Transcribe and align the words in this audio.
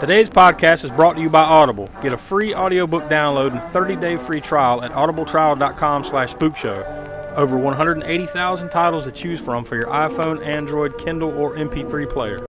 Today's 0.00 0.28
podcast 0.28 0.84
is 0.84 0.92
brought 0.92 1.14
to 1.14 1.20
you 1.20 1.28
by 1.28 1.42
Audible. 1.42 1.88
Get 2.00 2.12
a 2.12 2.18
free 2.18 2.54
audiobook 2.54 3.08
download 3.08 3.50
and 3.50 3.74
30-day 3.74 4.18
free 4.18 4.40
trial 4.40 4.84
at 4.84 4.92
audibletrial.com 4.92 6.04
slash 6.04 6.34
spookshow. 6.34 7.34
Over 7.36 7.58
180,000 7.58 8.68
titles 8.68 9.06
to 9.06 9.10
choose 9.10 9.40
from 9.40 9.64
for 9.64 9.74
your 9.74 9.86
iPhone, 9.86 10.46
Android, 10.46 10.96
Kindle, 10.98 11.36
or 11.36 11.56
MP3 11.56 12.08
player. 12.08 12.47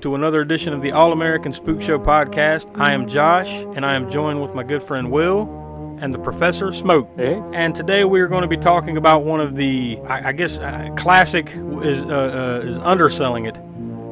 Welcome 0.00 0.12
to 0.12 0.14
another 0.14 0.40
edition 0.40 0.72
of 0.72 0.80
the 0.80 0.92
All 0.92 1.12
American 1.12 1.52
Spook 1.52 1.82
Show 1.82 1.98
podcast. 1.98 2.64
I 2.80 2.92
am 2.94 3.06
Josh 3.06 3.48
and 3.50 3.84
I 3.84 3.94
am 3.94 4.10
joined 4.10 4.40
with 4.40 4.54
my 4.54 4.62
good 4.62 4.82
friend 4.82 5.10
Will 5.10 5.42
and 6.00 6.14
the 6.14 6.18
Professor 6.18 6.72
Smoke. 6.72 7.06
Hey. 7.18 7.38
And 7.52 7.74
today 7.74 8.04
we 8.04 8.22
are 8.22 8.26
going 8.26 8.40
to 8.40 8.48
be 8.48 8.56
talking 8.56 8.96
about 8.96 9.24
one 9.24 9.40
of 9.42 9.56
the, 9.56 9.98
I, 10.08 10.28
I 10.28 10.32
guess, 10.32 10.58
uh, 10.58 10.88
classic 10.96 11.48
is 11.82 12.02
uh, 12.04 12.06
uh, 12.64 12.66
is 12.66 12.78
underselling 12.78 13.44
it. 13.44 13.58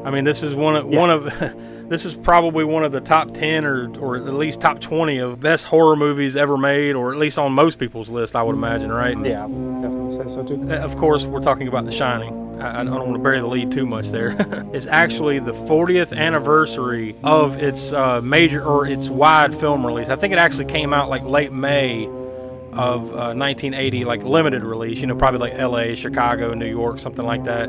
I 0.04 0.10
mean, 0.10 0.24
this 0.24 0.42
is 0.42 0.54
one 0.54 0.76
of 0.76 0.90
Yeah. 0.90 0.98
one 1.00 1.08
of 1.10 1.24
this 1.88 2.04
is 2.04 2.14
probably 2.16 2.64
one 2.64 2.84
of 2.84 2.92
the 2.92 3.00
top 3.00 3.32
ten 3.32 3.64
or 3.64 3.88
or 3.98 4.16
at 4.16 4.34
least 4.34 4.60
top 4.60 4.80
twenty 4.82 5.16
of 5.16 5.40
best 5.40 5.64
horror 5.64 5.96
movies 5.96 6.36
ever 6.36 6.58
made, 6.58 6.96
or 6.96 7.12
at 7.12 7.18
least 7.18 7.38
on 7.38 7.52
most 7.52 7.78
people's 7.78 8.10
list, 8.10 8.36
I 8.36 8.42
would 8.42 8.56
imagine, 8.56 8.92
right? 8.92 9.16
Yeah, 9.24 9.46
definitely 9.80 10.10
say 10.10 10.28
so 10.28 10.44
too. 10.44 10.68
Uh, 10.70 10.74
Of 10.80 10.98
course, 10.98 11.24
we're 11.24 11.40
talking 11.40 11.66
about 11.66 11.86
The 11.86 11.92
Shining. 11.92 12.47
I, 12.60 12.80
I 12.80 12.84
don't 12.84 12.94
want 12.94 13.14
to 13.14 13.22
bury 13.22 13.40
the 13.40 13.46
lead 13.46 13.70
too 13.70 13.86
much 13.86 14.08
there. 14.08 14.36
it's 14.72 14.86
actually 14.86 15.38
the 15.38 15.52
40th 15.52 16.16
anniversary 16.16 17.16
of 17.22 17.56
its 17.56 17.92
uh, 17.92 18.20
major 18.20 18.64
or 18.64 18.86
its 18.86 19.08
wide 19.08 19.58
film 19.58 19.86
release. 19.86 20.08
I 20.08 20.16
think 20.16 20.32
it 20.32 20.38
actually 20.38 20.66
came 20.66 20.92
out 20.92 21.08
like 21.08 21.22
late 21.22 21.52
May 21.52 22.06
of 22.72 23.02
uh, 23.10 23.34
1980, 23.34 24.04
like 24.04 24.22
limited 24.22 24.62
release. 24.62 24.98
You 24.98 25.06
know, 25.06 25.16
probably 25.16 25.40
like 25.40 25.54
L.A., 25.58 25.94
Chicago, 25.94 26.54
New 26.54 26.68
York, 26.68 26.98
something 26.98 27.24
like 27.24 27.44
that. 27.44 27.66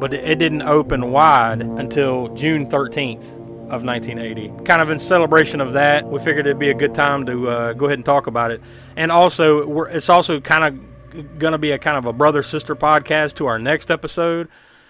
But 0.00 0.14
it, 0.14 0.38
didn't 0.38 0.62
open 0.62 1.10
wide 1.10 1.60
until 1.60 2.28
June 2.34 2.66
13th 2.66 3.22
of 3.70 3.84
1980. 3.84 4.64
Kind 4.64 4.82
of 4.82 4.90
in 4.90 4.98
celebration 4.98 5.60
of 5.60 5.74
that, 5.74 6.06
we 6.06 6.18
figured 6.18 6.46
it'd 6.46 6.58
be 6.58 6.70
a 6.70 6.74
good 6.74 6.94
time 6.94 7.26
to 7.26 7.48
uh, 7.48 7.72
go 7.74 7.86
ahead 7.86 7.98
and 7.98 8.04
talk 8.04 8.26
about 8.26 8.50
it. 8.50 8.62
And 8.96 9.12
also, 9.12 9.84
it's 9.84 10.08
also 10.08 10.40
kind 10.40 10.64
of 10.64 10.89
going 11.38 11.52
to 11.52 11.58
be 11.58 11.72
a 11.72 11.78
kind 11.78 11.96
of 11.96 12.06
a 12.06 12.12
brother 12.12 12.42
sister 12.42 12.74
podcast 12.74 13.34
to 13.36 13.46
our 13.46 13.58
next 13.58 13.90
episode. 13.90 14.48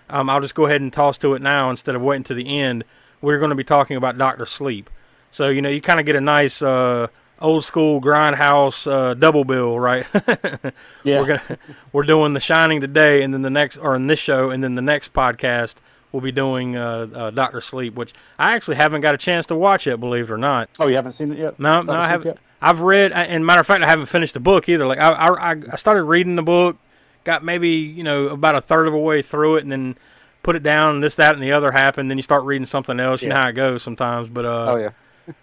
Um, 0.09 0.29
I'll 0.29 0.41
just 0.41 0.55
go 0.55 0.67
ahead 0.67 0.81
and 0.81 0.93
toss 0.93 1.19
to 1.19 1.35
it 1.35 1.43
now 1.43 1.71
instead 1.71 1.95
of 1.95 2.03
waiting 2.03 2.25
to 2.25 2.35
the 2.35 2.59
end. 2.61 2.85
We're 3.21 3.39
going 3.39 3.51
to 3.51 3.57
be 3.57 3.65
talking 3.65 3.97
about 3.97 4.19
Doctor 4.19 4.47
Sleep. 4.47 4.91
So 5.31 5.49
you 5.49 5.63
know, 5.63 5.69
you 5.69 5.81
kind 5.81 6.01
of 6.01 6.07
get 6.07 6.17
a 6.17 6.21
nice 6.21 6.61
uh, 6.63 7.07
old 7.41 7.65
school 7.65 8.01
grindhouse 8.01 8.91
uh, 8.91 9.15
double 9.15 9.45
bill, 9.45 9.79
right? 9.79 10.07
Yeah. 11.03 11.21
we're 11.21 11.27
gonna 11.27 11.59
we're 11.93 12.03
doing 12.03 12.35
The 12.35 12.41
Shining 12.41 12.81
today, 12.81 13.23
and 13.23 13.33
then 13.33 13.43
the 13.43 13.51
next, 13.51 13.79
or 13.79 13.95
in 13.95 14.07
this 14.07 14.19
show, 14.19 14.51
and 14.51 14.63
then 14.63 14.75
the 14.75 14.83
next 14.83 15.13
podcast 15.13 15.77
we'll 16.13 16.21
be 16.21 16.33
doing 16.33 16.77
uh, 16.77 17.07
uh, 17.15 17.31
Doctor 17.31 17.61
Sleep, 17.61 17.95
which 17.95 18.13
I 18.39 18.55
actually 18.55 18.77
haven't 18.77 19.01
got 19.01 19.15
a 19.15 19.19
chance 19.19 19.47
to 19.47 19.55
watch 19.55 19.87
yet, 19.87 20.01
believe 20.01 20.25
it 20.25 20.33
or 20.33 20.39
not. 20.39 20.69
Oh, 20.79 20.89
you 20.89 20.97
haven't 20.97 21.13
seen 21.13 21.33
it 21.33 21.39
yet? 21.39 21.59
No, 21.61 21.83
no, 21.83 21.93
I 21.93 22.07
haven't. 22.07 22.27
yet? 22.27 22.39
I've 22.63 22.81
read, 22.81 23.13
and 23.13 23.45
matter 23.47 23.61
of 23.61 23.67
fact, 23.67 23.83
I 23.85 23.89
haven't 23.89 24.07
finished 24.07 24.35
the 24.35 24.41
book 24.41 24.69
either. 24.69 24.87
Like 24.87 24.99
I, 24.99 25.11
I, 25.13 25.51
I 25.73 25.77
started 25.77 26.03
reading 26.05 26.37
the 26.37 26.43
book, 26.43 26.77
got 27.25 27.43
maybe 27.45 27.69
you 27.71 28.03
know 28.03 28.29
about 28.29 28.55
a 28.55 28.61
third 28.61 28.87
of 28.87 28.95
a 28.95 28.99
way 28.99 29.23
through 29.23 29.57
it, 29.57 29.63
and 29.63 29.73
then 29.73 29.97
put 30.43 30.57
it 30.57 30.63
down. 30.63 30.97
And 30.97 31.03
this, 31.03 31.15
that, 31.17 31.35
and 31.35 31.43
the 31.43 31.53
other 31.53 31.73
happened. 31.73 32.11
Then 32.11 32.19
you 32.19 32.23
start 32.23 32.45
reading 32.45 32.67
something 32.67 33.01
else. 33.01 33.23
You 33.23 33.29
know 33.29 33.37
Yeah. 33.37 33.43
how 33.43 33.49
it 33.49 33.53
goes 33.55 33.83
sometimes. 33.83 34.29
But 34.29 34.45
uh, 34.45 34.67
Oh 34.73 34.77
yeah. 34.77 34.91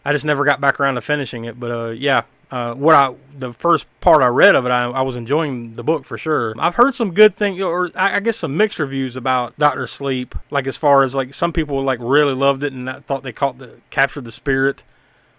I 0.05 0.11
just 0.11 0.25
never 0.25 0.43
got 0.43 0.59
back 0.61 0.79
around 0.79 0.95
to 0.95 1.01
finishing 1.01 1.45
it. 1.45 1.59
But 1.59 1.71
uh, 1.71 1.89
yeah, 1.91 2.23
uh, 2.51 2.73
what 2.75 2.93
I 2.93 3.15
the 3.37 3.53
first 3.53 3.87
part 4.01 4.21
I 4.21 4.27
read 4.27 4.55
of 4.55 4.65
it, 4.65 4.69
I, 4.69 4.83
I 4.85 5.01
was 5.01 5.15
enjoying 5.15 5.75
the 5.75 5.83
book 5.83 6.05
for 6.05 6.17
sure. 6.19 6.53
I've 6.59 6.75
heard 6.75 6.93
some 6.93 7.13
good 7.13 7.35
things, 7.35 7.59
or 7.61 7.89
I, 7.95 8.17
I 8.17 8.19
guess 8.19 8.37
some 8.37 8.57
mixed 8.57 8.77
reviews 8.79 9.15
about 9.15 9.57
Doctor 9.57 9.87
Sleep. 9.87 10.35
Like 10.51 10.67
as 10.67 10.77
far 10.77 11.01
as 11.03 11.15
like 11.15 11.33
some 11.33 11.51
people 11.53 11.83
like 11.83 11.99
really 12.01 12.33
loved 12.35 12.63
it 12.63 12.73
and 12.73 13.03
thought 13.05 13.23
they 13.23 13.31
caught 13.33 13.57
the 13.57 13.79
captured 13.89 14.25
the 14.25 14.31
spirit 14.31 14.83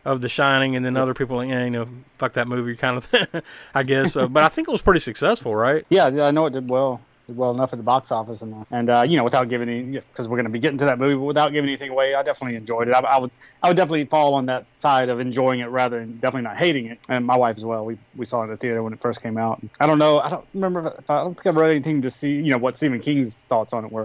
of 0.08 0.22
The 0.22 0.28
Shining, 0.28 0.74
and 0.74 0.84
then 0.84 0.96
other 0.96 1.12
people 1.12 1.36
like, 1.36 1.50
yeah, 1.50 1.64
you 1.64 1.70
know, 1.70 1.86
fuck 2.16 2.32
that 2.32 2.48
movie 2.48 2.76
kind 2.76 2.96
of 2.96 3.04
thing. 3.04 3.26
I 3.74 3.82
guess. 3.82 4.16
Uh, 4.16 4.26
but 4.26 4.42
I 4.42 4.48
think 4.48 4.66
it 4.66 4.72
was 4.72 4.80
pretty 4.82 5.00
successful, 5.00 5.54
right? 5.54 5.84
Yeah, 5.90 6.08
yeah, 6.08 6.24
I 6.24 6.30
know 6.30 6.46
it 6.46 6.52
did 6.54 6.68
well. 6.68 7.00
Well 7.28 7.50
enough 7.50 7.74
at 7.74 7.76
the 7.78 7.82
box 7.82 8.10
office, 8.10 8.40
and 8.40 8.64
and 8.70 8.88
uh, 8.88 9.04
you 9.06 9.18
know, 9.18 9.24
without 9.24 9.50
giving 9.50 9.68
any, 9.68 9.82
because 9.82 10.26
we're 10.26 10.38
going 10.38 10.46
to 10.46 10.50
be 10.50 10.60
getting 10.60 10.78
to 10.78 10.86
that 10.86 10.98
movie, 10.98 11.14
but 11.14 11.24
without 11.24 11.52
giving 11.52 11.68
anything 11.68 11.90
away, 11.90 12.14
I 12.14 12.22
definitely 12.22 12.56
enjoyed 12.56 12.88
it. 12.88 12.94
I, 12.94 13.00
I 13.00 13.18
would, 13.18 13.30
I 13.62 13.68
would 13.68 13.76
definitely 13.76 14.06
fall 14.06 14.32
on 14.32 14.46
that 14.46 14.70
side 14.70 15.10
of 15.10 15.20
enjoying 15.20 15.60
it 15.60 15.66
rather 15.66 16.00
than 16.00 16.14
definitely 16.14 16.44
not 16.44 16.56
hating 16.56 16.86
it. 16.86 16.98
And 17.06 17.26
my 17.26 17.36
wife 17.36 17.58
as 17.58 17.66
well. 17.66 17.84
We 17.84 17.98
we 18.16 18.24
saw 18.24 18.40
it 18.40 18.44
in 18.44 18.50
the 18.52 18.56
theater 18.56 18.82
when 18.82 18.94
it 18.94 19.02
first 19.02 19.22
came 19.22 19.36
out. 19.36 19.60
I 19.78 19.86
don't 19.86 19.98
know. 19.98 20.20
I 20.20 20.30
don't 20.30 20.46
remember. 20.54 20.94
If, 20.98 21.10
I, 21.10 21.20
I 21.20 21.24
don't 21.24 21.34
think 21.34 21.48
I've 21.48 21.56
read 21.56 21.70
anything 21.70 22.00
to 22.02 22.10
see, 22.10 22.36
you 22.36 22.50
know, 22.50 22.58
what 22.58 22.78
Stephen 22.78 23.00
King's 23.00 23.44
thoughts 23.44 23.74
on 23.74 23.84
it 23.84 23.92
were. 23.92 24.04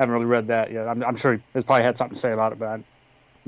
I 0.00 0.02
haven't 0.02 0.14
really 0.14 0.26
read 0.26 0.48
that 0.48 0.72
yet. 0.72 0.88
I'm, 0.88 1.04
I'm 1.04 1.16
sure 1.16 1.40
he's 1.54 1.62
probably 1.62 1.84
had 1.84 1.96
something 1.96 2.16
to 2.16 2.20
say 2.20 2.32
about 2.32 2.52
it, 2.52 2.58
but 2.58 2.66
I'm 2.66 2.84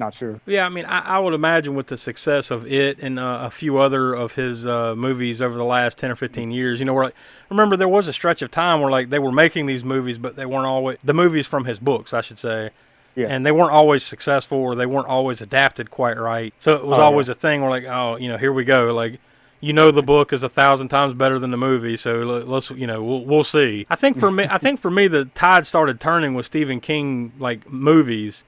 not 0.01 0.13
sure. 0.15 0.41
Yeah, 0.47 0.67
I 0.67 0.69
mean, 0.69 0.85
I, 0.87 0.99
I 0.99 1.19
would 1.21 1.35
imagine 1.35 1.77
with 1.77 1.87
the 1.87 1.97
success 1.97 2.51
of 2.51 2.67
it 2.67 2.99
and 3.01 3.19
uh, 3.21 3.43
a 3.43 3.51
few 3.51 3.79
other 3.79 4.13
of 4.15 4.33
his 4.33 4.67
uh, 4.67 4.95
movies 4.97 5.41
over 5.41 5.57
the 5.57 5.65
last 5.65 5.97
ten 5.99 6.11
or 6.11 6.17
fifteen 6.17 6.51
years, 6.51 6.81
you 6.81 6.87
know, 6.87 6.95
where 6.95 7.05
like, 7.05 7.15
remember 7.51 7.77
there 7.77 7.89
was 7.89 8.09
a 8.09 8.13
stretch 8.13 8.43
of 8.43 8.51
time 8.51 8.81
where 8.81 8.91
like 8.91 9.11
they 9.11 9.19
were 9.21 9.31
making 9.31 9.67
these 9.67 9.85
movies, 9.85 10.19
but 10.19 10.35
they 10.35 10.47
weren't 10.47 10.67
always 10.67 10.99
the 11.05 11.15
movies 11.15 11.47
from 11.47 11.65
his 11.67 11.79
books, 11.79 12.13
I 12.13 12.21
should 12.23 12.39
say. 12.41 12.71
Yeah. 13.15 13.27
And 13.29 13.45
they 13.47 13.53
weren't 13.53 13.73
always 13.73 14.03
successful, 14.03 14.59
or 14.59 14.75
they 14.75 14.87
weren't 14.87 15.09
always 15.09 15.41
adapted 15.41 15.91
quite 15.91 16.19
right. 16.19 16.53
So 16.59 16.75
it 16.77 16.85
was 16.87 16.95
Oh, 16.97 17.01
yeah. 17.01 17.05
always 17.05 17.29
a 17.29 17.35
thing 17.35 17.61
where 17.61 17.71
like, 17.71 17.85
oh, 17.85 18.17
you 18.17 18.29
know, 18.29 18.39
here 18.39 18.53
we 18.53 18.65
go, 18.65 18.93
like. 18.93 19.21
You 19.63 19.75
know 19.75 19.91
the 19.91 20.01
book 20.01 20.33
is 20.33 20.43
a 20.43 20.49
thousand 20.49 20.89
times 20.89 21.13
better 21.13 21.39
than 21.39 21.51
the 21.51 21.59
movie, 21.59 21.99
so 21.99 22.21
let- 22.21 22.49
let's 22.49 22.71
you 22.71 22.87
know 22.87 23.03
we'll 23.05 23.27
we'll 23.27 23.45
see. 23.45 23.85
I 23.91 23.95
think 23.97 24.19
for 24.19 24.31
me, 24.31 24.47
I 24.51 24.57
think 24.57 24.81
for 24.81 24.91
me 24.91 25.07
the 25.07 25.27
tide 25.35 25.67
started 25.67 26.01
turning 26.01 26.33
with 26.33 26.47
Stephen 26.47 26.81
King 26.81 27.35
like 27.39 27.71
movies 27.71 28.43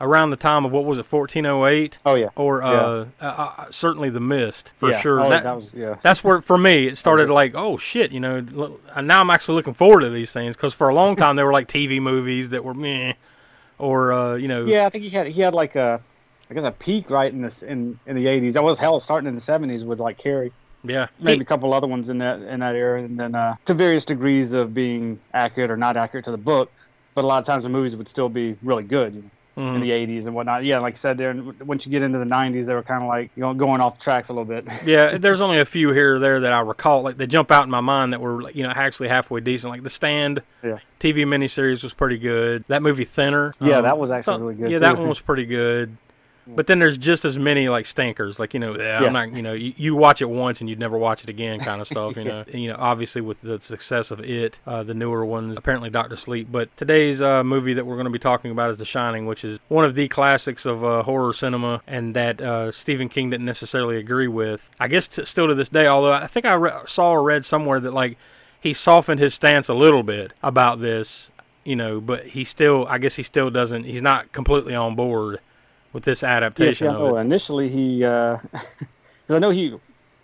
around 0.00 0.30
the 0.30 0.36
time 0.36 0.64
of 0.64 0.72
what 0.72 0.84
was 0.84 0.98
it 0.98 1.10
1408 1.12 1.98
Oh 2.06 2.14
yeah. 2.14 2.28
or 2.36 2.62
uh, 2.62 3.06
uh, 3.20 3.24
uh, 3.24 3.66
certainly 3.70 4.08
the 4.10 4.20
mist 4.20 4.72
for 4.78 4.90
yeah. 4.90 5.00
sure 5.00 5.20
Oh, 5.20 5.28
that, 5.28 5.42
that 5.44 5.54
was 5.54 5.74
yeah. 5.74 5.96
that's 6.02 6.24
where 6.24 6.40
for 6.40 6.56
me 6.56 6.86
it 6.88 6.96
started 6.98 7.28
like 7.28 7.52
oh 7.54 7.76
shit 7.76 8.10
you 8.12 8.20
know 8.20 8.38
look, 8.52 8.80
now 9.02 9.20
i'm 9.20 9.30
actually 9.30 9.56
looking 9.56 9.74
forward 9.74 10.00
to 10.00 10.10
these 10.10 10.32
things 10.32 10.56
because 10.56 10.72
for 10.72 10.88
a 10.88 10.94
long 10.94 11.16
time 11.16 11.36
they 11.36 11.42
were 11.42 11.52
like 11.52 11.68
tv 11.68 12.00
movies 12.00 12.48
that 12.50 12.64
were 12.64 12.74
meh 12.74 13.12
or 13.78 14.12
uh, 14.12 14.34
you 14.36 14.48
know 14.48 14.64
Yeah, 14.64 14.86
I 14.86 14.90
think 14.90 15.04
he 15.04 15.10
had 15.10 15.26
he 15.26 15.40
had 15.40 15.54
like 15.54 15.74
a, 15.76 16.00
I 16.50 16.54
guess 16.54 16.64
a 16.64 16.70
peak 16.70 17.10
right 17.10 17.32
in 17.32 17.42
this 17.42 17.62
in 17.62 17.98
in 18.06 18.16
the 18.16 18.26
eighties. 18.26 18.54
That 18.54 18.62
was 18.62 18.78
hell 18.78 19.00
starting 19.00 19.26
in 19.28 19.34
the 19.34 19.40
seventies 19.40 19.84
with 19.86 20.00
like 20.00 20.18
Carrie, 20.18 20.52
yeah 20.84 21.06
maybe 21.18 21.36
He- 21.38 21.42
a 21.42 21.44
couple 21.46 21.72
other 21.72 21.86
ones 21.86 22.10
in 22.10 22.18
that 22.18 22.42
in 22.42 22.60
that 22.60 22.74
era, 22.76 23.02
and 23.02 23.18
then 23.18 23.34
uh, 23.34 23.54
to 23.66 23.72
various 23.74 24.04
degrees 24.04 24.52
of 24.52 24.74
being 24.74 25.18
accurate 25.32 25.70
or 25.70 25.76
not 25.78 25.96
accurate 25.96 26.26
to 26.26 26.30
the 26.30 26.36
book. 26.38 26.70
But 27.14 27.24
a 27.24 27.26
lot 27.26 27.38
of 27.38 27.46
times 27.46 27.62
the 27.64 27.70
movies 27.70 27.96
would 27.96 28.06
still 28.08 28.28
be 28.28 28.56
really 28.62 28.84
good 28.84 29.14
you 29.14 29.22
know, 29.22 29.30
mhm. 29.60 29.74
in 29.76 29.80
the 29.80 29.92
eighties 29.92 30.26
and 30.26 30.34
whatnot. 30.34 30.64
Yeah, 30.64 30.78
like 30.78 30.94
I 30.94 30.96
said, 30.96 31.18
there 31.18 31.34
once 31.34 31.86
you 31.86 31.90
get 31.90 32.02
into 32.02 32.18
the 32.18 32.24
nineties, 32.24 32.66
they 32.66 32.74
were 32.74 32.82
kind 32.82 33.02
of 33.02 33.08
like 33.08 33.30
you 33.36 33.42
know 33.42 33.54
going 33.54 33.80
off 33.80 33.98
tracks 33.98 34.28
a 34.28 34.32
little 34.32 34.44
bit. 34.44 34.66
yeah 34.84 35.18
there's 35.18 35.40
only 35.40 35.58
a 35.58 35.64
few 35.64 35.90
here 35.92 36.16
or 36.16 36.18
there 36.18 36.40
that 36.40 36.52
i 36.52 36.60
recall 36.60 37.02
like 37.02 37.16
they 37.16 37.26
jump 37.26 37.50
out 37.50 37.64
in 37.64 37.70
my 37.70 37.80
mind 37.80 38.12
that 38.12 38.20
were 38.20 38.50
you 38.50 38.62
know 38.62 38.70
actually 38.70 39.08
halfway 39.08 39.40
decent 39.40 39.70
like 39.70 39.82
the 39.82 39.90
stand 39.90 40.42
Yeah. 40.62 40.78
tv 40.98 41.24
miniseries 41.26 41.82
was 41.82 41.92
pretty 41.92 42.18
good 42.18 42.64
that 42.68 42.82
movie 42.82 43.04
thinner 43.04 43.52
Yeah, 43.60 43.78
um, 43.78 43.82
that 43.84 43.98
was 43.98 44.10
actually 44.10 44.40
really 44.40 44.54
good, 44.54 44.70
yeah 44.70 44.78
that 44.78 44.96
one 44.96 45.08
was 45.08 45.20
pretty 45.20 45.46
good 45.46 45.96
But 46.56 46.66
then 46.66 46.78
there's 46.78 46.98
just 46.98 47.24
as 47.24 47.38
many 47.38 47.68
like 47.68 47.86
stinkers, 47.86 48.38
like 48.38 48.54
you 48.54 48.60
know, 48.60 48.76
yeah, 48.76 49.00
Yeah. 49.00 49.06
I'm 49.06 49.12
not, 49.12 49.34
you 49.36 49.42
know, 49.42 49.52
you, 49.52 49.72
you 49.76 49.94
watch 49.94 50.20
it 50.22 50.28
once 50.28 50.60
and 50.60 50.68
you'd 50.68 50.78
never 50.78 50.98
watch 50.98 51.22
it 51.22 51.28
again, 51.30 51.60
kind 51.60 51.80
of 51.80 51.86
stuff. 51.86 52.16
You 52.16 52.24
know, 52.24 52.44
And, 52.52 52.62
you 52.62 52.68
know, 52.70 52.76
obviously 52.78 53.20
with 53.20 53.40
the 53.42 53.60
success 53.60 54.10
of 54.10 54.20
it, 54.20 54.58
uh, 54.66 54.82
the 54.82 54.94
newer 54.94 55.24
ones, 55.24 55.56
apparently 55.56 55.90
Doctor 55.90 56.16
Sleep. 56.16 56.48
But 56.50 56.74
today's 56.76 57.20
uh, 57.22 57.42
movie 57.44 57.74
that 57.74 57.84
we're 57.86 57.96
going 57.96 58.04
to 58.06 58.10
be 58.10 58.18
talking 58.18 58.50
about 58.50 58.70
is 58.70 58.76
The 58.78 58.84
Shining, 58.84 59.26
which 59.26 59.44
is 59.44 59.58
one 59.68 59.84
of 59.84 59.94
the 59.94 60.08
classics 60.08 60.66
of 60.66 60.84
uh, 60.84 61.02
horror 61.02 61.32
cinema, 61.32 61.82
and 61.86 62.14
that 62.14 62.40
uh, 62.40 62.72
Stephen 62.72 63.08
King 63.08 63.30
didn't 63.30 63.46
necessarily 63.46 63.96
agree 63.96 64.28
with. 64.28 64.68
I 64.78 64.88
guess 64.88 65.08
t- 65.08 65.24
still 65.24 65.48
to 65.48 65.54
this 65.54 65.68
day, 65.68 65.86
although 65.86 66.12
I 66.12 66.26
think 66.26 66.46
I 66.46 66.54
re- 66.54 66.72
saw 66.86 67.10
or 67.12 67.22
read 67.22 67.44
somewhere 67.44 67.80
that 67.80 67.92
like 67.94 68.16
he 68.60 68.72
softened 68.72 69.20
his 69.20 69.34
stance 69.34 69.68
a 69.68 69.74
little 69.74 70.02
bit 70.02 70.32
about 70.42 70.80
this. 70.80 71.30
You 71.62 71.76
know, 71.76 72.00
but 72.00 72.26
he 72.26 72.44
still, 72.44 72.86
I 72.88 72.96
guess 72.96 73.16
he 73.16 73.22
still 73.22 73.50
doesn't. 73.50 73.84
He's 73.84 74.00
not 74.00 74.32
completely 74.32 74.74
on 74.74 74.94
board 74.94 75.40
with 75.92 76.04
this 76.04 76.22
Yes, 76.22 76.32
adaptation 76.36 76.88
yeah. 76.88 76.96
Oh, 76.96 77.16
it. 77.16 77.20
initially 77.20 77.68
he, 77.68 77.98
because 78.00 78.40
I 79.30 79.38
know 79.38 79.50
he 79.50 79.74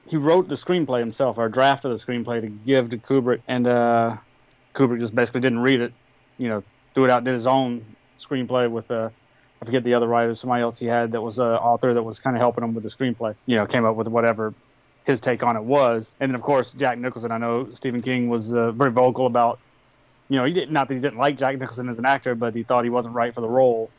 he 0.08 0.16
wrote 0.16 0.48
the 0.48 0.54
screenplay 0.54 1.00
himself, 1.00 1.38
or 1.38 1.48
drafted 1.48 1.90
the 1.90 1.96
screenplay 1.96 2.40
to 2.40 2.48
give 2.48 2.90
to 2.90 2.98
Kubrick, 2.98 3.42
and 3.48 3.66
uh, 3.66 4.16
Kubrick 4.74 5.00
just 5.00 5.14
basically 5.14 5.40
didn't 5.40 5.60
read 5.60 5.80
it. 5.80 5.92
You 6.38 6.48
know, 6.48 6.64
threw 6.94 7.04
it 7.04 7.10
out, 7.10 7.24
did 7.24 7.32
his 7.32 7.46
own 7.46 7.96
screenplay 8.18 8.70
with 8.70 8.90
uh, 8.90 9.10
I 9.60 9.64
forget 9.64 9.84
the 9.84 9.94
other 9.94 10.06
writer, 10.06 10.34
somebody 10.34 10.62
else 10.62 10.78
he 10.78 10.86
had 10.86 11.12
that 11.12 11.20
was 11.22 11.38
an 11.38 11.46
author 11.46 11.94
that 11.94 12.02
was 12.02 12.20
kind 12.20 12.36
of 12.36 12.40
helping 12.40 12.62
him 12.62 12.74
with 12.74 12.84
the 12.84 12.90
screenplay. 12.90 13.34
You 13.46 13.56
know, 13.56 13.66
came 13.66 13.84
up 13.84 13.96
with 13.96 14.08
whatever 14.08 14.54
his 15.04 15.20
take 15.20 15.42
on 15.42 15.56
it 15.56 15.64
was, 15.64 16.14
and 16.20 16.30
then 16.30 16.34
of 16.34 16.42
course 16.42 16.72
Jack 16.72 16.98
Nicholson. 16.98 17.32
I 17.32 17.38
know 17.38 17.70
Stephen 17.72 18.02
King 18.02 18.28
was 18.28 18.54
uh, 18.54 18.72
very 18.72 18.92
vocal 18.92 19.26
about. 19.26 19.60
You 20.28 20.38
know, 20.38 20.44
he 20.44 20.52
did 20.52 20.70
not 20.72 20.88
that 20.88 20.94
he 20.94 21.00
didn't 21.00 21.18
like 21.18 21.36
Jack 21.36 21.56
Nicholson 21.56 21.88
as 21.88 21.98
an 21.98 22.04
actor, 22.06 22.34
but 22.34 22.54
he 22.54 22.64
thought 22.64 22.84
he 22.84 22.90
wasn't 22.90 23.14
right 23.14 23.32
for 23.32 23.40
the 23.40 23.48
role 23.48 23.90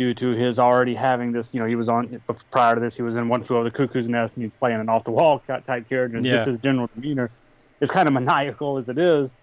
due 0.00 0.14
to 0.14 0.30
his 0.30 0.58
already 0.58 0.94
having 0.94 1.30
this. 1.30 1.52
You 1.52 1.60
know, 1.60 1.66
he 1.66 1.74
was 1.74 1.90
on 1.90 2.22
prior 2.50 2.74
to 2.74 2.80
this. 2.80 2.96
He 2.96 3.02
was 3.02 3.18
in 3.18 3.28
One 3.28 3.42
Flew 3.42 3.58
Over 3.58 3.64
the 3.64 3.70
Cuckoo's 3.70 4.08
Nest, 4.08 4.34
and 4.34 4.42
he's 4.42 4.54
playing 4.54 4.80
an 4.80 4.88
off 4.88 5.04
the 5.04 5.10
wall 5.10 5.40
type 5.46 5.66
character. 5.90 6.16
And 6.16 6.24
Yeah. 6.24 6.32
Just 6.32 6.48
his 6.48 6.56
general 6.56 6.88
demeanor 6.94 7.30
is 7.82 7.90
kind 7.90 8.08
of 8.08 8.14
maniacal 8.22 8.78
as 8.78 8.88
it 8.88 8.96
is. 8.96 9.36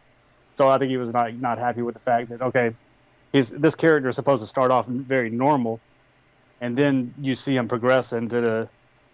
So 0.53 0.67
I 0.67 0.79
think 0.79 0.89
he 0.89 0.97
was 0.97 1.13
not 1.13 1.31
not 1.35 1.59
happy 1.59 1.83
with 1.83 1.93
the 1.93 1.99
fact 1.99 2.29
that 2.29 2.41
okay, 2.41 2.73
he's 3.31 3.51
this 3.51 3.75
character 3.75 4.09
is 4.09 4.15
supposed 4.15 4.41
to 4.41 4.47
start 4.47 4.71
off 4.71 4.87
very 4.87 5.29
normal, 5.29 5.79
and 6.59 6.75
then 6.75 7.13
you 7.21 7.35
see 7.35 7.55
him 7.55 7.67
progress 7.67 8.11
into 8.11 8.41
the, 8.41 8.69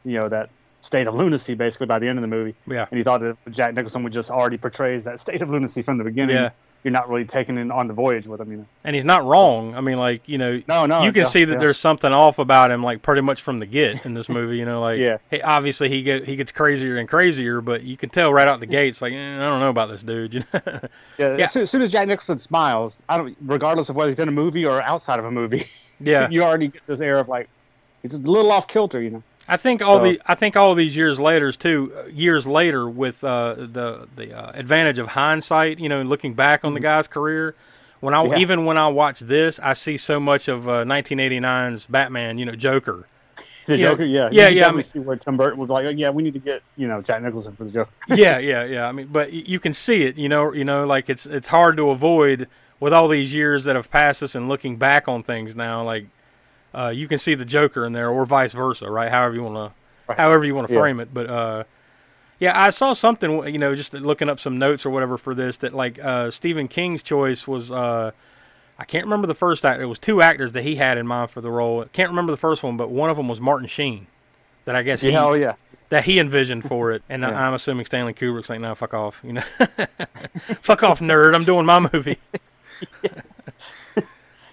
you 0.06 0.13
know, 0.13 0.30
that 0.30 0.50
state 0.80 1.07
of 1.07 1.13
lunacy 1.13 1.56
basically 1.56 1.88
by 1.88 2.00
the 2.00 2.07
end 2.07 2.19
of 2.19 2.22
the 2.22 2.30
movie. 2.30 2.56
Yeah. 2.66 2.86
And 2.90 2.98
he 2.98 3.04
thought 3.04 3.19
that 3.19 3.36
Jack 3.51 3.74
Nicholson 3.74 4.04
would 4.04 4.13
just 4.13 4.31
already 4.31 4.57
portrays 4.57 5.04
that 5.04 5.19
state 5.19 5.42
of 5.42 5.50
lunacy 5.50 5.81
from 5.81 5.98
the 5.98 6.06
beginning. 6.06 6.38
Yeah. 6.38 6.51
You're 6.83 6.91
not 6.91 7.07
really 7.07 7.24
taking 7.24 7.57
in 7.57 7.71
on 7.71 7.88
the 7.88 7.94
voyage 7.94 8.27
with 8.27 8.41
him, 8.41 8.51
you 8.51 8.57
know. 8.57 8.65
and 8.83 8.94
he's 8.94 9.06
not 9.06 9.24
wrong. 9.25 9.74
I 9.74 9.80
mean, 9.80 9.97
like 9.97 10.27
you 10.27 10.38
know, 10.38 10.62
No, 10.68 10.85
no. 10.85 11.03
you 11.03 11.13
can 11.13 11.24
yeah, 11.24 11.30
see 11.30 11.45
that 11.45 11.57
there's 11.59 11.77
something 11.77 12.12
off 12.12 12.39
about 12.39 12.71
him, 12.71 12.83
like 12.83 13.01
pretty 13.01 13.21
much 13.21 13.41
from 13.41 13.59
the 13.59 13.65
get 13.65 14.06
in 14.06 14.13
this 14.13 14.27
movie. 14.27 14.57
You 14.57 14.65
know, 14.65 14.81
like 14.81 15.00
Yeah. 15.00 15.18
he, 15.31 15.41
obviously 15.41 15.88
he 15.88 16.03
get, 16.03 16.25
he 16.25 16.35
gets 16.35 16.51
crazier 16.51 16.97
and 16.97 17.07
crazier, 17.07 17.62
but 17.62 17.83
you 17.83 17.95
can 17.95 18.09
tell 18.09 18.33
right 18.33 18.47
out 18.47 18.59
the 18.59 18.65
gates, 18.65 19.01
like 19.01 19.13
eh, 19.13 19.35
I 19.35 19.39
don't 19.39 19.62
know 19.62 19.69
about 19.69 19.89
this 19.91 20.03
dude. 20.03 20.33
You 20.33 20.44
know? 20.53 20.59
Yeah, 21.18 21.38
Yeah. 21.38 21.44
As, 21.45 21.51
soon, 21.53 21.62
as 21.62 21.69
soon 21.71 21.81
as 21.83 21.91
Jack 21.91 22.07
Nicholson 22.07 22.38
smiles, 22.39 23.01
I 23.07 23.18
don't, 23.18 23.38
regardless 23.45 23.88
of 23.89 23.95
whether 23.95 24.09
he's 24.09 24.19
in 24.19 24.27
a 24.27 24.31
movie 24.31 24.65
or 24.65 24.81
outside 24.81 25.19
of 25.19 25.25
a 25.25 25.31
movie, 25.31 25.63
yeah. 26.01 26.27
you 26.30 26.44
already 26.44 26.68
get 26.69 26.85
this 26.88 27.00
air 27.00 27.18
of 27.19 27.30
like 27.30 27.47
he's 28.01 28.13
a 28.13 28.19
little 28.19 28.51
off 28.51 28.68
kilter, 28.68 29.01
you 29.01 29.09
know. 29.09 29.24
I 29.48 29.57
think 29.57 29.81
all 29.81 29.98
So- 30.00 30.04
the 30.04 30.22
I 30.25 30.36
think 30.36 30.56
all 30.56 30.74
these 30.75 30.95
years 30.95 31.19
later 31.19 31.51
too, 31.51 31.92
uh, 31.98 32.07
years 32.07 32.48
later 32.48 32.88
with 32.90 33.24
uh, 33.24 33.56
the 33.57 34.07
the 34.16 34.34
uh, 34.34 34.51
advantage 34.54 35.00
of 35.00 35.07
hindsight, 35.10 35.80
you 35.80 35.90
know, 35.90 36.01
looking 36.01 36.34
back 36.34 36.63
on 36.63 36.74
the 36.74 36.80
guy's 36.80 37.07
career. 37.07 37.56
When 38.00 38.13
I 38.13 38.18
Mm-hmm. 38.24 38.34
Yeah. 38.34 38.40
even 38.40 38.66
when 38.66 38.78
I 38.78 38.88
watch 38.90 39.19
this, 39.19 39.60
I 39.63 39.74
see 39.74 39.95
so 39.95 40.19
much 40.19 40.50
of 40.50 40.68
uh, 40.68 40.84
1989's 40.84 41.86
Batman, 41.86 42.38
you 42.38 42.45
know, 42.45 42.54
Joker. 42.56 43.06
The 43.66 43.78
Yeah. 43.78 43.88
Joker, 43.90 44.04
yeah, 44.04 44.30
Yeah, 44.31 44.50
you 44.50 44.60
yeah, 44.60 44.68
I 44.68 44.72
mean- 44.72 44.84
see 44.84 45.00
where 45.00 45.16
Tim 45.16 45.38
Burton 45.38 45.57
was 45.57 45.69
like, 45.69 45.86
yeah, 45.98 46.10
we 46.10 46.22
need 46.24 46.34
to 46.34 46.40
get 46.40 46.62
you 46.75 46.88
know 46.88 47.01
Jack 47.01 47.22
Nicholson 47.22 47.56
for 47.56 47.63
the 47.63 47.72
Joker. 47.72 47.90
yeah, 48.10 48.38
yeah, 48.40 48.63
yeah. 48.66 48.88
I 48.88 48.92
mean, 48.92 49.07
but 49.12 49.31
you 49.31 49.60
can 49.60 49.74
see 49.74 50.04
it, 50.04 50.18
you 50.18 50.28
know, 50.30 50.51
you 50.54 50.66
know, 50.66 50.86
like 50.86 51.10
it's 51.10 51.25
it's 51.25 51.48
hard 51.48 51.78
to 51.78 51.90
avoid 51.92 52.48
with 52.80 52.92
all 52.94 53.07
these 53.07 53.34
years 53.34 53.63
that 53.63 53.75
have 53.78 53.90
passed 53.90 54.22
us 54.24 54.36
and 54.36 54.50
looking 54.50 54.75
back 54.75 55.07
on 55.07 55.24
things 55.24 55.56
now. 55.56 55.84
Like, 55.84 56.06
uh, 56.74 56.90
you 56.90 57.08
can 57.08 57.18
see 57.20 57.36
the 57.36 57.46
Joker 57.46 57.86
in 57.86 57.94
there, 57.94 58.10
or 58.10 58.25
vice 58.25 58.54
versa, 58.54 58.90
right? 58.90 59.10
However 59.12 59.36
you 59.36 59.44
want 59.44 59.74
to, 60.08 60.14
however 60.16 60.44
you 60.46 60.56
want 60.56 60.68
to 60.68 60.74
Yeah. 60.74 60.80
frame 60.80 61.00
it. 61.00 61.14
But 61.14 61.30
uh, 61.30 61.64
yeah, 62.40 62.60
I 62.60 62.70
saw 62.72 62.94
something, 62.94 63.48
you 63.48 63.58
know, 63.60 63.75
just 63.75 63.94
looking 63.94 64.28
up 64.30 64.40
some 64.40 64.58
notes 64.60 64.86
or 64.86 64.90
whatever 64.90 65.18
for 65.18 65.34
this 65.36 65.58
that 65.58 65.74
like 65.74 66.00
uh, 66.04 66.31
Stephen 66.31 66.68
King's 66.68 67.02
choice 67.02 67.48
was. 67.48 67.72
Uh, 67.72 68.12
I 68.80 68.86
can't 68.86 69.06
remember 69.06 69.28
the 69.28 69.36
first 69.36 69.64
actor. 69.66 69.84
It 69.84 69.88
was 69.88 70.00
two 70.00 70.22
actors 70.22 70.54
that 70.54 70.64
he 70.64 70.75
had 70.78 70.98
in 70.98 71.06
mind 71.06 71.30
for 71.30 71.42
the 71.42 71.52
role. 71.52 71.86
Can't 71.94 72.10
remember 72.10 72.31
the 72.31 72.38
first 72.38 72.64
one, 72.64 72.76
but 72.76 72.90
one 72.90 73.12
of 73.12 73.18
them 73.18 73.28
was 73.28 73.40
Martin 73.40 73.68
Sheen. 73.68 74.08
That 74.66 74.76
I 74.76 74.81
guess 74.81 75.02
he, 75.02 75.12
Yeah, 75.12 75.26
oh 75.26 75.34
yeah, 75.34 75.54
that 75.90 76.06
he 76.06 76.19
envisioned 76.19 76.66
for 76.66 76.92
it, 76.92 77.04
and 77.08 77.24
I 77.26 77.30
Yeah. 77.30 77.48
I'm 77.48 77.54
assuming 77.54 77.86
Stanley 77.86 78.14
Kubrick's 78.14 78.50
like, 78.50 78.60
"No, 78.60 78.74
fuck 78.74 78.94
off," 78.96 79.19
you 79.24 79.34
know, 79.34 79.44
fuck 80.60 80.81
off, 80.84 81.00
nerd. 81.02 81.36
I'm 81.36 81.44
doing 81.44 81.66
my 81.68 81.88
movie. 81.94 82.18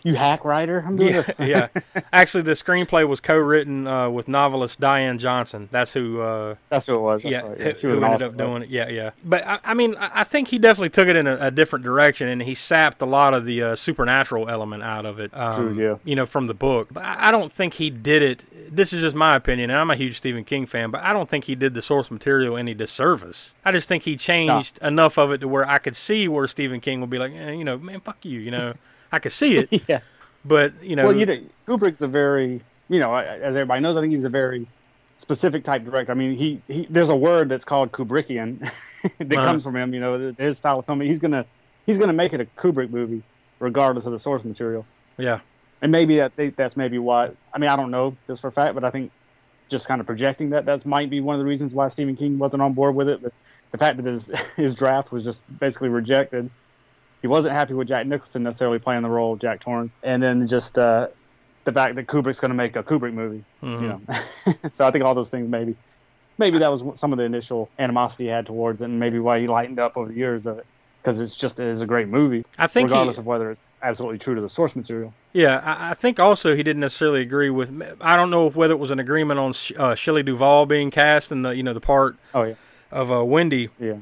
you 0.04 0.14
hack 0.14 0.44
writer, 0.44 0.84
I'm 0.86 0.96
doing 0.96 1.14
yeah, 1.14 1.20
this. 1.20 1.40
yeah. 1.40 1.68
Actually, 2.12 2.42
the 2.42 2.52
screenplay 2.52 3.08
was 3.08 3.20
co-written 3.20 3.86
uh, 3.86 4.10
with 4.10 4.28
novelist 4.28 4.80
Diane 4.80 5.18
Johnson. 5.18 5.68
That's 5.70 5.92
who. 5.92 6.20
Uh, 6.20 6.56
that's 6.68 6.86
who 6.86 6.96
it 6.96 7.00
was. 7.00 7.22
That's 7.22 7.32
yeah, 7.32 7.40
right. 7.42 7.58
yeah. 7.58 7.72
She 7.74 7.86
was 7.86 7.98
who 7.98 8.04
an 8.04 8.12
ended 8.12 8.28
up 8.28 8.36
doing 8.36 8.62
it. 8.62 8.68
Yeah, 8.68 8.88
yeah. 8.88 9.10
But 9.24 9.46
I, 9.46 9.60
I 9.64 9.74
mean, 9.74 9.96
I 9.96 10.24
think 10.24 10.48
he 10.48 10.58
definitely 10.58 10.90
took 10.90 11.08
it 11.08 11.16
in 11.16 11.26
a, 11.26 11.46
a 11.46 11.50
different 11.50 11.84
direction, 11.84 12.28
and 12.28 12.42
he 12.42 12.54
sapped 12.54 13.00
a 13.02 13.06
lot 13.06 13.34
of 13.34 13.44
the 13.44 13.62
uh, 13.62 13.76
supernatural 13.76 14.48
element 14.48 14.82
out 14.82 15.06
of 15.06 15.20
it. 15.20 15.30
Um, 15.32 15.52
True, 15.52 15.72
yeah. 15.72 15.96
You 16.04 16.16
know, 16.16 16.26
from 16.26 16.46
the 16.46 16.54
book. 16.54 16.88
But 16.92 17.04
I 17.04 17.30
I 17.30 17.32
don't 17.32 17.52
think 17.52 17.74
he 17.74 17.90
did 17.90 18.22
it. 18.22 18.74
This 18.74 18.92
is 18.92 19.02
just 19.02 19.14
my 19.14 19.36
opinion, 19.36 19.70
and 19.70 19.78
I'm 19.78 19.88
a 19.88 19.94
huge 19.94 20.16
Stephen 20.16 20.42
King 20.42 20.66
fan, 20.66 20.90
but 20.90 21.00
I 21.02 21.12
don't 21.12 21.30
think 21.30 21.44
he 21.44 21.54
did 21.54 21.74
the 21.74 21.82
source 21.82 22.10
material 22.10 22.56
any 22.56 22.74
disservice. 22.74 23.54
I 23.64 23.70
just 23.70 23.86
think 23.86 24.02
he 24.02 24.16
changed 24.16 24.80
enough 24.82 25.16
of 25.16 25.30
it 25.30 25.38
to 25.38 25.48
where 25.48 25.68
I 25.68 25.78
could 25.78 25.96
see 25.96 26.26
where 26.26 26.48
Stephen 26.48 26.80
King 26.80 27.00
would 27.00 27.10
be 27.10 27.18
like, 27.18 27.32
eh, 27.32 27.52
you 27.52 27.62
know, 27.62 27.78
man, 27.78 28.00
fuck 28.00 28.24
you. 28.24 28.40
You 28.40 28.50
know, 28.50 28.72
I 29.12 29.18
could 29.18 29.32
see 29.32 29.56
it, 29.56 29.84
yeah. 29.88 30.00
but 30.44 30.82
you 30.82 30.96
know, 30.96 31.04
Well, 31.06 31.16
you 31.16 31.26
know, 31.26 31.38
Kubrick's 31.66 32.00
a 32.02 32.08
very, 32.08 32.60
you 32.88 33.00
know, 33.00 33.14
as 33.14 33.56
everybody 33.56 33.80
knows, 33.80 33.96
I 33.96 34.00
think 34.00 34.12
he's 34.12 34.24
a 34.24 34.30
very 34.30 34.66
specific 35.16 35.64
type 35.64 35.84
director. 35.84 36.12
I 36.12 36.14
mean, 36.14 36.34
he, 36.36 36.62
he 36.66 36.86
there's 36.88 37.10
a 37.10 37.16
word 37.16 37.48
that's 37.48 37.64
called 37.64 37.92
Kubrickian 37.92 38.60
that 39.18 39.32
Uh-huh. 39.32 39.44
comes 39.44 39.64
from 39.64 39.76
him. 39.76 39.92
You 39.94 40.00
know, 40.00 40.34
his 40.38 40.58
style 40.58 40.78
of 40.78 40.86
filming. 40.86 41.08
He's 41.08 41.18
gonna 41.18 41.44
he's 41.86 41.98
gonna 41.98 42.12
make 42.12 42.32
it 42.32 42.40
a 42.40 42.44
Kubrick 42.44 42.90
movie, 42.90 43.22
regardless 43.58 44.06
of 44.06 44.12
the 44.12 44.18
source 44.18 44.44
material. 44.44 44.86
yeah, 45.18 45.40
And 45.82 45.90
maybe 45.92 46.18
that 46.18 46.32
that's 46.56 46.76
maybe 46.76 46.98
why. 46.98 47.30
I 47.52 47.58
mean, 47.58 47.68
I 47.70 47.76
don't 47.76 47.90
know 47.90 48.16
this 48.26 48.40
for 48.40 48.48
a 48.48 48.52
fact, 48.52 48.74
but 48.74 48.84
I 48.84 48.90
think 48.90 49.10
just 49.68 49.86
kind 49.86 50.00
of 50.00 50.06
projecting 50.06 50.50
that 50.50 50.66
that 50.66 50.84
might 50.86 51.10
be 51.10 51.20
one 51.20 51.34
of 51.36 51.38
the 51.38 51.44
reasons 51.44 51.74
why 51.74 51.86
Stephen 51.88 52.16
King 52.16 52.38
wasn't 52.38 52.60
on 52.62 52.72
board 52.72 52.94
with 52.96 53.08
it. 53.08 53.22
But 53.22 53.32
the 53.72 53.78
fact 53.78 53.96
that 53.98 54.06
his 54.06 54.28
his 54.56 54.74
draft 54.74 55.12
was 55.12 55.24
just 55.24 55.42
basically 55.58 55.88
rejected. 55.90 56.50
He 57.22 57.28
wasn't 57.28 57.54
happy 57.54 57.74
with 57.74 57.88
Jack 57.88 58.06
Nicholson 58.06 58.42
necessarily 58.42 58.78
playing 58.78 59.02
the 59.02 59.10
role 59.10 59.34
of 59.34 59.38
Jack 59.40 59.60
Torrance, 59.60 59.94
and 60.02 60.22
then 60.22 60.46
just 60.46 60.78
uh, 60.78 61.08
the 61.64 61.72
fact 61.72 61.96
that 61.96 62.06
Kubrick's 62.06 62.40
going 62.40 62.50
to 62.50 62.54
make 62.56 62.76
a 62.76 62.82
Kubrick 62.82 63.12
movie. 63.12 63.44
mhm. 63.62 63.82
You 63.82 63.88
know, 63.88 64.68
so 64.70 64.86
I 64.86 64.90
think 64.90 65.04
all 65.04 65.14
those 65.14 65.30
things 65.30 65.48
maybe 65.48 65.76
maybe 66.38 66.58
that 66.60 66.70
was 66.70 66.98
some 66.98 67.12
of 67.12 67.18
the 67.18 67.24
initial 67.24 67.68
animosity 67.78 68.24
he 68.24 68.30
had 68.30 68.46
towards 68.46 68.80
it, 68.82 68.86
and 68.86 68.98
maybe 68.98 69.18
why 69.18 69.38
he 69.40 69.46
lightened 69.46 69.78
up 69.78 69.96
over 69.96 70.08
the 70.08 70.14
years 70.14 70.46
of 70.46 70.58
it 70.58 70.66
because 71.02 71.18
it's 71.18 71.34
just 71.34 71.58
it 71.60 71.66
is 71.66 71.80
a 71.80 71.86
great 71.86 72.08
movie, 72.08 72.44
I 72.58 72.66
think 72.66 72.88
he, 72.88 72.92
regardless 72.92 73.16
of 73.18 73.26
whether 73.26 73.50
it's 73.50 73.68
absolutely 73.82 74.18
true 74.18 74.34
to 74.34 74.40
the 74.42 74.48
source 74.50 74.76
material. 74.76 75.14
Yeah, 75.32 75.58
I, 75.64 75.90
I 75.90 75.94
think 75.94 76.20
also 76.20 76.54
he 76.54 76.62
didn't 76.62 76.80
necessarily 76.80 77.22
agree 77.22 77.48
with. 77.48 77.70
I 78.02 78.16
don't 78.16 78.28
know 78.30 78.50
whether 78.50 78.74
it 78.74 78.78
was 78.78 78.90
an 78.90 78.98
agreement 78.98 79.40
on 79.40 79.54
uh, 79.78 79.94
Shelley 79.94 80.22
Duvall 80.22 80.66
being 80.66 80.90
cast 80.90 81.32
in 81.32 81.40
the 81.42 81.50
you 81.50 81.62
know 81.62 81.72
the 81.74 81.80
part 81.80 82.16
Oh 82.34 82.42
yeah, 82.42 82.54
of 82.90 83.10
uh, 83.12 83.24
Wendy. 83.24 83.68
yeah. 83.78 83.94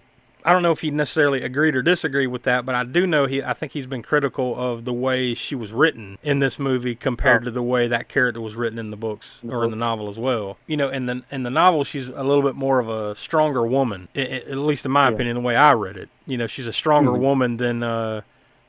I 0.45 0.53
don't 0.53 0.63
know 0.63 0.73
if 0.73 0.81
he 0.81 0.91
necessarily 0.91 1.43
agreed 1.43 1.75
or 1.75 1.83
disagreed 1.83 2.29
with 2.29 2.45
that, 2.45 2.65
but 2.65 2.75
I 2.75 2.85
do 2.85 3.07
know 3.07 3.27
he. 3.27 3.43
I 3.43 3.53
think 3.55 3.73
he's 3.73 3.87
been 3.87 4.03
critical 4.03 4.55
of 4.57 4.85
the 4.85 4.93
way 4.93 5.35
she 5.35 5.55
was 5.55 5.73
written 5.73 6.17
in 6.23 6.39
this 6.39 6.59
movie 6.59 6.95
compared 6.95 7.43
Oh. 7.43 7.45
to 7.47 7.51
the 7.51 7.63
way 7.63 7.89
that 7.89 8.09
character 8.09 8.41
was 8.41 8.55
written 8.55 8.79
in 8.79 8.91
the 8.91 8.97
books 8.97 9.39
or 9.49 9.65
in 9.65 9.71
the 9.71 9.77
novel 9.77 10.09
as 10.09 10.17
well. 10.17 10.57
You 10.67 10.77
know, 10.77 10.89
in 10.91 11.07
the 11.07 11.23
in 11.31 11.43
the 11.43 11.51
novel, 11.51 11.83
she's 11.85 12.09
a 12.09 12.23
little 12.23 12.43
bit 12.43 12.55
more 12.55 12.79
of 12.79 12.89
a 12.89 13.15
stronger 13.17 13.67
woman, 13.67 14.09
at 14.15 14.57
least 14.57 14.85
in 14.87 14.93
my 14.93 15.09
Yeah. 15.09 15.15
opinion, 15.15 15.35
the 15.35 15.41
way 15.43 15.57
I 15.57 15.73
read 15.73 15.97
it. 15.97 16.09
You 16.27 16.39
know, 16.39 16.47
she's 16.47 16.67
a 16.67 16.73
stronger 16.73 17.11
Mhm. 17.13 17.21
woman 17.21 17.57
than 17.57 17.83
uh, 17.83 18.21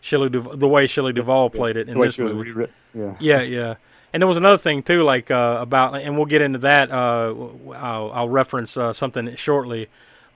Shelley 0.01 0.29
the 0.29 0.67
way 0.67 0.87
Shelley 0.87 1.13
Duvall 1.13 1.49
played 1.49 1.77
it 1.77 1.87
in 1.87 1.93
the 1.93 1.99
way 1.99 2.07
this 2.07 2.15
she 2.15 2.23
was 2.23 2.35
movie. 2.35 2.49
rewritten. 2.51 2.75
Yeah. 2.93 3.15
Yeah, 3.19 3.41
yeah. 3.41 3.73
And 4.11 4.21
there 4.23 4.27
was 4.27 4.37
another 4.37 4.57
thing 4.57 4.81
too, 4.81 5.03
like 5.03 5.29
uh, 5.29 5.57
about, 5.61 5.93
and 5.95 6.15
we'll 6.17 6.25
get 6.25 6.41
into 6.41 6.59
that. 6.59 6.89
Uh, 6.89 7.31
I'll, 7.75 8.11
I'll 8.11 8.29
reference 8.29 8.75
uh, 8.75 8.91
something 8.91 9.35
shortly, 9.35 9.87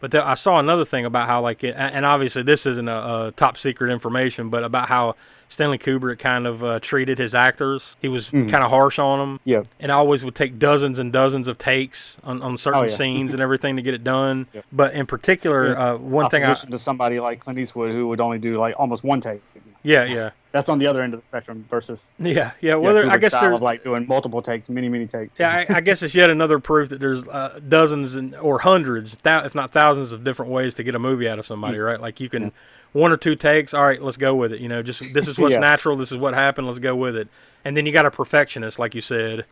but 0.04 0.12
there, 0.12 0.28
I 0.28 0.34
saw 0.34 0.60
another 0.60 0.84
thing 0.84 1.06
about 1.06 1.28
how, 1.28 1.40
like, 1.42 1.64
it, 1.64 1.76
and 1.78 2.06
obviously 2.06 2.44
this 2.44 2.66
isn't 2.66 2.90
a, 2.90 3.28
a 3.28 3.34
top 3.38 3.58
secret 3.58 3.90
information, 3.90 4.50
but 4.50 4.66
about 4.66 4.90
how 4.90 5.16
Stanley 5.48 5.78
Kubrick 5.78 6.20
kind 6.20 6.46
of 6.46 6.62
uh, 6.62 6.82
treated 6.82 7.18
his 7.18 7.34
actors. 7.34 7.96
He 8.02 8.10
was 8.10 8.28
Mhm. 8.30 8.52
kind 8.52 8.66
of 8.66 8.70
harsh 8.70 9.00
on 9.00 9.20
them, 9.20 9.40
Yeah. 9.46 9.62
and 9.80 9.94
always 9.94 10.26
would 10.26 10.36
take 10.36 10.60
dozens 10.60 11.00
and 11.00 11.14
dozens 11.14 11.48
of 11.48 11.58
takes 11.58 12.18
on, 12.26 12.42
on 12.42 12.58
certain 12.58 12.82
Oh, 12.82 12.84
yeah. 12.84 12.90
scenes 12.94 13.32
and 13.32 13.42
everything 13.42 13.78
to 13.78 13.82
get 13.82 13.94
it 13.94 14.04
done. 14.04 14.48
Yep. 14.52 14.66
But 14.74 14.94
in 14.94 15.06
particular, 15.06 15.68
Yeah. 15.70 15.92
uh, 15.94 15.98
one 16.00 16.30
thing 16.30 16.44
I 16.44 16.48
Opposition 16.48 16.72
to 16.72 16.78
somebody 16.80 17.22
like 17.22 17.40
Clint 17.40 17.58
Eastwood 17.60 17.94
who 17.94 18.10
would 18.10 18.20
only 18.20 18.40
do 18.40 18.58
like 18.58 18.76
almost 18.78 19.06
one 19.06 19.22
take. 19.22 19.42
Yeah, 19.84 20.06
yeah, 20.06 20.30
That's 20.54 20.70
on 20.70 20.80
the 20.80 20.88
other 20.88 21.02
end 21.02 21.14
of 21.14 21.20
the 21.20 21.26
spectrum 21.26 21.66
versus 21.70 22.12
yeah, 22.20 22.34
yeah. 22.34 22.52
yeah, 22.62 22.76
Well, 22.76 23.10
I 23.10 23.18
guess 23.18 23.34
style 23.34 23.56
of 23.56 23.62
like 23.62 23.84
doing 23.84 24.08
multiple 24.08 24.42
takes, 24.42 24.70
many 24.70 24.88
many 24.90 25.08
takes. 25.08 25.36
yeah, 25.40 25.66
I, 25.70 25.78
I 25.78 25.82
guess 25.82 26.02
it's 26.04 26.16
yet 26.16 26.30
another 26.30 26.60
proof 26.60 26.90
that 26.90 27.00
there's 27.02 27.28
uh, 27.28 27.60
dozens 27.68 28.16
and 28.16 28.36
or 28.38 28.60
hundreds, 28.60 29.16
thou- 29.24 29.44
if 29.46 29.56
not 29.56 29.72
thousands, 29.74 30.12
of 30.12 30.24
different 30.24 30.52
ways 30.52 30.74
to 30.76 30.84
get 30.84 30.96
a 30.96 31.00
movie 31.00 31.28
out 31.28 31.38
of 31.40 31.46
somebody, 31.46 31.78
right? 31.80 32.00
Like 32.00 32.20
you 32.20 32.30
can 32.30 32.52
one 32.94 33.12
or 33.12 33.18
two 33.18 33.36
takes. 33.36 33.74
All 33.74 33.84
right, 33.84 34.02
let's 34.02 34.18
go 34.18 34.36
with 34.36 34.54
it. 34.54 34.62
You 34.62 34.70
know, 34.70 34.82
just 34.84 35.14
this 35.14 35.28
is 35.28 35.38
what's 35.40 35.54
Yeah. 35.54 35.60
natural. 35.60 35.98
This 35.98 36.12
is 36.12 36.18
what 36.18 36.34
happened. 36.34 36.68
Let's 36.68 36.80
go 36.80 36.96
with 36.96 37.16
it. 37.18 37.28
And 37.66 37.76
then 37.76 37.86
you 37.86 37.92
got 37.92 38.06
a 38.06 38.12
perfectionist, 38.12 38.78
like 38.80 38.94
you 38.96 39.02
said, 39.02 39.46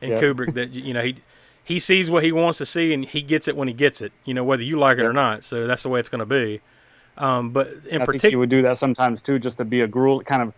in. 0.00 0.12
Kubrick, 0.12 0.54
that 0.54 0.70
you 0.72 0.94
know 0.94 1.02
he 1.02 1.16
he 1.64 1.78
sees 1.80 2.08
what 2.08 2.22
he 2.22 2.30
wants 2.32 2.58
to 2.58 2.66
see 2.66 2.94
and 2.94 3.04
he 3.04 3.20
gets 3.20 3.48
it 3.48 3.56
when 3.56 3.66
he 3.68 3.74
gets 3.74 4.00
it. 4.00 4.12
You 4.24 4.32
know, 4.34 4.44
whether 4.44 4.62
you 4.62 4.78
like 4.78 4.98
it 4.98 5.04
or 5.04 5.12
not. 5.12 5.42
So 5.44 5.66
that's 5.66 5.82
the 5.82 5.88
way 5.90 6.00
it's 6.00 6.08
going 6.08 6.20
to 6.20 6.24
be. 6.26 6.60
Um, 7.18 7.50
but 7.50 7.68
in 7.68 7.72
I 7.74 7.80
think 7.80 7.90
he 7.90 8.04
particular, 8.06 8.38
would 8.40 8.50
do 8.50 8.62
that 8.62 8.78
sometimes 8.78 9.22
too, 9.22 9.38
just 9.38 9.58
to 9.58 9.64
be 9.64 9.80
a 9.80 9.86
gruel, 9.86 10.20
kind 10.20 10.42
of 10.42 10.54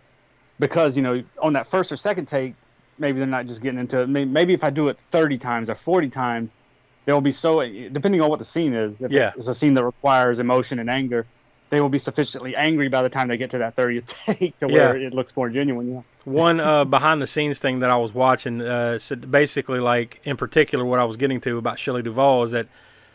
because 0.59 0.97
you 0.97 1.03
know 1.03 1.23
on 1.41 1.53
that 1.53 1.67
first 1.67 1.91
or 1.91 1.95
second 1.95 2.27
take, 2.27 2.53
maybe 2.97 3.17
they're 3.19 3.27
not 3.27 3.45
just 3.45 3.61
getting 3.61 3.79
into 3.79 4.01
it. 4.01 4.07
Maybe 4.09 4.53
if 4.53 4.63
I 4.63 4.69
do 4.69 4.89
it 4.89 4.99
thirty 4.99 5.37
times 5.37 5.69
or 5.69 5.75
forty 5.75 6.09
times, 6.09 6.57
they'll 7.05 7.21
be 7.21 7.31
so 7.31 7.61
depending 7.61 8.19
on 8.21 8.29
what 8.29 8.39
the 8.39 8.45
scene 8.45 8.73
is. 8.73 9.01
If 9.01 9.11
Yeah. 9.11 9.31
it's 9.35 9.47
a 9.47 9.53
scene 9.53 9.73
that 9.75 9.83
requires 9.85 10.39
emotion 10.39 10.79
and 10.79 10.89
anger, 10.89 11.25
they 11.69 11.79
will 11.79 11.87
be 11.89 11.97
sufficiently 11.97 12.55
angry 12.57 12.89
by 12.89 13.03
the 13.03 13.09
time 13.09 13.29
they 13.29 13.37
get 13.37 13.51
to 13.51 13.59
that 13.59 13.75
thirtieth 13.77 14.07
take 14.25 14.57
to 14.57 14.67
where 14.67 14.97
Yeah. 14.97 15.07
it 15.07 15.13
looks 15.13 15.33
more 15.37 15.47
genuine. 15.49 15.93
Yeah. 15.93 16.01
one 16.25 16.59
uh, 16.59 16.83
behind 16.83 17.21
the 17.21 17.27
scenes 17.27 17.57
thing 17.59 17.79
that 17.79 17.89
I 17.89 17.95
was 17.95 18.13
watching 18.13 18.61
uh, 18.61 18.99
said 18.99 19.31
basically 19.31 19.79
like 19.79 20.19
in 20.25 20.35
particular 20.35 20.83
what 20.83 20.99
I 20.99 21.05
was 21.05 21.15
getting 21.15 21.39
to 21.41 21.57
about 21.57 21.79
Shelley 21.79 22.01
Duvall 22.03 22.43
is 22.43 22.51
that 22.51 22.67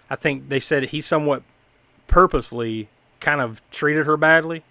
I 0.09 0.17
think 0.17 0.49
they 0.49 0.61
said 0.61 0.85
he 0.85 1.03
somewhat 1.03 1.43
purposefully 2.07 2.89
kind 3.21 3.41
of 3.41 3.61
treated 3.71 4.07
her 4.07 4.17
badly, 4.17 4.63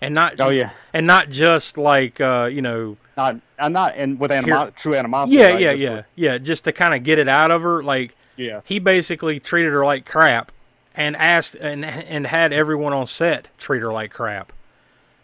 and 0.00 0.14
not 0.14 0.40
Oh 0.40 0.50
yeah. 0.50 0.70
and 0.92 1.06
not 1.06 1.30
just 1.30 1.78
like 1.78 2.20
uh, 2.20 2.48
you 2.52 2.62
know 2.62 2.96
Not 3.16 3.36
I'm 3.58 3.72
not 3.72 3.94
and 3.96 4.18
with 4.20 4.30
animo- 4.30 4.70
true 4.70 4.94
animosity. 4.94 5.38
yeah 5.38 5.46
right? 5.46 5.60
yeah 5.60 5.72
Just 5.72 5.82
yeah 5.82 5.94
with- 5.96 6.04
yeah 6.16 6.38
just 6.38 6.64
to 6.64 6.72
kind 6.72 6.94
of 6.94 7.02
get 7.04 7.18
it 7.18 7.28
out 7.28 7.50
of 7.50 7.62
her 7.62 7.82
like 7.82 8.14
yeah. 8.36 8.60
he 8.64 8.78
basically 8.78 9.40
treated 9.40 9.72
her 9.72 9.84
like 9.84 10.04
crap 10.06 10.52
and 10.94 11.16
asked 11.16 11.54
and 11.54 11.84
and 11.84 12.26
had 12.26 12.52
everyone 12.52 12.92
on 12.92 13.06
set 13.06 13.50
treat 13.58 13.80
her 13.80 13.92
like 13.92 14.10
crap 14.10 14.52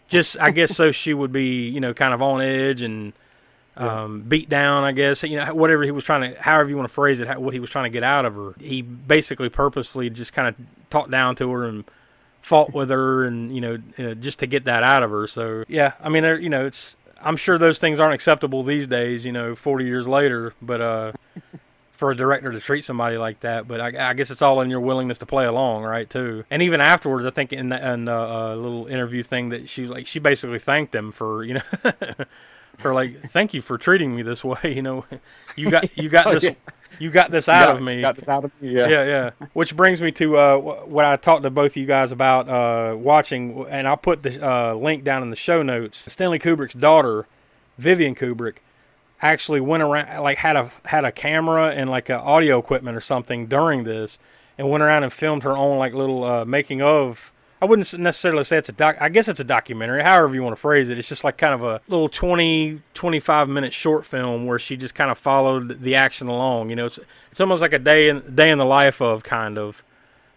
just 0.09 0.39
i 0.39 0.51
guess 0.51 0.75
so 0.75 0.91
she 0.91 1.13
would 1.13 1.31
be 1.31 1.67
you 1.69 1.79
know 1.79 1.93
kind 1.93 2.13
of 2.13 2.21
on 2.21 2.41
edge 2.41 2.81
and 2.81 3.13
um, 3.75 4.21
beat 4.21 4.49
down 4.49 4.83
i 4.83 4.91
guess 4.91 5.23
you 5.23 5.35
know 5.37 5.51
whatever 5.55 5.81
he 5.83 5.89
was 5.89 6.03
trying 6.03 6.31
to 6.33 6.39
however 6.39 6.69
you 6.69 6.75
want 6.77 6.87
to 6.87 6.93
phrase 6.93 7.19
it 7.19 7.27
how, 7.27 7.39
what 7.39 7.53
he 7.55 7.59
was 7.59 7.71
trying 7.71 7.85
to 7.85 7.89
get 7.89 8.03
out 8.03 8.23
of 8.25 8.35
her 8.35 8.53
he 8.59 8.83
basically 8.83 9.49
purposefully 9.49 10.11
just 10.11 10.31
kind 10.33 10.47
of 10.47 10.55
talked 10.91 11.09
down 11.09 11.35
to 11.35 11.49
her 11.51 11.65
and 11.65 11.83
fought 12.43 12.73
with 12.73 12.89
her 12.89 13.23
and 13.23 13.55
you 13.55 13.61
know 13.61 13.77
uh, 13.97 14.13
just 14.13 14.39
to 14.39 14.45
get 14.45 14.65
that 14.65 14.83
out 14.83 15.01
of 15.01 15.09
her 15.09 15.27
so 15.27 15.63
yeah 15.67 15.93
i 16.01 16.09
mean 16.09 16.23
you 16.41 16.49
know 16.49 16.65
it's 16.65 16.95
i'm 17.21 17.37
sure 17.37 17.57
those 17.57 17.79
things 17.79 17.99
aren't 17.99 18.13
acceptable 18.13 18.63
these 18.63 18.85
days 18.85 19.25
you 19.25 19.31
know 19.31 19.55
40 19.55 19.85
years 19.85 20.07
later 20.07 20.53
but 20.61 20.81
uh 20.81 21.11
for 22.03 22.11
a 22.11 22.15
director 22.17 22.51
to 22.51 22.59
treat 22.59 22.83
somebody 22.83 23.15
like 23.17 23.39
that. 23.41 23.65
But 23.65 23.79
I, 23.79 24.09
I 24.09 24.13
guess 24.13 24.29
it's 24.29 24.41
all 24.41 24.59
in 24.59 24.69
your 24.69 24.81
willingness 24.81 25.19
to 25.19 25.25
play 25.25 25.45
along, 25.45 25.83
right? 25.83 26.09
Too. 26.09 26.43
And 26.49 26.61
even 26.61 26.81
afterwards, 26.81 27.25
I 27.25 27.29
think 27.29 27.53
in 27.53 27.69
the 27.69 27.93
in 27.93 28.03
the, 28.03 28.13
uh, 28.13 28.55
little 28.55 28.87
interview 28.87 29.23
thing 29.23 29.49
that 29.49 29.69
she 29.69 29.85
like, 29.85 30.05
she 30.05 30.19
basically 30.19 30.59
thanked 30.59 30.93
him 30.93 31.13
for 31.13 31.45
you 31.45 31.53
know. 31.53 31.61
For 32.77 32.93
like, 32.93 33.31
thank 33.31 33.53
you 33.53 33.61
for 33.61 33.77
treating 33.77 34.15
me 34.15 34.23
this 34.23 34.43
way. 34.43 34.57
You 34.75 34.81
know, 34.81 35.05
you 35.55 35.69
got 35.71 35.95
you 35.97 36.09
got 36.09 36.25
Oh, 36.27 36.33
this, 36.33 36.43
yeah. 36.43 36.53
you 36.99 37.09
got 37.11 37.31
this 37.31 37.47
out 37.47 37.67
Got- 37.67 37.77
of 37.77 37.83
me 37.83 38.01
Got 38.01 38.15
this 38.17 38.27
out 38.29 38.43
of 38.45 38.51
me. 38.61 38.71
Yeah. 38.75 38.87
yeah, 38.87 39.05
yeah. 39.05 39.47
Which 39.53 39.75
brings 39.75 40.01
me 40.01 40.11
to 40.13 40.37
uh, 40.37 40.57
what 40.57 41.05
I 41.05 41.15
talked 41.17 41.43
to 41.43 41.49
both 41.49 41.71
of 41.73 41.77
you 41.77 41.85
guys 41.85 42.11
about 42.11 42.49
uh, 42.49 42.95
watching, 42.97 43.65
and 43.69 43.87
I'll 43.87 43.95
put 43.97 44.23
the 44.23 44.45
uh, 44.45 44.73
link 44.73 45.03
down 45.03 45.21
in 45.23 45.29
the 45.29 45.35
show 45.35 45.61
notes. 45.63 46.03
Stanley 46.11 46.39
Kubrick's 46.39 46.73
daughter, 46.73 47.25
Vivian 47.77 48.15
Kubrick, 48.15 48.55
actually 49.21 49.61
went 49.61 49.83
around, 49.83 50.21
like 50.23 50.39
had 50.39 50.55
a 50.55 50.71
had 50.85 51.05
a 51.05 51.11
camera 51.11 51.69
and 51.71 51.89
like 51.89 52.09
a 52.09 52.19
audio 52.19 52.57
equipment 52.59 52.97
or 52.97 53.01
something 53.01 53.45
during 53.47 53.83
this, 53.83 54.17
and 54.57 54.69
went 54.69 54.83
around 54.83 55.03
and 55.03 55.13
filmed 55.13 55.43
her 55.43 55.55
own 55.55 55.77
like 55.77 55.93
little 55.93 56.23
uh, 56.23 56.43
making 56.43 56.81
of. 56.81 57.31
I 57.63 57.65
wouldn't 57.65 57.97
necessarily 57.97 58.43
say 58.43 58.57
it's 58.57 58.67
a 58.67 58.73
doc. 58.73 58.97
I 58.99 59.07
guess 59.07 59.29
it's 59.29 59.39
a 59.39 59.43
documentary, 59.45 60.03
however 60.03 60.35
you 60.35 60.43
want 60.43 60.53
to 60.53 60.59
phrase 60.59 60.89
it. 60.89 60.97
It's 60.97 61.07
just 61.07 61.23
like 61.23 61.37
kind 61.37 61.53
of 61.53 61.63
a 61.63 61.79
little 61.87 62.09
20, 62.09 62.81
25 62.93 63.47
minute 63.47 63.71
short 63.71 64.05
film 64.05 64.45
where 64.45 64.59
she 64.59 64.75
just 64.75 64.93
kind 64.95 65.09
of 65.09 65.17
followed 65.17 65.81
the 65.81 65.95
action 65.95 66.27
along. 66.27 66.71
You 66.71 66.75
know, 66.75 66.87
it's 66.87 66.99
it's 67.31 67.39
almost 67.39 67.61
like 67.61 67.71
a 67.71 67.79
day 67.79 68.09
in 68.09 68.35
day 68.35 68.49
in 68.49 68.57
the 68.57 68.65
life 68.65 69.01
of 69.01 69.23
kind 69.23 69.57
of. 69.57 69.81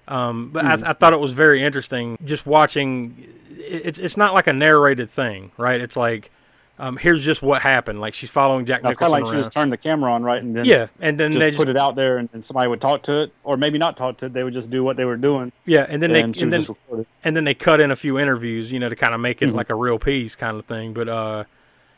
Um, 0.06 0.50
but 0.52 0.64
I, 0.64 0.90
I 0.90 0.92
thought 0.92 1.14
it 1.14 1.18
was 1.18 1.32
very 1.32 1.64
interesting 1.64 2.16
just 2.24 2.46
watching. 2.46 3.28
It's 3.50 3.98
it's 3.98 4.16
not 4.16 4.32
like 4.32 4.46
a 4.46 4.52
narrated 4.52 5.10
thing, 5.10 5.50
right? 5.56 5.80
It's 5.80 5.96
like 5.96 6.30
um, 6.78 6.96
here's 6.96 7.24
just 7.24 7.40
what 7.42 7.62
happened. 7.62 8.00
Like 8.00 8.14
she's 8.14 8.30
following 8.30 8.66
Jack 8.66 8.82
It's 8.84 8.98
kind 8.98 9.12
of 9.12 9.18
like 9.18 9.26
she 9.26 9.38
just 9.38 9.50
turned 9.52 9.72
the 9.72 9.76
camera 9.78 10.12
on, 10.12 10.22
right, 10.22 10.42
and 10.42 10.54
then 10.54 10.64
yeah, 10.66 10.88
and 11.00 11.18
then 11.18 11.32
just 11.32 11.40
they 11.40 11.50
put 11.50 11.66
just 11.66 11.68
it 11.70 11.76
out 11.76 11.94
there, 11.96 12.18
and, 12.18 12.28
and 12.32 12.44
somebody 12.44 12.68
would 12.68 12.80
talk 12.80 13.02
to 13.04 13.22
it, 13.22 13.32
or 13.44 13.56
maybe 13.56 13.78
not 13.78 13.96
talk 13.96 14.18
to 14.18 14.26
it. 14.26 14.32
They 14.32 14.44
would 14.44 14.52
just 14.52 14.70
do 14.70 14.84
what 14.84 14.96
they 14.96 15.04
were 15.06 15.16
doing, 15.16 15.52
yeah, 15.64 15.86
and 15.88 16.02
then 16.02 16.12
they 16.12 16.22
and 16.22 16.34
she 16.36 16.42
and 16.42 16.52
then 16.52 16.60
just 16.60 16.68
record 16.70 17.00
it. 17.00 17.08
and 17.24 17.34
then 17.36 17.44
they 17.44 17.54
cut 17.54 17.80
in 17.80 17.90
a 17.90 17.96
few 17.96 18.18
interviews, 18.18 18.70
you 18.70 18.78
know, 18.78 18.88
to 18.88 18.96
kind 18.96 19.14
of 19.14 19.20
make 19.20 19.40
it 19.42 19.50
Mhm. 19.50 19.54
like 19.54 19.70
a 19.70 19.74
real 19.74 19.98
piece 19.98 20.34
kind 20.36 20.56
of 20.58 20.66
thing. 20.66 20.92
But 20.92 21.08
uh, 21.08 21.44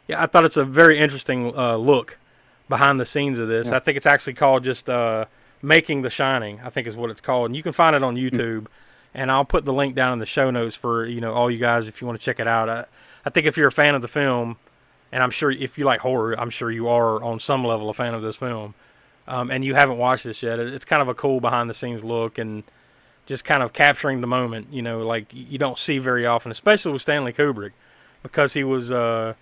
yeah, 0.06 0.23
I 0.23 0.26
thought 0.26 0.44
it's 0.44 0.56
a 0.56 0.64
very 0.64 0.99
interesting 0.99 1.52
uh, 1.56 1.76
look 1.76 2.16
behind 2.68 3.00
the 3.00 3.06
scenes 3.06 3.38
of 3.38 3.49
this. 3.49 3.66
Yeah. 3.68 3.76
I 3.76 3.78
think 3.80 3.97
it's 3.97 4.06
actually 4.06 4.35
called 4.35 4.62
just 4.62 4.88
uh, 4.88 5.25
"Making 5.61 6.02
the 6.02 6.11
Shining." 6.11 6.61
I 6.64 6.70
think 6.70 6.87
is 6.87 6.94
what 6.94 7.11
it's 7.11 7.20
called, 7.20 7.47
and 7.47 7.56
you 7.56 7.62
can 7.64 7.73
find 7.73 7.97
it 7.97 8.02
on 8.04 8.16
Mm. 8.16 8.30
YouTube. 8.30 8.66
And 9.14 9.32
I'll 9.32 9.44
put 9.47 9.64
the 9.64 9.73
link 9.73 9.97
down 9.97 10.12
in 10.12 10.18
the 10.20 10.26
show 10.26 10.50
notes 10.50 10.76
for 10.76 11.04
you 11.04 11.20
know 11.20 11.32
all 11.32 11.50
you 11.50 11.58
guys 11.58 11.88
if 11.88 12.00
you 12.00 12.06
want 12.06 12.20
to 12.20 12.25
check 12.25 12.38
it 12.38 12.47
out. 12.47 12.68
I, 12.68 12.85
I 13.25 13.30
think 13.30 13.47
if 13.47 13.56
you're 13.56 13.68
a 13.68 13.73
fan 13.73 13.94
of 13.97 14.02
the 14.02 14.06
film, 14.08 14.56
and 15.12 15.22
I'm 15.22 15.30
sure 15.30 15.50
if 15.50 15.78
you 15.78 15.84
like 15.84 16.00
horror, 16.00 16.38
I'm 16.38 16.50
sure 16.50 16.70
you 16.70 16.88
are 16.88 17.22
on 17.22 17.40
some 17.40 17.64
level 17.64 17.90
a 17.90 17.94
fan 17.94 18.14
of 18.14 18.22
this 18.22 18.36
film. 18.36 18.74
Um, 19.26 19.50
and 19.50 19.62
you 19.62 19.74
haven't 19.74 19.98
watched 19.98 20.24
this 20.24 20.42
yet, 20.42 20.58
it's 20.58 20.86
kind 20.86 21.02
of 21.02 21.08
a 21.08 21.14
cool 21.14 21.40
behind 21.40 21.68
the 21.68 21.74
scenes 21.74 22.02
look 22.02 22.38
and 22.38 22.62
just 23.26 23.44
kind 23.44 23.62
of 23.62 23.74
capturing 23.74 24.22
the 24.22 24.26
moment, 24.26 24.68
you 24.72 24.80
know, 24.80 25.00
like 25.06 25.26
you 25.34 25.58
don't 25.58 25.78
see 25.78 25.98
very 25.98 26.24
often, 26.24 26.50
especially 26.50 26.92
with 26.92 27.02
Stanley 27.02 27.34
Kubrick, 27.34 27.72
because 28.22 28.54
he 28.54 28.64
was 28.64 28.90
uh, 28.90 29.34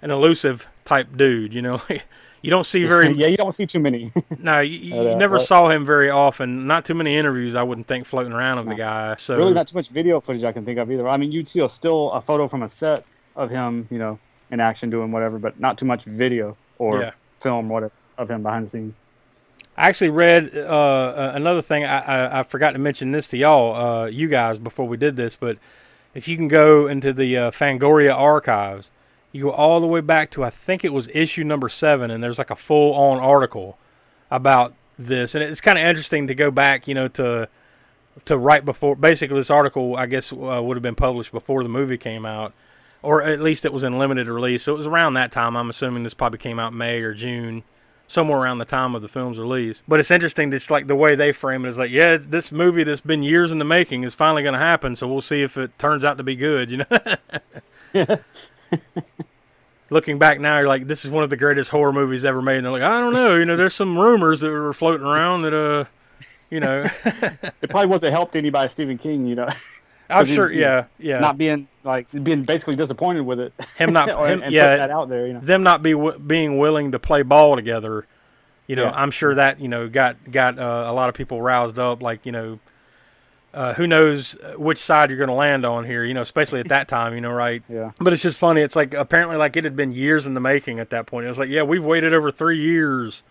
an 0.00 0.12
elusive 0.12 0.64
type 0.84 1.08
dude, 1.16 1.52
you 1.52 1.60
know. 1.60 1.82
you 2.42 2.50
don't 2.50 2.66
see 2.66 2.84
very 2.84 3.10
yeah, 3.16 3.26
you 3.26 3.36
don't 3.36 3.52
see 3.52 3.66
too 3.66 3.80
many. 3.80 4.10
no, 4.38 4.60
you, 4.60 4.78
you 4.78 4.94
Uh, 4.96 5.16
never 5.16 5.40
saw 5.40 5.68
him 5.68 5.84
very 5.84 6.08
often. 6.08 6.68
Not 6.68 6.84
too 6.84 6.94
many 6.94 7.16
interviews, 7.16 7.56
I 7.56 7.64
wouldn't 7.64 7.88
think, 7.88 8.06
floating 8.06 8.32
around 8.32 8.58
of 8.58 8.66
the 8.66 8.76
guy. 8.76 9.16
So 9.18 9.36
really, 9.36 9.54
not 9.54 9.66
too 9.66 9.76
much 9.76 9.88
video 9.88 10.20
footage 10.20 10.44
I 10.44 10.52
can 10.52 10.64
think 10.64 10.78
of 10.78 10.88
either. 10.88 11.08
I 11.08 11.16
mean, 11.16 11.32
you'd 11.32 11.48
see 11.48 11.60
a 11.64 11.68
still 11.68 12.12
a 12.12 12.20
photo 12.20 12.46
from 12.46 12.62
a 12.62 12.68
set 12.68 13.04
of 13.34 13.50
him, 13.50 13.88
you 13.90 13.98
know, 13.98 14.20
in 14.52 14.60
action 14.60 14.90
doing 14.90 15.10
whatever, 15.10 15.38
but 15.40 15.58
not 15.58 15.78
too 15.78 15.86
much 15.86 16.04
video 16.04 16.56
or 16.78 17.00
Yeah. 17.00 17.10
film 17.36 17.68
whatever 17.68 17.92
of 18.18 18.30
him 18.30 18.44
behind 18.44 18.66
the 18.66 18.70
scenes. 18.70 18.94
I 19.76 19.88
actually 19.88 20.10
read 20.10 20.54
uh, 20.54 20.60
uh, 20.60 21.32
another 21.34 21.62
thing. 21.62 21.84
I, 21.84 21.98
I, 22.00 22.40
I 22.40 22.42
forgot 22.44 22.72
to 22.72 22.78
mention 22.78 23.10
this 23.10 23.26
to 23.28 23.38
y'all, 23.38 23.74
uh, 23.74 24.06
you 24.06 24.28
guys, 24.28 24.58
before 24.58 24.86
we 24.86 24.98
did 24.98 25.16
this. 25.16 25.34
But 25.34 25.56
if 26.14 26.28
you 26.28 26.36
can 26.36 26.48
go 26.48 26.86
into 26.86 27.12
the 27.14 27.36
uh, 27.38 27.50
Fangoria 27.50 28.14
archives, 28.14 28.90
you 29.32 29.44
go 29.44 29.50
all 29.50 29.80
the 29.80 29.86
way 29.86 30.02
back 30.02 30.30
to 30.32 30.44
I 30.44 30.50
think 30.50 30.84
it 30.84 30.92
was 30.92 31.08
issue 31.14 31.42
number 31.42 31.70
seven, 31.70 32.10
and 32.10 32.22
there's 32.22 32.36
like 32.38 32.50
a 32.50 32.56
full-on 32.56 33.18
article 33.18 33.78
about 34.30 34.74
this, 34.98 35.34
and 35.34 35.42
it's 35.42 35.62
kind 35.62 35.78
of 35.78 35.84
interesting 35.84 36.26
to 36.26 36.34
go 36.34 36.50
back, 36.50 36.86
you 36.86 36.94
know, 36.94 37.08
to 37.08 37.48
to 38.26 38.36
right 38.36 38.62
before. 38.62 38.94
Basically, 38.94 39.38
this 39.38 39.50
article 39.50 39.96
I 39.96 40.04
guess 40.04 40.32
uh, 40.34 40.60
would 40.62 40.76
have 40.76 40.82
been 40.82 40.94
published 40.94 41.32
before 41.32 41.62
the 41.62 41.70
movie 41.70 41.96
came 41.96 42.26
out, 42.26 42.52
or 43.02 43.22
at 43.22 43.40
least 43.40 43.64
it 43.64 43.72
was 43.72 43.82
in 43.84 43.98
limited 43.98 44.28
release. 44.28 44.62
So 44.62 44.74
it 44.74 44.78
was 44.78 44.86
around 44.86 45.14
that 45.14 45.32
time. 45.32 45.56
I'm 45.56 45.70
assuming 45.70 46.02
this 46.04 46.14
probably 46.14 46.38
came 46.38 46.58
out 46.58 46.72
May 46.72 47.00
or 47.00 47.14
June 47.14 47.64
somewhere 48.06 48.38
around 48.40 48.58
the 48.58 48.64
time 48.64 48.94
of 48.94 49.02
the 49.02 49.08
film's 49.08 49.38
release. 49.38 49.82
But 49.88 49.98
it's 50.00 50.10
interesting 50.10 50.50
that's 50.50 50.70
like 50.70 50.86
the 50.86 50.94
way 50.94 51.14
they 51.14 51.32
frame 51.32 51.64
it 51.64 51.70
is 51.70 51.78
like, 51.78 51.90
yeah, 51.90 52.18
this 52.20 52.52
movie 52.52 52.84
that's 52.84 53.00
been 53.00 53.22
years 53.22 53.50
in 53.50 53.58
the 53.58 53.64
making 53.64 54.04
is 54.04 54.14
finally 54.14 54.42
going 54.42 54.52
to 54.52 54.58
happen, 54.58 54.96
so 54.96 55.08
we'll 55.08 55.22
see 55.22 55.42
if 55.42 55.56
it 55.56 55.78
turns 55.78 56.04
out 56.04 56.18
to 56.18 56.22
be 56.22 56.36
good, 56.36 56.70
you 56.70 56.84
know. 57.94 58.06
Looking 59.90 60.18
back 60.18 60.40
now, 60.40 60.58
you're 60.58 60.68
like, 60.68 60.86
this 60.86 61.04
is 61.04 61.10
one 61.10 61.24
of 61.24 61.30
the 61.30 61.36
greatest 61.36 61.70
horror 61.70 61.92
movies 61.92 62.24
ever 62.24 62.40
made. 62.40 62.56
And 62.56 62.66
they're 62.66 62.72
like, 62.72 62.82
I 62.82 63.00
don't 63.00 63.12
know, 63.12 63.36
you 63.36 63.44
know, 63.44 63.56
there's 63.56 63.74
some 63.74 63.98
rumors 63.98 64.40
that 64.40 64.48
were 64.50 64.72
floating 64.72 65.06
around 65.06 65.42
that, 65.42 65.54
uh, 65.54 65.84
you 66.50 66.60
know, 66.60 66.84
It 67.62 67.70
probably 67.70 67.86
wasn't 67.88 68.12
helped 68.12 68.36
any 68.36 68.50
by 68.50 68.66
Stephen 68.66 68.98
King, 68.98 69.26
you 69.26 69.34
know, 69.34 69.48
I'm 70.10 70.26
sure, 70.26 70.52
yeah, 70.52 70.84
yeah, 70.98 71.18
not 71.20 71.38
being 71.38 71.68
like 71.84 72.06
being 72.10 72.44
basically 72.44 72.76
disappointed 72.76 73.22
with 73.22 73.40
it. 73.40 73.52
him 73.76 73.92
not, 73.92 74.10
or, 74.14 74.26
him, 74.28 74.42
and 74.42 74.52
yeah, 74.52 74.72
put 74.74 74.78
that 74.78 74.90
out 74.90 75.08
there, 75.08 75.26
you 75.26 75.32
know. 75.34 75.40
them 75.40 75.62
not 75.62 75.82
be 75.82 75.92
w- 75.92 76.18
being 76.18 76.58
willing 76.58 76.92
to 76.92 76.98
play 76.98 77.22
ball 77.22 77.56
together, 77.56 78.06
you 78.66 78.76
know, 78.76 78.84
Yeah. 78.84 78.92
I'm 78.92 79.10
sure 79.10 79.34
that 79.34 79.60
you 79.60 79.68
know 79.68 79.88
got 79.88 80.30
got 80.30 80.58
uh, 80.58 80.84
a 80.88 80.92
lot 80.92 81.08
of 81.08 81.14
people 81.14 81.40
roused 81.40 81.78
up. 81.78 82.02
Like 82.02 82.26
you 82.26 82.32
know, 82.32 82.58
uh, 83.54 83.74
who 83.74 83.86
knows 83.86 84.36
which 84.56 84.78
side 84.78 85.10
you're 85.10 85.18
going 85.18 85.28
to 85.28 85.34
land 85.34 85.64
on 85.64 85.84
here, 85.84 86.04
you 86.04 86.14
know, 86.14 86.22
especially 86.22 86.60
at 86.60 86.68
that 86.68 86.88
time, 86.88 87.14
you 87.14 87.20
know, 87.20 87.32
right? 87.32 87.62
Yeah. 87.68 87.92
But 87.98 88.12
it's 88.12 88.22
just 88.22 88.38
funny. 88.38 88.60
It's 88.62 88.76
like 88.76 88.94
apparently 88.94 89.36
like 89.36 89.56
it 89.56 89.64
had 89.64 89.76
been 89.76 89.92
years 89.92 90.26
in 90.26 90.34
the 90.34 90.40
making 90.40 90.78
at 90.78 90.90
that 90.90 91.06
point. 91.06 91.26
It 91.26 91.30
was 91.30 91.38
like, 91.38 91.48
yeah, 91.48 91.62
we've 91.62 91.84
waited 91.84 92.12
over 92.14 92.30
three 92.30 92.58
years 92.60 93.22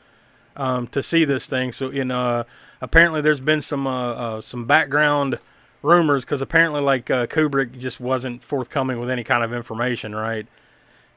um, 0.56 0.88
to 0.88 1.02
see 1.04 1.26
this 1.26 1.46
thing. 1.46 1.72
So 1.72 1.90
in 1.90 2.12
uh, 2.12 2.44
apparently 2.82 3.22
there's 3.22 3.40
been 3.40 3.62
some 3.62 3.88
uh, 3.88 4.14
uh, 4.14 4.42
some 4.42 4.66
background 4.66 5.40
rumors 5.82 6.24
because 6.24 6.42
apparently 6.42 6.82
like 6.82 7.10
uh, 7.10 7.28
Kubrick 7.28 7.78
just 7.78 8.00
wasn't 8.00 8.44
forthcoming 8.44 9.00
with 9.00 9.10
any 9.10 9.24
kind 9.24 9.44
of 9.44 9.54
information, 9.54 10.16
right? 10.16 10.48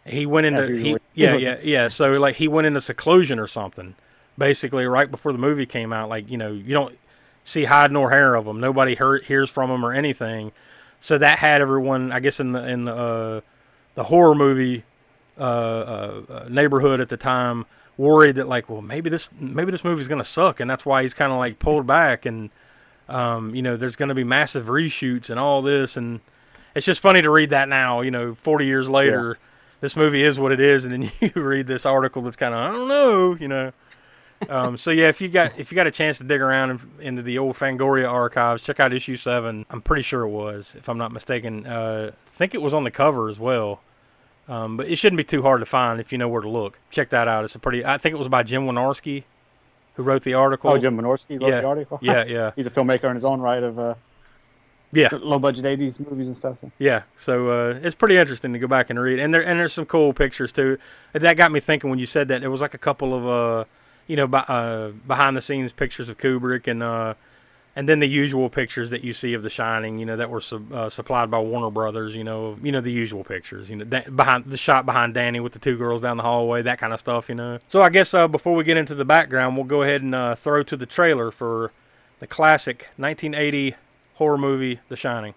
He 0.06 0.26
went 0.26 0.47
into 0.47 0.76
he, 0.76 0.97
yeah 1.14 1.37
yeah 1.37 1.59
yeah. 1.62 1.88
So 1.88 2.12
like 2.14 2.37
he 2.37 2.49
went 2.49 2.66
into 2.66 2.80
seclusion 2.80 3.38
or 3.38 3.47
something, 3.47 3.94
basically 4.37 4.87
right 4.87 5.11
before 5.11 5.33
the 5.33 5.38
movie 5.38 5.66
came 5.66 5.92
out. 5.92 6.09
Like 6.09 6.30
you 6.30 6.37
know 6.37 6.52
you 6.52 6.75
don't 6.75 6.97
see 7.44 7.64
hide 7.64 7.92
nor 7.92 8.11
hair 8.11 8.35
of 8.35 8.47
him. 8.47 8.61
Nobody 8.61 8.94
heard, 8.94 9.25
hears 9.25 9.50
from 9.50 9.71
him 9.71 9.85
or 9.85 9.92
anything. 9.92 10.52
So 11.00 11.18
that 11.18 11.38
had 11.38 11.61
everyone, 11.61 12.12
I 12.12 12.21
guess, 12.21 12.40
in 12.40 12.52
the 12.52 12.66
in 12.66 12.87
the 12.87 12.94
uh, 12.94 13.40
the 13.94 14.04
horror 14.04 14.35
movie 14.35 14.85
uh, 15.38 15.42
uh, 15.42 16.23
uh, 16.28 16.47
neighborhood 16.49 17.00
at 17.00 17.09
the 17.09 17.16
time, 17.16 17.66
worried 17.97 18.37
that 18.37 18.49
like, 18.49 18.68
well, 18.68 18.80
maybe 18.80 19.11
this 19.11 19.28
maybe 19.38 19.71
this 19.71 19.85
movie's 19.85 20.09
gonna 20.09 20.25
suck, 20.25 20.61
and 20.61 20.71
that's 20.71 20.87
why 20.87 21.02
he's 21.02 21.14
kind 21.14 21.33
of 21.33 21.38
like 21.38 21.59
pulled 21.59 21.87
back, 21.87 22.25
and 22.25 22.50
um, 23.09 23.55
you 23.55 23.63
know, 23.63 23.77
there's 23.77 23.97
gonna 23.97 24.15
be 24.15 24.25
massive 24.25 24.67
reshoots 24.67 25.31
and 25.31 25.39
all 25.39 25.63
this, 25.63 25.97
and 25.97 26.21
it's 26.75 26.87
just 26.87 27.01
funny 27.01 27.23
to 27.23 27.31
read 27.31 27.51
that 27.51 27.69
now. 27.69 28.01
You 28.01 28.11
know, 28.11 28.35
40 28.43 28.67
years 28.67 28.89
later, 28.89 29.39
this 29.81 29.97
movie 29.97 30.23
is 30.23 30.39
what 30.39 30.53
it 30.53 30.61
is, 30.61 30.85
and 30.85 30.93
then 30.93 31.13
you 31.21 31.43
read 31.43 31.67
this 31.67 31.87
article 31.87 32.23
that's 32.23 32.37
kind 32.37 32.55
of 32.55 32.61
I 32.61 32.73
don't 32.73 32.89
know, 32.89 33.35
you 33.35 33.49
know. 33.49 33.73
um, 34.49 34.77
so 34.79 34.91
yeah, 34.91 35.09
if 35.09 35.21
you 35.21 35.29
got 35.29 35.59
if 35.59 35.71
you 35.71 35.77
got 35.77 35.87
a 35.87 35.91
chance 35.91 36.19
to 36.19 36.25
dig 36.25 36.41
around 36.41 36.71
in, 36.71 36.81
into 37.01 37.23
the 37.23 37.39
old 37.39 37.57
Fangoria 37.57 38.11
archives, 38.11 38.63
check 38.63 38.81
out 38.81 38.93
issue 38.93 39.17
seven. 39.17 39.67
I'm 39.71 39.83
pretty 39.83 40.03
sure 40.03 40.23
it 40.23 40.31
was, 40.31 40.75
if 40.77 40.89
I'm 40.89 40.99
not 40.99 41.13
mistaken. 41.13 41.67
Uh, 41.67 42.13
I 42.13 42.37
think 42.37 42.55
it 42.55 42.63
was 42.63 42.75
on 42.75 42.85
the 42.85 42.91
cover 42.91 43.29
as 43.29 43.39
well. 43.39 43.81
Um, 44.49 44.77
but 44.77 44.89
it 44.89 44.97
shouldn't 44.97 45.17
be 45.17 45.25
too 45.25 45.43
hard 45.43 45.61
to 45.61 45.67
find 45.67 46.01
if 46.01 46.13
you 46.13 46.19
know 46.19 46.29
where 46.29 46.43
to 46.43 46.49
look. 46.49 46.79
Check 46.91 47.11
that 47.11 47.29
out. 47.29 47.45
It's 47.45 47.55
a 47.55 47.59
pretty. 47.59 47.85
I 47.85 47.99
think 47.99 48.15
it 48.15 48.19
was 48.19 48.29
by 48.29 48.43
Jim 48.43 48.67
Wynorski, 48.67 49.25
who 49.95 50.03
wrote 50.03 50.23
the 50.25 50.35
article. 50.35 50.71
Oh, 50.71 50.79
Jim 50.79 50.97
Wynorski 50.99 51.41
wrote 51.41 51.51
Yeah. 51.51 51.61
the 51.61 51.67
article. 51.67 51.99
Yeah, 52.03 52.25
yeah, 52.29 52.51
He's 52.57 52.67
a 52.67 52.71
filmmaker 52.71 53.05
in 53.05 53.15
his 53.15 53.25
own 53.25 53.41
right 53.41 53.63
of 53.63 53.79
uh, 53.79 53.95
yeah. 54.93 55.09
low 55.13 55.39
budget 55.39 55.65
'80s 55.65 56.09
movies 56.09 56.27
and 56.27 56.37
stuff. 56.37 56.59
So. 56.59 56.71
Yeah, 56.79 57.03
so 57.19 57.51
uh, 57.51 57.81
it's 57.83 57.97
pretty 57.97 58.17
interesting 58.17 58.53
to 58.53 58.59
go 58.59 58.67
back 58.67 58.91
and 58.91 58.99
read, 58.99 59.19
and 59.19 59.33
there 59.33 59.45
and 59.45 59.59
there's 59.59 59.73
some 59.73 59.87
cool 59.87 60.13
pictures 60.13 60.53
too. 60.53 60.79
That 61.13 61.37
got 61.37 61.53
me 61.53 61.61
thinking 61.61 61.91
when 61.91 61.99
you 61.99 62.07
said 62.07 62.29
that. 62.29 62.41
There 62.41 62.51
was 62.51 62.61
like 62.61 62.75
a 62.75 62.79
couple 62.79 63.15
of 63.15 63.27
uh, 63.27 63.65
you 64.07 64.17
know, 64.17 64.27
by, 64.27 64.41
uh, 64.41 64.91
behind 65.07 65.37
the 65.37 65.43
scenes 65.43 65.73
pictures 65.73 66.09
of 66.09 66.19
Kubrick 66.19 66.69
and 66.69 66.83
uh, 66.83 67.15
and 67.76 67.88
then 67.88 67.99
the 67.99 68.09
usual 68.09 68.49
pictures 68.49 68.90
that 68.90 69.02
you 69.02 69.12
see 69.12 69.35
of 69.35 69.43
The 69.43 69.50
Shining. 69.50 69.99
You 69.99 70.07
know, 70.07 70.16
that 70.16 70.31
were 70.31 70.40
sub, 70.40 70.73
uh, 70.73 70.90
supplied 70.90 71.31
by 71.31 71.38
Warner 71.38 71.71
Brothers. 71.71 72.14
You 72.14 72.25
know, 72.25 72.59
you 72.62 72.73
know 72.73 72.81
the 72.81 72.93
usual 72.93 73.25
pictures. 73.25 73.69
You 73.69 73.76
know, 73.76 73.85
behind 73.85 74.47
the 74.47 74.57
shot 74.57 74.87
behind 74.87 75.14
Danny 75.14 75.40
with 75.40 75.52
the 75.52 75.59
two 75.59 75.76
girls 75.76 76.02
down 76.02 76.16
the 76.16 76.23
hallway, 76.23 76.62
that 76.62 76.78
kind 76.78 76.93
of 76.93 77.00
stuff. 77.00 77.28
You 77.28 77.35
know. 77.35 77.59
So 77.69 77.83
I 77.83 77.88
guess 77.88 78.14
uh, 78.14 78.28
before 78.28 78.54
we 78.54 78.64
get 78.64 78.76
into 78.76 78.95
the 78.95 79.04
background, 79.04 79.57
we'll 79.57 79.64
go 79.64 79.83
ahead 79.83 80.02
and 80.02 80.14
uh, 80.14 80.35
throw 80.35 80.62
to 80.62 80.76
the 80.76 80.87
trailer 80.87 81.31
for 81.31 81.73
the 82.21 82.26
classic 82.26 82.87
1980 82.97 83.75
horror 84.14 84.38
movie, 84.38 84.81
The 84.88 84.97
Shining. 84.97 85.35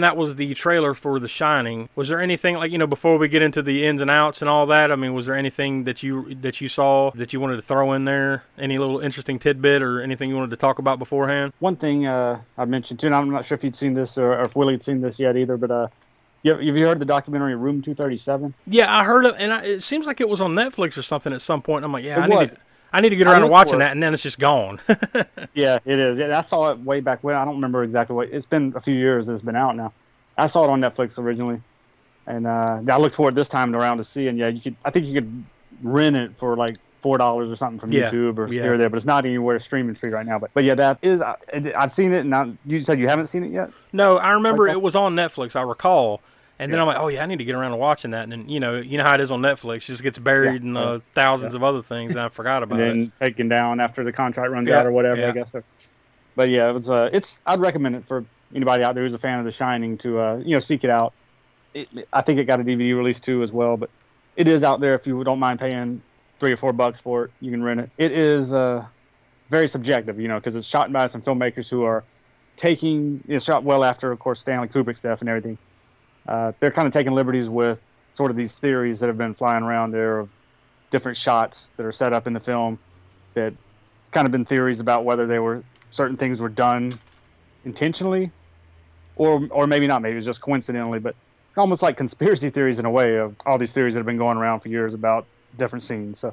That 0.00 0.16
was 0.16 0.34
the 0.36 0.54
trailer 0.54 0.94
for 0.94 1.18
The 1.20 1.28
Shining. 1.28 1.88
Was 1.94 2.08
there 2.08 2.20
anything 2.20 2.56
like 2.56 2.72
you 2.72 2.78
know 2.78 2.86
before 2.86 3.18
we 3.18 3.28
get 3.28 3.42
into 3.42 3.62
the 3.62 3.86
ins 3.86 4.00
and 4.00 4.10
outs 4.10 4.40
and 4.42 4.48
all 4.48 4.66
that? 4.66 4.90
I 4.92 4.96
mean, 4.96 5.14
was 5.14 5.26
there 5.26 5.34
anything 5.36 5.84
that 5.84 6.02
you 6.02 6.34
that 6.42 6.60
you 6.60 6.68
saw 6.68 7.10
that 7.12 7.32
you 7.32 7.40
wanted 7.40 7.56
to 7.56 7.62
throw 7.62 7.92
in 7.92 8.04
there? 8.04 8.44
Any 8.58 8.78
little 8.78 9.00
interesting 9.00 9.38
tidbit 9.38 9.82
or 9.82 10.00
anything 10.02 10.28
you 10.30 10.36
wanted 10.36 10.50
to 10.50 10.56
talk 10.56 10.78
about 10.78 10.98
beforehand? 10.98 11.52
One 11.58 11.76
thing 11.76 12.06
uh, 12.06 12.40
I 12.58 12.64
mentioned 12.64 13.00
too, 13.00 13.06
and 13.06 13.14
I'm 13.14 13.30
not 13.30 13.44
sure 13.44 13.56
if 13.56 13.64
you'd 13.64 13.76
seen 13.76 13.94
this 13.94 14.16
or, 14.18 14.32
or 14.34 14.44
if 14.44 14.56
Willie 14.56 14.74
had 14.74 14.82
seen 14.82 15.00
this 15.00 15.18
yet 15.20 15.36
either, 15.36 15.56
but 15.56 15.70
uh, 15.70 15.88
you, 16.42 16.52
have 16.52 16.62
you 16.76 16.86
heard 16.86 16.98
the 17.00 17.04
documentary 17.04 17.54
Room 17.54 17.82
237? 17.82 18.54
Yeah, 18.66 18.94
I 18.96 19.04
heard 19.04 19.26
it, 19.26 19.34
and 19.38 19.52
I, 19.52 19.62
it 19.62 19.82
seems 19.82 20.06
like 20.06 20.20
it 20.20 20.28
was 20.28 20.40
on 20.40 20.52
Netflix 20.54 20.96
or 20.96 21.02
something 21.02 21.32
at 21.32 21.42
some 21.42 21.60
point. 21.62 21.84
I'm 21.84 21.92
like, 21.92 22.04
yeah, 22.04 22.18
It 22.18 22.22
I 22.22 22.26
need 22.28 22.36
was. 22.36 22.52
to. 22.52 22.58
I 22.92 23.00
need 23.00 23.10
to 23.10 23.16
get 23.16 23.26
around 23.26 23.42
to 23.42 23.46
watching 23.46 23.78
that, 23.78 23.92
and 23.92 24.02
then 24.02 24.14
it's 24.14 24.22
just 24.22 24.38
gone. 24.38 24.80
Yeah, 25.54 25.78
it 25.84 25.98
is. 25.98 26.18
Yeah, 26.18 26.36
I 26.36 26.42
saw 26.42 26.70
it 26.70 26.78
way 26.78 27.00
back 27.00 27.22
when. 27.24 27.34
I 27.36 27.44
don't 27.44 27.56
remember 27.56 27.82
exactly 27.82 28.14
what. 28.14 28.28
It's 28.30 28.46
been 28.46 28.72
a 28.76 28.80
few 28.80 28.94
years. 28.94 29.28
It's 29.28 29.42
been 29.42 29.56
out 29.56 29.74
now. 29.76 29.92
I 30.38 30.46
saw 30.46 30.64
it 30.64 30.70
on 30.70 30.80
Netflix 30.80 31.18
originally, 31.18 31.60
and 32.26 32.46
uh, 32.46 32.80
I 32.88 32.98
looked 32.98 33.14
for 33.16 33.28
it 33.28 33.34
this 33.34 33.48
time 33.48 33.74
around 33.74 33.98
to 33.98 34.04
see. 34.04 34.28
And 34.28 34.38
yeah, 34.38 34.48
you 34.48 34.60
could. 34.60 34.76
I 34.84 34.90
think 34.90 35.06
you 35.06 35.14
could 35.14 35.44
rent 35.82 36.16
it 36.16 36.36
for 36.36 36.56
like 36.56 36.76
four 37.00 37.18
dollars 37.18 37.50
or 37.50 37.56
something 37.56 37.78
from 37.78 37.92
Yeah, 37.92 38.08
YouTube 38.08 38.38
or 38.38 38.46
yeah. 38.48 38.62
here 38.62 38.74
or 38.74 38.78
there, 38.78 38.88
but 38.90 38.96
it's 38.96 39.06
not 39.06 39.24
anywhere 39.24 39.58
streaming 39.58 39.94
free 39.94 40.10
right 40.10 40.26
now. 40.26 40.38
But 40.38 40.50
but 40.54 40.64
yeah, 40.64 40.74
that 40.76 40.98
is. 41.02 41.20
I, 41.20 41.34
I've 41.76 41.92
seen 41.92 42.12
it, 42.12 42.20
and 42.20 42.34
I, 42.34 42.52
you 42.64 42.78
said 42.78 43.00
you 43.00 43.08
haven't 43.08 43.26
seen 43.26 43.42
it 43.44 43.50
yet. 43.50 43.70
no, 43.92 44.16
I 44.18 44.32
remember 44.32 44.64
Okay. 44.68 44.72
it 44.72 44.82
was 44.82 44.94
on 44.96 45.14
Netflix. 45.16 45.56
I 45.56 45.62
recall. 45.62 46.20
And 46.60 46.70
then 46.70 46.76
Yeah. 46.76 46.82
I'm 46.82 46.88
like, 46.88 46.98
oh 46.98 47.08
yeah, 47.08 47.22
I 47.22 47.26
need 47.26 47.38
to 47.38 47.44
get 47.44 47.54
around 47.54 47.70
to 47.70 47.78
watching 47.78 48.10
that. 48.10 48.24
And 48.24 48.30
then 48.30 48.48
you 48.48 48.60
know, 48.60 48.76
you 48.76 48.98
know 48.98 49.04
how 49.04 49.14
it 49.14 49.20
is 49.22 49.30
on 49.30 49.40
Netflix; 49.40 49.78
it 49.78 49.86
just 49.86 50.02
gets 50.02 50.18
buried 50.18 50.62
Yeah, 50.62 50.68
in 50.68 50.74
yeah, 50.74 50.80
uh, 50.82 50.98
thousands 51.14 51.54
of 51.54 51.62
other 51.62 51.82
things, 51.82 52.12
and 52.12 52.20
I 52.20 52.28
forgot 52.28 52.62
about 52.62 52.78
and 52.78 52.90
it. 53.00 53.04
then 53.04 53.12
taken 53.30 53.48
down 53.48 53.80
after 53.80 54.04
the 54.04 54.12
contract 54.12 54.50
runs 54.52 54.68
Yeah, 54.68 54.78
out 54.78 54.86
or 54.86 54.92
whatever. 54.92 55.22
yeah. 55.22 55.28
I 55.28 55.32
guess. 55.32 55.54
But 56.36 56.50
yeah, 56.50 56.68
it 56.68 56.74
was. 56.74 56.90
Uh, 56.90 57.08
it's. 57.12 57.40
I'd 57.46 57.60
recommend 57.60 57.96
it 57.96 58.06
for 58.06 58.24
anybody 58.54 58.82
out 58.82 58.94
there 58.94 59.04
who's 59.04 59.14
a 59.14 59.18
fan 59.18 59.38
of 59.38 59.46
The 59.46 59.52
Shining 59.52 59.96
to 59.98 60.20
uh, 60.20 60.36
you 60.36 60.54
know 60.54 60.58
seek 60.58 60.84
it 60.84 60.90
out. 60.90 61.14
It, 61.72 61.88
I 62.12 62.20
think 62.20 62.38
it 62.38 62.44
got 62.44 62.60
a 62.60 62.62
DVD 62.64 62.94
release 62.94 63.20
too 63.20 63.42
as 63.42 63.52
well, 63.52 63.76
but 63.78 63.88
it 64.36 64.46
is 64.46 64.62
out 64.62 64.80
there 64.80 64.94
if 64.94 65.06
you 65.06 65.24
don't 65.24 65.38
mind 65.38 65.60
paying 65.60 66.02
three 66.40 66.52
or 66.52 66.56
four 66.56 66.72
bucks 66.74 67.00
for 67.00 67.24
it. 67.24 67.30
You 67.40 67.50
can 67.50 67.62
rent 67.62 67.80
it. 67.80 67.90
It 67.96 68.12
is 68.12 68.52
uh, 68.52 68.84
very 69.48 69.66
subjective, 69.66 70.20
you 70.20 70.28
know, 70.28 70.36
because 70.36 70.56
it's 70.56 70.66
shot 70.66 70.92
by 70.92 71.06
some 71.06 71.20
filmmakers 71.22 71.70
who 71.70 71.84
are 71.84 72.04
taking. 72.56 73.22
It's 73.28 73.44
shot 73.44 73.64
well 73.64 73.82
after, 73.82 74.12
of 74.12 74.18
course, 74.18 74.40
Stanley 74.40 74.68
Kubrick 74.68 74.98
stuff 74.98 75.20
and 75.20 75.28
everything. 75.30 75.58
Uh, 76.26 76.52
they're 76.60 76.70
kind 76.70 76.86
of 76.86 76.92
taking 76.92 77.12
liberties 77.12 77.48
with 77.48 77.84
sort 78.08 78.30
of 78.30 78.36
these 78.36 78.56
theories 78.58 79.00
that 79.00 79.06
have 79.06 79.18
been 79.18 79.34
flying 79.34 79.62
around 79.62 79.92
there 79.92 80.20
of 80.20 80.28
different 80.90 81.16
shots 81.16 81.70
that 81.76 81.86
are 81.86 81.92
set 81.92 82.12
up 82.12 82.26
in 82.26 82.32
the 82.32 82.40
film 82.40 82.78
that 83.34 83.52
it's 83.94 84.08
kind 84.08 84.26
of 84.26 84.32
been 84.32 84.44
theories 84.44 84.80
about 84.80 85.04
whether 85.04 85.26
they 85.26 85.38
were 85.38 85.62
certain 85.90 86.16
things 86.16 86.40
were 86.40 86.48
done 86.48 86.98
intentionally 87.64 88.30
or 89.16 89.46
or 89.50 89.66
maybe 89.66 89.86
not 89.86 90.02
maybe 90.02 90.16
it's 90.16 90.26
just 90.26 90.40
coincidentally 90.40 90.98
but 90.98 91.14
it's 91.44 91.58
almost 91.58 91.82
like 91.82 91.96
conspiracy 91.96 92.50
theories 92.50 92.78
in 92.78 92.84
a 92.84 92.90
way 92.90 93.16
of 93.16 93.36
all 93.44 93.58
these 93.58 93.72
theories 93.72 93.94
that 93.94 94.00
have 94.00 94.06
been 94.06 94.18
going 94.18 94.38
around 94.38 94.60
for 94.60 94.68
years 94.68 94.94
about 94.94 95.26
different 95.58 95.82
scenes. 95.82 96.20
So 96.20 96.32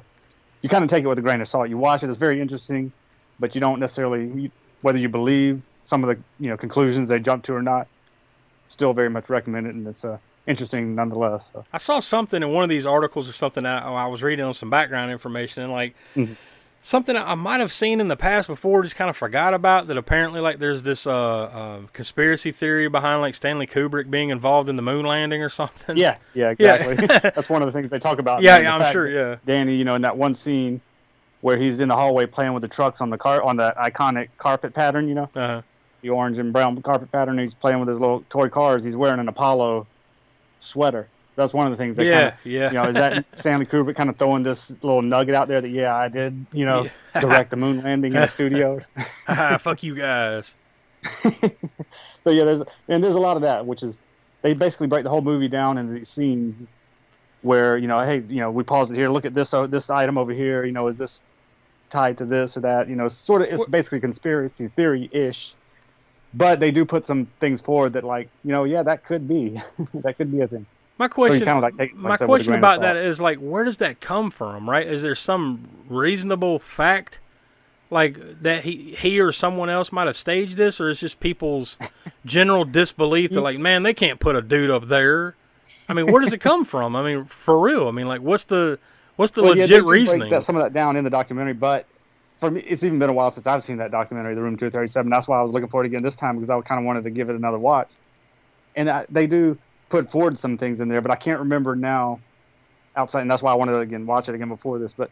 you 0.62 0.68
kind 0.68 0.84
of 0.84 0.90
take 0.90 1.02
it 1.02 1.08
with 1.08 1.18
a 1.18 1.22
grain 1.22 1.40
of 1.40 1.48
salt. 1.48 1.68
You 1.68 1.76
watch 1.76 2.02
it 2.02 2.08
it's 2.08 2.18
very 2.18 2.40
interesting 2.40 2.92
but 3.38 3.54
you 3.54 3.60
don't 3.60 3.80
necessarily 3.80 4.50
whether 4.80 4.98
you 4.98 5.08
believe 5.08 5.64
some 5.82 6.04
of 6.04 6.16
the 6.16 6.22
you 6.40 6.50
know 6.50 6.56
conclusions 6.56 7.08
they 7.08 7.18
jump 7.18 7.44
to 7.44 7.54
or 7.54 7.62
not 7.62 7.88
still 8.68 8.92
very 8.92 9.10
much 9.10 9.28
recommend 9.30 9.66
it 9.66 9.74
and 9.74 9.86
it's 9.86 10.04
uh, 10.04 10.18
interesting 10.46 10.94
nonetheless 10.94 11.50
so. 11.52 11.64
I 11.72 11.78
saw 11.78 12.00
something 12.00 12.42
in 12.42 12.52
one 12.52 12.64
of 12.64 12.70
these 12.70 12.86
articles 12.86 13.28
or 13.28 13.32
something 13.32 13.64
that 13.64 13.82
I, 13.82 13.88
I 13.92 14.06
was 14.06 14.22
reading 14.22 14.44
on 14.44 14.54
some 14.54 14.70
background 14.70 15.10
information, 15.12 15.62
and 15.64 15.72
like 15.72 15.94
Mhm. 16.16 16.36
Something 16.80 17.16
I 17.16 17.34
might 17.34 17.58
have 17.58 17.72
seen 17.72 18.00
in 18.00 18.06
the 18.06 18.16
past 18.16 18.46
before, 18.46 18.84
just 18.84 18.94
kind 18.94 19.10
of 19.10 19.16
forgot 19.16 19.52
about. 19.52 19.88
That 19.88 19.98
apparently, 19.98 20.40
like, 20.40 20.60
there's 20.60 20.80
this 20.80 21.08
uh, 21.08 21.12
uh, 21.12 21.80
conspiracy 21.92 22.52
theory 22.52 22.88
behind 22.88 23.20
like 23.20 23.34
Stanley 23.34 23.66
Kubrick 23.66 24.08
being 24.08 24.30
involved 24.30 24.68
in 24.68 24.76
the 24.76 24.80
moon 24.82 25.04
landing 25.04 25.42
or 25.42 25.50
something. 25.50 25.96
Yeah, 25.96 26.16
yeah, 26.34 26.54
Yeah. 26.58 26.74
exactly. 26.76 27.06
That's 27.34 27.50
one 27.50 27.62
of 27.62 27.66
the 27.66 27.72
things 27.72 27.90
they 27.90 27.98
talk 27.98 28.20
about. 28.20 28.42
yeah, 28.42 28.58
yeah, 28.58 28.76
I'm 28.76 28.92
sure. 28.92 29.10
Yeah, 29.10 29.36
Danny, 29.44 29.74
you 29.74 29.84
know, 29.84 29.96
in 29.96 30.02
that 30.02 30.16
one 30.16 30.34
scene 30.36 30.80
where 31.40 31.56
he's 31.56 31.80
in 31.80 31.88
the 31.88 31.96
hallway 31.96 32.26
playing 32.26 32.52
with 32.52 32.62
the 32.62 32.68
trucks 32.68 33.00
on 33.00 33.10
the 33.10 33.18
car 33.18 33.42
on 33.42 33.56
the 33.56 33.74
iconic 33.76 34.28
carpet 34.38 34.72
pattern, 34.72 35.08
you 35.08 35.16
know, 35.16 35.28
uh, 35.34 35.62
the 36.02 36.10
orange 36.10 36.38
and 36.38 36.52
brown 36.52 36.80
carpet 36.82 37.10
pattern. 37.12 37.38
He's 37.38 37.54
playing 37.54 37.80
with 37.80 37.88
his 37.88 38.00
little 38.00 38.24
toy 38.28 38.48
cars. 38.48 38.84
He's 38.84 38.96
wearing 38.96 39.20
an 39.20 39.28
Apollo 39.28 39.86
sweater. 40.58 41.08
That's 41.34 41.54
one 41.54 41.66
of 41.66 41.72
the 41.72 41.76
things 41.76 41.96
that 41.98 42.06
yeah, 42.06 42.30
kind 42.30 42.32
of, 42.32 42.46
yeah. 42.46 42.68
you 42.68 42.74
know, 42.74 42.88
is 42.88 42.94
that 42.96 43.30
Stanley 43.30 43.64
Kubrick 43.64 43.94
kind 43.94 44.10
of 44.10 44.16
throwing 44.16 44.42
this 44.42 44.70
little 44.82 45.02
nugget 45.02 45.34
out 45.36 45.46
there 45.46 45.60
that 45.60 45.68
yeah, 45.68 45.94
I 45.94 46.08
did, 46.08 46.46
you 46.52 46.64
know, 46.64 46.84
Yeah. 47.14 47.20
direct 47.20 47.50
the 47.50 47.56
moon 47.56 47.82
landing 47.82 48.12
in 48.12 48.20
the 48.20 48.26
studios. 48.26 48.90
Haha, 49.26 49.58
Fuck 49.58 49.84
you 49.84 49.94
guys. 49.94 50.52
so 51.04 52.30
yeah, 52.30 52.44
there's 52.44 52.62
and 52.88 53.04
there's 53.04 53.14
a 53.14 53.20
lot 53.20 53.36
of 53.36 53.42
that, 53.42 53.66
which 53.66 53.84
is 53.84 54.02
they 54.42 54.54
basically 54.54 54.88
break 54.88 55.04
the 55.04 55.10
whole 55.10 55.22
movie 55.22 55.48
down 55.48 55.78
into 55.78 55.92
these 55.92 56.08
scenes 56.08 56.66
where 57.42 57.76
you 57.76 57.86
know, 57.86 58.00
hey, 58.00 58.16
you 58.28 58.40
know, 58.40 58.50
we 58.50 58.64
pause 58.64 58.90
it 58.90 58.96
here, 58.96 59.08
look 59.08 59.24
at 59.24 59.34
this 59.34 59.54
uh, 59.54 59.66
this 59.68 59.90
item 59.90 60.18
over 60.18 60.32
here. 60.32 60.64
You 60.64 60.72
know, 60.72 60.88
is 60.88 60.98
this 60.98 61.22
tied 61.88 62.18
to 62.18 62.24
this 62.24 62.56
or 62.56 62.60
that? 62.60 62.88
You 62.88 62.96
know, 62.96 63.04
it's 63.04 63.14
sort 63.14 63.42
of 63.42 63.48
it's 63.48 63.68
basically 63.68 64.00
conspiracy 64.00 64.66
theory 64.66 65.08
ish, 65.12 65.54
but 66.34 66.60
they 66.60 66.70
do 66.70 66.84
put 66.84 67.06
some 67.06 67.26
things 67.40 67.60
forward 67.60 67.94
that 67.94 68.04
like 68.04 68.28
you 68.44 68.52
know, 68.52 68.64
yeah, 68.64 68.82
that 68.82 69.04
could 69.04 69.26
be 69.28 69.60
that 69.94 70.16
could 70.16 70.30
be 70.30 70.40
a 70.40 70.48
thing. 70.48 70.66
My 70.98 71.06
question, 71.08 71.44
kinda 71.46 71.60
like 71.60 71.76
take- 71.76 71.92
like 71.92 72.00
my 72.00 72.16
said, 72.16 72.26
question 72.26 72.54
about 72.54 72.80
that 72.80 72.96
is 72.96 73.20
like, 73.20 73.38
where 73.38 73.64
does 73.64 73.76
that 73.78 74.00
come 74.00 74.30
from? 74.30 74.68
Right? 74.68 74.86
Is 74.86 75.02
there 75.02 75.14
some 75.14 75.68
reasonable 75.88 76.58
fact, 76.58 77.20
like 77.90 78.42
that 78.42 78.64
he 78.64 78.96
he 78.98 79.20
or 79.20 79.30
someone 79.32 79.70
else 79.70 79.92
might 79.92 80.08
have 80.08 80.16
staged 80.16 80.56
this, 80.56 80.80
or 80.80 80.90
is 80.90 80.98
just 80.98 81.20
people's 81.20 81.78
general 82.26 82.64
disbelief 82.64 83.30
that 83.30 83.40
like, 83.42 83.58
man, 83.58 83.84
they 83.84 83.94
can't 83.94 84.18
put 84.18 84.34
a 84.34 84.42
dude 84.42 84.70
up 84.70 84.88
there. 84.88 85.36
I 85.88 85.94
mean, 85.94 86.10
where 86.10 86.20
does 86.22 86.32
it 86.32 86.40
come 86.40 86.64
from? 86.64 86.96
I 86.96 87.02
mean, 87.04 87.26
for 87.26 87.60
real. 87.60 87.86
I 87.88 87.90
mean, 87.92 88.08
like, 88.08 88.20
what's 88.22 88.44
the 88.44 88.78
what's 89.16 89.32
the 89.32 89.42
Well, 89.42 89.54
legit 89.54 89.84
break 89.84 90.00
reasoning? 90.00 90.30
that, 90.30 90.42
some 90.42 90.56
of 90.56 90.62
that 90.62 90.72
down 90.72 90.96
in 90.96 91.04
the 91.04 91.10
documentary, 91.10 91.52
but 91.54 91.86
for 92.38 92.50
me, 92.50 92.60
it's 92.60 92.84
even 92.84 92.98
been 92.98 93.10
a 93.10 93.12
while 93.12 93.30
since 93.30 93.46
I've 93.46 93.62
seen 93.62 93.78
that 93.78 93.90
documentary, 93.90 94.34
The 94.34 94.42
Room 94.42 94.56
237. 94.56 95.10
That's 95.10 95.28
why 95.28 95.38
I 95.38 95.42
was 95.42 95.52
looking 95.52 95.68
for 95.68 95.82
it 95.82 95.86
again 95.86 96.02
this 96.02 96.16
time 96.16 96.36
because 96.36 96.50
I 96.50 96.60
kind 96.60 96.78
of 96.78 96.84
wanted 96.84 97.04
to 97.04 97.10
give 97.10 97.28
it 97.30 97.36
another 97.36 97.58
watch. 97.58 97.88
And 98.76 98.88
I, 98.88 99.06
they 99.10 99.26
do 99.26 99.58
put 99.88 100.10
forward 100.10 100.38
some 100.38 100.56
things 100.56 100.80
in 100.80 100.88
there, 100.88 101.00
but 101.00 101.10
I 101.10 101.16
can't 101.16 101.40
remember 101.40 101.74
now 101.74 102.20
outside, 102.94 103.22
and 103.22 103.30
that's 103.30 103.42
why 103.42 103.52
I 103.52 103.56
wanted 103.56 103.72
to 103.72 103.80
again 103.80 104.06
watch 104.06 104.28
it 104.28 104.34
again 104.34 104.48
before 104.48 104.78
this. 104.78 104.92
But 104.92 105.10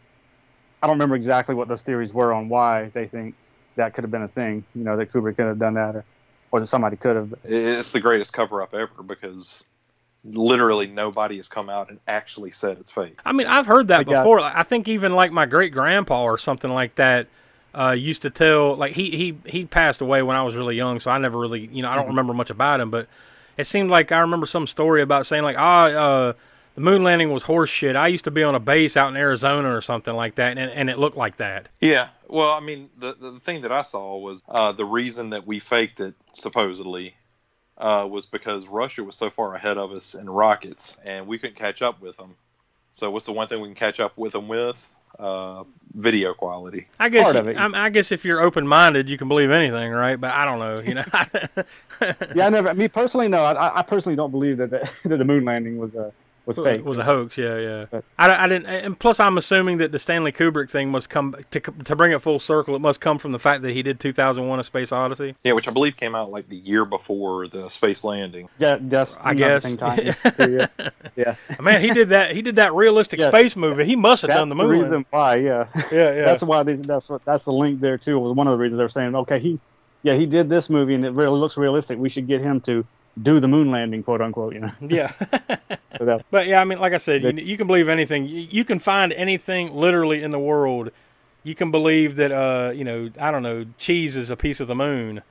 I 0.81 0.87
don't 0.87 0.95
remember 0.95 1.15
exactly 1.15 1.53
what 1.53 1.67
those 1.67 1.81
theories 1.81 2.13
were 2.13 2.31
on 2.33 2.49
why 2.49 2.89
they 2.93 3.07
think 3.07 3.35
that 3.75 3.93
could 3.93 4.03
have 4.03 4.11
been 4.11 4.23
a 4.23 4.29
thing. 4.29 4.63
You 4.73 4.83
know, 4.83 4.95
that 4.95 5.11
Kubrick 5.11 5.35
could 5.35 5.47
have 5.47 5.59
done 5.59 5.73
that, 5.73 5.95
or 5.95 6.05
or 6.51 6.59
that 6.59 6.67
somebody 6.67 6.95
could 6.95 7.15
have. 7.15 7.33
It's 7.43 7.91
the 7.91 7.99
greatest 7.99 8.33
cover 8.33 8.61
up 8.61 8.73
ever 8.73 9.03
because 9.03 9.63
literally 10.23 10.87
nobody 10.87 11.37
has 11.37 11.47
come 11.47 11.69
out 11.69 11.89
and 11.89 11.99
actually 12.07 12.51
said 12.51 12.77
it's 12.79 12.91
fake. 12.91 13.19
I 13.25 13.31
mean, 13.31 13.47
I've 13.47 13.65
heard 13.65 13.87
that 13.89 13.99
Like, 13.99 14.09
yeah. 14.09 14.21
before. 14.21 14.41
Like, 14.41 14.55
I 14.55 14.63
think 14.63 14.87
even 14.87 15.13
like 15.13 15.31
my 15.31 15.45
great 15.45 15.71
grandpa 15.71 16.23
or 16.23 16.37
something 16.37 16.71
like 16.71 16.95
that 16.95 17.27
uh, 17.73 17.91
used 17.91 18.23
to 18.23 18.29
tell. 18.29 18.75
Like 18.75 18.93
he 18.93 19.11
he 19.11 19.37
he 19.45 19.65
passed 19.65 20.01
away 20.01 20.21
when 20.21 20.35
I 20.35 20.43
was 20.43 20.55
really 20.55 20.75
young, 20.75 20.99
so 20.99 21.11
I 21.11 21.17
never 21.17 21.37
really 21.37 21.69
you 21.71 21.81
know 21.81 21.89
I 21.89 21.95
don't 21.95 22.07
remember 22.07 22.33
much 22.33 22.49
about 22.49 22.79
him. 22.79 22.89
But 22.89 23.07
it 23.57 23.67
seemed 23.67 23.89
like 23.89 24.11
I 24.11 24.19
remember 24.19 24.45
some 24.45 24.67
story 24.67 25.01
about 25.01 25.25
saying 25.25 25.43
like 25.43 25.57
ah 25.57 25.85
uh, 25.85 26.33
the 26.75 26.81
moon 26.81 27.03
landing 27.03 27.31
was 27.31 27.43
horse 27.43 27.69
shit. 27.69 27.95
I 27.95 28.07
used 28.07 28.25
to 28.25 28.31
be 28.31 28.43
on 28.43 28.55
a 28.55 28.59
base 28.59 28.95
out 28.97 29.09
in 29.09 29.17
Arizona 29.17 29.75
or 29.75 29.81
something 29.81 30.13
like 30.13 30.35
that, 30.35 30.57
and 30.57 30.71
and 30.71 30.89
it 30.89 30.97
looked 30.97 31.17
like 31.17 31.37
that. 31.37 31.69
Yeah, 31.81 32.09
well, 32.27 32.51
I 32.51 32.59
mean, 32.59 32.89
the 32.97 33.15
the 33.19 33.39
thing 33.39 33.61
that 33.61 33.71
I 33.71 33.81
saw 33.81 34.17
was 34.17 34.43
uh, 34.47 34.71
the 34.71 34.85
reason 34.85 35.31
that 35.31 35.45
we 35.45 35.59
faked 35.59 35.99
it 35.99 36.15
supposedly 36.33 37.15
uh, 37.77 38.07
was 38.09 38.25
because 38.25 38.67
Russia 38.67 39.03
was 39.03 39.15
so 39.15 39.29
far 39.29 39.55
ahead 39.55 39.77
of 39.77 39.91
us 39.91 40.15
in 40.15 40.29
rockets, 40.29 40.97
and 41.03 41.27
we 41.27 41.37
couldn't 41.37 41.57
catch 41.57 41.81
up 41.81 42.01
with 42.01 42.17
them. 42.17 42.35
So, 42.93 43.11
what's 43.11 43.25
the 43.25 43.33
one 43.33 43.47
thing 43.47 43.61
we 43.61 43.67
can 43.67 43.75
catch 43.75 43.99
up 43.99 44.17
with 44.17 44.33
them 44.33 44.47
with? 44.47 44.89
Uh, 45.19 45.63
video 45.95 46.33
quality. 46.33 46.87
I 46.99 47.09
guess 47.09 47.23
Part 47.23 47.37
of 47.37 47.47
it. 47.47 47.57
I, 47.57 47.85
I 47.85 47.89
guess 47.89 48.11
if 48.11 48.23
you're 48.23 48.39
open 48.39 48.67
minded, 48.67 49.09
you 49.09 49.17
can 49.17 49.27
believe 49.27 49.49
anything, 49.49 49.91
right? 49.91 50.19
But 50.19 50.31
I 50.31 50.45
don't 50.45 50.59
know, 50.59 50.79
you 50.79 50.93
know. 50.93 51.05
Yeah, 52.35 52.45
I 52.45 52.49
never. 52.49 52.71
Me 52.75 52.87
personally, 52.87 53.27
no. 53.27 53.43
I, 53.43 53.79
I 53.79 53.81
personally 53.81 54.15
don't 54.15 54.29
believe 54.29 54.57
that 54.57 54.69
the, 54.69 54.99
that 55.09 55.17
the 55.17 55.25
moon 55.25 55.45
landing 55.45 55.79
was 55.79 55.95
a 55.95 56.13
was 56.47 56.57
fake. 56.57 56.83
was 56.85 56.97
a 56.97 57.03
hoax. 57.03 57.37
Yeah, 57.37 57.57
yeah. 57.57 57.85
But- 57.91 58.03
I, 58.17 58.45
I 58.45 58.47
didn't, 58.47 58.65
and 58.67 58.97
plus 58.99 59.19
I'm 59.19 59.37
assuming 59.37 59.77
that 59.79 59.91
the 59.91 59.99
Stanley 59.99 60.31
Kubrick 60.31 60.69
thing 60.71 60.89
must 60.89 61.09
come 61.09 61.35
to 61.51 61.59
to 61.59 61.95
bring 61.95 62.13
it 62.13 62.21
full 62.21 62.39
circle. 62.39 62.75
It 62.75 62.79
must 62.79 63.01
come 63.01 63.17
from 63.19 63.31
the 63.33 63.39
fact 63.39 63.61
that 63.63 63.71
he 63.71 63.83
did 63.83 63.99
2001: 63.99 64.59
A 64.59 64.63
Space 64.63 64.91
Odyssey. 64.91 65.35
Yeah, 65.43 65.53
which 65.53 65.67
I 65.67 65.71
believe 65.71 65.97
came 65.97 66.15
out 66.15 66.31
like 66.31 66.47
the 66.49 66.57
year 66.57 66.85
before 66.85 67.47
the 67.47 67.69
space 67.69 68.03
landing. 68.03 68.49
Yeah, 68.59 68.77
that's 68.81 69.17
I 69.19 69.31
another 69.31 69.53
guess. 69.59 69.63
thing 69.63 69.77
time. 69.77 69.99
yeah, 70.39 70.67
yeah. 71.15 71.35
Man, 71.61 71.81
he 71.81 71.89
did 71.89 72.09
that. 72.09 72.31
He 72.31 72.41
did 72.41 72.55
that 72.55 72.73
realistic 72.73 73.19
Yeah. 73.19 73.29
space 73.29 73.55
movie. 73.55 73.85
He 73.85 73.95
must 73.95 74.21
have 74.23 74.29
That's 74.29 74.39
done 74.39 74.49
the, 74.49 74.55
movie. 74.55 74.67
the 74.67 74.73
movie. 74.75 74.79
reason 74.83 75.05
why. 75.09 75.35
Yeah, 75.35 75.67
Yeah, 75.91 76.15
yeah. 76.15 76.25
that's 76.25 76.43
why. 76.43 76.63
They, 76.63 76.75
that's 76.75 77.09
what. 77.09 77.23
That's 77.25 77.43
the 77.45 77.53
link 77.53 77.81
there 77.81 77.97
too. 77.97 78.17
It 78.17 78.21
was 78.21 78.31
one 78.33 78.47
of 78.47 78.51
the 78.53 78.57
reasons 78.57 78.77
they 78.77 78.83
were 78.85 78.89
saying, 78.89 79.15
okay, 79.15 79.39
he, 79.39 79.59
yeah, 80.03 80.13
he 80.13 80.25
did 80.25 80.47
this 80.47 80.69
movie 80.69 80.95
and 80.95 81.03
it 81.03 81.11
really 81.11 81.37
looks 81.37 81.57
realistic. 81.57 81.97
We 81.99 82.09
should 82.09 82.27
get 82.27 82.39
him 82.41 82.61
to 82.61 82.85
do 83.21 83.39
the 83.39 83.47
moon 83.47 83.71
landing, 83.71 84.03
quote 84.03 84.21
unquote. 84.21 84.53
You 84.53 84.61
know. 84.61 84.71
yeah. 84.81 85.13
But 86.29 86.45
yeah, 86.45 86.61
I 86.61 86.63
mean, 86.63 86.79
like 86.79 86.93
I 86.93 86.97
said, 86.97 87.23
you, 87.23 87.31
you 87.31 87.57
can 87.57 87.65
believe 87.65 87.89
anything. 87.89 88.27
You, 88.27 88.47
you 88.51 88.63
can 88.63 88.77
find 88.77 89.11
anything 89.13 89.73
literally 89.73 90.21
in 90.21 90.29
the 90.29 90.37
world. 90.37 90.91
You 91.43 91.55
can 91.55 91.71
believe 91.71 92.17
that, 92.17 92.31
uh, 92.31 92.71
you 92.75 92.83
know, 92.83 93.09
I 93.19 93.31
don't 93.31 93.41
know, 93.41 93.65
cheese 93.79 94.15
is 94.15 94.29
a 94.29 94.35
piece 94.35 94.59
of 94.59 94.67
the 94.67 94.75
moon, 94.75 95.23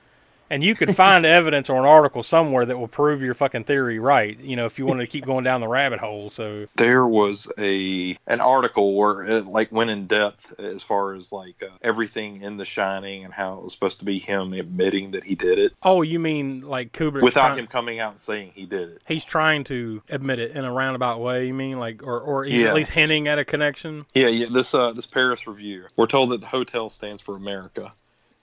and 0.49 0.63
you 0.63 0.75
could 0.75 0.95
find 0.95 1.25
evidence 1.25 1.69
or 1.69 1.77
an 1.77 1.85
article 1.85 2.23
somewhere 2.23 2.65
that 2.65 2.77
will 2.77 2.87
prove 2.87 3.21
your 3.21 3.33
fucking 3.33 3.63
theory 3.65 3.99
right. 3.99 4.39
You 4.39 4.55
know, 4.55 4.65
if 4.65 4.77
you 4.79 4.85
wanted 4.85 5.05
to 5.05 5.11
keep 5.11 5.25
going 5.25 5.43
down 5.43 5.61
the 5.61 5.67
rabbit 5.67 5.99
hole. 5.99 6.29
So 6.29 6.67
There 6.75 7.05
was 7.05 7.51
a 7.57 8.17
an 8.27 8.41
article 8.41 8.95
where 8.95 9.23
it 9.23 9.45
like 9.45 9.71
went 9.71 9.89
in 9.89 10.07
depth 10.07 10.59
as 10.59 10.83
far 10.83 11.13
as 11.13 11.31
like 11.31 11.55
uh, 11.61 11.67
everything 11.81 12.41
in 12.41 12.57
The 12.57 12.65
Shining 12.65 13.25
and 13.25 13.33
how 13.33 13.55
it 13.57 13.63
was 13.63 13.73
supposed 13.73 13.99
to 13.99 14.05
be 14.05 14.19
him 14.19 14.53
admitting 14.53 15.11
that 15.11 15.23
he 15.23 15.35
did 15.35 15.59
it 15.59 15.73
Oh, 15.83 16.01
you 16.01 16.19
mean 16.19 16.61
like 16.61 16.93
Kubrick? 16.93 17.21
without 17.21 17.47
trying- 17.49 17.59
him 17.59 17.67
coming 17.67 17.99
out 17.99 18.11
and 18.13 18.21
saying 18.21 18.51
he 18.55 18.65
did 18.65 18.89
it. 18.89 19.01
He's 19.07 19.25
trying 19.25 19.63
to 19.65 20.01
admit 20.09 20.39
it 20.39 20.51
in 20.51 20.65
a 20.65 20.71
roundabout 20.71 21.19
way. 21.19 21.47
You 21.47 21.53
mean 21.53 21.79
like, 21.79 22.03
or 22.03 22.19
or 22.19 22.43
he's 22.45 22.59
Yeah. 22.59 22.67
at 22.69 22.75
least 22.75 22.91
hinting 22.91 23.27
at 23.27 23.39
a 23.39 23.45
connection? 23.45 24.05
Yeah, 24.13 24.27
yeah. 24.27 24.47
This 24.51 24.73
uh, 24.73 24.91
this 24.93 25.05
Paris 25.07 25.47
review. 25.47 25.85
We're 25.97 26.07
told 26.07 26.31
that 26.31 26.41
the 26.41 26.47
hotel 26.47 26.89
stands 26.89 27.21
for 27.21 27.35
America. 27.35 27.91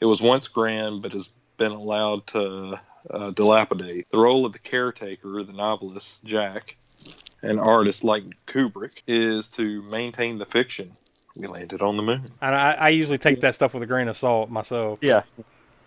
It 0.01 0.07
was 0.07 0.21
once 0.21 0.49
grand, 0.49 1.03
but 1.03 1.13
has 1.13 1.31
been 1.57 1.73
allowed 1.73 2.27
to 2.29 2.81
uh, 3.11 3.31
dilapidate. 3.31 4.07
The 4.11 4.19
role 4.19 4.47
of 4.47 4.53
the 4.53 4.59
caretaker, 4.59 5.43
the 5.43 5.53
novelist 5.53 6.25
Jack, 6.25 6.77
an 7.43 7.59
artist 7.59 8.05
like 8.05 8.25
Kubrick, 8.47 9.03
is 9.07 9.51
to 9.51 9.83
maintain 9.83 10.39
the 10.39 10.47
fiction. 10.47 10.93
We 11.37 11.47
landed 11.47 11.83
on 11.83 11.97
the 11.97 12.03
moon. 12.03 12.31
And 12.41 12.55
I, 12.55 12.73
I 12.73 12.89
usually 12.91 13.19
take 13.19 13.41
that 13.41 13.55
stuff 13.55 13.75
with 13.75 13.83
a 13.83 13.87
grain 13.87 14.09
of 14.09 14.17
salt 14.17 14.51
myself. 14.51 15.01
yeah. 15.03 15.23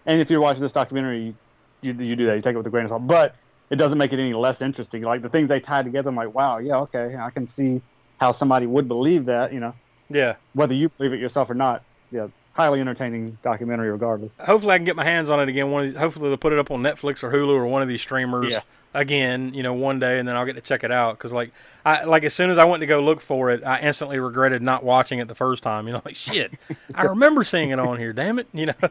And 0.05 0.21
if 0.21 0.29
you're 0.29 0.41
watching 0.41 0.61
this 0.61 0.71
documentary, 0.71 1.35
you, 1.81 1.93
you 1.93 1.93
you 2.05 2.15
do 2.15 2.27
that. 2.27 2.35
You 2.35 2.41
take 2.41 2.53
it 2.53 2.57
with 2.57 2.67
a 2.67 2.69
grain 2.69 2.83
of 2.85 2.89
salt, 2.89 3.07
but 3.07 3.35
it 3.69 3.75
doesn't 3.75 3.97
make 3.97 4.13
it 4.13 4.19
any 4.19 4.33
less 4.33 4.61
interesting. 4.61 5.03
Like 5.03 5.21
the 5.21 5.29
things 5.29 5.49
they 5.49 5.59
tie 5.59 5.83
together, 5.83 6.09
I'm 6.09 6.15
like, 6.15 6.33
wow, 6.33 6.59
yeah, 6.59 6.77
okay, 6.79 7.15
I 7.19 7.29
can 7.29 7.45
see 7.45 7.81
how 8.19 8.31
somebody 8.31 8.65
would 8.65 8.87
believe 8.87 9.25
that. 9.25 9.51
You 9.53 9.59
know, 9.59 9.73
Yeah. 10.09 10.35
whether 10.53 10.73
you 10.73 10.89
believe 10.89 11.13
it 11.13 11.19
yourself 11.19 11.49
or 11.49 11.55
not. 11.55 11.83
Yeah, 12.11 12.27
highly 12.57 12.81
entertaining 12.81 13.37
documentary, 13.43 13.89
regardless. 13.91 14.35
hopefully 14.37 14.73
I 14.73 14.77
can 14.79 14.85
get 14.85 14.95
my 14.97 15.03
hands 15.05 15.29
on 15.29 15.39
it 15.39 15.47
again. 15.47 15.71
One, 15.71 15.83
of 15.85 15.89
these, 15.91 15.97
hopefully 15.97 16.27
they'll 16.29 16.37
put 16.37 16.51
it 16.53 16.59
up 16.59 16.71
on 16.71 16.81
Netflix 16.81 17.23
or 17.23 17.31
Hulu 17.31 17.49
or 17.49 17.65
one 17.67 17.81
of 17.83 17.87
these 17.87 18.01
streamers 18.01 18.49
Yeah. 18.49 18.61
again. 18.93 19.53
You 19.53 19.61
know, 19.63 19.73
one 19.73 19.99
day, 19.99 20.17
and 20.19 20.27
then 20.27 20.35
I'll 20.35 20.45
get 20.45 20.55
to 20.55 20.61
check 20.61 20.83
it 20.83 20.91
out. 20.91 21.17
Because 21.17 21.31
like, 21.31 21.51
I 21.85 22.03
like 22.03 22.23
as 22.23 22.33
soon 22.33 22.49
as 22.49 22.57
I 22.57 22.65
went 22.65 22.81
to 22.81 22.87
go 22.87 22.99
look 22.99 23.21
for 23.21 23.51
it, 23.51 23.63
I 23.63 23.79
instantly 23.81 24.19
regretted 24.19 24.61
not 24.61 24.83
watching 24.83 25.19
it 25.19 25.27
the 25.27 25.35
first 25.35 25.61
time. 25.63 25.85
You 25.87 25.93
know, 25.93 26.01
like 26.05 26.15
shit, 26.15 26.53
I 26.95 27.03
remember 27.13 27.43
seeing 27.43 27.69
it 27.69 27.79
on 27.79 27.97
here. 27.99 28.11
Damn 28.11 28.39
it, 28.39 28.47
you 28.53 28.65
know. 28.65 28.73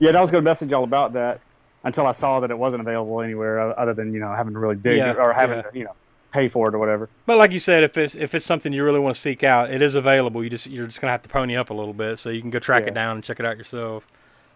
Yeah, 0.00 0.16
I 0.16 0.20
was 0.20 0.30
going 0.30 0.44
to 0.44 0.48
message 0.48 0.70
y'all 0.70 0.84
about 0.84 1.14
that 1.14 1.40
until 1.82 2.06
I 2.06 2.12
saw 2.12 2.38
that 2.40 2.52
it 2.52 2.58
wasn't 2.58 2.82
available 2.82 3.20
anywhere 3.20 3.76
other 3.76 3.94
than 3.94 4.12
you 4.14 4.20
know 4.20 4.32
having 4.32 4.52
to 4.52 4.58
really 4.60 4.76
dig 4.76 4.98
Yeah, 4.98 5.14
or 5.14 5.32
having 5.32 5.56
yeah. 5.58 5.62
to 5.62 5.78
you 5.78 5.84
know 5.86 5.94
pay 6.32 6.48
for 6.48 6.68
it 6.68 6.74
or 6.74 6.78
whatever. 6.78 7.08
but 7.26 7.38
like 7.38 7.52
you 7.52 7.58
said, 7.58 7.82
if 7.84 7.96
it's 7.96 8.14
if 8.14 8.34
it's 8.34 8.44
something 8.44 8.72
you 8.72 8.84
really 8.84 9.00
want 9.00 9.16
to 9.16 9.20
seek 9.20 9.42
out, 9.42 9.70
it 9.72 9.80
is 9.82 9.94
available. 9.94 10.44
You 10.44 10.50
just 10.50 10.66
you're 10.66 10.86
just 10.86 11.00
gonna 11.00 11.10
have 11.12 11.22
to 11.22 11.28
pony 11.28 11.56
up 11.56 11.70
a 11.70 11.74
little 11.74 11.94
bit 11.94 12.18
so 12.18 12.30
you 12.30 12.40
can 12.40 12.50
go 12.50 12.58
track 12.58 12.82
Yeah. 12.84 12.88
it 12.90 12.94
down 12.94 13.16
and 13.16 13.24
check 13.24 13.40
it 13.40 13.46
out 13.46 13.56
yourself. 13.56 14.06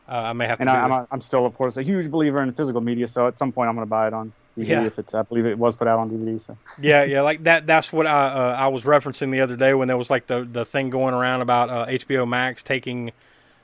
Uh, 0.09 0.15
I 0.17 0.33
may 0.33 0.47
have 0.47 0.57
to. 0.59 0.63
And 0.63 0.71
I, 0.71 0.89
that. 0.89 0.93
I'm, 0.95 1.07
I'm 1.13 1.21
still, 1.21 1.47
of 1.47 1.55
course, 1.55 1.77
a 1.77 1.83
huge 1.83 2.11
believer 2.11 2.43
in 2.43 2.53
physical 2.53 2.81
media. 2.81 3.07
So 3.07 3.29
at 3.29 3.39
some 3.39 3.53
point, 3.53 3.69
I'm 3.69 3.77
going 3.77 3.87
to 3.87 3.91
buy 3.91 4.09
it 4.09 4.13
on 4.13 4.33
DVD 4.57 4.67
Yeah. 4.69 4.85
if 4.85 4.99
it's. 4.99 5.15
I 5.15 5.23
believe 5.23 5.47
it 5.47 5.57
was 5.57 5.77
put 5.77 5.87
out 5.87 6.01
on 6.01 6.11
DVD. 6.11 6.39
So 6.41 6.59
Yeah, 6.81 7.05
yeah, 7.13 7.21
like 7.23 7.45
that. 7.45 7.67
That's 7.69 7.93
what 7.93 8.07
I 8.09 8.27
uh, 8.29 8.57
I 8.59 8.67
was 8.67 8.83
referencing 8.83 9.31
the 9.31 9.41
other 9.41 9.55
day 9.57 9.73
when 9.75 9.87
there 9.89 9.97
was 9.97 10.11
like 10.11 10.27
the 10.27 10.47
the 10.51 10.65
thing 10.65 10.91
going 10.91 11.15
around 11.15 11.41
about 11.41 11.71
uh, 11.71 11.87
HBO 11.87 12.29
Max 12.29 12.63
taking 12.65 13.13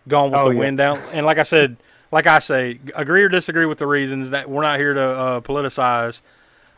Gone 0.07 0.31
with 0.31 0.41
Oh, 0.41 0.49
the 0.49 0.55
yeah. 0.55 0.61
Wind 0.61 0.79
down. 0.79 0.99
And 1.13 1.27
like 1.27 1.39
I 1.39 1.43
said, 1.43 1.77
like 2.13 2.27
I 2.29 2.39
say, 2.39 2.79
agree 2.95 3.23
or 3.25 3.29
disagree 3.29 3.67
with 3.67 3.79
the 3.79 3.87
reasons 3.89 4.31
that 4.31 4.49
we're 4.49 4.63
not 4.63 4.79
here 4.79 4.95
to 4.95 5.03
uh, 5.03 5.41
politicize. 5.43 6.21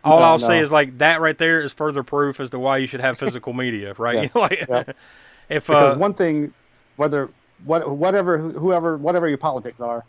All 0.02 0.18
No, 0.18 0.24
I'll 0.24 0.38
say 0.38 0.60
is 0.60 0.70
like 0.70 0.98
that 0.98 1.20
right 1.20 1.36
there 1.36 1.60
is 1.60 1.72
further 1.72 2.02
proof 2.02 2.40
as 2.40 2.50
to 2.50 2.58
why 2.58 2.78
you 2.78 2.86
should 2.86 3.00
have 3.00 3.18
physical 3.18 3.52
media, 3.52 3.94
right? 3.98 4.16
Yes, 4.22 4.34
like, 4.34 4.68
yeah. 4.68 4.84
If 5.48 5.68
because 5.68 5.94
uh, 5.94 5.96
one 5.96 6.14
thing, 6.14 6.54
whether 6.96 7.30
what 7.64 7.88
whatever 7.88 8.38
whoever 8.38 8.96
whatever 8.96 9.28
your 9.28 9.38
politics 9.38 9.80
are. 9.80 10.04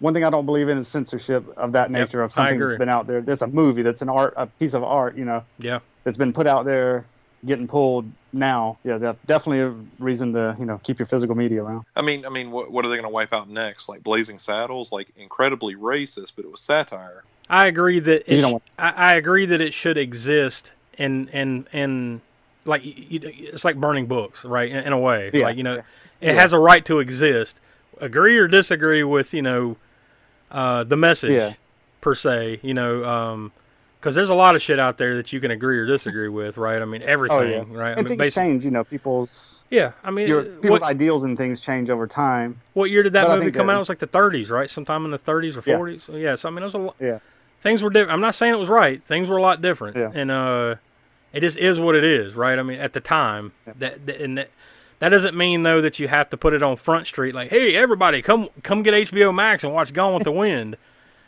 One 0.00 0.14
thing 0.14 0.24
I 0.24 0.30
don't 0.30 0.46
believe 0.46 0.68
in 0.68 0.78
is 0.78 0.88
censorship 0.88 1.44
of 1.56 1.72
that 1.72 1.90
Yep, 1.90 2.08
nature 2.08 2.22
of 2.22 2.32
something 2.32 2.60
that's 2.60 2.74
been 2.74 2.88
out 2.88 3.06
there. 3.08 3.20
That's 3.22 3.42
a 3.42 3.48
movie. 3.48 3.82
That's 3.82 4.02
an 4.02 4.08
art, 4.08 4.34
a 4.36 4.46
piece 4.46 4.74
of 4.74 4.84
art. 4.84 5.16
You 5.18 5.24
know, 5.24 5.44
Yeah. 5.58 5.80
that's 6.04 6.16
been 6.16 6.32
put 6.32 6.46
out 6.46 6.66
there, 6.66 7.06
getting 7.44 7.66
pulled 7.68 8.12
now. 8.32 8.78
Yeah, 8.84 8.98
def- 8.98 9.18
definitely 9.26 9.60
a 9.60 9.70
reason 9.98 10.34
to 10.34 10.56
you 10.58 10.66
know 10.66 10.78
keep 10.84 10.98
your 11.00 11.06
physical 11.06 11.34
media 11.36 11.62
around. 11.62 11.84
I 11.96 12.02
mean, 12.02 12.24
I 12.24 12.28
mean, 12.28 12.50
what, 12.50 12.70
what 12.70 12.84
are 12.84 12.88
they 12.88 12.96
going 12.96 13.04
to 13.04 13.08
wipe 13.10 13.32
out 13.32 13.48
next? 13.48 13.88
Like 13.88 14.02
Blazing 14.02 14.38
Saddles, 14.38 14.92
like 14.92 15.10
incredibly 15.16 15.74
racist, 15.74 16.32
but 16.36 16.44
it 16.44 16.50
was 16.50 16.62
satire. 16.62 17.24
I 17.50 17.66
agree 17.66 18.00
that 18.00 18.30
it 18.32 18.42
sh- 18.42 18.54
I, 18.78 18.88
I 18.90 19.14
agree 19.14 19.46
that 19.46 19.60
it 19.60 19.72
should 19.74 19.96
exist 19.96 20.72
and 20.98 21.28
and 21.32 21.66
and 21.72 22.20
like 22.64 22.82
y- 22.84 22.94
y- 23.10 23.18
it's 23.52 23.64
like 23.64 23.76
burning 23.76 24.06
books, 24.06 24.44
right? 24.44 24.70
In, 24.70 24.76
in 24.78 24.92
a 24.92 24.98
way, 24.98 25.30
Yeah. 25.32 25.44
like 25.44 25.56
you 25.56 25.62
know, 25.62 25.74
it 25.76 25.84
Yeah. 26.20 26.32
has 26.34 26.52
a 26.52 26.58
right 26.58 26.84
to 26.86 26.98
exist. 27.00 27.58
Agree 28.00 28.36
or 28.38 28.46
disagree 28.48 29.02
with 29.02 29.32
you 29.32 29.42
know 29.42 29.76
uh, 30.50 30.84
the 30.84 30.96
message 30.96 31.32
Yeah. 31.32 31.54
per 32.00 32.14
se, 32.14 32.60
you 32.62 32.74
know, 32.74 33.50
because 34.00 34.14
there's 34.14 34.28
a 34.30 34.34
lot 34.34 34.54
of 34.54 34.62
shit 34.62 34.78
out 34.78 34.96
there 34.98 35.16
that 35.16 35.32
you 35.32 35.40
can 35.40 35.50
agree 35.50 35.78
or 35.78 35.86
disagree 35.86 36.28
with, 36.28 36.56
right? 36.56 36.80
I 36.80 36.84
mean, 36.84 37.02
everything, 37.02 37.38
Oh 37.38 37.42
yeah, 37.42 37.64
right? 37.78 37.92
I 37.92 37.96
mean, 37.96 38.06
things 38.06 38.20
basi- 38.20 38.34
change. 38.34 38.64
You 38.64 38.70
know, 38.70 38.84
people's 38.84 39.64
yeah. 39.70 39.92
I 40.04 40.10
mean, 40.10 40.28
your 40.28 40.42
people's 40.44 40.80
what, 40.80 40.90
ideals 40.90 41.24
and 41.24 41.36
things 41.36 41.60
change 41.60 41.90
over 41.90 42.06
time. 42.06 42.60
what 42.74 42.90
year 42.90 43.02
did 43.02 43.14
that 43.14 43.26
but 43.26 43.38
movie 43.40 43.50
come 43.50 43.66
that- 43.66 43.72
out? 43.72 43.76
It 43.76 43.80
was 43.80 43.88
like 43.88 43.98
the 43.98 44.06
30s, 44.06 44.50
right? 44.50 44.68
Sometime 44.70 45.04
in 45.04 45.10
the 45.10 45.18
30s 45.18 45.56
or 45.56 45.62
Yeah. 45.66 45.76
40s. 45.76 46.00
So, 46.02 46.16
yeah. 46.16 46.34
So 46.36 46.48
I 46.48 46.52
mean, 46.52 46.62
it 46.62 46.66
was 46.66 46.74
a 46.74 46.78
lo- 46.78 46.94
Yeah. 47.00 47.18
Things 47.62 47.82
were 47.82 47.90
different. 47.90 48.12
I'm 48.12 48.20
not 48.20 48.34
saying 48.34 48.54
it 48.54 48.58
was 48.58 48.68
right. 48.68 49.02
Things 49.04 49.28
were 49.28 49.36
a 49.36 49.42
lot 49.42 49.60
different, 49.60 49.96
Yeah. 49.96 50.10
and 50.14 50.30
uh, 50.30 50.74
it 51.32 51.40
just 51.40 51.56
is 51.58 51.78
what 51.80 51.94
it 51.94 52.04
is, 52.04 52.34
right? 52.34 52.58
I 52.58 52.62
mean, 52.62 52.78
at 52.80 52.92
the 52.92 53.00
time, 53.00 53.52
Yeah. 53.66 53.72
that, 53.78 54.06
that 54.06 54.20
and 54.20 54.38
that, 54.38 54.50
that 55.00 55.10
doesn't 55.10 55.36
mean 55.36 55.62
though 55.62 55.80
that 55.80 55.98
you 55.98 56.08
have 56.08 56.30
to 56.30 56.36
put 56.36 56.54
it 56.54 56.62
on 56.62 56.76
Front 56.76 57.06
Street, 57.06 57.34
like, 57.34 57.50
hey, 57.50 57.74
everybody, 57.76 58.22
come 58.22 58.48
come 58.62 58.82
get 58.82 58.94
HBO 58.94 59.34
Max 59.34 59.62
and 59.64 59.72
watch 59.72 59.92
Gone 59.92 60.14
with 60.14 60.24
the 60.24 60.32
Wind, 60.32 60.76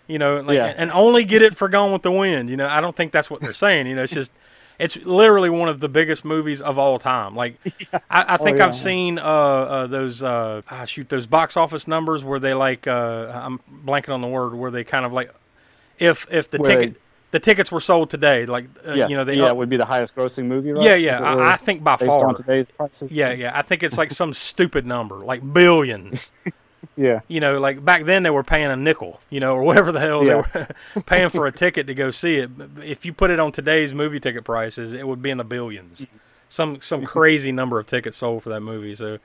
you 0.09 0.19
know, 0.19 0.41
like, 0.41 0.57
Yeah. 0.57 0.75
and 0.77 0.91
only 0.93 1.25
get 1.25 1.43
it 1.43 1.57
for 1.57 1.69
Gone 1.69 1.93
with 1.93 2.03
the 2.03 2.11
Wind. 2.13 2.51
You 2.51 2.57
know, 2.57 2.67
I 2.67 2.81
don't 2.81 2.97
think 2.97 3.13
that's 3.13 3.31
what 3.31 3.41
they're 3.41 3.53
saying. 3.53 3.87
You 3.87 3.97
know, 3.97 4.03
it's 4.05 4.13
just. 4.13 4.31
It's 4.81 4.97
literally 4.97 5.51
one 5.51 5.69
of 5.69 5.79
the 5.81 5.91
biggest 5.91 6.25
movies 6.25 6.63
of 6.63 6.79
all 6.79 6.99
time. 6.99 7.37
Like, 7.37 7.57
I, 8.11 8.23
I 8.23 8.37
Oh, 8.41 8.43
think 8.43 8.57
yeah. 8.57 8.65
I've 8.65 8.75
seen 8.75 9.19
uh, 9.19 9.23
uh, 9.23 9.87
those 9.89 10.23
uh, 10.23 10.63
ah, 10.71 10.87
shoot 10.87 11.07
those 11.11 11.27
box 11.27 11.59
office 11.59 11.87
numbers 11.87 12.25
where 12.25 12.41
they 12.41 12.55
like 12.55 12.87
uh, 12.87 13.31
I'm 13.31 13.61
blanking 13.85 14.09
on 14.09 14.23
the 14.23 14.27
word 14.27 14.55
where 14.55 14.71
they 14.71 14.83
kind 14.83 15.05
of 15.05 15.13
like 15.13 15.35
if 16.01 16.27
if 16.31 16.51
the 16.51 16.59
Where 16.59 16.77
they- 16.77 16.87
ticket 16.87 17.01
the 17.33 17.39
tickets 17.39 17.71
were 17.71 17.79
sold 17.81 18.11
today, 18.11 18.45
like 18.45 18.65
uh, 18.85 18.93
yeah, 18.93 19.07
you 19.07 19.15
know 19.15 19.23
they 19.23 19.35
yeah, 19.35 19.47
it 19.51 19.57
would 19.57 19.69
be 19.69 19.77
the 19.77 19.85
highest 19.85 20.17
grossing 20.17 20.47
movie. 20.47 20.73
Right? 20.73 20.83
yeah 20.83 20.95
yeah 20.97 21.21
I, 21.23 21.53
I 21.53 21.57
think 21.59 21.85
by 21.85 21.95
based 21.95 22.19
far 22.19 22.27
on 22.27 22.35
today's 22.35 22.73
prices. 22.73 23.13
yeah 23.13 23.31
yeah 23.31 23.53
I 23.55 23.63
think 23.63 23.85
it's 23.85 23.97
like 23.97 24.11
some 24.11 24.35
stupid 24.35 24.85
number 24.85 25.17
like 25.19 25.41
billions. 25.53 26.35
yeah, 26.97 27.21
You 27.29 27.39
know, 27.41 27.61
like 27.61 27.85
back 27.85 28.05
then 28.05 28.25
they 28.25 28.31
were 28.31 28.43
paying 28.43 28.67
a 28.67 28.77
nickel, 28.77 29.21
you 29.31 29.39
know, 29.39 29.55
or 29.55 29.63
whatever 29.63 29.93
the 29.93 30.01
hell 30.01 30.25
Yeah. 30.25 30.43
they 30.53 30.61
were 30.61 31.03
paying 31.07 31.31
for 31.31 31.47
a 31.47 31.53
ticket 31.53 31.87
to 31.87 31.95
go 31.95 32.11
see 32.11 32.37
it. 32.37 32.51
If 32.83 33.05
you 33.05 33.13
put 33.13 33.31
it 33.31 33.39
on 33.39 33.53
today's 33.53 33.95
movie 33.95 34.19
ticket 34.19 34.43
prices, 34.45 34.93
it 34.93 35.07
would 35.07 35.23
be 35.23 35.31
in 35.31 35.39
the 35.39 35.45
billions. 35.45 36.05
Some 36.49 36.81
some 36.81 37.05
crazy 37.17 37.53
number 37.53 37.79
of 37.79 37.87
tickets 37.87 38.17
sold 38.17 38.43
for 38.43 38.49
that 38.49 38.61
movie. 38.61 38.97
So, 38.97 39.19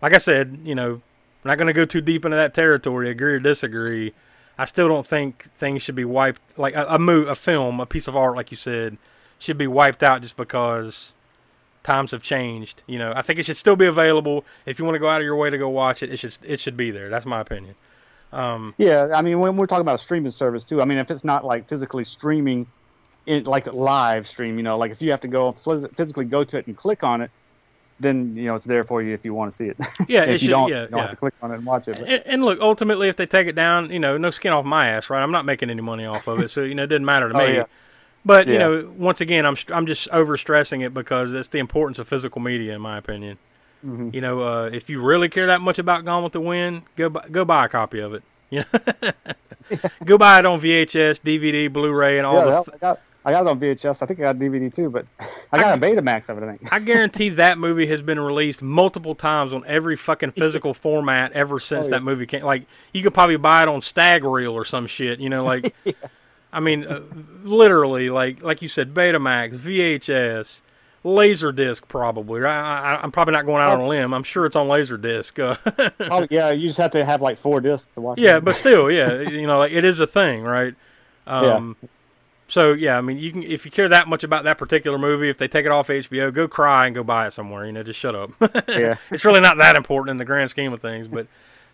like 0.00 0.14
I 0.14 0.18
said, 0.18 0.60
you 0.62 0.76
know, 0.76 0.92
I'm 0.92 1.48
not 1.48 1.58
going 1.58 1.66
to 1.66 1.72
go 1.72 1.84
too 1.84 2.00
deep 2.00 2.24
into 2.24 2.36
that 2.36 2.54
territory. 2.54 3.10
Agree 3.10 3.34
or 3.34 3.40
disagree. 3.40 4.12
I 4.60 4.66
still 4.66 4.88
don't 4.88 5.06
think 5.06 5.46
things 5.58 5.80
should 5.80 5.94
be 5.94 6.04
wiped. 6.04 6.42
Like 6.58 6.74
a, 6.74 6.84
a 6.86 6.98
mo- 6.98 7.22
a 7.22 7.34
film, 7.34 7.80
a 7.80 7.86
piece 7.86 8.08
of 8.08 8.14
art, 8.14 8.36
like 8.36 8.50
you 8.50 8.58
said, 8.58 8.98
should 9.38 9.56
be 9.56 9.66
wiped 9.66 10.02
out 10.02 10.20
just 10.20 10.36
because 10.36 11.14
times 11.82 12.10
have 12.10 12.22
changed. 12.22 12.82
You 12.86 12.98
know, 12.98 13.10
I 13.16 13.22
think 13.22 13.38
it 13.38 13.46
should 13.46 13.56
still 13.56 13.74
be 13.74 13.86
available. 13.86 14.44
If 14.66 14.78
you 14.78 14.84
want 14.84 14.96
to 14.96 14.98
go 14.98 15.08
out 15.08 15.22
of 15.22 15.24
your 15.24 15.36
way 15.36 15.48
to 15.48 15.56
go 15.56 15.70
watch 15.70 16.02
it, 16.02 16.12
it 16.12 16.18
should 16.18 16.36
it 16.44 16.60
should 16.60 16.76
be 16.76 16.90
there. 16.90 17.08
That's 17.08 17.24
my 17.24 17.40
opinion. 17.40 17.74
Um, 18.34 18.74
yeah. 18.76 19.12
I 19.14 19.22
mean, 19.22 19.40
when 19.40 19.56
we're 19.56 19.64
talking 19.64 19.80
about 19.80 19.94
a 19.94 19.98
streaming 19.98 20.30
service 20.30 20.66
too, 20.66 20.82
I 20.82 20.84
mean, 20.84 20.98
if 20.98 21.10
it's 21.10 21.24
not 21.24 21.42
like 21.42 21.66
physically 21.66 22.04
streaming, 22.04 22.66
it 23.24 23.46
like 23.46 23.72
live 23.72 24.26
stream, 24.26 24.58
you 24.58 24.62
know, 24.62 24.76
like 24.76 24.90
if 24.90 25.00
you 25.00 25.12
have 25.12 25.22
to 25.22 25.28
go 25.28 25.52
phys- 25.52 25.96
physically 25.96 26.26
go 26.26 26.44
to 26.44 26.58
it 26.58 26.66
and 26.66 26.76
click 26.76 27.02
on 27.02 27.22
it, 27.22 27.30
then 28.00 28.34
you 28.36 28.46
know 28.46 28.54
it's 28.54 28.64
there 28.64 28.82
for 28.82 29.02
you 29.02 29.14
if 29.14 29.24
you 29.24 29.34
want 29.34 29.50
to 29.50 29.56
see 29.56 29.66
it. 29.66 29.76
yeah, 30.08 30.22
if 30.22 30.28
it 30.28 30.32
you 30.32 30.38
should. 30.38 30.48
don't, 30.48 30.68
yeah, 30.70 30.82
you 30.82 30.88
don't 30.88 30.98
yeah. 30.98 31.02
have 31.02 31.10
to 31.10 31.16
click 31.16 31.34
on 31.42 31.52
it 31.52 31.56
and 31.56 31.66
watch 31.66 31.86
it. 31.88 31.98
And, 31.98 32.22
and 32.26 32.44
look, 32.44 32.58
ultimately, 32.60 33.08
if 33.08 33.16
they 33.16 33.26
take 33.26 33.46
it 33.46 33.54
down, 33.54 33.90
you 33.90 33.98
know, 33.98 34.16
no 34.16 34.30
skin 34.30 34.52
off 34.52 34.64
my 34.64 34.88
ass, 34.88 35.10
right? 35.10 35.22
I'm 35.22 35.30
not 35.30 35.44
making 35.44 35.70
any 35.70 35.82
money 35.82 36.06
off 36.06 36.26
of 36.26 36.40
it, 36.40 36.50
so 36.50 36.62
you 36.62 36.74
know, 36.74 36.84
it 36.84 36.88
didn't 36.88 37.04
matter 37.04 37.28
to 37.28 37.34
Oh, 37.40 37.46
me. 37.46 37.54
yeah. 37.56 37.64
But 38.24 38.48
you 38.48 38.58
know, 38.58 38.92
once 38.98 39.20
again, 39.20 39.46
I'm 39.46 39.56
I'm 39.68 39.86
just 39.86 40.08
over 40.08 40.36
stressing 40.36 40.80
it 40.82 40.92
because 40.92 41.32
it's 41.32 41.48
the 41.48 41.58
importance 41.58 41.98
of 41.98 42.08
physical 42.08 42.40
media, 42.40 42.74
in 42.74 42.80
my 42.80 42.98
opinion. 42.98 43.38
Mhm. 43.84 44.12
You 44.12 44.20
know, 44.20 44.42
uh, 44.42 44.66
if 44.66 44.90
you 44.90 45.00
really 45.00 45.30
care 45.30 45.46
that 45.46 45.62
much 45.62 45.78
about 45.78 46.04
Gone 46.04 46.22
with 46.22 46.34
the 46.34 46.40
Wind, 46.40 46.82
go 46.96 47.08
buy, 47.08 47.26
go 47.30 47.46
buy 47.46 47.64
a 47.64 47.68
copy 47.68 48.00
of 48.00 48.12
it. 48.12 48.22
You 48.50 48.64
know, 49.02 49.12
go 50.04 50.18
buy 50.18 50.38
it 50.40 50.44
on 50.44 50.60
VHS, 50.60 51.20
DVD, 51.22 51.72
Blu-ray, 51.72 52.18
and 52.18 52.26
all 52.26 52.34
yeah, 52.34 52.62
the. 52.64 52.78
that- 52.80 53.00
I 53.24 53.32
got 53.32 53.42
it 53.42 53.48
on 53.48 53.60
VHS. 53.60 54.02
I 54.02 54.06
think 54.06 54.18
I 54.20 54.22
got 54.22 54.36
DVD 54.36 54.72
too, 54.74 54.88
but 54.90 55.04
I 55.52 55.58
got 55.58 55.76
a 55.76 55.80
Betamax 55.80 56.28
of 56.30 56.38
it. 56.38 56.44
I 56.44 56.56
think. 56.56 56.72
I 56.72 56.78
guarantee 56.78 57.28
that 57.30 57.58
movie 57.58 57.86
has 57.86 58.00
been 58.02 58.18
released 58.18 58.62
multiple 58.62 59.14
times 59.14 59.52
on 59.52 59.62
every 59.66 59.96
fucking 59.96 60.32
physical 60.32 60.72
format 60.74 61.32
ever 61.32 61.60
since 61.60 61.86
Oh, 61.86 61.90
yeah. 61.90 61.96
that 61.98 62.02
movie 62.02 62.26
came. 62.26 62.42
Like 62.42 62.64
you 62.94 63.02
could 63.02 63.12
probably 63.14 63.36
buy 63.36 63.62
it 63.62 63.68
on 63.68 63.82
Stag 63.82 64.24
Reel 64.24 64.52
or 64.54 64.64
some 64.64 64.86
shit. 64.86 65.20
You 65.20 65.28
know, 65.28 65.44
like 65.44 65.64
I 66.52 66.60
mean, 66.60 66.84
uh, 66.84 67.02
literally, 67.44 68.08
like 68.10 68.42
like 68.42 68.62
you 68.62 68.68
said, 68.68 68.94
Betamax, 68.94 69.56
VHS, 69.58 70.60
Laserdisc, 71.04 71.82
probably. 71.88 72.42
I, 72.44 72.94
I, 72.96 73.02
I'm 73.02 73.12
probably 73.12 73.32
not 73.32 73.46
going 73.46 73.62
out 73.62 73.74
on 73.78 73.80
a 73.80 73.86
limb. 73.88 74.12
I'm 74.14 74.22
sure 74.24 74.46
it's 74.46 74.56
on 74.56 74.66
Laserdisc. 74.66 75.38
Uh, 75.38 75.90
Oh 76.10 76.26
yeah, 76.30 76.50
you 76.52 76.66
just 76.66 76.78
have 76.78 76.90
to 76.92 77.04
have 77.04 77.20
like 77.22 77.36
four 77.36 77.60
discs 77.60 77.92
to 77.92 78.00
watch. 78.00 78.18
yeah, 78.18 78.38
it. 78.38 78.44
but 78.44 78.54
still, 78.54 78.90
yeah, 78.90 79.20
you 79.20 79.46
know, 79.46 79.58
like 79.58 79.72
it 79.72 79.84
is 79.84 80.00
a 80.00 80.06
thing, 80.06 80.42
right? 80.42 80.74
Um, 81.26 81.76
So 82.50 82.72
yeah, 82.72 82.98
I 82.98 83.00
mean, 83.00 83.18
you 83.18 83.30
can 83.32 83.42
if 83.44 83.64
you 83.64 83.70
care 83.70 83.88
that 83.88 84.08
much 84.08 84.24
about 84.24 84.44
that 84.44 84.58
particular 84.58 84.98
movie, 84.98 85.30
if 85.30 85.38
they 85.38 85.48
take 85.48 85.64
it 85.66 85.70
off 85.72 85.88
HBO, 85.88 86.32
go 86.34 86.48
cry 86.48 86.86
and 86.86 86.94
go 86.94 87.02
buy 87.04 87.26
it 87.28 87.32
somewhere. 87.32 87.64
You 87.64 87.72
know, 87.72 87.82
just 87.82 87.98
shut 88.00 88.14
up. 88.14 88.30
Yeah. 88.68 88.96
it's 89.10 89.24
really 89.24 89.40
not 89.40 89.56
that 89.58 89.76
important 89.76 90.10
in 90.10 90.18
the 90.18 90.24
grand 90.24 90.50
scheme 90.50 90.72
of 90.72 90.80
things, 90.80 91.06
but 91.08 91.26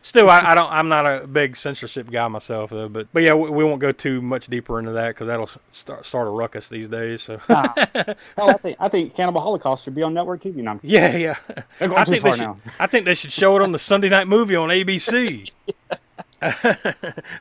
still, 0.02 0.28
I, 0.28 0.40
I 0.40 0.54
don't. 0.54 0.70
I'm 0.70 0.88
not 0.88 1.06
a 1.06 1.26
big 1.26 1.56
censorship 1.56 2.10
guy 2.10 2.28
myself, 2.28 2.70
though. 2.70 2.88
But 2.88 3.08
but 3.12 3.22
yeah, 3.22 3.32
we, 3.34 3.48
we 3.50 3.64
won't 3.64 3.80
go 3.80 3.90
too 3.92 4.20
much 4.20 4.48
deeper 4.48 4.78
into 4.78 4.92
that 4.92 5.08
because 5.08 5.28
that'll 5.28 5.50
start 5.72 6.04
start 6.04 6.28
a 6.28 6.30
ruckus 6.30 6.68
these 6.68 6.88
days. 6.88 7.22
So 7.22 7.40
Nah. 7.48 7.68
Hell, 7.94 8.14
oh, 8.38 8.48
I 8.50 8.52
think 8.54 8.76
I 8.78 8.88
think 8.88 9.14
Cannibal 9.16 9.40
Holocaust 9.40 9.84
should 9.84 9.94
be 9.94 10.02
on 10.02 10.12
network 10.14 10.40
TV 10.42 10.56
now. 10.56 10.78
yeah, 10.82 11.16
yeah. 11.16 11.36
They're 11.78 11.88
going 11.88 12.00
I 12.00 12.04
too 12.04 12.10
think 12.12 12.22
they 12.22 12.28
far 12.30 12.36
should. 12.36 12.42
now. 12.44 12.58
I 12.80 12.86
think 12.86 13.04
they 13.06 13.14
should 13.14 13.32
show 13.32 13.56
it 13.56 13.62
on 13.62 13.72
the 13.72 13.78
Sunday 13.78 14.08
night 14.10 14.28
movie 14.28 14.56
on 14.56 14.68
ABC. 14.68 15.50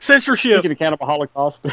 Censorship. 0.00 0.58
Speaking 0.60 0.72
of 0.72 0.78
Cannibal 0.78 1.06
Holocaust, 1.06 1.66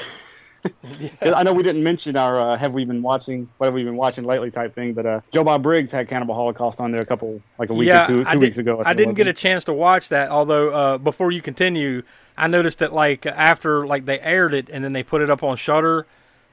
I 1.21 1.43
know 1.43 1.54
we 1.54 1.63
didn't 1.63 1.84
mention 1.84 2.15
our 2.15 2.39
uh, 2.39 2.58
"Have 2.58 2.73
we 2.73 2.86
been 2.86 3.02
watching? 3.02 3.49
What 3.58 3.67
have 3.67 3.73
we 3.73 3.84
been 3.84 3.97
watching 3.97 4.23
lately?" 4.23 4.52
type 4.52 4.76
thing, 4.76 4.93
but 4.93 5.06
uh, 5.06 5.21
Joe 5.32 5.43
Bob 5.43 5.63
Briggs 5.63 5.91
had 5.91 6.08
Cannibal 6.08 6.36
Holocaust 6.36 6.80
on 6.80 6.91
there 6.91 7.02
a 7.02 7.06
couple, 7.06 7.41
like 7.58 7.69
a 7.69 7.73
week 7.73 7.88
yeah, 7.88 8.02
or 8.02 8.06
two, 8.06 8.21
I 8.21 8.34
two 8.34 8.39
did- 8.39 8.45
weeks 8.45 8.58
ago. 8.58 8.82
I 8.86 8.91
it 8.91 8.95
didn't 8.95 9.15
get 9.15 9.28
a 9.28 9.34
chance 9.34 9.63
to 9.65 9.73
watch 9.73 10.10
that. 10.10 10.30
Although 10.30 10.69
uh, 10.69 10.97
before 10.97 11.32
you 11.32 11.41
continue, 11.41 12.04
I 12.38 12.47
noticed 12.47 12.80
that 12.80 12.93
like 12.93 13.26
after 13.26 13.86
like 13.86 14.06
they 14.06 14.19
aired 14.19 14.54
it 14.54 14.69
and 14.69 14.84
then 14.84 14.93
they 14.93 15.04
put 15.04 15.21
it 15.21 15.30
up 15.30 15.43
on 15.43 15.58
Shudder, 15.58 16.06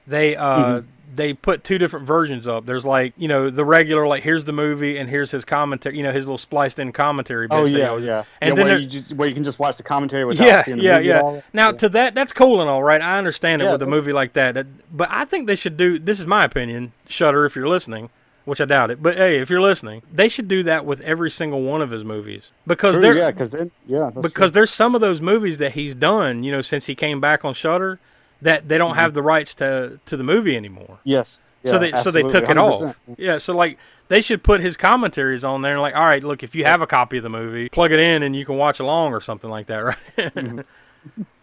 they 0.07 0.37
uh 0.37 0.57
Mm-hmm. 0.81 0.87
they 1.17 1.33
put 1.35 1.65
two 1.65 1.77
different 1.79 2.07
versions 2.07 2.47
up. 2.47 2.67
There's 2.67 2.85
like 2.85 3.13
you 3.17 3.27
know 3.29 3.51
the 3.51 3.65
regular 3.65 4.07
like 4.07 4.23
here's 4.23 4.45
the 4.45 4.53
movie 4.53 4.97
and 4.97 5.11
here's 5.11 5.31
his 5.31 5.45
commentary. 5.45 5.97
You 5.97 6.03
know 6.05 6.13
his 6.13 6.25
little 6.25 6.39
spliced 6.39 6.79
in 6.79 6.93
commentary. 6.93 7.49
Oh 7.51 7.65
yeah, 7.65 7.97
yeah. 7.99 8.25
And 8.41 8.51
yeah, 8.51 8.55
then 8.55 8.67
where 8.67 8.79
you 8.79 8.87
just 8.89 9.15
where 9.15 9.29
you 9.29 9.35
can 9.35 9.43
just 9.45 9.59
watch 9.59 9.77
the 9.77 9.83
commentary 9.83 10.25
without 10.25 10.47
yeah, 10.47 10.63
seeing 10.63 10.79
the 10.79 10.85
yeah, 10.85 10.97
movie 10.99 11.11
at 11.11 11.17
yeah. 11.17 11.21
all. 11.23 11.43
Now 11.53 11.71
Yeah. 11.71 11.77
to 11.79 11.89
that, 11.91 12.15
that's 12.15 12.33
cool 12.33 12.61
and 12.61 12.71
all 12.71 12.83
right. 12.83 13.01
I 13.03 13.19
understand 13.19 13.61
it 13.63 13.65
Yeah, 13.65 13.73
with 13.73 13.83
a 13.83 13.87
movie 13.87 14.13
like 14.13 14.35
that. 14.35 14.55
that. 14.55 14.67
But 14.97 15.09
I 15.11 15.25
think 15.25 15.47
they 15.49 15.57
should 15.57 15.77
do. 15.77 15.99
This 15.99 16.21
is 16.21 16.27
my 16.27 16.45
opinion. 16.45 16.93
Shudder, 17.09 17.45
if 17.45 17.57
you're 17.57 17.69
listening, 17.69 18.11
which 18.45 18.61
I 18.61 18.65
doubt 18.65 18.91
it. 18.93 19.03
But 19.03 19.17
hey, 19.17 19.41
if 19.41 19.51
you're 19.51 19.61
listening, 19.61 20.03
they 20.13 20.29
should 20.29 20.47
do 20.49 20.63
that 20.63 20.87
with 20.87 21.01
every 21.01 21.31
single 21.31 21.63
one 21.63 21.83
of 21.83 21.91
his 21.91 22.05
movies 22.05 22.51
because 22.69 22.93
True, 22.93 23.03
they're 23.03 23.17
yeah, 23.17 23.31
because 23.33 23.51
then 23.51 23.71
yeah, 23.87 24.11
because 24.15 24.33
true. 24.33 24.51
there's 24.51 24.71
some 24.71 24.95
of 24.95 25.01
those 25.01 25.21
movies 25.21 25.59
that 25.59 25.73
he's 25.73 25.95
done, 25.97 26.45
you 26.45 26.53
know, 26.53 26.63
since 26.63 26.87
he 26.87 26.95
came 26.95 27.21
back 27.21 27.45
on 27.45 27.53
Shudder, 27.53 27.99
that 28.43 28.69
they 28.69 28.79
don't 28.79 28.97
have 28.97 29.15
the 29.15 29.23
rights 29.23 29.55
to 29.57 29.99
to 30.07 30.17
the 30.17 30.25
movie 30.25 30.57
anymore. 30.57 30.99
yes, 31.05 31.57
so 31.65 31.73
Mm-hmm. 31.79 31.97
they 31.97 32.03
so 32.03 32.11
they 32.11 32.23
took 32.23 32.49
it 32.49 32.57
off. 32.57 32.81
100%. 32.81 32.95
Yeah, 33.19 33.39
so 33.39 33.55
like 33.55 33.79
they 34.09 34.21
should 34.21 34.43
put 34.43 34.61
his 34.61 34.77
commentaries 34.77 35.45
on 35.45 35.63
there. 35.63 35.73
and 35.75 35.83
Like, 35.83 35.95
all 35.95 36.05
right, 36.05 36.23
look, 36.25 36.43
if 36.43 36.55
you 36.55 36.65
have 36.65 36.81
a 36.83 36.87
copy 36.87 37.19
of 37.19 37.23
the 37.23 37.29
movie, 37.29 37.69
plug 37.69 37.93
it 37.93 38.01
in 38.01 38.23
and 38.23 38.35
you 38.35 38.45
can 38.45 38.57
watch 38.57 38.81
along 38.81 39.13
or 39.13 39.21
something 39.21 39.51
like 39.51 39.67
that, 39.69 39.77
right? 40.17 40.65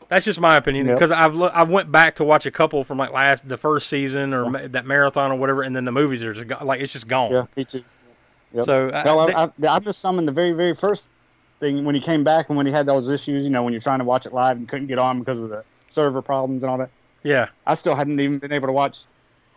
That's 0.10 0.24
just 0.26 0.40
my 0.40 0.56
opinion 0.56 0.86
Mm-hmm. 0.86 0.90
Yep. 0.92 1.00
because 1.00 1.12
I've 1.12 1.36
lo- 1.36 1.52
I 1.54 1.64
went 1.64 1.92
back 1.92 2.16
to 2.16 2.24
watch 2.24 2.46
a 2.46 2.52
couple 2.52 2.84
from 2.84 2.98
like 2.98 3.12
last 3.12 3.48
the 3.48 3.58
first 3.58 3.90
season 3.90 4.34
or 4.34 4.50
ma- 4.50 4.68
that 4.70 4.86
marathon 4.86 5.32
or 5.32 5.36
whatever, 5.36 5.64
and 5.64 5.76
then 5.76 5.84
the 5.86 5.92
movies 5.92 6.24
are 6.24 6.34
just 6.34 6.48
go- 6.48 6.64
like 6.64 6.80
it's 6.82 6.94
just 6.94 7.08
gone. 7.08 7.32
Yeah, 7.34 7.44
me 7.58 7.66
too. 7.66 7.84
Yep. 8.54 8.66
So 8.66 8.88
they- 8.88 8.94
I, 8.96 9.44
I, 9.46 9.50
I 9.70 9.80
missed 9.80 10.00
some 10.00 10.18
in 10.20 10.26
the 10.26 10.32
very, 10.32 10.54
very 10.54 10.74
first 10.74 11.10
thing 11.60 11.84
when 11.84 11.94
he 11.96 12.00
came 12.02 12.24
back 12.24 12.48
and 12.50 12.56
when 12.58 12.66
he 12.66 12.72
had 12.72 12.86
those 12.86 13.10
issues. 13.10 13.44
You 13.44 13.50
know, 13.52 13.64
when 13.64 13.74
you're 13.74 13.82
trying 13.82 14.00
to 14.00 14.06
watch 14.06 14.26
it 14.26 14.34
live 14.34 14.56
and 14.58 14.68
couldn't 14.68 14.88
get 14.88 14.98
on 15.00 15.20
because 15.20 15.40
of 15.40 15.50
the 15.50 15.64
server 15.88 16.22
problems 16.22 16.64
and 16.64 16.70
all 16.70 16.78
that. 16.78 16.90
yeah, 17.24 17.48
I 17.66 17.74
still 17.74 17.96
hadn't 17.96 18.20
even 18.20 18.40
been 18.40 18.52
able 18.52 18.68
to 18.68 18.74
watch 18.74 19.00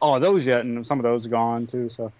all 0.00 0.16
of 0.16 0.22
those 0.22 0.46
yet, 0.46 0.64
and 0.64 0.86
some 0.86 0.98
of 0.98 1.02
those 1.02 1.26
are 1.26 1.30
gone 1.30 1.66
too. 1.66 1.88
So, 1.88 2.10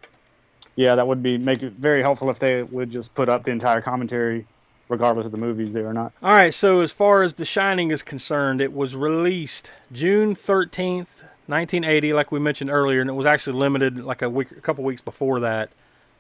Yeah, 0.77 0.97
that 0.97 1.07
would 1.07 1.23
be 1.23 1.39
make 1.39 1.63
it 1.63 1.73
very 1.73 2.03
helpful 2.03 2.29
if 2.31 2.39
they 2.39 2.63
would 2.63 2.91
just 2.91 3.15
put 3.15 3.29
up 3.29 3.45
the 3.45 3.51
entire 3.51 3.81
commentary, 3.81 4.47
regardless 4.89 5.27
of 5.27 5.33
the 5.33 5.39
movies 5.39 5.73
there 5.73 5.87
or 5.87 5.95
not. 5.95 6.13
All 6.23 6.33
right, 6.35 6.53
so 6.53 6.81
as 6.81 6.93
far 6.93 7.23
as 7.23 7.35
The 7.35 7.45
Shining 7.45 7.91
is 7.91 8.03
concerned, 8.03 8.61
it 8.61 8.73
was 8.73 8.95
released 8.95 9.71
June 9.93 10.37
13th, 10.37 11.07
1980, 11.47 12.13
like 12.13 12.31
we 12.31 12.39
mentioned 12.39 12.71
earlier, 12.71 13.01
and 13.01 13.09
it 13.09 13.15
was 13.15 13.27
actually 13.27 13.59
limited 13.59 13.99
like 14.05 14.23
a 14.23 14.29
week, 14.29 14.51
a 14.53 14.61
couple 14.61 14.85
weeks 14.85 15.01
before 15.01 15.41
that, 15.41 15.71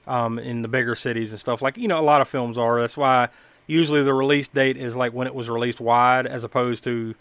um, 0.06 0.38
in 0.38 0.62
the 0.62 0.68
bigger 0.68 0.96
cities 0.96 1.30
and 1.30 1.38
stuff. 1.38 1.62
Like 1.62 1.76
you 1.76 1.88
know, 1.88 2.00
a 2.00 2.02
lot 2.02 2.20
of 2.20 2.28
films 2.28 2.56
are. 2.58 2.80
That's 2.80 2.96
why 2.96 3.28
usually 3.66 4.02
the 4.02 4.14
release 4.14 4.48
date 4.48 4.76
is 4.76 4.96
like 4.96 5.12
when 5.12 5.26
it 5.26 5.34
was 5.34 5.48
released 5.48 5.78
wide, 5.80 6.26
as 6.26 6.42
opposed 6.42 6.82
to 6.84 7.14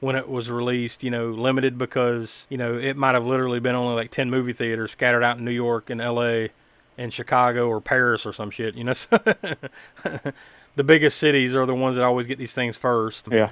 when 0.00 0.16
it 0.16 0.28
was 0.28 0.50
released, 0.50 1.02
you 1.02 1.10
know, 1.10 1.30
limited 1.30 1.78
because 1.78 2.46
you 2.48 2.58
know 2.58 2.76
it 2.76 2.96
might 2.96 3.14
have 3.14 3.24
literally 3.24 3.60
been 3.60 3.74
only 3.74 3.94
like 3.94 4.10
10 4.10 4.30
movie 4.30 4.52
theaters 4.52 4.92
scattered 4.92 5.22
out 5.22 5.38
in 5.38 5.44
New 5.44 5.50
York 5.50 5.90
and 5.90 6.00
L.A. 6.00 6.50
and 6.98 7.12
Chicago 7.12 7.68
or 7.68 7.80
Paris 7.80 8.26
or 8.26 8.32
some 8.32 8.50
shit. 8.50 8.74
You 8.74 8.84
know, 8.84 8.92
so 8.92 9.18
the 10.76 10.84
biggest 10.84 11.18
cities 11.18 11.54
are 11.54 11.66
the 11.66 11.74
ones 11.74 11.96
that 11.96 12.04
always 12.04 12.26
get 12.26 12.38
these 12.38 12.52
things 12.52 12.76
first. 12.76 13.28
Yeah. 13.30 13.50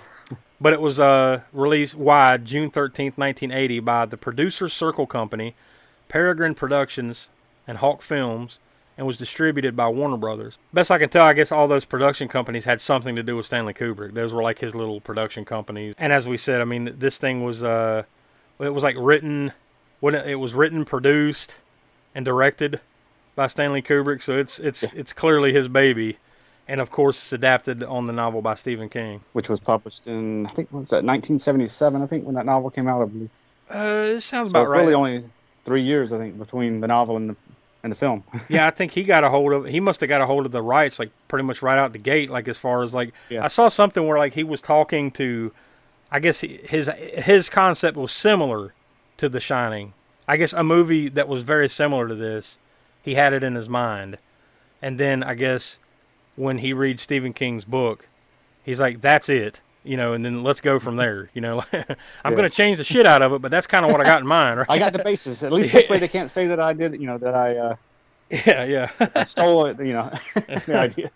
But 0.61 0.73
it 0.73 0.81
was 0.81 1.01
uh, 1.01 1.41
released 1.53 1.95
wide 1.95 2.45
June 2.45 2.71
13th, 2.71 3.19
1980 3.19 3.81
by 3.81 4.07
the 4.07 4.17
Producer 4.17 4.69
Circle 4.69 5.07
Company, 5.07 5.55
Peregrine 6.09 6.55
Productions, 6.55 7.29
and 7.67 7.79
Hawk 7.79 8.03
Films, 8.03 8.59
and 8.97 9.07
was 9.07 9.17
distributed 9.17 9.77
by 9.77 9.89
Warner 9.89 10.17
Brothers. 10.17 10.59
Best 10.73 10.91
I 10.91 10.99
can 10.99 11.09
tell, 11.09 11.25
I 11.25 11.33
guess 11.33 11.51
all 11.51 11.67
those 11.69 11.85
production 11.85 12.29
companies 12.29 12.65
had 12.65 12.81
something 12.81 13.17
to 13.17 13.23
do 13.23 13.37
with 13.37 13.47
Stanley 13.47 13.75
Kubrick. 13.75 14.15
Those 14.15 14.33
were 14.33 14.43
like 14.43 14.59
his 14.61 14.75
little 14.75 15.01
production 15.01 15.45
companies. 15.45 15.95
And 15.99 16.13
as 16.13 16.27
we 16.27 16.37
said, 16.37 16.61
I 16.61 16.65
mean, 16.65 16.95
this 16.99 17.19
thing 17.19 17.45
was 17.45 17.63
uh, 17.63 18.05
it 18.61 18.71
was 18.71 18.85
like 18.85 18.97
written, 18.99 19.53
when 20.01 20.15
it 20.15 20.37
was 20.37 20.55
written, 20.55 20.85
produced, 20.85 21.57
and 22.15 22.25
directed 22.25 22.81
by 23.35 23.49
Stanley 23.49 23.83
Kubrick. 23.83 24.23
So 24.23 24.39
it's 24.39 24.59
it's 24.59 24.83
it's 24.95 25.13
clearly 25.13 25.53
his 25.53 25.69
baby. 25.69 26.19
And 26.67 26.81
of 26.81 26.91
course, 26.91 27.19
it's 27.19 27.33
adapted 27.33 27.83
on 27.83 28.07
the 28.07 28.13
novel 28.13 28.41
by 28.41 28.55
Stephen 28.55 28.89
King. 28.89 29.21
Which 29.33 29.51
was 29.51 29.61
published 29.61 30.07
in 30.07 30.47
I 30.47 30.51
think 30.51 30.73
what 30.73 30.81
was 30.81 30.91
that 30.91 31.05
1977? 31.05 32.01
I 32.03 32.07
think 32.07 32.25
when 32.25 32.37
that 32.37 32.47
novel 32.47 32.71
came 32.71 32.89
out. 32.89 33.03
I 33.03 33.07
believe. 33.07 33.31
Uh, 33.71 34.17
it 34.17 34.21
sounds 34.21 34.53
So 34.53 34.59
about 34.59 34.63
it's 34.63 34.73
right. 34.73 34.81
really 34.81 34.95
only 34.95 35.25
three 35.65 35.83
years, 35.83 36.13
I 36.13 36.19
think, 36.19 36.39
between 36.39 36.81
the 36.81 36.87
novel 36.87 37.17
and 37.17 37.31
the 37.31 37.37
and 37.85 37.93
the 37.93 37.97
film. 37.97 38.25
yeah, 38.49 38.67
I 38.67 38.71
think 38.71 38.91
he 38.91 39.05
got 39.05 39.23
a 39.23 39.29
hold 39.31 39.53
of. 39.53 39.65
He 39.67 39.79
must 39.79 40.01
have 40.01 40.09
got 40.09 40.21
a 40.21 40.27
hold 40.27 40.45
of 40.47 40.51
the 40.53 40.63
rights 40.63 40.99
like 40.99 41.11
pretty 41.29 41.45
much 41.45 41.63
right 41.63 41.79
out 41.79 41.93
the 41.93 41.99
gate. 41.99 42.31
Like 42.31 42.49
as 42.49 42.59
far 42.59 42.83
as 42.83 42.93
like 42.93 43.13
Yeah. 43.29 43.45
I 43.45 43.49
saw 43.49 43.69
something 43.69 44.05
where 44.07 44.19
like 44.19 44.33
he 44.35 44.43
was 44.43 44.61
talking 44.61 45.13
to, 45.13 45.53
I 46.11 46.19
guess 46.19 46.41
he- 46.41 46.59
his 46.65 46.89
his 47.15 47.49
concept 47.49 47.97
was 47.97 48.11
similar 48.11 48.75
to 49.19 49.29
The 49.29 49.39
Shining. 49.39 49.93
I 50.27 50.37
guess 50.39 50.53
a 50.53 50.65
movie 50.65 51.09
that 51.11 51.29
was 51.29 51.43
very 51.43 51.69
similar 51.69 52.09
to 52.09 52.15
this. 52.17 52.57
He 53.03 53.15
had 53.15 53.33
it 53.35 53.43
in 53.45 53.55
his 53.55 53.69
mind, 53.69 54.17
and 54.83 54.99
then 54.99 55.23
I 55.23 55.35
guess 55.35 55.79
when 56.37 56.59
he 56.59 56.73
reads 56.73 57.03
Stephen 57.03 57.33
King's 57.35 57.67
book, 57.67 58.09
he's 58.65 58.81
like, 58.81 59.03
"That's 59.03 59.29
it." 59.29 59.61
You 59.85 59.97
know, 59.99 60.15
and 60.15 60.25
then 60.25 60.43
let's 60.43 60.61
go 60.63 60.81
from 60.81 60.97
there. 60.97 61.29
You 61.35 61.43
know, 61.43 61.63
I'm 61.73 61.85
Yeah. 62.25 62.31
going 62.31 62.43
to 62.45 62.51
change 62.51 62.79
the 62.79 62.85
shit 62.85 63.05
out 63.07 63.21
of 63.23 63.33
it, 63.35 63.43
but 63.43 63.51
that's 63.51 63.67
kind 63.67 63.85
of 63.85 63.91
what 63.93 64.01
I 64.01 64.05
got 64.05 64.23
in 64.23 64.27
mind, 64.27 64.59
right? 64.61 64.71
I 64.71 64.79
got 64.79 64.93
the 64.95 65.05
basis. 65.05 65.43
At 65.43 65.53
least 65.53 65.73
this 65.73 65.89
way, 65.89 65.99
they 65.99 66.09
can't 66.09 66.31
say 66.31 66.47
that 66.49 66.59
I 66.61 66.73
did. 66.73 66.93
You 67.01 67.07
know 67.07 67.19
that 67.19 67.35
I. 67.35 67.57
Uh, 67.57 67.77
yeah, 68.31 68.65
yeah. 68.65 68.91
I 69.15 69.25
stole 69.25 69.67
it, 69.67 69.79
you 69.79 69.93
know, 69.93 70.11
the 70.67 70.75
idea. 70.79 71.11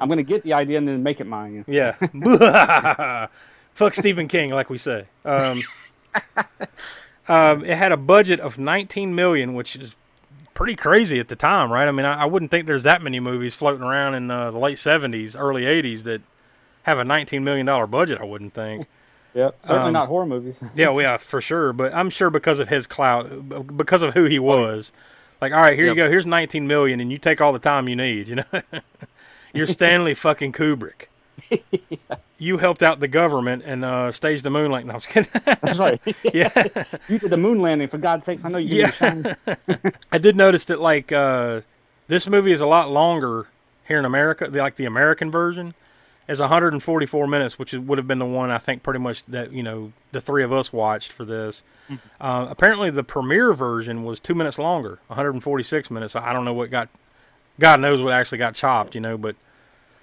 I'm 0.00 0.08
gonna 0.08 0.24
get 0.24 0.42
the 0.42 0.54
idea 0.54 0.78
and 0.78 0.88
then 0.88 1.02
make 1.04 1.20
it 1.20 1.26
mine. 1.26 1.52
You 1.54 1.64
know? 1.66 2.36
Yeah. 2.40 3.26
Fuck 3.74 3.94
Stephen 3.94 4.26
King, 4.26 4.50
like 4.50 4.68
we 4.68 4.76
say. 4.76 5.06
Um, 5.24 5.56
um, 7.28 7.64
it 7.64 7.76
had 7.76 7.92
a 7.92 7.96
budget 7.96 8.40
of 8.40 8.58
19 8.58 9.14
million, 9.14 9.54
which 9.54 9.76
is 9.76 9.94
pretty 10.54 10.74
crazy 10.74 11.20
at 11.20 11.28
the 11.28 11.36
time, 11.36 11.72
right? 11.72 11.86
I 11.86 11.92
mean, 11.92 12.04
I, 12.04 12.22
I 12.22 12.24
wouldn't 12.24 12.50
think 12.50 12.66
there's 12.66 12.82
that 12.82 13.00
many 13.02 13.20
movies 13.20 13.54
floating 13.54 13.82
around 13.82 14.14
in 14.14 14.30
uh, 14.30 14.50
the 14.50 14.58
late 14.58 14.76
70s, 14.78 15.36
early 15.38 15.62
80s 15.62 16.02
that 16.02 16.20
have 16.90 16.98
a 16.98 17.04
19 17.04 17.42
million 17.42 17.66
dollar 17.66 17.86
budget. 17.86 18.18
I 18.20 18.24
wouldn't 18.24 18.54
think. 18.54 18.86
Yep. 19.32 19.58
Certainly 19.60 19.86
Um, 19.86 19.92
not 19.92 20.08
horror 20.08 20.26
movies. 20.26 20.60
Yeah, 20.74 20.88
well, 20.88 21.02
yeah, 21.02 21.16
for 21.16 21.40
sure. 21.40 21.72
But 21.72 21.94
I'm 21.94 22.10
sure 22.10 22.30
because 22.30 22.58
of 22.58 22.68
his 22.68 22.88
clout, 22.88 23.76
because 23.76 24.02
of 24.02 24.12
who 24.12 24.24
he 24.24 24.40
was. 24.40 24.90
Like, 25.40 25.52
all 25.52 25.60
right, 25.60 25.76
here 25.78 25.86
Yep. 25.86 25.96
you 25.96 26.02
go. 26.02 26.10
Here's 26.10 26.26
19 26.26 26.66
million, 26.66 26.98
and 26.98 27.12
you 27.12 27.18
take 27.18 27.40
all 27.40 27.52
the 27.52 27.60
time 27.60 27.88
you 27.88 27.94
need. 27.94 28.26
You 28.26 28.34
know, 28.36 28.44
you're 29.54 29.68
Stanley 29.68 30.14
fucking 30.14 30.50
Kubrick. 30.52 31.06
You 32.38 32.58
helped 32.58 32.82
out 32.82 32.98
the 32.98 33.06
government 33.06 33.62
and 33.64 33.84
uh, 33.84 34.10
staged 34.12 34.42
the 34.44 34.50
moon 34.50 34.72
landing. 34.72 34.88
No, 34.88 34.94
I 34.94 34.96
was 34.96 35.06
kidding. 35.06 35.30
That's 35.44 35.78
right. 35.78 36.00
yeah, 36.34 36.50
you 37.08 37.18
did 37.20 37.30
the 37.30 37.36
moon 37.38 37.60
landing 37.60 37.86
for 37.86 37.98
God's 37.98 38.26
sakes. 38.26 38.44
I 38.44 38.48
know 38.48 38.58
you 38.58 38.88
yeah. 38.92 39.34
I 40.10 40.18
did 40.18 40.34
notice 40.36 40.64
that 40.66 40.80
like 40.80 41.12
uh, 41.12 41.60
this 42.08 42.26
movie 42.26 42.50
is 42.52 42.60
a 42.60 42.66
lot 42.66 42.90
longer 42.90 43.46
here 43.86 43.98
in 44.00 44.04
America. 44.04 44.48
Like 44.50 44.74
the 44.76 44.86
American 44.86 45.30
version 45.30 45.72
is 46.30 46.40
144 46.40 47.26
minutes, 47.26 47.58
which 47.58 47.72
would 47.72 47.98
have 47.98 48.06
been 48.06 48.18
the 48.20 48.24
one 48.24 48.50
I 48.50 48.58
think 48.58 48.82
pretty 48.82 49.00
much 49.00 49.24
that 49.28 49.52
you 49.52 49.62
know 49.62 49.92
the 50.12 50.20
three 50.20 50.44
of 50.44 50.52
us 50.52 50.72
watched 50.72 51.12
for 51.12 51.24
this. 51.24 51.62
Uh, 52.20 52.46
apparently, 52.48 52.90
the 52.90 53.02
premiere 53.02 53.52
version 53.52 54.04
was 54.04 54.20
two 54.20 54.34
minutes 54.34 54.58
longer, 54.58 55.00
146 55.08 55.90
minutes. 55.90 56.14
I 56.16 56.32
don't 56.32 56.44
know 56.44 56.52
what 56.54 56.70
got. 56.70 56.88
God 57.58 57.80
knows 57.80 58.00
what 58.00 58.12
actually 58.12 58.38
got 58.38 58.54
chopped, 58.54 58.94
you 58.94 59.00
know, 59.00 59.18
but. 59.18 59.36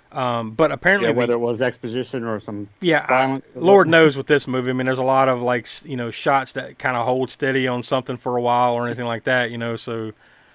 Um, 0.10 0.52
but 0.52 0.72
apparently, 0.72 1.10
Yeah, 1.10 1.14
the- 1.14 1.18
whether 1.20 1.34
it 1.34 1.40
was 1.40 1.62
exposition 1.62 2.24
or 2.24 2.40
some 2.40 2.70
yeah, 2.80 3.06
I- 3.10 3.42
Lord 3.56 3.90
knows 3.90 4.16
with 4.16 4.28
this 4.28 4.48
movie. 4.48 4.70
I 4.70 4.74
mean, 4.74 4.86
there's 4.86 4.98
a 5.00 5.04
lot 5.04 5.28
of 5.28 5.42
like 5.42 5.68
you 5.84 5.98
know 5.98 6.12
shots 6.12 6.54
that 6.54 6.80
kind 6.80 6.96
of 6.96 7.06
hold 7.06 7.30
steady 7.30 7.68
on 7.68 7.84
something 7.84 8.16
for 8.16 8.38
a 8.38 8.42
while 8.42 8.74
or 8.74 8.86
anything 8.86 9.06
like 9.06 9.26
that. 9.26 9.52
You 9.52 9.58
know, 9.58 9.76
so 9.76 10.14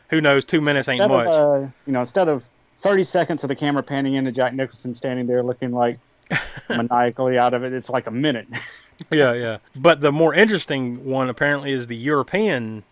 who 0.08 0.22
knows? 0.22 0.46
Two 0.46 0.62
minutes 0.62 0.88
ain't 0.88 1.02
instead 1.02 1.14
much. 1.14 1.28
of 1.28 1.64
uh, 1.64 1.68
you 1.87 1.92
know 1.92 2.00
instead 2.00 2.28
of 2.28 2.48
30 2.78 3.04
seconds 3.04 3.44
of 3.44 3.48
the 3.48 3.56
camera 3.56 3.82
panning 3.82 4.14
into 4.14 4.32
Jack 4.32 4.54
Nicholson 4.54 4.94
standing 4.94 5.26
there 5.26 5.42
looking 5.42 5.72
like 5.72 5.98
maniacally 6.68 7.38
out 7.38 7.54
of 7.54 7.64
it, 7.64 7.72
it's 7.72 7.90
like 7.90 8.06
a 8.06 8.11
minute. 8.11 8.48
yeah, 9.11 9.32
yeah. 9.32 9.58
But 9.80 10.00
the 10.00 10.12
more 10.12 10.35
interesting 10.35 11.04
one 11.04 11.28
apparently 11.28 11.72
is 11.72 11.87
the 11.87 11.96
European 11.96 12.82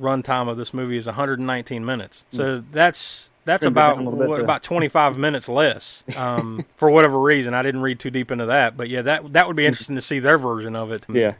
runtime 0.00 0.48
of 0.48 0.56
this 0.56 0.72
movie 0.72 0.96
is 0.96 1.06
119 1.06 1.84
minutes. 1.84 2.22
So 2.32 2.62
that's 2.72 3.28
that's 3.44 3.62
Trimmed 3.62 3.76
about 3.76 3.96
down 3.96 4.06
a 4.06 4.10
little 4.10 4.18
bit 4.18 4.28
what, 4.28 4.40
about 4.40 4.62
25 4.62 5.16
minutes 5.18 5.48
less. 5.48 6.04
Um, 6.16 6.64
for 6.76 6.90
whatever 6.90 7.18
reason, 7.18 7.54
I 7.54 7.62
didn't 7.62 7.80
read 7.80 7.98
too 7.98 8.10
deep 8.10 8.30
into 8.30 8.46
that, 8.46 8.76
but 8.76 8.88
yeah, 8.88 9.02
that 9.02 9.32
that 9.32 9.46
would 9.46 9.56
be 9.56 9.66
interesting 9.66 9.96
to 9.96 10.02
see 10.02 10.18
their 10.18 10.38
version 10.38 10.76
of 10.76 10.92
it. 10.92 11.04
yeah. 11.08 11.34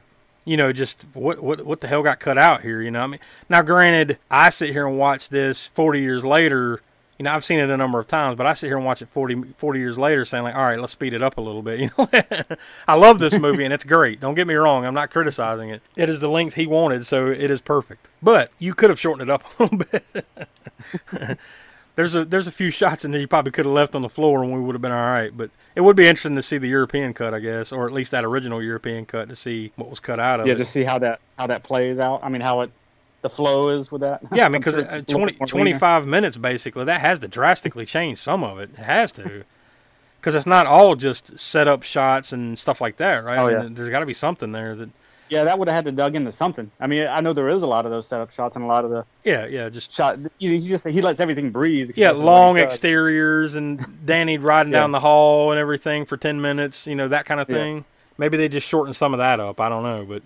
you 0.45 0.57
know, 0.57 0.73
just 0.73 1.05
what 1.15 1.41
what 1.43 1.65
what 1.65 1.81
the 1.81 1.89
hell 1.89 2.03
got 2.03 2.19
cut 2.21 2.39
out 2.39 2.63
here? 2.63 2.81
You 2.81 2.91
know, 2.91 3.01
I 3.01 3.07
mean, 3.07 3.21
now 3.49 3.63
granted, 3.63 4.19
I 4.31 4.51
sit 4.51 4.71
here 4.71 4.87
and 4.87 4.99
watch 4.99 5.29
this 5.29 5.69
40 5.75 6.01
years 6.01 6.25
later. 6.25 6.81
You 7.19 7.25
know, 7.25 7.33
I've 7.33 7.45
seen 7.45 7.59
it 7.59 7.69
a 7.69 7.77
number 7.77 7.99
of 7.99 8.07
times, 8.07 8.37
but 8.37 8.47
I 8.47 8.55
sit 8.55 8.69
here 8.69 8.77
and 8.77 8.87
watch 8.87 9.03
it 9.03 9.09
40, 9.13 9.55
40 9.59 9.79
years 9.81 9.99
later, 9.99 10.25
saying 10.25 10.45
like, 10.45 10.55
all 10.55 10.63
right, 10.63 10.79
let's 10.79 10.93
speed 10.93 11.15
it 11.15 11.23
up 11.23 11.37
a 11.37 11.41
little 11.41 11.63
bit. 11.63 11.81
You 11.81 11.91
know, 11.99 12.09
I 12.87 12.95
love 12.95 13.19
this 13.19 13.39
movie 13.41 13.65
and 13.65 13.73
it's 13.75 13.85
great. 13.85 14.21
Don't 14.21 14.35
get 14.35 14.47
me 14.47 14.55
wrong, 14.55 14.85
I'm 14.85 14.95
not 14.95 15.11
criticizing 15.11 15.71
it. 15.71 15.83
It 15.97 16.09
is 16.09 16.21
the 16.21 16.29
length 16.29 16.55
he 16.55 16.67
wanted, 16.67 17.07
so 17.07 17.27
it 17.27 17.51
is 17.51 17.61
perfect. 17.61 18.07
But 18.23 18.53
you 18.61 18.73
could 18.75 18.91
have 18.91 19.01
shortened 19.01 19.29
it 19.29 19.33
up 19.33 19.43
a 19.59 19.63
little 19.65 19.79
bit. 19.79 20.27
there's 21.97 22.15
a 22.15 22.25
there's 22.25 22.47
a 22.47 22.53
few 22.53 22.71
shots 22.71 23.05
in 23.05 23.11
there 23.11 23.21
you 23.21 23.27
probably 23.27 23.51
could 23.51 23.65
have 23.65 23.75
left 23.75 23.97
on 23.97 24.03
the 24.03 24.09
floor 24.09 24.43
and 24.45 24.53
we 24.53 24.61
would 24.61 24.75
have 24.75 24.83
been 24.83 24.93
all 24.93 25.11
right. 25.11 25.37
But 25.37 25.51
it 25.75 25.81
would 25.81 25.97
be 25.97 26.07
interesting 26.07 26.37
to 26.37 26.43
see 26.43 26.59
the 26.59 26.69
European 26.69 27.13
cut, 27.15 27.35
I 27.35 27.41
guess, 27.41 27.73
or 27.73 27.87
at 27.87 27.93
least 27.93 28.13
that 28.13 28.25
original 28.25 28.63
European 28.63 29.05
cut 29.07 29.29
to 29.29 29.37
see 29.37 29.73
what 29.77 29.91
was 29.91 29.99
cut 30.01 30.21
out 30.21 30.39
of 30.41 30.47
Yeah, 30.47 30.55
it. 30.55 30.59
just 30.59 30.73
see 30.73 30.85
how 30.85 30.99
that 31.01 31.21
how 31.37 31.49
that 31.49 31.65
plays 31.65 31.99
out. 31.99 32.21
I 32.23 32.29
mean, 32.29 32.41
how 32.41 32.61
it 32.61 32.71
the 33.23 33.29
flow 33.29 33.69
is 33.69 33.91
with 33.91 34.01
that. 34.03 34.21
Yeah, 34.33 34.47
I 34.47 34.49
mean, 34.49 34.61
because 34.61 34.75
sure 34.75 34.83
it's 34.85 34.95
uh, 34.95 35.03
20, 35.03 35.33
bit 35.33 35.41
more 35.41 35.47
leaner. 35.65 35.79
25 35.79 36.07
minutes 36.07 36.37
basically, 36.37 36.85
that 36.85 37.01
has 37.01 37.19
to 37.21 37.29
drastically 37.29 37.85
change 37.87 38.19
some 38.19 38.45
of 38.45 38.59
it. 38.59 38.71
It 38.79 38.83
has 38.83 39.13
to. 39.13 39.45
Because 40.21 40.35
it's 40.35 40.47
not 40.47 40.67
all 40.67 40.97
just 40.97 41.39
set 41.39 41.69
up 41.69 41.83
shots 41.85 42.33
and 42.33 42.59
stuff 42.59 42.81
like 42.81 42.97
that, 42.97 43.25
right? 43.25 43.39
Oh, 43.39 43.47
I 43.47 43.51
yeah. 43.53 43.63
mean, 43.63 43.75
There's 43.75 43.91
got 43.91 44.01
to 44.01 44.07
be 44.07 44.15
something 44.15 44.51
there 44.51 44.75
that, 44.75 44.89
Yeah, 45.29 45.45
that 45.45 45.59
would 45.59 45.69
have 45.69 45.75
had 45.77 45.85
to 45.85 45.93
dug 45.93 46.17
into 46.17 46.33
something. 46.33 46.73
I 46.81 46.89
mean, 46.89 47.07
I 47.07 47.21
know 47.21 47.33
there 47.33 47.49
is 47.49 47.63
a 47.63 47.69
lot 47.69 47.85
of 47.85 47.93
those 47.93 48.09
setup 48.09 48.31
shots 48.31 48.57
and 48.57 48.65
a 48.65 48.69
lot 48.69 48.85
of 48.85 48.91
the 48.91 49.05
yeah, 49.23 49.47
yeah, 49.47 49.69
just, 49.69 49.93
shot. 49.93 50.19
You 50.39 50.51
know, 50.53 50.59
he 50.59 50.61
just 50.61 50.89
he 50.89 51.03
lets 51.03 51.21
everything 51.21 51.51
breathe. 51.53 51.93
yeah, 51.95 52.11
long 52.11 52.59
exteriors 52.59 53.55
and 53.55 53.81
Danny 54.07 54.39
riding 54.39 54.73
Yeah. 54.73 54.81
down 54.81 54.91
the 54.91 54.99
hall 55.01 55.53
and 55.53 55.61
everything 55.61 56.05
for 56.05 56.17
10 56.17 56.41
minutes, 56.41 56.87
you 56.87 56.97
know, 56.97 57.07
that 57.09 57.25
kind 57.25 57.41
of 57.41 57.49
Yeah. 57.49 57.57
thing. 57.57 57.85
Maybe 58.17 58.37
they 58.37 58.49
just 58.49 58.67
shortened 58.67 58.97
some 58.97 59.15
of 59.15 59.19
that 59.19 59.39
up. 59.39 59.61
I 59.61 59.69
don't 59.69 59.85
know, 59.85 60.05
but 60.05 60.23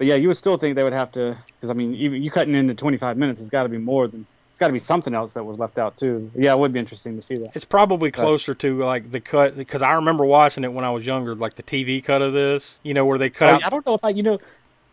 But 0.00 0.06
yeah, 0.06 0.14
you 0.14 0.28
would 0.28 0.36
still 0.38 0.56
think 0.56 0.76
they 0.76 0.82
would 0.82 0.94
have 0.94 1.12
to, 1.12 1.36
because 1.58 1.70
I 1.70 1.74
mean, 1.74 1.94
even 1.94 2.22
you 2.22 2.30
cutting 2.30 2.54
into 2.54 2.74
25 2.74 3.18
minutes, 3.18 3.38
it's 3.38 3.50
got 3.50 3.64
to 3.64 3.68
be 3.68 3.76
more 3.76 4.08
than. 4.08 4.26
It's 4.48 4.58
got 4.58 4.68
to 4.68 4.72
be 4.72 4.78
something 4.78 5.14
else 5.14 5.34
that 5.34 5.44
was 5.44 5.58
left 5.58 5.78
out 5.78 5.98
too. 5.98 6.32
Yeah, 6.34 6.52
it 6.54 6.58
would 6.58 6.72
be 6.72 6.78
interesting 6.80 7.16
to 7.16 7.22
see 7.22 7.36
that. 7.36 7.50
it's 7.54 7.66
probably 7.66 8.10
closer 8.10 8.54
to 8.54 8.82
like 8.82 9.10
the 9.10 9.20
cut 9.20 9.58
because 9.58 9.82
I 9.82 9.92
remember 9.92 10.24
watching 10.24 10.64
it 10.64 10.72
when 10.72 10.86
I 10.86 10.90
was 10.90 11.04
younger, 11.04 11.34
like 11.34 11.54
the 11.56 11.62
TV 11.62 12.02
cut 12.02 12.22
of 12.22 12.32
this, 12.32 12.78
you 12.82 12.94
know, 12.94 13.04
where 13.04 13.18
they 13.18 13.28
cut 13.28 13.50
Oh, 13.50 13.54
out 13.56 13.64
I 13.66 13.68
don't 13.68 13.84
know 13.86 13.92
if 13.92 14.02
I, 14.02 14.08
you 14.08 14.22
know, 14.22 14.38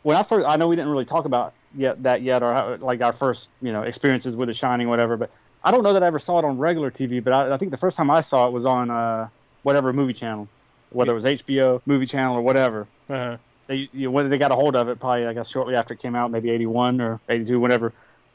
when 0.03 0.17
I 0.17 0.23
first, 0.23 0.45
I 0.45 0.57
know 0.57 0.67
we 0.67 0.75
didn't 0.75 0.91
really 0.91 1.05
talk 1.05 1.23
about 1.23 1.53
yet 1.73 2.03
that 2.03 2.21
yet, 2.21 2.43
or 2.43 2.53
how, 2.53 2.75
like 2.75 3.01
our 3.01 3.13
first, 3.13 3.49
you 3.61 3.71
know, 3.71 3.83
experiences 3.83 4.35
with 4.35 4.47
The 4.47 4.53
Shining, 4.53 4.89
whatever. 4.89 5.15
But 5.15 5.31
I 5.63 5.71
don't 5.71 5.83
know 5.83 5.93
that 5.93 6.03
I 6.03 6.07
ever 6.07 6.19
saw 6.19 6.39
it 6.39 6.43
on 6.45 6.57
regular 6.57 6.91
TV. 6.91 7.23
But 7.23 7.31
I, 7.31 7.53
I 7.53 7.57
think 7.57 7.71
the 7.71 7.77
first 7.77 7.95
time 7.95 8.11
I 8.11 8.19
saw 8.19 8.47
it 8.47 8.51
was 8.51 8.65
on 8.65 8.91
uh, 8.91 9.29
whatever 9.63 9.93
movie 9.93 10.13
channel, 10.13 10.49
whether 10.89 11.11
it 11.11 11.15
was 11.15 11.25
HBO 11.25 11.81
movie 11.85 12.05
channel 12.07 12.35
or 12.35 12.41
whatever. 12.41 12.87
uh, 13.09 13.37
They, 13.67 13.89
you 13.91 14.05
know, 14.07 14.11
when 14.11 14.29
they 14.29 14.37
got 14.37 14.51
a 14.51 14.55
hold 14.55 14.75
of 14.75 14.89
it, 14.89 14.99
probably 14.99 15.25
I 15.25 15.33
guess 15.33 15.49
shortly 15.49 15.75
after 15.75 15.93
it 15.93 15.99
came 16.01 16.15
out, 16.15 16.31
maybe 16.31 16.49
81 16.51 17.01
or 17.01 17.21
82, 17.29 17.59
whatever. 17.59 17.93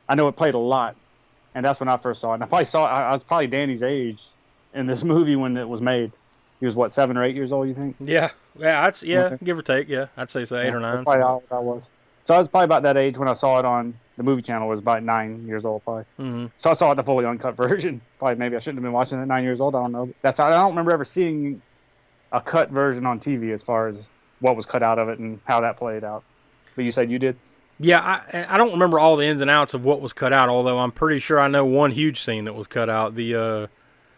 I 0.08 0.14
know 0.14 0.28
it 0.28 0.36
played 0.36 0.54
a 0.54 0.58
lot 0.58 0.96
and 1.54 1.64
that's 1.64 1.80
when 1.80 1.88
I 1.88 1.96
first 1.96 2.20
saw 2.20 2.32
it. 2.32 2.34
And 2.34 2.44
I 2.44 2.46
probably 2.46 2.64
saw 2.64 2.86
it. 2.86 2.90
I, 2.90 3.08
I 3.08 3.12
was 3.12 3.24
probably 3.24 3.46
Danny's 3.46 3.82
age 3.82 4.22
in 4.72 4.86
this 4.86 5.04
movie 5.12 5.36
when 5.36 5.56
it 5.56 5.68
was 5.68 5.80
made. 5.80 6.12
He 6.60 6.66
was 6.66 6.76
what 6.76 6.92
seven 6.92 7.16
or 7.16 7.24
eight 7.24 7.34
years 7.34 7.52
old, 7.52 7.68
you 7.68 7.74
think? 7.74 7.96
Yeah, 8.00 8.30
yeah, 8.56 8.86
I'd, 8.86 9.02
yeah, 9.02 9.24
Okay. 9.24 9.44
give 9.44 9.58
or 9.58 9.62
take. 9.62 9.88
Yeah, 9.88 10.06
I'd 10.16 10.30
say 10.30 10.44
so, 10.44 10.56
eight 10.56 10.66
Yeah, 10.66 10.74
or 10.74 10.80
nine. 10.80 10.92
That's 10.94 11.04
probably 11.04 11.22
how 11.22 11.34
old 11.34 11.44
I 11.50 11.58
was. 11.58 11.90
So 12.24 12.34
I 12.34 12.38
was 12.38 12.48
probably 12.48 12.66
about 12.66 12.84
that 12.84 12.96
age 12.96 13.18
when 13.18 13.28
I 13.28 13.32
saw 13.32 13.58
it 13.58 13.64
on 13.64 13.94
the 14.16 14.22
movie 14.22 14.42
channel. 14.42 14.68
Was 14.68 14.78
about 14.78 15.02
nine 15.02 15.44
years 15.44 15.64
old, 15.64 15.82
probably. 15.82 16.04
hmm 16.18 16.46
So 16.56 16.70
I 16.70 16.74
saw 16.74 16.92
it 16.92 16.94
the 16.94 17.02
fully 17.02 17.26
uncut 17.26 17.56
version. 17.56 18.02
Probably 18.18 18.36
maybe 18.36 18.54
I 18.54 18.60
shouldn't 18.60 18.78
have 18.78 18.84
been 18.84 18.92
watching 18.92 19.18
it 19.18 19.22
at 19.22 19.28
nine 19.28 19.42
years 19.42 19.60
old. 19.60 19.74
I 19.74 19.80
don't 19.80 19.92
know. 19.92 20.12
That's 20.22 20.38
I 20.38 20.50
don't 20.50 20.70
remember 20.70 20.92
ever 20.92 21.04
seeing 21.04 21.62
a 22.30 22.40
cut 22.40 22.70
version 22.70 23.06
on 23.06 23.20
TV 23.20 23.52
as 23.52 23.64
far 23.64 23.88
as 23.88 24.08
what 24.42 24.56
was 24.56 24.66
cut 24.66 24.82
out 24.82 24.98
of 24.98 25.08
it 25.08 25.18
and 25.18 25.40
how 25.44 25.60
that 25.62 25.78
played 25.78 26.04
out. 26.04 26.22
But 26.76 26.84
you 26.84 26.90
said 26.90 27.10
you 27.10 27.18
did. 27.18 27.36
Yeah, 27.80 27.98
I, 28.00 28.54
I 28.54 28.58
don't 28.58 28.72
remember 28.72 28.98
all 28.98 29.16
the 29.16 29.24
ins 29.24 29.40
and 29.40 29.50
outs 29.50 29.72
of 29.74 29.82
what 29.84 30.00
was 30.00 30.12
cut 30.12 30.32
out. 30.32 30.48
Although 30.50 30.78
I'm 30.78 30.92
pretty 30.92 31.18
sure 31.20 31.40
I 31.40 31.48
know 31.48 31.64
one 31.64 31.90
huge 31.90 32.22
scene 32.22 32.44
that 32.44 32.54
was 32.54 32.66
cut 32.66 32.90
out. 32.90 33.14
The 33.14 33.34
uh, 33.34 33.66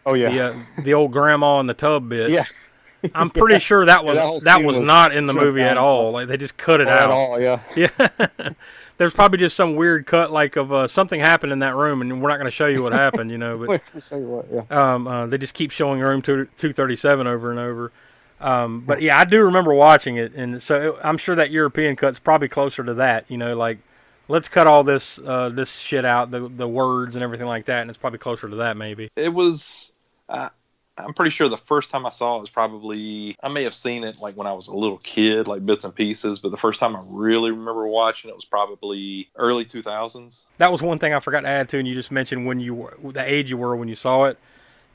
Oh 0.05 0.13
yeah. 0.13 0.29
the 0.29 0.39
uh, 0.41 0.83
the 0.83 0.93
old 0.93 1.11
grandma 1.11 1.59
in 1.59 1.65
the 1.65 1.73
tub 1.73 2.09
bit. 2.09 2.29
Yeah. 2.29 2.45
I'm 3.15 3.29
pretty 3.31 3.59
sure 3.59 3.85
that 3.85 4.03
was 4.03 4.15
that 4.15 4.43
that 4.43 4.65
was 4.65 4.77
was 4.77 4.85
not 4.85 5.15
in 5.15 5.25
the 5.25 5.33
movie 5.33 5.61
at 5.61 5.77
all. 5.77 6.11
Like 6.11 6.27
they 6.27 6.37
just 6.37 6.57
cut 6.57 6.81
it 6.81 6.87
out. 6.87 7.03
at 7.03 7.11
all. 7.11 7.39
Yeah. 7.41 7.61
Yeah. 7.75 8.49
There's 8.97 9.11
probably 9.11 9.39
just 9.39 9.57
some 9.57 9.75
weird 9.75 10.05
cut, 10.05 10.31
like 10.31 10.55
of 10.55 10.71
uh, 10.71 10.87
something 10.87 11.19
happened 11.19 11.51
in 11.51 11.59
that 11.59 11.75
room, 11.75 12.01
and 12.01 12.21
we're 12.21 12.29
not 12.29 12.37
going 12.37 12.45
to 12.45 12.51
show 12.51 12.67
you 12.67 12.81
what 12.81 12.93
happened, 12.93 13.29
you 13.29 13.37
know. 13.37 13.57
But 13.57 13.81
show 14.01 14.17
you 14.17 14.25
what. 14.27 14.47
Yeah. 14.49 14.93
um, 14.93 15.05
uh, 15.05 15.27
they 15.27 15.37
just 15.37 15.53
keep 15.53 15.71
showing 15.71 15.99
room 15.99 16.21
two 16.21 16.47
two 16.57 16.71
thirty 16.71 16.95
seven 16.95 17.27
over 17.27 17.51
and 17.51 17.59
over. 17.59 17.91
Um, 18.39 18.81
but 18.85 19.01
yeah, 19.01 19.17
I 19.17 19.25
do 19.25 19.41
remember 19.41 19.73
watching 19.73 20.17
it, 20.17 20.33
and 20.35 20.61
so 20.61 20.81
it, 20.81 20.95
I'm 21.03 21.17
sure 21.17 21.35
that 21.35 21.51
European 21.51 21.95
cut's 21.95 22.19
probably 22.19 22.49
closer 22.49 22.83
to 22.83 22.95
that. 22.95 23.25
You 23.29 23.37
know, 23.37 23.55
like 23.55 23.79
let's 24.27 24.49
cut 24.49 24.67
all 24.67 24.83
this 24.83 25.19
uh, 25.19 25.49
this 25.49 25.77
shit 25.77 26.05
out, 26.05 26.31
the 26.31 26.47
the 26.47 26.67
words 26.67 27.15
and 27.15 27.23
everything 27.23 27.47
like 27.47 27.65
that, 27.65 27.81
and 27.81 27.89
it's 27.89 27.97
probably 27.97 28.19
closer 28.19 28.49
to 28.49 28.55
that 28.57 28.77
maybe. 28.77 29.09
It 29.15 29.33
was. 29.33 29.91
Uh, 30.27 30.49
I'm 30.97 31.13
pretty 31.13 31.31
sure 31.31 31.49
the 31.49 31.57
first 31.57 31.91
time 31.91 32.05
I 32.05 32.09
saw 32.09 32.37
it 32.37 32.41
was 32.41 32.49
probably. 32.49 33.35
I 33.43 33.49
may 33.49 33.63
have 33.63 33.73
seen 33.73 34.03
it 34.03 34.17
like 34.21 34.35
when 34.35 34.47
I 34.47 34.53
was 34.53 34.67
a 34.67 34.73
little 34.73 34.97
kid, 34.97 35.47
like 35.47 35.65
bits 35.65 35.83
and 35.83 35.93
pieces. 35.93 36.39
But 36.39 36.51
the 36.51 36.57
first 36.57 36.79
time 36.79 36.95
I 36.95 37.03
really 37.05 37.51
remember 37.51 37.87
watching 37.87 38.29
it 38.29 38.35
was 38.35 38.45
probably 38.45 39.29
early 39.35 39.65
2000s. 39.65 40.43
That 40.57 40.71
was 40.71 40.81
one 40.81 40.97
thing 40.97 41.13
I 41.13 41.19
forgot 41.19 41.41
to 41.41 41.49
add 41.49 41.69
to, 41.69 41.79
and 41.79 41.87
you 41.87 41.93
just 41.93 42.11
mentioned 42.11 42.45
when 42.45 42.59
you 42.59 42.73
were 42.73 42.97
the 43.03 43.23
age 43.23 43.49
you 43.49 43.57
were 43.57 43.75
when 43.75 43.89
you 43.89 43.95
saw 43.95 44.25
it. 44.25 44.37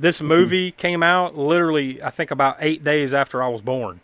This 0.01 0.17
mm-hmm. 0.17 0.29
movie 0.29 0.73
came 0.73 1.03
out 1.03 1.37
literally, 1.37 2.03
I 2.03 2.11
think, 2.11 2.31
about 2.31 2.57
eight 2.61 2.83
days 2.83 3.13
after 3.13 3.43
I 3.43 3.49
was 3.49 3.61
born. 3.61 4.01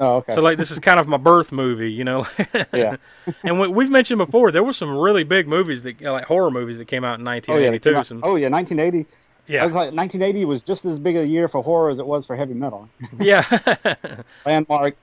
Oh 0.00 0.18
okay. 0.18 0.34
So 0.34 0.42
like 0.42 0.58
this 0.58 0.70
is 0.70 0.78
kind 0.78 1.00
of 1.00 1.08
my 1.08 1.16
birth 1.16 1.50
movie, 1.50 1.90
you 1.90 2.04
know. 2.04 2.26
Yeah. 2.72 2.96
and 3.42 3.58
we, 3.58 3.66
we've 3.66 3.90
mentioned 3.90 4.18
before 4.18 4.52
there 4.52 4.62
were 4.62 4.72
some 4.72 4.96
really 4.96 5.24
big 5.24 5.48
movies 5.48 5.82
that 5.82 6.00
like 6.00 6.24
horror 6.24 6.52
movies 6.52 6.78
that 6.78 6.86
came 6.86 7.04
out 7.04 7.18
in 7.18 7.26
oh 7.26 7.32
yeah. 7.32 7.70
1982. 7.70 7.96
out- 7.96 8.06
some, 8.06 8.20
oh 8.22 8.36
yeah. 8.36 8.48
1980. 8.48 9.00
I 9.00 9.52
yeah, 9.52 9.64
was 9.64 9.74
like 9.74 9.92
1980 9.94 10.44
was 10.44 10.62
just 10.62 10.84
as 10.84 11.00
big 11.00 11.16
a 11.16 11.26
year 11.26 11.48
for 11.48 11.62
horror 11.62 11.90
as 11.90 11.98
it 11.98 12.06
was 12.06 12.26
for 12.26 12.36
heavy 12.36 12.54
metal. 12.54 12.88
yeah. 13.18 13.96
Landmark 14.46 14.94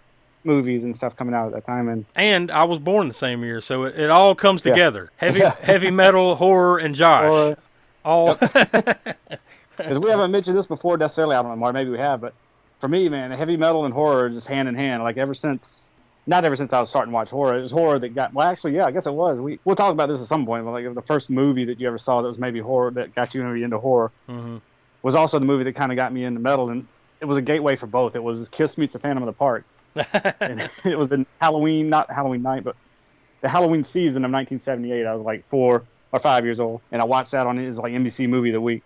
movies 0.43 0.83
and 0.83 0.95
stuff 0.95 1.15
coming 1.15 1.33
out 1.33 1.47
at 1.47 1.53
that 1.53 1.65
time, 1.65 1.89
and 1.89 2.05
and 2.15 2.51
I 2.51 2.63
was 2.63 2.77
born 2.77 3.07
the 3.07 3.15
same 3.15 3.43
year, 3.43 3.59
so 3.59 3.85
it, 3.85 3.99
it 3.99 4.11
all 4.11 4.35
comes 4.35 4.61
Yeah. 4.63 4.73
together. 4.73 5.11
Heavy 5.17 5.39
Yeah. 5.39 5.55
heavy 5.61 5.89
metal, 5.89 6.35
horror, 6.35 6.77
and 6.77 6.93
Josh. 6.93 7.25
horror. 7.25 7.57
all. 8.05 8.37
Because 9.77 9.99
we 9.99 10.09
haven't 10.09 10.31
mentioned 10.31 10.57
this 10.57 10.65
before 10.65 10.97
necessarily. 10.97 11.35
I 11.35 11.41
don't 11.41 11.59
know, 11.59 11.71
maybe 11.71 11.89
we 11.89 11.97
have, 11.97 12.21
but 12.21 12.33
for 12.79 12.87
me, 12.87 13.09
man, 13.09 13.31
heavy 13.31 13.57
metal 13.57 13.85
and 13.85 13.93
horror 13.93 14.25
are 14.25 14.29
just 14.29 14.47
hand 14.47 14.67
in 14.67 14.75
hand. 14.75 15.03
Like 15.03 15.17
ever 15.17 15.33
since, 15.33 15.91
not 16.27 16.43
ever 16.45 16.55
since 16.55 16.73
I 16.73 16.79
was 16.79 16.89
starting 16.89 17.11
to 17.11 17.15
watch 17.15 17.31
horror, 17.31 17.57
it 17.57 17.61
was 17.61 17.71
horror 17.71 17.99
that 17.99 18.09
got. 18.15 18.33
Well, 18.33 18.47
actually, 18.49 18.75
yeah, 18.75 18.85
I 18.85 18.91
guess 18.91 19.05
it 19.07 19.13
was. 19.13 19.39
We 19.39 19.59
we'll 19.65 19.75
talk 19.75 19.91
about 19.91 20.07
this 20.09 20.21
at 20.21 20.27
some 20.27 20.45
point. 20.45 20.65
But 20.65 20.71
like 20.71 20.93
the 20.93 21.01
first 21.01 21.29
movie 21.29 21.65
that 21.65 21.79
you 21.79 21.87
ever 21.87 21.97
saw 21.97 22.21
that 22.21 22.27
was 22.27 22.39
maybe 22.39 22.59
horror 22.59 22.91
that 22.91 23.13
got 23.15 23.33
you 23.35 23.43
maybe 23.43 23.63
into 23.63 23.77
horror 23.79 24.11
Mhm. 24.29 24.61
was 25.03 25.15
also 25.15 25.39
the 25.39 25.45
movie 25.45 25.63
that 25.65 25.73
kind 25.73 25.91
of 25.91 25.95
got 25.95 26.11
me 26.11 26.23
into 26.25 26.39
metal, 26.39 26.69
and 26.69 26.87
it 27.21 27.25
was 27.25 27.37
a 27.37 27.41
gateway 27.41 27.75
for 27.75 27.87
both. 27.87 28.15
It 28.15 28.23
was 28.23 28.49
Kiss 28.49 28.77
meets 28.77 28.93
the 28.93 28.99
Phantom 28.99 29.23
of 29.23 29.27
the 29.27 29.33
Park. 29.33 29.63
It 29.95 30.97
was 30.97 31.11
in 31.11 31.25
Halloween, 31.39 31.89
not 31.89 32.11
Halloween 32.11 32.41
night, 32.41 32.63
but 32.63 32.75
the 33.41 33.49
Halloween 33.49 33.83
season 33.83 34.25
of 34.25 34.31
1978. 34.31 35.05
I 35.05 35.13
was 35.13 35.21
like 35.21 35.45
four 35.45 35.83
or 36.11 36.19
five 36.19 36.43
years 36.43 36.59
old, 36.59 36.81
and 36.91 37.01
I 37.01 37.05
watched 37.05 37.31
that 37.31 37.47
on 37.47 37.57
his 37.57 37.79
like 37.79 37.93
NBC 37.93 38.27
movie 38.27 38.49
of 38.49 38.53
the 38.53 38.61
week. 38.61 38.83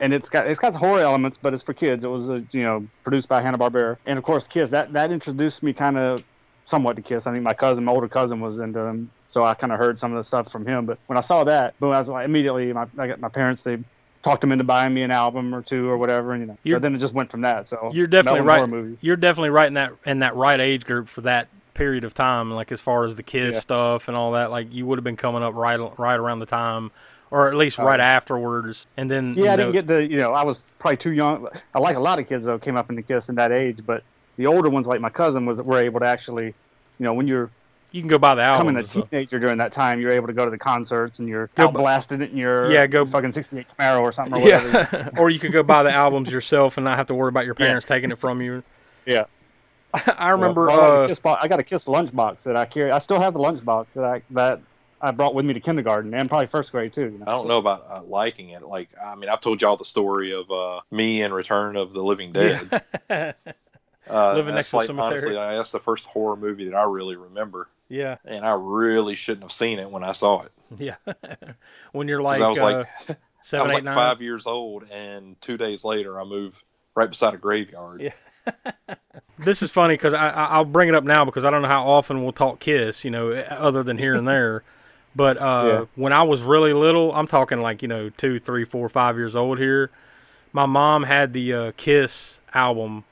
And 0.00 0.14
it's 0.14 0.28
got 0.30 0.46
it's 0.46 0.58
got 0.58 0.74
horror 0.74 1.00
elements, 1.02 1.38
but 1.38 1.52
it's 1.54 1.62
for 1.62 1.74
kids. 1.74 2.04
It 2.04 2.08
was 2.08 2.30
uh, 2.30 2.40
you 2.52 2.62
know 2.62 2.88
produced 3.04 3.28
by 3.28 3.42
Hanna 3.42 3.58
Barbera, 3.58 3.96
and 4.06 4.18
of 4.18 4.24
course 4.24 4.46
Kiss. 4.48 4.70
That 4.70 4.94
that 4.94 5.12
introduced 5.12 5.62
me 5.62 5.72
kind 5.74 5.98
of 5.98 6.24
somewhat 6.64 6.96
to 6.96 7.02
Kiss. 7.02 7.26
I 7.26 7.32
think 7.32 7.44
my 7.44 7.54
cousin, 7.54 7.84
my 7.84 7.92
older 7.92 8.08
cousin, 8.08 8.40
was 8.40 8.58
into 8.60 8.80
them, 8.80 9.12
so 9.26 9.44
I 9.44 9.54
kind 9.54 9.72
of 9.72 9.78
heard 9.78 9.98
some 9.98 10.12
of 10.12 10.16
the 10.16 10.24
stuff 10.24 10.50
from 10.50 10.66
him. 10.66 10.86
But 10.86 10.98
when 11.06 11.18
I 11.18 11.20
saw 11.20 11.44
that, 11.44 11.74
boom, 11.78 11.92
I 11.92 11.98
was 11.98 12.08
like 12.08 12.24
immediately 12.24 12.72
my 12.72 12.86
I 12.98 13.08
got 13.08 13.20
my 13.20 13.28
parents 13.28 13.62
they 13.62 13.78
talked 14.22 14.40
them 14.42 14.52
into 14.52 14.64
buying 14.64 14.92
me 14.92 15.02
an 15.02 15.10
album 15.10 15.54
or 15.54 15.62
two 15.62 15.88
or 15.88 15.96
whatever, 15.98 16.32
and 16.32 16.40
you 16.42 16.46
know. 16.48 16.54
So 16.54 16.68
You're- 16.70 16.80
then 16.80 16.94
it 16.94 16.98
just 16.98 17.14
went 17.14 17.30
from 17.30 17.42
that. 17.42 17.68
So 17.68 17.90
You're 17.92 18.06
definitely 18.06 18.40
right. 18.40 18.96
You're 19.02 19.16
definitely 19.16 19.50
right 19.50 19.66
in 19.68 19.74
that 19.74 19.92
in 20.06 20.20
that 20.20 20.34
right 20.34 20.60
age 20.60 20.84
group 20.84 21.08
for 21.08 21.20
that 21.22 21.48
period 21.74 22.04
of 22.04 22.14
time. 22.14 22.50
Like 22.50 22.72
as 22.72 22.80
far 22.80 23.04
as 23.04 23.16
the 23.16 23.22
Kiss 23.22 23.54
Yeah. 23.54 23.60
stuff 23.60 24.08
and 24.08 24.16
all 24.16 24.32
that, 24.32 24.50
like 24.50 24.72
you 24.72 24.86
would 24.86 24.98
have 24.98 25.04
been 25.04 25.16
coming 25.16 25.42
up 25.42 25.54
right 25.54 25.78
right 25.98 26.18
around 26.18 26.38
the 26.40 26.46
time, 26.46 26.90
or 27.30 27.48
at 27.48 27.54
least 27.54 27.78
right 27.78 28.00
yeah. 28.00 28.06
afterwards. 28.16 28.86
And 28.96 29.10
then 29.10 29.34
Yeah, 29.36 29.44
you 29.44 29.50
I 29.50 29.56
didn't 29.56 29.72
get 29.72 29.86
the, 29.86 30.08
you 30.08 30.18
know, 30.18 30.32
I 30.32 30.44
was 30.44 30.64
probably 30.78 30.96
too 30.96 31.12
young. 31.12 31.48
I 31.74 31.78
like 31.78 31.96
a 31.96 32.00
lot 32.00 32.18
of 32.18 32.26
kids 32.28 32.44
though 32.44 32.58
came 32.58 32.76
up 32.76 32.90
into 32.90 33.02
Kiss 33.02 33.28
in 33.28 33.36
that 33.36 33.52
age, 33.52 33.80
but 33.86 34.02
the 34.36 34.46
older 34.46 34.68
ones, 34.70 34.86
like 34.86 35.00
my 35.00 35.10
cousin, 35.10 35.46
was 35.46 35.60
were 35.62 35.78
able 35.80 36.00
to 36.00 36.06
actually, 36.06 36.46
you 36.46 36.54
know, 37.04 37.12
when 37.14 37.28
you're 37.28 37.50
you 37.92 38.00
can 38.02 38.08
go 38.08 38.18
buy 38.18 38.36
the 38.36 38.42
album. 38.42 38.68
becoming 38.74 38.84
a 38.84 38.86
teenager 39.08 39.40
during 39.40 39.58
that 39.58 39.72
time, 39.72 40.00
you're 40.00 40.12
able 40.12 40.28
to 40.28 40.32
go 40.32 40.44
to 40.44 40.50
the 40.50 40.58
concerts 40.58 41.18
and 41.18 41.28
you're 41.28 41.48
Go 41.56 41.64
out 41.64 41.74
blasting 41.74 42.22
it 42.22 42.30
in 42.30 42.36
your 42.36 42.70
Yeah, 42.70 42.86
go- 42.86 43.04
fucking 43.04 43.32
'68 43.32 43.66
Camaro 43.76 44.00
or 44.02 44.12
something 44.12 44.34
or 44.34 44.40
whatever. 44.42 44.88
Yeah, 44.92 45.08
or 45.18 45.28
you 45.28 45.40
could 45.40 45.50
go 45.52 45.64
buy 45.64 45.82
the 45.82 45.92
albums 45.92 46.30
yourself 46.30 46.76
and 46.76 46.84
not 46.84 46.98
have 46.98 47.08
to 47.08 47.14
worry 47.14 47.28
about 47.30 47.46
your 47.46 47.56
Yeah. 47.58 47.66
parents 47.66 47.86
taking 47.86 48.10
it 48.10 48.18
from 48.18 48.40
you. 48.40 48.62
Yeah. 49.06 49.24
I 49.94 50.28
remember. 50.28 50.66
Well, 50.66 51.02
I, 51.02 51.06
got 51.08 51.24
uh, 51.26 51.36
I 51.40 51.48
got 51.48 51.58
a 51.58 51.62
Kiss 51.64 51.86
lunchbox 51.86 52.44
that 52.44 52.54
I 52.54 52.64
carry. 52.66 52.92
I 52.92 52.98
still 52.98 53.18
have 53.18 53.32
the 53.32 53.40
lunchbox 53.40 53.94
that 53.94 54.04
I 54.04 54.22
that 54.30 54.60
I 55.00 55.10
brought 55.12 55.34
with 55.34 55.44
me 55.46 55.54
to 55.54 55.60
kindergarten 55.60 56.12
and 56.14 56.28
probably 56.28 56.46
first 56.46 56.72
grade 56.72 56.92
too. 56.92 57.10
You 57.12 57.18
know? 57.18 57.24
I 57.26 57.30
don't 57.30 57.48
know 57.48 57.58
about 57.58 57.86
uh, 57.88 58.02
liking 58.02 58.50
it. 58.50 58.62
Like, 58.62 58.90
I 59.02 59.14
mean, 59.14 59.30
I've 59.30 59.40
told 59.40 59.62
y'all 59.62 59.76
the 59.76 59.84
story 59.84 60.34
of 60.34 60.50
uh, 60.50 60.80
me 60.90 61.22
and 61.22 61.32
Return 61.34 61.76
of 61.76 61.92
the 61.92 62.02
Living 62.02 62.32
Dead. 62.32 62.82
yeah. 63.08 63.32
Uh, 64.08 64.34
Living 64.34 64.56
that's 64.56 64.72
next 64.72 64.86
to 64.86 64.92
a 64.92 64.96
cemetery. 64.96 65.12
Honestly, 65.12 65.36
I- 65.36 65.56
that's 65.56 65.70
the 65.70 65.78
first 65.78 66.04
horror 66.04 66.34
movie 66.34 66.68
that 66.68 66.74
I 66.74 66.82
really 66.82 67.14
remember, 67.14 67.68
yeah, 67.88 68.16
and 68.24 68.44
I 68.44 68.54
really 68.54 69.14
shouldn't 69.14 69.44
have 69.44 69.52
seen 69.52 69.78
it 69.78 69.88
when 69.88 70.02
I 70.02 70.12
saw 70.12 70.42
it. 70.42 70.52
yeah. 70.78 70.96
when 71.92 72.08
you're 72.08 72.22
like, 72.22 72.40
I 72.40 72.48
was 72.48 72.58
uh, 72.58 72.64
like, 72.64 72.86
I 73.08 73.16
seven, 73.44 73.66
was 73.66 73.72
eight, 73.72 73.74
like 73.74 73.84
nine. 73.84 73.94
five 73.94 74.20
years 74.20 74.48
old, 74.48 74.90
and 74.90 75.40
two 75.40 75.56
days 75.56 75.84
later, 75.84 76.20
I 76.20 76.24
moved 76.24 76.56
right 76.96 77.08
beside 77.08 77.34
a 77.34 77.36
graveyard. 77.36 78.00
Yeah. 78.00 78.54
this 79.38 79.62
is 79.62 79.70
funny 79.70 79.94
because 79.94 80.14
I, 80.14 80.30
I 80.30 80.44
I'll 80.46 80.64
bring 80.64 80.88
it 80.88 80.96
up 80.96 81.04
now 81.04 81.24
because 81.24 81.44
I 81.44 81.50
don't 81.50 81.62
know 81.62 81.68
how 81.68 81.86
often 81.88 82.24
we'll 82.24 82.32
talk 82.32 82.58
Kiss, 82.58 83.04
you 83.04 83.12
know, 83.12 83.30
other 83.32 83.84
than 83.84 83.96
here 83.96 84.16
and 84.16 84.26
there. 84.26 84.64
But 85.16 85.38
uh, 85.38 85.64
Yeah. 85.66 85.84
when 85.96 86.12
I 86.12 86.22
was 86.22 86.40
really 86.42 86.72
little, 86.72 87.12
I'm 87.14 87.26
talking 87.26 87.60
like 87.60 87.82
you 87.82 87.88
know 87.88 88.10
two, 88.10 88.38
three, 88.40 88.64
four, 88.64 88.88
five 88.88 89.16
years 89.16 89.34
old 89.36 89.58
here. 89.58 89.90
My 90.52 90.66
mom 90.66 91.02
had 91.04 91.32
the 91.32 91.52
uh, 91.52 91.72
Kiss 91.76 92.38
album, 92.54 93.04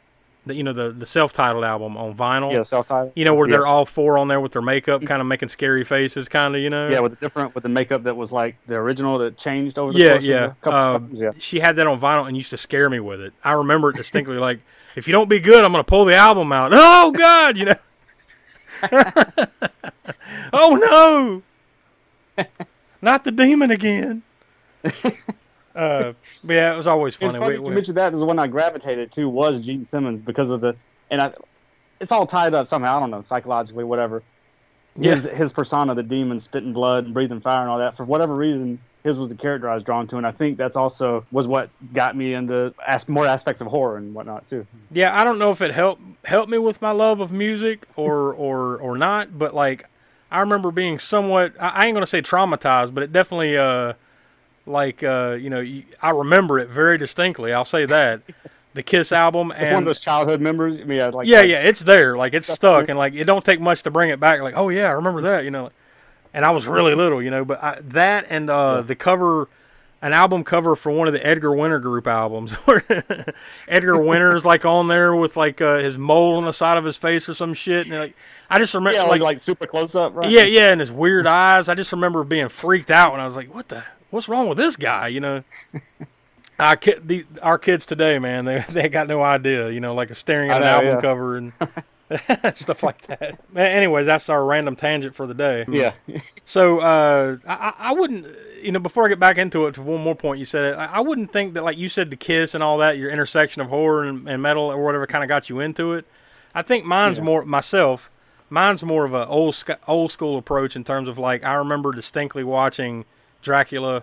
the 0.47 0.55
you 0.55 0.63
know 0.63 0.73
the 0.73 0.91
the 0.91 1.07
self-titled 1.07 1.65
album 1.65 1.97
on 1.97 2.15
vinyl. 2.15 2.53
Yeah, 2.53 2.63
self-titled. 2.63 3.13
You 3.17 3.25
know 3.25 3.35
where 3.35 3.49
Yeah. 3.49 3.57
they're 3.59 3.67
all 3.67 3.85
four 3.85 4.17
on 4.19 4.29
there 4.29 4.41
with 4.41 4.53
their 4.53 4.63
makeup, 4.63 5.05
kind 5.05 5.21
of 5.21 5.27
making 5.27 5.49
scary 5.49 5.83
faces, 5.85 6.29
kind 6.29 6.55
of 6.57 6.63
you 6.63 6.71
know. 6.71 6.89
Yeah, 6.89 7.01
with 7.01 7.13
the 7.13 7.19
different 7.19 7.55
with 7.55 7.63
the 7.63 7.69
makeup 7.69 8.05
that 8.05 8.17
was 8.17 8.31
like 8.33 8.57
the 8.67 8.77
original 8.77 9.19
that 9.19 9.37
changed 9.37 9.79
over 9.79 9.93
the 9.93 9.99
Yeah, 9.99 10.19
yeah. 10.21 10.53
couple 10.61 11.01
times. 11.09 11.21
Yeah. 11.21 11.31
She 11.39 11.59
had 11.61 11.77
that 11.77 11.87
on 11.89 12.01
vinyl 12.01 12.27
and 12.29 12.37
used 12.37 12.51
to 12.51 12.57
scare 12.57 12.89
me 12.89 13.01
with 13.01 13.21
it. 13.21 13.33
I 13.45 13.53
remember 13.53 13.91
it 13.91 13.97
distinctly. 13.97 14.37
like, 14.39 14.61
if 14.97 15.07
you 15.09 15.13
don't 15.13 15.29
be 15.29 15.41
good, 15.41 15.65
I'm 15.65 15.73
gonna 15.73 15.83
pull 15.85 16.05
the 16.05 16.15
album 16.17 16.53
out. 16.53 16.71
Oh 16.75 17.11
God, 17.11 17.57
you 17.57 17.65
know. 17.67 17.75
oh 20.53 20.77
no, 20.77 21.43
not 23.03 23.25
the 23.25 23.31
demon 23.33 23.71
again. 23.71 24.23
Uh, 25.77 26.13
but 26.43 26.55
yeah, 26.55 26.73
it 26.73 26.77
was 26.77 26.89
always 26.89 27.15
It's 27.15 27.25
funny. 27.25 27.39
funny 27.39 27.51
We- 27.59 27.65
to 27.65 27.71
we- 27.71 27.75
mention 27.77 27.95
that 27.95 28.13
is 28.13 28.19
the 28.19 28.27
one 28.27 28.39
I 28.41 28.49
gravitated 28.49 29.13
to 29.13 29.29
was 29.29 29.65
Gene 29.65 29.85
Simmons 29.85 30.21
because 30.21 30.51
of 30.51 30.61
the 30.61 30.75
and 31.09 31.23
I, 31.23 31.33
it's 32.01 32.11
all 32.11 32.27
tied 32.27 32.53
up 32.53 32.67
somehow. 32.67 32.97
I 32.97 33.01
don't 33.01 33.13
know 33.13 33.23
psychologically, 33.25 33.85
whatever. 33.85 34.25
Yeah. 34.97 35.15
His 35.15 35.25
his 35.25 35.53
persona, 35.53 35.95
the 35.95 36.03
demon, 36.03 36.41
spitting 36.41 36.73
blood 36.73 37.05
and 37.05 37.15
breathing 37.15 37.39
fire 37.39 37.61
and 37.61 37.71
all 37.71 37.79
that. 37.79 37.97
For 37.97 38.05
whatever 38.05 38.35
reason, 38.35 38.81
his 39.05 39.21
was 39.21 39.29
the 39.29 39.37
character 39.37 39.71
I 39.71 39.75
was 39.75 39.85
drawn 39.85 40.09
to, 40.09 40.17
and 40.17 40.27
I 40.27 40.33
think 40.33 40.59
that's 40.59 40.77
also 40.77 41.25
was 41.31 41.47
what 41.47 41.71
got 41.93 42.17
me 42.17 42.35
into 42.35 42.75
as, 42.85 43.09
more 43.09 43.27
aspects 43.27 43.61
of 43.61 43.69
horror 43.69 43.99
and 43.99 44.15
whatnot 44.15 44.49
too. 44.49 44.67
yeah, 44.91 45.17
I 45.17 45.23
don't 45.23 45.39
know 45.39 45.53
if 45.53 45.63
it 45.63 45.73
helped 45.73 46.03
helped 46.25 46.51
me 46.51 46.59
with 46.59 46.83
my 46.83 46.91
love 46.91 47.21
of 47.21 47.31
music 47.31 47.85
or 47.95 48.33
or 48.35 48.79
or 48.79 48.99
not, 48.99 49.39
but 49.39 49.55
like 49.55 49.87
I 50.31 50.41
remember 50.41 50.71
being 50.71 50.99
somewhat 50.99 51.55
I, 51.59 51.87
ain't 51.87 51.95
gonna 51.95 52.07
say 52.07 52.23
traumatized, 52.23 52.95
but 52.95 53.03
it 53.03 53.13
definitely 53.13 53.57
uh 53.57 53.95
like 54.67 55.03
uh 55.03 55.37
you 55.41 55.51
know 55.51 55.65
I 56.03 56.11
remember 56.11 56.59
it 56.59 56.69
very 56.69 56.99
distinctly. 56.99 57.53
I'll 57.53 57.65
say 57.65 57.87
that 57.87 58.23
the 58.75 58.83
Kiss 58.83 59.13
album 59.13 59.53
It's 59.57 59.71
one 59.71 59.83
of 59.83 59.87
those 59.87 60.01
childhood 60.01 60.41
memories. 60.41 60.81
I 60.81 60.85
mean, 60.85 60.99
yeah, 60.99 61.07
like 61.09 61.29
yeah 61.29 61.43
yeah 61.43 61.61
it's 61.63 61.81
there 61.81 62.17
like 62.17 62.35
it's 62.35 62.53
stuck 62.53 62.89
and 62.89 62.99
like 62.99 63.15
it 63.15 63.25
don't 63.25 63.45
take 63.45 63.61
much 63.61 63.83
to 63.85 63.91
bring 63.91 64.11
it 64.11 64.21
back. 64.21 64.41
Like 64.41 64.55
oh 64.57 64.69
yeah 64.69 64.89
I 64.89 64.93
remember 64.93 65.23
that 65.23 65.45
you 65.45 65.51
know, 65.51 65.71
and 66.35 66.45
I 66.45 66.51
was 66.51 66.67
really 66.67 66.95
little 66.95 67.23
you 67.23 67.31
know, 67.31 67.45
but 67.45 67.63
I, 67.63 67.79
that 67.81 68.27
and 68.29 68.51
uh 68.51 68.77
Yeah. 68.77 68.83
the 68.83 68.95
cover 68.95 69.49
an 70.01 70.13
album 70.13 70.45
cover 70.45 70.77
for 70.77 70.93
one 70.93 71.09
of 71.09 71.13
the 71.13 71.27
Edgar 71.27 71.53
Winter 71.53 71.81
Group 71.81 72.07
albums, 72.07 72.53
where 72.65 72.85
Edgar 73.69 74.01
Winter's 74.03 74.45
like 74.45 74.65
on 74.65 74.89
there 74.89 75.15
with 75.15 75.37
like 75.37 75.61
uh, 75.61 75.79
his 75.79 75.99
mole 75.99 76.37
on 76.37 76.45
the 76.45 76.53
side 76.53 76.79
of 76.79 76.85
his 76.85 76.97
face 76.97 77.29
or 77.29 77.35
some 77.35 77.55
shit, 77.55 77.89
and 77.91 77.99
like 77.99 78.11
I 78.51 78.59
just 78.59 78.75
remember 78.75 78.99
Yeah, 78.99 79.05
like, 79.05 79.21
like 79.21 79.41
super 79.41 79.67
close 79.67 79.95
up, 79.95 80.15
right? 80.15 80.31
yeah, 80.31 80.45
yeah, 80.45 80.71
and 80.71 80.81
his 80.81 80.91
weird 80.91 81.27
eyes. 81.27 81.69
I 81.69 81.75
just 81.75 81.93
remember 81.93 82.25
being 82.25 82.49
freaked 82.49 82.91
out 82.91 83.13
when 83.13 83.21
I 83.21 83.27
was 83.27 83.37
like, 83.37 83.53
"What 83.53 83.69
the? 83.69 83.85
What's 84.11 84.29
wrong 84.29 84.49
with 84.49 84.59
this 84.59 84.77
guy?" 84.77 85.09
You 85.09 85.21
know. 85.21 85.43
Our, 86.61 86.75
kid, 86.75 87.07
the, 87.07 87.25
our 87.41 87.57
kids 87.57 87.87
today, 87.87 88.19
man, 88.19 88.45
they 88.45 88.65
they 88.69 88.89
got 88.89 89.07
no 89.07 89.23
idea, 89.23 89.71
you 89.71 89.79
know, 89.79 89.95
like 89.95 90.13
staring 90.17 90.51
at 90.51 90.61
an 90.61 90.67
album 90.67 90.95
yeah. 90.97 91.01
cover 91.01 91.37
and 91.37 91.53
stuff 92.55 92.83
like 92.83 93.07
that. 93.07 93.39
Anyways, 93.57 94.07
that's 94.07 94.29
our 94.29 94.45
random 94.45 94.77
tangent 94.77 95.15
for 95.15 95.27
the 95.27 95.35
day. 95.35 95.65
Yeah. 95.69 95.93
So 96.45 96.81
uh, 96.81 97.37
I, 97.47 97.75
I- 97.79 97.93
wouldn't, 97.93 98.27
you 98.63 98.73
know, 98.73 98.79
before 98.79 99.05
I 99.07 99.09
get 99.09 99.19
back 99.21 99.37
into 99.39 99.67
it, 99.67 99.75
to 99.75 99.83
one 99.83 100.01
more 100.03 100.15
point 100.15 100.39
you 100.39 100.45
said 100.47 100.65
it, 100.65 100.75
I, 100.77 100.87
I 100.87 101.01
wouldn't 101.01 101.33
think 101.33 101.55
that, 101.55 101.65
like 101.65 101.77
you 101.77 101.89
said, 101.89 102.11
the 102.11 102.17
Kiss 102.17 102.55
and 102.55 102.63
all 102.65 102.79
that, 102.79 102.97
your 102.97 103.11
intersection 103.11 103.61
of 103.63 103.69
horror 103.69 104.05
and, 104.05 104.29
and 104.29 104.41
metal 104.43 104.65
or 104.65 104.83
whatever, 104.83 105.07
kind 105.07 105.23
of 105.23 105.29
got 105.29 105.49
you 105.51 105.61
into 105.61 105.93
it. 105.95 106.07
I 106.55 106.63
think 106.63 106.85
mine's 106.85 107.19
Yeah. 107.19 107.25
more 107.25 107.45
myself. 107.45 108.11
Mine's 108.51 108.83
more 108.83 109.05
of 109.05 109.13
a 109.13 109.27
old 109.27 109.55
sc- 109.55 109.79
old 109.87 110.11
school 110.11 110.39
approach 110.39 110.75
in 110.77 110.83
terms 110.85 111.09
of 111.09 111.19
like 111.19 111.45
I 111.45 111.55
remember 111.55 111.93
distinctly 111.93 112.43
watching 112.45 113.05
Dracula, 113.43 114.03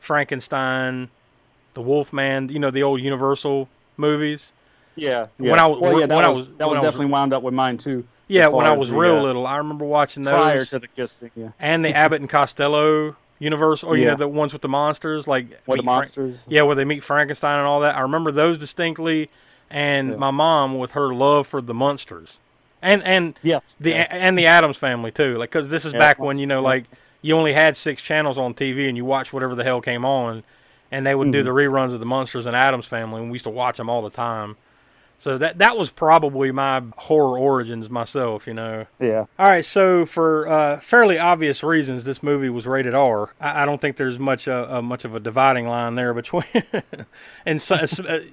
Frankenstein, 0.00 1.08
the 1.74 1.80
Wolfman, 1.80 2.48
you 2.48 2.58
know, 2.58 2.70
the 2.72 2.82
old 2.82 3.00
Universal 3.00 3.68
movies. 3.96 4.50
Yeah. 5.00 5.26
When. 5.38 5.58
I 5.58 5.66
was- 5.66 5.78
well, 5.80 5.98
yeah, 6.00 6.06
that 6.06 6.14
when 6.16 6.24
I 6.24 6.28
was, 6.28 6.40
was- 6.40 6.52
that 6.58 6.68
was 6.68 6.76
I 6.78 6.80
was- 6.80 6.84
definitely 6.84 7.12
wound 7.12 7.32
up 7.32 7.42
with 7.42 7.54
mine 7.54 7.78
too. 7.78 8.04
Yeah, 8.28 8.46
when 8.48 8.64
I 8.66 8.72
was 8.76 8.90
the, 8.90 8.96
real 8.96 9.18
uh, 9.18 9.22
little, 9.22 9.44
I 9.46 9.56
remember 9.56 9.84
watching 9.84 10.22
those. 10.22 10.32
Prior 10.32 10.64
to 10.66 10.78
the 10.78 10.86
Kiss 10.86 11.18
thing, 11.18 11.30
yeah. 11.34 11.48
and 11.58 11.84
the 11.84 11.92
Abbott 11.94 12.20
and 12.20 12.30
Costello 12.30 13.16
universe, 13.40 13.82
or 13.82 13.96
you 13.96 14.04
Yeah. 14.04 14.10
know 14.12 14.16
the 14.18 14.28
ones 14.28 14.52
with 14.52 14.62
the 14.62 14.68
monsters, 14.68 15.26
like 15.26 15.46
What 15.64 15.76
the 15.76 15.82
Meet 15.82 15.86
Fra- 15.86 15.92
monsters? 15.94 16.44
yeah, 16.46 16.62
where 16.62 16.76
they 16.76 16.84
meet 16.84 17.02
Frankenstein 17.02 17.58
and 17.58 17.66
all 17.66 17.80
that. 17.80 17.96
I 17.96 18.00
remember 18.02 18.30
those 18.30 18.56
distinctly, 18.58 19.30
and 19.68 20.10
Yeah. 20.10 20.16
my 20.16 20.30
mom 20.30 20.78
with 20.78 20.92
her 20.92 21.12
love 21.12 21.48
for 21.48 21.60
the 21.60 21.74
monsters, 21.74 22.38
and 22.82 23.02
and 23.02 23.36
Yes. 23.42 23.78
the 23.78 23.90
yeah. 23.90 24.06
and 24.10 24.38
the 24.38 24.46
Addams 24.46 24.76
family 24.76 25.10
too. 25.10 25.36
Like 25.36 25.50
because 25.50 25.68
this 25.68 25.84
is 25.84 25.92
back 25.92 26.20
when 26.20 26.38
you 26.38 26.46
know 26.46 26.62
like 26.62 26.84
you 27.22 27.34
only 27.36 27.52
had 27.52 27.76
six 27.76 28.00
channels 28.00 28.38
on 28.38 28.54
TV 28.54 28.86
and 28.88 28.96
you 28.96 29.04
watched 29.04 29.32
whatever 29.32 29.54
the 29.56 29.64
hell 29.64 29.80
came 29.80 30.04
on, 30.04 30.44
and 30.92 31.04
they 31.04 31.14
would 31.16 31.32
do 31.32 31.40
Mhm. 31.42 31.44
the 31.44 31.50
reruns 31.50 31.92
of 31.92 31.98
the 31.98 32.06
monsters 32.06 32.46
and 32.46 32.54
Addams 32.54 32.86
family, 32.86 33.20
and 33.22 33.30
we 33.30 33.34
used 33.34 33.44
to 33.44 33.50
watch 33.50 33.76
them 33.78 33.90
all 33.90 34.02
the 34.02 34.10
time. 34.10 34.56
So 35.20 35.36
that 35.36 35.58
that 35.58 35.76
was 35.76 35.90
probably 35.90 36.50
my 36.50 36.82
horror 36.96 37.38
origins 37.38 37.90
myself, 37.90 38.46
you 38.46 38.54
know. 38.54 38.86
yeah. 38.98 39.26
All 39.38 39.46
right, 39.46 39.64
so 39.64 40.06
for 40.06 40.48
uh, 40.48 40.80
fairly 40.80 41.18
obvious 41.18 41.62
reasons, 41.62 42.04
this 42.04 42.22
movie 42.22 42.48
was 42.48 42.66
rated 42.66 42.94
R. 42.94 43.34
I, 43.38 43.62
I 43.62 43.64
don't 43.66 43.82
think 43.82 43.98
there's 43.98 44.18
much 44.18 44.48
uh, 44.48 44.66
uh, 44.70 44.82
much 44.82 45.04
of 45.04 45.14
a 45.14 45.20
dividing 45.20 45.68
line 45.68 45.94
there 45.94 46.14
between, 46.14 46.44
and 47.46 47.60
so, 47.60 47.76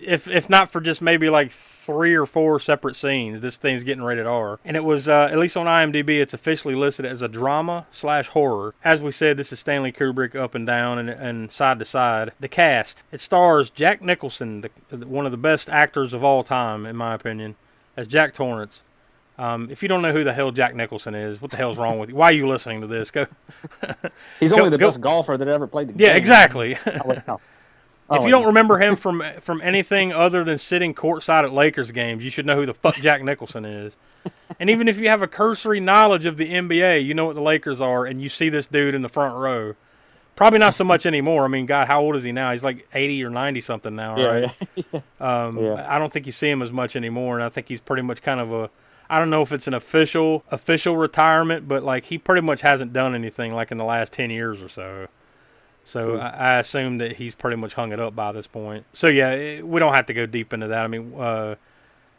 if 0.02 0.30
if 0.30 0.50
not 0.50 0.72
for 0.72 0.80
just 0.80 1.02
maybe 1.02 1.30
like 1.30 1.52
three 1.88 2.14
or 2.14 2.26
four 2.26 2.60
separate 2.60 2.96
scenes, 2.98 3.40
this 3.42 3.56
thing's 3.58 3.84
getting 3.84 4.04
rated 4.04 4.28
R. 4.28 4.60
And 4.66 4.76
it 4.78 4.84
was 4.84 5.08
uh, 5.08 5.30
at 5.32 5.38
least 5.40 5.56
on 5.58 5.66
IMDb, 5.66 6.22
it's 6.22 6.34
officially 6.34 6.76
listed 6.76 7.06
as 7.06 7.22
a 7.22 7.28
drama 7.30 7.88
slash 7.92 8.28
horror. 8.28 8.76
As 8.84 9.02
we 9.02 9.12
said, 9.14 9.38
this 9.38 9.54
is 9.54 9.60
Stanley 9.62 9.94
Kubrick 9.94 10.36
up 10.36 10.54
and 10.54 10.68
down 10.68 11.00
and, 11.00 11.10
and 11.10 11.50
side 11.52 11.80
to 11.80 11.86
side. 11.86 12.34
The 12.42 12.50
cast 12.50 13.02
it 13.12 13.22
stars 13.22 13.70
Jack 13.70 14.02
Nicholson, 14.02 14.66
the, 14.90 15.08
one 15.08 15.26
of 15.26 15.32
the 15.32 15.38
best 15.38 15.70
actors 15.70 16.12
of 16.14 16.24
all 16.24 16.44
time, 16.44 16.86
in 16.86 16.96
my 16.98 17.16
opinion, 17.16 17.56
as 17.96 18.06
Jack 18.08 18.34
Torrance. 18.34 18.82
Um, 19.40 19.70
if 19.72 19.82
you 19.82 19.88
don't 19.88 20.02
know 20.02 20.12
who 20.12 20.24
the 20.26 20.34
hell 20.34 20.52
Jack 20.52 20.76
Nicholson 20.76 21.16
is, 21.16 21.42
what 21.42 21.52
the 21.52 21.58
hell's 21.58 21.78
wrong 21.78 22.00
with 22.00 22.10
you? 22.10 22.16
Why 22.16 22.26
are 22.32 22.34
you 22.34 22.48
listening 22.50 22.82
to 22.82 22.88
this? 22.88 23.12
Go. 23.12 23.28
He's 24.42 24.52
Go- 24.52 24.58
only 24.58 24.72
the 24.72 24.78
go- 24.78 24.88
best 24.88 25.00
golfer 25.00 25.38
that 25.38 25.48
ever 25.48 25.68
played 25.68 25.88
the 25.90 25.94
game. 25.94 26.08
Yeah, 26.08 26.16
exactly. 26.16 26.78
Oh, 28.10 28.16
if 28.16 28.22
Oh, 28.22 28.26
you 28.26 28.32
don't 28.32 28.46
remember 28.46 28.78
him 28.78 28.96
from 28.98 29.22
from 29.42 29.62
anything 29.62 30.14
other 30.14 30.44
than 30.44 30.58
sitting 30.58 30.94
courtside 30.94 31.44
at 31.44 31.54
Lakers 31.54 31.92
games, 31.92 32.24
you 32.24 32.30
should 32.30 32.46
know 32.46 32.56
who 32.56 32.66
the 32.66 32.74
fuck 32.74 32.96
Jack 32.96 33.24
Nicholson 33.24 33.66
is. 33.66 33.96
And 34.60 34.70
even 34.70 34.88
if 34.88 34.98
you 34.98 35.10
have 35.10 35.22
a 35.22 35.28
cursory 35.28 35.80
knowledge 35.80 36.26
of 36.26 36.38
the 36.38 36.50
NBA, 36.50 37.04
you 37.06 37.14
know 37.14 37.26
what 37.26 37.36
the 37.36 37.42
Lakers 37.42 37.82
are, 37.82 38.06
and 38.06 38.22
you 38.22 38.30
see 38.30 38.50
this 38.50 38.66
dude 38.68 38.96
in 38.96 39.02
the 39.02 39.10
front 39.10 39.36
row. 39.36 39.76
Probably 40.36 40.60
not 40.60 40.74
so 40.76 40.84
much 40.84 41.06
anymore. 41.08 41.44
I 41.44 41.48
mean, 41.48 41.66
God, 41.66 41.88
how 41.88 42.02
old 42.02 42.16
is 42.16 42.24
he 42.24 42.32
now? 42.32 42.52
He's 42.52 42.64
like 42.64 42.88
eighty 42.94 43.24
or 43.24 43.30
ninety 43.30 43.60
something 43.60 43.96
now, 43.96 44.16
Yeah, 44.18 44.28
right? 44.28 44.58
yeah. 44.94 45.00
Um, 45.20 45.58
Yeah. 45.58 45.86
I 45.90 46.00
don't 46.00 46.14
think 46.14 46.26
you 46.28 46.32
see 46.32 46.50
him 46.50 46.62
as 46.62 46.72
much 46.72 46.96
anymore, 46.96 47.36
and 47.36 47.44
I 47.44 47.50
think 47.50 47.68
he's 47.68 47.82
pretty 47.82 48.04
much 48.04 48.22
kind 48.22 48.40
of 48.40 48.52
a. 48.54 48.70
I 49.10 49.20
don't 49.20 49.30
know 49.30 49.42
if 49.42 49.52
it's 49.54 49.68
an 49.68 49.74
official 49.74 50.44
official 50.52 50.96
retirement, 50.98 51.68
but 51.68 51.82
like 51.84 52.06
he 52.06 52.18
pretty 52.18 52.42
much 52.42 52.62
hasn't 52.62 52.92
done 52.94 53.16
anything 53.16 53.54
like 53.54 53.72
in 53.72 53.78
the 53.78 53.86
last 53.86 54.12
ten 54.14 54.30
years 54.30 54.62
or 54.62 54.70
so. 54.70 55.08
So. 55.88 56.18
I, 56.18 56.28
I 56.28 56.60
assume 56.60 56.98
that 56.98 57.16
he's 57.16 57.34
pretty 57.34 57.56
much 57.56 57.74
hung 57.74 57.94
it 57.94 58.00
up 58.00 58.14
by 58.14 58.34
this 58.34 58.46
point. 58.46 58.86
So 58.94 59.08
yeah, 59.08 59.32
it, 59.32 59.66
we 59.66 59.80
don't 59.80 59.96
have 59.96 60.08
to 60.08 60.14
go 60.14 60.26
deep 60.26 60.52
into 60.52 60.68
that. 60.68 60.80
I 60.80 60.88
mean, 60.88 61.14
uh, 61.18 61.56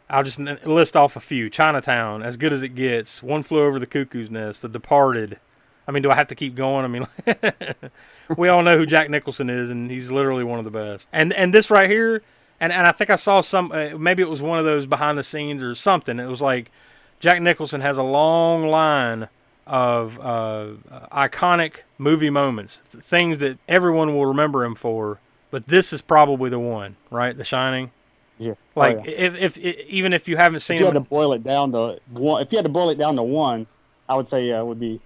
I'll 0.09 0.23
just 0.23 0.39
n- 0.39 0.57
list 0.65 0.97
off 0.97 1.15
a 1.15 1.19
few: 1.19 1.51
Chinatown, 1.51 2.23
As 2.23 2.35
Good 2.35 2.51
as 2.51 2.63
It 2.63 2.69
Gets, 2.69 3.21
One 3.21 3.43
Flew 3.43 3.63
Over 3.63 3.77
the 3.77 3.85
Cuckoo's 3.85 4.31
Nest, 4.31 4.63
The 4.63 4.69
Departed. 4.69 5.39
I 5.87 5.91
mean, 5.91 6.01
do 6.01 6.09
I 6.09 6.15
have 6.15 6.27
to 6.29 6.35
keep 6.35 6.55
going? 6.55 6.83
I 6.83 6.87
mean, 6.87 7.07
we 8.37 8.47
all 8.47 8.63
know 8.63 8.75
who 8.75 8.87
Jack 8.87 9.11
Nicholson 9.11 9.51
is, 9.51 9.69
and 9.69 9.89
he's 9.89 10.09
literally 10.09 10.43
one 10.43 10.57
of 10.57 10.65
the 10.65 10.71
best. 10.71 11.07
And 11.13 11.31
and 11.33 11.53
this 11.53 11.69
right 11.69 11.89
here, 11.89 12.23
and 12.59 12.73
and 12.73 12.87
I 12.87 12.91
think 12.91 13.11
I 13.11 13.15
saw 13.15 13.41
some, 13.41 13.71
uh, 13.71 13.97
maybe 13.99 14.23
it 14.23 14.29
was 14.29 14.41
one 14.41 14.57
of 14.57 14.65
those 14.65 14.87
behind 14.87 15.15
the 15.15 15.23
scenes 15.23 15.61
or 15.61 15.75
something. 15.75 16.19
It 16.19 16.25
was 16.27 16.41
like 16.41 16.71
Jack 17.19 17.39
Nicholson 17.39 17.81
has 17.81 17.99
a 17.99 18.03
long 18.03 18.67
line 18.67 19.29
of 19.69 20.19
uh, 20.19 20.67
iconic 21.11 21.73
movie 21.97 22.29
moments, 22.29 22.81
things 23.03 23.37
that 23.37 23.57
everyone 23.67 24.15
will 24.15 24.25
remember 24.25 24.63
him 24.65 24.75
for. 24.75 25.19
But 25.51 25.67
this 25.67 25.93
is 25.93 26.01
probably 26.01 26.49
the 26.49 26.59
one, 26.59 26.95
right? 27.09 27.35
The 27.35 27.43
Shining. 27.43 27.91
Yeah. 28.37 28.53
Oh, 28.75 28.79
Like 28.79 28.97
yeah. 29.05 29.11
if, 29.11 29.35
if 29.35 29.57
if 29.57 29.79
even 29.87 30.13
if 30.13 30.27
you 30.27 30.37
haven't 30.37 30.59
seen 30.61 30.75
if 30.75 30.79
you 30.81 30.85
had 30.85 30.95
him, 30.95 31.03
to 31.03 31.09
boil 31.09 31.33
it 31.33 31.43
down 31.43 31.71
to 31.73 31.99
one, 32.11 32.41
if 32.41 32.51
you 32.51 32.57
had 32.57 32.65
to 32.65 32.71
boil 32.71 32.89
it 32.89 32.97
down 32.97 33.15
to 33.15 33.23
one, 33.23 33.67
I 34.07 34.15
would 34.15 34.27
say 34.27 34.51
uh, 34.51 34.63
would 34.63 34.79
be, 34.79 35.01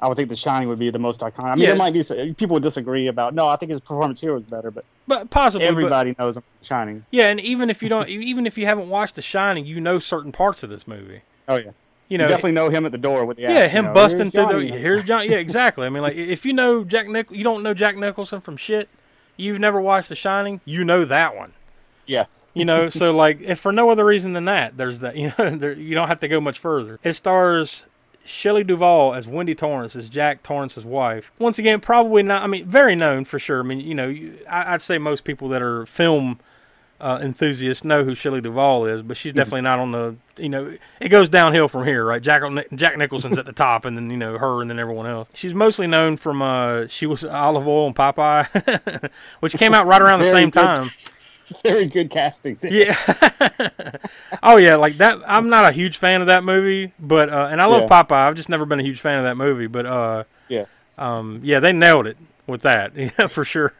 I 0.00 0.08
would 0.08 0.16
think 0.16 0.28
The 0.28 0.36
Shining 0.36 0.68
would 0.68 0.78
be 0.78 0.90
the 0.90 0.98
most 0.98 1.20
iconic. 1.20 1.44
I 1.44 1.54
mean, 1.56 1.58
Yeah. 1.62 1.66
there 1.68 1.76
might 1.76 1.92
be 1.92 2.02
some, 2.02 2.34
people 2.34 2.54
would 2.54 2.62
disagree 2.62 3.06
about. 3.08 3.34
No, 3.34 3.46
I 3.48 3.56
think 3.56 3.70
his 3.70 3.80
performance 3.80 4.20
here 4.20 4.32
was 4.32 4.44
better, 4.44 4.70
but 4.70 4.84
but 5.06 5.28
possibly, 5.30 5.66
but- 5.66 5.70
everybody 5.72 6.14
knows 6.18 6.36
him 6.36 6.42
Shining. 6.62 7.04
yeah, 7.10 7.28
and 7.28 7.40
even 7.40 7.68
if 7.68 7.82
you 7.82 7.88
don't, 7.88 8.08
even 8.08 8.46
if 8.46 8.56
you 8.56 8.64
haven't 8.66 8.88
watched 8.88 9.16
The 9.16 9.22
Shining, 9.22 9.66
you 9.66 9.80
know 9.80 9.98
certain 9.98 10.32
parts 10.32 10.62
of 10.62 10.70
this 10.70 10.86
movie. 10.88 11.20
Oh 11.48 11.56
yeah, 11.56 11.72
You 12.08 12.14
you 12.14 12.18
know, 12.18 12.26
definitely 12.28 12.52
know 12.52 12.68
him 12.68 12.84
at 12.84 12.92
the 12.92 12.98
door 12.98 13.24
with 13.24 13.38
the 13.38 13.44
Yeah, 13.44 13.50
axe, 13.50 13.72
you 13.72 13.78
him 13.78 13.84
know, 13.86 13.94
busting 13.94 14.18
"Here's 14.18 14.32
through 14.32 14.46
Johnny." 14.46 14.70
the 14.70 14.76
here's 14.76 15.06
John. 15.06 15.24
Yeah, 15.28 15.36
exactly. 15.36 15.86
I 15.86 15.90
mean, 15.90 16.02
like 16.02 16.16
if 16.16 16.44
you 16.44 16.52
know 16.52 16.84
Jack 16.84 17.08
Nick, 17.08 17.30
you 17.30 17.44
don't 17.44 17.62
know 17.62 17.74
Jack 17.74 17.96
Nicholson 17.96 18.40
from 18.40 18.56
shit. 18.56 18.88
You've 19.36 19.58
never 19.58 19.80
watched 19.80 20.10
The 20.10 20.14
Shining. 20.14 20.60
You 20.64 20.84
know 20.84 21.04
that 21.06 21.34
one. 21.34 21.52
Yeah. 22.06 22.24
You 22.52 22.64
know, 22.64 22.88
so 22.90 23.10
like 23.12 23.40
if 23.40 23.58
for 23.58 23.72
no 23.72 23.90
other 23.90 24.04
reason 24.04 24.32
than 24.34 24.44
that, 24.44 24.76
there's 24.76 25.00
that. 25.00 25.16
You 25.24 25.32
know, 25.38 25.56
there, 25.56 25.72
you 25.72 25.94
don't 25.94 26.08
have 26.08 26.20
to 26.20 26.28
go 26.28 26.40
much 26.40 26.58
further. 26.58 27.00
It 27.02 27.14
stars 27.14 27.84
Shelley 28.24 28.64
Duvall 28.64 29.14
as 29.14 29.26
Wendy 29.26 29.54
Torrance, 29.54 29.96
as 29.96 30.08
Jack 30.08 30.42
Torrance's 30.42 30.84
wife. 30.84 31.30
Once 31.38 31.58
again, 31.58 31.80
probably 31.80 32.22
not. 32.22 32.42
I 32.42 32.46
mean, 32.46 32.66
very 32.66 32.94
known 32.94 33.24
for 33.24 33.38
sure. 33.38 33.60
I 33.60 33.62
mean, 33.62 33.80
you 33.80 33.94
know, 33.94 34.08
you, 34.08 34.38
I, 34.48 34.74
I'd 34.74 34.82
say 34.82 34.98
most 34.98 35.24
people 35.24 35.48
that 35.48 35.62
are 35.62 35.86
film 35.86 36.38
uh, 37.04 37.18
enthusiasts 37.20 37.84
know 37.84 38.02
who 38.02 38.14
Shelley 38.14 38.40
Duvall 38.40 38.86
is, 38.86 39.02
but 39.02 39.16
she's 39.18 39.34
definitely 39.34 39.60
not 39.60 39.78
on 39.78 39.92
the. 39.92 40.16
You 40.36 40.48
know, 40.48 40.76
it 41.00 41.10
goes 41.10 41.28
downhill 41.28 41.68
from 41.68 41.84
here, 41.84 42.04
right? 42.04 42.20
Jack 42.22 42.42
Jack 42.74 42.96
Nicholson's 42.96 43.36
at 43.36 43.44
the 43.44 43.52
top, 43.52 43.84
and 43.84 43.96
then 43.96 44.08
you 44.10 44.16
know 44.16 44.38
her, 44.38 44.62
and 44.62 44.70
then 44.70 44.78
everyone 44.78 45.06
else. 45.06 45.28
She's 45.34 45.52
mostly 45.52 45.86
known 45.86 46.16
from 46.16 46.40
uh, 46.40 46.86
she 46.88 47.06
was 47.06 47.24
Olive 47.24 47.68
Oyl 47.68 47.86
and 47.88 47.94
Popeye, 47.94 49.10
which 49.40 49.52
came 49.52 49.74
out 49.74 49.86
right 49.86 50.00
around 50.00 50.20
the 50.20 50.30
same 50.30 50.50
good- 50.50 50.74
time. 50.74 50.84
Very 51.62 51.84
good 51.84 52.08
casting. 52.10 52.56
Yeah. 52.62 52.96
oh 54.42 54.56
yeah, 54.56 54.76
like 54.76 54.94
that. 54.94 55.18
I'm 55.26 55.50
not 55.50 55.66
a 55.66 55.72
huge 55.72 55.98
fan 55.98 56.22
of 56.22 56.28
that 56.28 56.42
movie, 56.42 56.94
but 56.98 57.28
uh, 57.28 57.48
and 57.50 57.60
I 57.60 57.66
love 57.66 57.82
Yeah. 57.82 58.02
Popeye. 58.02 58.28
I've 58.28 58.34
just 58.34 58.48
never 58.48 58.64
been 58.64 58.80
a 58.80 58.82
huge 58.82 59.00
fan 59.02 59.18
of 59.18 59.24
that 59.24 59.36
movie, 59.36 59.66
but 59.66 59.84
uh, 59.84 60.24
Yeah. 60.48 60.64
um, 60.96 61.40
yeah, 61.42 61.60
they 61.60 61.72
nailed 61.72 62.06
it 62.06 62.16
with 62.46 62.62
that, 62.62 62.96
yeah, 62.96 63.26
for 63.26 63.44
sure. 63.44 63.72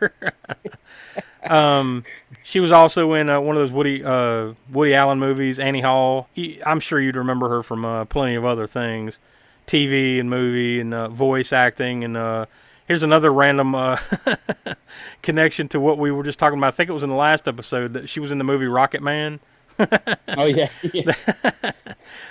Um, 1.51 2.05
she 2.45 2.61
was 2.61 2.73
also 2.73 3.13
in 3.15 3.29
uh, 3.31 3.41
one 3.41 3.57
of 3.57 3.63
those 3.63 3.71
Woody 3.73 4.05
uh, 4.05 4.53
Woody 4.71 4.95
Allen 4.95 5.19
movies, 5.19 5.59
Annie 5.59 5.81
Hall. 5.81 6.29
I'm 6.65 6.81
sure 6.81 7.01
you'd 7.01 7.17
remember 7.17 7.49
her 7.49 7.63
from 7.63 7.85
uh, 7.85 8.05
plenty 8.07 8.35
of 8.35 8.45
other 8.45 8.67
things, 8.67 9.19
TV 9.67 10.21
and 10.21 10.29
movie 10.31 10.81
and 10.81 10.93
uh, 10.95 11.09
voice 11.09 11.53
acting. 11.53 12.05
And 12.05 12.17
uh, 12.17 12.47
here's 12.87 13.03
another 13.03 13.33
random 13.33 13.75
uh, 13.75 13.99
connection 15.23 15.69
to 15.69 15.81
what 15.81 15.99
we 15.99 16.11
were 16.11 16.23
just 16.23 16.39
talking 16.39 16.59
about. 16.59 16.75
I 16.75 16.77
think 16.77 16.91
it 16.91 16.95
was 16.95 17.03
in 17.03 17.11
the 17.11 17.17
last 17.17 17.49
episode 17.49 17.93
that 17.95 18.09
she 18.09 18.21
was 18.21 18.31
in 18.31 18.39
the 18.39 18.45
movie 18.45 18.67
Rocket 18.67 19.03
Man. 19.03 19.41
Oh 20.37 20.47
yeah. 20.47 20.69
yeah. 20.93 21.13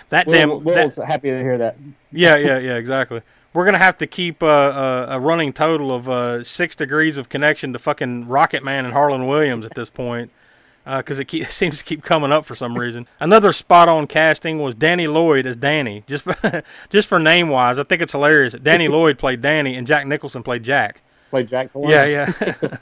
That 0.09 0.27
Will, 0.27 0.33
damn 0.33 0.49
Will 0.63 0.75
that- 0.75 1.05
happy 1.07 1.29
to 1.29 1.39
hear 1.39 1.57
that. 1.57 1.75
yeah, 2.11 2.37
yeah, 2.37 2.57
yeah, 2.59 2.75
exactly. 2.75 3.21
We're 3.53 3.65
gonna 3.65 3.77
have 3.77 3.99
to 3.99 4.07
keep 4.07 4.41
uh, 4.41 4.47
uh, 4.47 5.05
a 5.09 5.19
running 5.19 5.53
total 5.53 5.93
of 5.93 6.09
uh, 6.09 6.43
six 6.43 6.75
degrees 6.75 7.17
of 7.17 7.29
connection 7.29 7.71
to 7.73 7.79
fucking 7.79 8.27
Rocket 8.27 8.63
Man 8.63 8.83
and 8.85 8.93
Harland 8.93 9.29
Williams 9.29 9.63
at 9.63 9.75
this 9.75 9.91
point, 9.91 10.31
because 10.85 11.19
it, 11.19 11.31
it 11.33 11.51
seems 11.51 11.77
to 11.77 11.83
keep 11.83 12.03
coming 12.03 12.31
up 12.31 12.45
for 12.45 12.55
some 12.55 12.75
reason. 12.75 13.07
Another 13.19 13.53
spot-on 13.53 14.07
casting 14.07 14.59
was 14.59 14.73
Danny 14.73 15.05
Lloyd 15.05 15.45
as 15.45 15.55
Danny. 15.55 16.03
Just 16.07 16.23
for, 16.23 16.63
just 16.89 17.07
for 17.07 17.19
name-wise, 17.19 17.77
I 17.77 17.83
think 17.83 18.01
it's 18.01 18.11
hilarious. 18.11 18.53
that 18.53 18.63
Danny 18.63 18.87
Lloyd 18.87 19.19
played 19.19 19.41
Danny 19.41 19.75
and 19.75 19.85
Jack 19.85 20.07
Nicholson 20.07 20.41
played 20.41 20.63
Jack. 20.63 21.01
Play 21.29 21.43
Jack. 21.43 21.69
Yeah, 21.75 22.05
yeah. 22.05 22.77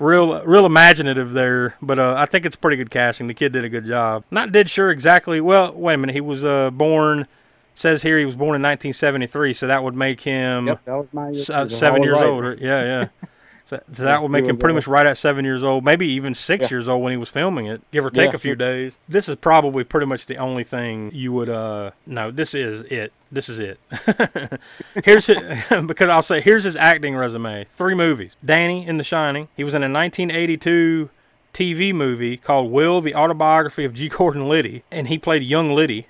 real, 0.00 0.44
real 0.44 0.66
imaginative 0.66 1.32
there, 1.32 1.76
but 1.80 1.98
uh, 1.98 2.14
I 2.16 2.26
think 2.26 2.44
it's 2.44 2.56
pretty 2.56 2.76
good 2.76 2.90
casting. 2.90 3.26
The 3.26 3.34
kid 3.34 3.52
did 3.52 3.64
a 3.64 3.70
good 3.70 3.86
job. 3.86 4.24
Not 4.30 4.52
dead 4.52 4.68
sure 4.68 4.90
exactly. 4.90 5.40
Well, 5.40 5.72
wait 5.72 5.94
a 5.94 5.98
minute. 5.98 6.14
He 6.14 6.20
was 6.20 6.44
uh, 6.44 6.70
born. 6.70 7.26
Says 7.76 8.02
here 8.02 8.18
he 8.18 8.24
was 8.24 8.36
born 8.36 8.54
in 8.54 8.62
1973, 8.62 9.52
so 9.54 9.66
that 9.66 9.82
would 9.82 9.94
make 9.96 10.20
him 10.20 10.66
Yep, 10.68 10.84
that 10.84 10.92
was 10.94 11.12
my 11.12 11.30
year. 11.30 11.44
uh, 11.52 11.68
seven 11.68 12.00
was 12.00 12.08
years 12.08 12.12
right. 12.18 12.26
old. 12.26 12.60
Yeah, 12.60 12.82
yeah. 12.82 13.08
So, 13.66 13.80
so 13.94 14.02
that 14.04 14.20
would 14.20 14.30
make 14.30 14.44
him 14.44 14.58
pretty 14.58 14.74
uh, 14.74 14.76
much 14.76 14.86
right 14.86 15.06
at 15.06 15.16
seven 15.16 15.42
years 15.42 15.64
old, 15.64 15.86
maybe 15.86 16.06
even 16.06 16.34
six 16.34 16.64
Yeah. 16.64 16.68
years 16.70 16.86
old 16.86 17.02
when 17.02 17.12
he 17.12 17.16
was 17.16 17.30
filming 17.30 17.64
it, 17.64 17.80
give 17.92 18.04
or 18.04 18.10
take 18.10 18.32
Yeah, 18.32 18.36
a 18.36 18.38
few 18.38 18.50
sure. 18.50 18.56
days. 18.56 18.92
This 19.08 19.26
is 19.26 19.36
probably 19.36 19.84
pretty 19.84 20.04
much 20.04 20.26
the 20.26 20.36
only 20.36 20.64
thing 20.64 21.10
you 21.14 21.32
would. 21.32 21.48
uh 21.48 21.92
No, 22.06 22.30
this 22.30 22.52
is 22.52 22.84
it. 22.90 23.14
This 23.32 23.48
is 23.48 23.58
it. 23.58 23.80
here's 25.04 25.26
his, 25.28 25.38
because 25.86 26.10
I'll 26.10 26.20
say 26.22 26.42
here's 26.42 26.64
his 26.64 26.76
acting 26.76 27.16
resume: 27.16 27.64
three 27.78 27.94
movies. 27.94 28.32
Danny 28.44 28.86
in 28.86 28.98
The 28.98 29.02
Shining. 29.04 29.48
He 29.56 29.64
was 29.64 29.72
in 29.72 29.82
a 29.82 29.88
1982 29.88 31.08
TV 31.54 31.94
movie 31.94 32.36
called 32.36 32.70
Will: 32.70 33.00
The 33.00 33.14
Autobiography 33.14 33.84
of 33.84 33.94
G. 33.94 34.08
Gordon 34.10 34.48
Liddy, 34.48 34.82
and 34.90 35.08
he 35.08 35.18
played 35.18 35.42
young 35.42 35.70
Liddy. 35.72 36.06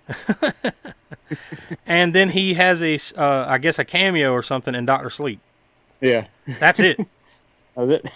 and 1.87 2.13
then 2.13 2.31
he 2.31 2.55
has 2.55 2.83
a, 2.83 2.99
uh, 3.21 3.47
I 3.49 3.59
guess, 3.59 3.79
a 3.79 3.85
cameo 3.85 4.33
or 4.33 4.43
something 4.43 4.75
in 4.75 4.87
Doctor 4.87 5.11
Sleep. 5.11 5.41
Yeah, 6.01 6.27
That's 6.59 6.81
it. 6.81 6.97
that 7.75 7.81
was 7.81 7.91
it. 7.91 8.09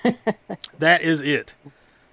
That 0.78 1.02
is 1.02 1.20
it. 1.20 1.52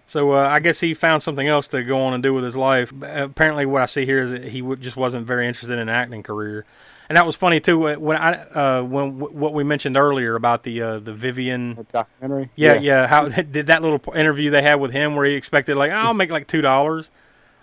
So 0.07 0.33
uh, 0.33 0.47
I 0.47 0.59
guess 0.59 0.79
he 0.79 0.93
found 0.93 1.23
something 1.23 1.47
else 1.47 1.67
to 1.69 1.83
go 1.83 1.99
on 2.03 2.13
and 2.13 2.21
do 2.23 2.33
with 2.33 2.43
his 2.43 2.55
life. 2.55 2.93
Apparently, 3.01 3.65
what 3.65 3.81
I 3.81 3.85
see 3.87 4.05
here 4.05 4.23
is 4.23 4.31
that 4.31 4.43
he 4.45 4.61
w- 4.61 4.79
just 4.79 4.95
wasn't 4.95 5.25
very 5.25 5.47
interested 5.47 5.73
in 5.73 5.79
an 5.79 5.89
acting 5.89 6.23
career, 6.23 6.65
and 7.09 7.17
that 7.17 7.25
was 7.25 7.35
funny 7.35 7.59
too. 7.59 7.79
When 7.97 8.17
I 8.17 8.33
uh, 8.79 8.83
when 8.83 9.19
w- 9.19 9.37
what 9.37 9.53
we 9.53 9.63
mentioned 9.63 9.97
earlier 9.97 10.35
about 10.35 10.63
the 10.63 10.81
uh, 10.81 10.99
the 10.99 11.13
Vivian, 11.13 11.85
documentary. 11.91 12.49
yeah, 12.55 12.75
yeah, 12.75 13.07
how 13.07 13.27
did 13.29 13.67
that 13.67 13.81
little 13.81 14.01
interview 14.13 14.51
they 14.51 14.61
had 14.61 14.75
with 14.75 14.91
him 14.91 15.15
where 15.15 15.25
he 15.25 15.33
expected 15.35 15.77
like, 15.77 15.91
oh, 15.91 15.95
I'll 15.95 16.13
make 16.13 16.29
like 16.29 16.47
two 16.47 16.61
dollars. 16.61 17.09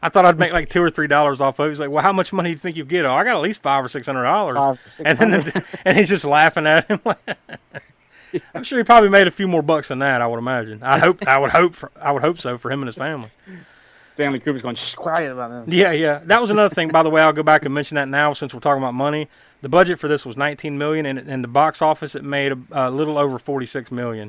I 0.05 0.09
thought 0.09 0.25
I'd 0.27 0.39
make 0.39 0.53
like 0.53 0.69
two 0.69 0.83
or 0.83 0.91
three 0.91 1.07
dollars 1.07 1.41
off 1.41 1.59
of 1.61 1.67
it. 1.67 1.71
He's 1.71 1.79
like, 1.81 1.91
well, 1.91 2.03
how 2.03 2.13
much 2.13 2.33
money 2.33 2.49
do 2.49 2.53
you 2.55 2.59
think 2.59 2.77
you 2.77 2.85
get? 2.85 3.05
Oh, 3.05 3.13
I 3.13 3.23
got 3.25 3.37
at 3.37 3.43
least 3.43 3.63
five 3.63 3.85
or 3.85 3.89
six 3.89 4.07
hundred 4.07 4.25
dollars. 4.25 4.57
And 5.05 5.17
then 5.17 5.31
the, 5.31 5.65
and 5.85 5.97
he's 5.97 6.09
just 6.09 6.25
laughing 6.25 6.67
at 6.67 6.89
him. 6.89 7.01
I'm 8.55 8.65
sure 8.65 8.79
he 8.79 8.85
probably 8.85 9.11
made 9.11 9.29
a 9.29 9.31
few 9.31 9.47
more 9.47 9.63
bucks 9.63 9.89
than 9.89 9.99
that. 10.01 10.21
I 10.23 10.27
would 10.27 10.39
imagine. 10.39 10.83
I 10.83 10.99
hope. 10.99 11.25
I 11.27 11.39
would 11.39 11.51
hope. 11.51 11.75
For, 11.75 11.91
I 12.01 12.11
would 12.13 12.23
hope 12.23 12.41
so 12.41 12.59
for 12.59 12.71
him 12.71 12.81
and 12.81 12.89
his 12.89 12.97
family. 12.97 13.29
Stanley 14.13 14.39
Kubrick's 14.39 14.61
going, 14.63 14.75
Shh, 14.75 14.95
quiet 14.95 15.33
about 15.33 15.67
this. 15.67 15.75
Yeah, 15.75 15.93
yeah. 15.93 16.21
That 16.25 16.41
was 16.43 16.51
another 16.51 16.75
thing. 16.75 16.91
By 16.91 17.03
the 17.03 17.09
way, 17.09 17.23
I'll 17.23 17.33
go 17.33 17.43
back 17.43 17.65
and 17.65 17.73
mention 17.73 17.95
that 17.95 18.09
now 18.09 18.35
since 18.35 18.53
we're 18.53 18.61
talking 18.61 18.83
about 18.83 18.95
money. 18.95 19.29
The 19.63 19.71
budget 19.71 19.99
for 19.99 20.07
this 20.09 20.27
was 20.27 20.37
19 20.37 20.77
million, 20.77 21.07
and 21.07 21.19
in 21.19 21.41
the 21.41 21.49
box 21.49 21.81
office, 21.81 22.15
it 22.15 22.23
made 22.23 22.53
a, 22.53 22.59
a 22.73 22.91
little 22.91 23.17
over 23.17 23.39
46 23.39 23.91
million. 23.91 24.29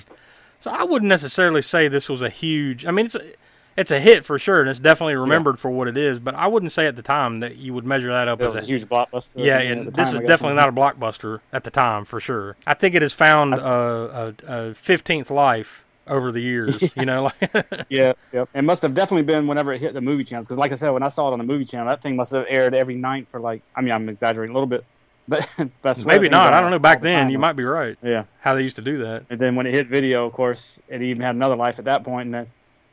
So 0.61 0.71
I 0.71 0.83
wouldn't 0.83 1.09
necessarily 1.09 1.61
say 1.61 1.89
this 1.89 2.07
was 2.07 2.21
a 2.21 2.29
huge. 2.29 2.85
I 2.85 2.91
mean, 2.91 3.07
it's 3.07 3.15
a, 3.15 3.33
it's 3.75 3.91
a 3.91 3.99
hit 3.99 4.23
for 4.23 4.39
sure, 4.39 4.61
and 4.61 4.69
it's 4.69 4.79
definitely 4.79 5.15
remembered 5.15 5.59
for 5.59 5.69
what 5.69 5.89
it 5.89 5.97
is. 5.97 6.19
But 6.19 6.35
I 6.35 6.47
wouldn't 6.47 6.71
say 6.71 6.87
at 6.87 6.95
the 6.95 7.01
time 7.01 7.41
that 7.41 7.57
you 7.57 7.73
would 7.73 7.85
measure 7.85 8.07
that 8.09 8.29
up 8.29 8.39
It 8.39 8.47
as 8.47 8.59
a 8.59 8.61
a 8.61 8.65
huge 8.65 8.85
blockbuster. 8.85 9.43
Yeah, 9.43 9.59
and 9.59 9.93
this 9.93 10.13
I 10.13 10.19
is 10.19 10.27
definitely 10.27 10.55
not 10.55 10.69
a 10.69 10.71
blockbuster 10.71 11.41
at 11.51 11.65
the 11.65 11.71
time 11.71 12.05
for 12.05 12.21
sure. 12.21 12.55
I 12.65 12.75
think 12.75 12.95
it 12.95 13.01
has 13.01 13.11
found 13.11 13.55
uh, 13.55 13.57
a, 13.57 14.27
a 14.47 14.75
15th 14.85 15.29
life 15.29 15.83
over 16.07 16.31
the 16.31 16.41
years. 16.41 16.91
You 16.95 17.05
know, 17.05 17.23
like 17.23 17.65
Yeah, 17.89 18.13
yep. 18.31 18.49
It 18.53 18.63
must 18.63 18.81
have 18.83 18.93
definitely 18.93 19.23
been 19.23 19.47
whenever 19.47 19.73
it 19.73 19.81
hit 19.81 19.93
the 19.93 20.01
movie 20.01 20.23
channels. 20.23 20.47
Because, 20.47 20.57
like 20.57 20.71
I 20.71 20.75
said, 20.75 20.91
when 20.91 21.03
I 21.03 21.07
saw 21.07 21.29
it 21.29 21.33
on 21.33 21.39
the 21.39 21.45
movie 21.45 21.65
channel, 21.65 21.87
that 21.87 22.01
thing 22.01 22.15
must 22.15 22.31
have 22.33 22.45
aired 22.47 22.73
every 22.73 22.95
night 22.95 23.29
for 23.29 23.39
like. 23.39 23.61
I 23.75 23.81
mean, 23.81 23.91
I'm 23.91 24.09
exaggerating 24.09 24.55
a 24.55 24.59
little 24.59 24.67
bit, 24.67 24.83
but, 25.27 25.41
but 25.81 26.05
maybe 26.05 26.05
that 26.05 26.05
thing 26.05 26.23
was 26.23 26.31
not. 26.31 26.53
I 26.53 26.61
don't 26.61 26.71
know. 26.71 26.79
Back 26.79 26.99
the 26.99 27.05
then, 27.05 27.29
you 27.29 27.39
might 27.39 27.53
be 27.53 27.63
right. 27.63 27.97
Yeah, 28.03 28.25
How 28.41 28.55
they 28.55 28.61
used 28.61 28.75
to 28.75 28.81
do 28.81 28.99
that. 29.03 29.25
and 29.29 29.39
then 29.39 29.55
when 29.55 29.65
it 29.65 29.73
hit 29.73 29.87
video, 29.87 30.25
of 30.25 30.33
course, 30.33 30.81
it 30.87 31.01
even 31.01 31.21
had 31.21 31.35
another 31.35 31.55
life 31.55 31.79
at 31.79 31.85
that 31.85 32.03
point, 32.03 32.27
and 32.27 32.33
then, 32.33 32.47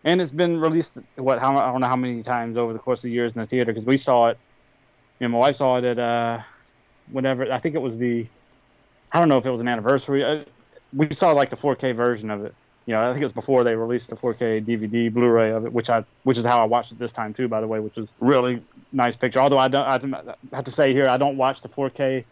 and 0.04 0.20
it's 0.20 0.30
been 0.30 0.60
released. 0.60 0.98
What? 1.16 1.40
How? 1.40 1.56
I 1.56 1.72
don't 1.72 1.80
know 1.80 1.88
how 1.88 1.96
many 1.96 2.22
times 2.22 2.56
over 2.56 2.72
the 2.72 2.78
course 2.78 3.00
of 3.00 3.08
the 3.08 3.14
years 3.14 3.36
in 3.36 3.42
the 3.42 3.46
theater 3.46 3.72
because 3.72 3.86
we 3.86 3.96
saw 3.96 4.28
it. 4.28 4.38
You 5.18 5.28
know, 5.28 5.32
my 5.32 5.38
wife 5.38 5.56
saw 5.56 5.76
it 5.76 5.84
at 5.84 5.98
uh, 5.98 6.40
whenever 7.12 7.52
I 7.52 7.58
think 7.58 7.74
it 7.74 7.82
was 7.82 7.98
the. 7.98 8.26
I 9.12 9.18
don't 9.18 9.28
know 9.28 9.36
if 9.36 9.44
it 9.44 9.50
was 9.50 9.60
an 9.60 9.68
anniversary. 9.68 10.24
Uh, 10.24 10.44
we 10.92 11.12
saw 11.12 11.32
like 11.32 11.50
the 11.50 11.56
4K 11.56 11.94
version 11.94 12.30
of 12.30 12.44
it. 12.44 12.54
You 12.90 12.96
know, 12.96 13.02
I 13.02 13.12
think 13.12 13.20
it 13.20 13.26
was 13.26 13.32
before 13.32 13.62
they 13.62 13.76
released 13.76 14.10
the 14.10 14.16
4K 14.16 14.66
DVD 14.66 15.12
Blu-ray 15.14 15.52
of 15.52 15.64
it, 15.64 15.72
which 15.72 15.88
I, 15.88 16.04
which 16.24 16.36
is 16.36 16.44
how 16.44 16.60
I 16.60 16.64
watched 16.64 16.90
it 16.90 16.98
this 16.98 17.12
time 17.12 17.32
too, 17.32 17.46
by 17.46 17.60
the 17.60 17.68
way, 17.68 17.78
which 17.78 17.96
was 17.96 18.12
really 18.18 18.62
nice 18.90 19.14
picture. 19.14 19.38
Although 19.38 19.58
I 19.58 19.68
don't, 19.68 20.12
I 20.12 20.34
have 20.52 20.64
to 20.64 20.72
say 20.72 20.92
here, 20.92 21.08
I 21.08 21.16
don't 21.16 21.36
watch 21.36 21.60
the 21.62 21.68
4K 21.68 22.24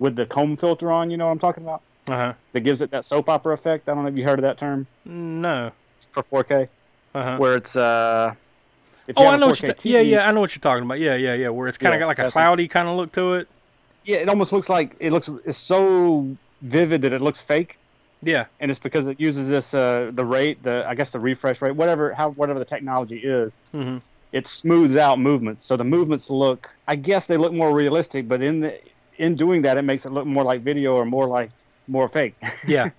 with 0.00 0.16
the 0.16 0.26
comb 0.26 0.56
filter 0.56 0.90
on. 0.90 1.12
You 1.12 1.18
know 1.18 1.26
what 1.26 1.30
I'm 1.30 1.38
talking 1.38 1.62
about? 1.62 1.82
Uh 2.08 2.16
huh. 2.16 2.32
That 2.52 2.62
gives 2.62 2.80
it 2.80 2.90
that 2.90 3.04
soap 3.04 3.28
opera 3.28 3.54
effect. 3.54 3.88
I 3.88 3.94
don't 3.94 4.02
know 4.02 4.10
if 4.10 4.18
you 4.18 4.24
heard 4.24 4.40
of 4.40 4.42
that 4.42 4.58
term 4.58 4.88
No. 5.04 5.70
for 6.10 6.24
4K, 6.24 6.68
Uh 7.14 7.22
huh. 7.22 7.36
where 7.36 7.54
it's 7.54 7.76
uh. 7.76 8.34
If 9.06 9.16
you 9.16 9.24
Oh, 9.24 9.28
I 9.28 9.36
know 9.36 9.46
what 9.46 9.60
4K 9.60 9.62
you're. 9.62 9.74
TV, 9.74 9.84
yeah, 9.92 10.00
yeah. 10.00 10.28
I 10.28 10.32
know 10.32 10.40
what 10.40 10.52
you're 10.52 10.60
talking 10.60 10.82
about. 10.82 10.98
Yeah, 10.98 11.14
yeah, 11.14 11.34
yeah. 11.34 11.50
Where 11.50 11.68
it's 11.68 11.78
kind 11.78 11.94
of 11.94 12.00
Yeah, 12.00 12.06
got 12.06 12.18
like 12.18 12.18
a 12.18 12.32
cloudy 12.32 12.66
kind 12.66 12.88
of 12.88 12.96
look 12.96 13.12
to 13.12 13.34
it. 13.34 13.46
Yeah, 14.02 14.16
it 14.16 14.28
almost 14.28 14.52
looks 14.52 14.68
like 14.68 14.96
it 14.98 15.12
looks. 15.12 15.30
It's 15.44 15.58
so 15.58 16.36
vivid 16.60 17.02
that 17.02 17.12
it 17.12 17.20
looks 17.20 17.40
fake. 17.40 17.78
Yeah. 18.22 18.46
and 18.60 18.70
it's 18.70 18.80
because 18.80 19.08
it 19.08 19.18
uses 19.20 19.48
this 19.48 19.74
uh, 19.74 20.10
the 20.14 20.24
rate, 20.24 20.62
the 20.62 20.84
I 20.86 20.94
guess 20.94 21.10
the 21.10 21.20
refresh 21.20 21.60
rate, 21.62 21.72
whatever 21.76 22.12
how 22.12 22.30
whatever 22.30 22.58
the 22.58 22.64
technology 22.64 23.18
is. 23.18 23.60
hmm 23.72 23.98
It 24.32 24.46
smooths 24.46 24.96
out 24.96 25.18
movements, 25.18 25.62
so 25.64 25.76
the 25.76 25.84
movements 25.84 26.30
look. 26.30 26.68
I 26.88 26.96
guess 26.96 27.26
they 27.26 27.36
look 27.36 27.52
more 27.52 27.72
realistic, 27.74 28.28
but 28.28 28.40
in 28.42 28.60
the 28.60 28.78
in 29.18 29.34
doing 29.34 29.62
that, 29.62 29.76
it 29.76 29.82
makes 29.82 30.06
it 30.06 30.12
look 30.12 30.26
more 30.26 30.44
like 30.44 30.62
video 30.62 30.94
or 30.94 31.04
more 31.04 31.26
like 31.26 31.50
more 31.88 32.08
fake. 32.08 32.34
Yeah. 32.66 32.90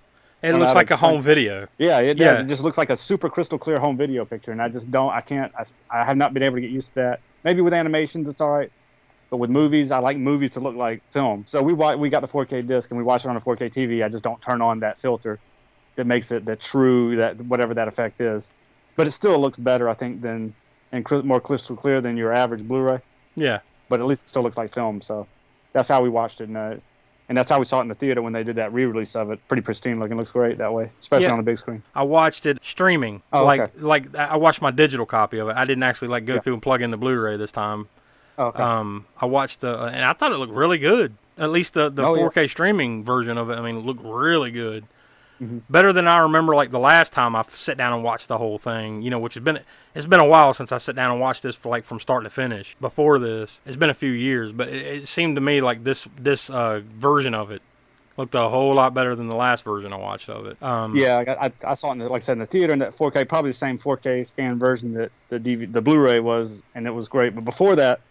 It 0.44 0.56
looks 0.56 0.76
like 0.76 0.92
a 0.92 0.98
home 0.98 1.22
video. 1.24 1.68
yeah, 1.78 2.00
it 2.00 2.16
does. 2.16 2.26
Yeah. 2.26 2.42
It 2.42 2.48
just 2.48 2.64
looks 2.64 2.78
like 2.78 2.90
a 2.90 2.98
super 2.98 3.30
crystal 3.30 3.58
clear 3.58 3.80
home 3.80 3.96
video 3.96 4.26
picture, 4.26 4.52
and 4.52 4.62
I 4.62 4.68
just 4.68 4.92
don't. 4.92 5.14
I 5.14 5.22
can't. 5.22 5.54
I, 5.58 5.64
I 5.90 6.04
have 6.04 6.18
not 6.18 6.34
been 6.34 6.44
able 6.44 6.58
to 6.58 6.62
get 6.62 6.70
used 6.70 6.90
to 6.90 6.96
that. 6.96 7.20
Maybe 7.46 7.62
with 7.62 7.74
animations, 7.74 8.28
it's 8.28 8.42
all 8.42 8.50
right. 8.52 8.70
But 9.34 9.38
with 9.38 9.50
movies, 9.50 9.90
I 9.90 9.98
like 9.98 10.16
movies 10.16 10.52
to 10.52 10.60
look 10.60 10.76
like 10.76 11.02
film. 11.08 11.46
So 11.48 11.64
we 11.64 11.74
we 11.74 12.10
got 12.10 12.20
the 12.20 12.28
4K 12.28 12.68
disc 12.68 12.92
and 12.92 13.00
we 13.00 13.04
watch 13.04 13.26
it 13.26 13.30
on 13.30 13.36
a 13.36 13.40
4K 13.40 13.74
TV. 13.74 14.06
I 14.06 14.08
just 14.08 14.24
don't 14.24 14.40
turn 14.40 14.62
on 14.62 14.82
that 14.82 15.00
filter 15.00 15.40
that 15.96 16.06
makes 16.06 16.32
it 16.32 16.46
the 16.46 16.56
true 16.56 17.16
that 17.16 17.42
whatever 17.42 17.74
that 17.74 17.88
effect 17.88 18.22
is. 18.22 18.52
But 18.96 19.08
it 19.08 19.10
still 19.10 19.40
looks 19.40 19.58
better, 19.58 19.90
I 19.90 19.96
think, 19.96 20.22
than 20.22 20.54
and 20.92 21.04
more 21.26 21.42
crystal 21.42 21.76
clear 21.76 22.00
than 22.00 22.16
your 22.16 22.32
average 22.32 22.62
Blu-ray. 22.62 23.00
Yeah. 23.34 23.62
But 23.90 24.02
at 24.02 24.06
least 24.06 24.26
it 24.26 24.28
still 24.30 24.44
looks 24.44 24.56
like 24.56 24.72
film. 24.72 25.02
So 25.02 25.26
that's 25.72 25.90
how 25.90 26.04
we 26.04 26.10
watched 26.10 26.40
it, 26.40 26.50
and, 26.50 26.56
uh, 26.56 26.76
and 27.28 27.36
that's 27.36 27.50
how 27.50 27.58
we 27.58 27.66
saw 27.66 27.80
it 27.80 27.82
in 27.82 27.88
the 27.88 27.96
theater 27.96 28.22
when 28.22 28.34
they 28.34 28.44
did 28.44 28.58
that 28.58 28.72
re-release 28.72 29.16
of 29.16 29.32
it. 29.32 29.40
Pretty 29.48 29.62
pristine 29.64 30.00
looking, 30.00 30.16
looks 30.16 30.30
great 30.30 30.60
that 30.60 30.72
way, 30.72 30.92
especially 31.00 31.26
Yeah. 31.26 31.32
on 31.32 31.38
the 31.38 31.44
big 31.44 31.58
screen. 31.58 31.82
I 31.96 32.04
watched 32.04 32.46
it 32.46 32.60
streaming. 32.64 33.24
Oh, 33.34 33.46
like 33.46 33.62
okay. 33.62 33.80
like 33.80 34.14
I 34.16 34.38
watched 34.38 34.62
my 34.62 34.70
digital 34.70 35.08
copy 35.08 35.40
of 35.40 35.50
it. 35.50 35.56
I 35.58 35.66
didn't 35.66 35.82
actually 35.82 36.10
like 36.10 36.26
go 36.26 36.36
Yeah. 36.36 36.42
through 36.42 36.54
and 36.54 36.62
plug 36.62 36.84
in 36.84 36.92
the 36.92 36.98
Blu-ray 36.98 37.38
this 37.38 37.52
time. 37.52 37.88
Oh, 38.38 38.48
okay. 38.48 38.64
Um, 38.64 39.06
I 39.20 39.26
watched 39.26 39.62
the 39.62 39.78
and 39.84 40.04
I 40.04 40.14
thought 40.14 40.32
it 40.32 40.38
looked 40.38 40.54
really 40.54 40.78
good. 40.78 41.16
At 41.38 41.50
least 41.52 41.74
the 41.74 41.90
the 41.90 42.04
Oh, 42.04 42.14
4K 42.16 42.50
streaming 42.50 43.04
version 43.04 43.38
of 43.38 43.50
it. 43.50 43.56
I 43.56 43.62
mean, 43.62 43.78
it 43.78 43.86
looked 43.86 44.02
really 44.04 44.52
good. 44.52 44.86
Mhm. 45.42 45.62
Better 45.70 45.92
than 45.92 46.08
I 46.08 46.20
remember. 46.20 46.56
Like 46.56 46.72
the 46.72 46.80
last 46.80 47.12
time 47.12 47.36
I 47.36 47.44
sat 47.54 47.76
down 47.78 47.92
and 47.94 48.04
watched 48.04 48.28
the 48.28 48.38
whole 48.38 48.60
thing. 48.60 49.02
You 49.02 49.10
know, 49.10 49.20
which 49.20 49.34
has 49.34 49.44
been 49.44 49.60
it's 49.96 50.06
been 50.06 50.20
a 50.20 50.26
while 50.28 50.54
since 50.54 50.72
I 50.72 50.78
sat 50.78 50.96
down 50.96 51.12
and 51.12 51.20
watched 51.20 51.44
this 51.44 51.56
for 51.56 51.70
like 51.70 51.86
from 51.86 52.00
start 52.00 52.24
to 52.24 52.30
finish. 52.30 52.76
Before 52.80 53.18
this, 53.20 53.60
it's 53.66 53.76
been 53.76 53.90
a 53.90 53.96
few 53.96 54.12
years, 54.12 54.52
but 54.52 54.68
it, 54.70 54.86
it 55.04 55.08
seemed 55.08 55.36
to 55.36 55.42
me 55.42 55.60
like 55.62 55.84
this 55.84 56.08
this 56.18 56.50
uh, 56.50 56.82
version 56.98 57.34
of 57.34 57.52
it 57.52 57.62
looked 58.16 58.36
a 58.36 58.48
whole 58.48 58.76
lot 58.76 58.94
better 58.94 59.16
than 59.16 59.28
the 59.28 59.36
last 59.36 59.64
version 59.66 59.92
I 59.92 59.96
watched 59.96 60.30
of 60.30 60.46
it. 60.46 60.62
Um, 60.62 60.96
Yeah, 60.96 61.24
I, 61.28 61.48
I, 61.48 61.52
I 61.66 61.74
saw 61.74 61.90
it 61.90 61.94
in 61.94 61.98
the, 61.98 62.10
like 62.10 62.18
I 62.18 62.20
said 62.20 62.34
in 62.34 62.40
the 62.40 62.46
theater 62.46 62.72
in 62.72 62.78
that 62.78 62.92
4K, 62.92 63.28
probably 63.28 63.50
the 63.50 63.56
same 63.56 63.80
4K 63.80 64.24
scan 64.24 64.60
version 64.60 64.94
that 64.94 65.12
the 65.30 65.40
DV, 65.40 65.74
the 65.74 65.82
Blu-ray 65.82 66.20
was, 66.20 66.62
and 66.76 66.86
it 66.86 66.92
was 66.92 67.08
great. 67.08 67.34
But 67.34 67.44
before 67.44 67.76
that, 67.76 68.02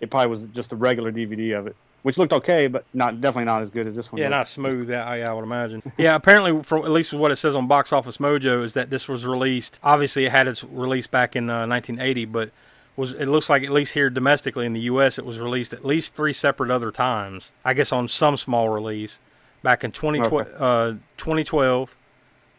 it 0.00 0.10
probably 0.10 0.28
was 0.28 0.46
just 0.48 0.72
a 0.72 0.76
regular 0.76 1.10
DVD 1.12 1.58
of 1.58 1.66
it, 1.66 1.76
which 2.02 2.18
looked 2.18 2.32
okay, 2.32 2.66
but 2.68 2.84
not 2.94 3.20
definitely 3.20 3.46
not 3.46 3.60
as 3.62 3.70
good 3.70 3.86
as 3.86 3.96
this 3.96 4.12
one. 4.12 4.18
Yeah, 4.20 4.26
looked. 4.26 4.36
not 4.38 4.48
smooth. 4.48 4.88
Yeah, 4.90 5.14
yeah, 5.14 5.30
I 5.30 5.34
would 5.34 5.44
imagine. 5.44 5.82
yeah, 5.98 6.14
apparently, 6.14 6.62
from 6.62 6.84
at 6.84 6.90
least 6.90 7.12
what 7.12 7.30
it 7.30 7.36
says 7.36 7.54
on 7.54 7.66
Box 7.66 7.92
Office 7.92 8.18
Mojo, 8.18 8.64
is 8.64 8.74
that 8.74 8.90
this 8.90 9.08
was 9.08 9.24
released. 9.26 9.78
Obviously, 9.82 10.24
it 10.24 10.30
had 10.32 10.46
its 10.46 10.62
release 10.64 11.06
back 11.06 11.34
in 11.36 11.50
uh, 11.50 11.66
1980, 11.66 12.24
but 12.26 12.50
was 12.96 13.12
it 13.12 13.26
looks 13.26 13.48
like 13.50 13.62
at 13.62 13.70
least 13.70 13.94
here 13.94 14.10
domestically 14.10 14.66
in 14.66 14.72
the 14.72 14.80
U.S. 14.80 15.18
it 15.18 15.24
was 15.24 15.38
released 15.38 15.72
at 15.72 15.84
least 15.84 16.14
three 16.14 16.32
separate 16.32 16.70
other 16.70 16.90
times. 16.90 17.50
I 17.64 17.74
guess 17.74 17.92
on 17.92 18.08
some 18.08 18.36
small 18.36 18.68
release 18.68 19.18
back 19.62 19.82
in 19.84 19.90
20, 19.92 20.20
Okay. 20.20 20.50
uh, 20.58 20.92
2012, 21.16 21.94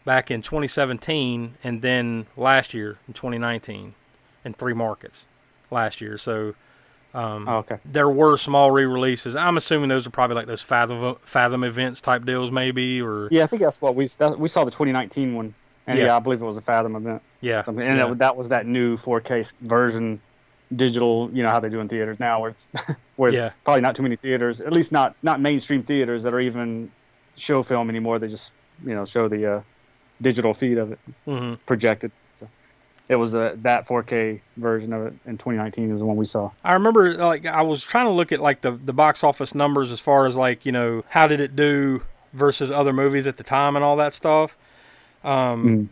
back 0.04 0.30
in 0.30 0.42
2017, 0.42 1.54
and 1.64 1.82
then 1.82 2.26
last 2.36 2.72
year 2.74 2.98
in 3.08 3.14
2019, 3.14 3.94
in 4.44 4.54
three 4.54 4.74
markets 4.74 5.24
last 5.70 6.00
year. 6.00 6.18
So. 6.18 6.54
Um, 7.12 7.48
Oh, 7.48 7.56
okay. 7.58 7.76
there 7.84 8.08
were 8.08 8.36
small 8.36 8.70
re-releases. 8.70 9.34
I'm 9.34 9.56
assuming 9.56 9.88
those 9.88 10.06
are 10.06 10.10
probably 10.10 10.36
like 10.36 10.46
those 10.46 10.62
Fathom 10.62 11.16
Fathom 11.24 11.64
events 11.64 12.00
type 12.00 12.24
deals, 12.24 12.50
maybe, 12.50 13.00
or 13.02 13.28
Yeah, 13.30 13.42
I 13.44 13.46
think 13.46 13.62
that's 13.62 13.82
what 13.82 13.94
we 13.96 14.06
that, 14.18 14.38
we 14.38 14.48
saw 14.48 14.64
the 14.64 14.70
2019 14.70 15.34
one, 15.34 15.54
and 15.86 15.98
Yeah. 15.98 16.06
yeah, 16.06 16.16
I 16.16 16.20
believe 16.20 16.40
it 16.40 16.44
was 16.46 16.56
a 16.58 16.62
Fathom 16.62 16.94
event. 16.96 17.22
yeah, 17.40 17.62
Something, 17.62 17.86
and 17.86 17.98
yeah. 17.98 18.06
that, 18.08 18.18
that 18.18 18.36
was 18.36 18.50
that 18.50 18.66
new 18.66 18.96
4K 18.96 19.52
version, 19.62 20.20
digital. 20.74 21.30
You 21.32 21.42
know 21.42 21.50
how 21.50 21.58
they 21.60 21.68
do 21.70 21.80
in 21.80 21.88
theaters 21.88 22.20
now, 22.20 22.40
where 22.40 22.50
it's 22.50 22.68
where 23.16 23.32
Yeah. 23.32 23.50
probably 23.64 23.80
not 23.82 23.96
too 23.96 24.02
many 24.04 24.16
theaters, 24.16 24.60
at 24.60 24.72
least 24.72 24.92
not 24.92 25.16
not 25.22 25.40
mainstream 25.40 25.82
theaters 25.82 26.22
that 26.22 26.32
are 26.34 26.40
even 26.40 26.90
show 27.36 27.62
film 27.62 27.90
anymore. 27.90 28.18
They 28.20 28.28
just 28.28 28.52
you 28.84 28.94
know 28.94 29.04
show 29.04 29.26
the 29.28 29.54
uh, 29.56 29.60
digital 30.22 30.54
feed 30.54 30.78
of 30.78 30.92
it 30.92 30.98
hmm 31.26 31.54
projected. 31.66 32.12
It 33.10 33.16
was 33.16 33.32
the 33.32 33.58
that 33.62 33.88
4K 33.88 34.40
version 34.56 34.92
of 34.92 35.06
it 35.06 35.14
in 35.26 35.36
2019 35.36 35.90
is 35.90 35.98
the 35.98 36.06
one 36.06 36.16
we 36.16 36.24
saw. 36.24 36.52
I 36.62 36.74
remember 36.74 37.14
like 37.14 37.44
I 37.44 37.62
was 37.62 37.82
trying 37.82 38.06
to 38.06 38.12
look 38.12 38.30
at 38.30 38.40
like 38.40 38.60
the 38.60 38.70
the 38.70 38.92
box 38.92 39.24
office 39.24 39.52
numbers 39.52 39.90
as 39.90 39.98
far 39.98 40.26
as 40.26 40.36
like 40.36 40.64
you 40.64 40.70
know 40.70 41.02
how 41.08 41.26
did 41.26 41.40
it 41.40 41.56
do 41.56 42.02
versus 42.32 42.70
other 42.70 42.92
movies 42.92 43.26
at 43.26 43.36
the 43.36 43.42
time 43.42 43.74
and 43.74 43.84
all 43.84 43.96
that 43.96 44.14
stuff. 44.14 44.56
Um, 45.24 45.66
Mm. 45.66 45.88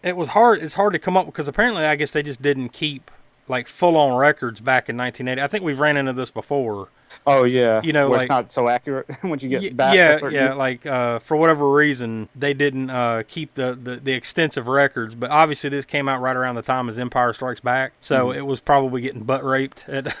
It 0.00 0.16
was 0.16 0.28
hard. 0.28 0.62
It's 0.62 0.74
hard 0.74 0.92
to 0.92 0.98
come 0.98 1.16
up 1.16 1.26
because 1.26 1.48
apparently 1.48 1.84
I 1.84 1.96
guess 1.96 2.10
they 2.12 2.22
just 2.22 2.40
didn't 2.40 2.68
keep 2.68 3.10
like 3.48 3.66
full 3.68 3.96
on 3.96 4.16
records 4.16 4.60
back 4.60 4.88
in 4.88 4.96
1980. 4.96 5.42
I 5.42 5.46
think 5.48 5.64
we've 5.64 5.78
ran 5.80 5.96
into 5.96 6.12
this 6.12 6.30
before. 6.30 6.88
Oh 7.26 7.44
yeah, 7.44 7.80
You 7.82 7.92
know, 7.94 8.08
where 8.10 8.18
like- 8.18 8.26
it's 8.26 8.28
not 8.30 8.50
so 8.50 8.68
accurate 8.68 9.06
once 9.24 9.42
you 9.42 9.48
get 9.48 9.62
Y- 9.62 9.70
back. 9.70 9.94
a 9.94 9.96
yeah, 9.96 10.16
certain- 10.18 10.34
yeah. 10.34 10.52
Like 10.54 10.84
uh, 10.84 11.18
for 11.20 11.36
whatever 11.38 11.70
reason, 11.72 12.28
they 12.36 12.52
didn't 12.54 12.90
uh, 12.90 13.22
keep 13.26 13.54
the, 13.54 13.78
the 13.82 13.96
the 13.96 14.12
extensive 14.12 14.66
records. 14.66 15.14
But 15.14 15.30
obviously, 15.30 15.70
this 15.70 15.84
came 15.86 16.08
out 16.08 16.20
right 16.20 16.36
around 16.36 16.56
the 16.56 16.62
time 16.62 16.88
as 16.90 16.98
Empire 16.98 17.32
Strikes 17.32 17.60
Back, 17.60 17.92
so 18.00 18.26
Mhm. 18.28 18.36
it 18.36 18.42
was 18.42 18.60
probably 18.60 19.00
getting 19.00 19.22
butt 19.24 19.42
raped, 19.44 19.84
at, 19.88 20.04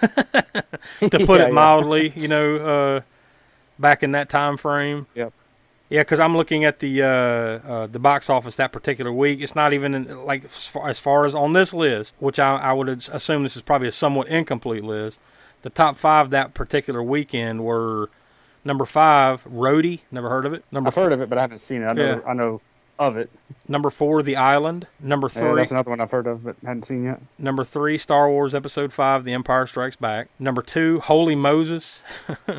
to 1.00 1.18
put 1.26 1.38
Yeah, 1.38 1.44
it 1.44 1.48
yeah. 1.48 1.48
mildly. 1.50 2.12
You 2.16 2.28
know, 2.28 2.56
uh, 2.56 3.00
back 3.78 4.02
in 4.02 4.12
that 4.12 4.30
time 4.30 4.56
frame. 4.56 5.06
Yep. 5.14 5.32
Yeah, 5.90 6.02
because 6.02 6.20
I'm 6.20 6.36
looking 6.36 6.64
at 6.66 6.80
the 6.80 7.02
uh, 7.02 7.06
uh, 7.06 7.86
the 7.86 7.98
box 7.98 8.28
office 8.28 8.56
that 8.56 8.72
particular 8.72 9.10
week. 9.12 9.40
It's 9.40 9.54
not 9.54 9.72
even 9.72 9.94
in, 9.94 10.24
like 10.26 10.44
as 10.44 10.66
far, 10.66 10.88
as 10.88 10.98
far 10.98 11.24
as 11.24 11.34
on 11.34 11.54
this 11.54 11.72
list, 11.72 12.14
which 12.18 12.38
I, 12.38 12.56
I 12.56 12.72
would 12.74 12.88
assume 13.10 13.42
this 13.42 13.56
is 13.56 13.62
probably 13.62 13.88
a 13.88 13.92
somewhat 13.92 14.28
incomplete 14.28 14.84
list. 14.84 15.18
The 15.62 15.70
top 15.70 15.96
five 15.96 16.30
that 16.30 16.52
particular 16.54 17.02
weekend 17.02 17.64
were 17.64 18.10
number 18.64 18.84
five, 18.84 19.42
Roadie. 19.44 20.00
Never 20.10 20.28
heard 20.28 20.44
of 20.44 20.52
it. 20.52 20.62
Number 20.70 20.88
I've 20.88 20.94
heard 20.94 21.12
of 21.12 21.20
it, 21.22 21.28
but 21.30 21.38
I 21.38 21.40
haven't 21.40 21.58
seen 21.60 21.82
it. 21.82 21.86
I 21.86 21.92
know, 21.94 22.04
Yeah. 22.04 22.20
I 22.26 22.34
know 22.34 22.60
of 22.98 23.16
it. 23.16 23.30
number 23.66 23.88
four, 23.90 24.22
The 24.22 24.36
Island. 24.36 24.86
Number 25.00 25.30
Yeah, 25.34 25.40
three, 25.40 25.56
that's 25.56 25.70
another 25.70 25.90
one 25.90 26.00
I've 26.00 26.10
heard 26.10 26.26
of, 26.26 26.44
but 26.44 26.56
hadn't 26.62 26.84
seen 26.84 27.04
yet. 27.04 27.20
number 27.38 27.64
three, 27.64 27.96
Star 27.96 28.28
Wars 28.28 28.54
Episode 28.54 28.92
Five, 28.92 29.24
The 29.24 29.32
Empire 29.32 29.66
Strikes 29.66 29.96
Back. 29.96 30.28
Number 30.38 30.60
two, 30.62 31.00
Wholly 31.00 31.34
Moses. 31.34 32.02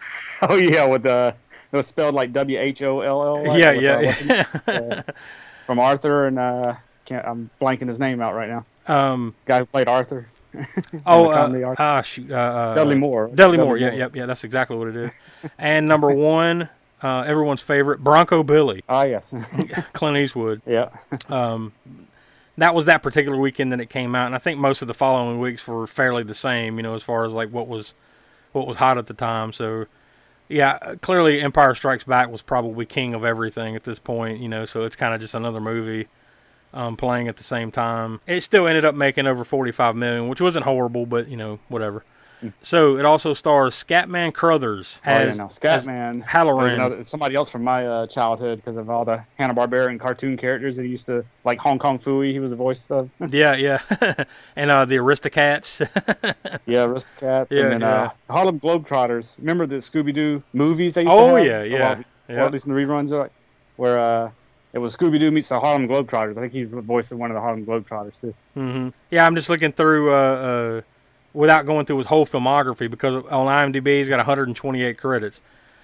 Oh 0.42 0.54
yeah, 0.56 0.84
with 0.86 1.02
the 1.02 1.34
it 1.72 1.76
was 1.76 1.86
spelled 1.88 2.14
like 2.14 2.32
W 2.32 2.58
H 2.58 2.82
O 2.82 3.00
L 3.00 3.46
L. 3.46 3.58
yeah, 3.58 3.70
uh, 3.70 3.72
yeah, 3.72 4.44
what's 4.66 5.10
from 5.66 5.78
Arthur 5.80 6.26
and 6.28 6.38
uh, 6.38 6.74
can't, 7.04 7.26
I'm 7.26 7.50
blanking 7.60 7.88
his 7.88 7.98
name 7.98 8.20
out 8.20 8.34
right 8.34 8.48
now. 8.48 8.64
um, 8.86 9.34
Guy 9.46 9.58
who 9.60 9.66
played 9.66 9.88
Arthur. 9.88 10.28
oh, 11.06 11.26
uh, 11.26 11.48
Arthur. 11.64 11.74
ah, 11.78 12.02
shoot, 12.02 12.30
uh, 12.30 12.34
uh, 12.34 12.74
Dudley 12.74 12.96
Moore. 12.96 13.30
Dudley 13.34 13.58
Moore. 13.58 13.76
Yeah, 13.76 13.92
yep, 13.92 14.14
yeah. 14.16 14.26
That's 14.26 14.44
exactly 14.44 14.76
what 14.76 14.88
it 14.88 14.96
is. 14.96 15.10
and 15.58 15.88
number 15.88 16.10
one, 16.14 16.68
uh, 17.02 17.20
everyone's 17.22 17.60
favorite, 17.60 18.02
Bronco 18.02 18.42
Billy, 18.42 18.82
Ah 18.88 19.02
yes. 19.02 19.34
Clint 19.92 20.16
Eastwood. 20.16 20.62
yeah. 20.66 20.90
Um, 21.28 21.72
that 22.56 22.74
was 22.74 22.86
that 22.86 23.02
particular 23.02 23.38
weekend 23.38 23.72
that 23.72 23.80
it 23.80 23.90
came 23.90 24.14
out, 24.14 24.26
and 24.26 24.34
I 24.34 24.38
think 24.38 24.58
most 24.58 24.82
of 24.82 24.88
the 24.88 24.94
following 24.94 25.38
weeks 25.40 25.66
were 25.66 25.86
fairly 25.86 26.22
the 26.22 26.34
same. 26.34 26.76
You 26.76 26.82
know, 26.82 26.94
as 26.94 27.02
far 27.02 27.24
as 27.24 27.32
like 27.32 27.50
what 27.50 27.68
was 27.68 27.94
what 28.52 28.66
was 28.66 28.76
hot 28.76 28.98
at 28.98 29.06
the 29.06 29.14
time. 29.14 29.52
So, 29.52 29.86
yeah, 30.48 30.94
clearly 31.00 31.40
Empire 31.40 31.74
Strikes 31.74 32.04
Back 32.04 32.30
was 32.30 32.42
probably 32.42 32.86
king 32.86 33.14
of 33.14 33.24
everything 33.24 33.76
at 33.76 33.84
this 33.84 33.98
point. 33.98 34.40
You 34.40 34.48
know, 34.48 34.66
so 34.66 34.84
it's 34.84 34.96
kind 34.96 35.14
of 35.14 35.20
just 35.20 35.34
another 35.34 35.60
movie 35.60 36.08
um, 36.72 36.96
playing 36.96 37.28
at 37.28 37.36
the 37.36 37.44
same 37.44 37.70
time. 37.70 38.20
It 38.26 38.42
still 38.42 38.66
ended 38.66 38.84
up 38.84 38.94
making 38.94 39.26
over 39.26 39.44
45 39.44 39.96
million, 39.96 40.28
which 40.28 40.40
wasn't 40.40 40.64
horrible, 40.64 41.06
but 41.06 41.28
you 41.28 41.36
know, 41.36 41.58
whatever. 41.68 42.04
So 42.62 42.96
it 42.98 43.04
also 43.04 43.34
stars 43.34 43.74
Scatman 43.74 44.32
Crothers 44.32 44.98
Hmm. 45.04 45.10
Oh 45.10 45.12
yeah. 45.12 45.18
as, 45.30 45.36
No, 45.38 45.44
as 45.46 45.58
Scatman. 45.58 46.24
Hallorann. 46.24 46.74
Another, 46.74 47.02
somebody 47.02 47.34
else 47.34 47.50
from 47.50 47.64
my 47.64 47.86
uh, 47.86 48.06
childhood 48.06 48.58
because 48.58 48.76
of 48.76 48.88
all 48.90 49.04
the 49.04 49.24
Hanna 49.38 49.54
Barbera 49.54 49.98
cartoon 49.98 50.36
characters 50.36 50.76
that 50.76 50.84
he 50.84 50.88
used 50.90 51.06
to 51.06 51.24
like. 51.44 51.58
Hong 51.60 51.78
Kong 51.78 51.98
Phooey, 51.98 52.32
he 52.32 52.38
was 52.40 52.50
the 52.50 52.56
voice 52.56 52.90
of. 52.90 53.12
Yeah, 53.30 53.54
yeah, 53.56 53.80
and 54.56 54.70
uh, 54.70 54.84
the 54.84 54.96
Aristocats. 54.96 55.80
yeah, 56.66 56.86
Aristocats, 56.86 57.50
Yeah, 57.50 57.62
and 57.62 57.72
then 57.72 57.80
yeah. 57.82 58.02
uh, 58.04 58.10
Harlem 58.30 58.60
Globetrotters. 58.60 59.36
Remember 59.38 59.66
the 59.66 59.76
Scooby 59.76 60.14
Doo 60.14 60.42
movies 60.52 60.94
they 60.94 61.02
used 61.02 61.12
oh 61.14 61.30
to 61.30 61.36
have? 61.36 61.46
yeah, 61.46 61.62
yeah, 61.62 61.78
Well, 61.80 61.92
or 61.92 62.04
yeah. 62.34 62.44
at 62.44 62.52
least 62.52 62.66
in 62.66 62.72
the 62.74 62.78
reruns, 62.80 63.10
like, 63.10 63.32
where 63.76 63.98
uh, 63.98 64.30
it 64.72 64.78
was 64.78 64.94
Scooby 64.96 65.18
Doo 65.18 65.30
meets 65.30 65.48
the 65.48 65.58
Harlem 65.60 65.88
Globetrotters. 65.88 66.36
I 66.38 66.42
think 66.42 66.52
he's 66.52 66.70
the 66.70 66.80
voice 66.82 67.10
of 67.12 67.18
one 67.18 67.30
of 67.30 67.34
the 67.34 67.40
Harlem 67.40 67.64
Globetrotters 67.66 68.20
too. 68.20 68.34
hmm 68.54 68.88
Yeah, 69.10 69.24
I'm 69.26 69.34
just 69.34 69.48
looking 69.48 69.72
through 69.72 70.12
uh, 70.14 70.16
uh, 70.16 70.80
without 71.38 71.64
going 71.66 71.86
through 71.86 71.98
his 71.98 72.06
whole 72.06 72.26
filmography 72.26 72.90
because 72.90 73.14
on 73.14 73.46
IMDb 73.72 73.98
he's 73.98 74.08
got 74.08 74.16
128 74.18 74.98
credits. 74.98 75.40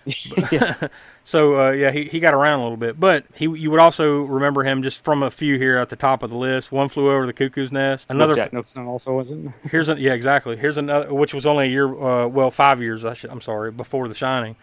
yeah. 0.52 0.88
So 1.26 1.58
uh, 1.58 1.70
yeah, 1.70 1.90
he, 1.90 2.04
he 2.04 2.20
got 2.20 2.34
around 2.34 2.60
a 2.60 2.62
little 2.64 2.76
bit, 2.76 3.00
but 3.00 3.24
he 3.32 3.46
you 3.46 3.70
would 3.70 3.80
also 3.80 4.20
remember 4.24 4.62
him 4.62 4.82
just 4.82 5.02
from 5.02 5.22
a 5.22 5.30
few 5.30 5.56
here 5.56 5.78
at 5.78 5.88
the 5.88 5.96
top 5.96 6.22
of 6.22 6.28
the 6.28 6.36
list. 6.36 6.70
One 6.70 6.90
flew 6.90 7.10
over 7.10 7.24
the 7.24 7.32
cuckoo's 7.32 7.72
nest. 7.72 8.04
Another 8.10 8.34
Jack 8.34 8.52
Nicholson 8.52 8.84
also 8.86 9.14
was 9.14 9.30
in. 9.30 9.54
here's 9.70 9.88
a, 9.88 9.98
yeah 9.98 10.12
exactly 10.12 10.58
here's 10.58 10.76
another 10.76 11.14
which 11.14 11.32
was 11.32 11.46
only 11.46 11.64
a 11.64 11.70
year 11.70 11.86
uh, 11.88 12.26
well 12.26 12.50
five 12.50 12.82
years 12.82 13.06
I 13.06 13.14
should, 13.14 13.30
I'm 13.30 13.40
sorry 13.40 13.70
before 13.72 14.06
The 14.06 14.14
Shining. 14.14 14.54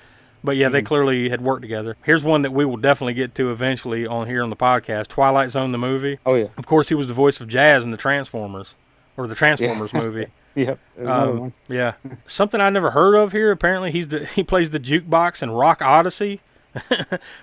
But 0.44 0.56
yeah, 0.56 0.70
they 0.70 0.82
Mhm. 0.84 0.86
clearly 0.86 1.30
had 1.30 1.42
worked 1.42 1.64
together. 1.64 1.98
Here's 2.04 2.24
one 2.24 2.44
that 2.44 2.52
we 2.54 2.64
will 2.64 2.78
definitely 2.78 3.16
get 3.16 3.34
to 3.36 3.52
eventually 3.52 4.06
on 4.06 4.28
here 4.28 4.44
on 4.44 4.52
the 4.52 4.56
podcast: 4.56 5.08
Twilight 5.08 5.50
Zone, 5.50 5.72
the 5.72 5.80
movie. 5.80 6.20
Oh 6.28 6.36
yeah. 6.36 6.50
Of 6.60 6.68
course, 6.68 6.89
he 6.89 6.94
was 6.96 7.08
the 7.08 7.16
voice 7.16 7.42
of 7.42 7.48
Jazz 7.48 7.84
in 7.84 7.89
the 7.89 7.98
Transformers, 7.98 8.76
or 9.18 9.26
the 9.26 9.34
Transformers 9.34 9.94
movie. 9.94 10.28
Yep. 10.56 10.80
Um, 11.06 11.39
one. 11.39 11.54
yeah, 11.70 11.93
something 12.28 12.60
I 12.60 12.70
never 12.70 12.91
heard 12.91 13.16
of 13.16 13.32
here. 13.32 13.52
Apparently, 13.52 13.91
he's 13.91 14.08
the 14.10 14.26
he 14.26 14.43
plays 14.43 14.70
the 14.70 14.80
jukebox 14.80 15.41
in 15.41 15.52
Rock 15.52 15.82
Odyssey 15.82 16.41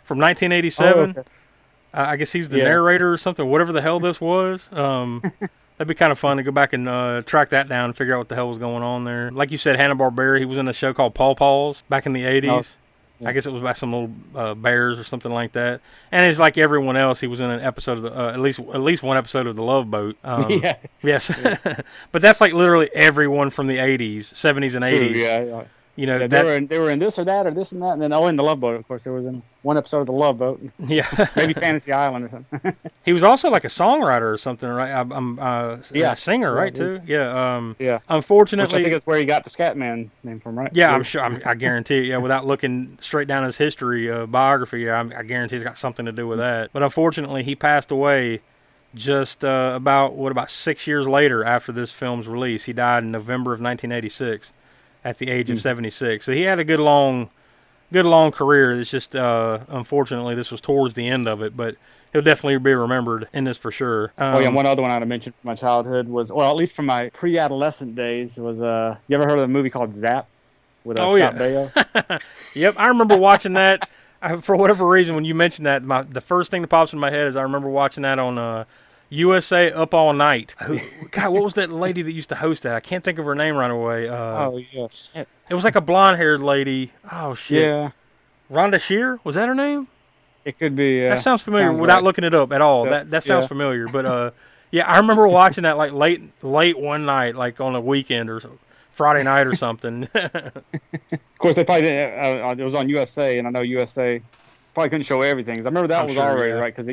from 0.04 0.18
1987. 0.18 0.92
Oh, 1.16 1.20
okay. 1.20 1.20
uh, 1.20 1.22
I 1.94 2.16
guess 2.16 2.32
he's 2.32 2.48
the 2.48 2.58
Yeah. 2.58 2.64
narrator 2.68 3.12
or 3.12 3.16
something. 3.18 3.46
Whatever 3.48 3.72
the 3.72 3.82
hell 3.82 4.00
this 4.00 4.20
was. 4.20 4.66
Um, 4.72 5.22
that'd 5.78 5.88
be 5.88 5.94
kind 5.94 6.12
of 6.12 6.18
fun 6.18 6.36
to 6.38 6.42
go 6.42 6.50
back 6.50 6.72
and 6.72 6.88
uh, 6.88 7.22
track 7.24 7.50
that 7.50 7.68
down 7.68 7.86
and 7.86 7.96
figure 7.96 8.14
out 8.14 8.18
what 8.18 8.28
the 8.28 8.34
hell 8.34 8.48
was 8.48 8.58
going 8.58 8.82
on 8.82 9.04
there. 9.04 9.30
Like 9.30 9.50
you 9.50 9.58
said, 9.58 9.76
Hanna 9.76 9.96
Barbera. 9.96 10.38
He 10.38 10.44
was 10.44 10.58
in 10.58 10.68
a 10.68 10.72
show 10.72 10.92
called 10.92 11.14
Paw 11.14 11.34
Paws 11.34 11.82
back 11.88 12.04
in 12.06 12.12
the 12.12 12.22
80s. 12.24 12.50
Oh, 12.50 12.56
yeah. 12.56 12.62
I 13.24 13.32
guess 13.32 13.46
it 13.46 13.52
was 13.52 13.62
by 13.62 13.72
some 13.72 13.92
little 13.92 14.10
uh, 14.34 14.54
bears 14.54 14.98
or 14.98 15.04
something 15.04 15.32
like 15.32 15.52
that. 15.52 15.80
And 16.12 16.24
it's 16.26 16.38
like 16.38 16.56
everyone 16.56 16.96
else. 16.96 17.20
He 17.20 17.26
was 17.26 17.40
in 17.40 17.50
an 17.50 17.60
episode 17.60 17.98
of 17.98 18.02
the 18.04 18.16
uh, 18.16 18.32
at 18.32 18.40
least 18.40 18.60
at 18.60 18.80
least 18.80 19.02
one 19.02 19.16
episode 19.16 19.46
of 19.46 19.56
the 19.56 19.62
Love 19.62 19.90
Boat. 19.90 20.16
Um, 20.24 20.46
yeah. 20.50 20.76
Yes, 21.02 21.30
but 22.12 22.20
that's 22.22 22.40
like 22.40 22.52
literally 22.52 22.90
everyone 22.94 23.50
from 23.50 23.66
the 23.66 23.76
'80s, 23.78 24.32
'70s, 24.34 24.74
and 24.74 24.84
True, 24.84 25.10
'80s. 25.10 25.14
yeah. 25.14 25.42
yeah. 25.44 25.64
You 25.98 26.06
know 26.06 26.12
Yeah, 26.18 26.28
that. 26.28 26.30
they 26.30 26.44
were 26.44 26.54
in, 26.56 26.66
they 26.68 26.78
were 26.78 26.90
in 26.90 26.98
this 27.00 27.18
or 27.18 27.24
that 27.24 27.46
or 27.46 27.50
this 27.50 27.72
and 27.72 27.82
that, 27.82 27.90
and 27.94 28.00
then 28.00 28.12
oh, 28.12 28.28
in 28.28 28.36
the 28.36 28.44
Love 28.44 28.60
Boat, 28.60 28.76
of 28.76 28.86
course, 28.86 29.02
there 29.02 29.12
was 29.12 29.26
in 29.26 29.42
one 29.62 29.76
episode 29.76 30.00
of 30.02 30.06
the 30.06 30.12
Love 30.12 30.38
Boat, 30.38 30.62
yeah, 30.86 31.26
maybe 31.34 31.52
Fantasy 31.52 31.92
Island 31.92 32.24
or 32.24 32.28
something. 32.28 32.72
he 33.04 33.12
was 33.12 33.24
also 33.24 33.50
like 33.50 33.64
a 33.64 33.68
songwriter 33.68 34.32
or 34.32 34.38
something, 34.38 34.68
right? 34.68 34.92
I'm, 34.92 35.10
I'm 35.12 35.38
uh, 35.40 35.78
Yeah. 35.92 36.12
a 36.12 36.16
singer, 36.16 36.54
right? 36.54 36.72
he- 36.72 36.78
Too. 36.78 37.00
Yeah. 37.04 37.56
Um, 37.56 37.74
yeah, 37.80 37.94
which 37.96 38.02
unfortunately, 38.10 38.78
I 38.78 38.82
think 38.82 38.94
is 38.94 39.02
where 39.06 39.18
he 39.18 39.24
got 39.24 39.42
the 39.42 39.50
Scatman 39.50 40.10
name 40.22 40.38
from, 40.38 40.56
right? 40.56 40.70
yeah, 40.72 40.92
I'm 40.92 41.02
sure. 41.02 41.20
I'm, 41.20 41.42
I 41.44 41.54
guarantee. 41.56 42.02
Yeah, 42.02 42.18
without 42.18 42.46
looking 42.46 42.96
straight 43.00 43.26
down 43.26 43.42
his 43.44 43.56
history 43.56 44.08
uh, 44.10 44.26
biography, 44.26 44.88
I'm, 44.88 45.12
I 45.16 45.24
guarantee 45.24 45.56
it's 45.56 45.64
got 45.64 45.76
something 45.76 46.06
to 46.06 46.12
do 46.12 46.28
with 46.28 46.38
that. 46.38 46.70
But 46.72 46.84
unfortunately, 46.84 47.42
he 47.42 47.56
passed 47.56 47.90
away 47.90 48.40
just 48.94 49.44
uh, 49.44 49.72
about 49.74 50.14
what 50.14 50.30
about 50.32 50.48
six 50.50 50.86
years 50.86 51.06
later 51.08 51.44
after 51.44 51.72
this 51.72 51.90
film's 51.90 52.28
release. 52.28 52.64
He 52.64 52.72
died 52.72 53.02
in 53.02 53.10
November 53.10 53.52
of 53.52 53.60
1986 53.60 54.52
at 55.04 55.18
the 55.18 55.30
age 55.30 55.50
of 55.50 55.58
Hmm. 55.58 55.62
76. 55.62 56.24
So 56.24 56.32
he 56.32 56.42
had 56.42 56.58
a 56.58 56.64
good 56.64 56.80
long, 56.80 57.30
good 57.92 58.04
long 58.06 58.32
career. 58.32 58.78
It's 58.80 58.90
just 58.90 59.14
uh, 59.16 59.60
unfortunately 59.68 60.34
this 60.34 60.50
was 60.50 60.60
towards 60.60 60.94
the 60.94 61.08
end 61.08 61.28
of 61.28 61.42
it, 61.42 61.56
but. 61.56 61.76
He'll 62.10 62.22
definitely 62.22 62.56
be 62.60 62.72
remembered 62.72 63.28
in 63.34 63.44
this 63.44 63.58
for 63.58 63.70
sure. 63.70 64.14
Um, 64.16 64.36
Oh 64.36 64.38
yeah, 64.38 64.48
one 64.48 64.64
other 64.64 64.80
one 64.80 64.90
I'd 64.90 65.00
have 65.02 65.08
mentioned 65.08 65.34
from 65.34 65.48
my 65.48 65.54
childhood 65.54 66.08
was, 66.08 66.32
well, 66.32 66.48
at 66.50 66.56
least 66.56 66.74
from 66.74 66.86
my 66.86 67.10
pre-adolescent 67.10 67.94
days 67.96 68.38
was, 68.40 68.62
uh, 68.62 68.96
you 69.08 69.14
ever 69.14 69.26
heard 69.28 69.36
of 69.38 69.44
a 69.44 69.48
movie 69.48 69.68
called 69.68 69.92
Zap 69.92 70.26
with 70.84 70.96
uh, 70.96 71.02
Oh, 71.04 71.14
Scott 71.18 71.34
yeah. 71.36 71.68
Baio? 72.08 72.54
Yep, 72.56 72.76
I 72.78 72.86
remember 72.86 73.18
watching 73.18 73.52
that. 73.52 73.90
I, 74.22 74.36
for 74.40 74.56
whatever 74.56 74.86
reason, 74.86 75.16
when 75.16 75.26
you 75.26 75.34
mentioned 75.34 75.66
that, 75.66 75.82
my 75.84 76.00
the 76.00 76.22
first 76.22 76.50
thing 76.50 76.62
that 76.62 76.68
pops 76.68 76.94
in 76.94 76.98
my 76.98 77.10
head 77.10 77.26
is 77.26 77.36
I 77.36 77.42
remember 77.42 77.68
watching 77.68 78.04
that 78.04 78.18
on 78.18 78.38
uh, 78.38 78.64
USA 79.10 79.70
Up 79.72 79.94
All 79.94 80.12
Night. 80.12 80.54
Who, 80.64 80.78
God, 81.10 81.32
what 81.32 81.42
was 81.42 81.54
that 81.54 81.70
lady 81.70 82.02
that 82.02 82.12
used 82.12 82.28
to 82.30 82.34
host 82.34 82.62
that? 82.64 82.74
I 82.74 82.80
can't 82.80 83.04
think 83.04 83.18
of 83.18 83.24
her 83.24 83.34
name 83.34 83.56
right 83.56 83.70
away. 83.70 84.08
Uh, 84.08 84.14
Oh 84.48 84.62
yes, 84.70 85.14
It 85.48 85.54
was 85.54 85.64
like 85.64 85.76
a 85.76 85.80
blonde-haired 85.80 86.40
lady. 86.40 86.92
Oh 87.10 87.34
shit, 87.34 87.62
yeah, 87.62 87.90
Rhonda 88.50 88.80
Shear 88.80 89.18
was 89.24 89.34
that 89.34 89.48
her 89.48 89.54
name? 89.54 89.88
it 90.44 90.58
could 90.58 90.76
be. 90.76 91.04
Uh, 91.04 91.10
that 91.10 91.20
sounds 91.20 91.42
familiar 91.42 91.68
sounds 91.68 91.80
without 91.80 91.96
right. 91.96 92.04
looking 92.04 92.24
it 92.24 92.34
up 92.34 92.52
at 92.52 92.60
all. 92.62 92.84
Yeah, 92.84 92.90
That 92.90 93.10
that 93.10 93.24
sounds 93.24 93.44
yeah. 93.44 93.48
familiar, 93.48 93.86
but 93.88 94.06
uh, 94.06 94.30
yeah, 94.70 94.86
I 94.86 94.98
remember 94.98 95.28
watching 95.28 95.64
that 95.64 95.76
like 95.76 95.92
late 95.92 96.22
late 96.42 96.78
one 96.78 97.04
night, 97.04 97.34
like 97.34 97.60
on 97.60 97.74
a 97.74 97.80
weekend 97.80 98.30
or 98.30 98.40
so, 98.40 98.58
Friday 98.92 99.24
night 99.24 99.46
or 99.46 99.56
something. 99.56 100.08
Of 101.38 101.40
course, 101.40 101.54
they 101.54 101.62
probably 101.62 101.82
didn't. 101.82 102.18
Uh, 102.18 102.48
uh, 102.48 102.54
it 102.58 102.64
was 102.64 102.74
on 102.74 102.88
USA, 102.88 103.38
and 103.38 103.46
I 103.46 103.50
know 103.52 103.60
USA 103.60 104.20
probably 104.74 104.90
couldn't 104.90 105.04
show 105.04 105.22
everything. 105.22 105.54
I 105.54 105.62
remember 105.62 105.86
that 105.86 106.00
I'm 106.00 106.06
was 106.06 106.16
sure, 106.16 106.24
already 106.24 106.50
yeah. 106.50 106.58
right 106.58 106.74
because 106.74 106.88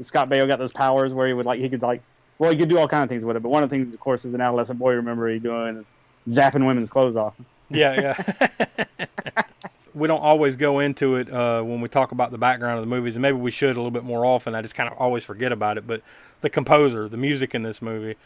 Scott 0.00 0.28
Baio 0.28 0.46
got 0.46 0.58
those 0.58 0.72
powers 0.72 1.14
where 1.14 1.26
he 1.26 1.32
would 1.32 1.46
like 1.46 1.60
he 1.60 1.68
could 1.68 1.82
like 1.82 2.02
well 2.38 2.50
he 2.50 2.56
could 2.56 2.68
do 2.68 2.78
all 2.78 2.88
kind 2.88 3.02
of 3.02 3.08
things 3.08 3.24
with 3.24 3.36
it. 3.36 3.42
But 3.42 3.48
one 3.48 3.62
of 3.62 3.70
the 3.70 3.76
things, 3.76 3.94
of 3.94 4.00
course, 4.00 4.24
as 4.24 4.34
an 4.34 4.40
adolescent 4.40 4.78
boy, 4.78 4.94
remember 4.94 5.28
he 5.28 5.38
doing 5.38 5.76
is 5.76 5.94
zapping 6.28 6.66
women's 6.66 6.90
clothes 6.90 7.16
off. 7.16 7.38
Yeah, 7.70 8.14
yeah. 8.98 9.06
we 9.94 10.06
don't 10.06 10.20
always 10.20 10.56
go 10.56 10.80
into 10.80 11.16
it 11.16 11.32
uh, 11.32 11.62
when 11.62 11.80
we 11.80 11.88
talk 11.88 12.12
about 12.12 12.30
the 12.30 12.38
background 12.38 12.78
of 12.78 12.82
the 12.84 12.94
movies, 12.94 13.14
and 13.16 13.22
maybe 13.22 13.38
we 13.38 13.50
should 13.50 13.70
a 13.70 13.78
little 13.80 13.90
bit 13.90 14.04
more 14.04 14.24
often. 14.26 14.54
I 14.54 14.62
just 14.62 14.74
kind 14.74 14.90
of 14.90 14.98
always 14.98 15.24
forget 15.24 15.52
about 15.52 15.78
it. 15.78 15.86
But 15.86 16.02
the 16.42 16.50
composer, 16.50 17.08
the 17.08 17.16
music 17.16 17.54
in 17.54 17.62
this 17.62 17.80
movie, 17.80 18.16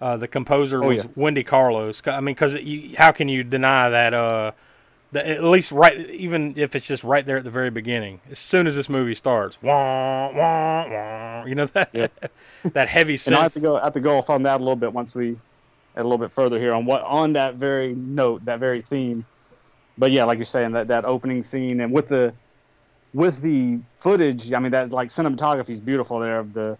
uh, 0.00 0.18
the 0.18 0.28
composer 0.28 0.84
Oh, 0.84 0.88
was 0.88 0.96
yes. 0.98 1.16
Wendy 1.16 1.42
Carlos. 1.42 2.02
I 2.06 2.20
mean, 2.20 2.34
because 2.34 2.56
how 2.96 3.12
can 3.12 3.28
you 3.28 3.42
deny 3.42 3.88
that? 3.88 4.12
Uh, 4.14 4.52
that 4.52 4.54
at 5.24 5.44
least 5.44 5.72
right, 5.72 6.10
even 6.10 6.54
if 6.56 6.74
it's 6.74 6.86
just 6.86 7.04
right 7.04 7.24
there 7.24 7.38
at 7.38 7.44
the 7.44 7.50
very 7.50 7.70
beginning, 7.70 8.20
as 8.30 8.38
soon 8.38 8.66
as 8.66 8.74
this 8.76 8.88
movie 8.88 9.14
starts, 9.14 9.56
wah 9.62 10.32
wah 10.32 10.88
wah, 10.88 11.44
you 11.44 11.54
know 11.54 11.66
that 11.66 11.90
Yeah. 11.92 12.08
that 12.72 12.88
heavy 12.88 13.18
And 13.26 13.34
I 13.34 13.42
have 13.42 13.54
to 13.54 13.60
go 13.60 13.76
I 13.76 13.84
have 13.84 13.94
to 13.94 14.00
go 14.00 14.18
off 14.18 14.30
on 14.30 14.42
that 14.42 14.56
a 14.56 14.62
little 14.62 14.76
bit 14.76 14.92
once 14.92 15.14
we 15.14 15.36
a 15.96 16.02
little 16.02 16.18
bit 16.18 16.32
further 16.32 16.58
here 16.58 16.72
on 16.72 16.84
what 16.84 17.02
on 17.02 17.34
that 17.34 17.54
very 17.54 17.94
note, 17.94 18.44
that 18.46 18.60
very 18.60 18.82
theme. 18.82 19.24
But 19.98 20.10
yeah, 20.10 20.24
like 20.24 20.36
you're 20.38 20.44
saying, 20.44 20.72
that, 20.72 20.88
that 20.88 21.06
opening 21.06 21.42
scene 21.42 21.80
and 21.80 21.92
with 21.92 22.08
the 22.08 22.34
with 23.14 23.40
the 23.40 23.80
footage, 23.92 24.52
I 24.52 24.58
mean 24.58 24.72
that 24.72 24.92
like 24.92 25.08
cinematography 25.08 25.70
is 25.70 25.80
beautiful 25.80 26.18
there 26.18 26.38
of 26.38 26.52
the 26.52 26.76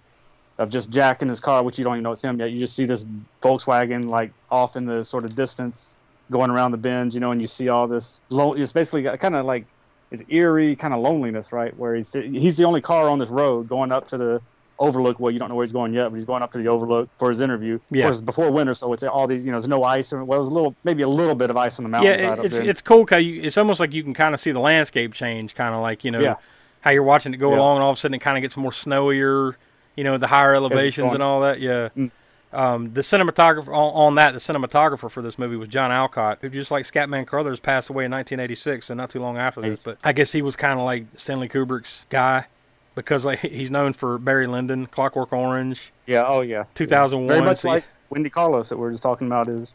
of 0.59 0.71
just 0.71 0.91
Jack 0.91 1.23
in 1.23 1.29
his 1.29 1.41
car, 1.41 1.63
which 1.63 1.79
you 1.79 1.85
don't 1.85 1.95
even 1.95 2.03
know 2.03 2.13
it's 2.13 2.23
him 2.23 2.39
yet. 2.39 2.51
You 2.51 2.59
just 2.59 2.75
see 2.75 2.87
this 2.87 3.07
Volkswagen 3.43 4.09
like 4.09 4.33
off 4.51 4.77
in 4.77 4.87
the 4.87 5.05
sort 5.05 5.25
of 5.25 5.35
distance 5.35 5.97
going 6.31 6.51
around 6.51 6.73
the 6.73 6.79
bends, 6.79 7.15
you 7.15 7.21
know, 7.21 7.31
and 7.31 7.41
you 7.41 7.47
see 7.47 7.69
all 7.69 7.87
this 7.89 8.23
lo- 8.31 8.55
it's 8.55 8.73
basically 8.73 9.05
kind 9.19 9.35
of 9.35 9.45
like 9.47 9.67
it's 10.11 10.23
eerie 10.29 10.77
kind 10.77 10.93
of 10.95 11.01
loneliness, 11.01 11.53
right? 11.53 11.77
Where 11.77 11.95
he's 11.95 12.13
he's 12.13 12.57
the 12.57 12.65
only 12.65 12.81
car 12.81 13.09
on 13.09 13.19
this 13.19 13.31
road 13.31 13.69
going 13.69 13.93
up 13.93 14.09
to 14.09 14.19
the 14.19 14.41
overlook. 14.79 15.19
Well, 15.19 15.33
you 15.33 15.39
don't 15.39 15.49
know 15.49 15.55
where 15.55 15.65
he's 15.65 15.73
going 15.73 15.95
yet, 15.95 16.09
but 16.11 16.15
he's 16.17 16.25
going 16.25 16.43
up 16.43 16.53
to 16.53 16.59
the 16.59 16.69
overlook 16.69 17.09
for 17.17 17.29
his 17.29 17.41
interview. 17.41 17.79
Yeah. 17.91 18.05
Of 18.05 18.05
course, 18.07 18.15
it's 18.17 18.25
before 18.25 18.51
winter, 18.53 18.75
so 18.75 18.93
it's 18.93 19.03
all 19.03 19.27
these, 19.27 19.45
you 19.47 19.53
know, 19.53 19.57
there's 19.59 19.69
no 19.69 19.83
ice. 19.85 20.13
Or, 20.13 20.23
well, 20.25 20.39
there's 20.41 20.51
a 20.51 20.55
little, 20.55 20.75
maybe 20.85 21.03
a 21.03 21.09
little 21.09 21.35
bit 21.35 21.51
of 21.51 21.57
ice 21.57 21.79
on 21.81 21.91
the 21.91 21.99
Yeah, 22.03 22.11
it, 22.11 22.25
up 22.25 22.45
it's 22.45 22.57
it's 22.57 22.83
cool. 22.83 23.05
Cause 23.07 23.23
you, 23.23 23.43
it's 23.43 23.57
almost 23.59 23.81
like 23.81 23.93
you 23.95 24.03
can 24.05 24.15
kind 24.15 24.35
of 24.35 24.41
see 24.41 24.53
the 24.53 24.61
landscape 24.61 25.13
change, 25.15 25.55
kind 25.55 25.75
of 25.75 25.81
like 25.81 26.05
you 26.05 26.11
know 26.11 26.21
Yeah. 26.21 26.35
how 26.83 26.91
you're 26.91 27.03
watching 27.03 27.33
it 27.35 27.39
go 27.39 27.51
Yeah. 27.53 27.59
along, 27.59 27.77
and 27.79 27.85
all 27.85 27.91
of 27.93 27.97
a 27.99 28.01
sudden 28.01 28.15
it 28.15 28.21
kind 28.21 28.37
of 28.37 28.43
gets 28.43 28.57
more 28.57 28.71
snowier. 28.73 29.55
You 29.97 30.05
know, 30.05 30.19
the 30.19 30.27
higher 30.27 30.55
elevations 30.55 31.15
and 31.15 31.23
all 31.23 31.41
that. 31.41 31.59
Yeah. 31.59 31.89
Mm. 31.97 32.11
Um, 32.53 32.93
the 32.95 33.01
cinematographer 33.03 33.69
on, 33.69 33.75
on 34.09 34.15
that, 34.15 34.33
the 34.33 34.39
cinematographer 34.39 35.11
for 35.11 35.21
this 35.23 35.39
movie 35.39 35.57
was 35.57 35.69
John 35.69 35.91
Alcott, 35.93 36.39
who 36.41 36.49
just 36.49 36.71
like 36.71 36.87
Scatman 36.87 37.27
Crothers 37.27 37.61
passed 37.61 37.91
away 37.91 38.05
in 38.07 38.11
1986, 38.13 38.89
and 38.91 38.97
not 38.99 39.11
too 39.11 39.21
long 39.21 39.37
after 39.37 39.61
this. 39.61 39.85
But 39.85 39.99
I 40.05 40.13
guess 40.13 40.33
he 40.33 40.43
was 40.43 40.57
kind 40.57 40.79
of 40.79 40.85
like 40.87 41.05
Stanley 41.17 41.49
Kubrick's 41.49 42.07
guy 42.09 42.47
because 42.95 43.25
like 43.25 43.41
he's 43.41 43.71
known 43.71 43.93
for 43.93 44.17
Barry 44.17 44.47
Lyndon, 44.47 44.87
Clockwork 44.87 45.33
Orange, 45.33 45.93
yeah, 46.07 46.25
oh 46.27 46.41
yeah, 46.41 46.65
2001. 46.77 47.27
very 47.29 47.43
much 47.45 47.61
so- 47.61 47.69
like 47.69 47.85
Wendy 48.11 48.31
Carlos 48.31 48.69
that 48.71 48.79
we 48.79 48.87
are 48.87 48.91
just 48.91 49.03
talking 49.03 49.27
about 49.27 49.49
is 49.49 49.75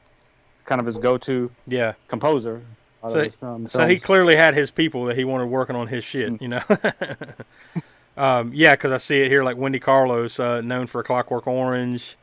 kind 0.66 0.80
of 0.80 0.86
his 0.86 0.98
go-to 0.98 1.52
yeah. 1.68 1.94
composer. 2.08 2.62
So- 3.04 3.20
his, 3.22 3.44
um, 3.44 3.68
So 3.68 3.86
he 3.88 4.00
clearly 4.00 4.36
had 4.36 4.54
his 4.56 4.72
people 4.72 5.06
that 5.06 5.18
he 5.18 5.24
wanted 5.26 5.48
working 5.48 5.76
on 5.76 5.88
his 5.88 6.04
shit, 6.04 6.30
Mm. 6.30 6.42
you 6.42 6.48
know. 6.48 6.64
um, 8.18 8.52
yeah, 8.54 8.76
because 8.76 8.92
I 8.92 8.98
see 8.98 9.22
it 9.22 9.28
here, 9.30 9.44
like 9.44 9.58
Wendy 9.58 9.80
Carlos, 9.80 10.40
uh, 10.40 10.62
known 10.62 10.88
for 10.88 11.04
Clockwork 11.04 11.48
Orange, 11.48 12.16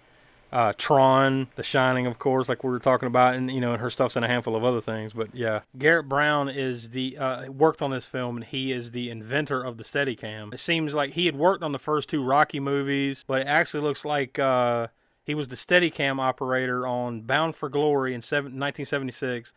uh, 0.51 0.73
Tron, 0.79 1.49
The 1.57 1.63
Shining, 1.63 2.07
of 2.07 2.19
course, 2.19 2.49
like 2.49 2.65
we 2.65 2.71
were 2.71 2.79
talking 2.79 3.07
about, 3.07 3.35
and 3.35 3.51
you 3.51 3.61
know, 3.61 3.73
and 3.73 3.83
her 3.83 3.91
stuff's 3.91 4.17
in 4.17 4.25
a 4.25 4.29
handful 4.29 4.57
of 4.57 4.65
other 4.65 4.81
things. 4.81 5.13
But 5.13 5.35
yeah, 5.35 5.61
Garrett 5.77 6.09
Brown 6.09 6.49
is 6.49 6.91
the 6.91 7.19
uh, 7.19 7.51
worked 7.51 7.83
on 7.83 7.91
this 7.91 8.07
film, 8.07 8.37
and 8.37 8.45
he 8.45 8.73
is 8.73 8.91
the 8.91 9.11
inventor 9.11 9.63
of 9.63 9.77
the 9.77 9.85
Steadicam. 9.85 10.55
It 10.55 10.61
seems 10.61 10.95
like 10.95 11.13
he 11.13 11.27
had 11.27 11.37
worked 11.37 11.63
on 11.63 11.73
the 11.73 11.79
first 11.79 12.09
two 12.09 12.23
Rocky 12.23 12.61
movies, 12.61 13.25
but 13.27 13.43
it 13.43 13.47
actually 13.47 13.83
looks 13.83 14.05
like. 14.05 14.39
Uh, 14.39 14.89
he 15.23 15.35
was 15.35 15.49
the 15.49 15.57
Steadicam 15.57 16.19
operator 16.19 16.87
on 16.87 17.21
Bound 17.21 17.55
for 17.55 17.69
Glory 17.69 18.15
in 18.15 18.23
seven, 18.23 18.53
1976, 18.53 19.53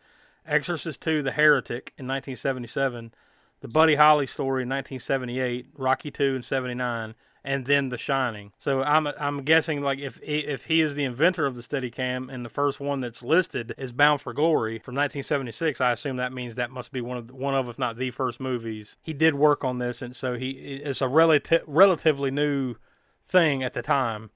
Exorcist 0.46 1.06
II: 1.06 1.22
The 1.22 1.32
Heretic 1.32 1.94
in 1.96 2.06
1977, 2.06 3.14
The 3.62 3.68
Buddy 3.68 3.94
Holly 3.94 4.26
Story 4.26 4.64
in 4.64 4.68
1978, 4.68 5.68
Rocky 5.74 6.10
2 6.10 6.34
in 6.36 6.42
79, 6.42 7.14
and 7.44 7.66
then 7.66 7.88
The 7.88 7.98
Shining. 7.98 8.52
So 8.58 8.82
I'm 8.82 9.06
I'm 9.06 9.42
guessing 9.42 9.82
like 9.82 9.98
if 9.98 10.18
if 10.22 10.64
he 10.64 10.80
is 10.80 10.94
the 10.94 11.04
inventor 11.04 11.46
of 11.46 11.56
the 11.56 11.62
Steadicam 11.62 12.32
and 12.32 12.44
the 12.44 12.50
first 12.50 12.80
one 12.80 13.00
that's 13.00 13.22
listed 13.22 13.74
is 13.78 13.92
Bound 13.92 14.20
for 14.20 14.32
Glory 14.32 14.78
from 14.78 14.94
1976, 14.94 15.80
I 15.80 15.92
assume 15.92 16.16
that 16.16 16.32
means 16.32 16.54
that 16.54 16.70
must 16.70 16.92
be 16.92 17.00
one 17.00 17.18
of 17.18 17.30
one 17.30 17.54
of 17.54 17.68
if 17.68 17.78
not 17.78 17.96
the 17.96 18.10
first 18.10 18.40
movies. 18.40 18.96
He 19.02 19.12
did 19.12 19.34
work 19.34 19.64
on 19.64 19.78
this, 19.78 20.02
and 20.02 20.14
so 20.14 20.34
he 20.34 20.50
it's 20.50 21.00
a 21.00 21.08
relative 21.08 21.62
relatively 21.66 22.30
new 22.30 22.76
thing 23.28 23.62
at 23.62 23.74
the 23.74 23.82
time 23.82 24.30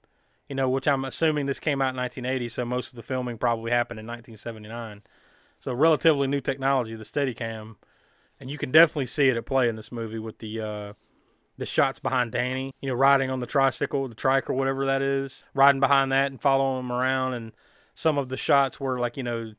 you 0.49 0.55
know, 0.55 0.69
which 0.69 0.87
I'm 0.87 1.05
assuming 1.05 1.47
this 1.47 1.59
came 1.59 1.83
out 1.83 1.91
in 1.91 1.97
1980, 1.97 2.49
so 2.49 2.65
most 2.65 2.89
of 2.89 2.95
the 2.95 3.03
filming 3.03 3.39
probably 3.39 3.73
happened 3.73 3.99
in 3.99 4.07
1979. 4.07 5.03
So 5.59 5.73
relatively 5.73 6.29
new 6.29 6.41
technology, 6.41 6.95
the 6.95 7.05
Steadicam, 7.05 7.77
and 8.39 8.51
you 8.51 8.59
can 8.59 8.71
definitely 8.71 9.07
see 9.07 9.29
it 9.29 9.37
at 9.37 9.47
play 9.47 9.69
in 9.69 9.77
this 9.77 9.91
movie 9.91 10.19
with 10.19 10.39
the 10.39 10.61
uh, 10.61 10.93
the 11.59 11.67
shots 11.67 11.99
behind 11.99 12.33
Danny, 12.33 12.73
you 12.81 12.89
know, 12.89 12.95
riding 12.95 13.31
on 13.31 13.41
the 13.41 13.47
tricycle, 13.47 14.09
the 14.09 14.15
trike 14.15 14.51
or 14.51 14.55
whatever 14.55 14.87
that 14.87 15.03
is, 15.03 15.45
riding 15.55 15.81
behind 15.81 16.13
that 16.13 16.31
and 16.31 16.41
following 16.41 16.81
him 16.81 16.93
around, 16.93 17.35
and 17.35 17.53
some 17.95 18.19
of 18.19 18.29
the 18.29 18.37
shots 18.37 18.79
were 18.79 18.99
like 18.99 19.17
you 19.17 19.23
know, 19.23 19.53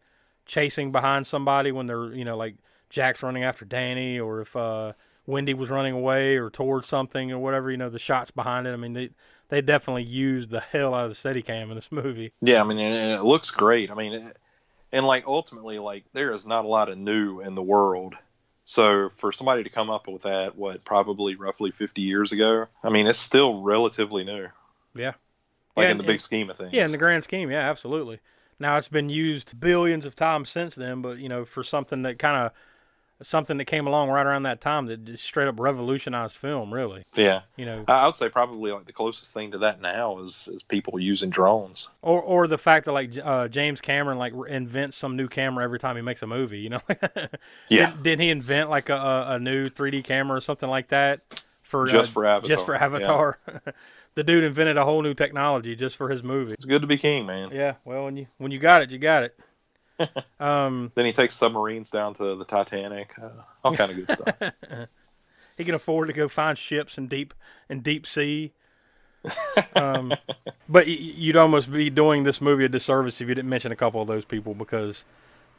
chasing 0.46 0.92
behind 0.92 1.28
somebody 1.28 1.72
when 1.72 1.88
they're 1.88 2.14
you 2.14 2.26
know 2.26 2.38
like 2.38 2.56
Jack's 2.90 3.24
running 3.24 3.44
after 3.44 3.66
Danny, 3.66 4.20
or 4.20 4.42
if 4.42 4.56
uh, 4.56 4.94
Wendy 5.26 5.54
was 5.54 5.70
running 5.70 5.94
away 5.94 6.38
or 6.38 6.50
towards 6.50 6.88
something 6.88 7.32
or 7.32 7.40
whatever, 7.40 7.70
you 7.70 7.78
know, 7.78 7.90
the 7.90 8.00
shots 8.00 8.32
behind 8.32 8.66
it. 8.68 8.72
I 8.72 8.78
mean, 8.78 8.94
they 8.94 9.10
they 9.50 9.62
definitely 9.62 10.04
used 10.04 10.50
the 10.50 10.60
hell 10.60 10.94
out 10.94 11.10
of 11.10 11.22
the 11.22 11.30
Steadicam 11.30 11.70
in 11.70 11.76
this 11.76 11.92
movie. 11.92 12.34
Yeah, 12.42 12.62
I 12.62 12.64
mean, 12.64 12.80
and, 12.80 13.20
it 13.20 13.24
looks 13.24 13.52
great. 13.52 13.92
I 13.92 13.96
mean, 13.96 14.32
and 14.92 15.06
like 15.06 15.26
ultimately, 15.28 15.80
like 15.80 16.06
there 16.14 16.34
is 16.34 16.46
not 16.46 16.66
a 16.66 16.68
lot 16.68 16.90
of 16.90 16.98
new 16.98 17.42
in 17.42 17.56
the 17.56 17.62
world. 17.62 18.16
So 18.70 19.10
for 19.16 19.32
somebody 19.32 19.64
to 19.64 19.70
come 19.70 19.90
up 19.90 20.10
with 20.10 20.24
that, 20.24 20.58
what 20.58 20.84
probably 20.84 21.36
roughly 21.36 21.72
50 21.72 22.02
years 22.02 22.34
ago, 22.34 22.66
I 22.84 22.90
mean, 22.90 23.08
it's 23.08 23.18
still 23.18 23.62
relatively 23.62 24.26
new. 24.26 24.50
Yeah. 24.94 25.14
Like 25.78 25.86
Yeah, 25.86 25.92
in 25.92 25.98
the 25.98 26.04
and- 26.04 26.08
big 26.08 26.20
scheme 26.20 26.50
of 26.50 26.58
things. 26.58 26.74
Yeah, 26.74 26.84
in 26.84 26.92
the 26.92 26.98
grand 26.98 27.24
scheme, 27.24 27.50
yeah, 27.50 27.70
absolutely. 27.70 28.20
Now 28.60 28.78
it's 28.78 28.90
been 28.90 29.08
used 29.08 29.58
billions 29.58 30.04
of 30.06 30.18
times 30.18 30.50
since 30.50 30.76
then, 30.76 31.02
but 31.02 31.18
you 31.18 31.30
know, 31.30 31.46
for 31.46 31.64
something 31.64 32.02
that 32.02 32.20
kind 32.20 32.46
of 32.46 32.52
something 33.22 33.58
that 33.58 33.66
came 33.66 33.88
along 33.88 34.10
right 34.10 34.26
around 34.26 34.44
that 34.44 34.62
time 34.62 34.86
that 34.88 35.04
just 35.06 35.24
straight 35.24 35.48
up 35.48 35.60
revolutionized 35.60 36.36
film, 36.36 36.74
really. 36.74 37.04
yeah. 37.16 37.42
You 37.56 37.66
know, 37.66 37.84
I 37.88 38.06
would 38.06 38.16
say 38.16 38.30
probably 38.30 38.72
like 38.72 38.86
the 38.86 38.94
closest 38.94 39.34
thing 39.34 39.52
to 39.52 39.58
that 39.60 39.82
now 39.82 40.20
is 40.20 40.48
is 40.52 40.64
people 40.64 41.00
using 41.00 41.30
drones. 41.30 41.90
or 42.02 42.22
or 42.22 42.48
the 42.48 42.58
fact 42.58 42.86
that 42.86 42.92
like 42.92 43.12
uh, 43.24 43.48
James 43.48 43.82
Cameron 43.82 44.18
like 44.18 44.34
invents 44.48 44.98
some 44.98 45.16
new 45.16 45.28
camera 45.28 45.64
every 45.64 45.80
time 45.80 45.96
he 45.96 46.02
makes 46.02 46.22
a 46.22 46.28
movie. 46.28 46.60
You 46.60 46.70
know, 46.70 46.82
Yeah. 47.70 47.92
Did, 47.92 48.04
didn't 48.04 48.22
he 48.22 48.30
invent 48.30 48.70
like 48.70 48.90
a, 48.90 49.26
a, 49.30 49.40
new 49.40 49.70
3D 49.70 50.04
camera 50.04 50.38
or 50.38 50.42
something 50.42 50.70
like 50.70 50.90
that 50.90 51.22
for 51.64 51.88
Just 51.88 52.12
uh, 52.12 52.14
for 52.14 52.26
Avatar. 52.26 52.48
Just 52.48 52.66
for 52.66 52.76
Avatar. 52.76 53.40
the 54.16 54.24
dude 54.24 54.44
invented 54.44 54.78
a 54.78 54.84
whole 54.84 55.02
new 55.02 55.14
technology 55.14 55.76
just 55.76 55.96
for 55.96 56.10
his 56.10 56.24
movie. 56.24 56.54
It's 56.54 56.66
good 56.66 56.82
to 56.82 56.88
be 56.88 56.98
king, 56.98 57.26
man. 57.26 57.50
Yeah, 57.52 57.76
well, 57.86 58.06
when 58.06 58.18
you 58.18 58.28
when 58.38 58.52
you 58.52 58.60
got 58.60 58.82
it, 58.82 58.92
you 58.92 58.98
got 58.98 59.24
it. 59.24 59.38
um, 60.40 60.92
Then 60.96 61.06
he 61.06 61.12
takes 61.12 61.36
submarines 61.36 61.90
down 61.90 62.14
to 62.16 62.36
the 62.36 62.46
Titanic. 62.46 63.14
Uh, 63.22 63.30
all 63.64 63.76
kind 63.76 63.92
of 63.92 63.98
good 63.98 64.10
stuff. 64.12 64.36
he 65.58 65.64
can 65.64 65.76
afford 65.76 66.08
to 66.08 66.14
go 66.14 66.28
find 66.28 66.58
ships 66.58 66.98
in 66.98 67.08
deep 67.08 67.34
in 67.70 67.82
deep 67.82 68.06
sea. 68.08 68.54
Um, 69.76 70.14
but 70.70 70.86
y- 70.86 70.98
you'd 71.00 71.36
almost 71.36 71.72
be 71.72 71.90
doing 71.90 72.24
this 72.24 72.40
movie 72.40 72.66
a 72.66 72.70
disservice 72.70 73.20
if 73.22 73.28
you 73.28 73.36
didn't 73.36 73.50
mention 73.50 73.72
a 73.72 73.76
couple 73.76 74.02
of 74.02 74.08
those 74.08 74.26
people 74.26 74.54
because 74.54 75.04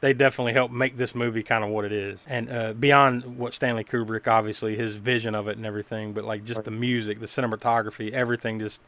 they 0.01 0.13
definitely 0.13 0.53
helped 0.53 0.73
make 0.73 0.97
this 0.97 1.13
movie 1.13 1.43
kind 1.43 1.63
of 1.63 1.69
what 1.69 1.85
it 1.85 1.91
is. 1.91 2.21
And 2.27 2.49
uh, 2.49 2.73
beyond 2.73 3.37
what 3.37 3.53
Stanley 3.53 3.83
Kubrick, 3.83 4.27
obviously 4.27 4.75
his 4.75 4.95
vision 4.95 5.35
of 5.35 5.47
it 5.47 5.57
and 5.57 5.65
everything, 5.65 6.13
but 6.13 6.23
like 6.23 6.45
just 6.45 6.63
the 6.63 6.71
music, 6.71 7.19
the 7.19 7.25
cinematography, 7.25 8.11
everything 8.11 8.59
just 8.59 8.79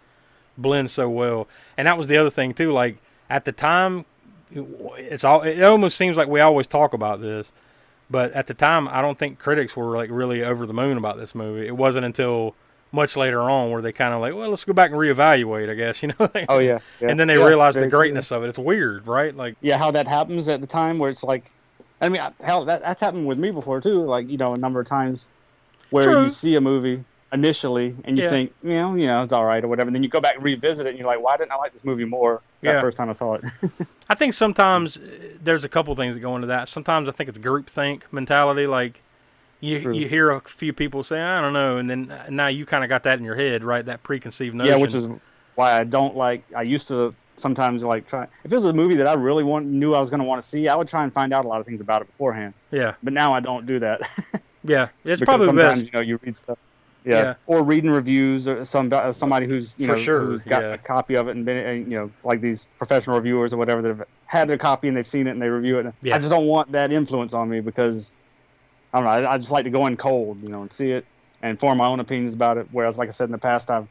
blends 0.57 0.93
so 0.93 1.09
well. 1.09 1.47
And 1.77 1.87
that 1.87 1.97
was 1.97 2.07
the 2.07 2.17
other 2.17 2.29
thing 2.29 2.53
too. 2.53 2.71
Like 2.71 2.97
at 3.29 3.45
the 3.45 3.51
time, 3.51 4.05
it's 4.53 5.23
all. 5.23 5.41
It 5.43 5.61
almost 5.63 5.97
seems 5.97 6.17
like 6.17 6.27
we 6.27 6.39
always 6.39 6.67
talk 6.67 6.93
about 6.93 7.21
this, 7.21 7.51
but 8.09 8.31
at 8.33 8.47
the 8.47 8.53
time, 8.53 8.87
I 8.87 9.01
don't 9.01 9.17
think 9.19 9.39
critics 9.39 9.75
were 9.75 9.95
like 9.97 10.09
really 10.11 10.43
over 10.43 10.65
the 10.65 10.73
moon 10.73 10.97
about 10.97 11.17
this 11.17 11.35
movie. 11.35 11.67
It 11.67 11.77
wasn't 11.77 12.05
until 12.05 12.55
much 12.91 13.15
later 13.15 13.41
on 13.41 13.71
where 13.71 13.81
they 13.81 13.93
kind 13.93 14.13
of 14.13 14.21
like, 14.21 14.33
well, 14.35 14.49
let's 14.49 14.65
go 14.65 14.73
back 14.73 14.91
and 14.91 14.99
reevaluate, 14.99 15.69
I 15.69 15.75
guess, 15.75 16.03
you 16.03 16.13
know. 16.19 16.29
Oh 16.47 16.59
yeah, 16.59 16.79
yeah. 16.99 17.11
and 17.11 17.19
then 17.19 17.27
they 17.27 17.37
Yeah, 17.37 17.39
realized 17.39 17.79
the 17.79 17.85
very 17.85 17.91
true. 17.93 17.97
greatness 17.97 18.31
of 18.31 18.43
it. 18.43 18.49
It's 18.49 18.57
weird, 18.59 19.07
right? 19.07 19.35
Like, 19.35 19.55
yeah, 19.61 19.77
how 19.77 19.91
that 19.91 20.07
happens 20.07 20.47
at 20.49 20.61
the 20.61 20.67
time 20.67 20.99
where 20.99 21.09
it's 21.09 21.23
like, 21.23 21.51
I 21.99 22.09
mean, 22.09 22.21
hell, 22.41 22.65
that 22.65 22.81
that's 22.81 23.01
happened 23.01 23.27
with 23.27 23.39
me 23.39 23.51
before 23.51 23.81
too. 23.81 24.05
Like 24.05 24.29
you 24.29 24.37
know, 24.37 24.53
a 24.53 24.57
number 24.57 24.79
of 24.79 24.87
times 24.87 25.31
where 25.89 26.11
True. 26.11 26.23
you 26.23 26.29
see 26.29 26.55
a 26.55 26.61
movie 26.61 27.05
initially 27.33 27.95
and 28.03 28.17
you 28.17 28.23
Yeah. 28.23 28.29
think, 28.29 28.53
you 28.61 28.73
know, 28.73 28.95
you 28.95 29.07
know, 29.07 29.23
it's 29.23 29.33
all 29.33 29.45
right 29.45 29.63
or 29.63 29.67
whatever. 29.67 29.87
And 29.87 29.95
then 29.95 30.03
you 30.03 30.09
go 30.09 30.19
back 30.21 30.35
and 30.35 30.43
revisit 30.43 30.85
it 30.85 30.89
and 30.89 30.97
you're 30.99 31.07
like, 31.07 31.21
why 31.21 31.37
didn't 31.37 31.51
I 31.51 31.55
like 31.55 31.71
this 31.73 31.83
movie 31.85 32.05
more 32.05 32.41
that 32.61 32.73
Yeah. 32.73 32.81
first 32.81 32.97
time 32.97 33.09
I 33.09 33.13
saw 33.13 33.35
it? 33.35 33.43
I 34.09 34.15
think 34.15 34.33
sometimes 34.33 34.97
uh, 34.97 35.01
there's 35.41 35.63
a 35.63 35.69
couple 35.69 35.95
things 35.95 36.15
that 36.15 36.19
go 36.21 36.35
into 36.35 36.47
that. 36.47 36.67
Sometimes 36.67 37.07
I 37.07 37.13
think 37.13 37.29
it's 37.29 37.37
groupthink 37.37 38.01
mentality. 38.11 38.67
Like 38.67 39.01
you 39.61 39.79
True. 39.79 39.95
you 39.95 40.07
hear 40.09 40.31
a 40.31 40.41
few 40.41 40.73
people 40.73 41.03
say, 41.03 41.21
I 41.21 41.39
don't 41.39 41.53
know, 41.53 41.77
and 41.77 41.89
then 41.89 42.11
uh, 42.11 42.25
now 42.29 42.47
you 42.47 42.65
kind 42.65 42.83
of 42.83 42.89
got 42.89 43.03
that 43.03 43.19
in 43.19 43.23
your 43.23 43.35
head, 43.35 43.63
right? 43.63 43.85
That 43.85 44.03
preconceived 44.03 44.55
notion. 44.55 44.69
yeah, 44.73 44.75
which 44.81 44.95
is 44.95 45.07
why 45.55 45.79
I 45.79 45.83
don't 45.85 46.15
like. 46.15 46.43
I 46.55 46.63
used 46.63 46.87
to 46.89 47.15
sometimes 47.37 47.85
like 47.85 48.05
try 48.07 48.23
if 48.23 48.51
this 48.51 48.61
was 48.61 48.65
a 48.65 48.73
movie 48.73 48.95
that 48.95 49.07
I 49.07 49.13
really 49.13 49.43
want 49.43 49.65
knew 49.67 49.93
I 49.93 49.99
was 49.99 50.09
going 50.09 50.19
to 50.19 50.25
want 50.25 50.41
to 50.41 50.47
see, 50.47 50.67
I 50.67 50.75
would 50.75 50.87
try 50.89 51.03
and 51.03 51.13
find 51.13 51.31
out 51.31 51.45
a 51.45 51.47
lot 51.47 51.61
of 51.61 51.65
things 51.65 51.79
about 51.79 52.01
it 52.01 52.07
beforehand. 52.07 52.53
Yeah, 52.71 52.95
But 53.01 53.13
now 53.13 53.33
I 53.33 53.39
don't 53.39 53.65
do 53.65 53.79
that. 53.79 54.01
yeah. 54.63 54.89
It's 55.05 55.21
probably 55.21 55.45
sometimes 55.45 55.79
best. 55.79 55.93
you 55.93 55.99
know 55.99 56.03
you 56.03 56.19
read 56.21 56.35
stuff. 56.35 56.57
Yeah. 57.03 57.13
Yeah. 57.13 57.33
or 57.47 57.63
reading 57.63 57.89
reviews 57.89 58.47
or 58.47 58.63
some 58.63 58.93
uh, 58.93 59.11
somebody 59.11 59.47
who's 59.47 59.79
you 59.79 59.87
For 59.87 59.95
know 59.95 60.01
sure, 60.01 60.25
who's 60.25 60.45
got 60.45 60.61
yeah. 60.61 60.73
a 60.73 60.77
copy 60.77 61.15
of 61.15 61.27
it 61.27 61.35
and 61.35 61.45
been 61.45 61.57
and, 61.57 61.91
you 61.91 61.97
know 61.97 62.11
like 62.23 62.41
these 62.41 62.65
professional 62.77 63.17
reviewers 63.17 63.53
or 63.53 63.57
whatever 63.57 63.81
that 63.81 63.87
have 63.87 64.03
had 64.25 64.47
their 64.47 64.59
copy 64.59 64.87
and 64.87 64.95
they've 64.95 65.05
seen 65.05 65.25
it 65.25 65.31
and 65.31 65.41
they 65.41 65.49
review 65.49 65.79
it. 65.79 65.93
Yeah. 66.01 66.15
I 66.15 66.19
just 66.19 66.29
don't 66.29 66.45
want 66.45 66.73
that 66.73 66.91
influence 66.91 67.33
on 67.33 67.49
me 67.49 67.59
because 67.59 68.19
I 68.93 68.97
don't 68.99 69.05
know. 69.05 69.27
I, 69.27 69.33
I 69.33 69.37
just 69.39 69.51
like 69.51 69.63
to 69.63 69.71
go 69.71 69.87
in 69.87 69.97
cold, 69.97 70.43
you 70.43 70.49
know, 70.49 70.61
and 70.61 70.71
see 70.71 70.91
it 70.91 71.05
and 71.41 71.59
form 71.59 71.79
my 71.79 71.87
own 71.87 71.99
opinions 71.99 72.33
about 72.33 72.57
it. 72.57 72.67
Whereas, 72.71 72.97
like 72.97 73.09
I 73.09 73.11
said 73.11 73.25
in 73.25 73.31
the 73.31 73.37
past, 73.37 73.71
I've 73.71 73.87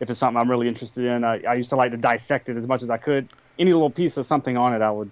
if 0.00 0.10
it's 0.10 0.18
something 0.18 0.40
I'm 0.40 0.50
really 0.50 0.68
interested 0.68 1.04
in, 1.04 1.24
I, 1.24 1.42
I 1.44 1.54
used 1.54 1.70
to 1.70 1.76
like 1.76 1.92
to 1.92 1.96
dissect 1.96 2.48
it 2.48 2.56
as 2.56 2.66
much 2.66 2.82
as 2.82 2.90
I 2.90 2.96
could. 2.96 3.28
Any 3.58 3.72
little 3.72 3.90
piece 3.90 4.16
of 4.16 4.26
something 4.26 4.56
on 4.56 4.74
it, 4.74 4.82
I 4.82 4.90
would 4.90 5.10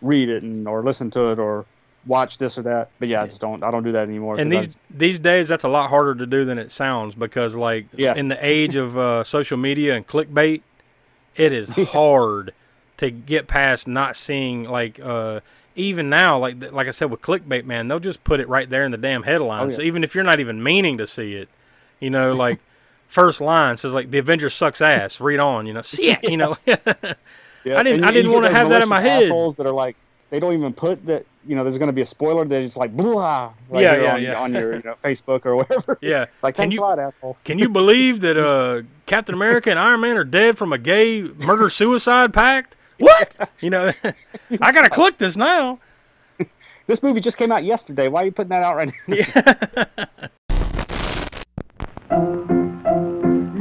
read 0.00 0.30
it 0.30 0.42
and 0.42 0.68
or 0.68 0.82
listen 0.82 1.10
to 1.10 1.32
it 1.32 1.38
or 1.38 1.66
watch 2.06 2.38
this 2.38 2.58
or 2.58 2.62
that. 2.62 2.90
But 2.98 3.08
yeah, 3.08 3.22
I 3.22 3.24
just 3.26 3.40
don't. 3.40 3.62
I 3.62 3.70
don't 3.70 3.82
do 3.82 3.92
that 3.92 4.08
anymore. 4.08 4.38
And 4.38 4.50
these 4.50 4.78
these 4.90 5.18
days, 5.18 5.48
that's 5.48 5.64
a 5.64 5.68
lot 5.68 5.88
harder 5.90 6.14
to 6.14 6.26
do 6.26 6.44
than 6.44 6.58
it 6.58 6.72
sounds 6.72 7.14
because, 7.14 7.54
like, 7.54 7.86
Yeah. 7.96 8.14
in 8.14 8.28
the 8.28 8.38
age 8.44 8.76
of 8.76 8.96
uh, 8.98 9.24
social 9.24 9.56
media 9.58 9.94
and 9.96 10.06
clickbait, 10.06 10.62
it 11.36 11.52
is 11.52 11.68
hard 11.90 12.52
to 12.98 13.10
get 13.10 13.46
past 13.48 13.86
not 13.88 14.16
seeing 14.16 14.64
like 14.64 15.00
uh, 15.00 15.40
even 15.76 16.10
now, 16.10 16.38
like 16.38 16.72
like 16.72 16.86
I 16.88 16.90
said 16.90 17.10
with 17.10 17.22
clickbait, 17.22 17.64
man, 17.64 17.88
they'll 17.88 17.98
just 18.00 18.22
put 18.24 18.40
it 18.40 18.48
right 18.48 18.68
there 18.68 18.84
in 18.84 18.90
the 18.92 18.98
damn 18.98 19.22
headlines, 19.22 19.78
Oh, 19.78 19.82
yeah. 19.82 19.86
even 19.88 20.04
if 20.04 20.14
you're 20.14 20.24
not 20.24 20.40
even 20.40 20.62
meaning 20.62 20.98
to 20.98 21.06
see 21.06 21.34
it. 21.34 21.48
You 22.00 22.10
know, 22.10 22.32
like 22.46 22.58
first 23.08 23.40
line 23.40 23.76
says 23.76 23.92
like 23.92 24.10
the 24.10 24.18
Avengers 24.18 24.54
sucks 24.54 24.80
ass. 24.80 25.20
Read 25.20 25.40
on, 25.40 25.66
you 25.66 25.72
know, 25.72 25.82
see 25.82 26.10
it, 26.10 26.30
you 26.30 26.36
know. 26.36 26.56
Yeah, 27.62 27.78
I 27.78 27.82
didn't- 27.82 28.04
I 28.04 28.10
didn't 28.10 28.32
wanna 28.32 28.50
have 28.50 28.70
that 28.70 28.82
in 28.82 28.88
my 28.88 29.02
head. 29.02 29.24
Assholes 29.24 29.58
that 29.58 29.66
are 29.66 29.72
like 29.72 29.94
they 30.30 30.40
don't 30.40 30.52
even 30.54 30.72
put 30.72 31.04
that 31.06 31.26
you 31.46 31.56
know 31.56 31.62
there's 31.64 31.78
going 31.78 31.88
to 31.88 31.92
be 31.94 32.02
a 32.02 32.06
spoiler. 32.06 32.44
They're 32.44 32.62
just 32.62 32.76
like 32.76 32.96
blah 32.96 33.52
right 33.68 33.82
Yeah, 33.82 33.96
yeah, 34.02 34.14
on, 34.14 34.22
yeah. 34.22 34.40
on 34.40 34.52
your 34.54 34.76
you 34.76 34.82
know, 34.84 34.94
Facebook 34.94 35.46
or 35.46 35.56
whatever. 35.56 35.98
yeah, 36.00 36.22
It's 36.24 36.42
like 36.42 36.56
Can 36.56 36.70
you- 36.70 36.80
a 36.80 36.82
lot, 36.82 36.98
asshole. 36.98 37.36
Can 37.44 37.58
you 37.58 37.70
believe 37.72 38.20
that 38.20 38.36
uh, 38.38 38.82
Captain 39.06 39.34
America 39.34 39.70
and 39.70 39.78
Iron 39.78 40.00
Man 40.00 40.16
are 40.16 40.24
dead 40.24 40.56
from 40.58 40.72
a 40.72 40.78
gay 40.78 41.22
murder 41.22 41.68
suicide 41.70 42.32
pact? 42.34 42.76
What? 42.98 43.34
You 43.60 43.70
know, 43.70 43.92
I 44.60 44.72
gotta 44.72 44.90
click 45.00 45.18
this 45.18 45.36
now. 45.36 45.78
This 46.86 47.02
movie 47.02 47.20
just 47.20 47.38
came 47.38 47.52
out 47.52 47.62
yesterday. 47.64 48.08
Why 48.08 48.22
are 48.22 48.24
you 48.26 48.32
putting 48.32 48.48
that 48.50 48.62
out 48.62 48.74
right 48.76 48.90
now? 49.06 49.16
Yeah. 49.16 50.28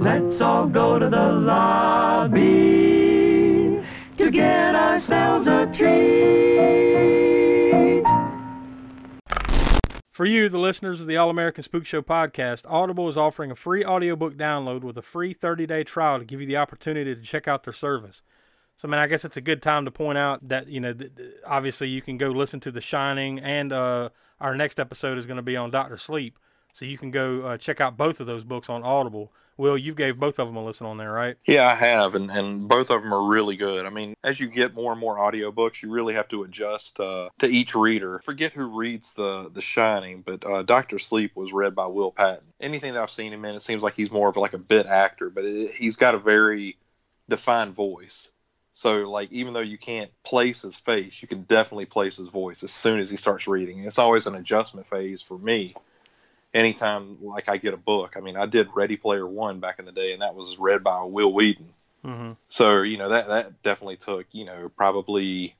Let's 0.00 0.40
all 0.40 0.66
go 0.66 0.98
to 0.98 1.10
the 1.10 1.30
lobby 1.30 2.40
to 4.16 4.30
get 4.30 4.74
ourselves 4.74 5.46
a 5.46 5.66
treat. 5.66 6.80
For 10.10 10.24
you, 10.24 10.48
the 10.48 10.56
listeners 10.56 11.02
of 11.02 11.06
the 11.06 11.18
All 11.18 11.28
American 11.28 11.64
Spook 11.64 11.84
Show 11.84 12.00
podcast, 12.00 12.62
Audible 12.66 13.10
is 13.10 13.18
offering 13.18 13.50
a 13.50 13.54
free 13.54 13.84
audiobook 13.84 14.38
download 14.38 14.84
with 14.84 14.96
a 14.96 15.02
free 15.02 15.34
30 15.34 15.66
day 15.66 15.84
trial 15.84 16.18
to 16.18 16.24
give 16.24 16.40
you 16.40 16.46
the 16.46 16.56
opportunity 16.56 17.14
to 17.14 17.20
check 17.20 17.46
out 17.46 17.64
their 17.64 17.74
service. 17.74 18.22
So, 18.78 18.88
I 18.88 18.90
mean, 18.90 19.00
I 19.00 19.06
guess 19.06 19.26
it's 19.26 19.36
a 19.36 19.42
good 19.42 19.60
time 19.60 19.84
to 19.84 19.90
point 19.90 20.16
out 20.16 20.48
that, 20.48 20.66
you 20.68 20.80
know, 20.80 20.94
th- 20.94 21.14
th- 21.14 21.34
obviously 21.46 21.88
you 21.88 22.00
can 22.00 22.16
go 22.16 22.30
listen 22.30 22.60
to 22.60 22.70
The 22.70 22.80
Shining, 22.80 23.38
and 23.40 23.70
uh, 23.70 24.08
our 24.40 24.56
next 24.56 24.80
episode 24.80 25.18
is 25.18 25.26
going 25.26 25.36
to 25.36 25.42
be 25.42 25.58
on 25.58 25.70
Doctor 25.70 25.98
Sleep. 25.98 26.38
So 26.72 26.86
you 26.86 26.96
can 26.96 27.10
go 27.10 27.42
uh, 27.42 27.56
check 27.58 27.82
out 27.82 27.98
both 27.98 28.20
of 28.20 28.26
those 28.26 28.44
books 28.44 28.70
on 28.70 28.82
Audible. 28.82 29.30
Will, 29.56 29.76
you've 29.76 29.96
gave 29.96 30.18
both 30.18 30.38
of 30.38 30.48
them 30.48 30.56
a 30.56 30.64
listen 30.64 30.86
on 30.86 30.96
there, 30.96 31.12
right? 31.12 31.36
Yeah, 31.46 31.66
I 31.66 31.74
have, 31.74 32.14
and, 32.14 32.30
and 32.30 32.66
both 32.66 32.90
of 32.90 33.02
them 33.02 33.12
are 33.12 33.28
really 33.28 33.56
good. 33.56 33.84
I 33.84 33.90
mean, 33.90 34.14
as 34.24 34.40
you 34.40 34.48
get 34.48 34.74
more 34.74 34.92
and 34.92 35.00
more 35.00 35.16
audiobooks, 35.16 35.82
you 35.82 35.90
really 35.90 36.14
have 36.14 36.28
to 36.28 36.44
adjust 36.44 36.98
uh, 36.98 37.28
to 37.40 37.46
each 37.46 37.74
reader. 37.74 38.20
Forget 38.24 38.52
who 38.52 38.64
reads 38.64 39.12
the 39.12 39.50
The 39.52 39.60
Shining, 39.60 40.22
but 40.22 40.46
uh, 40.46 40.62
Doctor 40.62 40.98
Sleep 40.98 41.36
was 41.36 41.52
read 41.52 41.74
by 41.74 41.86
Will 41.86 42.10
Patton. 42.10 42.46
Anything 42.60 42.94
that 42.94 43.02
I've 43.02 43.10
seen 43.10 43.32
him 43.32 43.44
in, 43.44 43.54
it 43.54 43.62
seems 43.62 43.82
like 43.82 43.94
he's 43.94 44.10
more 44.10 44.28
of 44.28 44.36
like 44.36 44.54
a 44.54 44.58
bit 44.58 44.86
actor, 44.86 45.28
but 45.28 45.44
it, 45.44 45.74
he's 45.74 45.96
got 45.96 46.14
a 46.14 46.18
very 46.18 46.78
defined 47.28 47.74
voice. 47.74 48.30
So, 48.72 49.10
like, 49.10 49.30
even 49.32 49.52
though 49.52 49.60
you 49.60 49.76
can't 49.76 50.10
place 50.24 50.62
his 50.62 50.76
face, 50.76 51.20
you 51.20 51.28
can 51.28 51.42
definitely 51.42 51.84
place 51.84 52.16
his 52.16 52.28
voice 52.28 52.62
as 52.62 52.72
soon 52.72 52.98
as 52.98 53.10
he 53.10 53.16
starts 53.18 53.46
reading. 53.46 53.84
It's 53.84 53.98
always 53.98 54.26
an 54.26 54.36
adjustment 54.36 54.86
phase 54.86 55.20
for 55.20 55.36
me 55.36 55.74
anytime 56.54 57.18
like 57.22 57.48
I 57.48 57.56
get 57.56 57.74
a 57.74 57.78
book. 57.78 58.14
I 58.16 58.20
mean, 58.20 58.36
I 58.36 58.46
did 58.46 58.68
Ready 58.74 58.96
Player 58.96 59.26
One 59.26 59.60
back 59.60 59.78
in 59.78 59.84
the 59.84 59.92
day, 59.92 60.12
and 60.12 60.22
that 60.22 60.34
was 60.34 60.56
read 60.58 60.82
by 60.82 61.02
Wil 61.02 61.32
Wheaton. 61.32 61.72
Mm-hmm. 62.04 62.32
So 62.48 62.82
you 62.82 62.96
know 62.98 63.08
that 63.10 63.28
that 63.28 63.62
definitely 63.62 63.96
took 63.96 64.26
you 64.32 64.44
know 64.44 64.70
probably 64.76 65.54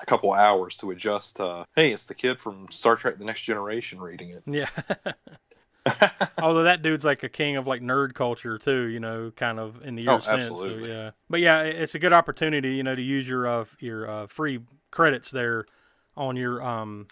a 0.00 0.06
couple 0.06 0.32
hours 0.32 0.76
to 0.76 0.90
adjust. 0.92 1.36
to, 1.36 1.66
hey, 1.74 1.92
it's 1.92 2.04
the 2.04 2.14
kid 2.14 2.38
from 2.38 2.68
Star 2.70 2.96
Trek: 2.96 3.18
The 3.18 3.24
Next 3.24 3.42
Generation 3.42 4.00
reading 4.00 4.30
it. 4.30 4.42
Yeah. 4.46 4.68
Although 6.38 6.64
that 6.64 6.82
dude's 6.82 7.04
like 7.04 7.22
a 7.22 7.28
king 7.28 7.56
of 7.56 7.66
like 7.66 7.82
nerd 7.82 8.14
culture 8.14 8.58
too, 8.58 8.86
you 8.86 9.00
know, 9.00 9.32
kind 9.34 9.58
of 9.58 9.82
in 9.82 9.94
the 9.94 10.06
Oh, 10.06 10.14
years 10.14 10.24
since. 10.24 10.42
absolutely. 10.42 10.84
So, 10.84 10.94
yeah. 10.94 11.10
But 11.30 11.40
yeah, 11.40 11.62
it's 11.62 11.94
a 11.94 11.98
good 11.98 12.12
opportunity, 12.12 12.74
you 12.74 12.82
know, 12.82 12.94
to 12.94 13.02
use 13.02 13.26
your 13.26 13.46
uh, 13.46 13.64
your 13.80 14.08
uh, 14.08 14.26
free 14.26 14.60
credits 14.90 15.30
there 15.30 15.66
on 16.16 16.36
your 16.36 16.62
um 16.62 17.06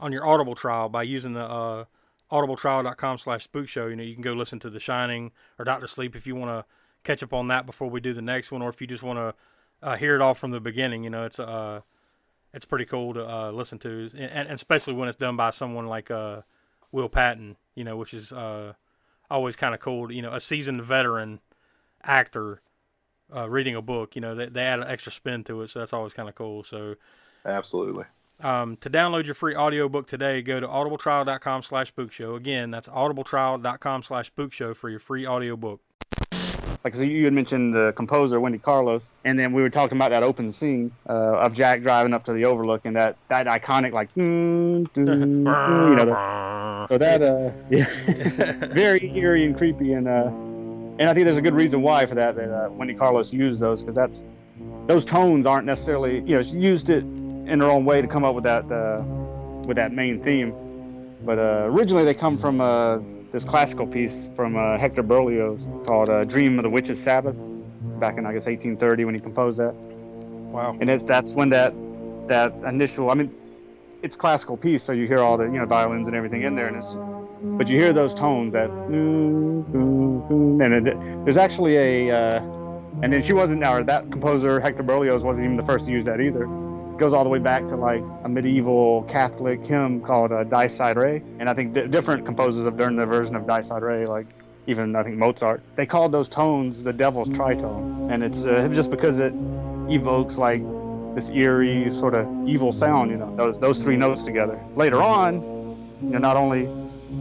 on 0.00 0.12
your 0.12 0.26
Audible 0.26 0.54
trial 0.54 0.88
by 0.88 1.02
using 1.02 1.32
the 1.34 1.44
uh, 1.44 1.84
audibletrial.com 2.30 3.18
slash 3.18 3.44
spook 3.44 3.68
show. 3.68 3.86
You 3.86 3.96
know, 3.96 4.02
you 4.02 4.14
can 4.14 4.22
go 4.22 4.32
listen 4.32 4.58
to 4.60 4.70
The 4.70 4.80
Shining 4.80 5.32
or 5.58 5.64
Doctor 5.64 5.86
Sleep 5.86 6.16
if 6.16 6.26
you 6.26 6.34
want 6.34 6.50
to 6.50 6.64
catch 7.04 7.22
up 7.22 7.32
on 7.32 7.48
that 7.48 7.66
before 7.66 7.88
we 7.88 8.00
do 8.00 8.12
the 8.12 8.22
next 8.22 8.50
one, 8.50 8.62
or 8.62 8.68
if 8.68 8.80
you 8.80 8.86
just 8.86 9.02
want 9.02 9.18
to 9.18 9.34
uh, 9.86 9.96
hear 9.96 10.14
it 10.14 10.20
all 10.20 10.34
from 10.34 10.50
the 10.50 10.60
beginning. 10.60 11.04
You 11.04 11.10
know, 11.10 11.24
it's 11.24 11.38
uh 11.38 11.80
it's 12.54 12.64
pretty 12.64 12.86
cool 12.86 13.12
to 13.14 13.28
uh, 13.28 13.50
listen 13.50 13.78
to, 13.80 14.10
and, 14.14 14.48
and 14.48 14.50
especially 14.52 14.94
when 14.94 15.08
it's 15.08 15.18
done 15.18 15.36
by 15.36 15.50
someone 15.50 15.86
like 15.86 16.10
uh 16.10 16.42
Will 16.92 17.08
Patton, 17.08 17.56
you 17.74 17.84
know, 17.84 17.96
which 17.96 18.14
is 18.14 18.32
uh, 18.32 18.72
always 19.30 19.56
kind 19.56 19.74
of 19.74 19.80
cool. 19.80 20.10
You 20.10 20.22
know, 20.22 20.32
a 20.32 20.40
seasoned 20.40 20.82
veteran 20.82 21.40
actor 22.02 22.60
uh, 23.34 23.48
reading 23.48 23.74
a 23.74 23.82
book. 23.82 24.16
You 24.16 24.22
know, 24.22 24.34
they, 24.34 24.46
they 24.46 24.62
add 24.62 24.80
an 24.80 24.88
extra 24.88 25.12
spin 25.12 25.44
to 25.44 25.62
it, 25.62 25.70
so 25.70 25.80
that's 25.80 25.92
always 25.92 26.12
kind 26.12 26.28
of 26.28 26.34
cool. 26.34 26.64
So 26.64 26.96
Absolutely. 27.44 28.04
Um, 28.40 28.76
to 28.78 28.90
download 28.90 29.24
your 29.24 29.34
free 29.34 29.56
audiobook 29.56 30.06
today, 30.06 30.42
go 30.42 30.60
to 30.60 30.66
audibletrial.com 30.66 31.62
slash 31.62 31.92
spookshow. 31.94 32.36
Again, 32.36 32.70
that's 32.70 32.88
audibletrial.com 32.88 34.02
slash 34.02 34.32
spookshow 34.32 34.76
for 34.76 34.88
your 34.88 35.00
free 35.00 35.26
audiobook. 35.26 35.80
Like 36.84 36.94
so 36.94 37.02
you 37.02 37.24
had 37.24 37.32
mentioned 37.32 37.74
the 37.74 37.92
composer 37.96 38.38
Wendy 38.40 38.58
Carlos, 38.58 39.14
and 39.24 39.36
then 39.38 39.52
we 39.52 39.62
were 39.62 39.68
talking 39.68 39.98
about 39.98 40.10
that 40.10 40.22
open 40.22 40.52
scene 40.52 40.92
uh, 41.08 41.12
of 41.12 41.52
Jack 41.52 41.82
driving 41.82 42.14
up 42.14 42.24
to 42.24 42.32
the 42.32 42.44
Overlook 42.44 42.84
and 42.84 42.94
that 42.94 43.16
that 43.26 43.46
iconic 43.46 43.92
like 43.92 44.10
you 44.14 44.86
know 44.94 46.04
the, 46.04 46.86
so 46.88 46.96
that 46.96 47.20
uh 47.20 47.52
yeah 47.68 48.52
very 48.72 49.10
eerie 49.18 49.44
and 49.44 49.56
creepy 49.56 49.92
and 49.92 50.06
uh 50.06 50.30
and 51.00 51.10
I 51.10 51.14
think 51.14 51.24
there's 51.24 51.36
a 51.36 51.42
good 51.42 51.54
reason 51.54 51.82
why 51.82 52.06
for 52.06 52.14
that 52.14 52.36
that 52.36 52.50
uh, 52.50 52.70
Wendy 52.70 52.94
Carlos 52.94 53.32
used 53.32 53.60
those 53.60 53.82
because 53.82 53.96
that's 53.96 54.24
those 54.86 55.04
tones 55.04 55.46
aren't 55.46 55.66
necessarily 55.66 56.20
you 56.20 56.36
know 56.36 56.42
she 56.42 56.58
used 56.58 56.90
it 56.90 57.04
in 57.48 57.58
their 57.58 57.70
own 57.70 57.84
way 57.84 58.02
to 58.02 58.08
come 58.08 58.24
up 58.24 58.34
with 58.34 58.44
that 58.44 58.70
uh, 58.70 59.02
with 59.66 59.76
that 59.76 59.92
main 59.92 60.22
theme. 60.22 60.54
But 61.24 61.38
uh, 61.38 61.64
originally 61.66 62.04
they 62.04 62.14
come 62.14 62.38
from 62.38 62.60
uh, 62.60 62.98
this 63.30 63.44
classical 63.44 63.86
piece 63.86 64.28
from 64.34 64.56
uh, 64.56 64.78
Hector 64.78 65.02
Berlioz 65.02 65.66
called 65.86 66.08
uh, 66.08 66.24
"Dream 66.24 66.58
of 66.58 66.62
the 66.62 66.70
Witch's 66.70 67.02
Sabbath" 67.02 67.38
back 68.00 68.18
in 68.18 68.26
I 68.26 68.32
guess 68.32 68.46
1830 68.46 69.04
when 69.04 69.14
he 69.14 69.20
composed 69.20 69.58
that. 69.58 69.74
Wow. 69.74 70.76
and 70.80 70.88
it's 70.88 71.04
that's 71.04 71.34
when 71.34 71.50
that 71.50 71.74
that 72.28 72.54
initial 72.66 73.10
I 73.10 73.14
mean 73.14 73.34
it's 74.02 74.16
classical 74.16 74.56
piece 74.56 74.82
so 74.82 74.92
you 74.92 75.06
hear 75.06 75.18
all 75.18 75.36
the 75.36 75.44
you 75.44 75.58
know 75.58 75.66
violins 75.66 76.08
and 76.08 76.16
everything 76.16 76.42
in 76.42 76.56
there 76.56 76.68
and 76.68 76.76
it's 76.76 76.96
but 77.42 77.68
you 77.68 77.78
hear 77.78 77.92
those 77.92 78.14
tones 78.14 78.54
that 78.54 78.70
and 78.70 80.88
it, 80.88 81.24
there's 81.24 81.36
actually 81.36 81.76
a 81.76 82.10
uh, 82.10 82.40
and 83.02 83.12
then 83.12 83.22
she 83.22 83.32
wasn't 83.32 83.64
or 83.64 83.84
that 83.84 84.10
composer 84.10 84.58
Hector 84.58 84.82
Berlioz 84.82 85.22
wasn't 85.22 85.44
even 85.44 85.56
the 85.56 85.62
first 85.62 85.86
to 85.86 85.92
use 85.92 86.06
that 86.06 86.20
either. 86.20 86.44
it 86.44 86.67
goes 86.98 87.12
all 87.12 87.24
the 87.24 87.30
way 87.30 87.38
back 87.38 87.68
to 87.68 87.76
like 87.76 88.02
a 88.24 88.28
medieval 88.28 89.04
Catholic 89.04 89.64
hymn 89.64 90.00
called 90.00 90.32
uh, 90.32 90.44
Dies 90.44 90.78
Irae 90.80 91.22
and 91.38 91.48
I 91.48 91.54
think 91.54 91.74
di 91.74 91.86
different 91.86 92.26
composers 92.26 92.64
have 92.64 92.76
done 92.76 92.96
their 92.96 93.06
version 93.06 93.36
of 93.36 93.46
Dies 93.46 93.70
Irae 93.70 94.06
like 94.06 94.26
even 94.66 94.96
I 94.96 95.02
think 95.02 95.16
Mozart 95.16 95.62
they 95.76 95.86
called 95.86 96.12
those 96.12 96.28
tones 96.28 96.82
the 96.82 96.92
devil's 96.92 97.28
tritone 97.28 98.12
and 98.12 98.22
it's 98.22 98.44
uh, 98.44 98.68
just 98.68 98.90
because 98.90 99.20
it 99.20 99.32
evokes 99.88 100.36
like 100.36 100.62
this 101.14 101.30
eerie 101.30 101.90
sort 101.90 102.14
of 102.14 102.48
evil 102.48 102.72
sound. 102.72 103.10
You 103.10 103.16
know, 103.16 103.34
those 103.34 103.58
those 103.58 103.82
three 103.82 103.96
notes 103.96 104.22
together. 104.22 104.62
Later 104.76 105.02
on, 105.02 105.34
you 106.02 106.10
know, 106.10 106.18
not 106.18 106.36
only 106.36 106.68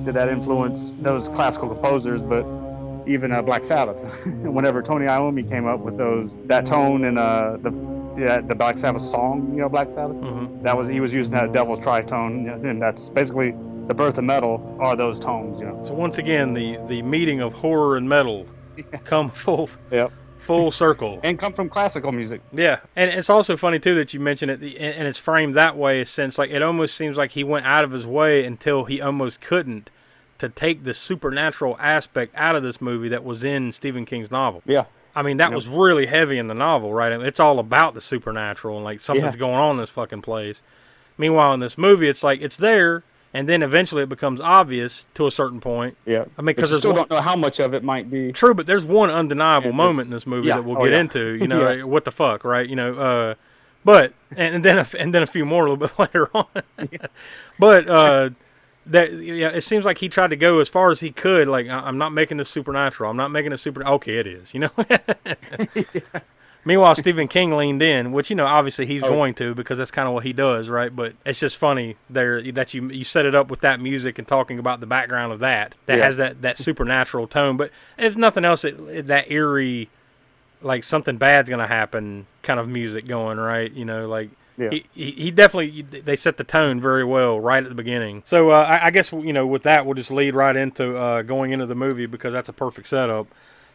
did 0.03 0.13
that 0.15 0.29
influence 0.29 0.93
those 0.99 1.29
classical 1.29 1.69
composers, 1.69 2.21
but 2.21 2.45
even 3.07 3.31
uh, 3.31 3.41
Black 3.41 3.63
Sabbath. 3.63 4.25
Whenever 4.25 4.83
Tony 4.83 5.05
Iommi 5.05 5.47
came 5.49 5.65
up 5.65 5.79
with 5.79 5.97
those 5.97 6.37
that 6.47 6.65
tone 6.65 7.05
and 7.05 7.17
uh, 7.17 7.57
the 7.57 7.71
the, 8.17 8.43
the 8.47 8.55
Black 8.55 8.77
Sabbath 8.77 9.01
song, 9.01 9.51
you 9.53 9.61
know, 9.61 9.69
Black 9.69 9.89
Sabbath, 9.89 10.17
hmm 10.17 10.45
that 10.63 10.75
was 10.75 10.87
he 10.87 10.99
was 10.99 11.13
using 11.13 11.33
that 11.33 11.53
Devil's 11.53 11.79
Tritone, 11.79 12.65
and 12.65 12.81
that's 12.81 13.09
basically 13.09 13.51
the 13.87 13.93
birth 13.93 14.17
of 14.17 14.23
metal 14.25 14.77
are 14.81 14.95
those 14.95 15.19
tones. 15.19 15.59
You 15.61 15.67
know. 15.67 15.83
So 15.87 15.93
once 15.93 16.17
again, 16.17 16.53
the 16.53 16.77
the 16.87 17.01
meeting 17.03 17.39
of 17.41 17.53
horror 17.53 17.95
and 17.95 18.09
metal 18.09 18.47
come 19.05 19.29
full 19.31 19.69
Yep. 19.91 20.11
full 20.39 20.71
circle. 20.71 21.19
And 21.23 21.37
come 21.39 21.53
from 21.53 21.69
classical 21.69 22.11
music. 22.11 22.41
Yeah, 22.51 22.79
and 22.95 23.11
it's 23.11 23.29
also 23.29 23.55
funny 23.57 23.79
too 23.79 23.95
that 23.95 24.13
you 24.13 24.19
mention 24.19 24.49
it, 24.49 24.61
and 24.61 24.73
and 24.73 25.07
it's 25.07 25.17
framed 25.17 25.53
that 25.55 25.77
way, 25.77 26.03
since 26.03 26.37
like 26.37 26.49
it 26.49 26.61
almost 26.61 26.95
seems 26.95 27.17
like 27.17 27.31
he 27.31 27.43
went 27.43 27.65
out 27.65 27.83
of 27.83 27.91
his 27.91 28.05
way 28.05 28.45
until 28.45 28.85
he 28.85 28.99
almost 29.01 29.39
couldn't 29.39 29.89
to 30.39 30.49
take 30.49 30.83
the 30.83 30.93
supernatural 30.93 31.75
aspect 31.79 32.33
out 32.35 32.55
of 32.55 32.63
this 32.63 32.79
movie 32.81 33.09
that 33.09 33.23
was 33.23 33.43
in 33.43 33.71
Stephen 33.71 34.05
King's 34.05 34.29
novel. 34.31 34.61
Yeah. 34.65 34.85
I 35.17 35.23
mean, 35.23 35.37
that 35.37 35.51
was 35.51 35.67
really 35.67 36.05
heavy 36.05 36.37
in 36.37 36.47
the 36.47 36.53
novel, 36.53 36.93
right? 36.93 37.11
I 37.11 37.17
mean, 37.17 37.25
it's 37.25 37.39
all 37.39 37.57
about 37.59 37.93
the 37.95 38.01
supernatural 38.01 38.75
and 38.77 38.85
like 38.85 39.01
something's 39.01 39.33
Yeah. 39.35 39.39
going 39.39 39.55
on 39.55 39.71
in 39.75 39.77
this 39.81 39.89
fucking 39.89 40.21
place. 40.21 40.61
Meanwhile, 41.17 41.55
in 41.55 41.59
this 41.59 41.77
movie, 41.77 42.07
it's 42.07 42.23
like 42.23 42.41
it's 42.41 42.57
there, 42.57 43.03
and 43.33 43.49
then 43.49 43.63
eventually 43.63 44.03
it 44.03 44.09
becomes 44.09 44.39
obvious 44.39 45.05
to 45.15 45.25
a 45.25 45.31
certain 45.31 45.59
point. 45.59 45.97
Yeah. 46.05 46.25
I 46.37 46.41
mean, 46.43 46.55
because 46.55 46.69
you 46.71 46.77
still 46.77 46.91
one, 46.91 46.97
don't 47.01 47.09
know 47.09 47.21
how 47.21 47.35
much 47.35 47.59
of 47.59 47.73
it 47.73 47.83
might 47.83 48.11
be. 48.11 48.31
True, 48.31 48.53
but 48.53 48.67
there's 48.67 48.85
one 48.85 49.09
undeniable 49.09 49.71
moment 49.73 50.05
in 50.07 50.11
this 50.11 50.27
movie 50.27 50.49
yeah, 50.49 50.57
that 50.57 50.65
we'll 50.65 50.77
oh, 50.77 50.83
get 50.83 50.91
yeah. 50.93 50.99
into. 50.99 51.33
You 51.33 51.47
know, 51.51 51.69
Yeah. 51.71 51.83
what 51.83 52.05
the 52.05 52.11
fuck, 52.11 52.43
right? 52.43 52.69
You 52.69 52.75
know, 52.75 52.93
uh, 52.93 53.35
but 53.83 54.13
and, 54.35 54.55
and 54.55 54.63
then 54.65 54.77
a, 54.77 54.87
and 54.99 55.15
then 55.15 55.23
a 55.23 55.27
few 55.27 55.45
more 55.45 55.65
a 55.65 55.71
little 55.71 55.87
bit 55.87 55.97
later 55.99 56.29
on. 56.35 56.45
but 57.59 57.87
uh, 57.87 58.29
that 58.91 59.13
yeah, 59.13 59.49
it 59.49 59.61
seems 59.61 59.85
like 59.85 59.97
he 59.97 60.09
tried 60.09 60.29
to 60.31 60.35
go 60.35 60.59
as 60.59 60.69
far 60.69 60.89
as 60.91 60.99
he 60.99 61.11
could. 61.11 61.47
Like 61.47 61.67
I'm 61.67 61.97
not 61.97 62.11
making 62.11 62.37
this 62.37 62.49
supernatural. 62.49 63.09
I'm 63.09 63.17
not 63.17 63.31
making 63.31 63.51
it 63.51 63.57
super. 63.57 63.85
Okay, 63.85 64.17
it 64.17 64.27
is. 64.27 64.53
You 64.53 64.61
know. 64.61 64.69
Meanwhile, 66.65 66.95
Stephen 66.95 67.29
King 67.29 67.55
leaned 67.55 67.81
in, 67.81 68.11
which 68.11 68.29
you 68.29 68.35
know, 68.35 68.45
obviously 68.45 68.85
he's 68.85 69.03
Oh. 69.03 69.09
going 69.09 69.33
to 69.35 69.53
because 69.55 69.77
that's 69.77 69.91
kind 69.91 70.05
of 70.07 70.13
what 70.13 70.25
he 70.25 70.33
does, 70.33 70.67
right? 70.67 70.93
But 70.93 71.13
it's 71.25 71.39
just 71.39 71.55
funny 71.55 71.95
there 72.09 72.41
that 72.51 72.73
you 72.73 72.89
you 72.89 73.03
set 73.05 73.25
it 73.25 73.35
up 73.35 73.49
with 73.49 73.61
that 73.61 73.79
music 73.79 74.19
and 74.19 74.27
talking 74.27 74.59
about 74.59 74.79
the 74.81 74.85
background 74.85 75.31
of 75.31 75.39
that 75.39 75.75
that 75.85 75.99
Yeah. 75.99 76.03
has 76.05 76.17
that 76.17 76.41
that 76.41 76.57
supernatural 76.57 77.27
tone. 77.27 77.55
But 77.55 77.71
if 77.97 78.15
nothing 78.17 78.43
else, 78.43 78.65
it- 78.65 79.07
that 79.07 79.31
eerie, 79.31 79.89
like 80.61 80.83
something 80.83 81.15
bad's 81.17 81.49
gonna 81.49 81.67
happen, 81.67 82.25
kind 82.43 82.59
of 82.59 82.67
music 82.67 83.07
going, 83.07 83.37
right? 83.37 83.71
You 83.71 83.85
know, 83.85 84.07
like. 84.07 84.29
Yeah. 84.57 84.71
He, 84.71 84.85
he 84.93 85.11
he 85.11 85.31
definitely 85.31 85.83
they 85.83 86.15
set 86.15 86.37
the 86.37 86.43
tone 86.43 86.81
very 86.81 87.03
well 87.03 87.39
right 87.39 87.61
at 87.63 87.69
the 87.69 87.75
beginning. 87.75 88.23
So 88.25 88.49
uh, 88.51 88.63
I, 88.63 88.87
I 88.87 88.91
guess 88.91 89.11
you 89.11 89.31
know 89.31 89.45
with 89.45 89.63
that 89.63 89.85
we'll 89.85 89.93
just 89.93 90.09
lead 90.11 90.33
right 90.33 90.55
into 90.55 90.97
uh, 90.97 91.21
going 91.21 91.51
into 91.51 91.67
the 91.67 91.75
movie 91.75 92.07
because 92.07 92.33
that's 92.33 92.49
a 92.49 92.53
perfect 92.53 92.87
setup. 92.87 93.27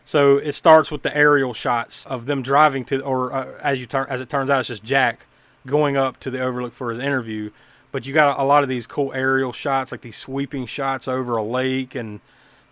So 0.05 0.39
it 0.39 0.53
starts 0.53 0.91
with 0.91 1.03
the 1.03 1.17
aerial 1.17 1.55
shots 1.55 2.05
of 2.07 2.27
them 2.27 2.43
driving 2.43 2.85
to, 2.87 3.01
or 3.03 3.33
uh, 3.33 3.47
as 3.63 3.79
you 3.79 3.87
turn, 3.87 4.07
as 4.11 4.21
it 4.21 4.29
turns 4.29 4.51
out, 4.51 4.59
it's 4.61 4.69
just 4.69 4.83
Jack 4.83 5.27
going 5.65 5.97
up 5.97 6.19
to 6.21 6.31
the 6.31 6.41
Overlook 6.41 6.75
for 6.75 6.91
his 6.91 6.99
interview. 7.01 7.51
But 7.93 8.05
you 8.05 8.13
got 8.13 8.37
a, 8.37 8.43
a 8.43 8.45
lot 8.45 8.65
of 8.65 8.69
these 8.69 8.87
cool 8.89 9.13
aerial 9.13 9.53
shots, 9.53 9.93
like 9.93 10.01
these 10.01 10.17
sweeping 10.17 10.67
shots 10.67 11.07
over 11.07 11.37
a 11.37 11.45
lake, 11.45 11.95
and 11.95 12.21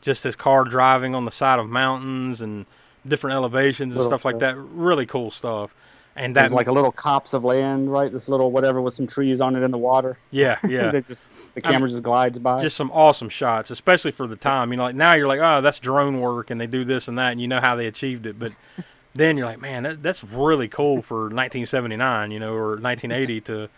just 0.03 0.25
his 0.25 0.35
car 0.35 0.65
driving 0.65 1.15
on 1.15 1.25
the 1.25 1.31
side 1.31 1.61
of 1.61 1.69
mountains 1.69 2.41
and 2.41 2.67
different 3.07 3.35
elevations 3.37 3.93
and 3.95 4.03
Little- 4.03 4.11
stuff 4.11 4.25
like 4.25 4.41
that. 4.41 4.57
Really 4.57 5.07
cool 5.07 5.31
stuff. 5.31 5.73
And 6.17 6.35
There's 6.35 6.51
that, 6.51 6.57
like 6.57 6.67
a 6.67 6.73
little 6.73 6.93
copse 6.93 7.35
of 7.35 7.45
land, 7.45 7.91
right? 7.91 8.11
This 8.11 8.29
little 8.29 8.51
whatever 8.51 8.81
with 8.81 8.95
some 8.95 9.07
trees 9.07 9.41
on 9.41 9.57
it 9.57 9.63
in 9.63 9.71
the 9.71 9.79
water. 9.79 10.19
yeah, 10.31 10.59
yeah. 10.69 10.91
Just 11.01 11.31
the 11.55 11.61
camera 11.61 11.89
just 11.89 12.03
glides 12.03 12.39
by. 12.39 12.63
just 12.63 12.77
some 12.77 12.91
awesome 12.91 13.29
shots, 13.29 13.71
especially 13.71 14.11
for 14.11 14.27
the 14.27 14.37
time. 14.37 14.73
You 14.73 14.77
know, 14.77 14.85
like 14.85 14.97
now 14.97 15.15
you're 15.15 15.29
like, 15.29 15.41
oh, 15.41 15.61
that's 15.61 15.79
drone 15.79 16.21
work, 16.21 16.51
and 16.51 16.61
they 16.61 16.67
do 16.67 16.85
this 16.85 17.09
and 17.09 17.19
that, 17.19 17.33
and 17.33 17.41
you 17.41 17.49
know 17.49 17.61
how 17.61 17.77
they 17.77 17.87
achieved 17.87 18.27
it. 18.27 18.39
But 18.39 18.53
then 19.15 19.37
you're 19.37 19.47
like, 19.47 19.61
man, 19.61 19.85
that, 19.85 20.03
that's 20.03 20.25
really 20.25 20.69
cool 20.69 21.03
for 21.03 21.23
1979, 21.23 22.31
you 22.33 22.41
know, 22.41 22.55
or 22.55 22.71
1980 22.77 23.41
to 23.43 23.69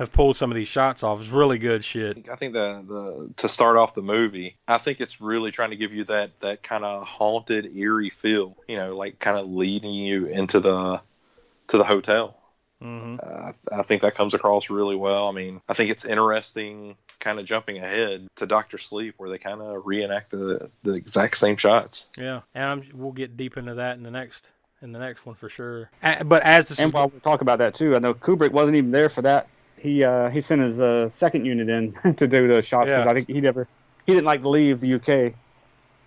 have 0.00 0.12
pulled 0.12 0.36
some 0.36 0.50
of 0.50 0.54
these 0.54 0.68
shots 0.68 1.02
off. 1.02 1.20
It's 1.20 1.28
really 1.28 1.58
good 1.58 1.84
shit. 1.84 2.26
I 2.30 2.36
think 2.36 2.54
the 2.54 2.82
the 2.86 3.30
to 3.36 3.48
start 3.48 3.76
off 3.76 3.94
the 3.94 4.02
movie, 4.02 4.56
I 4.66 4.78
think 4.78 5.00
it's 5.00 5.20
really 5.20 5.50
trying 5.50 5.70
to 5.70 5.76
give 5.76 5.92
you 5.92 6.04
that 6.04 6.30
that 6.40 6.62
kind 6.62 6.84
of 6.84 7.06
haunted, 7.06 7.76
eerie 7.76 8.10
feel. 8.10 8.56
You 8.66 8.76
know, 8.76 8.96
like 8.96 9.18
kind 9.18 9.36
of 9.38 9.50
leading 9.50 9.92
you 9.92 10.26
into 10.26 10.60
the 10.60 11.02
to 11.70 11.78
the 11.78 11.84
hotel. 11.84 12.36
hmm 12.80 13.16
Uh, 13.22 13.52
I, 13.72 13.80
I 13.80 13.82
think 13.82 14.02
that 14.02 14.14
comes 14.14 14.34
across 14.34 14.70
really 14.70 14.96
well. 14.96 15.28
I 15.28 15.32
mean, 15.32 15.60
I 15.68 15.74
think 15.74 15.90
it's 15.90 16.04
interesting, 16.04 16.96
kind 17.18 17.38
of 17.38 17.46
jumping 17.46 17.78
ahead 17.78 18.28
to 18.36 18.46
Doctor 18.46 18.78
Sleep, 18.78 19.14
where 19.16 19.30
they 19.30 19.38
kind 19.38 19.60
of 19.60 19.86
reenact 19.86 20.30
the 20.30 20.70
the 20.82 20.94
exact 20.94 21.36
same 21.38 21.56
shots. 21.56 22.06
Yeah, 22.18 22.40
and 22.54 22.64
I'm, 22.64 22.88
we'll 22.92 23.12
get 23.12 23.36
deep 23.36 23.56
into 23.56 23.74
that 23.74 23.96
in 23.96 24.02
the 24.02 24.10
next 24.10 24.46
in 24.82 24.92
the 24.92 24.98
next 24.98 25.26
one 25.26 25.34
for 25.34 25.48
sure. 25.48 25.90
A 26.02 26.24
but 26.24 26.42
as 26.42 26.66
the 26.66 26.82
and 26.82 26.92
while 26.92 27.08
we 27.08 27.20
talk 27.20 27.40
about 27.40 27.58
that 27.58 27.74
too, 27.74 27.94
I 27.96 27.98
know 27.98 28.14
Kubrick 28.14 28.52
wasn't 28.52 28.76
even 28.76 28.90
there 28.90 29.08
for 29.08 29.22
that. 29.22 29.48
He 29.78 30.04
uh, 30.04 30.28
he 30.30 30.40
sent 30.40 30.60
his 30.60 30.80
uh, 30.80 31.08
second 31.08 31.44
unit 31.44 31.68
in 31.68 31.92
to 32.16 32.26
do 32.26 32.48
the 32.48 32.62
shots 32.62 32.90
because 32.90 33.04
Yeah. 33.04 33.10
I 33.10 33.14
think 33.14 33.28
he 33.28 33.40
never 33.40 33.66
he 34.06 34.12
didn't 34.12 34.26
like 34.26 34.42
to 34.42 34.48
leave 34.48 34.80
the 34.80 34.94
UK 34.94 35.34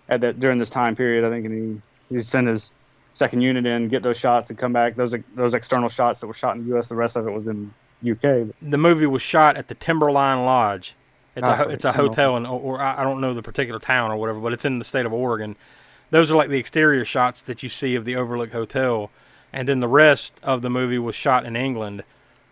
at 0.08 0.20
that 0.20 0.40
during 0.40 0.58
this 0.58 0.70
time 0.70 0.96
period. 0.96 1.24
I 1.24 1.30
think 1.30 1.46
and 1.46 1.82
he 2.10 2.16
he 2.16 2.20
sent 2.22 2.48
his 2.48 2.72
second 3.14 3.40
unit 3.40 3.64
in, 3.64 3.88
get 3.88 4.02
those 4.02 4.18
shots, 4.18 4.50
and 4.50 4.58
come 4.58 4.74
back. 4.74 4.96
Those 4.96 5.16
those 5.34 5.54
external 5.54 5.88
shots 5.88 6.20
that 6.20 6.26
were 6.26 6.34
shot 6.34 6.56
in 6.56 6.68
the 6.68 6.76
US. 6.76 6.88
The 6.88 6.96
rest 6.96 7.16
of 7.16 7.26
it 7.26 7.30
was 7.30 7.46
in 7.46 7.72
UK. 8.06 8.48
the 8.60 8.76
movie 8.76 9.06
was 9.06 9.22
shot 9.22 9.56
at 9.56 9.68
the 9.68 9.74
Timberline 9.74 10.44
Lodge. 10.44 10.94
It's 11.34 11.46
a 11.46 11.50
ah, 11.50 11.54
right, 11.54 11.70
it's 11.70 11.84
a 11.84 11.92
hotel 11.92 12.36
in 12.36 12.44
or, 12.44 12.60
or 12.60 12.82
I 12.82 13.00
I 13.00 13.04
don't 13.04 13.20
know 13.20 13.32
the 13.32 13.42
particular 13.42 13.80
town 13.80 14.10
or 14.10 14.16
whatever, 14.16 14.40
but 14.40 14.52
it's 14.52 14.66
in 14.66 14.78
the 14.78 14.84
state 14.84 15.06
of 15.06 15.12
Oregon. 15.12 15.56
Those 16.10 16.30
are 16.30 16.36
like 16.36 16.50
the 16.50 16.58
exterior 16.58 17.04
shots 17.04 17.40
that 17.42 17.62
you 17.62 17.68
see 17.68 17.94
of 17.94 18.04
the 18.04 18.14
Overlook 18.14 18.52
Hotel, 18.52 19.10
and 19.52 19.66
then 19.66 19.80
the 19.80 19.88
rest 19.88 20.34
of 20.42 20.60
the 20.60 20.70
movie 20.70 20.98
was 20.98 21.14
shot 21.14 21.46
in 21.46 21.56
England, 21.56 22.04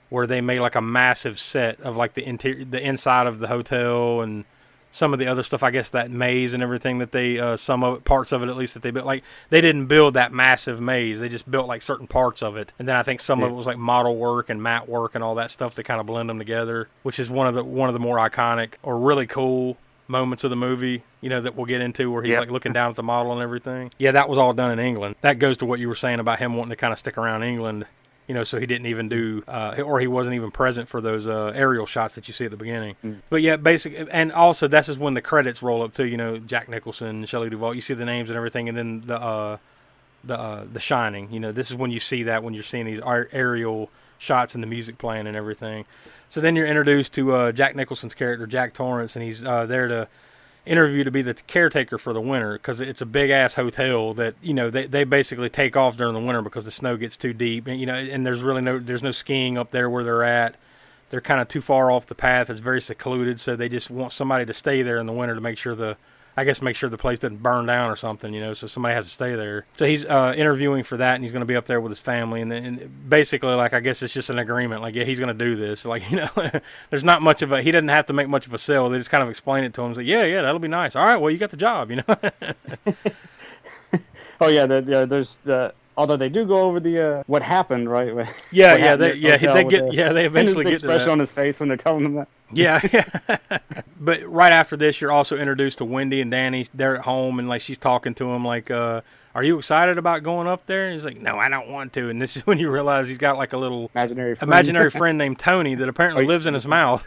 where 0.08 0.26
they 0.26 0.40
made 0.40 0.60
like 0.60 0.74
a 0.74 0.80
massive 0.80 1.38
set 1.38 1.80
of 1.80 1.96
like 1.96 2.14
the 2.14 2.26
interior, 2.26 2.64
the 2.64 2.80
inside 2.80 3.26
of 3.26 3.40
the 3.40 3.48
hotel 3.48 4.20
and 4.20 4.44
some 4.92 5.12
of 5.12 5.18
the 5.18 5.26
other 5.26 5.42
stuff. 5.42 5.62
I 5.62 5.70
guess 5.70 5.90
that 5.90 6.10
maze 6.10 6.52
and 6.54 6.62
everything 6.62 6.98
that 6.98 7.10
they 7.10 7.38
uh, 7.40 7.56
some 7.56 7.82
of 7.82 7.96
it, 7.98 8.04
parts 8.04 8.30
of 8.30 8.42
it 8.42 8.48
at 8.48 8.56
least 8.56 8.74
that 8.74 8.82
they 8.82 8.90
built. 8.90 9.06
Like 9.06 9.24
they 9.50 9.60
didn't 9.60 9.86
build 9.86 10.14
that 10.14 10.32
massive 10.32 10.80
maze; 10.80 11.18
they 11.18 11.28
just 11.28 11.50
built 11.50 11.66
like 11.66 11.82
certain 11.82 12.06
parts 12.06 12.42
of 12.42 12.56
it. 12.56 12.72
And 12.78 12.86
then 12.86 12.94
I 12.94 13.02
think 13.02 13.20
some 13.20 13.42
of 13.42 13.50
it 13.50 13.54
was 13.54 13.66
like 13.66 13.78
model 13.78 14.16
work 14.16 14.50
and 14.50 14.62
mat 14.62 14.88
work 14.88 15.14
and 15.14 15.24
all 15.24 15.34
that 15.36 15.50
stuff 15.50 15.74
to 15.74 15.82
kind 15.82 15.98
of 16.00 16.06
blend 16.06 16.28
them 16.30 16.38
together, 16.38 16.88
which 17.02 17.18
is 17.18 17.28
one 17.28 17.46
of 17.48 17.54
the 17.54 17.64
one 17.64 17.88
of 17.88 17.94
the 17.94 17.98
more 18.00 18.18
iconic 18.18 18.74
or 18.82 18.98
really 18.98 19.26
cool 19.26 19.76
moments 20.08 20.44
of 20.44 20.50
the 20.50 20.56
movie. 20.56 21.02
You 21.22 21.30
know 21.30 21.40
that 21.40 21.56
we'll 21.56 21.66
get 21.66 21.80
into 21.80 22.10
where 22.10 22.22
he's 22.22 22.32
Yep. 22.32 22.40
like 22.40 22.50
looking 22.50 22.72
down 22.72 22.90
at 22.90 22.96
the 22.96 23.02
model 23.02 23.32
and 23.32 23.40
everything. 23.40 23.90
Yeah, 23.98 24.10
that 24.12 24.28
was 24.28 24.38
all 24.38 24.52
done 24.52 24.72
in 24.72 24.78
England. 24.78 25.16
That 25.22 25.38
goes 25.38 25.58
to 25.58 25.66
what 25.66 25.78
you 25.80 25.88
were 25.88 25.94
saying 25.94 26.20
about 26.20 26.38
him 26.38 26.54
wanting 26.54 26.70
to 26.70 26.76
kind 26.76 26.92
of 26.92 26.98
stick 26.98 27.16
around 27.16 27.42
England. 27.44 27.86
You 28.28 28.34
know, 28.34 28.44
so 28.44 28.60
he 28.60 28.66
didn't 28.66 28.86
even 28.86 29.08
do, 29.08 29.42
uh, 29.48 29.82
or 29.84 29.98
he 29.98 30.06
wasn't 30.06 30.36
even 30.36 30.52
present 30.52 30.88
for 30.88 31.00
those 31.00 31.26
uh, 31.26 31.52
aerial 31.54 31.86
shots 31.86 32.14
that 32.14 32.28
you 32.28 32.34
see 32.34 32.44
at 32.44 32.52
the 32.52 32.56
beginning. 32.56 32.94
But 33.30 33.42
yeah, 33.42 33.56
basically, 33.56 34.06
and 34.10 34.32
also 34.32 34.68
this 34.68 34.88
is 34.88 34.96
when 34.96 35.14
the 35.14 35.20
credits 35.20 35.60
roll 35.60 35.82
up 35.82 35.92
too. 35.94 36.06
You 36.06 36.16
know, 36.16 36.38
Jack 36.38 36.68
Nicholson, 36.68 37.26
Shelley 37.26 37.50
Duvall. 37.50 37.74
You 37.74 37.80
see 37.80 37.94
the 37.94 38.04
names 38.04 38.30
and 38.30 38.36
everything, 38.36 38.68
and 38.68 38.78
then 38.78 39.02
the 39.06 39.16
uh, 39.20 39.56
the 40.24 40.38
uh, 40.38 40.64
the 40.72 40.80
Shining. 40.80 41.32
You 41.32 41.40
know, 41.40 41.52
this 41.52 41.70
is 41.70 41.76
when 41.76 41.90
you 41.90 42.00
see 42.00 42.22
that 42.24 42.42
when 42.42 42.54
you're 42.54 42.62
seeing 42.62 42.86
these 42.86 43.00
aerial 43.04 43.90
shots 44.18 44.54
and 44.54 44.62
the 44.62 44.68
music 44.68 44.98
playing 44.98 45.26
and 45.26 45.36
everything. 45.36 45.84
So 46.30 46.40
then 46.40 46.56
you're 46.56 46.66
introduced 46.66 47.12
to 47.14 47.34
uh, 47.34 47.52
Jack 47.52 47.76
Nicholson's 47.76 48.14
character, 48.14 48.46
Jack 48.46 48.72
Torrance, 48.72 49.16
and 49.16 49.24
he's 49.24 49.44
uh, 49.44 49.66
there 49.66 49.88
to 49.88 50.08
interview 50.64 51.02
to 51.04 51.10
be 51.10 51.22
the 51.22 51.34
caretaker 51.34 51.98
for 51.98 52.12
the 52.12 52.20
winter 52.20 52.52
because 52.52 52.80
it's 52.80 53.00
a 53.00 53.06
big 53.06 53.30
ass 53.30 53.54
hotel 53.54 54.14
that 54.14 54.34
you 54.40 54.54
know 54.54 54.70
they, 54.70 54.86
they 54.86 55.04
basically 55.04 55.48
take 55.48 55.76
off 55.76 55.96
during 55.96 56.14
the 56.14 56.20
winter 56.20 56.40
because 56.40 56.64
the 56.64 56.70
snow 56.70 56.96
gets 56.96 57.16
too 57.16 57.32
deep 57.32 57.66
and 57.66 57.80
you 57.80 57.86
know 57.86 57.94
and 57.94 58.24
there's 58.24 58.40
really 58.40 58.62
no 58.62 58.78
there's 58.78 59.02
no 59.02 59.10
skiing 59.10 59.58
up 59.58 59.70
there 59.70 59.90
where 59.90 60.04
they're 60.04 60.24
at. 60.24 60.54
They're 61.10 61.20
kind 61.20 61.42
of 61.42 61.48
too 61.48 61.60
far 61.60 61.90
off 61.90 62.06
the 62.06 62.14
path. 62.14 62.48
It's 62.48 62.60
very 62.60 62.80
secluded 62.80 63.40
so 63.40 63.56
they 63.56 63.68
just 63.68 63.90
want 63.90 64.12
somebody 64.12 64.46
to 64.46 64.54
stay 64.54 64.82
there 64.82 64.98
in 64.98 65.06
the 65.06 65.12
winter 65.12 65.34
to 65.34 65.40
make 65.40 65.58
sure 65.58 65.74
the 65.74 65.96
I 66.36 66.44
guess 66.44 66.62
make 66.62 66.76
sure 66.76 66.88
the 66.88 66.98
place 66.98 67.18
doesn't 67.18 67.42
burn 67.42 67.66
down 67.66 67.90
or 67.90 67.96
something, 67.96 68.32
you 68.32 68.40
know. 68.40 68.54
So 68.54 68.66
somebody 68.66 68.94
has 68.94 69.04
to 69.04 69.10
stay 69.10 69.34
there. 69.34 69.66
So 69.76 69.84
he's 69.84 70.04
uh, 70.04 70.32
interviewing 70.36 70.84
for 70.84 70.96
that, 70.96 71.14
and 71.14 71.24
he's 71.24 71.32
going 71.32 71.40
to 71.40 71.46
be 71.46 71.56
up 71.56 71.66
there 71.66 71.80
with 71.80 71.90
his 71.90 71.98
family. 71.98 72.40
And, 72.40 72.52
and 72.52 73.08
basically, 73.08 73.54
like 73.54 73.72
I 73.72 73.80
guess 73.80 74.02
it's 74.02 74.14
just 74.14 74.30
an 74.30 74.38
agreement. 74.38 74.82
Like, 74.82 74.94
yeah, 74.94 75.04
he's 75.04 75.18
going 75.18 75.36
to 75.36 75.44
do 75.44 75.56
this. 75.56 75.84
Like, 75.92 76.10
you 76.10 76.16
know, 76.16 76.30
there's 76.90 77.04
not 77.04 77.20
much 77.20 77.42
of 77.42 77.52
a. 77.52 77.60
He 77.60 77.70
doesn't 77.70 77.88
have 77.88 78.06
to 78.06 78.14
make 78.14 78.26
much 78.26 78.46
of 78.46 78.54
a 78.54 78.58
sell. 78.58 78.88
They 78.88 78.96
just 78.96 79.10
kind 79.10 79.22
of 79.22 79.28
explain 79.28 79.64
it 79.64 79.74
to 79.74 79.82
him. 79.82 79.94
Say, 79.94 80.04
yeah, 80.04 80.24
yeah, 80.24 80.40
that'll 80.40 80.58
be 80.58 80.68
nice. 80.68 80.96
All 80.96 81.04
right, 81.04 81.16
well, 81.18 81.30
you 81.30 81.36
got 81.36 81.50
the 81.50 81.58
job, 81.58 81.90
you 81.90 81.96
know. 81.96 82.16
Oh 84.40 84.48
yeah, 84.48 84.66
the, 84.66 84.80
the, 84.80 85.06
there's 85.06 85.36
the 85.44 85.72
Although 85.96 86.16
they 86.16 86.30
do 86.30 86.46
go 86.46 86.60
over 86.60 86.80
the 86.80 86.98
uh, 86.98 87.22
what 87.26 87.42
happened, 87.42 87.88
right? 87.88 88.08
Yeah, 88.52 88.76
yeah, 88.76 88.96
they, 88.96 89.14
yeah, 89.14 89.36
they 89.36 89.64
get, 89.64 89.86
the- 89.86 89.94
yeah, 89.94 90.12
they 90.12 90.24
eventually 90.24 90.64
get 90.64 90.70
to 90.70 90.76
expression 90.76 91.10
on 91.12 91.18
his 91.18 91.32
face 91.32 91.60
when 91.60 91.68
they're 91.68 91.76
telling 91.76 92.04
him 92.06 92.14
that. 92.14 92.28
Yeah, 92.52 92.80
yeah. 92.92 93.58
but 94.00 94.22
right 94.30 94.52
after 94.52 94.76
this, 94.76 95.00
you're 95.00 95.12
also 95.12 95.36
introduced 95.36 95.78
to 95.78 95.84
Wendy 95.84 96.20
and 96.22 96.30
Danny. 96.30 96.66
They're 96.74 96.96
at 96.96 97.02
home, 97.04 97.38
and 97.38 97.48
like 97.48 97.60
she's 97.60 97.78
talking 97.78 98.14
to 98.14 98.30
him, 98.30 98.44
like, 98.44 98.70
uh, 98.70 99.02
"Are 99.34 99.42
you 99.44 99.58
excited 99.58 99.98
about 99.98 100.22
going 100.22 100.46
up 100.48 100.66
there?" 100.66 100.86
And 100.86 100.94
he's 100.94 101.04
like, 101.04 101.20
"No, 101.20 101.38
I 101.38 101.48
don't 101.50 101.68
want 101.68 101.92
to." 101.94 102.08
And 102.08 102.20
this 102.20 102.36
is 102.36 102.46
when 102.46 102.58
you 102.58 102.70
realize 102.70 103.06
he's 103.08 103.18
got 103.18 103.36
like 103.36 103.52
a 103.52 103.58
little 103.58 103.90
Imaginary 103.94 104.34
friend. 104.34 104.48
imaginary 104.50 104.90
friend 104.90 105.18
named 105.18 105.38
Tony 105.38 105.74
that 105.74 105.88
apparently 105.88 106.24
lives 106.24 106.46
in 106.46 106.54
his 106.54 106.66
mouth. 106.66 107.04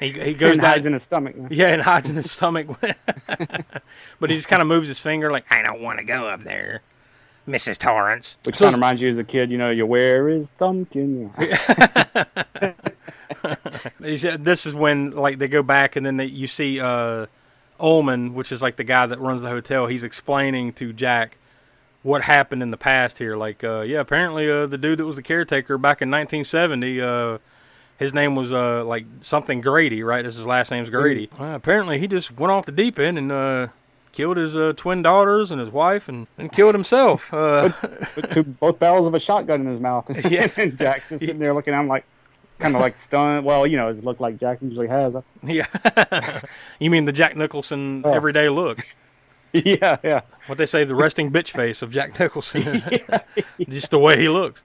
He, 0.00 0.10
he 0.10 0.34
goes 0.38 0.52
and 0.52 0.60
down, 0.60 0.70
hides 0.72 0.86
in 0.86 0.92
his 0.92 1.02
stomach. 1.02 1.34
yeah, 1.50 1.68
and 1.68 1.82
hides 1.82 2.08
in 2.10 2.16
his 2.16 2.30
stomach. 2.30 2.66
but 4.20 4.30
he 4.30 4.36
just 4.36 4.48
kind 4.48 4.62
of 4.62 4.68
moves 4.68 4.88
his 4.88 4.98
finger, 4.98 5.30
like, 5.30 5.44
"I 5.50 5.62
don't 5.62 5.80
want 5.82 5.98
to 5.98 6.04
go 6.04 6.26
up 6.28 6.42
there, 6.42 6.82
Mrs. 7.48 7.78
Torrance." 7.78 8.36
Which 8.44 8.56
So- 8.56 8.64
kind 8.66 8.74
of 8.74 8.78
reminds 8.78 9.02
you 9.02 9.08
as 9.08 9.18
a 9.18 9.24
kid, 9.24 9.50
you 9.52 9.58
know, 9.58 9.70
you 9.70 9.86
wear 9.86 10.28
his 10.28 10.50
thumbkin. 10.50 11.30
He 14.02 14.18
said 14.18 14.44
this 14.44 14.66
is 14.66 14.74
when 14.74 15.10
like 15.12 15.38
they 15.38 15.48
go 15.48 15.62
back 15.62 15.96
and 15.96 16.04
then 16.04 16.16
they, 16.16 16.26
you 16.26 16.46
see 16.46 16.80
uh 16.80 17.26
Ullman, 17.80 18.34
which 18.34 18.52
is 18.52 18.62
like 18.62 18.76
the 18.76 18.84
guy 18.84 19.06
that 19.06 19.18
runs 19.20 19.42
the 19.42 19.48
hotel. 19.48 19.86
He's 19.86 20.04
explaining 20.04 20.72
to 20.74 20.92
Jack 20.92 21.38
what 22.02 22.22
happened 22.22 22.62
in 22.62 22.70
the 22.70 22.76
past 22.76 23.18
here. 23.18 23.36
Like, 23.36 23.64
uh, 23.64 23.80
yeah, 23.80 23.98
apparently 24.00 24.48
uh, 24.48 24.66
the 24.66 24.78
dude 24.78 24.98
that 25.00 25.04
was 25.06 25.16
the 25.16 25.22
caretaker 25.22 25.78
back 25.78 26.00
in 26.02 26.08
1970, 26.10 27.00
uh, 27.00 27.38
his 27.98 28.12
name 28.14 28.34
was 28.34 28.52
uh 28.52 28.84
like 28.84 29.04
something 29.22 29.60
Grady, 29.60 30.02
right? 30.02 30.24
This 30.24 30.36
his 30.36 30.46
last 30.46 30.70
name's 30.70 30.90
Grady. 30.90 31.28
Well, 31.38 31.54
apparently 31.54 31.98
he 31.98 32.06
just 32.06 32.36
went 32.36 32.50
off 32.50 32.66
the 32.66 32.72
deep 32.72 32.98
end 32.98 33.18
and 33.18 33.30
uh 33.32 33.68
killed 34.12 34.36
his 34.36 34.54
uh, 34.54 34.74
twin 34.76 35.00
daughters 35.02 35.50
and 35.50 35.58
his 35.58 35.70
wife 35.70 36.06
and, 36.08 36.26
and 36.36 36.52
killed 36.52 36.74
himself. 36.74 37.32
Uh, 37.32 37.70
Put 38.14 38.30
two, 38.30 38.42
both 38.60 38.78
barrels 38.78 39.06
of 39.06 39.14
a 39.14 39.20
shotgun 39.20 39.62
in 39.62 39.66
his 39.66 39.80
mouth. 39.80 40.04
Yeah. 40.30 40.48
and 40.58 40.76
Jack's 40.76 41.08
just 41.08 41.20
sitting 41.20 41.38
there 41.38 41.54
looking 41.54 41.72
at 41.72 41.80
him 41.80 41.88
like, 41.88 42.04
kind 42.58 42.74
of 42.74 42.82
like 42.82 42.94
stunned. 42.94 43.46
Well, 43.46 43.66
you 43.66 43.78
know, 43.78 43.88
his 43.88 44.04
look 44.04 44.20
like 44.20 44.36
Jack 44.38 44.58
usually 44.60 44.86
has. 44.88 45.16
yeah. 45.42 45.66
you 46.78 46.90
mean 46.90 47.06
the 47.06 47.12
Jack 47.12 47.36
Nicholson 47.38 48.02
Oh. 48.04 48.12
everyday 48.12 48.50
look? 48.50 48.80
yeah, 49.54 49.96
yeah. 50.04 50.20
what 50.46 50.58
they 50.58 50.66
say 50.66 50.84
the 50.84 50.94
resting 50.94 51.30
bitch 51.32 51.48
face 51.48 51.80
of 51.80 51.90
Jack 51.90 52.18
Nicholson, 52.20 52.62
yeah. 53.08 53.20
just 53.66 53.90
the 53.90 53.98
way 53.98 54.18
he 54.20 54.28
looks. 54.28 54.62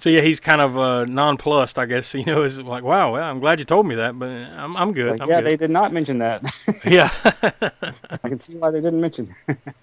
So 0.00 0.10
yeah, 0.10 0.20
he's 0.20 0.38
kind 0.40 0.60
of 0.60 0.78
uh, 0.78 1.04
nonplussed, 1.06 1.78
I 1.78 1.86
guess. 1.86 2.14
You 2.18 2.24
know, 2.24 2.44
is 2.44 2.58
like, 2.60 2.82
wow, 2.84 3.12
well, 3.12 3.22
I'm 3.22 3.40
glad 3.40 3.58
you 3.58 3.64
told 3.64 3.86
me 3.86 3.94
that, 3.96 4.18
but 4.18 4.28
I'm 4.28 4.76
I'm 4.76 4.92
good. 4.92 5.12
Like, 5.12 5.20
I'm 5.22 5.28
yeah, 5.28 5.36
good. 5.40 5.46
they 5.46 5.56
did 5.56 5.70
not 5.70 5.92
mention 5.92 6.18
that. 6.18 6.42
yeah. 6.84 7.10
I 8.22 8.28
can 8.28 8.38
see 8.38 8.56
why 8.56 8.70
they 8.70 8.80
didn't 8.80 9.00
mention. 9.00 9.28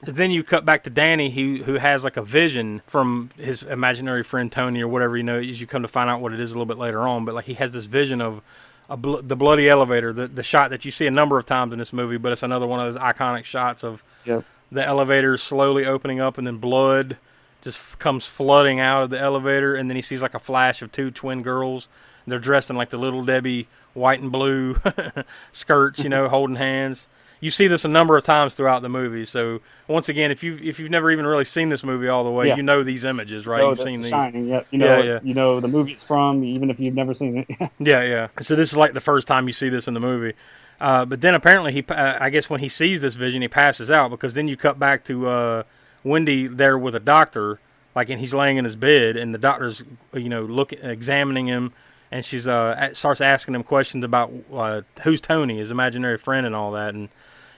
then 0.04 0.32
you 0.32 0.44
cut 0.44 0.66
back 0.66 0.84
to 0.86 0.90
Danny, 0.90 1.30
who 1.30 1.64
who 1.64 1.74
has 1.76 2.04
like 2.04 2.18
a 2.18 2.24
vision 2.24 2.82
from 2.88 3.30
his 3.38 3.64
imaginary 3.64 4.24
friend 4.24 4.52
Tony 4.52 4.82
or 4.82 4.88
whatever. 4.88 5.18
You 5.18 5.24
know, 5.24 5.40
as 5.40 5.60
you 5.60 5.68
come 5.68 5.82
to 5.82 5.88
find 5.88 6.10
out 6.10 6.22
what 6.22 6.34
it 6.34 6.40
is 6.40 6.52
a 6.52 6.54
little 6.54 6.66
bit 6.66 6.78
later 6.78 7.02
on, 7.02 7.26
but 7.26 7.36
like 7.36 7.46
he 7.46 7.54
has 7.56 7.72
this 7.72 7.86
vision 7.86 8.22
of. 8.22 8.42
A 8.88 8.96
bl- 8.96 9.18
the 9.18 9.36
bloody 9.36 9.68
elevator, 9.68 10.14
the 10.14 10.28
the 10.28 10.44
shot 10.44 10.70
that 10.70 10.86
you 10.86 10.92
see 10.92 11.08
a 11.08 11.12
number 11.12 11.40
of 11.40 11.48
times 11.48 11.74
in 11.74 11.80
this 11.80 11.92
movie, 11.92 12.18
but 12.18 12.32
it's 12.32 12.44
another 12.44 12.68
one 12.68 12.80
of 12.86 12.94
those 12.94 13.02
iconic 13.02 13.44
shots 13.44 13.84
of 13.84 14.04
Yep. 14.26 14.44
the 14.72 14.86
elevator 14.86 15.38
slowly 15.38 15.88
opening 15.88 16.20
up 16.20 16.38
and 16.38 16.46
then 16.46 16.58
blood 16.58 17.18
just 17.66 17.78
f- 17.80 17.98
comes 18.00 18.26
flooding 18.26 18.80
out 18.80 19.04
of 19.04 19.10
the 19.10 19.20
elevator 19.20 19.76
and 19.76 19.90
then 19.90 19.96
he 19.98 20.02
sees 20.02 20.22
like 20.22 20.34
a 20.34 20.40
flash 20.40 20.82
of 20.82 20.90
two 20.94 21.12
twin 21.12 21.42
girls 21.44 21.90
they're 22.26 22.40
dressed 22.40 22.70
in 22.70 22.78
like 22.78 22.90
the 22.92 22.98
little 22.98 23.26
debbie 23.26 23.68
white 23.94 24.22
and 24.22 24.32
blue 24.32 24.78
skirts 25.52 26.00
you 26.04 26.10
know 26.10 26.28
holding 26.30 26.56
hands 26.56 27.08
you 27.42 27.52
see 27.52 27.68
this 27.68 27.84
a 27.86 27.88
number 27.88 28.16
of 28.18 28.24
times 28.24 28.54
throughout 28.54 28.82
the 28.82 28.90
movie 28.90 29.26
so 29.26 29.60
once 29.88 30.10
again 30.10 30.32
if 30.32 30.42
you 30.44 30.58
if 30.64 30.80
you've 30.80 30.90
never 30.90 31.12
even 31.12 31.26
really 31.26 31.46
seen 31.46 31.70
this 31.70 31.84
movie 31.84 32.08
all 32.08 32.24
the 32.24 32.32
way 32.32 32.48
Yeah. 32.48 32.56
you 32.56 32.64
know 32.64 32.84
these 32.84 33.04
images 33.04 33.46
right 33.46 33.62
Oh, 33.62 33.70
you've 33.70 33.78
that's 33.80 33.90
seen 33.90 34.02
these 34.02 34.10
Shining. 34.10 34.48
Yep. 34.48 34.68
You 34.72 34.80
know, 34.80 34.86
Yeah, 34.86 35.00
it's- 35.04 35.22
you 35.26 35.34
know 35.34 35.60
the 35.60 35.68
movie 35.68 35.92
it's 35.94 36.04
from, 36.08 36.44
even 36.44 36.70
if 36.70 36.80
you've 36.80 36.96
never 36.96 37.14
seen 37.14 37.46
it. 37.48 37.70
Yeah, 37.80 38.02
yeah. 38.04 38.28
So 38.42 38.56
this 38.56 38.72
is 38.72 38.78
like 38.78 38.94
the 38.94 39.02
first 39.02 39.28
time 39.28 39.48
you 39.48 39.54
see 39.54 39.70
this 39.70 39.88
in 39.88 39.94
the 39.94 40.00
movie. 40.00 40.34
Uh, 40.80 41.06
but 41.06 41.22
then 41.22 41.34
apparently 41.36 41.72
he, 41.72 41.86
uh, 41.88 42.18
I 42.20 42.30
guess 42.30 42.50
when 42.50 42.60
he 42.60 42.68
sees 42.68 43.00
this 43.00 43.16
vision, 43.16 43.42
he 43.42 43.48
passes 43.48 43.90
out 43.90 44.12
because 44.12 44.34
then 44.34 44.48
you 44.50 44.58
cut 44.58 44.78
back 44.78 45.06
to 45.06 45.28
uh, 45.30 45.64
Wendy 46.06 46.48
there 46.48 46.77
with 46.77 46.95
a 46.95 47.02
doctor, 47.02 47.60
like, 47.95 48.10
and 48.10 48.22
he's 48.22 48.34
laying 48.34 48.56
in 48.56 48.64
his 48.64 48.77
bed, 48.77 49.18
and 49.18 49.34
the 49.34 49.38
doctor's, 49.38 49.84
you 50.14 50.30
know, 50.30 50.44
looking, 50.44 50.80
examining 50.80 51.48
him, 51.48 51.73
and 52.11 52.23
she's 52.23 52.48
uh 52.48 52.94
starts 52.94 53.19
asking 53.19 53.56
him 53.56 53.64
questions 53.64 54.06
about 54.06 54.32
uh, 54.53 54.82
who's 55.03 55.19
Tony, 55.19 55.57
his 55.57 55.72
imaginary 55.72 56.18
friend, 56.18 56.45
and 56.45 56.56
all 56.56 56.72
that, 56.72 56.94
and, 56.94 57.10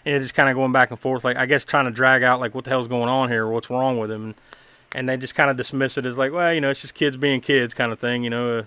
and 0.05 0.15
it's 0.15 0.23
just 0.23 0.33
kind 0.33 0.49
of 0.49 0.55
going 0.55 0.71
back 0.71 0.89
and 0.89 0.99
forth, 0.99 1.23
like 1.23 1.37
I 1.37 1.45
guess 1.45 1.63
trying 1.63 1.85
to 1.85 1.91
drag 1.91 2.23
out 2.23 2.39
like 2.39 2.55
what 2.55 2.63
the 2.63 2.71
hell's 2.71 2.87
going 2.87 3.09
on 3.09 3.29
here, 3.29 3.47
what's 3.47 3.69
wrong 3.69 3.99
with 3.99 4.09
him, 4.09 4.23
and, 4.23 4.35
and 4.95 5.09
they 5.09 5.17
just 5.17 5.35
kind 5.35 5.51
of 5.51 5.57
dismiss 5.57 5.97
it 5.97 6.05
as 6.07 6.17
like, 6.17 6.31
well, 6.31 6.51
you 6.53 6.61
know, 6.61 6.71
it's 6.71 6.81
just 6.81 6.95
kids 6.95 7.17
being 7.17 7.41
kids, 7.41 7.75
kind 7.75 7.91
of 7.91 7.99
thing, 7.99 8.23
you 8.23 8.31
know. 8.31 8.59
Uh, 8.59 8.63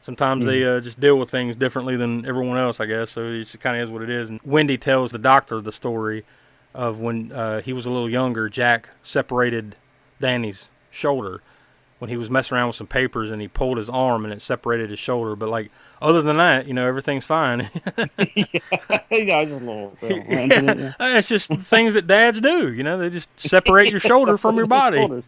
Sometimes 0.00 0.46
they 0.46 0.64
uh, 0.64 0.78
just 0.80 1.00
deal 1.00 1.18
with 1.18 1.28
things 1.28 1.56
differently 1.56 1.96
than 1.96 2.24
everyone 2.24 2.56
else, 2.56 2.78
I 2.78 2.86
guess. 2.86 3.10
So 3.10 3.24
it 3.24 3.42
just 3.44 3.60
kind 3.60 3.76
of 3.76 3.82
is 3.88 3.92
what 3.92 4.00
it 4.00 4.08
is. 4.08 4.28
And 4.28 4.40
Wendy 4.44 4.78
tells 4.78 5.10
the 5.10 5.18
doctor 5.18 5.60
the 5.60 5.72
story 5.72 6.24
of 6.78 7.00
when 7.00 7.32
uh, 7.32 7.60
he 7.60 7.72
was 7.72 7.86
a 7.86 7.90
little 7.90 8.08
younger. 8.08 8.48
Jack 8.48 8.90
separated 9.02 9.74
Danny's 10.20 10.68
shoulder 10.92 11.42
when 11.98 12.08
he 12.08 12.16
was 12.16 12.30
messing 12.30 12.56
around 12.56 12.68
with 12.68 12.76
some 12.76 12.86
papers, 12.86 13.32
and 13.32 13.42
he 13.42 13.48
pulled 13.48 13.78
his 13.78 13.90
arm 13.90 14.24
and 14.24 14.32
it 14.32 14.40
separated 14.40 14.88
his 14.88 15.00
shoulder. 15.00 15.34
But 15.34 15.48
like 15.48 15.72
other 16.00 16.22
than 16.22 16.36
that, 16.36 16.68
you 16.68 16.74
know, 16.74 16.86
everything's 16.86 17.24
fine. 17.24 17.68
yeah, 17.84 17.94
it's 19.10 19.50
just 19.50 19.62
a 19.62 19.64
little, 19.64 19.98
little 20.00 20.18
incident. 20.28 20.80
Yeah. 20.80 20.94
it's 21.18 21.26
just 21.26 21.52
things 21.52 21.94
that 21.94 22.06
dads 22.06 22.40
do. 22.40 22.72
You 22.72 22.84
know, 22.84 22.96
they 22.96 23.10
just 23.10 23.28
separate 23.36 23.90
your 23.90 23.98
shoulder 23.98 24.38
from 24.38 24.54
your 24.54 24.66
body. 24.66 25.24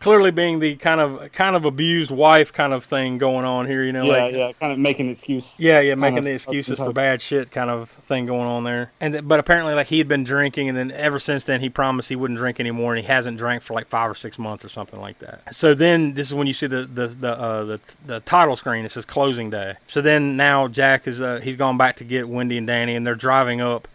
Clearly, 0.00 0.30
being 0.30 0.60
the 0.60 0.76
kind 0.76 1.00
of 1.00 1.32
kind 1.32 1.56
of 1.56 1.64
abused 1.64 2.12
wife 2.12 2.52
kind 2.52 2.72
of 2.72 2.84
thing 2.84 3.18
going 3.18 3.44
on 3.44 3.66
here. 3.66 3.82
You 3.82 3.92
know, 3.92 4.04
Yeah, 4.04 4.24
like, 4.24 4.34
yeah, 4.34 4.52
kind 4.52 4.72
of 4.72 4.78
making 4.78 5.10
excuse. 5.10 5.58
Yeah, 5.58 5.80
yeah, 5.80 5.96
making 5.96 6.22
the 6.22 6.34
excuses 6.34 6.78
for 6.78 6.92
bad 6.92 7.20
shit 7.20 7.50
kind 7.50 7.68
of 7.68 7.90
thing 8.06 8.26
going 8.26 8.46
on 8.46 8.62
there. 8.62 8.92
And 9.00 9.26
but 9.26 9.40
apparently, 9.40 9.74
like 9.74 9.88
he 9.88 9.98
had 9.98 10.06
been 10.06 10.22
drinking, 10.22 10.68
and 10.68 10.78
then 10.78 10.92
ever 10.92 11.18
since 11.18 11.44
then, 11.44 11.60
he 11.60 11.68
promised 11.68 12.08
he 12.08 12.16
wouldn't 12.16 12.38
drink 12.38 12.60
anymore, 12.60 12.94
and 12.94 13.04
he 13.04 13.08
hasn't 13.08 13.38
drank 13.38 13.64
for 13.64 13.74
like 13.74 13.88
five 13.88 14.08
or 14.08 14.14
six 14.14 14.38
months 14.38 14.64
or 14.64 14.68
something 14.68 15.00
like 15.00 15.18
that. 15.18 15.54
So 15.54 15.74
then, 15.74 16.14
this 16.14 16.28
is 16.28 16.34
when 16.34 16.46
you 16.46 16.54
see 16.54 16.68
the 16.68 16.84
the 16.84 17.08
the 17.08 17.32
uh, 17.32 17.64
the, 17.64 17.80
the 18.06 18.20
title 18.20 18.56
screen. 18.56 18.84
It 18.84 18.92
says 18.92 19.04
closing 19.04 19.50
day. 19.50 19.74
So 19.88 20.00
then 20.00 20.36
now 20.36 20.68
Jack 20.68 21.08
is 21.08 21.20
uh, 21.20 21.40
he's 21.42 21.56
gone 21.56 21.76
back 21.76 21.96
to 21.96 22.04
get 22.04 22.28
Wendy 22.28 22.56
and 22.56 22.68
Danny, 22.68 22.94
and 22.94 23.04
they're 23.04 23.16
driving 23.16 23.60
up 23.60 23.88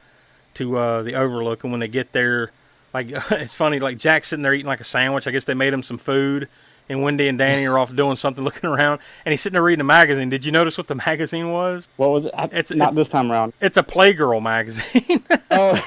to 0.55 0.77
uh, 0.77 1.01
the 1.03 1.15
Overlook. 1.15 1.63
And 1.63 1.71
when 1.71 1.79
they 1.79 1.87
get 1.87 2.11
there, 2.11 2.51
like 2.93 3.07
it's 3.31 3.55
funny, 3.55 3.79
like 3.79 3.97
Jack's 3.97 4.27
sitting 4.29 4.43
there 4.43 4.53
eating 4.53 4.67
like 4.67 4.81
a 4.81 4.85
sandwich. 4.85 5.27
I 5.27 5.31
guess 5.31 5.45
they 5.45 5.53
made 5.53 5.73
him 5.73 5.83
some 5.83 5.97
food. 5.97 6.47
And 6.89 7.01
Wendy 7.01 7.29
and 7.29 7.37
Danny 7.37 7.65
are 7.65 7.77
off 7.79 7.95
doing 7.95 8.17
something, 8.17 8.43
looking 8.43 8.69
around, 8.69 8.99
and 9.23 9.31
he's 9.31 9.39
sitting 9.39 9.53
there 9.53 9.63
reading 9.63 9.79
a 9.79 9.85
magazine. 9.85 10.27
Did 10.29 10.43
you 10.43 10.51
notice 10.51 10.77
what 10.77 10.87
the 10.87 10.95
magazine 11.07 11.49
was? 11.51 11.87
What 11.95 12.11
was 12.11 12.25
it? 12.25 12.33
I, 12.37 12.43
It's- 12.45 12.71
not 12.71 12.91
it's- 12.91 12.95
this 12.95 13.09
time 13.09 13.31
around. 13.31 13.53
It's 13.61 13.77
a 13.77 13.83
Playgirl 13.83 14.41
magazine. 14.43 15.23
Oh, 15.49 15.79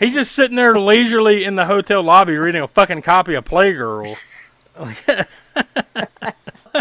He's 0.00 0.14
just 0.14 0.32
sitting 0.32 0.56
there 0.56 0.74
leisurely 0.76 1.44
in 1.44 1.54
the 1.56 1.64
hotel 1.66 2.02
lobby 2.02 2.36
reading 2.36 2.62
a 2.62 2.68
fucking 2.68 3.02
copy 3.02 3.34
of 3.34 3.44
Playgirl. 3.44 4.04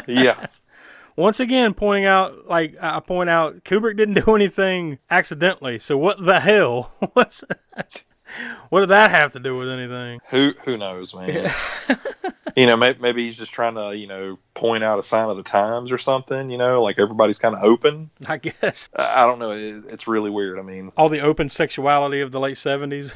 Yeah. 0.07 0.45
Once 1.15 1.39
again, 1.39 1.73
pointing 1.73 2.05
out, 2.05 2.47
like 2.47 2.75
I 2.81 2.99
point 2.99 3.29
out, 3.29 3.63
Kubrick 3.63 3.97
didn't 3.97 4.23
do 4.25 4.35
anything 4.35 4.97
accidentally. 5.09 5.77
So 5.79 5.97
what 5.97 6.23
the 6.23 6.39
hell? 6.39 6.91
What's 7.13 7.43
what 8.69 8.81
did 8.81 8.89
that 8.89 9.11
have 9.11 9.31
to 9.33 9.39
do 9.39 9.57
with 9.57 9.69
anything? 9.69 10.19
Who 10.29 10.51
who 10.63 10.77
knows, 10.77 11.13
man? 11.13 11.53
you 12.55 12.65
know, 12.65 12.77
maybe, 12.77 12.99
maybe 12.99 13.25
he's 13.27 13.37
just 13.37 13.53
trying 13.53 13.75
to, 13.75 13.95
you 13.95 14.07
know, 14.07 14.37
point 14.53 14.83
out 14.83 14.99
a 14.99 15.03
sign 15.03 15.29
of 15.29 15.37
the 15.37 15.43
times 15.43 15.91
or 15.91 15.97
something. 15.97 16.49
You 16.49 16.57
know, 16.57 16.81
like 16.81 16.99
everybody's 16.99 17.37
kind 17.37 17.55
of 17.55 17.63
open. 17.63 18.09
I 18.25 18.37
guess 18.37 18.89
I 18.95 19.23
I 19.23 19.27
don't 19.27 19.39
know. 19.39 19.51
It, 19.51 19.83
it's 19.89 20.07
really 20.07 20.29
weird. 20.29 20.59
I 20.59 20.61
mean, 20.61 20.91
all 20.97 21.09
the 21.09 21.21
open 21.21 21.49
sexuality 21.49 22.21
of 22.21 22.31
the 22.31 22.39
late 22.39 22.57
seventies. 22.57 23.13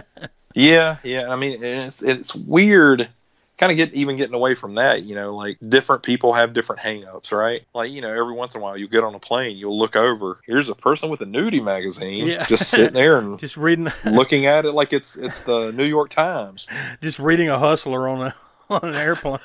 yeah, 0.54 0.98
yeah. 1.02 1.28
I 1.28 1.36
mean, 1.36 1.62
it's 1.62 2.02
it's 2.02 2.34
weird. 2.34 3.08
Kind 3.56 3.70
of 3.70 3.76
get 3.78 3.94
even 3.94 4.16
getting 4.16 4.34
away 4.34 4.54
from 4.56 4.74
that. 4.74 5.04
You 5.04 5.14
know, 5.14 5.36
like 5.36 5.58
different 5.68 6.02
people 6.02 6.32
have 6.32 6.52
different 6.54 6.82
hangups, 6.82 7.30
right? 7.30 7.62
Like 7.72 7.92
you 7.92 8.00
know, 8.00 8.10
every 8.10 8.32
once 8.32 8.54
in 8.54 8.60
a 8.60 8.64
while 8.64 8.76
you 8.76 8.88
get 8.88 9.04
on 9.04 9.14
a 9.14 9.20
plane, 9.20 9.56
you'll 9.56 9.78
look 9.78 9.94
over. 9.94 10.40
Here's 10.44 10.68
a 10.68 10.74
person 10.74 11.08
with 11.08 11.20
a 11.20 11.24
nudie 11.24 11.62
magazine, 11.62 12.26
Yeah. 12.26 12.44
just 12.46 12.68
sitting 12.68 12.94
there 12.94 13.18
and 13.18 13.38
just 13.38 13.56
reading, 13.56 13.92
looking 14.04 14.46
at 14.46 14.64
it 14.64 14.72
like 14.72 14.92
it's 14.92 15.16
it's 15.16 15.42
the 15.42 15.70
New 15.70 15.84
York 15.84 16.10
Times. 16.10 16.66
just 17.00 17.20
reading 17.20 17.48
a 17.48 17.58
hustler 17.58 18.08
on 18.08 18.26
a 18.26 18.34
on 18.70 18.80
an 18.88 18.96
airplane. 18.96 19.38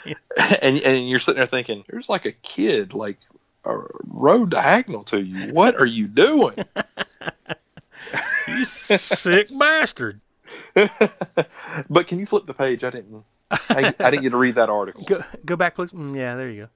and 0.61 0.79
and 0.79 1.07
you're 1.07 1.19
sitting 1.19 1.37
there 1.37 1.45
thinking, 1.45 1.83
there's 1.89 2.09
like 2.09 2.25
a 2.25 2.31
kid 2.31 2.93
like 2.95 3.17
a 3.65 3.77
road 4.07 4.49
diagonal 4.49 5.03
to 5.03 5.21
you. 5.21 5.53
What 5.53 5.75
are 5.75 5.85
you 5.85 6.07
doing? 6.07 6.55
You 8.47 8.65
sick 8.65 9.49
bastard. 9.55 10.19
but 11.89 12.07
can 12.07 12.17
you 12.19 12.25
flip 12.25 12.47
the 12.47 12.53
page? 12.55 12.83
I 12.83 12.89
didn't. 12.89 13.23
I, 13.51 13.93
I 13.99 14.11
didn't 14.11 14.23
get 14.23 14.29
to 14.31 14.37
read 14.37 14.55
that 14.55 14.69
article. 14.69 15.03
Go, 15.05 15.23
go 15.45 15.55
back, 15.55 15.75
please. 15.75 15.91
Mm, 15.91 16.15
yeah, 16.15 16.35
there 16.35 16.49
you 16.49 16.69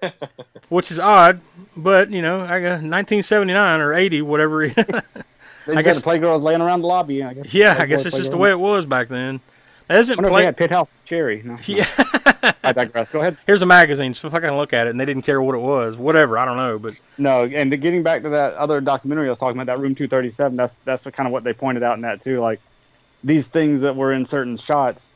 go. 0.00 0.10
Which 0.68 0.90
is 0.90 0.98
odd, 0.98 1.40
but 1.76 2.10
you 2.10 2.22
know, 2.22 2.40
I 2.40 2.60
got 2.60 2.82
1979 2.82 3.80
or 3.80 3.92
80, 3.94 4.22
whatever. 4.22 4.66
They 4.68 4.72
I 4.72 4.84
just 4.84 5.84
guess- 5.84 5.84
had 5.84 5.96
the 5.96 6.00
playgirls 6.00 6.42
laying 6.42 6.60
around 6.60 6.80
the 6.82 6.86
lobby. 6.86 7.22
I 7.22 7.34
guess. 7.34 7.52
Yeah, 7.52 7.76
I 7.78 7.86
guess 7.86 8.06
it's 8.06 8.16
just 8.16 8.30
the 8.30 8.36
way 8.36 8.50
it 8.50 8.58
was 8.58 8.84
back 8.84 9.08
then. 9.08 9.40
That 9.88 9.98
isn't 9.98 10.14
I 10.14 10.16
wonder 10.16 10.30
play. 10.30 10.40
they 10.42 10.46
had 10.46 10.56
Pit 10.56 10.70
House 10.70 10.96
Cherry. 11.04 11.42
No, 11.44 11.54
no. 11.54 11.60
yeah. 11.66 11.88
I 12.62 12.72
digress. 12.72 13.10
Go 13.12 13.20
ahead. 13.20 13.36
Here's 13.46 13.62
a 13.62 13.66
magazine. 13.66 14.14
So 14.14 14.28
if 14.28 14.34
I 14.34 14.40
can 14.40 14.56
look 14.56 14.72
at 14.72 14.86
it, 14.86 14.90
and 14.90 15.00
they 15.00 15.04
didn't 15.04 15.22
care 15.22 15.42
what 15.42 15.54
it 15.56 15.60
was. 15.60 15.96
Whatever. 15.96 16.38
I 16.38 16.44
don't 16.44 16.56
know, 16.56 16.78
but 16.78 17.00
No, 17.18 17.42
and 17.44 17.70
the, 17.72 17.76
getting 17.76 18.04
back 18.04 18.22
to 18.22 18.28
that 18.30 18.54
other 18.54 18.80
documentary 18.80 19.26
I 19.26 19.30
was 19.30 19.38
talking 19.40 19.60
about, 19.60 19.66
that 19.74 19.80
Room 19.80 19.94
237, 19.96 20.56
that's 20.56 20.78
that's 20.80 21.04
what, 21.04 21.14
kind 21.14 21.26
of 21.26 21.32
what 21.32 21.42
they 21.44 21.52
pointed 21.52 21.82
out 21.82 21.96
in 21.96 22.02
that 22.02 22.20
too. 22.20 22.40
Like 22.40 22.60
these 23.24 23.48
things 23.48 23.80
that 23.80 23.96
were 23.96 24.12
in 24.12 24.24
certain 24.24 24.56
shots, 24.56 25.15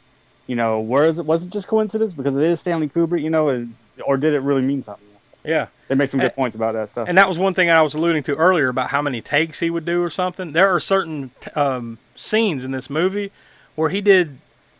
you 0.50 0.56
know, 0.56 0.80
was 0.80 1.18
it 1.20 1.26
was 1.26 1.44
it 1.44 1.50
just 1.50 1.68
coincidence 1.68 2.12
because 2.12 2.36
it 2.36 2.42
is 2.42 2.58
Stanley 2.58 2.88
Kubrick, 2.88 3.22
you 3.22 3.30
know, 3.30 3.50
and, 3.50 3.72
or 4.04 4.16
did 4.16 4.34
it 4.34 4.40
really 4.40 4.62
mean 4.66 4.82
something? 4.82 5.06
yeah. 5.44 5.68
They 5.88 5.94
make 5.94 6.08
some 6.08 6.20
good 6.20 6.32
Eh, 6.32 6.34
points 6.34 6.54
about 6.56 6.74
that 6.74 6.88
stuff. 6.88 7.08
And 7.08 7.16
that 7.18 7.28
was 7.28 7.38
one 7.38 7.54
thing 7.54 7.70
I 7.70 7.82
was 7.82 7.94
alluding 7.94 8.22
to 8.24 8.34
earlier 8.36 8.68
about 8.68 8.90
how 8.90 9.00
many 9.02 9.20
takes 9.20 9.58
he 9.60 9.70
would 9.70 9.84
do 9.84 10.02
or 10.02 10.10
something. 10.10 10.52
There 10.52 10.68
are 10.74 10.78
certain 10.80 11.30
um, 11.56 11.98
scenes 12.16 12.62
in 12.64 12.70
this 12.72 12.90
movie 12.90 13.30
where 13.76 13.88
he 13.90 14.00
did. 14.00 14.38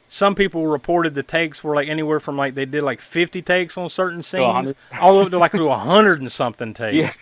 Some 0.09 0.35
people 0.35 0.67
reported 0.67 1.15
the 1.15 1.23
takes 1.23 1.63
were 1.65 1.75
like 1.77 1.89
anywhere 1.89 2.19
from 2.21 2.37
like 2.37 2.55
they 2.57 2.65
did 2.65 2.83
like 2.83 3.01
50 3.01 3.43
takes 3.43 3.79
on 3.79 3.89
certain 3.91 4.23
scenes, 4.25 4.75
all 5.01 5.19
the 5.19 5.25
way 5.25 5.31
to 5.31 5.39
like 5.39 5.53
to 5.53 5.65
100 5.65 6.21
and 6.21 6.31
something 6.33 6.75
takes. 6.85 6.97
yeah, 6.97 7.13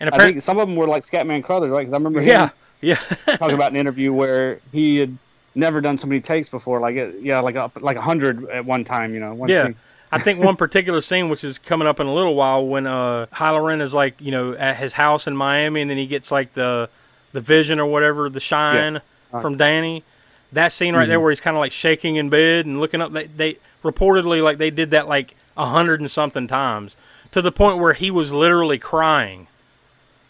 And 0.00 0.08
I 0.10 0.14
apparently, 0.16 0.32
think 0.34 0.42
some 0.42 0.58
of 0.58 0.66
them 0.68 0.76
were 0.76 0.88
like 0.88 1.02
Scatman 1.04 1.42
Crothers, 1.44 1.70
right? 1.70 1.78
Because 1.78 1.92
I 1.92 1.96
remember 1.96 2.20
him 2.20 2.28
yeah, 2.28 2.50
yeah, 2.80 2.98
talking 3.38 3.54
about 3.54 3.70
an 3.70 3.76
interview 3.78 4.12
where 4.12 4.58
he 4.72 4.98
had 4.98 5.16
never 5.54 5.80
done 5.80 5.98
so 5.98 6.06
many 6.06 6.20
takes 6.20 6.48
before, 6.48 6.80
like 6.80 6.96
it, 6.96 7.16
yeah, 7.20 7.40
like 7.40 7.54
a, 7.54 7.70
like 7.80 7.96
a 7.96 8.00
hundred 8.02 8.48
at 8.48 8.64
one 8.64 8.84
time, 8.84 9.14
you 9.14 9.20
know. 9.20 9.46
Yeah. 9.46 9.70
I 10.12 10.18
think 10.20 10.42
one 10.44 10.54
particular 10.56 11.00
scene, 11.00 11.28
which 11.28 11.42
is 11.42 11.58
coming 11.58 11.88
up 11.88 11.98
in 11.98 12.06
a 12.06 12.14
little 12.14 12.36
while, 12.36 12.64
when 12.64 12.86
uh, 12.86 13.26
Hallorann 13.32 13.80
is 13.82 13.92
like, 13.92 14.20
you 14.20 14.30
know, 14.30 14.52
at 14.54 14.76
his 14.76 14.92
house 14.92 15.26
in 15.26 15.36
Miami, 15.36 15.80
and 15.80 15.90
then 15.90 15.96
he 15.98 16.06
gets 16.06 16.30
like 16.30 16.54
the 16.54 16.88
the 17.32 17.40
vision 17.40 17.80
or 17.80 17.86
whatever, 17.86 18.28
the 18.30 18.38
shine 18.40 19.00
Uh, 19.32 19.40
from 19.40 19.56
Danny. 19.56 20.04
That 20.52 20.70
scene 20.70 20.94
right 20.94 21.08
there, 21.08 21.18
where 21.18 21.30
he's 21.32 21.40
kind 21.40 21.56
of 21.56 21.60
like 21.60 21.72
shaking 21.72 22.14
in 22.14 22.28
bed 22.28 22.64
and 22.64 22.78
looking 22.80 23.00
up. 23.00 23.12
They, 23.12 23.24
they 23.26 23.56
reportedly 23.82 24.40
like 24.40 24.58
they 24.58 24.70
did 24.70 24.90
that 24.90 25.08
like 25.08 25.34
a 25.56 25.66
hundred 25.66 26.00
and 26.00 26.08
something 26.08 26.46
times, 26.46 26.94
to 27.32 27.42
the 27.42 27.50
point 27.50 27.78
where 27.78 27.92
he 27.94 28.12
was 28.12 28.32
literally 28.32 28.78
crying. 28.78 29.48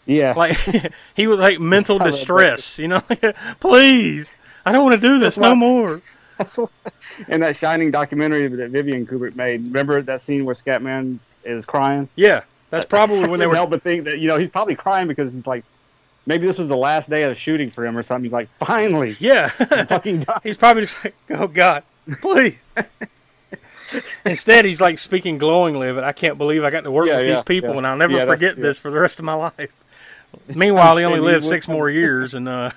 Yeah, 0.07 0.33
Like 0.35 0.57
he 1.15 1.27
was 1.27 1.37
like 1.37 1.59
mental 1.59 2.01
I 2.01 2.05
read 2.05 2.13
that. 2.13 2.17
distress. 2.17 2.79
You 2.79 2.87
know, 2.87 3.03
please, 3.59 4.43
I 4.65 4.71
don't 4.71 4.83
want 4.83 4.95
to 4.95 5.01
do 5.01 5.19
this 5.19 5.35
That's 5.35 5.43
no 5.43 5.49
why- 5.53 5.55
more. 5.55 5.87
That's 6.37 6.59
in 7.29 7.39
that 7.39 7.55
Shining 7.55 7.91
documentary 7.91 8.45
that 8.47 8.69
Vivian 8.69 9.05
Kubrick 9.07 9.37
made. 9.37 9.63
Remember 9.63 10.01
that 10.01 10.19
scene 10.19 10.43
where 10.43 10.53
Scatman 10.53 11.19
is 11.45 11.65
crying? 11.65 12.09
Yeah, 12.17 12.41
that's 12.71 12.85
probably 12.85 13.29
when 13.29 13.39
they 13.39 13.47
were 13.51 13.55
help 13.55 13.69
but 13.69 13.81
think 13.81 14.03
that 14.03 14.19
you 14.19 14.27
know 14.27 14.37
he's 14.37 14.49
probably 14.49 14.75
crying 14.75 15.07
because 15.07 15.33
he's 15.33 15.47
like, 15.47 15.63
maybe 16.25 16.45
this 16.45 16.57
was 16.57 16.67
the 16.67 16.75
last 16.75 17.09
day 17.09 17.23
of 17.23 17.29
the 17.29 17.35
shooting 17.35 17.69
for 17.69 17.85
him 17.85 17.97
or 17.97 18.03
something. 18.03 18.23
He's 18.25 18.33
like, 18.33 18.49
finally, 18.49 19.15
Yeah. 19.21 19.47
Fucking 19.85 20.25
he's 20.43 20.57
probably 20.57 20.81
just 20.83 21.01
like, 21.05 21.15
oh 21.29 21.47
God, 21.47 21.83
please. 22.19 22.55
Instead, 24.25 24.65
he's 24.65 24.81
like 24.81 24.99
speaking 24.99 25.37
glowingly 25.37 25.87
of 25.87 25.97
it. 25.97 26.03
I 26.03 26.11
can't 26.11 26.37
believe 26.37 26.65
I 26.65 26.69
got 26.69 26.81
to 26.83 26.91
work 26.91 27.07
Yeah, 27.07 27.17
with 27.17 27.27
yeah, 27.27 27.35
these 27.35 27.43
people, 27.45 27.69
yeah. 27.71 27.77
and 27.77 27.87
I'll 27.87 27.95
never 27.97 28.25
forget 28.25 28.57
this 28.57 28.77
for 28.77 28.91
the 28.91 28.99
rest 28.99 29.19
of 29.19 29.25
my 29.25 29.35
life. 29.35 29.71
Meanwhile, 30.53 30.97
he 30.97 31.05
only 31.05 31.19
lived 31.19 31.45
six 31.45 31.65
more 31.67 31.89
years, 31.89 32.33
and 32.33 32.49
uh, 32.49 32.71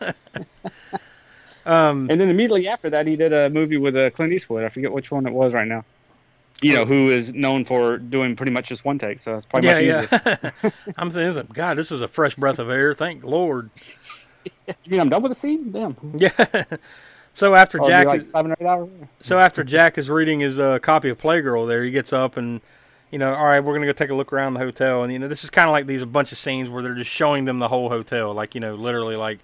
um, 1.66 2.08
And 2.10 2.20
then 2.20 2.28
immediately 2.28 2.68
after 2.68 2.90
that, 2.90 3.06
he 3.06 3.16
did 3.16 3.32
a 3.32 3.50
movie 3.50 3.76
with 3.76 3.96
uh, 3.96 4.10
Clint 4.10 4.32
Eastwood. 4.32 4.64
I 4.64 4.68
forget 4.68 4.92
which 4.92 5.10
one 5.10 5.26
it 5.26 5.32
was 5.32 5.54
right 5.54 5.66
now. 5.66 5.84
You 6.62 6.74
know, 6.74 6.84
who 6.86 7.10
is 7.10 7.34
known 7.34 7.66
for 7.66 7.98
doing 7.98 8.34
pretty 8.34 8.52
much 8.52 8.68
just 8.68 8.84
one 8.84 8.98
take, 8.98 9.20
so 9.20 9.36
it's 9.36 9.44
probably 9.44 9.68
yeah, 9.68 10.00
much 10.00 10.12
easier. 10.12 10.38
yeah. 10.62 10.70
I'm 10.96 11.10
thinking, 11.10 11.48
God, 11.52 11.76
this 11.76 11.92
is 11.92 12.00
a 12.00 12.08
fresh 12.08 12.34
breath 12.34 12.58
of 12.58 12.70
air. 12.70 12.94
Thank 12.94 13.24
Lord. 13.24 13.70
You 14.66 14.90
mean 14.90 15.00
I'm 15.00 15.08
done 15.10 15.22
with 15.22 15.32
the 15.32 15.36
scene? 15.36 15.70
Damn. 15.70 15.96
Yeah. 16.14 16.64
so 17.34 17.54
after 17.54 17.82
Oh, 17.82 17.88
Jack, 17.88 18.06
like 18.06 18.20
is, 18.20 18.30
seven 18.30 18.52
or 18.52 18.56
eight 18.58 18.66
hours. 18.66 18.88
so 19.20 19.38
after 19.38 19.64
Jack 19.64 19.98
is 19.98 20.08
reading 20.08 20.40
his 20.40 20.58
uh, 20.58 20.78
copy 20.78 21.10
of 21.10 21.18
Playgirl, 21.18 21.68
there 21.68 21.84
he 21.84 21.90
gets 21.90 22.12
up 22.14 22.36
and 22.38 22.60
you 23.10 23.18
know, 23.18 23.34
all 23.34 23.44
right, 23.44 23.60
we're 23.60 23.74
gonna 23.74 23.86
go 23.86 23.92
take 23.92 24.10
a 24.10 24.14
look 24.14 24.32
around 24.32 24.54
the 24.54 24.60
hotel, 24.60 25.02
and 25.04 25.12
you 25.12 25.18
know, 25.18 25.28
this 25.28 25.44
is 25.44 25.50
kind 25.50 25.68
of 25.68 25.72
like 25.72 25.86
these 25.86 26.02
a 26.02 26.06
bunch 26.06 26.32
of 26.32 26.38
scenes 26.38 26.68
where 26.68 26.82
they're 26.82 26.94
just 26.94 27.10
showing 27.10 27.44
them 27.44 27.58
the 27.58 27.68
whole 27.68 27.88
hotel, 27.88 28.32
like 28.34 28.54
you 28.54 28.60
know, 28.60 28.74
literally 28.74 29.16
like 29.16 29.38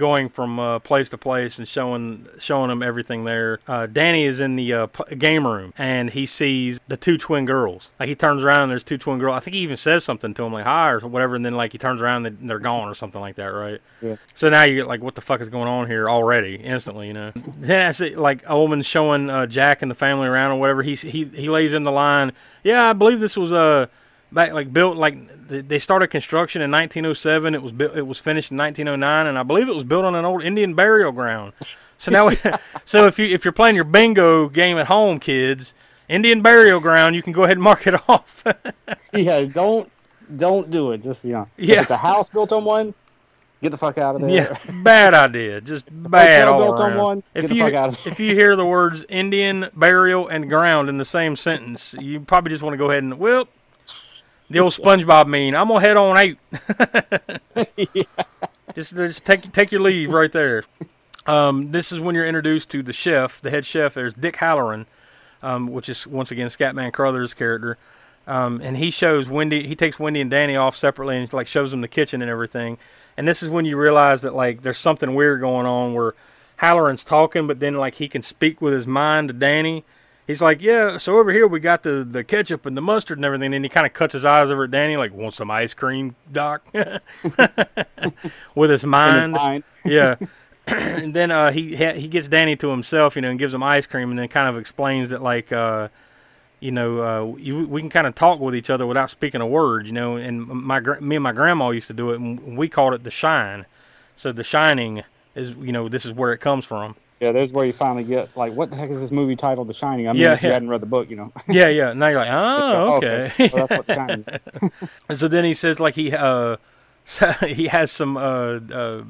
going 0.00 0.30
from 0.30 0.58
uh, 0.58 0.78
place 0.78 1.10
to 1.10 1.18
place 1.18 1.58
and 1.58 1.68
showing 1.68 2.26
showing 2.38 2.70
them 2.70 2.82
everything 2.82 3.24
there. 3.24 3.60
Uh, 3.68 3.84
Danny 3.84 4.24
is 4.24 4.40
in 4.40 4.56
the 4.56 4.72
uh, 4.72 4.86
game 5.18 5.46
room 5.46 5.74
and 5.76 6.08
he 6.08 6.24
sees 6.24 6.80
the 6.88 6.96
two 6.96 7.18
twin 7.18 7.44
girls. 7.44 7.88
Like 8.00 8.08
he 8.08 8.14
turns 8.14 8.42
around 8.42 8.62
and 8.62 8.70
there's 8.72 8.82
two 8.82 8.96
twin 8.96 9.18
girls. 9.18 9.36
I 9.36 9.40
think 9.40 9.54
he 9.54 9.60
even 9.60 9.76
says 9.76 10.02
something 10.02 10.32
to 10.32 10.42
them 10.42 10.54
like 10.54 10.64
hi 10.64 10.90
or 10.90 11.00
whatever, 11.00 11.36
and 11.36 11.44
then 11.44 11.52
like 11.52 11.72
he 11.72 11.78
turns 11.78 12.00
around 12.00 12.24
and 12.24 12.48
they're 12.48 12.58
gone 12.58 12.88
or 12.88 12.94
something 12.94 13.20
like 13.20 13.36
that, 13.36 13.44
right? 13.44 13.80
Yeah. 14.00 14.16
So 14.34 14.48
now 14.48 14.62
you 14.62 14.74
get 14.74 14.86
like, 14.86 15.02
what 15.02 15.14
the 15.14 15.20
fuck 15.20 15.42
is 15.42 15.50
going 15.50 15.68
on 15.68 15.86
here 15.86 16.08
already? 16.08 16.54
Instantly, 16.54 17.08
you 17.08 17.12
know. 17.12 17.32
then 17.58 17.86
I 17.86 17.92
see 17.92 18.16
like 18.16 18.42
a 18.46 18.58
woman 18.58 18.80
showing 18.80 19.28
uh, 19.28 19.44
Jack 19.46 19.82
and 19.82 19.90
the 19.90 19.94
family 19.94 20.26
around 20.26 20.52
or 20.52 20.60
whatever. 20.60 20.82
He 20.82 20.94
he 20.94 21.26
he 21.26 21.50
lays 21.50 21.74
in 21.74 21.84
the 21.84 21.92
line. 21.92 22.32
Yeah, 22.64 22.88
I 22.88 22.94
believe 22.94 23.20
this 23.20 23.36
was 23.36 23.52
uh 23.52 23.86
back 24.32 24.52
like 24.52 24.72
built 24.72 24.96
like 24.96 25.16
they 25.48 25.78
started 25.78 26.08
construction 26.08 26.62
in 26.62 26.70
1907. 26.70 27.54
It 27.54 27.62
was 27.62 27.72
built. 27.72 27.96
It 27.96 28.06
was 28.06 28.18
finished 28.18 28.50
in 28.50 28.56
1909, 28.58 29.26
and 29.26 29.38
I 29.38 29.42
believe 29.42 29.68
it 29.68 29.74
was 29.74 29.84
built 29.84 30.04
on 30.04 30.14
an 30.14 30.24
old 30.24 30.42
Indian 30.42 30.74
burial 30.74 31.12
ground. 31.12 31.52
So 31.60 32.10
now, 32.10 32.30
so 32.84 33.06
if 33.06 33.18
you 33.18 33.26
if 33.26 33.44
you're 33.44 33.52
playing 33.52 33.74
your 33.76 33.84
bingo 33.84 34.48
game 34.48 34.78
at 34.78 34.86
home, 34.86 35.18
kids, 35.20 35.74
Indian 36.08 36.42
burial 36.42 36.80
ground, 36.80 37.14
you 37.16 37.22
can 37.22 37.32
go 37.32 37.44
ahead 37.44 37.56
and 37.56 37.62
mark 37.62 37.86
it 37.86 37.94
off. 38.08 38.42
Yeah, 39.12 39.44
don't 39.46 39.90
don't 40.36 40.70
do 40.70 40.92
it. 40.92 41.02
Just 41.02 41.24
you 41.24 41.32
know, 41.32 41.48
Yeah. 41.56 41.76
if 41.76 41.82
it's 41.82 41.90
a 41.90 41.96
house 41.96 42.28
built 42.30 42.52
on 42.52 42.64
one, 42.64 42.94
get 43.62 43.70
the 43.70 43.76
fuck 43.76 43.98
out 43.98 44.14
of 44.14 44.20
there. 44.20 44.30
yeah, 44.30 44.54
bad 44.84 45.12
idea. 45.14 45.60
Just 45.60 45.84
bad 45.90 46.46
all 46.46 46.58
built 46.58 46.78
on 46.80 46.96
one, 46.96 47.22
if 47.34 47.42
get 47.42 47.48
the 47.48 47.54
you 47.56 47.62
fuck 47.64 47.74
out 47.74 47.88
of 47.88 48.04
there. 48.04 48.12
if 48.12 48.20
you 48.20 48.34
hear 48.36 48.54
the 48.54 48.64
words 48.64 49.04
Indian 49.08 49.68
burial 49.74 50.28
and 50.28 50.48
ground 50.48 50.88
in 50.88 50.98
the 50.98 51.04
same 51.04 51.34
sentence, 51.34 51.94
you 51.98 52.20
probably 52.20 52.50
just 52.52 52.62
want 52.62 52.74
to 52.74 52.78
go 52.78 52.88
ahead 52.88 53.02
and 53.02 53.18
well. 53.18 53.48
The 54.50 54.58
old 54.58 54.72
SpongeBob 54.72 55.28
mean, 55.28 55.54
I'm 55.54 55.68
gonna 55.68 55.80
head 55.80 55.96
on 55.96 56.18
out. 56.18 56.36
Just, 58.74 58.94
just 58.94 59.26
take 59.26 59.50
take 59.52 59.72
your 59.72 59.80
leave 59.80 60.12
right 60.12 60.30
there. 60.30 60.64
Um, 61.26 61.72
this 61.72 61.90
is 61.90 61.98
when 61.98 62.14
you're 62.14 62.26
introduced 62.26 62.68
to 62.70 62.82
the 62.82 62.92
chef, 62.92 63.40
the 63.40 63.50
head 63.50 63.66
chef. 63.66 63.94
There's 63.94 64.14
Dick 64.14 64.36
Hallorann, 64.36 64.86
um, 65.42 65.72
which 65.72 65.88
is 65.88 66.06
once 66.06 66.30
again 66.30 66.48
Scatman 66.48 66.92
Crothers' 66.92 67.34
character, 67.34 67.78
um, 68.28 68.60
and 68.62 68.76
he 68.76 68.90
shows 68.90 69.28
Wendy. 69.28 69.66
He 69.66 69.74
takes 69.74 69.98
Wendy 69.98 70.20
and 70.20 70.30
Danny 70.30 70.56
off 70.56 70.76
separately 70.76 71.16
and 71.16 71.32
like 71.32 71.48
shows 71.48 71.72
them 71.72 71.80
the 71.80 71.88
kitchen 71.88 72.22
and 72.22 72.30
everything. 72.30 72.78
And 73.16 73.26
this 73.26 73.42
is 73.42 73.48
when 73.48 73.64
you 73.64 73.76
realize 73.76 74.20
that 74.22 74.34
like 74.34 74.62
there's 74.62 74.78
something 74.78 75.14
weird 75.14 75.40
going 75.40 75.66
on 75.66 75.94
where 75.94 76.14
Hallorann's 76.60 77.04
talking, 77.04 77.46
but 77.46 77.58
then 77.60 77.74
like 77.74 77.96
he 77.96 78.08
can 78.08 78.22
speak 78.22 78.60
with 78.60 78.72
his 78.72 78.86
mind 78.86 79.28
to 79.28 79.34
Danny. 79.34 79.84
He's 80.26 80.40
like, 80.40 80.62
yeah, 80.62 80.96
so 80.98 81.18
over 81.18 81.32
here 81.32 81.46
we 81.48 81.58
got 81.58 81.82
the, 81.82 82.04
the 82.04 82.22
ketchup 82.22 82.64
and 82.64 82.76
the 82.76 82.80
mustard 82.80 83.18
and 83.18 83.24
everything. 83.24 83.52
And 83.52 83.64
he 83.64 83.68
kind 83.68 83.86
of 83.86 83.92
cuts 83.92 84.12
his 84.12 84.24
eyes 84.24 84.50
over 84.50 84.64
at 84.64 84.70
Danny, 84.70 84.96
like, 84.96 85.12
want 85.12 85.34
some 85.34 85.50
ice 85.50 85.74
cream, 85.74 86.14
Doc? 86.30 86.62
with 86.72 86.84
his 86.84 87.04
In 88.54 88.70
his 88.70 88.84
mind. 88.84 89.32
mind. 89.32 89.64
Yeah. 89.84 90.16
and 90.66 91.14
then 91.14 91.30
uh, 91.30 91.50
he 91.50 91.74
ha- 91.74 91.94
he 91.94 92.06
gets 92.06 92.28
Danny 92.28 92.54
to 92.56 92.68
himself, 92.68 93.16
you 93.16 93.22
know, 93.22 93.30
and 93.30 93.38
gives 93.38 93.52
him 93.54 93.62
ice 93.62 93.86
cream, 93.86 94.10
and 94.10 94.18
then 94.18 94.28
kind 94.28 94.48
of 94.48 94.60
explains 94.60 95.08
that 95.08 95.22
like, 95.22 95.50
uh, 95.50 95.88
you 96.60 96.70
know, 96.70 97.00
uh, 97.02 97.36
you, 97.38 97.66
we 97.66 97.80
can 97.80 97.88
kind 97.90 98.06
of 98.06 98.14
talk 98.14 98.38
with 98.38 98.54
each 98.54 98.68
other 98.70 98.86
without 98.86 99.08
speaking 99.10 99.40
a 99.40 99.46
word, 99.46 99.86
you 99.86 99.92
know. 99.92 100.16
And 100.16 100.46
my 100.46 100.78
me 101.00 101.16
and 101.16 101.22
my 101.22 101.32
grandma 101.32 101.70
used 101.70 101.86
to 101.88 101.94
do 101.94 102.10
it, 102.10 102.20
and 102.20 102.56
we 102.58 102.68
called 102.68 102.92
it 102.94 103.02
the 103.02 103.10
shine. 103.10 103.64
So 104.16 104.30
the 104.32 104.44
shining 104.44 105.02
is, 105.34 105.50
you 105.52 105.72
know, 105.72 105.88
this 105.88 106.04
is 106.04 106.12
where 106.12 106.32
it 106.32 106.38
comes 106.38 106.66
from. 106.66 106.94
Yeah, 107.20 107.32
there's 107.32 107.52
where 107.52 107.66
you 107.66 107.72
finally 107.74 108.02
get 108.04 108.34
like, 108.36 108.54
what 108.54 108.70
the 108.70 108.76
heck 108.76 108.88
is 108.88 109.00
this 109.00 109.12
movie 109.12 109.36
titled 109.36 109.68
The 109.68 109.74
Shining? 109.74 110.08
I 110.08 110.12
mean, 110.14 110.22
Yeah, 110.22 110.32
if 110.32 110.42
you 110.42 110.48
yeah. 110.48 110.54
hadn't 110.54 110.70
read 110.70 110.80
the 110.80 110.86
book, 110.86 111.10
you 111.10 111.16
know. 111.16 111.32
Yeah, 111.48 111.68
yeah. 111.68 111.92
Now 111.92 112.08
you're 112.08 112.18
like, 112.20 112.30
oh, 112.32 112.96
okay. 112.96 113.32
Well, 113.52 113.66
that's 113.66 113.70
what 113.72 113.86
The 113.86 113.94
Shining. 113.94 114.24
And 115.08 115.18
so 115.18 115.28
then 115.28 115.44
he 115.44 115.52
says 115.54 115.78
like 115.78 115.94
he 115.96 116.12
uh 116.12 116.56
he 117.46 117.68
has 117.68 117.90
some 117.90 118.16
uh, 118.16 118.58
uh 118.72 119.02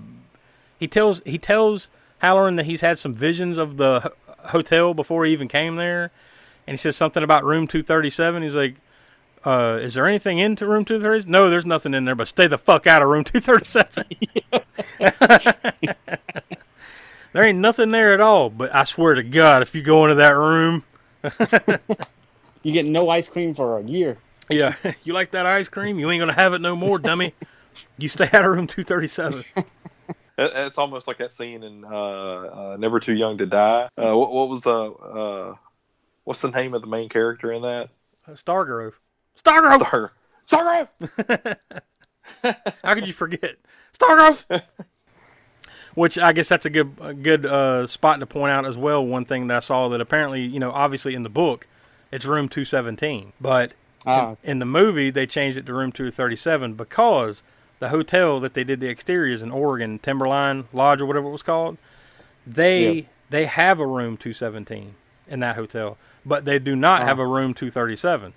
he 0.78 0.88
tells 0.88 1.22
he 1.24 1.38
tells 1.38 1.88
Hallorann 2.22 2.56
that 2.56 2.66
he's 2.66 2.80
had 2.80 2.98
some 2.98 3.14
visions 3.14 3.58
of 3.58 3.76
the 3.76 4.00
ho- 4.00 4.12
hotel 4.48 4.92
before 4.94 5.24
he 5.24 5.32
even 5.32 5.46
came 5.48 5.76
there, 5.76 6.10
and 6.66 6.72
he 6.74 6.78
says 6.78 6.96
something 6.96 7.22
about 7.22 7.44
room 7.44 7.66
two 7.68 7.82
thirty 7.82 8.10
seven. 8.10 8.42
He's 8.42 8.54
like. 8.54 8.74
Uh, 9.42 9.78
is 9.80 9.94
there 9.94 10.06
anything 10.06 10.36
into 10.38 10.66
room 10.66 10.84
237? 10.84 11.30
No, 11.30 11.48
there's 11.48 11.64
nothing 11.64 11.94
in 11.94 12.04
there, 12.04 12.14
but 12.14 12.28
stay 12.28 12.46
the 12.46 12.58
fuck 12.58 12.86
out 12.86 13.00
of 13.00 13.08
room 13.08 13.24
237. 13.24 13.86
There 17.32 17.44
ain't 17.44 17.58
nothing 17.58 17.90
there 17.90 18.12
at 18.14 18.20
all, 18.20 18.50
but 18.50 18.74
I 18.74 18.84
swear 18.84 19.14
to 19.14 19.22
God, 19.22 19.62
if 19.62 19.74
you 19.74 19.82
go 19.82 20.04
into 20.04 20.16
that 20.16 20.36
room, 20.36 20.84
You 22.62 22.72
get 22.72 22.86
no 22.86 23.08
ice 23.08 23.28
cream 23.28 23.54
for 23.54 23.78
a 23.78 23.82
year. 23.82 24.18
Yeah, 24.48 24.74
you 25.04 25.12
like 25.12 25.30
that 25.32 25.46
ice 25.46 25.68
cream? 25.68 25.98
You 25.98 26.10
ain't 26.10 26.20
gonna 26.20 26.32
have 26.32 26.52
it 26.54 26.60
no 26.60 26.76
more, 26.76 26.98
dummy. 26.98 27.34
You 27.98 28.08
stay 28.08 28.28
out 28.32 28.44
of 28.44 28.52
room 28.52 28.66
two 28.66 28.84
thirty 28.84 29.08
seven. 29.08 29.42
It's 30.36 30.78
almost 30.78 31.08
like 31.08 31.18
that 31.18 31.32
scene 31.32 31.62
in 31.62 31.84
uh, 31.84 31.88
uh, 31.88 32.76
Never 32.78 33.00
Too 33.00 33.14
Young 33.14 33.38
to 33.38 33.46
Die. 33.46 33.88
Uh, 33.96 34.16
what, 34.16 34.32
what 34.32 34.48
was 34.48 34.62
the 34.62 34.70
uh, 34.70 35.54
what's 36.24 36.40
the 36.42 36.50
name 36.50 36.74
of 36.74 36.82
the 36.82 36.88
main 36.88 37.08
character 37.08 37.52
in 37.52 37.62
that? 37.62 37.88
Stargrove. 38.28 38.92
Stargrove. 39.42 39.76
Star. 39.76 40.12
Star. 40.42 40.88
How 42.84 42.94
could 42.94 43.06
you 43.06 43.12
forget 43.12 43.56
Stargrove? 43.98 44.62
Which 45.94 46.18
I 46.18 46.32
guess 46.32 46.48
that's 46.48 46.66
a 46.66 46.70
good 46.70 46.92
a 47.00 47.12
good 47.14 47.44
uh, 47.46 47.86
spot 47.86 48.20
to 48.20 48.26
point 48.26 48.52
out 48.52 48.64
as 48.64 48.76
well. 48.76 49.04
One 49.04 49.24
thing 49.24 49.48
that 49.48 49.56
I 49.56 49.60
saw 49.60 49.88
that 49.88 50.00
apparently, 50.00 50.42
you 50.42 50.60
know, 50.60 50.70
obviously 50.70 51.14
in 51.14 51.22
the 51.24 51.28
book, 51.28 51.66
it's 52.12 52.24
room 52.24 52.48
217, 52.48 53.32
but 53.40 53.72
Ah, 54.06 54.36
in 54.42 54.60
the 54.60 54.64
movie 54.64 55.10
they 55.10 55.26
changed 55.26 55.58
it 55.58 55.66
to 55.66 55.74
room 55.74 55.92
237 55.92 56.72
because 56.74 57.42
the 57.80 57.90
hotel 57.90 58.40
that 58.40 58.54
they 58.54 58.64
did 58.64 58.80
the 58.80 58.88
exteriors 58.88 59.42
in 59.42 59.50
Oregon, 59.50 59.98
Timberline 59.98 60.64
Lodge 60.72 61.00
or 61.02 61.06
whatever 61.06 61.26
it 61.28 61.32
was 61.32 61.42
called, 61.42 61.76
they 62.46 62.90
Yeah. 62.92 63.02
they 63.28 63.44
have 63.46 63.78
a 63.80 63.86
room 63.86 64.16
217 64.16 64.94
in 65.28 65.40
that 65.40 65.56
hotel, 65.56 65.98
but 66.24 66.44
they 66.46 66.58
do 66.58 66.74
not 66.76 67.02
Ah. 67.02 67.06
have 67.06 67.18
a 67.18 67.26
room 67.26 67.52
237. 67.52 68.32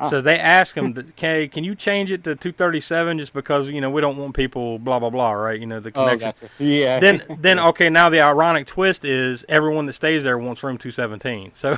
Ah. 0.00 0.08
So 0.10 0.20
they 0.20 0.38
asked 0.38 0.74
him, 0.74 0.94
"Okay, 1.10 1.46
can 1.48 1.62
you 1.62 1.74
change 1.74 2.10
it 2.10 2.24
to 2.24 2.34
237 2.34 3.18
just 3.18 3.32
because 3.32 3.68
you 3.68 3.80
know 3.80 3.90
we 3.90 4.00
don't 4.00 4.16
want 4.16 4.34
people 4.34 4.78
blah 4.78 4.98
blah 4.98 5.10
blah, 5.10 5.32
right? 5.32 5.60
You 5.60 5.66
know 5.66 5.80
the 5.80 5.90
connection." 5.92 6.28
oh, 6.28 6.32
connection." 6.32 6.48
gotcha. 6.48 6.64
Yeah. 6.64 7.00
then 7.00 7.22
then 7.40 7.58
okay 7.58 7.90
now 7.90 8.08
the 8.08 8.20
ironic 8.20 8.66
twist 8.66 9.04
is 9.04 9.44
everyone 9.48 9.86
that 9.86 9.92
stays 9.94 10.24
there 10.24 10.38
wants 10.38 10.62
room 10.62 10.78
217 10.78 11.52
so 11.54 11.76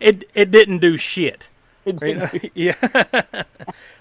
it 0.00 0.24
it 0.34 0.50
didn't 0.50 0.78
do 0.78 0.96
shit 0.96 1.48
know? 1.86 2.28
yeah 2.54 2.74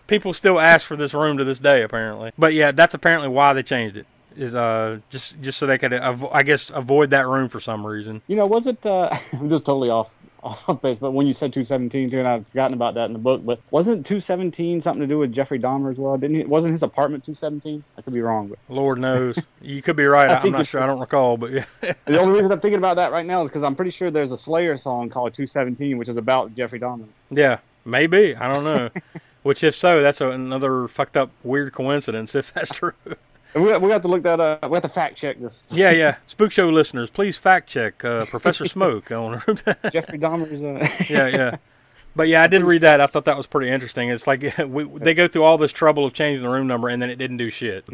people 0.08 0.34
still 0.34 0.60
ask 0.60 0.86
for 0.88 0.96
this 0.96 1.14
room 1.14 1.38
to 1.38 1.44
this 1.44 1.60
day 1.60 1.82
apparently 1.84 2.32
but 2.38 2.54
yeah 2.54 2.72
that's 2.72 2.94
apparently 2.94 3.30
why 3.30 3.54
they 3.54 3.64
changed 3.64 3.96
it 3.98 4.06
is 4.38 4.54
uh 4.56 5.00
just 5.10 5.40
just 5.42 5.58
so 5.58 5.66
they 5.66 5.78
could 5.78 5.92
avo- 5.92 6.30
i 6.34 6.44
guess 6.44 6.70
avoid 6.74 7.10
that 7.12 7.28
room 7.28 7.50
for 7.50 7.60
some 7.60 7.86
reason 7.86 8.22
You 8.28 8.36
know, 8.36 8.46
was 8.46 8.68
it? 8.68 8.86
Uh, 8.86 9.10
I'm 9.40 9.50
just 9.50 9.66
totally 9.66 9.90
off 9.90 10.18
off 10.44 10.82
base, 10.82 11.00
but 11.00 11.12
when 11.12 11.28
you 11.28 11.34
said 11.34 11.54
217 11.54 12.10
too, 12.10 12.20
and 12.20 12.28
I've 12.28 12.48
forgotten 12.48 12.74
about 12.74 12.96
that 12.96 13.06
in 13.06 13.14
the 13.14 13.20
book, 13.20 13.44
but 13.44 13.60
wasn't 13.72 14.06
217 14.06 14.82
something 14.82 15.02
to 15.02 15.08
do 15.08 15.18
with 15.18 15.34
Jeffrey 15.34 15.60
Dahmer 15.60 15.90
as 15.90 16.00
well? 16.00 16.18
Didn't 16.18 16.36
he? 16.38 16.44
Wasn't 16.44 16.72
his 16.72 16.84
apartment 16.84 17.24
217? 17.24 17.84
I 17.98 18.02
could 18.02 18.14
be 18.14 18.22
wrong, 18.22 18.48
but 18.48 18.60
lord 18.70 19.00
knows 19.00 19.38
you 19.62 19.82
could 19.82 19.96
be 19.96 20.06
right 20.06 20.30
I 20.30 20.40
i'm 20.40 20.52
not 20.52 20.68
sure 20.68 20.82
i 20.82 20.86
don't 20.88 21.00
recall 21.00 21.38
but 21.38 21.52
yeah 21.52 21.66
the 22.06 22.20
only 22.20 22.34
reason 22.34 22.52
I'm 22.52 22.60
thinking 22.60 22.78
about 22.78 22.96
that 22.98 23.12
right 23.12 23.26
now 23.26 23.42
is 23.42 23.50
because 23.50 23.64
I'm 23.64 23.76
pretty 23.76 23.92
sure 23.92 24.12
there's 24.12 24.32
a 24.32 24.38
Slayer 24.38 24.78
song 24.78 25.10
called 25.10 25.34
217, 25.34 25.98
which 25.98 26.10
is 26.10 26.18
about 26.18 26.56
Jeffrey 26.56 26.80
Dahmer. 26.80 27.06
yeah 27.32 27.60
maybe 27.86 28.36
i 28.36 28.52
don't 28.52 28.64
know 28.64 28.90
which 29.44 29.64
if 29.64 29.76
so 29.76 30.02
that's 30.02 30.22
a, 30.22 30.30
another 30.30 30.88
fucked 30.90 31.18
up 31.18 31.32
weird 31.44 31.74
coincidence 31.74 32.36
if 32.36 32.54
that's 32.54 32.72
true 32.72 32.94
We 33.56 33.78
we 33.78 33.92
have 33.92 34.02
to 34.04 34.08
look 34.08 34.24
that 34.24 34.40
up. 34.40 34.70
We 34.70 34.76
have 34.76 34.84
to 34.84 34.90
fact 34.90 35.16
check 35.16 35.40
this. 35.40 35.68
Yeah, 35.72 35.92
yeah. 35.92 36.18
Spook 36.28 36.52
Show 36.52 36.70
listeners, 36.70 37.10
please 37.10 37.38
fact 37.38 37.68
check 37.68 38.04
uh, 38.06 38.26
Professor 38.26 38.66
Smoke 38.68 39.12
on. 39.12 39.42
Jeffrey 39.92 40.20
Dahmer's. 40.20 40.64
Uh, 40.64 40.88
yeah, 41.10 41.28
yeah. 41.28 41.58
But 42.16 42.28
yeah, 42.28 42.44
I 42.44 42.48
did 42.48 42.64
read 42.64 42.82
that. 42.82 43.02
I 43.02 43.08
thought 43.08 43.26
that 43.26 43.38
was 43.38 43.48
pretty 43.48 43.72
interesting. 43.72 44.10
It's 44.10 44.28
like 44.28 44.42
we, 44.68 44.84
they 45.00 45.14
go 45.14 45.28
through 45.28 45.44
all 45.44 45.58
this 45.58 45.72
trouble 45.72 46.06
of 46.06 46.14
changing 46.14 46.44
the 46.44 46.50
room 46.50 46.68
number, 46.68 46.90
and 46.90 47.02
then 47.02 47.10
it 47.10 47.16
didn't 47.16 47.38
do 47.38 47.50
shit. 47.50 47.88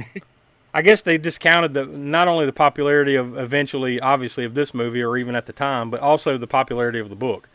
I 0.74 0.82
guess 0.82 1.04
they 1.04 1.18
discounted 1.18 1.74
the 1.74 1.86
not 1.86 2.28
only 2.28 2.46
the 2.46 2.54
popularity 2.54 3.16
of 3.16 3.38
eventually, 3.38 4.00
obviously, 4.00 4.44
of 4.44 4.56
this 4.56 4.74
movie, 4.74 5.02
or 5.02 5.16
even 5.18 5.36
at 5.36 5.46
the 5.46 5.54
time, 5.54 5.90
but 5.90 6.02
also 6.02 6.38
the 6.38 6.48
popularity 6.48 7.00
of 7.00 7.10
the 7.10 7.16
book. 7.16 7.48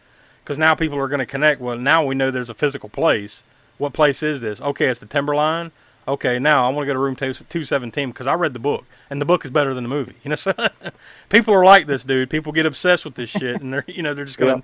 Because 0.42 0.56
now 0.56 0.74
people 0.74 0.98
are 0.98 1.08
going 1.08 1.18
to 1.18 1.26
connect. 1.26 1.60
Well, 1.60 1.76
now 1.76 2.04
we 2.04 2.14
know 2.14 2.30
there's 2.30 2.50
a 2.50 2.54
physical 2.54 2.88
place. 2.88 3.42
What 3.76 3.92
place 3.92 4.22
is 4.22 4.40
this? 4.40 4.60
Okay, 4.60 4.86
it's 4.86 5.00
the 5.00 5.06
Timberline. 5.06 5.70
Okay, 6.10 6.38
now 6.38 6.66
I 6.66 6.70
want 6.70 6.82
to 6.82 6.86
go 6.86 6.92
to 6.94 6.98
room 6.98 7.14
217 7.16 8.10
because 8.10 8.26
I 8.26 8.34
read 8.34 8.52
the 8.52 8.58
book, 8.58 8.84
and 9.10 9.20
the 9.20 9.24
book 9.24 9.44
is 9.44 9.50
better 9.50 9.74
than 9.74 9.84
the 9.84 9.88
movie. 9.88 10.16
You 10.24 10.30
know, 10.30 10.34
so 10.36 10.52
people 11.28 11.54
are 11.54 11.64
like 11.64 11.86
this, 11.86 12.04
dude. 12.04 12.30
People 12.30 12.52
get 12.52 12.66
obsessed 12.66 13.04
with 13.04 13.14
this 13.14 13.30
shit, 13.30 13.60
and 13.60 13.72
they're 13.72 13.84
you 13.86 14.02
know 14.02 14.12
they're 14.14 14.24
just 14.24 14.38
gonna 14.38 14.56
Yeah. 14.56 14.62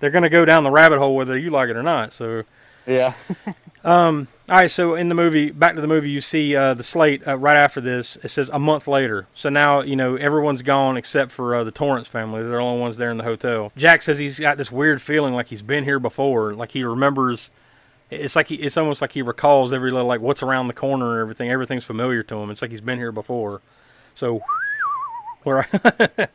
they're 0.00 0.10
gonna 0.10 0.28
go 0.30 0.44
down 0.44 0.64
the 0.64 0.70
rabbit 0.70 0.98
hole 0.98 1.14
whether 1.16 1.36
you 1.38 1.50
like 1.50 1.68
it 1.68 1.76
or 1.76 1.82
not. 1.82 2.12
So, 2.12 2.42
yeah. 2.86 3.14
um, 3.84 4.26
all 4.48 4.56
right. 4.56 4.70
So 4.70 4.96
in 4.96 5.08
the 5.08 5.14
movie, 5.14 5.50
back 5.52 5.76
to 5.76 5.80
the 5.80 5.86
movie, 5.86 6.10
you 6.10 6.20
see 6.20 6.56
uh, 6.56 6.74
the 6.74 6.82
slate 6.82 7.26
uh, 7.26 7.36
right 7.36 7.56
after 7.56 7.80
this. 7.80 8.18
It 8.24 8.30
says 8.30 8.50
a 8.52 8.58
month 8.58 8.88
later. 8.88 9.28
So 9.34 9.48
now 9.48 9.82
you 9.82 9.94
know 9.94 10.16
everyone's 10.16 10.62
gone 10.62 10.96
except 10.96 11.30
for 11.30 11.54
uh, 11.54 11.62
the 11.64 11.70
Torrance 11.70 12.08
family. 12.08 12.40
They're 12.42 12.50
the 12.50 12.56
only 12.58 12.80
ones 12.80 12.96
there 12.96 13.10
in 13.12 13.16
the 13.16 13.24
hotel. 13.24 13.70
Jack 13.76 14.02
says 14.02 14.18
he's 14.18 14.40
got 14.40 14.56
this 14.58 14.72
weird 14.72 15.00
feeling 15.02 15.34
like 15.34 15.46
he's 15.48 15.62
been 15.62 15.84
here 15.84 16.00
before, 16.00 16.52
like 16.54 16.72
he 16.72 16.82
remembers. 16.82 17.50
It's 18.10 18.36
like 18.36 18.48
he, 18.48 18.56
it's 18.56 18.76
almost 18.76 19.00
like 19.00 19.12
he 19.12 19.22
recalls 19.22 19.72
every 19.72 19.90
little 19.90 20.06
like 20.06 20.20
what's 20.20 20.42
around 20.42 20.68
the 20.68 20.74
corner 20.74 21.12
and 21.14 21.20
everything. 21.20 21.50
Everything's 21.50 21.84
familiar 21.84 22.22
to 22.24 22.36
him. 22.36 22.50
It's 22.50 22.62
like 22.62 22.70
he's 22.70 22.80
been 22.80 22.98
here 22.98 23.12
before. 23.12 23.60
So, 24.14 24.42
where 25.44 25.68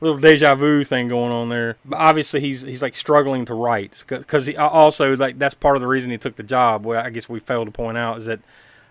little 0.00 0.18
deja 0.18 0.54
vu 0.54 0.84
thing 0.84 1.08
going 1.08 1.32
on 1.32 1.48
there. 1.48 1.76
But 1.84 1.98
obviously, 1.98 2.40
he's 2.40 2.62
he's 2.62 2.82
like 2.82 2.96
struggling 2.96 3.44
to 3.46 3.54
write 3.54 4.04
because 4.06 4.46
he 4.46 4.56
also 4.56 5.16
like 5.16 5.38
that's 5.38 5.54
part 5.54 5.76
of 5.76 5.80
the 5.80 5.86
reason 5.86 6.10
he 6.10 6.18
took 6.18 6.36
the 6.36 6.42
job. 6.42 6.84
Well, 6.84 7.00
I 7.00 7.10
guess 7.10 7.28
we 7.28 7.40
failed 7.40 7.66
to 7.66 7.72
point 7.72 7.96
out 7.96 8.18
is 8.18 8.26
that 8.26 8.40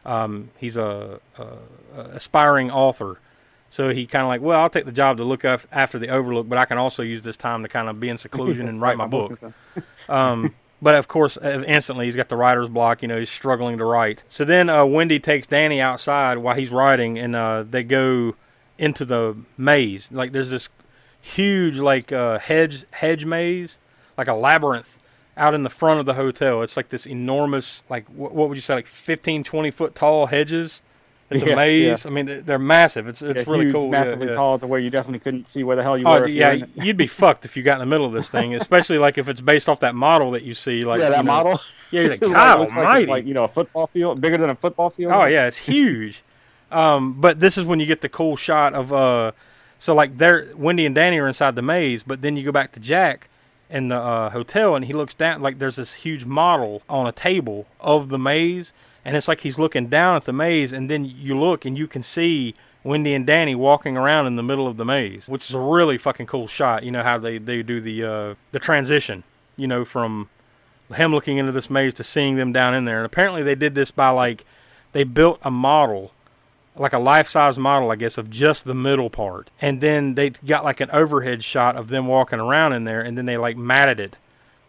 um, 0.06 0.50
he's 0.58 0.78
a, 0.78 1.20
a, 1.38 1.44
a 1.96 2.02
aspiring 2.14 2.72
author. 2.72 3.20
So 3.70 3.90
he 3.90 4.06
kind 4.06 4.22
of 4.22 4.28
like, 4.28 4.42
well, 4.42 4.60
I'll 4.60 4.70
take 4.70 4.86
the 4.86 4.92
job 4.92 5.18
to 5.18 5.24
look 5.24 5.44
after 5.44 5.98
the 5.98 6.10
Overlook, 6.10 6.48
but 6.48 6.60
I 6.60 6.66
can 6.66 6.78
also 6.78 7.02
use 7.02 7.24
this 7.24 7.36
time 7.36 7.64
to 7.64 7.70
kind 7.70 7.90
of 7.90 8.00
be 8.00 8.10
in 8.10 8.20
seclusion 8.20 8.68
and 8.70 8.80
write 8.80 8.98
my 8.98 9.08
book. 9.08 9.40
Um, 10.10 10.54
but 10.84 10.96
of 10.96 11.08
course, 11.08 11.38
uh, 11.38 11.64
instantly 11.66 12.06
he's 12.06 12.16
got 12.16 12.28
the 12.28 12.36
writer's 12.36 12.68
block. 12.68 13.02
You 13.02 13.08
know, 13.08 13.18
he's 13.18 13.30
struggling 13.30 13.78
to 13.78 13.86
write. 13.86 14.22
So 14.28 14.44
then 14.44 14.70
uh, 14.70 14.84
Wendy 14.86 15.18
takes 15.18 15.48
Danny 15.48 15.80
outside 15.80 16.40
while 16.40 16.56
he's 16.56 16.70
writing, 16.70 17.18
and 17.18 17.36
uh, 17.36 17.64
they 17.68 17.84
go 17.84 18.36
into 18.78 19.06
the 19.06 19.38
maze. 19.58 20.10
Like 20.12 20.34
there's 20.34 20.50
this 20.50 20.68
huge 21.22 21.78
like 21.78 22.12
uh, 22.12 22.38
hedge 22.38 22.86
hedge 22.92 23.24
maze, 23.24 23.78
like 24.18 24.28
a 24.28 24.34
labyrinth 24.34 25.00
out 25.38 25.54
in 25.54 25.64
the 25.64 25.70
front 25.70 26.02
of 26.02 26.06
the 26.06 26.16
hotel. 26.16 26.62
It's 26.62 26.76
like 26.76 26.90
this 26.90 27.08
enormous, 27.08 27.84
like 27.90 28.06
what 28.10 28.34
would 28.34 28.56
you 28.56 28.62
say, 28.62 28.76
like 28.76 28.88
15, 28.88 29.46
20 29.46 29.72
foot 29.72 29.96
tall 29.96 30.28
hedges. 30.28 30.82
It's 31.34 31.44
a 31.44 31.48
Yeah, 31.50 31.56
maze. 31.56 32.06
I 32.06 32.10
mean, 32.10 32.44
they're- 32.46 32.60
massive. 32.60 33.08
It's 33.08 33.22
it's 33.22 33.38
Yeah, 33.40 33.44
really 33.52 33.66
huge, 33.66 33.76
cool. 33.76 33.86
Yeah, 33.86 33.92
massively 33.92 34.28
yeah. 34.28 34.34
tall 34.34 34.58
to 34.60 34.68
where 34.68 34.80
you 34.80 34.90
definitely 34.90 35.20
couldn't 35.20 35.48
see 35.48 35.64
where 35.64 35.76
the 35.76 35.84
hell 35.84 35.98
you 35.98 36.06
Oh 36.08 36.20
were. 36.22 36.28
yeah, 36.28 36.48
were 36.50 36.54
in 36.56 36.64
it. 36.64 36.70
you'd 36.86 36.98
be 36.98 37.08
fucked 37.08 37.46
if 37.46 37.58
you 37.58 37.64
got 37.64 37.74
in 37.74 37.80
the 37.80 37.86
middle 37.86 38.06
of 38.06 38.14
this 38.14 38.30
thing, 38.30 38.56
especially 38.62 38.98
like 38.98 39.18
if 39.18 39.28
it's 39.28 39.42
based 39.42 39.68
off 39.70 39.80
that 39.82 39.96
model 39.96 40.32
that 40.32 40.44
you 40.44 40.54
see. 40.54 40.84
Like 40.86 41.00
yeah, 41.00 41.10
that 41.10 41.18
you 41.18 41.24
know- 41.24 41.32
model. 41.32 41.60
Yeah, 41.92 42.02
you're 42.02 42.10
like, 42.12 42.20
God 42.22 42.60
like 42.60 42.70
almighty. 42.76 43.06
like 43.08 43.26
you 43.26 43.34
know 43.34 43.44
a 43.44 43.48
football 43.48 43.88
field, 43.88 44.22
bigger 44.22 44.38
than 44.38 44.50
a 44.50 44.56
football 44.56 44.90
field. 44.90 45.12
Oh 45.14 45.26
yeah, 45.26 45.46
it's 45.48 45.58
huge. 45.58 46.22
Um, 46.72 47.20
but 47.22 47.40
this 47.40 47.58
is 47.58 47.66
when 47.66 47.80
you 47.80 47.86
get 47.86 48.02
the 48.02 48.10
cool 48.10 48.36
shot 48.36 48.74
of 48.74 48.92
uh, 48.92 49.32
so 49.80 49.94
like 49.94 50.18
there, 50.18 50.48
Wendy 50.56 50.86
and 50.86 50.96
Danny 50.96 51.20
are 51.20 51.28
inside 51.28 51.56
the 51.56 51.62
maze, 51.62 52.02
but 52.04 52.22
then 52.22 52.36
you 52.36 52.44
go 52.44 52.52
back 52.52 52.72
to 52.72 52.80
Jack 52.80 53.30
in 53.70 53.88
the 53.90 53.96
uh, 53.98 54.30
hotel, 54.30 54.76
and 54.76 54.86
he 54.86 54.94
looks 54.94 55.14
down 55.14 55.42
like 55.42 55.60
there's 55.60 55.76
this 55.76 55.94
huge 55.94 56.26
model 56.26 56.82
on 56.90 57.06
a 57.08 57.12
table 57.12 57.68
of 57.80 58.10
the 58.10 58.18
maze, 58.20 58.72
and 59.06 59.18
it's 59.18 59.28
like 59.28 59.42
he's 59.42 59.60
looking 59.60 59.88
down 59.88 60.16
at 60.16 60.26
the 60.26 60.34
maze, 60.34 60.74
and 60.74 60.90
then 60.90 61.06
you 61.06 61.38
look 61.38 61.66
and 61.66 61.78
you 61.78 61.88
can 61.88 62.04
see 62.04 62.56
Wendy 62.84 63.14
and 63.14 63.26
Danny 63.26 63.56
walking 63.56 63.96
around 63.98 64.28
in 64.28 64.36
the 64.36 64.44
middle 64.44 64.68
of 64.68 64.78
the 64.78 64.86
maze, 64.86 65.28
which 65.28 65.50
is 65.50 65.56
a 65.56 65.60
really 65.60 65.98
fucking 65.98 66.28
cool 66.28 66.48
shot. 66.48 66.84
You 66.84 66.92
know 66.92 67.04
how 67.04 67.18
they 67.18 67.38
they 67.38 67.64
do 67.64 67.80
the 67.82 68.04
uh, 68.04 68.36
the 68.52 68.60
transition, 68.60 69.24
you 69.56 69.68
know, 69.68 69.86
from 69.86 70.30
him 70.94 71.12
looking 71.12 71.38
into 71.38 71.52
this 71.52 71.70
maze 71.70 71.94
to 71.96 72.04
seeing 72.04 72.36
them 72.36 72.52
down 72.52 72.76
in 72.76 72.86
there. 72.86 72.98
And 72.98 73.06
apparently 73.06 73.42
they 73.42 73.56
did 73.56 73.74
this 73.74 73.90
by 73.90 74.10
like 74.10 74.46
they 74.92 75.04
built 75.04 75.40
a 75.42 75.50
model, 75.50 76.12
like 76.76 76.94
a 76.94 77.00
life-size 77.00 77.58
model, 77.58 77.90
I 77.90 77.96
guess, 77.96 78.18
of 78.18 78.30
just 78.30 78.64
the 78.66 78.76
middle 78.76 79.10
part, 79.10 79.50
and 79.62 79.82
then 79.82 80.16
they 80.16 80.32
got 80.32 80.64
like 80.64 80.82
an 80.82 80.92
overhead 80.92 81.44
shot 81.44 81.76
of 81.76 81.88
them 81.88 82.06
walking 82.06 82.40
around 82.40 82.74
in 82.74 82.84
there, 82.84 83.02
and 83.02 83.18
then 83.18 83.26
they 83.26 83.38
like 83.38 83.58
matted 83.58 84.00
it 84.00 84.18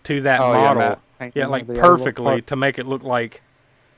to 0.04 0.20
that 0.22 0.40
Oh, 0.40 0.52
model, 0.52 0.98
painting 1.18 1.40
yeah, 1.40 1.46
like 1.46 1.66
perfectly 1.66 2.42
to 2.42 2.56
make 2.56 2.78
it 2.78 2.86
look 2.86 3.02
like, 3.02 3.42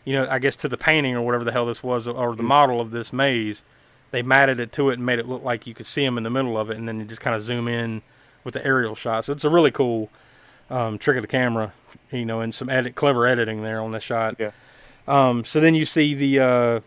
you 0.06 0.14
know, 0.14 0.26
I 0.30 0.38
guess 0.38 0.56
to 0.56 0.68
the 0.68 0.78
painting 0.78 1.14
or 1.14 1.20
whatever 1.20 1.44
the 1.44 1.52
hell 1.52 1.66
this 1.66 1.82
was, 1.82 2.08
or 2.08 2.34
the 2.34 2.42
model 2.42 2.80
of 2.80 2.92
this 2.92 3.12
maze. 3.12 3.62
They 4.12 4.22
matted 4.22 4.60
it 4.60 4.72
to 4.74 4.88
it 4.90 4.94
and 4.94 5.04
made 5.04 5.18
it 5.18 5.28
look 5.28 5.42
like 5.42 5.66
you 5.66 5.74
could 5.74 5.86
see 5.86 6.04
them 6.04 6.16
in 6.16 6.22
the 6.22 6.30
middle 6.30 6.56
of 6.56 6.70
it, 6.70 6.78
and 6.78 6.88
then 6.88 7.00
you 7.00 7.04
just 7.04 7.20
kind 7.20 7.34
of 7.36 7.42
zoom 7.42 7.66
in 7.66 8.02
with 8.44 8.54
the 8.54 8.64
aerial 8.64 8.94
shot. 8.94 9.24
So 9.24 9.32
it's 9.32 9.44
a 9.44 9.50
really 9.50 9.72
cool 9.72 10.08
um, 10.70 10.96
trick 10.96 11.16
of 11.16 11.22
the 11.22 11.28
camera, 11.28 11.74
you 12.12 12.24
know, 12.24 12.40
and 12.40 12.54
some 12.54 12.70
edit, 12.70 12.94
clever 12.94 13.26
editing 13.26 13.62
there 13.62 13.80
on 13.80 13.90
the 13.90 14.00
shot. 14.00 14.36
Yeah. 14.38 14.52
Um, 15.08 15.44
so 15.44 15.60
then 15.60 15.74
you 15.74 15.84
see 15.84 16.14
the 16.14 16.38
uh, 16.38 16.80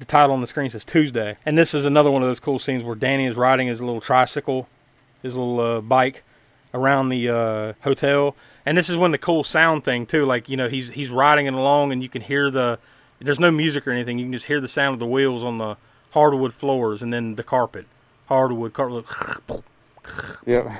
the 0.00 0.04
title 0.04 0.34
on 0.34 0.40
the 0.40 0.48
screen 0.48 0.68
says 0.68 0.84
Tuesday, 0.84 1.36
and 1.46 1.56
this 1.56 1.74
is 1.74 1.84
another 1.84 2.10
one 2.10 2.22
of 2.22 2.28
those 2.28 2.40
cool 2.40 2.58
scenes 2.58 2.82
where 2.82 2.96
Danny 2.96 3.26
is 3.26 3.36
riding 3.36 3.68
his 3.68 3.80
little 3.80 4.00
tricycle, 4.00 4.68
his 5.22 5.34
little 5.36 5.60
uh, 5.60 5.80
bike 5.80 6.24
around 6.74 7.08
the 7.08 7.28
uh, 7.28 7.72
hotel, 7.82 8.36
and 8.66 8.76
this 8.76 8.88
is 8.88 8.96
when 8.96 9.10
the 9.10 9.18
cool 9.18 9.44
sound 9.44 9.84
thing 9.84 10.06
too. 10.06 10.24
Like 10.26 10.48
you 10.48 10.56
know, 10.56 10.68
he's 10.68 10.90
he's 10.90 11.10
riding 11.10 11.46
it 11.46 11.54
along, 11.54 11.92
and 11.92 12.02
you 12.02 12.08
can 12.08 12.22
hear 12.22 12.50
the. 12.50 12.78
There's 13.20 13.40
no 13.40 13.50
music 13.50 13.86
or 13.88 13.90
anything. 13.90 14.18
You 14.18 14.26
can 14.26 14.32
just 14.32 14.46
hear 14.46 14.60
the 14.60 14.68
sound 14.68 14.94
of 14.94 15.00
the 15.00 15.06
wheels 15.06 15.42
on 15.42 15.58
the 15.58 15.76
hardwood 16.12 16.54
floors, 16.54 17.02
and 17.02 17.12
then 17.12 17.34
the 17.34 17.42
carpet, 17.42 17.86
hardwood 18.26 18.72
carpet. 18.74 19.04
Yep. 20.46 20.70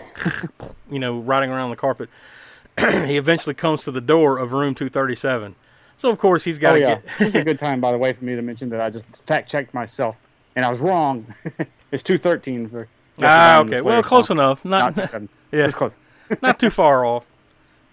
you 0.91 0.99
know, 0.99 1.19
riding 1.19 1.51
around 1.51 1.71
the 1.71 1.77
carpet. 1.77 2.09
he 2.79 3.17
eventually 3.17 3.55
comes 3.55 3.83
to 3.85 3.91
the 3.91 4.01
door 4.01 4.39
of 4.39 4.53
room 4.53 4.75
237. 4.75 5.55
So 5.99 6.11
of 6.11 6.19
course 6.19 6.45
he's 6.45 6.59
got 6.59 6.75
Oh 6.75 6.77
yeah. 6.77 6.95
get. 6.97 7.05
this 7.19 7.31
is 7.31 7.37
a 7.37 7.45
good 7.45 7.59
time, 7.67 7.81
by 7.81 7.91
the 7.91 7.99
way, 7.99 8.13
for 8.13 8.25
me 8.25 8.37
to 8.37 8.43
mention 8.43 8.69
that 8.69 8.81
I 8.81 8.89
just 8.89 9.27
fact 9.27 9.51
checked 9.51 9.75
myself, 9.75 10.21
and 10.55 10.65
I 10.65 10.69
was 10.69 10.81
wrong. 10.81 11.27
it's 11.93 12.03
two 12.05 12.17
thirteen 12.19 12.69
for. 12.69 12.87
Jeffrey 13.19 13.29
ah, 13.29 13.61
okay. 13.63 13.81
Slayer 13.81 13.83
Well, 13.83 14.03
close 14.05 14.29
song. 14.29 14.37
enough. 14.37 14.65
Not 14.65 14.97
Not. 14.97 15.13
Yeah, 15.53 15.65
It's 15.65 15.75
close. 15.75 15.97
not 16.43 16.59
too 16.61 16.71
far 16.71 17.05
off. 17.05 17.25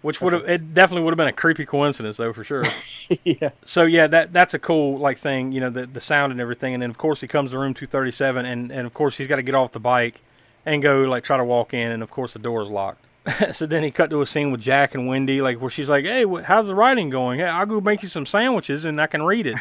which 0.01 0.21
would 0.21 0.33
have 0.33 0.47
it 0.47 0.73
definitely 0.73 1.03
would 1.03 1.11
have 1.11 1.17
been 1.17 1.27
a 1.27 1.33
creepy 1.33 1.65
coincidence 1.65 2.17
though 2.17 2.33
for 2.33 2.43
sure. 2.43 2.61
yeah. 3.23 3.49
So 3.65 3.83
yeah, 3.83 4.07
that 4.07 4.33
that's 4.33 4.53
a 4.53 4.59
cool 4.59 4.97
like 4.99 5.19
thing, 5.19 5.51
you 5.51 5.61
know, 5.61 5.69
the 5.69 5.85
the 5.87 6.01
sound 6.01 6.31
and 6.31 6.39
everything. 6.41 6.73
And 6.73 6.83
then 6.83 6.89
of 6.89 6.97
course 6.97 7.21
he 7.21 7.27
comes 7.27 7.51
to 7.51 7.57
room 7.57 7.73
237, 7.73 8.45
and 8.45 8.71
and 8.71 8.85
of 8.85 8.93
course 8.93 9.17
he's 9.17 9.27
got 9.27 9.37
to 9.37 9.41
get 9.43 9.55
off 9.55 9.71
the 9.71 9.79
bike 9.79 10.21
and 10.65 10.81
go 10.83 11.01
like 11.03 11.23
try 11.23 11.37
to 11.37 11.43
walk 11.45 11.73
in, 11.73 11.91
and 11.91 12.03
of 12.03 12.11
course 12.11 12.33
the 12.33 12.39
door 12.39 12.61
is 12.61 12.69
locked. 12.69 13.01
so 13.53 13.65
then 13.65 13.81
he 13.81 13.89
cut 13.89 14.11
to 14.11 14.21
a 14.21 14.25
scene 14.27 14.51
with 14.51 14.61
Jack 14.61 14.93
and 14.93 15.07
Wendy, 15.07 15.41
like 15.41 15.59
where 15.59 15.71
she's 15.71 15.89
like, 15.89 16.05
"Hey, 16.05 16.23
wh- 16.25 16.43
how's 16.43 16.67
the 16.67 16.75
writing 16.75 17.09
going? 17.09 17.39
Hey, 17.39 17.45
I'll 17.45 17.65
go 17.65 17.81
make 17.81 18.03
you 18.03 18.09
some 18.09 18.27
sandwiches 18.27 18.85
and 18.85 19.01
I 19.01 19.07
can 19.07 19.23
read 19.23 19.47
it." 19.47 19.57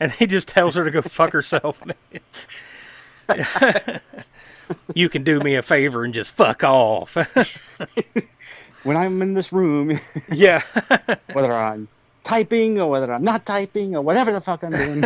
and 0.00 0.10
he 0.12 0.26
just 0.26 0.48
tells 0.48 0.74
her 0.76 0.84
to 0.84 0.90
go 0.90 1.02
fuck 1.02 1.32
herself. 1.32 1.84
man. 1.84 1.96
you 4.94 5.08
can 5.08 5.24
do 5.24 5.38
me 5.40 5.54
a 5.56 5.62
favor 5.62 6.04
and 6.04 6.14
just 6.14 6.32
fuck 6.32 6.64
off. 6.64 7.16
When 8.84 8.96
I'm 8.96 9.22
in 9.22 9.34
this 9.34 9.52
room, 9.52 9.92
yeah. 10.32 10.62
whether 11.32 11.52
I'm 11.52 11.86
typing 12.24 12.80
or 12.80 12.90
whether 12.90 13.12
I'm 13.12 13.22
not 13.22 13.46
typing 13.46 13.94
or 13.94 14.02
whatever 14.02 14.32
the 14.32 14.40
fuck 14.40 14.64
I'm 14.64 14.72
doing. 14.72 15.04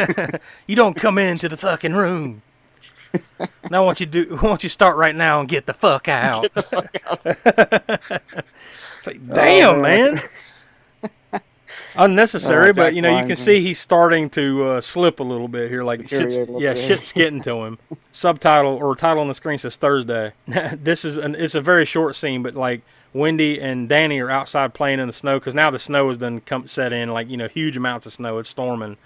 you 0.67 0.77
don't 0.77 0.95
come 0.97 1.19
into 1.19 1.49
the 1.49 1.59
fucking 1.59 1.93
room. 1.93 2.41
now, 3.71 3.85
want 3.85 4.01
you 4.01 4.07
do, 4.07 4.39
want 4.43 4.63
you 4.63 4.71
start 4.71 4.97
right 4.97 5.15
now 5.15 5.41
and 5.41 5.49
get 5.49 5.67
the 5.67 5.75
fuck 5.75 6.09
out. 6.09 6.47
it's 6.55 6.73
like, 9.07 9.35
damn, 9.35 9.75
Oh, 9.77 9.83
man. 9.83 10.19
Unnecessary, 11.97 12.71
Oh, 12.71 12.73
but 12.73 12.95
you 12.95 13.03
know 13.03 13.19
you 13.19 13.27
can 13.27 13.37
see 13.37 13.61
he's 13.63 13.79
starting 13.79 14.31
to 14.31 14.65
uh, 14.65 14.81
slip 14.81 15.21
a 15.21 15.23
little 15.23 15.49
bit 15.49 15.71
here. 15.71 15.85
Like 15.85 16.01
shit's, 16.01 16.11
Deteriorate 16.11 16.37
a 16.49 16.53
little 16.53 16.63
yeah, 16.63 16.75
bit. 16.75 16.87
shit's 16.87 17.13
getting 17.13 17.43
to 17.43 17.65
him. 17.65 17.79
Subtitle 18.13 18.75
or 18.77 18.95
title 18.97 19.21
on 19.23 19.29
the 19.29 19.35
screen 19.35 19.59
says 19.59 19.77
Thursday. 19.77 20.33
this 20.47 21.05
is 21.05 21.17
an, 21.17 21.35
it's 21.35 21.55
a 21.55 21.61
very 21.61 21.85
short 21.85 22.17
scene, 22.17 22.43
but 22.43 22.55
like 22.55 22.83
Wendy 23.13 23.61
and 23.61 23.89
Danny 23.89 24.21
are 24.21 24.31
outside 24.31 24.75
playing 24.75 25.01
in 25.01 25.07
the 25.07 25.13
snow 25.13 25.39
because 25.39 25.55
now 25.55 25.71
the 25.71 25.79
snow 25.79 26.09
has 26.09 26.19
done 26.19 26.41
come 26.41 26.69
set 26.69 26.93
in 26.93 27.09
like 27.11 27.29
you 27.29 27.37
know 27.37 27.49
huge 27.49 27.77
amounts 27.77 28.07
of 28.07 28.13
snow. 28.15 28.39
It's 28.39 28.51
storming, 28.51 28.97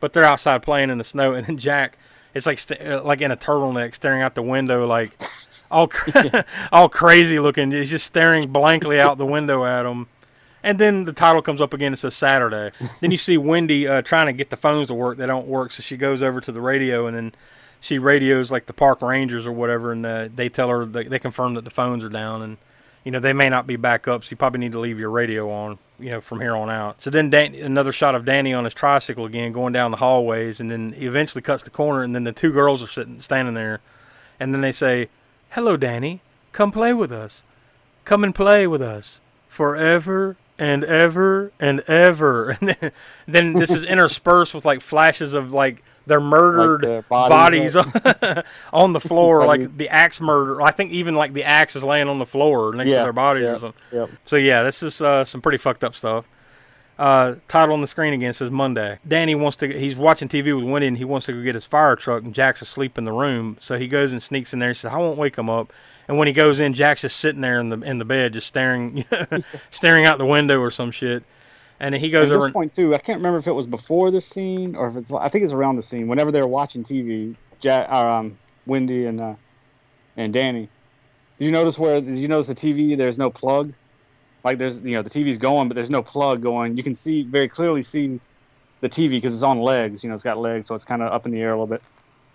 but 0.00 0.12
they're 0.12 0.24
outside 0.24 0.62
playing 0.62 0.90
in 0.90 0.98
the 0.98 1.04
snow, 1.04 1.34
and 1.34 1.46
then 1.46 1.58
Jack, 1.58 1.98
it's 2.34 2.46
like 2.46 2.58
st- 2.58 2.80
uh, 2.80 3.02
like 3.04 3.20
in 3.20 3.30
a 3.30 3.36
turtleneck, 3.36 3.94
staring 3.94 4.22
out 4.22 4.34
the 4.34 4.42
window 4.42 4.86
like 4.86 5.12
all 5.70 5.88
cra- 5.88 6.44
all 6.72 6.88
crazy 6.88 7.38
looking. 7.38 7.70
He's 7.72 7.90
just 7.90 8.06
staring 8.06 8.52
blankly 8.52 9.00
out 9.00 9.18
the 9.18 9.26
window 9.26 9.64
at 9.64 9.84
him. 9.84 10.06
And 10.66 10.80
then 10.80 11.04
the 11.04 11.12
title 11.12 11.42
comes 11.42 11.60
up 11.60 11.72
again. 11.72 11.92
It 11.92 12.00
says 12.00 12.16
Saturday. 12.16 12.72
then 13.00 13.12
you 13.12 13.16
see 13.16 13.38
Wendy 13.38 13.86
uh, 13.86 14.02
trying 14.02 14.26
to 14.26 14.32
get 14.32 14.50
the 14.50 14.56
phones 14.56 14.88
to 14.88 14.94
work. 14.94 15.16
They 15.16 15.24
don't 15.24 15.46
work, 15.46 15.70
so 15.70 15.80
she 15.80 15.96
goes 15.96 16.22
over 16.22 16.40
to 16.40 16.50
the 16.50 16.60
radio 16.60 17.06
and 17.06 17.16
then 17.16 17.34
she 17.80 18.00
radios 18.00 18.50
like 18.50 18.66
the 18.66 18.72
park 18.72 19.00
rangers 19.00 19.46
or 19.46 19.52
whatever, 19.52 19.92
and 19.92 20.04
uh, 20.04 20.28
they 20.34 20.48
tell 20.48 20.68
her 20.68 20.84
they, 20.84 21.04
they 21.04 21.20
confirm 21.20 21.54
that 21.54 21.62
the 21.62 21.70
phones 21.70 22.02
are 22.02 22.08
down 22.08 22.42
and 22.42 22.56
you 23.04 23.12
know 23.12 23.20
they 23.20 23.32
may 23.32 23.48
not 23.48 23.68
be 23.68 23.76
back 23.76 24.08
up, 24.08 24.24
so 24.24 24.30
you 24.30 24.36
probably 24.36 24.58
need 24.58 24.72
to 24.72 24.80
leave 24.80 24.98
your 24.98 25.10
radio 25.10 25.48
on, 25.48 25.78
you 26.00 26.10
know, 26.10 26.20
from 26.20 26.40
here 26.40 26.56
on 26.56 26.68
out. 26.68 27.00
So 27.00 27.10
then 27.10 27.30
Dan- 27.30 27.54
another 27.54 27.92
shot 27.92 28.16
of 28.16 28.24
Danny 28.24 28.52
on 28.52 28.64
his 28.64 28.74
tricycle 28.74 29.24
again, 29.24 29.52
going 29.52 29.72
down 29.72 29.92
the 29.92 29.98
hallways, 29.98 30.58
and 30.58 30.68
then 30.68 30.94
he 30.94 31.06
eventually 31.06 31.42
cuts 31.42 31.62
the 31.62 31.70
corner, 31.70 32.02
and 32.02 32.12
then 32.12 32.24
the 32.24 32.32
two 32.32 32.50
girls 32.50 32.82
are 32.82 32.88
sitting 32.88 33.20
standing 33.20 33.54
there, 33.54 33.80
and 34.40 34.52
then 34.52 34.62
they 34.62 34.72
say, 34.72 35.10
"Hello, 35.50 35.76
Danny, 35.76 36.22
come 36.50 36.72
play 36.72 36.92
with 36.92 37.12
us. 37.12 37.42
Come 38.04 38.24
and 38.24 38.34
play 38.34 38.66
with 38.66 38.82
us 38.82 39.20
forever." 39.48 40.36
And 40.58 40.84
ever 40.84 41.52
and 41.60 41.80
ever, 41.80 42.50
and 42.60 42.76
then, 42.80 42.92
then 43.28 43.52
this 43.52 43.70
is 43.70 43.82
interspersed 43.82 44.54
with 44.54 44.64
like 44.64 44.80
flashes 44.80 45.34
of 45.34 45.52
like 45.52 45.82
their 46.06 46.20
murdered 46.20 46.82
their 46.82 47.02
bodies, 47.02 47.74
bodies, 47.74 48.44
on 48.72 48.92
the 48.92 49.00
floor, 49.00 49.44
like 49.44 49.76
the 49.76 49.88
axe 49.88 50.20
murder. 50.20 50.62
I 50.62 50.70
think 50.70 50.92
even 50.92 51.14
like 51.14 51.32
the 51.32 51.44
axe 51.44 51.76
is 51.76 51.82
laying 51.82 52.08
on 52.08 52.18
the 52.18 52.26
floor 52.26 52.74
next 52.74 52.90
to 52.90 52.96
their 52.96 53.12
bodies 53.12 53.44
yeah, 53.44 53.50
or 53.50 53.60
something. 53.60 53.82
yep. 53.92 54.10
So 54.24 54.36
yeah, 54.36 54.62
this 54.62 54.82
is 54.82 55.00
uh, 55.00 55.24
some 55.24 55.42
pretty 55.42 55.58
fucked 55.58 55.84
up 55.84 55.94
stuff. 55.94 56.24
Uh, 56.98 57.34
title 57.48 57.74
on 57.74 57.82
the 57.82 57.86
screen 57.86 58.14
again 58.14 58.32
says 58.32 58.50
Monday. 58.50 58.98
Danny 59.06 59.34
wants 59.34 59.58
to. 59.58 59.78
He's 59.78 59.96
watching 59.96 60.28
TV 60.28 60.56
with 60.56 60.64
Wendy, 60.64 60.86
and 60.86 60.96
he 60.96 61.04
wants 61.04 61.26
to 61.26 61.32
go 61.32 61.42
get 61.42 61.54
his 61.54 61.66
fire 61.66 61.94
truck. 61.94 62.22
And 62.22 62.34
Jack's 62.34 62.62
asleep 62.62 62.96
in 62.96 63.04
the 63.04 63.12
room, 63.12 63.58
so 63.60 63.78
he 63.78 63.86
goes 63.86 64.12
and 64.12 64.22
sneaks 64.22 64.54
in 64.54 64.60
there. 64.60 64.70
He 64.70 64.74
says, 64.74 64.92
"I 64.92 64.96
won't 64.96 65.18
wake 65.18 65.36
him 65.36 65.50
up." 65.50 65.72
And 66.08 66.18
when 66.18 66.26
he 66.28 66.32
goes 66.32 66.60
in, 66.60 66.72
Jack's 66.74 67.00
just 67.02 67.16
sitting 67.18 67.40
there 67.40 67.58
in 67.58 67.68
the 67.68 67.80
in 67.80 67.98
the 67.98 68.04
bed, 68.04 68.32
just 68.32 68.46
staring, 68.46 69.04
staring 69.70 70.04
out 70.04 70.18
the 70.18 70.26
window 70.26 70.60
or 70.60 70.70
some 70.70 70.90
shit. 70.90 71.24
And 71.80 71.94
he 71.94 72.10
goes 72.10 72.30
At 72.30 72.34
this 72.34 72.44
over. 72.44 72.52
point 72.52 72.74
too, 72.74 72.94
I 72.94 72.98
can't 72.98 73.18
remember 73.18 73.38
if 73.38 73.46
it 73.46 73.52
was 73.52 73.66
before 73.66 74.10
the 74.10 74.20
scene 74.20 74.76
or 74.76 74.88
if 74.88 74.96
it's. 74.96 75.12
I 75.12 75.28
think 75.28 75.44
it's 75.44 75.52
around 75.52 75.76
the 75.76 75.82
scene. 75.82 76.08
Whenever 76.08 76.30
they're 76.32 76.46
watching 76.46 76.84
TV, 76.84 77.34
Jack, 77.60 77.88
or, 77.90 78.08
um, 78.08 78.38
Wendy 78.66 79.06
and 79.06 79.20
uh, 79.20 79.34
and 80.16 80.32
Danny. 80.32 80.68
Did 81.38 81.46
you 81.46 81.52
notice 81.52 81.78
where? 81.78 82.00
Did 82.00 82.16
you 82.16 82.28
notice 82.28 82.46
the 82.46 82.54
TV? 82.54 82.96
There's 82.96 83.18
no 83.18 83.28
plug. 83.30 83.72
Like 84.42 84.58
there's, 84.58 84.80
you 84.80 84.92
know, 84.92 85.02
the 85.02 85.10
TV's 85.10 85.38
going, 85.38 85.68
but 85.68 85.74
there's 85.74 85.90
no 85.90 86.02
plug 86.02 86.40
going. 86.40 86.76
You 86.76 86.82
can 86.82 86.94
see 86.94 87.22
very 87.24 87.48
clearly 87.48 87.82
see 87.82 88.20
the 88.80 88.88
TV 88.88 89.10
because 89.10 89.34
it's 89.34 89.42
on 89.42 89.60
legs. 89.60 90.04
You 90.04 90.08
know, 90.08 90.14
it's 90.14 90.22
got 90.22 90.38
legs, 90.38 90.66
so 90.68 90.74
it's 90.74 90.84
kind 90.84 91.02
of 91.02 91.12
up 91.12 91.26
in 91.26 91.32
the 91.32 91.40
air 91.40 91.48
a 91.48 91.52
little 91.52 91.66
bit. 91.66 91.82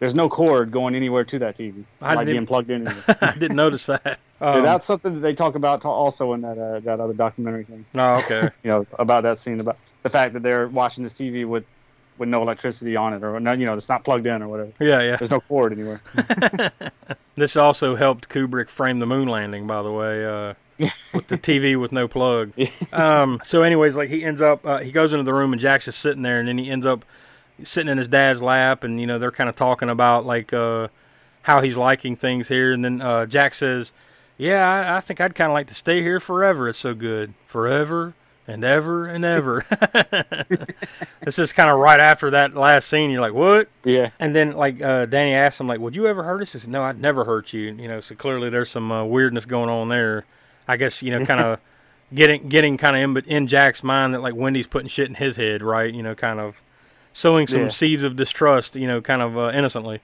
There's 0.01 0.13
no 0.15 0.27
cord 0.27 0.71
going 0.71 0.95
anywhere 0.95 1.23
to 1.23 1.39
that 1.39 1.55
TV, 1.55 1.85
I 2.01 2.15
like 2.15 2.25
didn't- 2.25 2.33
being 2.39 2.45
plugged 2.47 2.69
in. 2.71 2.87
I 3.07 3.33
didn't 3.39 3.55
notice 3.55 3.85
that. 3.85 4.01
Yeah, 4.41 4.47
Um, 4.51 4.63
that's 4.63 4.83
something 4.83 5.13
that 5.13 5.19
they 5.21 5.33
talk 5.33 5.55
about 5.55 5.81
to- 5.81 5.87
also 5.89 6.33
in 6.33 6.41
that 6.41 6.57
uh, 6.57 6.79
that 6.81 6.99
other 6.99 7.13
documentary 7.13 7.63
thing. 7.63 7.85
no, 7.93 8.15
okay. 8.15 8.41
You 8.63 8.71
know 8.71 8.87
about 8.99 9.23
that 9.23 9.37
scene 9.37 9.59
about 9.61 9.77
the 10.03 10.09
fact 10.09 10.33
that 10.33 10.41
they're 10.43 10.67
watching 10.67 11.03
this 11.03 11.13
TV 11.13 11.47
with 11.47 11.63
with 12.17 12.27
no 12.29 12.41
electricity 12.41 12.95
on 12.95 13.13
it 13.13 13.23
or 13.23 13.39
no, 13.39 13.53
you 13.53 13.65
know, 13.65 13.73
it's 13.73 13.87
not 13.89 14.03
plugged 14.03 14.25
in 14.27 14.41
or 14.43 14.47
whatever. 14.47 14.71
Yeah, 14.79 15.01
yeah. 15.01 15.15
There's 15.15 15.31
no 15.31 15.39
cord 15.39 15.71
anywhere. 15.71 16.01
This 17.35 17.55
also 17.55 17.95
helped 17.95 18.27
Kubrick 18.29 18.69
frame 18.69 18.99
the 18.99 19.05
moon 19.05 19.27
landing, 19.29 19.65
by 19.65 19.81
the 19.81 19.91
way, 19.91 20.25
uh, 20.25 20.53
with 21.13 21.27
the 21.29 21.37
TV 21.37 21.79
with 21.79 21.91
no 21.93 22.07
plug. 22.07 22.51
Um, 22.91 23.39
so, 23.45 23.63
anyways, 23.63 23.95
like 23.95 24.09
he 24.09 24.23
ends 24.25 24.41
up, 24.41 24.65
uh, 24.65 24.79
he 24.79 24.91
goes 24.91 25.13
into 25.13 25.23
the 25.23 25.33
room 25.33 25.53
and 25.53 25.61
Jack's 25.61 25.85
just 25.85 25.99
sitting 25.99 26.23
there, 26.23 26.39
and 26.39 26.47
then 26.49 26.57
he 26.57 26.69
ends 26.69 26.85
up 26.85 27.05
sitting 27.65 27.91
in 27.91 27.97
his 27.97 28.07
dad's 28.07 28.41
lap, 28.41 28.83
and 28.83 28.99
you 28.99 29.07
know 29.07 29.19
they're 29.19 29.31
kind 29.31 29.49
of 29.49 29.55
talking 29.55 29.89
about 29.89 30.25
like 30.25 30.53
uh, 30.53 30.87
how 31.43 31.61
he's 31.61 31.77
liking 31.77 32.15
things 32.15 32.47
here, 32.47 32.73
and 32.73 32.83
then 32.83 33.01
uh, 33.01 33.25
Jack 33.25 33.53
says, 33.53 33.91
"Yeah, 34.37 34.67
I, 34.67 34.97
I 34.97 34.99
think 35.01 35.21
I'd 35.21 35.35
kind 35.35 35.51
of 35.51 35.53
like 35.53 35.67
to 35.67 35.75
stay 35.75 36.01
here 36.01 36.19
forever. 36.19 36.69
It's 36.69 36.79
so 36.79 36.93
good, 36.93 37.33
forever." 37.47 38.13
And 38.47 38.63
ever 38.65 39.05
and 39.05 39.23
ever. 39.23 39.65
this 41.21 41.39
is 41.39 41.53
kind 41.53 41.69
of 41.69 41.77
right 41.77 41.99
after 41.99 42.31
that 42.31 42.55
last 42.55 42.89
scene. 42.89 43.11
You're 43.11 43.21
like, 43.21 43.35
what? 43.35 43.69
Yeah. 43.85 44.09
And 44.19 44.35
then 44.35 44.53
like 44.53 44.81
uh, 44.81 45.05
Danny 45.05 45.33
asks 45.33 45.59
him 45.59 45.67
like, 45.67 45.79
"Would 45.79 45.95
you 45.95 46.07
ever 46.07 46.23
hurt 46.23 46.41
us?" 46.41 46.51
He 46.51 46.59
said, 46.59 46.69
"No, 46.69 46.81
I'd 46.81 46.99
never 46.99 47.23
hurt 47.23 47.53
you." 47.53 47.61
You 47.61 47.87
know, 47.87 48.01
so 48.01 48.15
clearly 48.15 48.49
there's 48.49 48.69
some 48.69 48.91
uh, 48.91 49.05
weirdness 49.05 49.45
going 49.45 49.69
on 49.69 49.89
there. 49.89 50.25
I 50.67 50.75
guess 50.75 51.01
you 51.01 51.11
know, 51.11 51.25
kind 51.25 51.39
of 51.39 51.59
getting 52.13 52.49
getting 52.49 52.77
kind 52.77 52.95
of 52.95 53.01
in 53.03 53.13
but 53.13 53.25
in 53.27 53.47
Jack's 53.47 53.83
mind 53.83 54.13
that 54.13 54.21
like 54.21 54.35
Wendy's 54.35 54.67
putting 54.67 54.89
shit 54.89 55.07
in 55.07 55.15
his 55.15 55.35
head, 55.35 55.61
right? 55.61 55.93
You 55.93 56.03
know, 56.03 56.15
kind 56.15 56.39
of 56.39 56.55
sowing 57.13 57.47
some 57.47 57.61
Yeah. 57.61 57.69
seeds 57.69 58.03
of 58.03 58.15
distrust. 58.15 58.75
You 58.75 58.87
know, 58.87 59.01
kind 59.01 59.21
of 59.21 59.37
uh, 59.37 59.51
innocently. 59.53 59.99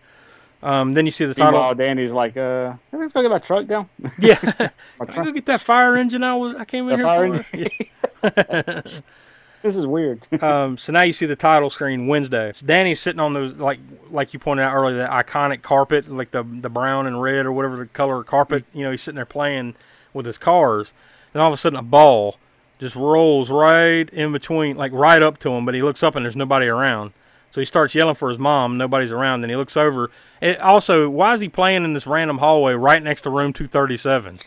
Um, 0.63 0.93
then 0.95 1.05
you 1.05 1.11
see 1.11 1.25
the 1.25 1.35
title. 1.35 1.51
Meanwhile, 1.51 1.75
Danny's 1.75 2.13
like, 2.13 2.35
uh, 2.35 2.73
let's 2.91 3.13
go 3.13 3.21
get 3.21 3.29
my 3.29 3.37
truck 3.37 3.67
down. 3.67 3.87
Yeah, 4.19 4.39
My 4.43 4.55
Can 4.57 4.71
I 4.99 5.05
truck. 5.05 5.25
go 5.27 5.31
get 5.31 5.45
that 5.45 5.61
fire 5.61 5.95
engine 5.95 6.23
I 6.23 6.33
was 6.35 6.55
I 6.55 6.65
came 6.65 6.89
in 6.89 6.99
The 6.99 7.31
here 7.31 7.33
fire 7.33 7.33
for. 7.33 9.01
this 9.61 9.75
is 9.75 9.85
weird. 9.85 10.25
um, 10.43 10.77
so 10.77 10.91
now 10.91 11.03
you 11.03 11.13
see 11.13 11.25
the 11.27 11.35
title 11.35 11.69
screen 11.69 12.07
Wednesday. 12.07 12.53
Danny's 12.65 12.99
sitting 12.99 13.19
on 13.19 13.33
those 13.33 13.53
like 13.53 13.79
like 14.09 14.33
you 14.33 14.39
pointed 14.39 14.63
out 14.63 14.73
earlier, 14.73 14.97
that 14.97 15.11
iconic 15.11 15.61
carpet, 15.61 16.09
like 16.09 16.31
the 16.31 16.43
the 16.43 16.69
brown 16.69 17.05
and 17.07 17.21
red 17.21 17.45
or 17.45 17.51
whatever 17.51 17.77
the 17.77 17.85
color 17.85 18.23
carpet. 18.23 18.63
You 18.73 18.83
know, 18.83 18.91
he's 18.91 19.01
sitting 19.03 19.15
there 19.17 19.25
playing 19.25 19.75
with 20.13 20.25
his 20.25 20.37
cars, 20.39 20.91
and 21.33 21.41
all 21.41 21.49
of 21.49 21.53
a 21.53 21.57
sudden 21.57 21.77
a 21.77 21.83
ball 21.83 22.37
just 22.79 22.95
rolls 22.95 23.49
right 23.49 24.09
in 24.09 24.31
between, 24.31 24.77
like 24.77 24.91
right 24.91 25.21
up 25.21 25.39
to 25.39 25.49
him. 25.49 25.65
But 25.65 25.75
he 25.75 25.81
looks 25.81 26.03
up 26.03 26.15
and 26.15 26.25
there's 26.25 26.35
nobody 26.35 26.67
around. 26.67 27.13
So 27.51 27.61
he 27.61 27.65
starts 27.65 27.95
yelling 27.95 28.15
for 28.15 28.29
his 28.29 28.37
mom. 28.37 28.77
Nobody's 28.77 29.11
around. 29.11 29.41
Then 29.41 29.49
he 29.49 29.55
looks 29.55 29.77
over. 29.77 30.11
It, 30.41 30.59
also, 30.59 31.09
why 31.09 31.33
is 31.33 31.41
he 31.41 31.49
playing 31.49 31.83
in 31.83 31.93
this 31.93 32.05
random 32.05 32.37
hallway 32.37 32.73
right 32.73 33.01
next 33.01 33.21
to 33.21 33.29
room 33.29 33.53
237? 33.53 34.37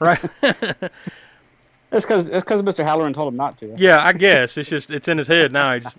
Right. 0.00 0.20
It's 1.92 2.04
because 2.04 2.28
it's 2.28 2.44
because 2.44 2.62
Mr. 2.62 2.84
Hallorann 2.84 3.14
told 3.14 3.32
him 3.32 3.36
not 3.36 3.58
to. 3.58 3.74
Yeah, 3.76 4.04
I 4.04 4.12
guess 4.12 4.56
it's 4.56 4.68
just 4.68 4.90
it's 4.90 5.08
in 5.08 5.18
his 5.18 5.26
head 5.26 5.52
now. 5.52 5.74
He 5.74 5.80
just 5.80 5.96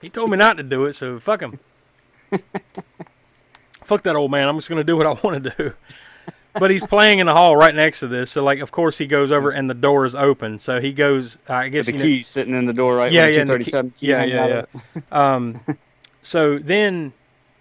he 0.00 0.08
told 0.08 0.30
me 0.30 0.36
not 0.36 0.56
to 0.56 0.62
do 0.62 0.86
it, 0.86 0.96
so 0.96 1.20
fuck 1.20 1.42
him. 1.42 1.58
fuck 3.84 4.02
that 4.04 4.16
old 4.16 4.30
man. 4.30 4.48
I'm 4.48 4.56
just 4.56 4.68
gonna 4.68 4.84
do 4.84 4.96
what 4.96 5.06
I 5.06 5.12
want 5.22 5.44
to 5.44 5.50
do. 5.50 5.72
But 6.58 6.70
he's 6.70 6.86
playing 6.86 7.18
in 7.18 7.26
the 7.26 7.34
hall 7.34 7.56
right 7.56 7.74
next 7.74 8.00
to 8.00 8.06
this, 8.08 8.30
so 8.30 8.42
like 8.44 8.60
of 8.60 8.70
course 8.70 8.96
he 8.96 9.06
goes 9.06 9.32
over 9.32 9.50
and 9.50 9.68
the 9.68 9.74
door 9.74 10.06
is 10.06 10.14
open. 10.14 10.60
So 10.60 10.80
he 10.80 10.92
goes. 10.92 11.36
I 11.48 11.68
guess 11.68 11.86
the 11.86 11.92
you 11.92 11.98
know- 11.98 12.04
key 12.04 12.22
sitting 12.22 12.54
in 12.54 12.66
the 12.66 12.72
door, 12.72 12.96
right? 12.96 13.10
Yeah, 13.12 13.26
yeah, 13.26 13.44
key- 13.44 13.64
key 13.64 14.06
yeah, 14.06 14.24
yeah, 14.24 14.64
yeah. 14.94 15.02
Um, 15.34 15.56
so 16.22 16.58
then 16.58 17.12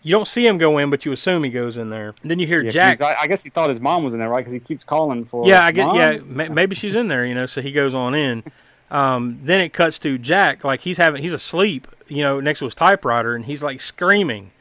you 0.04 0.12
don't 0.12 0.28
see 0.28 0.46
him 0.46 0.58
go 0.58 0.78
in, 0.78 0.90
but 0.90 1.06
you 1.06 1.12
assume 1.12 1.44
he 1.44 1.50
goes 1.50 1.78
in 1.78 1.90
there. 1.90 2.14
And 2.22 2.30
then 2.32 2.40
you 2.40 2.46
hear 2.48 2.62
Yeah, 2.62 2.72
Jack. 2.72 3.02
I, 3.02 3.16
I 3.22 3.28
guess 3.28 3.44
he 3.44 3.50
thought 3.50 3.70
his 3.70 3.80
mom 3.80 4.04
was 4.04 4.14
in 4.14 4.20
there, 4.20 4.30
right? 4.30 4.40
Because 4.40 4.54
he 4.54 4.60
keeps 4.60 4.84
calling 4.86 5.26
for. 5.26 5.48
Yeah, 5.48 5.64
I 5.66 5.72
get. 5.72 5.86
"Mom?" 5.88 5.96
Yeah, 5.96 6.18
ma- 6.26 6.50
maybe 6.54 6.76
she's 6.76 6.96
in 6.96 7.08
there, 7.08 7.26
you 7.26 7.34
know. 7.36 7.46
So 7.46 7.62
he 7.62 7.72
goes 7.72 7.94
on 7.94 8.14
in. 8.16 8.44
Um, 8.92 9.40
then 9.42 9.60
it 9.62 9.74
cuts 9.74 9.98
to 10.00 10.18
Jack, 10.20 10.64
like 10.64 10.82
he's 10.82 10.98
having, 10.98 11.24
he's 11.24 11.34
asleep, 11.34 11.88
you 12.08 12.22
know, 12.22 12.40
next 12.40 12.60
to 12.60 12.66
his 12.66 12.76
typewriter, 12.76 13.36
and 13.36 13.44
he's 13.46 13.64
like 13.64 13.82
screaming. 13.82 14.52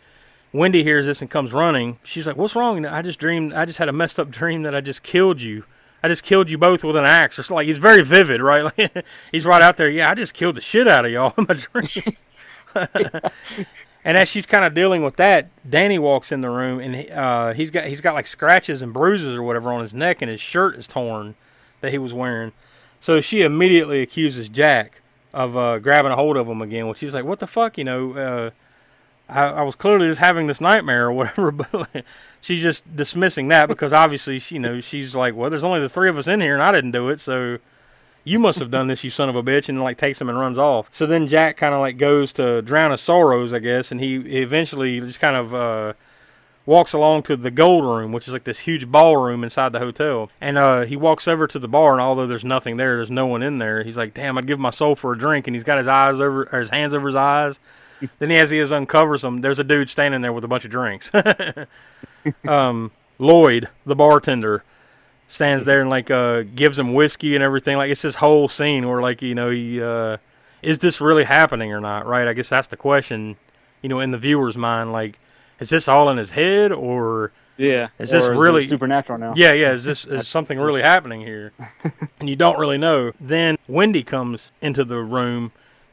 Wendy 0.52 0.84
hears 0.84 1.06
this 1.06 1.20
and 1.20 1.30
comes 1.30 1.52
running. 1.52 1.98
She's 2.04 2.26
like, 2.26 2.36
"What's 2.36 2.54
wrong?" 2.54 2.84
I 2.84 3.02
just 3.02 3.18
dreamed. 3.18 3.52
I 3.52 3.64
just 3.64 3.78
had 3.78 3.88
a 3.88 3.92
messed 3.92 4.20
up 4.20 4.30
dream 4.30 4.62
that 4.62 4.74
I 4.74 4.80
just 4.80 5.02
killed 5.02 5.40
you. 5.40 5.64
I 6.02 6.08
just 6.08 6.22
killed 6.22 6.50
you 6.50 6.58
both 6.58 6.84
with 6.84 6.96
an 6.96 7.04
axe 7.04 7.38
or. 7.38 7.54
Like 7.54 7.66
he's 7.66 7.78
very 7.78 8.02
vivid, 8.02 8.42
right? 8.42 8.72
He's 9.32 9.46
right 9.46 9.62
out 9.62 9.76
there. 9.76 9.88
Yeah, 9.90 10.10
I 10.10 10.14
just 10.14 10.34
killed 10.34 10.56
the 10.56 10.60
shit 10.60 10.88
out 10.88 11.04
of 11.04 11.12
y'all 11.12 11.34
in 11.38 11.46
my 11.48 11.54
dream. 11.54 12.02
and 14.04 14.16
as 14.16 14.28
she's 14.28 14.46
kind 14.46 14.64
of 14.64 14.74
dealing 14.74 15.02
with 15.02 15.16
that, 15.16 15.48
Danny 15.68 15.98
walks 15.98 16.32
in 16.32 16.40
the 16.40 16.50
room 16.50 16.80
and 16.80 17.10
uh, 17.10 17.52
he's 17.52 17.70
got 17.70 17.86
he's 17.86 18.00
got 18.00 18.14
like 18.14 18.26
scratches 18.26 18.82
and 18.82 18.92
bruises 18.92 19.34
or 19.34 19.42
whatever 19.42 19.72
on 19.72 19.80
his 19.80 19.94
neck, 19.94 20.22
and 20.22 20.30
his 20.30 20.40
shirt 20.40 20.76
is 20.76 20.86
torn 20.86 21.34
that 21.80 21.92
he 21.92 21.98
was 21.98 22.12
wearing. 22.12 22.52
So 23.00 23.20
she 23.20 23.42
immediately 23.42 24.00
accuses 24.00 24.48
Jack 24.48 25.02
of 25.32 25.56
uh, 25.56 25.78
grabbing 25.78 26.12
a 26.12 26.16
hold 26.16 26.36
of 26.36 26.46
him 26.46 26.62
again. 26.62 26.86
Well, 26.86 26.94
she's 26.94 27.14
like, 27.14 27.24
"What 27.24 27.40
the 27.40 27.46
fuck?" 27.46 27.78
You 27.78 27.84
know, 27.84 28.12
uh, 28.12 28.50
I, 29.32 29.48
I 29.48 29.62
was 29.62 29.74
clearly 29.74 30.09
just 30.09 30.20
having 30.20 30.46
this 30.46 30.60
nightmare 30.60 31.06
or 31.06 31.12
whatever. 31.12 31.52
But 31.72 32.04
she's 32.40 32.62
just 32.62 32.96
dismissing 32.96 33.48
that 33.48 33.68
because 33.68 33.92
obviously, 33.92 34.38
she, 34.38 34.56
you 34.56 34.60
know, 34.60 34.80
she's 34.80 35.14
like, 35.14 35.34
"Well, 35.34 35.50
there's 35.50 35.64
only 35.64 35.80
the 35.80 35.88
three 35.88 36.09
of 36.09 36.18
us 36.18 36.26
in 36.26 36.40
here, 36.40 36.54
and 36.54 36.62
I 36.62 36.72
didn't 36.72 36.92
do 36.92 37.09
it, 37.09 37.20
so." 37.20 37.59
You 38.24 38.38
must 38.38 38.60
have 38.60 38.70
done 38.70 38.86
this, 38.86 39.02
you 39.02 39.10
son 39.10 39.28
of 39.28 39.34
a 39.34 39.42
bitch, 39.42 39.68
and 39.68 39.76
then 39.76 39.82
like 39.82 39.98
takes 39.98 40.20
him 40.20 40.28
and 40.28 40.38
runs 40.38 40.56
off. 40.56 40.88
So 40.92 41.06
then 41.06 41.26
Jack 41.26 41.56
kind 41.56 41.74
of 41.74 41.80
like 41.80 41.98
goes 41.98 42.32
to 42.34 42.62
drown 42.62 42.92
his 42.92 43.00
sorrows, 43.00 43.52
I 43.52 43.59
guess, 43.59 43.90
and 43.90 44.00
he 44.00 44.14
eventually 44.14 45.00
just 45.00 45.18
kind 45.18 45.34
of 45.34 45.52
uh, 45.52 45.94
walks 46.64 46.92
along 46.92 47.24
to 47.24 47.36
the 47.36 47.50
gold 47.50 47.84
room, 47.84 48.12
which 48.12 48.28
is 48.28 48.32
like 48.32 48.44
this 48.44 48.60
huge 48.60 48.86
ballroom 48.86 49.42
inside 49.42 49.72
the 49.72 49.78
hotel. 49.78 50.30
And 50.40 50.56
uh, 50.56 50.82
he 50.82 50.96
walks 50.96 51.26
over 51.26 51.46
to 51.46 51.59
the 51.59 51.68
bar, 51.68 51.92
and 51.92 52.00
although 52.00 52.26
there's 52.26 52.44
nothing 52.44 52.76
there, 52.76 52.96
there's 52.96 53.10
no 53.10 53.26
one 53.26 53.42
in 53.42 53.59
there. 53.59 53.82
He's 53.82 53.96
like, 53.96 54.14
"Damn, 54.14 54.38
I'd 54.38 54.46
give 54.46 54.59
my 54.59 54.70
soul 54.70 54.94
for 54.94 55.12
a 55.12 55.18
drink." 55.18 55.46
And 55.46 55.56
he's 55.56 55.64
got 55.64 55.78
his 55.78 55.88
eyes 55.88 56.20
over, 56.20 56.44
his 56.46 56.70
hands 56.70 56.94
over 56.94 57.09
his 57.09 57.16
eyes. 57.16 57.59
then 58.18 58.30
he, 58.30 58.36
as 58.36 58.50
he 58.50 58.58
is 58.58 58.72
uncovers 58.72 59.22
them, 59.22 59.40
there's 59.40 59.58
a 59.58 59.64
dude 59.64 59.90
standing 59.90 60.20
there 60.22 60.32
with 60.32 60.44
a 60.44 60.48
bunch 60.48 60.64
of 60.64 60.70
drinks. 60.70 61.10
um, 62.48 62.90
Lloyd, 63.18 63.68
the 63.86 63.94
bartender, 63.94 64.64
stands 65.28 65.64
there 65.64 65.80
and 65.80 65.90
like 65.90 66.10
uh, 66.10 66.42
gives 66.54 66.78
him 66.78 66.94
whiskey 66.94 67.34
and 67.34 67.42
everything. 67.42 67.76
Like 67.76 67.90
it's 67.90 68.02
this 68.02 68.16
whole 68.16 68.48
scene 68.48 68.88
where 68.88 69.00
like 69.00 69.22
you 69.22 69.34
know 69.34 69.50
he 69.50 69.82
uh, 69.82 70.18
is 70.62 70.78
this 70.78 71.00
really 71.00 71.24
happening 71.24 71.72
or 71.72 71.80
not? 71.80 72.06
Right? 72.06 72.26
I 72.28 72.32
guess 72.32 72.48
that's 72.48 72.68
the 72.68 72.76
question. 72.76 73.36
You 73.82 73.88
know, 73.88 74.00
in 74.00 74.10
the 74.10 74.18
viewer's 74.18 74.56
mind, 74.56 74.92
like 74.92 75.18
is 75.60 75.68
this 75.70 75.88
all 75.88 76.08
in 76.10 76.16
his 76.16 76.32
head 76.32 76.72
or 76.72 77.32
Yeah. 77.56 77.88
Is 77.98 78.10
this 78.10 78.24
Or 78.24 78.32
really- 78.40 78.66
supernatural 78.66 79.18
now? 79.18 79.34
yeah, 79.36 79.52
yeah, 79.52 79.72
is 79.72 79.84
this 79.84 80.04
is 80.04 80.26
something 80.36 80.58
really 80.58 80.82
happening 80.82 81.20
here? 81.20 81.52
and 82.18 82.28
you 82.28 82.36
don't 82.36 82.58
really 82.58 82.78
know. 82.78 83.12
Then 83.20 83.58
Wendy 83.68 84.02
comes 84.02 84.50
into 84.60 84.84
the 84.84 84.96
room 84.98 85.52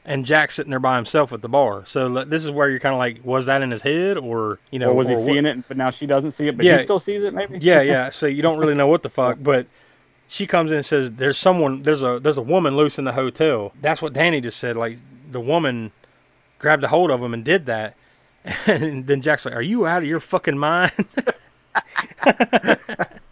and 0.10 0.26
Jack's 0.26 0.56
sitting 0.56 0.72
there 0.72 0.80
by 0.80 0.96
himself 0.98 1.32
at 1.32 1.42
the 1.42 1.48
bar. 1.48 1.86
So 1.88 2.26
this 2.26 2.44
is 2.44 2.50
where 2.52 2.70
you're 2.70 2.80
kind 2.82 2.94
of 2.94 3.00
like, 3.00 3.24
was 3.24 3.46
that 3.46 3.62
in 3.62 3.72
his 3.72 3.82
head 3.82 4.18
or 4.18 4.60
you 4.72 4.80
know, 4.80 4.90
or 4.90 4.94
was 4.96 5.08
he 5.08 5.14
or 5.14 5.18
what- 5.18 5.26
seeing 5.26 5.46
it, 5.46 5.66
but 5.70 5.78
now 5.78 5.92
she 5.92 6.06
doesn't 6.08 6.32
see 6.32 6.48
it, 6.48 6.58
but 6.58 6.66
Yeah. 6.66 6.78
he 6.78 6.84
still 6.84 7.00
sees 7.00 7.24
it? 7.24 7.34
Maybe. 7.34 7.60
yeah, 7.60 7.80
yeah. 7.82 8.10
So 8.10 8.26
you 8.26 8.42
don't 8.42 8.58
really 8.58 8.74
know 8.76 8.88
what 8.88 9.04
the 9.04 9.10
fuck, 9.10 9.38
but 9.42 9.68
she 10.28 10.46
comes 10.46 10.72
in 10.72 10.78
and 10.78 10.86
says, 10.86 11.12
"There's 11.14 11.38
someone. 11.38 11.84
There's 11.84 12.04
a 12.04 12.20
there's 12.22 12.38
a 12.38 12.42
woman 12.42 12.76
loose 12.76 12.98
in 13.00 13.06
the 13.06 13.14
hotel." 13.14 13.72
That's 13.82 14.02
what 14.02 14.14
Danny 14.14 14.42
just 14.42 14.60
said. 14.60 14.76
Like 14.76 14.98
the 15.32 15.40
woman 15.40 15.92
grabbed 16.60 16.84
a 16.84 16.88
hold 16.88 17.10
of 17.12 17.22
him 17.22 17.34
and 17.34 17.44
did 17.46 17.66
that, 17.68 17.96
and 18.66 19.08
then 19.08 19.22
Jack's 19.22 19.46
like, 19.46 19.56
"Are 19.56 19.62
you 19.62 19.86
out 19.88 20.04
of 20.04 20.08
your 20.08 20.20
fucking 20.20 20.58
mind?" 20.58 21.16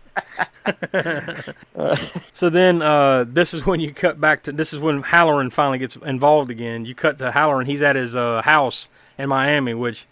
so 2.33 2.49
then 2.49 2.81
uh, 2.81 3.25
this 3.27 3.53
is 3.53 3.65
when 3.65 3.79
you 3.79 3.93
cut 3.93 4.19
back 4.19 4.43
to 4.43 4.51
this 4.51 4.73
is 4.73 4.79
when 4.79 5.03
Hallorann 5.03 5.51
finally 5.51 5.79
gets 5.79 5.95
involved 5.95 6.51
again. 6.51 6.85
You 6.85 6.95
cut 6.95 7.19
to 7.19 7.31
Hallorann. 7.31 7.65
He's 7.67 7.81
at 7.81 7.95
his 7.95 8.15
uh, 8.15 8.41
house 8.43 8.89
in 9.17 9.29
Miami, 9.29 9.73
which 9.73 10.05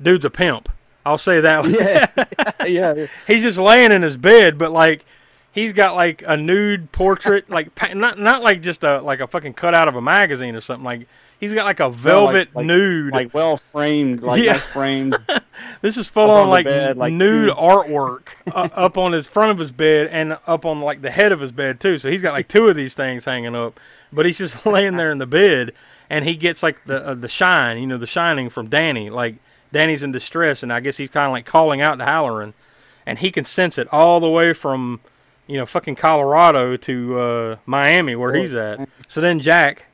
dude's 0.00 0.24
a 0.24 0.30
pimp. 0.30 0.68
I'll 1.04 1.18
say 1.18 1.40
that. 1.40 1.66
yeah, 1.66 2.66
yeah. 2.66 3.06
he's 3.26 3.42
just 3.42 3.58
laying 3.58 3.92
in 3.92 4.02
his 4.02 4.16
bed, 4.16 4.58
but 4.58 4.72
like 4.72 5.04
he's 5.52 5.72
got 5.72 5.94
like 5.94 6.22
a 6.26 6.36
nude 6.36 6.92
portrait, 6.92 7.48
like 7.50 7.68
not 7.94 8.18
not 8.18 8.42
like 8.42 8.62
just 8.62 8.84
a 8.84 9.00
like 9.00 9.20
a 9.20 9.26
fucking 9.26 9.54
cutout 9.54 9.88
of 9.88 9.96
a 9.96 10.02
magazine 10.02 10.54
or 10.54 10.60
something. 10.60 10.84
Like 10.84 11.06
he's 11.42 11.52
got 11.52 11.64
like 11.66 11.80
a 11.80 11.90
velvet 11.90 12.48
like- 12.54 12.64
nude. 12.64 13.12
like 13.12 13.34
well 13.34 13.56
framed, 13.56 14.22
like 14.22 14.42
Yeah. 14.42 14.52
nice 14.52 14.66
framed. 14.66 15.16
this 15.82 15.96
is 15.96 16.08
full 16.08 16.30
on, 16.30 16.44
on 16.44 16.48
like, 16.48 16.64
bed, 16.66 16.96
like 16.96 17.12
nude 17.12 17.48
huge. 17.48 17.56
artwork 17.58 18.28
uh, 18.54 18.68
up 18.74 18.96
on 18.96 19.12
his 19.12 19.26
front 19.26 19.50
of 19.50 19.58
his 19.58 19.70
bed 19.72 20.06
and 20.06 20.38
up 20.46 20.64
on 20.64 20.78
like 20.80 21.02
the 21.02 21.10
head 21.10 21.32
of 21.32 21.40
his 21.40 21.50
bed 21.52 21.80
too. 21.80 21.98
So 21.98 22.10
he's 22.10 22.22
got 22.22 22.32
like 22.32 22.46
two 22.48 22.68
of 22.68 22.76
these 22.76 22.94
things 22.94 23.24
hanging 23.24 23.54
up, 23.56 23.78
but 24.12 24.24
he's 24.24 24.38
just 24.38 24.64
laying 24.66 24.96
there 24.96 25.10
in 25.10 25.18
the 25.18 25.26
bed, 25.26 25.72
and 26.08 26.24
he 26.24 26.36
gets 26.36 26.62
like 26.62 26.82
the 26.84 27.06
uh, 27.08 27.14
the 27.14 27.28
shine, 27.28 27.78
you 27.78 27.86
know, 27.88 27.98
the 27.98 28.06
shining 28.06 28.48
from 28.48 28.68
Danny. 28.68 29.10
Like 29.10 29.34
Danny's 29.72 30.02
in 30.04 30.12
distress, 30.12 30.62
and 30.62 30.72
I 30.72 30.78
guess 30.80 30.96
he's 30.96 31.10
kind 31.10 31.26
of 31.26 31.32
like 31.32 31.44
calling 31.46 31.80
out 31.80 31.96
to 31.98 32.04
Hallorann, 32.04 32.52
and 33.04 33.18
he 33.18 33.30
can 33.32 33.44
sense 33.44 33.78
it 33.78 33.88
all 33.92 34.20
the 34.20 34.28
way 34.30 34.52
from 34.52 35.00
you 35.48 35.56
know 35.56 35.66
fucking 35.66 35.96
Colorado 35.96 36.76
to 36.76 37.18
uh, 37.20 37.56
Miami 37.66 38.14
where 38.14 38.34
he's 38.34 38.54
at. 38.54 38.88
So 39.08 39.20
then 39.20 39.40
Jack 39.40 39.86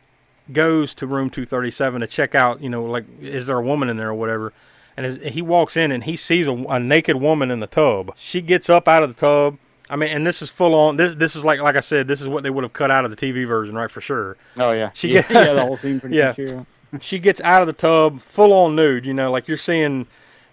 goes 0.52 0.94
to 0.94 1.06
room 1.06 1.30
237 1.30 2.00
to 2.00 2.06
check 2.06 2.34
out, 2.34 2.60
you 2.62 2.68
know, 2.70 2.84
like 2.84 3.04
is 3.20 3.46
there 3.46 3.58
a 3.58 3.62
woman 3.62 3.88
in 3.88 3.96
there 3.96 4.08
or 4.10 4.14
whatever. 4.14 4.52
And 4.96 5.06
as 5.06 5.16
he 5.32 5.42
walks 5.42 5.76
in 5.76 5.92
and 5.92 6.04
he 6.04 6.16
sees 6.16 6.46
a, 6.46 6.52
a 6.52 6.80
naked 6.80 7.16
woman 7.16 7.50
in 7.50 7.60
the 7.60 7.66
tub. 7.68 8.14
She 8.16 8.40
gets 8.40 8.68
up 8.68 8.88
out 8.88 9.02
of 9.02 9.08
the 9.14 9.20
tub. 9.20 9.58
I 9.90 9.96
mean, 9.96 10.10
and 10.10 10.26
this 10.26 10.42
is 10.42 10.50
full 10.50 10.74
on. 10.74 10.96
This 10.96 11.14
this 11.16 11.34
is 11.36 11.44
like 11.44 11.60
like 11.60 11.76
I 11.76 11.80
said, 11.80 12.08
this 12.08 12.20
is 12.20 12.28
what 12.28 12.42
they 12.42 12.50
would 12.50 12.64
have 12.64 12.72
cut 12.72 12.90
out 12.90 13.04
of 13.04 13.10
the 13.10 13.16
TV 13.16 13.46
version, 13.46 13.74
right? 13.74 13.90
For 13.90 14.00
sure. 14.00 14.36
Oh 14.58 14.72
yeah, 14.72 14.90
She 14.94 15.08
yeah, 15.14 15.24
yeah, 15.30 15.52
the 15.54 15.64
whole 15.64 15.76
scene 15.76 15.98
pretty 16.00 16.16
Yeah. 16.18 16.26
much. 16.26 16.38
Yeah. 16.38 16.64
She 17.00 17.18
gets 17.18 17.40
out 17.42 17.62
of 17.62 17.66
the 17.68 17.72
tub, 17.74 18.20
full 18.22 18.52
on 18.52 18.74
nude. 18.76 19.06
You 19.06 19.14
know, 19.14 19.30
like 19.30 19.46
you're 19.48 19.56
seeing 19.56 20.06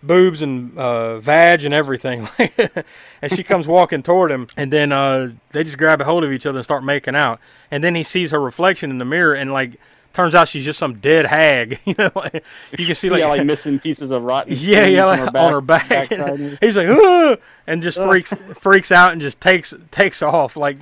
boobs 0.05 0.41
and 0.41 0.77
uh, 0.77 1.19
vag 1.19 1.63
and 1.63 1.73
everything. 1.73 2.27
and 3.21 3.31
she 3.31 3.43
comes 3.43 3.67
walking 3.67 4.03
toward 4.03 4.31
him, 4.31 4.47
and 4.57 4.71
then 4.71 4.91
uh, 4.91 5.31
they 5.51 5.63
just 5.63 5.77
grab 5.77 6.01
a 6.01 6.03
hold 6.03 6.23
of 6.23 6.31
each 6.31 6.45
other 6.45 6.59
and 6.59 6.65
start 6.65 6.83
making 6.83 7.15
out. 7.15 7.39
And 7.71 7.83
then 7.83 7.95
he 7.95 8.03
sees 8.03 8.31
her 8.31 8.39
reflection 8.39 8.89
in 8.91 8.97
the 8.97 9.05
mirror, 9.05 9.33
and 9.33 9.51
like 9.51 9.79
turns 10.13 10.33
out 10.33 10.47
she's 10.47 10.63
just 10.63 10.79
some 10.79 10.95
dead 10.99 11.25
hag. 11.25 11.79
You 11.85 11.95
know, 11.97 12.11
like, 12.15 12.43
you 12.77 12.85
can 12.85 12.95
see 12.95 13.09
like, 13.09 13.19
yeah, 13.19 13.27
like 13.27 13.45
missing 13.45 13.79
pieces 13.79 14.11
of 14.11 14.23
rotten. 14.23 14.55
yeah, 14.57 14.85
yeah, 14.85 15.05
like, 15.05 15.35
on 15.35 15.51
her 15.51 15.61
back. 15.61 16.09
He's 16.61 16.77
like, 16.77 16.87
"Ugh," 16.89 17.39
and 17.67 17.83
just 17.83 17.97
freaks 17.97 18.33
freaks 18.59 18.91
out 18.91 19.11
and 19.11 19.21
just 19.21 19.39
takes 19.41 19.73
takes 19.91 20.21
off. 20.21 20.55
Like, 20.57 20.77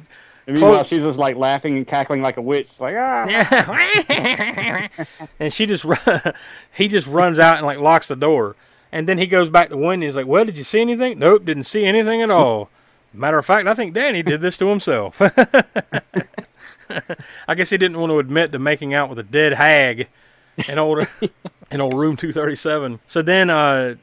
And 0.48 0.56
meanwhile, 0.56 0.76
Close- 0.76 0.88
she's 0.88 1.04
just 1.04 1.20
like 1.20 1.36
laughing 1.36 1.78
and 1.78 1.86
cackling 1.88 2.22
like 2.22 2.38
a 2.38 2.42
witch. 2.42 2.80
Like 2.80 2.96
ah, 2.98 3.28
yeah. 3.28 4.88
and 5.40 5.54
she 5.54 5.66
just 5.66 5.86
he 6.74 6.88
just 6.88 7.08
runs 7.08 7.40
out 7.40 7.58
and 7.58 7.66
like 7.66 7.80
locks 7.80 8.08
the 8.08 8.16
door. 8.16 8.56
And 8.94 9.10
then 9.10 9.18
he 9.18 9.26
goes 9.26 9.50
back 9.50 9.70
to 9.70 9.76
Wendy. 9.76 10.06
He's 10.06 10.16
like, 10.16 10.28
"Well, 10.28 10.46
did 10.46 10.56
you 10.56 10.64
see 10.64 10.80
anything?" 10.80 11.18
Nope, 11.18 11.46
didn't 11.46 11.64
see 11.64 11.84
anything 11.84 12.22
at 12.22 12.30
all. 12.30 12.70
Matter 13.12 13.40
of 13.40 13.46
fact, 13.46 13.68
I 13.68 13.74
think 13.74 13.96
Danny 13.96 14.22
did 14.22 14.40
this 14.40 14.56
to 14.58 14.68
himself. 14.68 15.20
I 17.48 17.56
guess 17.56 17.72
he 17.72 17.78
didn't 17.78 18.00
want 18.00 18.12
to 18.12 18.20
admit 18.20 18.52
to 18.52 18.60
making 18.60 18.94
out 18.94 19.10
with 19.10 19.18
a 19.18 19.24
dead 19.24 19.54
hag 19.54 20.10
in 20.72 20.78
old 20.78 21.08
in 21.72 21.82
old 21.82 21.96
room 21.96 22.16
two 22.16 22.32
thirty 22.32 22.56
seven. 22.56 23.00
So 23.08 23.24
then 23.24 23.50
uh, 23.50 23.96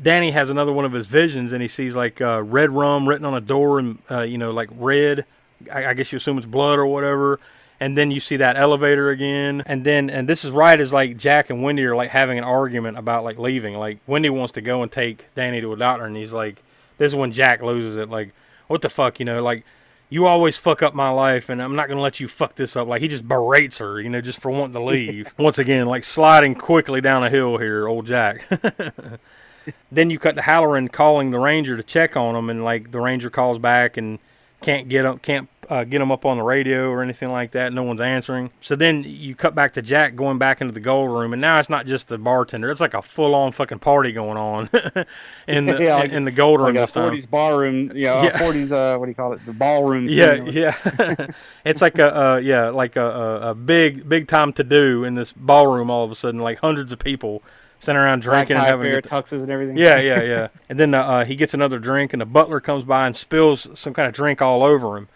Danny 0.00 0.30
has 0.30 0.50
another 0.50 0.72
one 0.72 0.84
of 0.84 0.92
his 0.92 1.08
visions, 1.08 1.52
and 1.52 1.60
he 1.60 1.66
sees 1.66 1.96
like 1.96 2.20
uh, 2.20 2.40
red 2.40 2.70
rum 2.70 3.08
written 3.08 3.24
on 3.24 3.34
a 3.34 3.40
door, 3.40 3.80
and 3.80 3.98
uh, 4.08 4.20
you 4.20 4.38
know, 4.38 4.52
like 4.52 4.68
red. 4.72 5.24
I, 5.72 5.86
I 5.86 5.94
guess 5.94 6.12
you 6.12 6.18
assume 6.18 6.38
it's 6.38 6.46
blood 6.46 6.78
or 6.78 6.86
whatever. 6.86 7.40
And 7.80 7.96
then 7.96 8.10
you 8.10 8.18
see 8.18 8.36
that 8.38 8.56
elevator 8.56 9.10
again, 9.10 9.62
and 9.64 9.84
then 9.84 10.10
and 10.10 10.28
this 10.28 10.44
is 10.44 10.50
right 10.50 10.80
as 10.80 10.92
like 10.92 11.16
Jack 11.16 11.48
and 11.48 11.62
Wendy 11.62 11.84
are 11.84 11.94
like 11.94 12.10
having 12.10 12.36
an 12.36 12.44
argument 12.44 12.98
about 12.98 13.22
like 13.22 13.38
leaving. 13.38 13.74
Like 13.74 13.98
Wendy 14.06 14.30
wants 14.30 14.52
to 14.54 14.60
go 14.60 14.82
and 14.82 14.90
take 14.90 15.26
Danny 15.36 15.60
to 15.60 15.72
a 15.72 15.76
doctor, 15.76 16.04
and 16.04 16.16
he's 16.16 16.32
like, 16.32 16.62
"This 16.98 17.12
is 17.12 17.14
when 17.14 17.30
Jack 17.30 17.62
loses 17.62 17.96
it. 17.96 18.10
Like, 18.10 18.34
what 18.66 18.82
the 18.82 18.88
fuck, 18.90 19.20
you 19.20 19.24
know? 19.24 19.44
Like, 19.44 19.64
you 20.10 20.26
always 20.26 20.56
fuck 20.56 20.82
up 20.82 20.92
my 20.92 21.10
life, 21.10 21.48
and 21.48 21.62
I'm 21.62 21.76
not 21.76 21.88
gonna 21.88 22.00
let 22.00 22.18
you 22.18 22.26
fuck 22.26 22.56
this 22.56 22.74
up." 22.74 22.88
Like 22.88 23.00
he 23.00 23.06
just 23.06 23.28
berates 23.28 23.78
her, 23.78 24.00
you 24.00 24.10
know, 24.10 24.20
just 24.20 24.40
for 24.40 24.50
wanting 24.50 24.72
to 24.72 24.82
leave. 24.84 25.28
Once 25.38 25.58
again, 25.58 25.86
like 25.86 26.02
sliding 26.02 26.56
quickly 26.56 27.00
down 27.00 27.22
a 27.22 27.30
hill 27.30 27.58
here, 27.58 27.86
old 27.86 28.06
Jack. 28.06 28.44
then 29.92 30.10
you 30.10 30.18
cut 30.18 30.34
to 30.34 30.42
Hallorann 30.42 30.90
calling 30.90 31.30
the 31.30 31.38
ranger 31.38 31.76
to 31.76 31.84
check 31.84 32.16
on 32.16 32.34
him, 32.34 32.50
and 32.50 32.64
like 32.64 32.90
the 32.90 33.00
ranger 33.00 33.30
calls 33.30 33.60
back 33.60 33.96
and 33.96 34.18
can't 34.62 34.88
get 34.88 35.04
him, 35.04 35.18
can't 35.20 35.48
uh, 35.68 35.84
get 35.84 35.98
them 35.98 36.10
up 36.10 36.24
on 36.24 36.38
the 36.38 36.42
radio 36.42 36.88
or 36.90 37.02
anything 37.02 37.30
like 37.30 37.52
that. 37.52 37.72
No 37.72 37.82
one's 37.82 38.00
answering. 38.00 38.50
So 38.60 38.74
then 38.76 39.04
you 39.06 39.34
cut 39.34 39.54
back 39.54 39.74
to 39.74 39.82
Jack 39.82 40.16
going 40.16 40.38
back 40.38 40.60
into 40.60 40.72
the 40.72 40.80
gold 40.80 41.10
room, 41.10 41.32
and 41.32 41.40
now 41.42 41.58
it's 41.58 41.68
not 41.68 41.86
just 41.86 42.08
the 42.08 42.18
bartender; 42.18 42.70
it's 42.70 42.80
like 42.80 42.94
a 42.94 43.02
full-on 43.02 43.52
fucking 43.52 43.78
party 43.80 44.12
going 44.12 44.36
on 44.38 44.70
in 45.46 45.66
the 45.66 45.78
Yeah, 45.82 45.94
like- 45.96 46.10
in 46.10 46.22
the 46.22 46.30
gold 46.32 46.60
room 46.60 46.74
like 46.74 46.88
a 46.88 46.92
'40s 46.92 47.28
bar 47.30 47.58
room. 47.58 47.92
You 47.94 48.04
know, 48.04 48.22
Yeah. 48.22 48.38
'40s. 48.38 48.72
Uh, 48.72 48.98
what 48.98 49.06
do 49.06 49.10
you 49.10 49.14
call 49.14 49.32
it? 49.34 49.44
The 49.46 49.52
ballroom. 49.52 50.08
Yeah, 50.08 50.36
scene. 50.36 50.46
yeah. 50.52 51.26
it's 51.64 51.82
like 51.82 51.98
a 51.98 52.16
uh, 52.16 52.36
yeah, 52.36 52.70
like 52.70 52.96
a, 52.96 53.40
a, 53.50 53.54
big 53.54 54.08
big 54.08 54.28
time 54.28 54.52
to 54.54 54.64
do 54.64 55.04
in 55.04 55.14
this 55.14 55.32
ballroom. 55.32 55.90
All 55.90 56.04
of 56.04 56.10
a 56.10 56.14
sudden, 56.14 56.40
like 56.40 56.58
hundreds 56.58 56.92
of 56.92 56.98
people 56.98 57.42
sitting 57.80 57.96
around 57.96 58.22
drinking 58.22 58.56
and 58.56 58.64
having 58.66 58.90
fair, 58.90 59.00
tuxes 59.00 59.42
and 59.42 59.50
everything. 59.50 59.76
yeah, 59.76 60.00
yeah, 60.00 60.22
yeah. 60.22 60.48
And 60.68 60.80
then 60.80 60.94
uh, 60.94 61.02
uh, 61.02 61.24
he 61.24 61.36
gets 61.36 61.54
another 61.54 61.78
drink, 61.78 62.12
and 62.12 62.20
the 62.20 62.26
butler 62.26 62.60
comes 62.60 62.84
by 62.84 63.06
and 63.06 63.16
spills 63.16 63.68
some 63.74 63.94
kind 63.94 64.08
of 64.08 64.14
drink 64.14 64.42
all 64.42 64.64
over 64.64 64.96
him. 64.96 65.08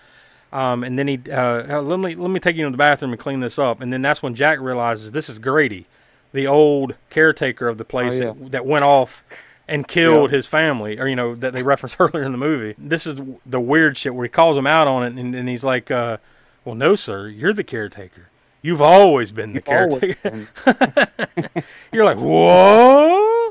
Um, 0.52 0.84
and 0.84 0.98
then 0.98 1.08
he 1.08 1.18
uh, 1.30 1.78
uh, 1.78 1.82
let 1.82 1.98
me 1.98 2.14
let 2.14 2.30
me 2.30 2.38
take 2.38 2.56
you 2.56 2.64
to 2.64 2.70
the 2.70 2.76
bathroom 2.76 3.12
and 3.12 3.20
clean 3.20 3.40
this 3.40 3.58
up. 3.58 3.80
And 3.80 3.92
then 3.92 4.02
that's 4.02 4.22
when 4.22 4.34
Jack 4.34 4.60
realizes 4.60 5.10
this 5.12 5.28
is 5.30 5.38
Grady, 5.38 5.86
the 6.32 6.46
old 6.46 6.94
caretaker 7.10 7.68
of 7.68 7.78
the 7.78 7.84
place 7.84 8.12
Oh, 8.14 8.16
yeah. 8.16 8.32
that, 8.32 8.52
that 8.52 8.66
went 8.66 8.84
off 8.84 9.24
and 9.68 9.88
killed 9.88 10.30
his 10.30 10.46
family, 10.46 10.98
or 10.98 11.06
you 11.08 11.16
know 11.16 11.34
that 11.36 11.54
they 11.54 11.62
referenced 11.62 11.96
earlier 12.00 12.24
in 12.24 12.32
the 12.32 12.38
movie. 12.38 12.74
This 12.76 13.06
is 13.06 13.18
the 13.46 13.60
weird 13.60 13.96
shit 13.96 14.14
where 14.14 14.24
he 14.24 14.28
calls 14.28 14.56
him 14.56 14.66
out 14.66 14.86
on 14.88 15.04
it, 15.04 15.18
and, 15.18 15.34
and 15.34 15.48
he's 15.48 15.64
like, 15.64 15.90
uh, 15.90 16.18
"Well, 16.66 16.74
no, 16.74 16.96
sir, 16.96 17.28
you're 17.28 17.54
the 17.54 17.64
caretaker. 17.64 18.28
You've 18.60 18.82
always 18.82 19.32
been 19.32 19.54
the 19.54 19.62
Always 19.66 20.16
caretaker." 20.22 21.48
you're 21.92 22.04
like, 22.04 22.18
"What?" 22.18 23.41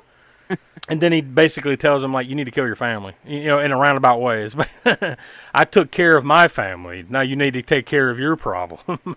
And 0.89 0.99
then 0.99 1.11
he 1.11 1.21
basically 1.21 1.77
tells 1.77 2.03
him 2.03 2.11
like, 2.11 2.27
"You 2.27 2.35
need 2.35 2.45
to 2.45 2.51
kill 2.51 2.65
your 2.65 2.75
family," 2.75 3.13
you 3.25 3.45
know, 3.45 3.59
in 3.59 3.71
a 3.71 3.77
roundabout 3.77 4.19
way. 4.19 4.49
I 5.53 5.65
took 5.65 5.91
care 5.91 6.17
of 6.17 6.25
my 6.25 6.47
family. 6.47 7.05
Now 7.07 7.21
you 7.21 7.35
need 7.35 7.53
to 7.53 7.61
take 7.61 7.85
care 7.85 8.09
of 8.09 8.19
your 8.19 8.35
problem. 8.35 9.15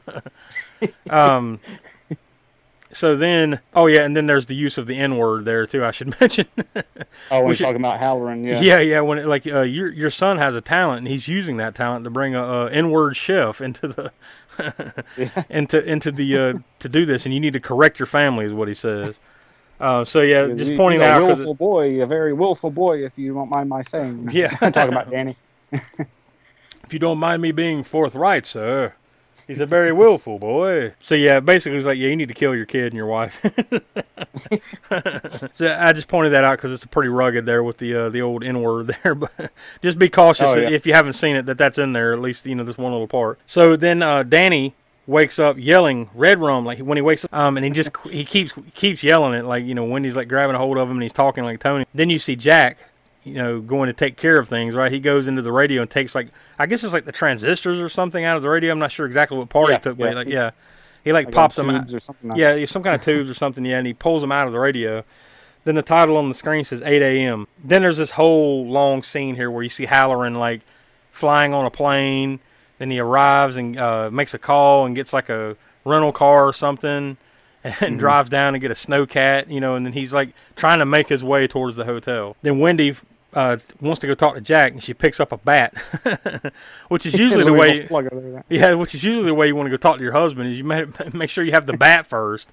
um. 1.10 1.60
So 2.92 3.16
then, 3.16 3.58
oh 3.74 3.86
yeah, 3.86 4.02
and 4.02 4.16
then 4.16 4.26
there's 4.26 4.46
the 4.46 4.54
use 4.54 4.78
of 4.78 4.86
the 4.86 4.96
N 4.96 5.16
word 5.16 5.44
there 5.44 5.66
too. 5.66 5.84
I 5.84 5.90
should 5.90 6.14
mention. 6.20 6.46
Oh, 7.30 7.40
when 7.40 7.48
he's 7.48 7.58
talking 7.58 7.80
about 7.80 7.98
Hallorann, 7.98 8.46
yeah. 8.46 8.60
Yeah, 8.60 8.78
yeah. 8.78 9.00
When 9.00 9.18
it, 9.18 9.26
like 9.26 9.46
uh, 9.46 9.62
your 9.62 9.88
your 9.88 10.10
son 10.10 10.38
has 10.38 10.54
a 10.54 10.60
talent, 10.60 10.98
and 10.98 11.08
he's 11.08 11.26
using 11.26 11.56
that 11.56 11.74
talent 11.74 12.04
to 12.04 12.10
bring 12.10 12.36
a, 12.36 12.44
a 12.44 12.70
N-word 12.70 13.16
chef 13.16 13.60
into 13.60 13.88
the 13.88 14.12
into 15.50 15.82
into 15.82 16.12
the 16.12 16.38
uh, 16.38 16.52
to 16.78 16.88
do 16.88 17.04
this, 17.04 17.24
and 17.24 17.34
you 17.34 17.40
need 17.40 17.54
to 17.54 17.60
correct 17.60 17.98
your 17.98 18.06
family, 18.06 18.44
is 18.44 18.52
what 18.52 18.68
he 18.68 18.74
says. 18.74 19.33
Uh, 19.80 20.04
so 20.04 20.20
yeah, 20.20 20.46
He's- 20.46 20.58
just 20.58 20.70
he's 20.70 20.76
pointing 20.78 21.00
a 21.02 21.04
out 21.04 21.20
'cause 21.28 21.38
willful 21.38 21.54
boy, 21.54 22.00
a 22.02 22.06
very 22.06 22.32
willful 22.32 22.70
boy, 22.70 23.04
if 23.04 23.18
you 23.18 23.34
don't 23.34 23.50
mind 23.50 23.68
my 23.68 23.82
saying. 23.82 24.28
Yeah. 24.32 24.48
talking 24.70 24.92
about 24.92 25.10
Danny. 25.10 25.36
if 25.72 26.92
you 26.92 26.98
don't 26.98 27.18
mind 27.18 27.42
me 27.42 27.50
being 27.52 27.82
forthright, 27.84 28.46
sir. 28.46 28.94
He's 29.48 29.58
a 29.60 29.66
very 29.66 29.92
willful 29.92 30.38
boy. 30.38 30.94
So 31.00 31.16
yeah, 31.16 31.40
basically, 31.40 31.76
he's 31.76 31.86
like, 31.86 31.98
yeah, 31.98 32.06
you 32.08 32.14
need 32.16 32.28
to 32.28 32.34
kill 32.34 32.54
your 32.54 32.66
kid 32.66 32.86
and 32.86 32.94
your 32.94 33.06
wife. 33.06 33.34
so 35.56 35.76
I 35.78 35.92
just 35.92 36.08
pointed 36.08 36.30
that 36.32 36.44
out 36.44 36.56
because 36.58 36.72
it's 36.72 36.84
pretty 36.86 37.08
rugged 37.08 37.46
there 37.46 37.62
with 37.62 37.78
the 37.78 37.94
uh, 37.94 38.08
the 38.10 38.22
old 38.22 38.44
N 38.44 38.60
word 38.62 38.96
there. 39.02 39.14
But 39.14 39.50
just 39.82 39.98
be 39.98 40.08
cautious 40.08 40.46
Oh, 40.46 40.54
yeah. 40.56 40.70
if 40.70 40.86
you 40.86 40.94
haven't 40.94 41.14
seen 41.14 41.36
it 41.36 41.46
that 41.46 41.58
that's 41.58 41.78
in 41.78 41.92
there. 41.92 42.12
At 42.12 42.20
least 42.20 42.46
you 42.46 42.54
know 42.54 42.64
this 42.64 42.78
one 42.78 42.92
little 42.92 43.08
part. 43.08 43.38
So 43.46 43.76
then 43.76 44.02
uh, 44.02 44.22
Danny 44.22 44.74
wakes 45.06 45.38
up 45.38 45.56
yelling 45.58 46.08
red 46.14 46.40
rum 46.40 46.64
like 46.64 46.78
when 46.78 46.96
he 46.96 47.02
wakes 47.02 47.24
up 47.24 47.34
um 47.34 47.56
and 47.56 47.64
he 47.64 47.70
just 47.70 47.90
he 48.10 48.24
keeps 48.24 48.52
keeps 48.74 49.02
yelling 49.02 49.34
it 49.34 49.44
like 49.44 49.64
you 49.64 49.74
know 49.74 49.84
Wendy's 49.84 50.16
like 50.16 50.28
grabbing 50.28 50.56
a 50.56 50.58
hold 50.58 50.78
of 50.78 50.88
him 50.88 50.96
and 50.96 51.02
he's 51.02 51.12
talking 51.12 51.44
like 51.44 51.60
Tony 51.60 51.86
then 51.94 52.08
you 52.08 52.18
see 52.18 52.36
Jack 52.36 52.78
you 53.22 53.34
know 53.34 53.60
going 53.60 53.86
to 53.88 53.92
take 53.92 54.16
care 54.16 54.38
of 54.38 54.48
things 54.48 54.74
right 54.74 54.90
he 54.90 55.00
goes 55.00 55.26
into 55.28 55.42
the 55.42 55.52
radio 55.52 55.82
and 55.82 55.90
takes 55.90 56.14
like 56.14 56.28
I 56.58 56.66
guess 56.66 56.84
it's 56.84 56.92
like 56.92 57.04
the 57.04 57.12
transistors 57.12 57.80
or 57.80 57.88
something 57.88 58.24
out 58.24 58.36
of 58.36 58.42
the 58.42 58.48
radio 58.48 58.72
I'm 58.72 58.78
not 58.78 58.92
sure 58.92 59.04
exactly 59.06 59.36
what 59.36 59.50
part 59.50 59.68
Yeah, 59.68 59.76
he 59.76 59.82
took 59.82 59.98
but 59.98 60.10
yeah. 60.10 60.14
like 60.14 60.28
yeah 60.28 60.50
he 61.04 61.12
like, 61.12 61.26
Like 61.26 61.34
pops 61.34 61.56
them 61.56 61.68
out 61.68 61.92
or 61.92 62.00
something 62.00 62.30
like 62.30 62.38
yeah, 62.38 62.64
some 62.64 62.82
kind 62.82 62.96
of 62.96 63.04
tubes 63.04 63.28
or 63.28 63.34
something. 63.34 63.64
Yeah, 63.64 63.76
and 63.76 63.86
he 63.86 63.92
pulls 63.92 64.22
them 64.22 64.32
out 64.32 64.46
of 64.46 64.54
the 64.54 64.58
radio. 64.58 65.04
Then 65.64 65.74
the 65.74 65.82
title 65.82 66.16
on 66.16 66.30
the 66.30 66.34
screen 66.34 66.64
says 66.64 66.80
8 66.82 67.02
a.m. 67.02 67.46
Then 67.62 67.82
there's 67.82 67.98
this 67.98 68.10
whole 68.10 68.66
long 68.66 69.02
scene 69.02 69.34
here 69.34 69.50
where 69.50 69.62
you 69.62 69.68
see 69.68 69.86
Hallorann 69.86 70.36
like 70.36 70.62
flying 71.12 71.52
on 71.52 71.66
a 71.66 71.70
plane. 71.70 72.40
Then 72.78 72.90
he 72.90 72.98
arrives 72.98 73.56
and 73.56 73.78
uh, 73.78 74.10
makes 74.10 74.34
a 74.34 74.38
call 74.38 74.86
and 74.86 74.94
gets 74.94 75.12
like 75.12 75.28
a 75.28 75.56
rental 75.84 76.12
car 76.12 76.46
or 76.46 76.52
something, 76.52 77.16
and 77.64 77.98
drives 77.98 78.30
down 78.30 78.54
to 78.54 78.58
get 78.58 78.70
a 78.70 78.74
snowcat. 78.74 79.50
You 79.50 79.60
know, 79.60 79.76
and 79.76 79.86
then 79.86 79.92
he's 79.92 80.12
like 80.12 80.30
trying 80.56 80.80
to 80.80 80.86
make 80.86 81.08
his 81.08 81.22
way 81.22 81.46
towards 81.46 81.76
the 81.76 81.84
hotel. 81.84 82.36
Then 82.42 82.58
Wendy. 82.58 82.96
Uh, 83.32 83.56
wants 83.80 84.00
to 84.00 84.06
go 84.06 84.14
talk 84.14 84.36
to 84.36 84.40
Jack, 84.40 84.70
and 84.70 84.80
she 84.80 84.94
picks 84.94 85.18
up 85.18 85.32
a 85.32 85.36
bat, 85.38 85.74
which 86.88 87.04
is 87.04 87.14
usually 87.18 87.42
the 87.42 87.52
way. 87.52 87.74
Yeah, 88.48 88.74
which 88.74 88.94
is 88.94 89.02
usually 89.02 89.26
the 89.26 89.34
way 89.34 89.48
you 89.48 89.56
want 89.56 89.66
to 89.66 89.70
go 89.70 89.76
talk 89.76 89.96
to 89.96 90.04
your 90.04 90.12
husband 90.12 90.52
is 90.52 90.56
you 90.56 90.62
make 90.62 91.30
sure 91.30 91.42
you 91.42 91.50
have 91.50 91.66
the 91.66 91.76
bat 91.76 92.06
first. 92.06 92.46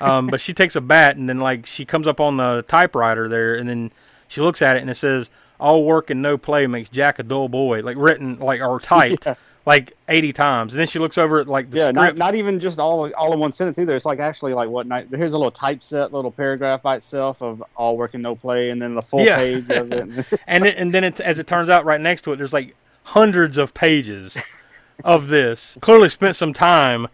Um, 0.00 0.26
but 0.26 0.40
she 0.40 0.52
takes 0.52 0.76
a 0.76 0.80
bat 0.80 1.16
and 1.16 1.28
then 1.28 1.38
like 1.38 1.66
she 1.66 1.84
comes 1.84 2.06
up 2.06 2.20
on 2.20 2.36
the 2.36 2.64
typewriter 2.68 3.28
there 3.28 3.54
and 3.54 3.68
then 3.68 3.92
she 4.28 4.40
looks 4.40 4.62
at 4.62 4.76
it 4.76 4.80
and 4.80 4.90
it 4.90 4.96
says 4.96 5.30
all 5.58 5.84
work 5.84 6.10
and 6.10 6.22
no 6.22 6.36
play 6.38 6.66
makes 6.66 6.88
Jack 6.90 7.18
a 7.18 7.22
dull 7.22 7.48
boy 7.48 7.80
like 7.80 7.96
written 7.98 8.38
like 8.38 8.60
or 8.60 8.78
typed 8.80 9.24
Yeah. 9.26 9.34
like 9.64 9.96
80 10.08 10.32
times 10.32 10.72
and 10.72 10.80
then 10.80 10.86
she 10.86 10.98
looks 10.98 11.18
over 11.18 11.40
at 11.40 11.48
like 11.48 11.70
the 11.70 11.78
Yeah, 11.78 11.90
not, 11.90 12.02
script 12.04 12.18
not 12.18 12.34
even 12.34 12.60
just 12.60 12.78
all 12.78 13.10
all 13.14 13.32
in 13.32 13.38
one 13.40 13.52
sentence 13.52 13.78
either. 13.78 13.96
It's 13.96 14.04
like 14.06 14.20
actually 14.20 14.54
like 14.54 14.68
what 14.68 14.86
night? 14.86 15.08
Here's 15.10 15.32
a 15.32 15.38
little 15.38 15.50
typeset, 15.50 16.12
little 16.12 16.30
paragraph 16.30 16.82
by 16.82 16.96
itself 16.96 17.42
of 17.42 17.62
all 17.74 17.96
work 17.96 18.14
and 18.14 18.22
no 18.22 18.34
play, 18.36 18.70
and 18.70 18.80
then 18.80 18.94
the 18.94 19.02
full 19.02 19.24
Yeah. 19.24 19.36
page 19.36 19.68
of 19.70 19.92
it. 19.92 20.26
and 20.46 20.66
it, 20.66 20.74
and 20.76 20.92
then 20.92 21.04
it, 21.04 21.20
as 21.20 21.38
it 21.38 21.46
turns 21.46 21.68
out 21.68 21.84
right 21.84 22.00
next 22.00 22.22
to 22.22 22.32
it 22.32 22.36
there's 22.36 22.52
like 22.52 22.76
hundreds 23.02 23.56
of 23.56 23.72
pages 23.74 24.60
of 25.04 25.28
this 25.28 25.76
clearly 25.80 26.08
spent 26.08 26.36
some 26.36 26.52
time 26.52 27.06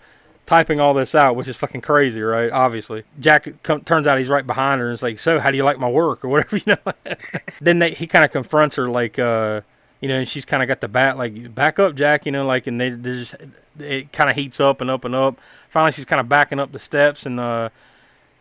typing 0.52 0.80
all 0.80 0.92
this 0.92 1.14
out 1.14 1.34
which 1.34 1.48
is 1.48 1.56
fucking 1.56 1.80
crazy 1.80 2.20
right? 2.20 2.52
Obviously. 2.52 3.04
Jack 3.18 3.48
turns 3.86 4.06
out 4.06 4.18
he's 4.18 4.28
right 4.28 4.46
behind 4.46 4.82
her 4.82 4.88
and 4.88 4.94
is 4.94 5.02
like 5.02 5.18
so 5.18 5.40
how 5.40 5.50
do 5.50 5.56
you 5.56 5.64
like 5.64 5.78
my 5.78 5.88
work? 5.88 6.22
or 6.22 6.28
whatever 6.28 6.56
you 6.58 6.62
know? 6.66 6.92
Then 7.62 7.78
they, 7.78 7.92
he 7.92 8.06
kind 8.06 8.22
of 8.22 8.32
confronts 8.32 8.76
her 8.76 8.90
like 8.90 9.18
uh 9.18 9.62
you 10.02 10.08
know 10.08 10.18
and 10.18 10.28
she's 10.28 10.44
kind 10.44 10.62
of 10.62 10.68
got 10.68 10.82
the 10.82 10.88
bat 10.88 11.16
like 11.16 11.54
back 11.54 11.78
up 11.78 11.94
jack 11.94 12.26
you 12.26 12.32
know 12.32 12.44
like 12.44 12.66
and 12.66 12.78
they 12.78 12.90
just 12.90 13.34
it 13.78 14.12
kind 14.12 14.28
of 14.28 14.36
heats 14.36 14.60
up 14.60 14.82
and 14.82 14.90
up 14.90 15.06
and 15.06 15.14
up. 15.14 15.38
Finally 15.70 15.92
she's 15.92 16.04
kind 16.04 16.20
of 16.20 16.28
backing 16.28 16.60
up 16.60 16.70
the 16.70 16.78
steps 16.78 17.24
and 17.24 17.40
uh 17.40 17.70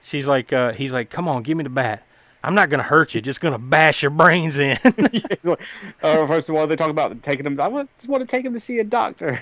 she's 0.03 0.27
like 0.27 0.51
uh 0.51 0.73
he's 0.73 0.91
like 0.91 1.09
come 1.09 1.29
on 1.29 1.43
give 1.43 1.55
me 1.55 1.63
the 1.63 1.69
bat. 1.69 2.03
I'm 2.43 2.55
not 2.55 2.69
gonna 2.69 2.83
hurt 2.83 3.15
you 3.15 3.21
just 3.21 3.39
gonna 3.39 3.57
bash 3.57 4.01
your 4.01 4.11
brains 4.11 4.57
in. 4.57 4.77
Uh, 6.03 6.25
first 6.27 6.49
of 6.49 6.55
all, 6.55 6.67
they 6.67 6.75
talk 6.75 6.89
about 6.89 7.21
taking 7.23 7.45
him. 7.45 7.59
I 7.59 7.83
just 7.95 8.07
want 8.07 8.21
to 8.21 8.27
take 8.27 8.45
him 8.45 8.53
to 8.53 8.59
see 8.59 8.79
a 8.79 8.83
doctor. 8.83 9.39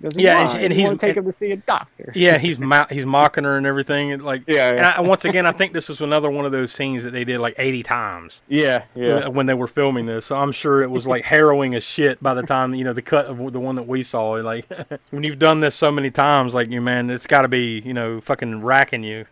Yeah, 0.00 0.40
and 0.40 0.48
"Why? 0.48 0.58
she- 0.58 0.64
and 0.64 0.72
he's- 0.74 0.98
take 0.98 1.16
him 1.16 1.24
to 1.24 1.32
see 1.32 1.50
a 1.52 1.56
doctor. 1.56 2.12
yeah, 2.14 2.38
he's 2.38 2.58
mo- 2.58 2.86
he's 2.90 3.04
mocking 3.06 3.44
her 3.44 3.56
and 3.56 3.66
everything. 3.66 4.12
And 4.12 4.22
like, 4.24 4.42
Yeah, 4.46 4.68
And 4.70 4.78
yeah. 4.78 4.94
I, 4.96 5.00
once 5.00 5.24
again, 5.24 5.46
I 5.46 5.52
think 5.52 5.72
this 5.72 5.88
was 5.88 6.00
another 6.00 6.30
one 6.30 6.44
of 6.44 6.52
those 6.52 6.72
scenes 6.72 7.02
that 7.04 7.10
they 7.12 7.24
did 7.24 7.40
like 7.40 7.54
80 7.58 7.82
times 7.82 8.40
Yeah, 8.48 8.84
yeah. 8.94 9.08
uh, 9.26 9.30
when 9.30 9.46
they 9.46 9.54
were 9.54 9.66
filming 9.68 10.06
this. 10.06 10.26
So 10.26 10.36
I'm 10.36 10.52
sure 10.52 10.82
it 10.82 10.90
was 10.90 11.06
like 11.06 11.24
harrowing 11.24 11.74
as 11.74 11.82
shit 11.84 12.22
by 12.22 12.34
the 12.34 12.42
time 12.42 12.74
you 12.74 12.84
know 12.84 12.92
the 12.92 13.02
cut 13.02 13.26
of 13.26 13.52
the 13.52 13.60
one 13.60 13.74
that 13.76 13.86
we 13.88 14.02
saw. 14.02 14.30
Like 14.32 14.66
when 15.10 15.22
you've 15.24 15.38
done 15.38 15.60
this 15.60 15.74
so 15.74 15.90
many 15.90 16.10
times, 16.10 16.54
like 16.54 16.68
you 16.70 16.80
man, 16.80 17.10
it's 17.10 17.26
got 17.26 17.42
to 17.42 17.48
be 17.48 17.80
you 17.84 17.94
know 17.94 18.20
fucking 18.20 18.62
racking 18.62 19.02
you. 19.02 19.24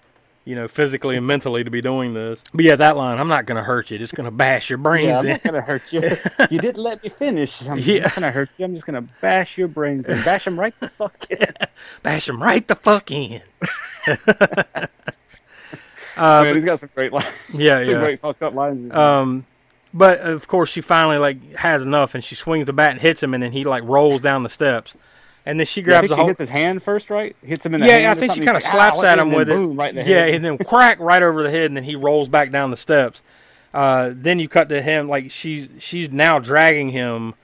You 0.46 0.54
know, 0.54 0.68
physically 0.68 1.16
and 1.16 1.26
mentally 1.26 1.64
to 1.64 1.70
be 1.70 1.82
doing 1.82 2.14
this. 2.14 2.40
But 2.54 2.64
yeah, 2.64 2.76
that 2.76 2.96
line, 2.96 3.18
I'm 3.18 3.26
not 3.26 3.46
going 3.46 3.56
to 3.56 3.64
hurt 3.64 3.90
you, 3.90 3.98
just 3.98 4.14
going 4.14 4.26
to 4.26 4.30
bash 4.30 4.70
your 4.70 4.78
brains 4.78 5.06
Yeah, 5.08 5.18
I'm 5.18 5.24
in. 5.26 5.30
not 5.32 5.42
gonna 5.42 5.60
hurt 5.60 5.92
you. 5.92 6.00
you 6.50 6.58
didn't 6.60 6.82
let 6.82 7.02
me 7.02 7.08
finish. 7.08 7.68
I'm 7.68 7.78
Yeah. 7.80 8.02
not 8.04 8.14
gonna 8.14 8.30
hurt 8.30 8.50
you. 8.56 8.64
I'm 8.64 8.72
just 8.72 8.86
gonna 8.86 9.04
bash 9.20 9.58
your 9.58 9.66
brains 9.66 10.08
and 10.08 10.24
bash 10.24 10.44
them 10.44 10.58
right 10.58 10.72
the 10.78 10.86
fuck 10.88 11.16
in. 11.30 11.44
bash 12.04 12.26
them 12.26 12.40
right 12.40 12.66
the 12.66 12.76
fuck 12.76 13.10
in. 13.10 13.42
uh, 14.06 14.86
Man, 16.16 16.44
but- 16.44 16.54
he's 16.54 16.64
got 16.64 16.78
some 16.80 16.90
great 16.94 17.12
lines. 17.12 17.50
yeah, 17.54 17.78
yeah. 17.78 17.84
some 17.84 17.94
yeah. 17.94 18.00
great 18.04 18.20
fucked 18.20 18.42
up 18.42 18.54
lines. 18.54 18.90
Um, 18.92 19.44
but 19.92 20.20
of 20.20 20.46
course, 20.46 20.70
she 20.70 20.80
finally 20.80 21.18
like 21.18 21.54
has 21.56 21.82
enough, 21.82 22.14
and 22.14 22.22
she 22.22 22.34
swings 22.34 22.66
the 22.66 22.72
bat 22.72 22.90
and 22.92 23.00
hits 23.00 23.22
him, 23.22 23.34
and 23.34 23.42
then 23.42 23.52
he 23.52 23.64
like 23.64 23.82
rolls 23.84 24.22
down 24.22 24.42
the 24.42 24.48
steps, 24.48 24.94
and 25.46 25.58
then 25.58 25.66
she 25.66 25.80
grabs. 25.82 26.08
yeah, 26.10 26.14
I 26.14 26.16
think 26.16 26.20
she 26.20 26.26
hits 26.26 26.40
his 26.40 26.50
hand 26.50 26.82
first, 26.82 27.08
right? 27.10 27.34
Hits 27.42 27.64
him 27.64 27.74
in 27.74 27.80
the 27.80 27.86
Yeah, 27.86 27.98
hand. 27.98 28.06
I 28.18 28.20
think 28.20 28.32
she 28.34 28.40
kind 28.40 28.56
of 28.56 28.62
He's 28.62 28.72
slaps 28.72 29.02
at 29.04 29.18
him 29.18 29.30
with 29.32 29.48
it. 29.48 29.54
boom, 29.54 29.76
right 29.78 29.90
in 29.90 29.96
the 29.96 30.02
yeah, 30.02 30.26
head. 30.26 30.34
and 30.34 30.44
then 30.44 30.58
crack 30.66 30.98
right 31.00 31.22
over 31.22 31.42
the 31.42 31.50
head, 31.50 31.66
and 31.66 31.76
then 31.76 31.84
he 31.84 31.96
rolls 31.96 32.28
back 32.28 32.50
down 32.50 32.70
the 32.70 32.76
steps. 32.76 33.22
Uh, 33.72 34.10
then 34.14 34.38
you 34.38 34.48
cut 34.48 34.68
to 34.70 34.82
him 34.82 35.08
like 35.08 35.30
she's 35.30 35.68
she's 35.78 36.10
now 36.10 36.38
dragging 36.38 36.90
him 36.90 37.34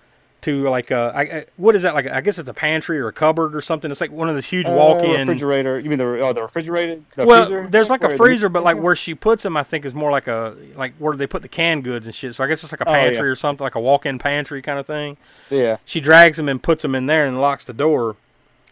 to 0.42 0.68
like 0.68 0.90
a 0.90 1.12
I, 1.14 1.20
I, 1.22 1.44
what 1.56 1.74
is 1.76 1.82
that 1.82 1.94
like? 1.94 2.06
I 2.08 2.20
guess 2.20 2.38
it's 2.38 2.48
a 2.48 2.54
pantry 2.54 2.98
or 2.98 3.08
a 3.08 3.12
cupboard 3.12 3.54
or 3.54 3.60
something. 3.60 3.90
It's 3.90 4.00
like 4.00 4.10
one 4.10 4.28
of 4.28 4.34
those 4.34 4.44
huge 4.44 4.66
Uh, 4.66 4.72
walk-in 4.72 5.10
refrigerator. 5.12 5.78
You 5.78 5.88
mean 5.88 5.98
the 5.98 6.20
oh, 6.20 6.32
the 6.32 6.42
refrigerated? 6.42 7.04
The 7.16 7.24
well, 7.24 7.44
freezer 7.44 7.68
there's 7.68 7.88
like 7.90 8.02
where 8.02 8.14
a 8.14 8.16
freezer, 8.16 8.48
but 8.48 8.62
like 8.64 8.76
where 8.76 8.96
she 8.96 9.14
puts 9.14 9.42
them, 9.44 9.56
I 9.56 9.62
think 9.62 9.84
is 9.84 9.94
more 9.94 10.10
like 10.10 10.26
a 10.26 10.56
like 10.76 10.94
where 10.98 11.16
they 11.16 11.26
put 11.26 11.42
the 11.42 11.48
canned 11.48 11.84
goods 11.84 12.06
and 12.06 12.14
shit. 12.14 12.34
So 12.34 12.44
I 12.44 12.48
guess 12.48 12.62
it's 12.62 12.72
like 12.72 12.80
a 12.80 12.88
Oh, 12.88 12.92
yeah. 12.92 13.00
pantry 13.10 13.28
or 13.30 13.36
something, 13.36 13.62
like 13.64 13.76
a 13.76 13.80
walk-in 13.80 14.18
pantry 14.18 14.60
kind 14.62 14.78
of 14.78 14.86
thing. 14.86 15.16
yeah. 15.50 15.76
She 15.84 16.00
drags 16.00 16.38
him 16.38 16.48
and 16.48 16.62
puts 16.62 16.84
him 16.84 16.94
in 16.94 17.06
there 17.06 17.26
and 17.26 17.40
locks 17.40 17.64
the 17.64 17.72
door. 17.72 18.16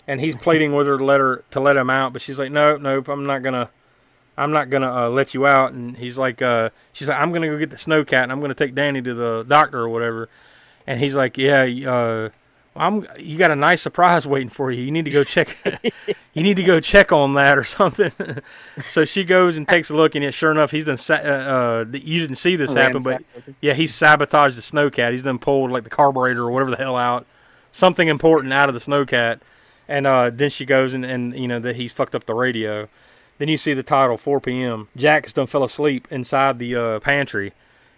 And 0.09 0.21
he's 0.21 0.35
pleading 0.37 0.75
with 0.75 0.89
her 0.89 0.99
to 0.99 1.05
let 1.05 1.21
her 1.21 1.45
to 1.53 1.61
let 1.61 1.77
him 1.77 1.89
out, 1.89 2.13
but 2.13 2.21
she's 2.21 2.37
like, 2.39 2.51
"Nope, 2.51 2.81
nope, 2.81 3.09
I'm 3.09 3.27
not 3.27 3.45
gonna, 3.45 3.71
I'm 4.37 4.51
not 4.51 4.69
gonna 4.69 4.93
uh, 5.05 5.09
let 5.09 5.35
you 5.35 5.47
out." 5.47 5.71
And 5.73 5.97
he's 5.97 6.19
like, 6.19 6.43
uh, 6.43 6.71
"She's 6.93 7.07
like, 7.07 7.17
I'm 7.21 7.31
gonna 7.33 7.47
go 7.47 7.57
get 7.59 7.71
the 7.71 7.77
snowcat 7.77 8.25
and 8.25 8.33
I'm 8.33 8.41
gonna 8.41 8.55
take 8.55 8.75
Danny 8.75 9.01
to 9.03 9.15
the 9.15 9.45
doctor 9.47 9.79
or 9.79 9.89
whatever." 9.89 10.29
And 10.91 10.99
he's 10.99 11.15
like, 11.15 11.39
"Yeah, 11.39 11.63
uh, 11.89 12.31
I'm. 12.75 13.07
You 13.17 13.39
got 13.39 13.53
a 13.53 13.57
nice 13.57 13.81
surprise 13.81 14.27
waiting 14.27 14.49
for 14.49 14.73
you. 14.73 14.83
You 14.83 14.91
need 14.91 15.05
to 15.05 15.13
go 15.13 15.23
check. 15.23 15.47
you 16.35 16.43
need 16.43 16.57
to 16.57 16.65
go 16.65 16.81
check 16.81 17.13
on 17.13 17.35
that 17.35 17.57
or 17.57 17.63
something." 17.63 18.11
so 18.77 19.05
she 19.05 19.23
goes 19.23 19.57
and 19.57 19.69
takes 19.69 19.91
a 19.91 19.95
look, 19.95 20.17
and 20.17 20.25
it, 20.25 20.35
sure 20.35 20.51
enough, 20.51 20.73
he's 20.73 20.87
done. 20.87 20.97
Sa- 20.97 21.15
uh, 21.15 21.85
uh, 21.85 21.85
you 21.93 22.19
didn't 22.19 22.39
see 22.39 22.57
this 22.57 22.75
happen, 22.75 23.05
but 23.05 23.23
yeah, 23.61 23.75
he's 23.75 23.95
sabotaged 23.95 24.57
the 24.57 24.63
snowcat. 24.63 25.13
He's 25.13 25.23
done 25.23 25.39
pulled 25.39 25.71
like 25.71 25.85
the 25.85 25.91
carburetor 25.91 26.43
or 26.43 26.51
whatever 26.51 26.73
the 26.73 26.77
hell 26.77 26.97
out, 26.97 27.25
something 27.71 28.09
important 28.09 28.53
out 28.53 28.69
of 28.69 28.75
the 28.75 28.81
snowcat. 28.81 29.39
And 29.87 30.09
uh, 30.09 30.31
then 30.31 30.51
she 30.51 30.67
goes 30.67 30.93
and, 30.93 31.05
and 31.05 31.39
you 31.39 31.47
know 31.47 31.61
that 31.61 31.77
he's 31.77 31.93
fucked 31.93 32.17
up 32.17 32.27
the 32.27 32.35
radio. 32.35 32.89
Then 33.39 33.47
you 33.47 33.59
see 33.59 33.75
the 33.75 33.85
title 33.85 34.19
4 34.19 34.41
p.m. 34.41 34.89
Jack's 34.97 35.33
done 35.33 35.47
fell 35.47 35.63
asleep 35.63 36.09
inside 36.11 36.59
the 36.59 36.75
uh, 36.75 36.99
pantry, 36.99 37.53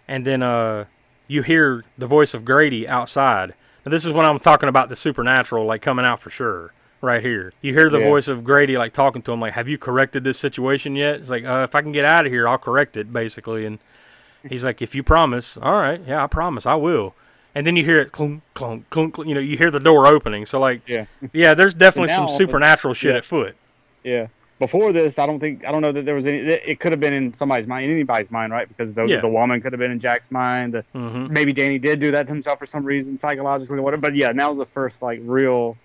and 0.07 0.27
then 0.27 0.43
uh, 0.43 0.85
you 1.27 1.41
hear 1.41 1.83
the 1.97 2.07
voice 2.07 2.33
of 2.33 2.45
Grady 2.45 2.87
outside. 2.87 3.53
Now 3.85 3.89
this 3.91 4.05
is 4.05 4.11
when 4.11 4.25
I'm 4.25 4.39
talking 4.39 4.69
about 4.69 4.89
the 4.89 4.95
supernatural 4.95 5.65
like 5.65 5.81
coming 5.81 6.05
out 6.05 6.21
for 6.21 6.29
sure. 6.29 6.73
Right 7.01 7.21
here, 7.21 7.51
you 7.61 7.73
hear 7.73 7.89
the 7.89 7.97
Yeah. 7.99 8.05
voice 8.07 8.29
of 8.29 8.45
Grady 8.45 8.77
like 8.77 8.93
talking 8.93 9.21
to 9.23 9.33
him 9.33 9.41
like, 9.41 9.51
"Have 9.53 9.67
you 9.67 9.77
corrected 9.77 10.23
this 10.23 10.39
situation 10.39 10.95
yet?" 10.95 11.15
It's 11.15 11.29
like, 11.29 11.43
uh, 11.43 11.65
"If 11.67 11.75
I 11.75 11.81
can 11.81 11.91
get 11.91 12.05
out 12.05 12.25
of 12.25 12.31
here, 12.31 12.47
I'll 12.47 12.57
correct 12.57 12.95
it." 12.95 13.11
Basically, 13.11 13.65
and 13.65 13.79
He's 14.49 14.65
like, 14.65 14.81
if 14.81 14.93
you 14.93 15.03
promise, 15.03 15.57
all 15.61 15.71
right, 15.79 16.01
yeah, 16.05 16.21
I 16.21 16.27
promise, 16.27 16.65
I 16.65 16.75
will. 16.75 17.15
And 17.55 17.65
then 17.65 17.77
you 17.77 17.85
hear 17.85 17.99
it 17.99 18.11
clunk, 18.11 18.41
clunk, 18.53 18.89
clunk, 18.89 19.13
clunk. 19.13 19.29
You 19.29 19.35
know, 19.35 19.39
you 19.39 19.57
hear 19.57 19.71
the 19.71 19.79
door 19.79 20.05
opening. 20.05 20.45
So 20.45 20.59
like, 20.59 20.81
Yeah. 20.85 21.05
yeah, 21.31 21.53
there's 21.53 21.73
definitely 21.73 22.09
now- 22.13 22.27
some 22.27 22.37
supernatural 22.37 22.93
shit 22.93 23.11
yeah. 23.11 23.17
at 23.19 23.23
foot. 23.25 23.55
Yeah. 24.03 24.27
Before 24.63 24.93
this, 24.93 25.19
I 25.19 25.25
don't 25.25 25.39
think 25.39 25.65
I 25.67 25.71
don't 25.73 25.81
know 25.81 25.91
that 25.91 26.05
there 26.05 26.15
was 26.15 26.25
any. 26.25 26.37
It 26.39 26.79
could 26.79 26.93
have 26.93 26.99
been 27.01 27.11
in 27.13 27.33
somebody's 27.33 27.67
mind, 27.67 27.91
anybody's 27.91 28.31
mind, 28.31 28.53
right? 28.53 28.67
Because 28.67 28.93
the, 28.95 29.05
Yeah. 29.05 29.19
the 29.19 29.27
woman 29.27 29.59
could 29.59 29.73
have 29.73 29.79
been 29.79 29.91
in 29.91 29.99
Jack's 29.99 30.31
mind. 30.31 30.73
The, 30.73 30.85
hmm 30.93 31.27
maybe 31.33 31.51
Danny 31.51 31.79
did 31.79 31.99
do 31.99 32.11
that 32.11 32.27
to 32.27 32.33
himself 32.33 32.59
for 32.59 32.65
some 32.65 32.85
reason, 32.85 33.17
psychologically, 33.17 33.77
or 33.77 33.81
whatever. 33.81 33.99
But 34.01 34.15
yeah, 34.15 34.31
that 34.31 34.47
was 34.49 34.57
the 34.57 34.65
first 34.65 35.01
like 35.01 35.19
real. 35.23 35.75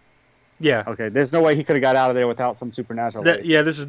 Yeah. 0.61 0.85
Okay, 0.87 1.09
there's 1.09 1.33
no 1.33 1.43
way 1.43 1.55
he 1.57 1.65
could 1.65 1.77
have 1.77 1.83
got 1.83 1.97
out 1.97 2.11
of 2.11 2.15
there 2.17 2.27
without 2.29 2.57
some 2.57 2.73
supernatural. 2.73 3.25
That, 3.25 3.45
yeah, 3.45 3.63
this 3.63 3.79
is 3.81 3.87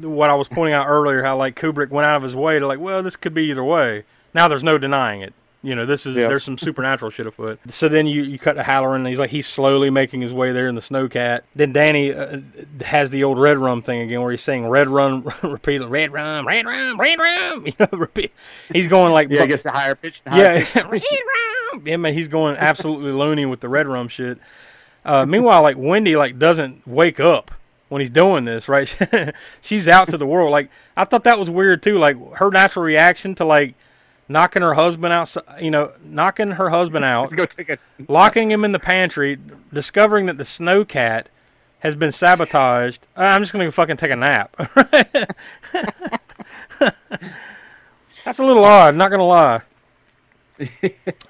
what 0.00 0.30
I 0.30 0.34
was 0.34 0.46
pointing 0.48 0.74
out 0.74 0.86
earlier. 0.86 1.22
How 1.24 1.36
like 1.36 1.56
Kubrick 1.56 1.90
went 1.90 2.06
out 2.06 2.16
of 2.16 2.22
his 2.22 2.34
way 2.34 2.58
to 2.58 2.66
like, 2.66 2.78
well, 2.78 3.02
this 3.02 3.16
could 3.16 3.34
be 3.34 3.44
either 3.50 3.64
way. 3.64 4.04
Now 4.34 4.46
there's 4.48 4.62
no 4.64 4.78
denying 4.78 5.22
it. 5.22 5.34
You 5.62 5.74
know, 5.74 5.84
this 5.84 6.06
is 6.06 6.16
Yeah. 6.16 6.28
there's 6.28 6.42
some 6.42 6.56
supernatural 6.56 7.10
shit 7.10 7.26
afoot. 7.26 7.60
So 7.68 7.88
then 7.88 8.06
you 8.06 8.22
you 8.22 8.38
cut 8.38 8.54
to 8.54 8.62
Hallorann, 8.62 8.96
and 8.96 9.06
he's 9.06 9.18
like 9.18 9.28
he's 9.30 9.46
slowly 9.46 9.90
making 9.90 10.22
his 10.22 10.32
way 10.32 10.52
there 10.52 10.68
in 10.68 10.74
the 10.74 10.80
snowcat. 10.80 11.42
Then 11.54 11.72
Danny 11.74 12.14
uh, 12.14 12.38
has 12.82 13.10
the 13.10 13.24
old 13.24 13.38
red 13.38 13.58
rum 13.58 13.82
thing 13.82 14.00
again, 14.00 14.22
where 14.22 14.30
he's 14.30 14.42
saying 14.42 14.66
red 14.66 14.88
rum 14.88 15.30
repeatedly, 15.42 15.90
red 15.90 16.12
rum, 16.12 16.46
red 16.46 16.64
rum, 16.64 16.98
red 16.98 17.18
rum. 17.18 17.66
You 17.66 17.72
know, 17.78 17.88
repeat. 17.92 18.32
He's 18.72 18.88
going 18.88 19.12
like 19.12 19.28
Yeah, 19.30 19.42
I 19.42 19.46
guess 19.46 19.62
the 19.62 19.70
higher 19.70 19.94
pitch. 19.94 20.22
The 20.22 20.30
higher 20.30 20.58
yeah, 20.60 20.64
pitch. 20.64 20.84
red 20.90 21.02
rum. 21.72 21.82
Yeah, 21.84 21.96
man, 21.98 22.14
he's 22.14 22.28
going 22.28 22.56
absolutely 22.56 23.12
loony 23.12 23.44
with 23.44 23.60
the 23.60 23.68
red 23.68 23.86
rum 23.86 24.08
shit. 24.08 24.38
Uh, 25.04 25.26
meanwhile, 25.26 25.62
like 25.62 25.76
Wendy, 25.78 26.16
like 26.16 26.38
doesn't 26.38 26.86
wake 26.88 27.20
up 27.20 27.50
when 27.90 28.00
he's 28.00 28.10
doing 28.10 28.44
this, 28.46 28.66
right? 28.68 28.94
She's 29.60 29.88
out 29.88 30.08
to 30.08 30.16
the 30.16 30.26
world. 30.26 30.50
Like 30.52 30.70
I 30.96 31.04
thought 31.04 31.24
that 31.24 31.38
was 31.38 31.50
weird 31.50 31.82
too. 31.82 31.98
Like 31.98 32.16
her 32.36 32.50
natural 32.50 32.84
reaction 32.84 33.34
to 33.36 33.44
like 33.44 33.74
knocking 34.30 34.62
her 34.62 34.74
husband 34.74 35.12
out, 35.12 35.36
you 35.60 35.72
know, 35.72 35.92
knocking 36.04 36.52
her 36.52 36.70
husband 36.70 37.04
out, 37.12 37.22
Let's 37.22 37.34
go 37.34 37.44
take 37.44 37.68
a. 37.68 37.78
locking 38.08 38.50
him 38.50 38.64
in 38.64 38.72
the 38.72 38.78
pantry, 38.78 39.38
discovering 39.72 40.26
that 40.26 40.38
the 40.38 40.44
snow 40.44 40.84
cat 40.84 41.28
has 41.80 41.96
been 41.96 42.12
sabotaged. 42.12 43.06
Uh, 43.16 43.22
I'm 43.22 43.42
just 43.42 43.52
gonna 43.52 43.70
fucking 43.72 43.96
take 43.96 44.12
a 44.12 44.16
nap. 44.16 44.56
That's 48.24 48.38
a 48.38 48.44
little 48.44 48.64
odd, 48.64 48.94
not 48.94 49.10
gonna 49.10 49.26
lie. 49.26 49.62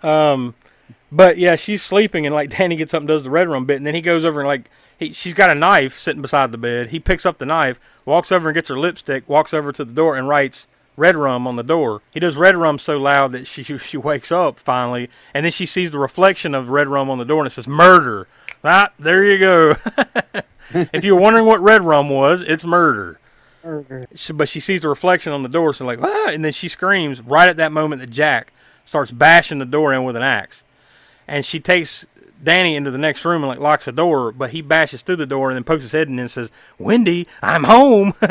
Um, 0.03 0.55
but 1.13 1.39
yeah, 1.39 1.55
she's 1.55 1.83
sleeping, 1.83 2.27
and 2.27 2.35
like 2.35 2.51
Danny 2.51 2.75
gets 2.75 2.93
up 2.95 3.01
and 3.01 3.09
does 3.09 3.23
the 3.23 3.31
red 3.31 3.49
rum 3.49 3.65
bit, 3.65 3.77
and 3.77 3.87
then 3.87 3.95
he 3.95 4.01
goes 4.01 4.25
over 4.25 4.41
and 4.41 4.49
like 4.49 4.69
he, 4.99 5.13
she's 5.13 5.35
got 5.35 5.51
a 5.51 5.55
knife 5.55 5.99
sitting 5.99 6.21
beside 6.21 6.51
the 6.51 6.59
bed. 6.59 6.89
He 6.89 6.99
picks 6.99 7.25
up 7.25 7.39
the 7.39 7.47
knife, 7.47 7.79
walks 8.05 8.33
over 8.33 8.49
and 8.49 8.55
gets 8.55 8.69
her 8.69 8.79
lipstick, 8.79 9.29
walks 9.29 9.55
over 9.55 9.73
to 9.73 9.85
the 9.85 9.93
door 9.93 10.17
and 10.17 10.29
writes 10.29 10.67
red 11.01 11.17
rum 11.17 11.47
on 11.47 11.57
the 11.57 11.63
door. 11.63 12.03
He 12.11 12.21
does 12.21 12.37
red 12.37 12.57
rum 12.57 12.79
so 12.79 12.99
loud 12.99 13.33
that 13.33 13.47
she 13.47 13.63
she 13.79 13.97
wakes 13.97 14.31
up 14.31 14.61
finally, 14.61 15.11
and 15.35 15.45
then 15.45 15.53
she 15.53 15.67
sees 15.67 15.91
the 15.91 15.99
reflection 15.99 16.55
of 16.55 16.69
red 16.69 16.87
rum 16.87 17.11
on 17.11 17.19
the 17.19 17.25
door, 17.25 17.41
and 17.41 17.47
it 17.47 17.55
says 17.55 17.67
murder. 17.67 18.29
Ah, 18.63 18.93
there 18.99 19.25
you 19.25 19.39
go. 19.39 19.77
if 20.71 21.03
you're 21.03 21.19
wondering 21.19 21.47
what 21.47 21.61
red 21.63 21.83
rum 21.83 22.11
was, 22.11 22.43
it's 22.43 22.65
murder. 22.65 23.19
So, 24.15 24.35
but 24.35 24.49
she 24.49 24.61
sees 24.61 24.83
the 24.83 24.89
reflection 24.89 25.33
on 25.33 25.43
the 25.43 25.49
door, 25.49 25.75
so 25.75 25.85
like, 25.85 25.99
ah, 26.03 26.29
and 26.29 26.45
then 26.45 26.53
she 26.53 26.69
screams 26.69 27.21
right 27.23 27.49
at 27.49 27.57
that 27.57 27.73
moment 27.73 28.01
that 28.01 28.11
Jack 28.11 28.53
starts 28.85 29.11
bashing 29.11 29.59
the 29.59 29.65
door 29.65 29.93
in 29.93 30.05
with 30.05 30.17
an 30.17 30.23
axe, 30.23 30.63
and 31.27 31.45
she 31.45 31.61
takes 31.61 32.07
Danny 32.43 32.75
into 32.75 32.91
the 32.91 32.99
next 32.99 33.25
room 33.25 33.43
and 33.43 33.49
like 33.49 33.59
locks 33.59 33.87
the 33.87 33.93
door, 33.93 34.33
but 34.33 34.51
he 34.51 34.63
bashes 34.63 35.03
through 35.03 35.17
the 35.17 35.27
door 35.27 35.51
and 35.51 35.57
then 35.57 35.65
pokes 35.65 35.83
his 35.83 35.93
head 35.93 36.09
in 36.09 36.19
and 36.19 36.31
says, 36.31 36.51
"Wendy, 36.79 37.27
I'm 37.43 37.65
home." 37.65 38.15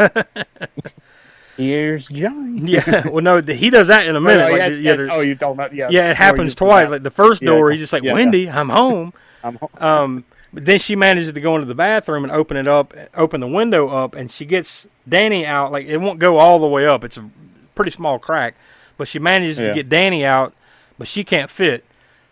Here's 1.59 2.07
Johnny. 2.07 2.71
yeah, 2.73 3.07
well, 3.07 3.23
no, 3.23 3.41
he 3.41 3.69
does 3.69 3.87
that 3.87 4.07
in 4.07 4.15
a 4.15 4.19
Oh, 4.19 4.21
minute. 4.21 4.45
yeah, 4.45 4.51
like, 4.51 4.71
yeah, 4.71 4.93
yeah, 5.05 5.07
oh, 5.11 5.19
you're 5.21 5.35
talking 5.35 5.53
about 5.53 5.73
yeah. 5.75 5.89
yeah, 5.91 6.11
it 6.11 6.17
happens 6.17 6.55
twice. 6.55 6.89
Like 6.89 7.03
the 7.03 7.11
first 7.11 7.41
Yeah, 7.41 7.51
door, 7.51 7.71
he's 7.71 7.81
just 7.81 7.93
like, 7.93 8.03
yeah, 8.03 8.09
yeah. 8.09 8.15
"Wendy, 8.15 8.49
I'm 8.49 8.69
home." 8.81 9.13
I'm 9.43 9.55
ho- 9.55 9.69
Um, 9.79 10.23
but 10.53 10.65
then 10.65 10.79
she 10.79 10.95
manages 10.95 11.31
to 11.33 11.39
go 11.41 11.55
into 11.55 11.67
the 11.67 11.75
bathroom 11.75 12.23
and 12.23 12.31
open 12.33 12.57
it 12.57 12.67
up, 12.67 12.93
open 13.15 13.39
the 13.39 13.47
window 13.47 13.87
up, 13.89 14.15
and 14.15 14.31
she 14.31 14.45
gets 14.45 14.87
Danny 15.07 15.45
out. 15.45 15.71
Like 15.71 15.85
it 15.87 15.97
won't 15.97 16.19
go 16.19 16.37
all 16.37 16.59
the 16.59 16.67
way 16.67 16.85
up; 16.87 17.03
it's 17.03 17.17
a 17.17 17.29
pretty 17.75 17.91
small 17.91 18.19
crack, 18.19 18.55
but 18.97 19.07
she 19.07 19.19
manages 19.19 19.59
Yeah. 19.59 19.69
to 19.69 19.73
get 19.75 19.89
Danny 19.89 20.25
out, 20.25 20.53
but 20.97 21.07
she 21.07 21.23
can't 21.23 21.51
fit. 21.51 21.83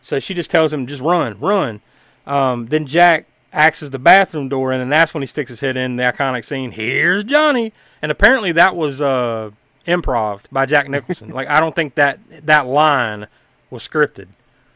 So 0.02 0.20
she 0.20 0.34
just 0.34 0.50
tells 0.50 0.72
him, 0.74 0.88
"Just 0.88 1.02
run, 1.02 1.38
run." 1.40 1.82
Um, 2.26 2.68
then 2.68 2.86
Jack 2.88 3.26
axes 3.54 3.90
the 3.92 4.00
bathroom 4.00 4.50
door 4.50 4.74
in, 4.74 4.82
and 4.82 4.92
that's 4.92 5.14
when 5.14 5.22
he 5.24 5.28
sticks 5.28 5.50
his 5.50 5.60
head 5.62 5.78
in 5.78 5.96
the 5.96 6.04
iconic 6.04 6.44
scene. 6.46 6.72
Here's 6.72 7.24
Johnny, 7.24 7.72
and 8.02 8.12
apparently 8.12 8.52
that 8.54 8.76
was 8.76 9.02
uh, 9.02 9.52
improv 9.88 10.42
by 10.52 10.66
Jack 10.66 10.90
Nicholson. 10.90 11.30
like 11.30 11.48
I 11.48 11.60
don't 11.60 11.76
think 11.76 11.96
that 11.96 12.20
that 12.46 12.68
line 12.68 13.28
was 13.70 13.88
scripted. 13.88 14.28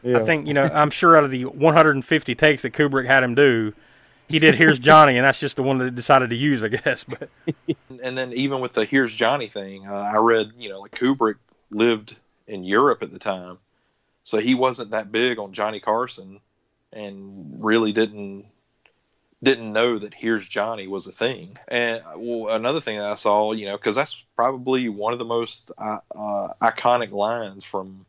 yeah. 0.02 0.18
I 0.18 0.24
think 0.24 0.46
you 0.46 0.54
know. 0.54 0.64
I'm 0.64 0.90
sure 0.90 1.16
out 1.16 1.24
of 1.24 1.30
the 1.30 1.44
150 1.44 2.34
takes 2.34 2.62
that 2.62 2.72
Kubrick 2.72 3.06
had 3.06 3.22
him 3.22 3.34
do, 3.34 3.72
he 4.32 4.38
did 4.38 4.54
"Here's 4.54 4.78
Johnny," 4.78 5.16
and 5.16 5.24
that's 5.24 5.38
just 5.38 5.56
the 5.56 5.62
one 5.62 5.78
that 5.78 5.84
he 5.84 5.90
decided 5.90 6.30
to 6.30 6.36
use, 6.36 6.62
I 6.62 6.68
guess. 6.68 7.04
But 7.04 7.28
and 8.02 8.16
then 8.16 8.32
even 8.32 8.60
with 8.60 8.72
the 8.72 8.84
here's 8.84 9.12
Johnny 9.12 9.48
thing, 9.48 9.86
uh, 9.86 9.92
I 9.92 10.16
read 10.16 10.52
you 10.58 10.70
know 10.70 10.80
like 10.80 10.92
Kubrick 10.92 11.36
lived 11.70 12.16
in 12.46 12.64
Europe 12.64 13.02
at 13.02 13.12
the 13.12 13.18
time, 13.18 13.58
so 14.24 14.38
he 14.38 14.54
wasn't 14.54 14.90
that 14.90 15.12
big 15.12 15.38
on 15.38 15.52
Johnny 15.52 15.80
Carson, 15.80 16.40
and 16.92 17.62
really 17.62 17.92
didn't 17.92 18.46
didn't 19.42 19.72
know 19.72 19.98
that 19.98 20.14
here's 20.14 20.46
Johnny 20.46 20.86
was 20.86 21.06
a 21.06 21.12
thing. 21.12 21.58
And 21.68 22.02
well, 22.16 22.54
another 22.54 22.80
thing 22.80 22.98
that 22.98 23.10
I 23.10 23.14
saw, 23.16 23.52
you 23.52 23.66
know, 23.66 23.76
because 23.76 23.96
that's 23.96 24.14
probably 24.36 24.88
one 24.88 25.12
of 25.12 25.18
the 25.18 25.24
most 25.24 25.72
uh, 25.76 25.98
uh, 26.14 26.52
iconic 26.62 27.10
lines 27.10 27.64
from, 27.64 28.06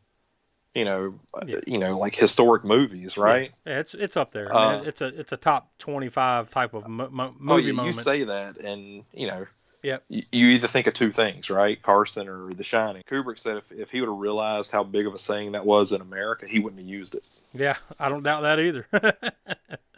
you 0.74 0.84
know, 0.84 1.18
uh, 1.34 1.40
Yeah. 1.46 1.56
you 1.66 1.78
know, 1.78 1.98
like 1.98 2.14
historic 2.14 2.64
movies, 2.64 3.16
right? 3.16 3.52
yeah, 3.66 3.80
it's 3.80 3.94
it's 3.94 4.16
up 4.16 4.32
there. 4.32 4.54
I 4.54 4.76
mean, 4.76 4.80
Uh, 4.80 4.82
it's 4.88 5.00
a 5.00 5.06
it's 5.06 5.32
a 5.32 5.36
top 5.36 5.76
25 5.78 6.50
type 6.50 6.74
of 6.74 6.86
mo- 6.88 7.08
mo- 7.10 7.34
Oh, 7.48 7.56
movie 7.56 7.62
you, 7.62 7.68
you 7.68 7.74
moment. 7.74 7.98
say 7.98 8.24
that, 8.24 8.56
and 8.58 9.04
you 9.12 9.26
know, 9.26 9.46
Yep. 9.82 10.04
y- 10.08 10.22
you 10.32 10.46
either 10.48 10.68
think 10.68 10.86
of 10.86 10.94
two 10.94 11.12
things, 11.12 11.50
right? 11.50 11.80
Carson 11.82 12.28
or 12.28 12.54
The 12.54 12.64
Shining. 12.64 13.02
Kubrick 13.10 13.38
said 13.38 13.56
if, 13.58 13.70
if 13.72 13.90
he 13.90 14.00
would 14.00 14.08
have 14.08 14.18
realized 14.18 14.70
how 14.70 14.82
big 14.84 15.06
of 15.06 15.14
a 15.14 15.18
saying 15.18 15.52
that 15.52 15.66
was 15.66 15.92
in 15.92 16.00
America, 16.00 16.46
he 16.46 16.58
wouldn't 16.60 16.80
have 16.80 16.88
used 16.88 17.14
it. 17.16 17.28
yeah, 17.52 17.76
I 17.98 18.08
don't 18.08 18.22
doubt 18.22 18.42
that 18.42 18.60
either. 18.60 18.86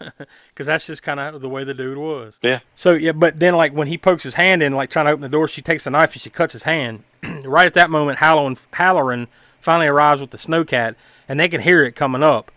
Because 0.48 0.66
that's 0.66 0.86
just 0.86 1.02
kind 1.02 1.20
of 1.20 1.42
the 1.42 1.48
way 1.48 1.64
the 1.64 1.74
dude 1.74 1.98
was. 1.98 2.38
Yeah. 2.40 2.60
So 2.76 2.92
yeah, 2.92 3.12
but 3.12 3.38
then 3.38 3.54
like 3.54 3.74
when 3.74 3.88
he 3.88 3.98
pokes 3.98 4.22
his 4.22 4.34
hand 4.34 4.62
in, 4.62 4.72
like 4.72 4.88
trying 4.88 5.04
to 5.04 5.12
open 5.12 5.20
the 5.20 5.28
door, 5.28 5.48
she 5.48 5.60
takes 5.60 5.84
the 5.84 5.90
knife 5.90 6.14
and 6.14 6.22
she 6.22 6.30
cuts 6.30 6.54
his 6.54 6.62
hand. 6.62 7.04
right 7.44 7.66
at 7.66 7.74
that 7.74 7.90
moment, 7.90 8.20
Hallorann, 8.20 8.56
Hallorann 8.72 9.26
finally 9.60 9.86
arrives 9.86 10.20
with 10.20 10.30
the 10.30 10.38
snowcat, 10.38 10.94
and 11.28 11.38
they 11.38 11.48
can 11.48 11.60
hear 11.60 11.84
it 11.84 11.92
coming 11.92 12.22
up. 12.22 12.50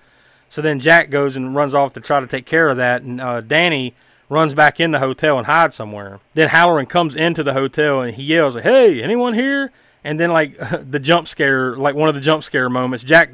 So 0.49 0.61
then 0.61 0.79
Jack 0.79 1.09
goes 1.09 1.35
and 1.35 1.55
runs 1.55 1.75
off 1.75 1.93
to 1.93 1.99
try 1.99 2.19
to 2.19 2.27
take 2.27 2.45
care 2.45 2.69
of 2.69 2.77
that, 2.77 3.01
and 3.01 3.19
uh, 3.19 3.41
Danny 3.41 3.93
runs 4.29 4.53
back 4.53 4.79
in 4.79 4.91
the 4.91 4.99
hotel 4.99 5.37
and 5.37 5.47
hides 5.47 5.75
somewhere. 5.75 6.19
Then 6.35 6.49
Hallorann 6.49 6.87
comes 6.87 7.15
into 7.15 7.43
the 7.43 7.53
hotel 7.53 8.01
and 8.01 8.15
he 8.15 8.23
yells, 8.23 8.55
"Hey, 8.55 9.01
anyone 9.01 9.33
here?" 9.33 9.71
And 10.03 10.19
then 10.19 10.31
like 10.31 10.57
the 10.91 10.99
jump 10.99 11.27
scare, 11.27 11.75
like 11.75 11.95
one 11.95 12.09
of 12.09 12.15
the 12.15 12.21
jump 12.21 12.43
scare 12.43 12.69
moments, 12.69 13.03
Jack 13.03 13.31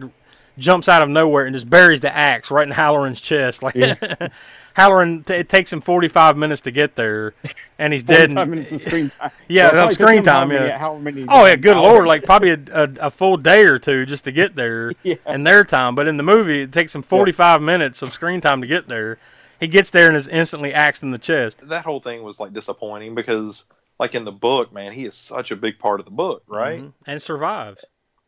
jumps 0.58 0.88
out 0.88 1.02
of 1.04 1.10
nowhere 1.10 1.46
and 1.46 1.54
just 1.56 1.70
buries 1.70 2.02
the 2.02 2.16
axe 2.16 2.50
right 2.52 2.68
in 2.68 2.74
Hallorann's 2.74 3.22
chest. 3.22 3.62
Like 3.64 3.76
Hallorann, 4.78 5.26
t- 5.26 5.36
it 5.36 5.48
takes 5.48 5.72
him 5.72 5.80
45 5.80 6.36
minutes 6.36 6.62
to 6.64 6.72
get 6.72 6.96
there, 6.98 7.34
and 7.80 7.94
he's 7.94 8.04
dead. 8.08 8.32
45 8.32 8.44
in- 8.44 8.50
minutes 8.50 8.72
of 8.74 8.82
screen 8.82 9.08
time. 9.08 9.32
Yeah, 9.48 9.64
Well, 9.64 9.72
it 9.72 9.74
no, 9.76 9.80
probably 9.80 9.96
screen 9.96 10.18
him 10.20 10.26
how 10.26 10.40
time, 10.40 10.48
many- 10.50 10.66
yeah. 10.68 10.78
How 10.78 10.98
many? 10.98 11.26
Oh 11.30 11.46
yeah, 11.46 11.56
good 11.56 11.78
hours? 11.78 11.84
lord! 11.84 12.08
Like 12.08 12.24
probably 12.26 12.50
a, 12.52 12.60
a, 12.74 12.90
a 13.08 13.12
full 13.12 13.38
day 13.38 13.64
or 13.64 13.80
two 13.80 14.06
just 14.06 14.26
to 14.26 14.34
get 14.34 14.54
there 14.56 14.92
Yeah. 15.04 15.16
in 15.28 15.44
their 15.46 15.64
time. 15.64 15.96
But 15.96 16.10
in 16.10 16.18
the 16.18 16.24
movie, 16.24 16.64
it 16.64 16.74
takes 16.74 16.94
him 16.94 17.04
45 17.04 17.62
minutes 17.62 18.02
of 18.02 18.10
screen 18.12 18.42
time 18.42 18.60
to 18.62 18.68
get 18.68 18.88
there. 18.90 19.18
He 19.62 19.68
gets 19.68 19.92
there 19.92 20.10
and 20.10 20.18
is 20.18 20.28
instantly 20.28 20.74
axed 20.74 21.04
in 21.04 21.12
the 21.12 21.18
chest. 21.18 21.56
That 21.64 21.86
whole 21.86 22.02
thing 22.02 22.22
was 22.24 22.42
like 22.42 22.52
disappointing 22.52 23.16
because, 23.16 23.64
like 23.98 24.14
in 24.14 24.26
the 24.26 24.32
book, 24.34 24.74
man, 24.74 24.92
he 24.92 25.06
is 25.06 25.16
such 25.16 25.52
a 25.52 25.56
big 25.56 25.80
part 25.80 26.02
of 26.02 26.06
the 26.06 26.12
book, 26.12 26.44
right? 26.48 26.82
Mhm. 26.82 26.92
And 27.08 27.22
survives. 27.22 27.86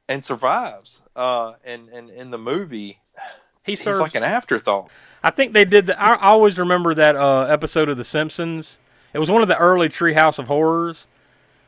And 0.09 0.23
survives. 0.23 1.01
Uh, 1.15 1.53
and 1.65 1.89
and 1.89 2.09
in 2.09 2.29
the 2.31 2.37
movie, 2.37 2.99
He 3.63 3.73
he's 3.73 3.81
serves. 3.83 3.99
like 3.99 4.15
an 4.15 4.23
afterthought. 4.23 4.89
I 5.23 5.31
think 5.31 5.53
they 5.53 5.65
did. 5.65 5.87
The, 5.87 6.01
I, 6.01 6.13
I 6.13 6.27
always 6.29 6.57
remember 6.57 6.93
that 6.95 7.15
uh, 7.15 7.41
episode 7.43 7.89
of 7.89 7.97
The 7.97 8.03
Simpsons. 8.03 8.77
It 9.13 9.19
was 9.19 9.29
one 9.31 9.41
of 9.41 9.47
the 9.47 9.57
early 9.57 9.89
Treehouse 9.89 10.37
of 10.39 10.45
Horrors, 10.47 11.07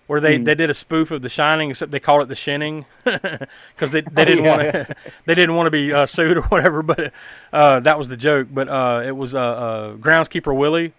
where 0.07 0.21
they, 0.21 0.37
Hmm. 0.37 0.43
they 0.43 0.55
did 0.55 0.69
a 0.69 0.73
spoof 0.73 1.09
of 1.11 1.21
The 1.21 1.29
Shining, 1.29 1.69
except 1.71 1.91
they 1.91 1.99
called 1.99 2.21
it 2.21 2.27
The 2.27 2.35
Shinning, 2.35 2.85
because 3.03 3.91
they, 3.91 4.01
they 4.01 4.21
Oh, 4.21 4.25
didn't 4.25 4.45
yeah. 4.45 4.49
want 4.57 4.61
to 4.87 4.95
they 5.25 5.35
didn't 5.35 5.55
want 5.55 5.67
to 5.67 5.71
be 5.71 5.91
uh, 5.93 6.05
sued 6.05 6.37
or 6.37 6.43
whatever. 6.43 6.81
But 6.83 7.11
uh, 7.51 7.79
that 7.81 7.97
was 7.97 8.07
the 8.07 8.17
joke. 8.17 8.47
But 8.51 8.69
uh, 8.69 9.03
it 9.05 9.15
was 9.15 9.35
uh, 9.35 9.39
uh, 9.39 9.93
Groundskeeper 9.95 10.55
Willie 10.55 10.93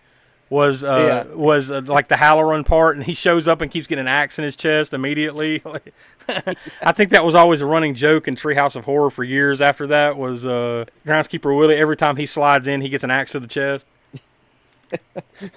was 0.50 0.84
uh, 0.84 1.24
Yeah. 1.28 1.34
was 1.34 1.70
uh, 1.70 1.80
like 1.86 2.08
the 2.08 2.16
Hallorann 2.16 2.66
part, 2.66 2.96
and 2.96 3.04
he 3.04 3.14
shows 3.14 3.48
up 3.48 3.60
and 3.62 3.70
keeps 3.70 3.86
getting 3.86 4.02
an 4.02 4.08
axe 4.08 4.38
in 4.38 4.44
his 4.44 4.56
chest 4.56 4.92
immediately. 4.92 5.62
I 6.82 6.92
think 6.92 7.10
that 7.10 7.24
was 7.24 7.34
always 7.34 7.60
a 7.60 7.66
running 7.66 7.94
joke 7.94 8.28
in 8.28 8.36
Treehouse 8.36 8.76
of 8.76 8.84
Horror 8.84 9.10
for 9.10 9.24
years. 9.24 9.60
After 9.60 9.86
that 9.88 10.16
was 10.16 10.44
uh, 10.44 10.84
Groundskeeper 11.04 11.56
Willie. 11.56 11.76
Every 11.76 11.96
time 11.96 12.16
he 12.16 12.26
slides 12.26 12.66
in, 12.66 12.80
he 12.82 12.88
gets 12.88 13.02
an 13.02 13.10
axe 13.10 13.32
to 13.32 13.40
the 13.40 13.48
chest. 13.48 13.86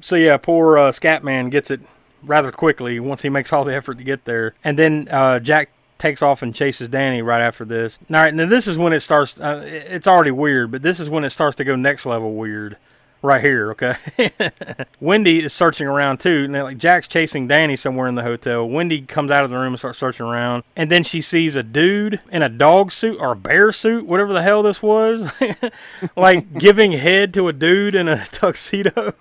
so 0.00 0.16
yeah, 0.16 0.36
poor 0.36 0.78
uh, 0.78 0.92
Scatman 0.92 1.50
gets 1.50 1.70
it 1.70 1.80
rather 2.22 2.52
quickly 2.52 3.00
once 3.00 3.22
he 3.22 3.28
makes 3.28 3.52
all 3.52 3.64
the 3.64 3.74
effort 3.74 3.98
to 3.98 4.04
get 4.04 4.24
there. 4.24 4.54
And 4.62 4.78
then 4.78 5.08
uh, 5.10 5.38
Jack 5.40 5.70
takes 5.98 6.22
off 6.22 6.42
and 6.42 6.54
chases 6.54 6.88
Danny 6.88 7.22
right 7.22 7.40
after 7.42 7.64
this. 7.64 7.98
All 8.10 8.16
right, 8.16 8.34
now 8.34 8.46
this 8.46 8.66
is 8.66 8.76
when 8.76 8.92
it 8.92 9.00
starts. 9.00 9.38
Uh, 9.40 9.62
it's 9.64 10.06
already 10.06 10.30
weird, 10.32 10.70
but 10.72 10.82
this 10.82 10.98
is 11.00 11.08
when 11.08 11.24
it 11.24 11.30
starts 11.30 11.56
to 11.56 11.64
go 11.64 11.76
next 11.76 12.06
level 12.06 12.34
weird. 12.34 12.76
Right 13.24 13.40
here, 13.40 13.70
okay. 13.70 13.96
Wendy 15.00 15.44
is 15.44 15.52
searching 15.52 15.86
around 15.86 16.18
too. 16.18 16.42
And 16.44 16.52
like 16.52 16.76
Jack's 16.76 17.06
chasing 17.06 17.46
Danny 17.46 17.76
somewhere 17.76 18.08
in 18.08 18.16
the 18.16 18.24
hotel. 18.24 18.68
Wendy 18.68 19.02
comes 19.02 19.30
out 19.30 19.44
of 19.44 19.50
the 19.50 19.56
room 19.56 19.74
and 19.74 19.78
starts 19.78 20.00
searching 20.00 20.26
around, 20.26 20.64
and 20.74 20.90
then 20.90 21.04
she 21.04 21.20
sees 21.20 21.54
a 21.54 21.62
dude 21.62 22.20
in 22.32 22.42
a 22.42 22.48
dog 22.48 22.90
suit 22.90 23.18
or 23.20 23.32
a 23.32 23.36
bear 23.36 23.70
suit, 23.70 24.06
whatever 24.06 24.32
the 24.32 24.42
hell 24.42 24.64
this 24.64 24.82
was, 24.82 25.30
like 26.16 26.52
giving 26.58 26.90
head 26.90 27.32
to 27.34 27.46
a 27.46 27.52
dude 27.52 27.94
in 27.94 28.08
a 28.08 28.26
tuxedo. 28.32 29.14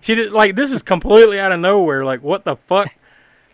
she 0.00 0.14
did 0.14 0.32
like 0.32 0.54
this 0.54 0.72
is 0.72 0.82
completely 0.82 1.38
out 1.38 1.52
of 1.52 1.60
nowhere. 1.60 2.02
Like 2.02 2.22
what 2.22 2.44
the 2.44 2.56
fuck? 2.56 2.88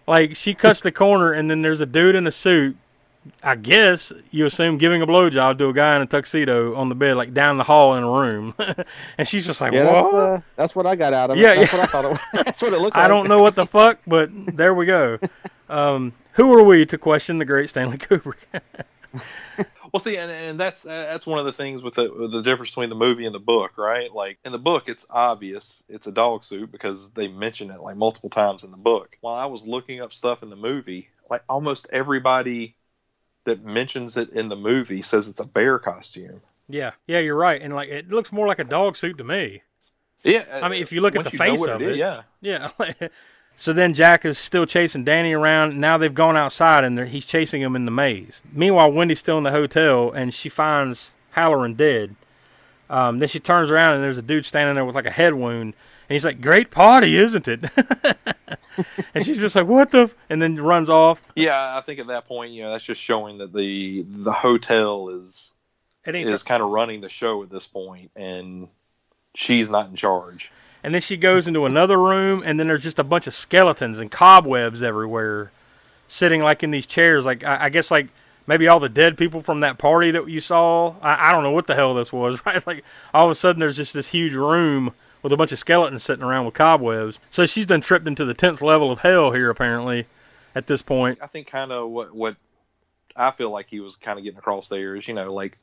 Like 0.06 0.36
she 0.36 0.54
cuts 0.54 0.82
the 0.82 0.92
corner, 0.92 1.32
and 1.32 1.50
then 1.50 1.62
there's 1.62 1.80
a 1.80 1.86
dude 1.86 2.14
in 2.14 2.28
a 2.28 2.32
suit. 2.32 2.76
I 3.42 3.54
guess 3.54 4.12
you 4.30 4.46
assume 4.46 4.78
giving 4.78 5.00
a 5.02 5.06
blowjob 5.06 5.58
to 5.58 5.68
a 5.68 5.72
guy 5.72 5.94
in 5.96 6.02
a 6.02 6.06
tuxedo 6.06 6.74
on 6.74 6.88
the 6.88 6.94
bed, 6.94 7.16
like 7.16 7.32
down 7.32 7.56
the 7.56 7.64
hall 7.64 7.94
in 7.94 8.02
a 8.02 8.10
room, 8.10 8.54
and 9.18 9.28
she's 9.28 9.46
just 9.46 9.60
like, 9.60 9.72
Yeah, 9.72 9.84
"What?" 9.84 9.94
that's 9.94 10.12
uh, 10.12 10.40
that's 10.56 10.76
what 10.76 10.86
I 10.86 10.96
got 10.96 11.12
out 11.12 11.30
of 11.30 11.38
it. 11.38 11.40
Yeah, 11.40 11.54
that's 11.54 11.72
yeah. 11.72 11.78
what 11.78 11.88
I 11.88 11.92
thought 11.92 12.04
it 12.04 12.08
was. 12.08 12.20
that's 12.32 12.62
what 12.62 12.72
it 12.72 12.80
looks 12.80 12.96
like. 12.96 13.04
I 13.04 13.08
don't 13.08 13.28
know 13.28 13.40
what 13.40 13.54
the 13.54 13.66
fuck, 13.66 13.98
but 14.06 14.30
there 14.56 14.74
we 14.74 14.86
go. 14.86 15.18
Um, 15.68 16.12
who 16.32 16.52
are 16.58 16.64
we 16.64 16.84
to 16.86 16.98
question 16.98 17.38
the 17.38 17.44
great 17.44 17.70
Stanley 17.70 17.98
Kubrick? 17.98 18.36
Well, 19.92 20.00
see, 20.00 20.16
and, 20.16 20.30
and 20.30 20.58
that's 20.58 20.82
that's 20.82 21.26
one 21.26 21.38
of 21.38 21.44
the 21.44 21.52
things 21.52 21.82
with 21.82 21.94
the 21.94 22.10
with 22.10 22.32
the 22.32 22.42
difference 22.42 22.70
between 22.70 22.88
the 22.88 22.94
movie 22.94 23.26
and 23.26 23.34
the 23.34 23.38
book, 23.40 23.76
right? 23.76 24.10
Like 24.10 24.38
in 24.42 24.50
the 24.50 24.58
book, 24.58 24.88
it's 24.88 25.04
obvious 25.10 25.82
it's 25.86 26.06
a 26.06 26.12
dog 26.12 26.44
suit 26.44 26.72
because 26.72 27.10
they 27.10 27.28
mention 27.28 27.70
it 27.70 27.80
like 27.80 27.96
multiple 27.96 28.30
times 28.30 28.64
in 28.64 28.70
the 28.70 28.78
book. 28.78 29.18
While 29.20 29.34
I 29.34 29.44
was 29.44 29.66
looking 29.66 30.00
up 30.00 30.14
stuff 30.14 30.42
in 30.42 30.48
the 30.48 30.56
movie, 30.56 31.10
like 31.28 31.42
almost 31.46 31.88
everybody 31.92 32.74
that 33.44 33.64
mentions 33.64 34.16
it 34.16 34.30
in 34.30 34.48
the 34.48 34.56
movie 34.56 35.02
says 35.02 35.28
it's 35.28 35.40
a 35.40 35.44
bear 35.44 35.78
costume. 35.78 36.40
yeah, 36.68 36.92
yeah, 37.06 37.18
you're 37.18 37.36
right. 37.36 37.60
And 37.60 37.74
like, 37.74 37.88
it 37.88 38.08
looks 38.08 38.32
more 38.32 38.46
like 38.46 38.58
a 38.58 38.64
dog 38.64 38.96
suit 38.96 39.18
to 39.18 39.24
me. 39.24 39.62
Yeah, 40.22 40.44
I 40.62 40.68
mean, 40.68 40.82
if 40.82 40.92
you 40.92 41.00
look 41.00 41.16
at 41.16 41.24
the 41.24 41.30
face 41.30 41.64
of 41.66 41.82
it 41.82 41.96
yeah. 41.96 42.22
Yeah. 42.40 42.70
so 43.56 43.72
then 43.72 43.92
Jack 43.92 44.24
is 44.24 44.38
still 44.38 44.66
chasing 44.66 45.04
Danny 45.04 45.32
around. 45.32 45.80
Now 45.80 45.98
they've 45.98 46.14
gone 46.14 46.36
outside 46.36 46.84
and 46.84 46.98
he's 47.08 47.24
chasing 47.24 47.60
him 47.60 47.74
in 47.74 47.84
the 47.86 47.90
maze. 47.90 48.40
Meanwhile, 48.52 48.92
Wendy's 48.92 49.18
still 49.18 49.38
in 49.38 49.44
the 49.44 49.50
hotel 49.50 50.12
and 50.12 50.32
she 50.32 50.48
finds 50.48 51.12
Hallorann 51.34 51.76
dead. 51.76 52.14
Um, 52.88 53.18
then 53.18 53.28
she 53.28 53.40
turns 53.40 53.70
around 53.70 53.94
and 53.94 54.04
there's 54.04 54.18
a 54.18 54.22
dude 54.22 54.46
standing 54.46 54.74
there 54.74 54.84
with 54.84 54.94
like 54.94 55.06
a 55.06 55.10
head 55.10 55.34
wound. 55.34 55.74
He's 56.12 56.24
like, 56.24 56.40
"Great 56.40 56.70
party, 56.70 57.16
isn't 57.16 57.48
it?" 57.48 57.64
and 59.14 59.24
she's 59.24 59.38
just 59.38 59.54
like, 59.56 59.66
"What 59.66 59.90
the?" 59.90 60.02
F-? 60.02 60.14
And 60.28 60.40
then 60.40 60.56
runs 60.56 60.88
off. 60.88 61.20
Yeah, 61.36 61.76
I 61.76 61.80
think 61.80 62.00
at 62.00 62.08
that 62.08 62.26
point, 62.26 62.52
you 62.52 62.62
know, 62.62 62.70
that's 62.70 62.84
just 62.84 63.00
showing 63.00 63.38
that 63.38 63.52
the 63.52 64.04
the 64.08 64.32
hotel 64.32 65.08
is 65.08 65.52
It 66.06 66.14
ain't 66.14 66.28
is 66.28 66.42
kind 66.42 66.62
of 66.62 66.70
running 66.70 67.00
the 67.00 67.08
show 67.08 67.42
at 67.42 67.50
this 67.50 67.66
point, 67.66 68.10
and 68.16 68.68
she's 69.34 69.70
not 69.70 69.88
in 69.88 69.96
charge. 69.96 70.50
And 70.84 70.94
then 70.94 71.00
she 71.00 71.16
goes 71.16 71.46
into 71.46 71.64
another 71.64 71.98
room, 71.98 72.42
and 72.44 72.58
then 72.58 72.66
there's 72.66 72.82
just 72.82 72.98
a 72.98 73.04
bunch 73.04 73.26
of 73.26 73.34
skeletons 73.34 73.98
and 73.98 74.10
cobwebs 74.10 74.82
everywhere, 74.82 75.52
sitting 76.08 76.42
like 76.42 76.62
in 76.62 76.72
these 76.72 76.86
chairs. 76.86 77.24
Like 77.24 77.44
I, 77.44 77.64
I 77.64 77.68
guess 77.68 77.90
like 77.90 78.08
maybe 78.46 78.66
all 78.66 78.80
the 78.80 78.88
dead 78.88 79.16
people 79.16 79.42
from 79.42 79.60
that 79.60 79.78
party 79.78 80.10
that 80.10 80.28
you 80.28 80.40
saw. 80.40 80.96
I, 81.00 81.28
I 81.28 81.32
don't 81.32 81.44
know 81.44 81.52
what 81.52 81.66
the 81.68 81.74
hell 81.74 81.94
this 81.94 82.12
was, 82.12 82.40
right? 82.46 82.66
Like 82.66 82.84
all 83.14 83.24
of 83.24 83.30
a 83.30 83.34
sudden 83.34 83.60
there's 83.60 83.76
just 83.76 83.94
this 83.94 84.08
huge 84.08 84.34
room 84.34 84.92
with 85.22 85.32
a 85.32 85.36
bunch 85.36 85.52
of 85.52 85.58
skeletons 85.58 86.02
sitting 86.02 86.24
around 86.24 86.44
with 86.44 86.54
cobwebs. 86.54 87.18
So 87.30 87.46
she's 87.46 87.66
done 87.66 87.80
tripped 87.80 88.06
into 88.06 88.24
the 88.24 88.34
tenth 88.34 88.60
level 88.60 88.90
of 88.90 89.00
hell 89.00 89.32
here 89.32 89.50
apparently. 89.50 90.06
At 90.54 90.66
this 90.66 90.82
point, 90.82 91.18
I 91.22 91.26
think 91.26 91.46
kind 91.46 91.72
of 91.72 91.88
what 91.88 92.14
what 92.14 92.36
I 93.16 93.30
feel 93.30 93.50
like 93.50 93.68
he 93.70 93.80
was 93.80 93.96
kind 93.96 94.18
of 94.18 94.24
getting 94.24 94.38
across 94.38 94.68
there 94.68 94.96
is, 94.96 95.08
you 95.08 95.14
know, 95.14 95.32
like 95.32 95.58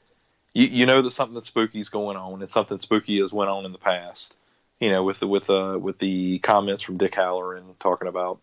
you 0.54 0.66
you 0.66 0.86
know 0.86 1.02
that 1.02 1.12
something 1.12 1.40
spooky 1.42 1.80
is 1.80 1.90
going 1.90 2.18
on, 2.18 2.42
and 2.42 2.50
something 2.50 2.80
spooky 2.80 3.20
has 3.20 3.32
went 3.32 3.52
on 3.52 3.66
in 3.66 3.72
the 3.72 3.78
past. 3.78 4.36
You 4.80 4.90
know, 4.90 5.04
with 5.04 5.20
the 5.20 5.28
with 5.28 5.50
uh 5.50 5.78
with 5.80 6.00
the 6.00 6.40
comments 6.40 6.82
from 6.82 6.98
Dick 6.98 7.14
Hallorann 7.14 7.78
talking 7.80 8.08
about 8.08 8.40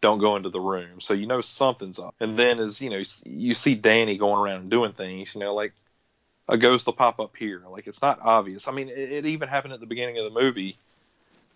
don't 0.00 0.18
go 0.18 0.36
into 0.36 0.50
the 0.50 0.60
room, 0.60 1.00
so 1.00 1.14
you 1.14 1.26
know 1.26 1.40
something's 1.40 1.98
up. 1.98 2.14
And 2.20 2.38
then 2.38 2.58
as 2.58 2.80
you 2.80 2.90
know, 2.90 3.02
you 3.24 3.54
see 3.54 3.74
Danny 3.74 4.16
going 4.16 4.40
around 4.40 4.62
and 4.62 4.70
doing 4.70 4.92
things, 4.92 5.34
you 5.34 5.40
know, 5.40 5.54
like 5.54 5.74
a 6.48 6.56
ghost 6.56 6.86
will 6.86 6.94
pop 6.94 7.20
up 7.20 7.36
here. 7.36 7.62
Like 7.68 7.86
it's 7.86 8.02
not 8.02 8.20
obvious. 8.22 8.68
I 8.68 8.72
mean, 8.72 8.88
it, 8.88 9.12
it 9.12 9.26
even 9.26 9.48
happened 9.48 9.74
at 9.74 9.80
the 9.80 9.86
beginning 9.86 10.18
of 10.18 10.24
the 10.24 10.40
movie 10.40 10.76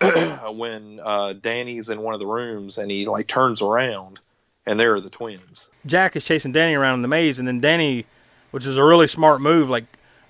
when 0.57 1.01
uh, 1.01 1.35
Danny's 1.35 1.89
in 1.89 2.01
one 2.03 2.15
of 2.15 2.21
the 2.21 2.27
rooms 2.27 2.79
and 2.79 2.91
he 2.91 3.07
like 3.07 3.27
turns 3.27 3.63
around 3.63 4.19
and 4.67 4.79
there 4.79 4.95
are 4.95 5.01
the 5.01 5.11
twins. 5.11 5.69
Jack 5.87 6.17
is 6.17 6.25
chasing 6.25 6.53
Danny 6.53 6.75
around 6.75 6.97
in 6.97 7.03
the 7.03 7.09
maze, 7.09 7.39
and 7.39 7.49
then 7.49 7.61
Danny, 7.61 8.07
which 8.51 8.65
is 8.65 8.79
a 8.79 8.85
really 8.85 9.09
smart 9.09 9.41
move, 9.41 9.69
like 9.69 9.85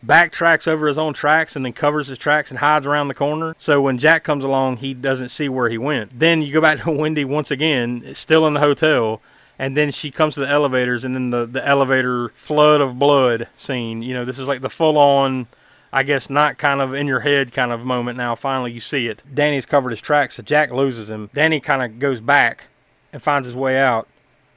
backtracks 0.04 0.66
over 0.66 0.88
his 0.88 0.98
own 0.98 1.14
tracks 1.14 1.54
and 1.54 1.64
then 1.64 1.72
covers 1.72 2.08
his 2.08 2.18
tracks 2.18 2.50
and 2.50 2.58
hides 2.58 2.86
around 2.86 3.08
the 3.08 3.14
corner. 3.14 3.54
So 3.58 3.80
when 3.80 3.98
Jack 3.98 4.24
comes 4.24 4.42
along, 4.42 4.78
he 4.78 4.94
doesn't 4.94 5.28
see 5.28 5.48
where 5.48 5.68
he 5.68 5.78
went. 5.78 6.18
Then 6.18 6.42
you 6.42 6.52
go 6.52 6.60
back 6.60 6.82
to 6.82 6.90
Wendy 6.98 7.24
once 7.24 7.50
again, 7.50 8.12
still 8.14 8.46
in 8.46 8.54
the 8.54 8.60
hotel, 8.60 9.20
and 9.62 9.76
then 9.76 9.92
she 9.92 10.10
comes 10.10 10.34
to 10.34 10.40
the 10.40 10.48
elevators, 10.48 11.04
and 11.04 11.14
then 11.14 11.30
the 11.30 11.46
the 11.46 11.64
elevator 11.64 12.30
flood 12.30 12.80
of 12.80 12.98
blood 12.98 13.46
scene. 13.54 14.02
You 14.02 14.12
know, 14.12 14.24
this 14.24 14.40
is 14.40 14.48
like 14.48 14.60
the 14.60 14.68
full 14.68 14.98
on. 14.98 15.46
I 15.92 16.02
guess 16.02 16.28
not 16.28 16.58
kind 16.58 16.80
of 16.80 16.94
in 16.94 17.06
your 17.06 17.20
head 17.20 17.52
kind 17.52 17.70
of 17.70 17.82
moment 17.82 18.16
now. 18.16 18.34
Finally, 18.34 18.72
you 18.72 18.80
see 18.80 19.06
it. 19.06 19.22
Danny's 19.32 19.64
covered 19.64 19.90
his 19.90 20.00
tracks, 20.00 20.34
so 20.34 20.42
Jack 20.42 20.72
loses 20.72 21.08
him. 21.08 21.30
Danny 21.32 21.60
kind 21.60 21.80
of 21.80 22.00
goes 22.00 22.18
back 22.18 22.64
and 23.12 23.22
finds 23.22 23.46
his 23.46 23.54
way 23.54 23.78
out. 23.78 24.08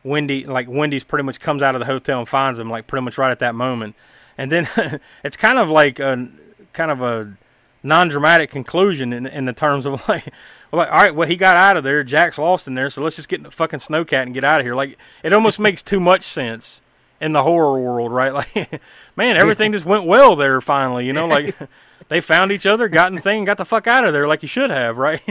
Wendy, 0.03 0.43
like 0.43 0.67
Wendy's 0.67 1.03
pretty 1.03 1.23
much 1.23 1.39
comes 1.39 1.61
out 1.61 1.75
of 1.75 1.79
the 1.79 1.85
hotel 1.85 2.17
and 2.17 2.27
finds 2.27 2.57
him, 2.57 2.71
like 2.71 2.87
pretty 2.87 3.05
much 3.05 3.19
right 3.19 3.29
at 3.29 3.39
that 3.39 3.53
moment. 3.53 3.93
And 4.39 4.51
then 4.51 4.67
it's 5.23 5.37
kind 5.37 5.59
of 5.59 5.69
like 5.69 5.99
a 5.99 6.27
kind 6.73 6.89
of 6.89 7.03
a 7.03 7.37
non-dramatic 7.83 8.49
conclusion 8.49 9.13
in 9.13 9.27
in 9.27 9.45
the 9.45 9.53
terms 9.53 9.85
of 9.85 10.01
like, 10.09 10.33
like, 10.71 10.89
all 10.89 10.95
right, 10.97 11.15
well 11.15 11.27
he 11.27 11.35
got 11.35 11.57
out 11.57 11.77
of 11.77 11.83
there, 11.83 12.03
Jack's 12.03 12.37
lost 12.37 12.67
in 12.67 12.73
there, 12.75 12.89
so 12.89 13.01
let's 13.01 13.15
just 13.15 13.29
get 13.29 13.37
in 13.39 13.43
the 13.43 13.51
fucking 13.51 13.79
snowcat 13.79 14.23
and 14.23 14.33
get 14.33 14.43
out 14.43 14.59
of 14.59 14.65
here. 14.65 14.75
Like 14.75 14.97
it 15.23 15.33
almost 15.33 15.59
makes 15.59 15.81
too 15.81 15.99
much 15.99 16.23
sense 16.23 16.81
in 17.21 17.31
the 17.31 17.43
horror 17.43 17.79
world, 17.79 18.11
right? 18.11 18.33
Like, 18.55 18.81
man, 19.15 19.37
everything 19.37 19.71
just 19.71 19.85
went 19.85 20.05
well 20.05 20.35
there 20.35 20.59
finally. 20.61 21.05
You 21.05 21.13
know, 21.13 21.27
like 21.27 21.55
they 22.09 22.19
found 22.21 22.51
each 22.51 22.65
other, 22.65 22.87
got 22.89 23.07
in 23.09 23.15
the 23.15 23.21
thing, 23.21 23.37
and 23.39 23.45
got 23.45 23.57
the 23.57 23.65
fuck 23.65 23.87
out 23.87 24.03
of 24.05 24.13
there, 24.13 24.27
like 24.27 24.41
you 24.43 24.47
should 24.49 24.69
have, 24.69 24.97
right? 24.97 25.21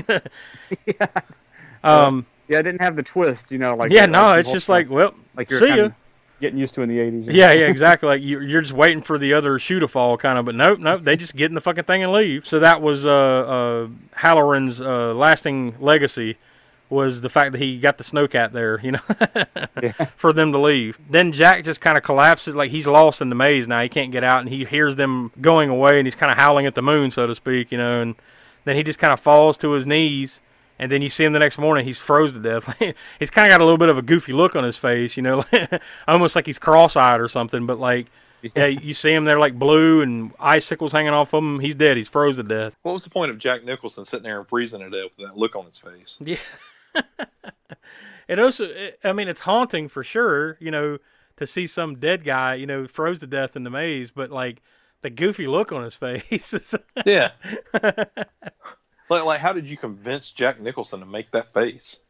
Um. 1.83 2.27
Yeah, 2.49 2.59
I 2.59 2.63
didn't 2.63 2.83
have 2.83 2.95
the 2.95 3.03
twist, 3.03 3.51
you 3.53 3.59
know, 3.59 3.75
like 3.75 3.91
yeah, 3.91 4.03
like 4.03 4.11
no, 4.11 4.31
some 4.33 4.39
it's 4.41 4.53
just 4.53 4.67
whole- 4.67 4.77
like, 4.77 4.91
well, 4.91 5.15
like 5.35 5.49
you're 5.49 5.61
see 5.61 5.69
kinda 5.69 5.83
ya. 5.85 5.91
Getting 6.41 6.59
used 6.59 6.75
to 6.75 6.83
in 6.83 6.89
the 6.89 6.99
'80s. 6.99 7.33
Yeah, 7.33 7.53
yeah, 7.53 7.67
exactly. 7.67 8.09
Like 8.09 8.23
you, 8.23 8.41
you're 8.41 8.61
just 8.61 8.75
waiting 8.75 9.03
for 9.03 9.19
the 9.19 9.33
other 9.35 9.59
shoe 9.59 9.81
to 9.81 9.89
fall, 9.89 10.17
kind 10.19 10.39
of. 10.39 10.45
But 10.45 10.55
nope, 10.55 10.81
nope. 10.81 11.01
They 11.01 11.17
just 11.17 11.37
get 11.37 11.47
in 11.47 11.55
the 11.55 11.61
fucking 11.61 11.85
thing 11.85 12.03
and 12.03 12.13
leave. 12.13 12.47
So 12.47 12.59
that 12.61 12.81
was 12.81 13.05
uh, 13.05 13.09
uh, 13.09 13.89
Hallorann's 14.13 14.81
uh, 14.81 15.15
lasting 15.15 15.77
legacy 15.81 16.37
was 16.91 17.21
the 17.21 17.31
fact 17.31 17.53
that 17.53 17.61
he 17.61 17.79
got 17.79 17.99
the 17.99 18.05
snowcat 18.05 18.53
there, 18.53 18.81
you 18.81 18.93
know, 18.93 19.95
for 20.17 20.33
them 20.33 20.53
to 20.53 20.59
leave. 20.59 20.99
Then 21.11 21.33
Jack 21.33 21.65
just 21.65 21.81
kind 21.81 21.97
of 21.97 22.05
collapses, 22.05 22.55
like 22.55 22.71
he's 22.71 22.87
lost 22.87 23.21
in 23.21 23.29
the 23.29 23.35
maze 23.35 23.67
now. 23.67 23.83
He 23.83 23.89
can't 23.89 24.13
get 24.13 24.25
out, 24.25 24.41
and 24.41 24.49
he 24.49 24.65
hears 24.65 24.97
them 24.97 25.33
going 25.41 25.71
away, 25.71 25.99
and 25.99 26.07
he's 26.07 26.15
kind 26.15 26.31
of 26.31 26.39
howling 26.39 26.67
at 26.67 26.75
the 26.75 26.83
moon, 26.83 27.11
so 27.11 27.27
to 27.27 27.35
speak, 27.35 27.73
you 27.73 27.79
know. 27.79 28.01
And 28.01 28.15
then 28.65 28.77
he 28.77 28.83
just 28.83 28.99
kind 28.99 29.13
of 29.13 29.21
falls 29.21 29.59
to 29.59 29.73
his 29.73 29.87
knees. 29.87 30.41
And 30.79 30.91
then 30.91 31.03
you 31.03 31.09
see 31.09 31.25
him 31.25 31.33
the 31.33 31.39
next 31.39 31.57
morning, 31.59 31.85
he's 31.85 31.99
froze 31.99 32.33
to 32.33 32.39
death. 32.41 32.65
he's 33.19 33.31
kind 33.31 33.47
of 33.47 33.51
got 33.53 33.61
a 33.61 33.65
little 33.65 33.79
bit 33.79 33.89
of 33.89 33.97
a 33.99 34.03
goofy 34.03 34.33
look 34.33 34.57
on 34.57 34.65
his 34.65 34.77
face, 34.77 35.17
you 35.17 35.23
know, 35.23 35.45
almost 36.09 36.35
like 36.35 36.47
he's 36.47 36.59
cross-eyed 36.59 37.21
or 37.21 37.29
something. 37.29 37.65
But 37.67 37.79
like, 37.79 38.07
yeah, 38.57 38.67
you 38.67 38.93
see 38.93 39.13
him 39.13 39.25
there 39.25 39.39
like 39.39 39.59
blue 39.59 40.03
and 40.03 40.33
icicles 40.39 40.93
hanging 40.93 41.13
off 41.15 41.33
of 41.33 41.43
him. 41.43 41.61
He's 41.61 41.75
dead. 41.75 41.97
He's 41.97 42.09
froze 42.09 42.37
to 42.37 42.43
death. 42.43 42.75
What 42.83 42.93
was 42.93 43.05
the 43.05 43.11
point 43.11 43.31
of 43.31 43.39
Jack 43.39 43.65
Nicholson 43.65 44.05
sitting 44.05 44.25
there 44.25 44.39
and 44.39 44.49
freezing 44.49 44.81
to 44.81 44.91
death 44.91 45.11
with 45.17 45.29
that 45.29 45.37
look 45.37 45.55
on 45.57 45.65
his 45.65 45.79
face? 45.79 46.19
Yeah. 46.21 46.37
it 48.29 48.39
also, 48.39 48.65
it, 48.65 48.99
I 49.05 49.13
mean, 49.13 49.29
it's 49.29 49.41
haunting 49.41 49.89
for 49.89 50.05
sure, 50.05 50.57
you 50.61 50.71
know, 50.71 50.99
to 51.39 51.47
see 51.47 51.67
some 51.67 51.97
dead 51.99 52.25
guy, 52.25 52.55
you 52.55 52.67
know, 52.67 52.87
froze 52.87 53.21
to 53.21 53.27
death 53.27 53.57
in 53.57 53.65
the 53.65 53.71
maze. 53.71 54.11
But 54.11 54.31
like 54.31 54.61
the 55.03 55.11
goofy 55.11 55.47
look 55.47 55.73
on 55.73 55.83
his 55.85 55.95
face. 55.95 56.53
is- 56.53 56.75
Yeah. 57.07 57.31
Like, 59.11 59.25
like, 59.25 59.41
how 59.41 59.53
did 59.53 59.69
you 59.69 59.77
convince 59.77 60.31
Jack 60.31 60.61
Nicholson 60.61 61.01
to 61.01 61.07
make 61.07 61.31
that 61.33 61.53
face? 61.53 62.01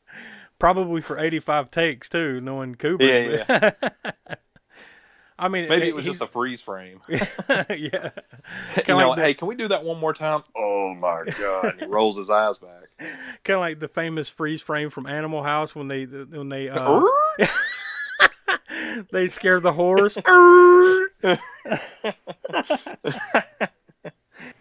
Probably 0.58 1.00
for 1.00 1.18
85 1.18 1.70
takes 1.70 2.08
too, 2.08 2.40
knowing 2.40 2.76
Kubrick. 2.76 3.44
Yeah, 3.48 3.72
yeah. 3.80 4.34
I 5.38 5.48
mean, 5.48 5.68
Maybe 5.68 5.88
it 5.88 5.94
was 5.96 6.04
he's- 6.04 6.18
just 6.18 6.22
a 6.28 6.32
freeze 6.32 6.60
frame. 6.60 7.00
yeah. 7.08 7.18
you 7.68 8.10
know, 8.86 9.08
like 9.08 9.16
the- 9.16 9.22
hey, 9.22 9.34
can 9.34 9.48
we 9.48 9.56
do 9.56 9.66
that 9.66 9.82
one 9.84 9.98
more 9.98 10.14
time? 10.14 10.44
Oh 10.56 10.94
my 10.94 11.24
god! 11.36 11.74
He 11.80 11.86
rolls 11.86 12.16
his 12.16 12.30
eyes 12.30 12.58
back. 12.58 12.84
kind 13.42 13.56
of 13.56 13.60
like 13.60 13.80
the 13.80 13.88
famous 13.88 14.28
freeze 14.28 14.62
frame 14.62 14.90
from 14.90 15.06
Animal 15.06 15.42
House 15.42 15.74
when 15.74 15.88
they 15.88 16.04
when 16.04 16.48
they 16.48 16.68
uh, 16.68 17.02
they 19.10 19.26
scare 19.26 19.58
the 19.58 19.72
horse. 19.72 20.16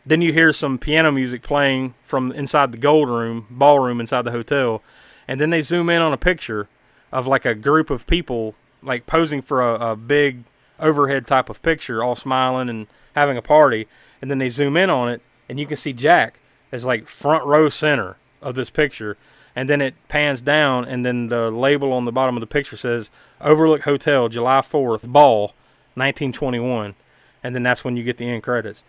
Then 0.05 0.21
you 0.21 0.33
hear 0.33 0.51
some 0.51 0.77
piano 0.77 1.11
music 1.11 1.43
playing 1.43 1.93
from 2.05 2.31
inside 2.31 2.71
the 2.71 2.77
gold 2.77 3.09
room, 3.09 3.47
ballroom 3.49 4.01
inside 4.01 4.23
the 4.23 4.31
hotel, 4.31 4.81
and 5.27 5.39
then 5.39 5.49
they 5.49 5.61
zoom 5.61 5.89
in 5.89 6.01
on 6.01 6.13
a 6.13 6.17
picture 6.17 6.67
of 7.11 7.27
like 7.27 7.45
a 7.45 7.55
group 7.55 7.89
of 7.89 8.05
people 8.07 8.55
like 8.81 9.05
posing 9.05 9.41
for 9.41 9.61
a, 9.61 9.91
a 9.91 9.95
big 9.95 10.43
overhead 10.79 11.25
type 11.25 11.49
of 11.49 11.61
picture, 11.61 12.03
all 12.03 12.15
smiling 12.15 12.69
and 12.69 12.87
having 13.15 13.37
a 13.37 13.41
party, 13.41 13.87
and 14.21 14.29
then 14.29 14.39
they 14.39 14.49
zoom 14.49 14.75
in 14.75 14.89
on 14.89 15.09
it, 15.09 15.21
and 15.47 15.59
you 15.59 15.65
can 15.65 15.77
see 15.77 15.93
Jack 15.93 16.39
as 16.71 16.83
like 16.83 17.07
front 17.07 17.45
row 17.45 17.69
center 17.69 18.17
of 18.41 18.55
this 18.55 18.69
picture, 18.69 19.17
and 19.55 19.69
then 19.69 19.79
it 19.79 19.95
pans 20.09 20.41
down, 20.41 20.83
and 20.83 21.05
then 21.05 21.27
the 21.27 21.49
label 21.49 21.93
on 21.93 22.05
the 22.05 22.11
bottom 22.11 22.35
of 22.35 22.41
the 22.41 22.47
picture 22.47 22.75
says 22.75 23.09
Overlook 23.39 23.81
Hotel, 23.81 24.27
July 24.27 24.61
4th, 24.61 25.03
Ball, 25.03 25.53
1921, 25.95 26.95
and 27.43 27.55
then 27.55 27.63
that's 27.63 27.83
when 27.83 27.95
you 27.95 28.03
get 28.03 28.17
the 28.17 28.27
end 28.27 28.43
credits. 28.43 28.83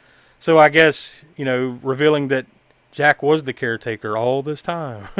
So 0.44 0.58
I 0.58 0.68
guess 0.68 1.14
you 1.38 1.46
know, 1.46 1.78
revealing 1.82 2.28
that 2.28 2.44
Jack 2.92 3.22
was 3.22 3.44
the 3.44 3.54
caretaker 3.54 4.14
all 4.14 4.42
this 4.42 4.60
time. 4.60 5.08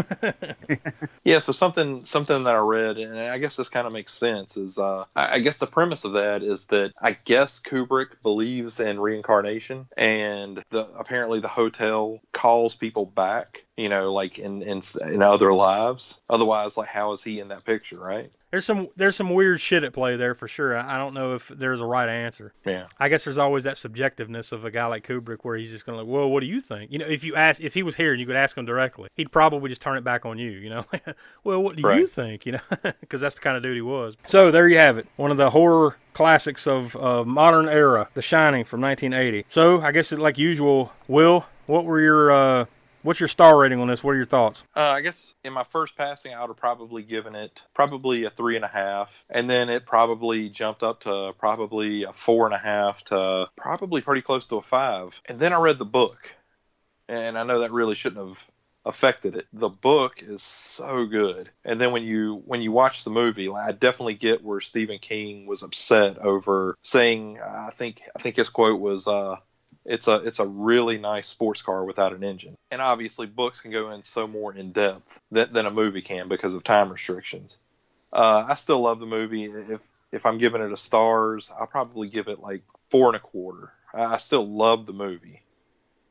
Yeah, 1.24 1.38
so 1.38 1.52
something 1.52 2.04
something 2.04 2.44
that 2.44 2.54
I 2.54 2.58
read, 2.58 2.98
and 2.98 3.18
I 3.18 3.38
guess 3.38 3.56
this 3.56 3.70
kind 3.70 3.86
of 3.86 3.94
makes 3.94 4.12
sense, 4.12 4.58
is 4.58 4.78
uh, 4.78 5.04
I 5.16 5.38
guess 5.38 5.56
the 5.56 5.66
premise 5.66 6.04
of 6.04 6.12
that 6.12 6.42
is 6.42 6.66
that 6.66 6.92
I 7.00 7.12
guess 7.24 7.60
Kubrick 7.60 8.20
believes 8.22 8.78
in 8.78 9.00
reincarnation, 9.00 9.86
and 9.96 10.62
the 10.68 10.86
apparently 10.98 11.40
the 11.40 11.48
hotel 11.48 12.20
calls 12.32 12.74
people 12.74 13.06
back, 13.06 13.64
you 13.76 13.88
know, 13.88 14.12
like 14.12 14.38
in 14.38 14.62
in 14.62 14.82
in 15.02 15.22
other 15.22 15.52
lives. 15.52 16.20
Otherwise, 16.30 16.76
like 16.76 16.88
how 16.88 17.12
is 17.12 17.22
he 17.22 17.40
in 17.40 17.48
that 17.48 17.64
picture, 17.64 17.98
right? 17.98 18.34
there's 18.54 18.64
some 18.64 18.86
there's 18.94 19.16
some 19.16 19.30
weird 19.30 19.60
shit 19.60 19.82
at 19.82 19.92
play 19.92 20.14
there 20.14 20.32
for 20.32 20.46
sure. 20.46 20.78
I 20.78 20.94
I 20.94 20.96
don't 20.96 21.12
know 21.12 21.34
if 21.34 21.48
there's 21.48 21.80
a 21.80 21.84
right 21.84 22.08
answer. 22.08 22.52
Yeah. 22.64 22.86
I 23.00 23.08
guess 23.08 23.24
there's 23.24 23.36
always 23.36 23.64
that 23.64 23.74
subjectiveness 23.74 24.52
of 24.52 24.64
a 24.64 24.70
guy 24.70 24.86
like 24.86 25.04
Kubrick 25.04 25.38
where 25.42 25.56
he's 25.56 25.70
just 25.70 25.84
gonna 25.84 25.98
like, 25.98 26.06
well, 26.06 26.30
what 26.30 26.38
do 26.38 26.46
you 26.46 26.60
think? 26.60 26.92
You 26.92 27.00
know, 27.00 27.06
if 27.06 27.24
you 27.24 27.34
ask, 27.34 27.60
if 27.60 27.74
he 27.74 27.82
was 27.82 27.96
here 27.96 28.12
and 28.12 28.20
you 28.20 28.26
could 28.26 28.36
ask 28.36 28.56
him 28.56 28.64
directly, 28.64 29.08
he'd 29.16 29.32
probably 29.32 29.70
just 29.70 29.82
turn 29.82 29.98
it 29.98 30.04
back 30.04 30.24
on 30.24 30.38
you. 30.38 30.52
You 30.52 30.70
know, 30.70 30.84
well, 31.44 31.64
what 31.64 31.74
do 31.74 31.82
you 31.96 32.06
think? 32.06 32.46
You 32.46 32.52
know, 32.52 32.60
because 33.00 33.20
that's 33.20 33.34
the 33.34 33.40
kind 33.40 33.56
of 33.56 33.64
dude 33.64 33.74
he 33.74 33.82
was. 33.82 34.14
So 34.28 34.52
there 34.52 34.68
you 34.68 34.78
have 34.78 34.98
it, 34.98 35.08
one 35.16 35.32
of 35.32 35.36
the 35.36 35.50
horror 35.50 35.96
classics 36.12 36.68
of 36.68 36.94
uh, 36.94 37.24
modern 37.24 37.68
era, 37.68 38.08
The 38.14 38.22
Shining 38.22 38.64
from 38.64 38.80
1980. 38.82 39.46
So 39.50 39.80
I 39.80 39.90
guess 39.90 40.12
it, 40.12 40.20
like 40.20 40.38
usual, 40.38 40.92
Will, 41.08 41.44
what 41.66 41.84
were 41.84 42.00
your 42.00 42.30
uh, 42.30 42.64
what's 43.04 43.20
your 43.20 43.28
star 43.28 43.56
rating 43.56 43.80
on 43.80 43.86
this? 43.86 44.02
What 44.02 44.12
are 44.12 44.16
your 44.16 44.26
thoughts? 44.26 44.64
Uh, 44.74 44.80
I 44.80 45.00
guess 45.02 45.34
in 45.44 45.52
my 45.52 45.64
first 45.64 45.96
passing, 45.96 46.34
I 46.34 46.40
would 46.40 46.48
have 46.48 46.56
probably 46.56 47.02
given 47.02 47.36
it 47.36 47.62
probably 47.74 48.24
a 48.24 48.30
three 48.30 48.56
and 48.56 48.64
a 48.64 48.68
half, 48.68 49.14
and 49.30 49.48
then 49.48 49.68
it 49.68 49.86
probably 49.86 50.48
jumped 50.48 50.82
up 50.82 51.00
to 51.02 51.32
probably 51.38 52.02
a 52.02 52.12
four 52.12 52.46
and 52.46 52.54
a 52.54 52.58
half 52.58 53.04
to 53.04 53.46
probably 53.56 54.00
pretty 54.00 54.22
close 54.22 54.48
to 54.48 54.56
a 54.56 54.62
five. 54.62 55.14
And 55.26 55.38
then 55.38 55.52
I 55.52 55.58
read 55.58 55.78
the 55.78 55.84
book, 55.84 56.18
and 57.08 57.38
I 57.38 57.44
know 57.44 57.60
that 57.60 57.72
really 57.72 57.94
shouldn't 57.94 58.26
have 58.26 58.44
affected 58.86 59.36
it. 59.36 59.46
The 59.52 59.68
book 59.68 60.16
is 60.18 60.42
so 60.42 61.06
good, 61.06 61.50
and 61.64 61.80
then 61.80 61.92
when 61.92 62.02
you 62.02 62.42
when 62.46 62.62
you 62.62 62.72
watch 62.72 63.04
the 63.04 63.10
movie, 63.10 63.48
I 63.48 63.72
definitely 63.72 64.14
get 64.14 64.42
where 64.42 64.60
Stephen 64.60 64.98
King 64.98 65.46
was 65.46 65.62
upset 65.62 66.18
over 66.18 66.76
saying. 66.82 67.38
I 67.40 67.70
think 67.70 68.02
I 68.16 68.20
think 68.20 68.36
his 68.36 68.48
quote 68.48 68.80
was. 68.80 69.06
Uh, 69.06 69.36
it's 69.84 70.08
a 70.08 70.16
it's 70.16 70.38
a 70.38 70.46
really 70.46 70.98
nice 70.98 71.28
sports 71.28 71.62
car 71.62 71.84
without 71.84 72.12
an 72.12 72.24
engine. 72.24 72.56
And 72.70 72.80
obviously, 72.80 73.26
books 73.26 73.60
can 73.60 73.70
go 73.70 73.90
in 73.90 74.02
so 74.02 74.26
more 74.26 74.54
in 74.54 74.72
depth 74.72 75.20
than, 75.30 75.52
than 75.52 75.66
a 75.66 75.70
movie 75.70 76.02
can 76.02 76.28
because 76.28 76.54
of 76.54 76.64
time 76.64 76.90
restrictions. 76.90 77.58
Uh, 78.12 78.46
I 78.48 78.54
still 78.54 78.80
love 78.80 79.00
the 79.00 79.06
movie. 79.06 79.44
If 79.44 79.80
if 80.12 80.26
I'm 80.26 80.38
giving 80.38 80.62
it 80.62 80.72
a 80.72 80.76
stars, 80.76 81.52
I'll 81.58 81.66
probably 81.66 82.08
give 82.08 82.28
it 82.28 82.40
like 82.40 82.62
four 82.90 83.08
and 83.08 83.16
a 83.16 83.20
quarter. 83.20 83.72
I 83.92 84.04
I 84.04 84.16
still 84.18 84.46
love 84.46 84.86
the 84.86 84.92
movie, 84.92 85.42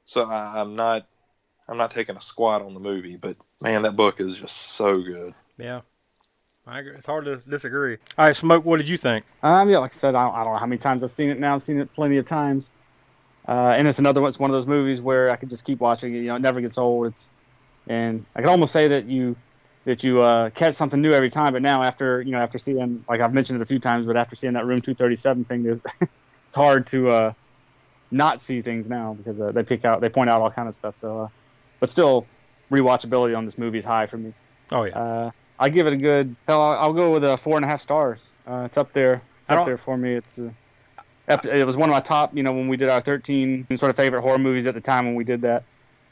so 0.06 0.24
I, 0.24 0.62
I'm 0.62 0.76
not 0.76 1.08
I'm 1.68 1.78
not 1.78 1.92
taking 1.92 2.18
a 2.18 2.22
squat 2.22 2.62
on 2.62 2.74
the 2.74 2.80
movie. 2.80 3.16
But 3.16 3.38
man, 3.60 3.84
that 3.84 3.96
book 3.96 4.20
is 4.20 4.38
just 4.38 4.58
so 4.58 5.02
good. 5.02 5.34
Yeah. 5.58 5.82
I 6.66 6.80
agree. 6.80 6.96
It's 6.96 7.06
hard 7.06 7.26
to 7.26 7.38
disagree. 7.38 7.98
All 8.18 8.26
right, 8.26 8.34
Smoke, 8.34 8.64
what 8.64 8.78
did 8.78 8.88
you 8.88 8.96
think? 8.96 9.26
Um, 9.42 9.70
yeah, 9.70 9.80
like 9.80 9.90
I 9.90 9.92
said, 9.92 10.16
I 10.16 10.24
don't, 10.24 10.34
I 10.34 10.44
don't 10.46 10.54
know 10.54 10.60
how 10.60 10.66
many 10.66 10.78
times 10.78 11.04
I've 11.04 11.12
seen 11.12 11.30
it 11.30 11.38
now. 11.38 11.56
I've 11.56 11.62
seen 11.62 11.78
it 11.78 11.92
plenty 11.92 12.16
of 12.20 12.26
times. 12.26 12.78
Uh, 13.48 13.74
and 13.76 13.88
it's 13.88 14.00
another 14.00 14.22
one. 14.22 14.30
It's 14.30 14.40
one 14.40 14.50
of 14.50 14.54
those 14.54 14.68
movies 14.68 15.02
where 15.02 15.30
I 15.30 15.36
could 15.36 15.50
just 15.50 15.66
keep 15.66 15.80
watching 15.80 16.16
it. 16.16 16.20
You 16.20 16.28
know, 16.28 16.36
it 16.36 16.42
never 16.42 16.62
gets 16.62 16.78
old. 16.78 17.08
It's, 17.08 17.32
and 17.88 18.26
I 18.36 18.42
could 18.42 18.50
almost 18.50 18.72
say 18.72 18.90
that 18.90 19.06
you, 19.06 19.36
that 19.86 20.04
you 20.04 20.22
uh, 20.22 20.50
catch 20.50 20.76
something 20.76 21.02
new 21.02 21.12
every 21.12 21.30
time. 21.30 21.54
But 21.54 21.62
now, 21.62 21.84
after 21.84 22.22
you 22.22 22.32
know, 22.32 22.40
after 22.40 22.58
seeing, 22.58 23.04
like 23.10 23.20
I've 23.20 23.34
mentioned 23.34 23.60
it 23.60 23.64
a 23.64 23.66
few 23.66 23.80
times, 23.80 24.06
but 24.06 24.16
after 24.16 24.36
seeing 24.36 24.54
that 24.54 24.66
Room 24.66 24.82
237 24.82 25.44
thing, 25.44 25.64
there's, 25.64 25.82
it's 26.48 26.56
hard 26.56 26.88
to 26.88 27.10
uh, 27.10 27.34
not 28.12 28.42
see 28.42 28.62
things 28.62 28.88
now 28.88 29.14
because 29.14 29.40
uh, 29.42 29.52
they 29.52 29.64
pick 29.64 29.84
out, 29.84 30.00
they 30.00 30.10
point 30.10 30.30
out 30.30 30.42
all 30.42 30.52
kind 30.52 30.70
of 30.70 30.76
stuff. 30.76 30.96
So, 30.96 31.24
uh, 31.24 31.28
but 31.82 31.90
still, 31.90 32.26
rewatchability 32.72 33.38
on 33.38 33.44
this 33.46 33.58
movie 33.58 33.80
is 33.80 33.86
high 33.86 34.06
for 34.06 34.18
me. 34.18 34.34
Oh 34.72 34.84
yeah. 34.84 34.98
Uh, 34.98 35.32
I 35.60 35.70
give 35.70 35.88
it 35.88 35.94
a 35.94 35.98
good. 35.98 36.36
Hell, 36.48 36.62
I'll, 36.62 36.80
I'll 36.80 36.94
go 36.94 37.12
with 37.12 37.24
a 37.24 37.38
four 37.38 37.58
and 37.58 37.66
a 37.66 37.68
half 37.68 37.82
stars. 37.82 38.34
Uh, 38.48 38.64
it's 38.66 38.78
up 38.78 38.94
there. 38.94 39.22
It's 39.42 39.52
up 39.52 39.66
there 39.66 39.78
for 39.78 39.98
me. 39.98 40.14
It's. 40.14 40.42
It 41.28 41.66
was 41.66 41.78
one 41.78 41.90
of 41.90 41.94
my 41.94 42.02
top. 42.02 42.36
You 42.36 42.44
know, 42.44 42.52
when 42.52 42.68
we 42.68 42.78
did 42.78 42.90
our 42.90 43.02
13 43.02 43.68
sort 43.76 43.90
of 43.90 43.96
favorite 43.96 44.22
horror 44.22 44.38
movies 44.38 44.68
at 44.68 44.74
the 44.74 44.82
time 44.82 45.06
when 45.06 45.16
we 45.16 45.24
did 45.24 45.42
that. 45.42 45.64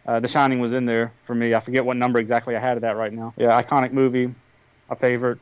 Uh, 0.06 0.20
the 0.20 0.28
Shining 0.28 0.60
was 0.60 0.74
in 0.74 0.86
there 0.86 1.12
for 1.22 1.36
me. 1.36 1.54
I 1.54 1.60
forget 1.60 1.86
what 1.86 1.96
number 1.96 2.20
exactly 2.20 2.56
I 2.56 2.60
had 2.60 2.78
of 2.78 2.82
that 2.82 2.96
right 2.96 3.14
now. 3.14 3.34
Yeah, 3.38 3.62
iconic 3.62 3.92
movie, 3.92 4.34
a 4.90 4.96
favorite. 4.96 5.38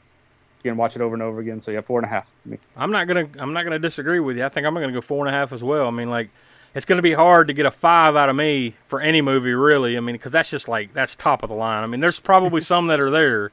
You 0.64 0.72
can 0.72 0.78
watch 0.78 0.98
it 0.98 1.02
over 1.02 1.14
and 1.14 1.24
over 1.24 1.40
again. 1.40 1.62
So 1.62 1.72
yeah, 1.72 1.80
four 1.82 2.00
and 2.00 2.06
a 2.06 2.10
half 2.10 2.28
for 2.28 2.50
me. 2.50 2.60
I'm 2.76 2.91
not 2.91 3.08
gonna 3.08 3.30
I'm 3.40 3.54
not 3.54 3.64
gonna 3.64 3.80
disagree 3.80 4.20
with 4.20 4.38
you. 4.38 4.46
I 4.46 4.50
think 4.50 4.68
I'm 4.68 4.74
gonna 4.74 4.91
go 4.91 5.02
four 5.02 5.26
and 5.26 5.34
a 5.34 5.38
half 5.38 5.54
as 5.54 5.64
well. 5.64 5.88
I 5.88 5.91
mean, 5.91 6.10
like, 6.10 6.30
it's 6.76 6.86
gonna 6.86 7.02
be 7.02 7.14
hard 7.14 7.48
to 7.48 7.54
get 7.54 7.66
a 7.66 7.72
five 7.72 8.18
out 8.18 8.28
of 8.28 8.36
me 8.36 8.76
for 8.88 9.00
any 9.00 9.22
movie, 9.22 9.54
really. 9.54 9.96
I 9.96 10.02
mean, 10.02 10.16
because 10.16 10.34
that's 10.34 10.50
just 10.50 10.68
like 10.68 10.94
that's 10.94 11.16
top 11.16 11.41
of 11.44 11.50
the 11.50 11.56
line. 11.56 11.84
I 11.84 11.88
mean, 11.88 12.02
there's 12.02 12.20
probably 12.20 12.60
some 12.74 12.88
that 12.88 13.00
are 13.00 13.12
there, 13.12 13.52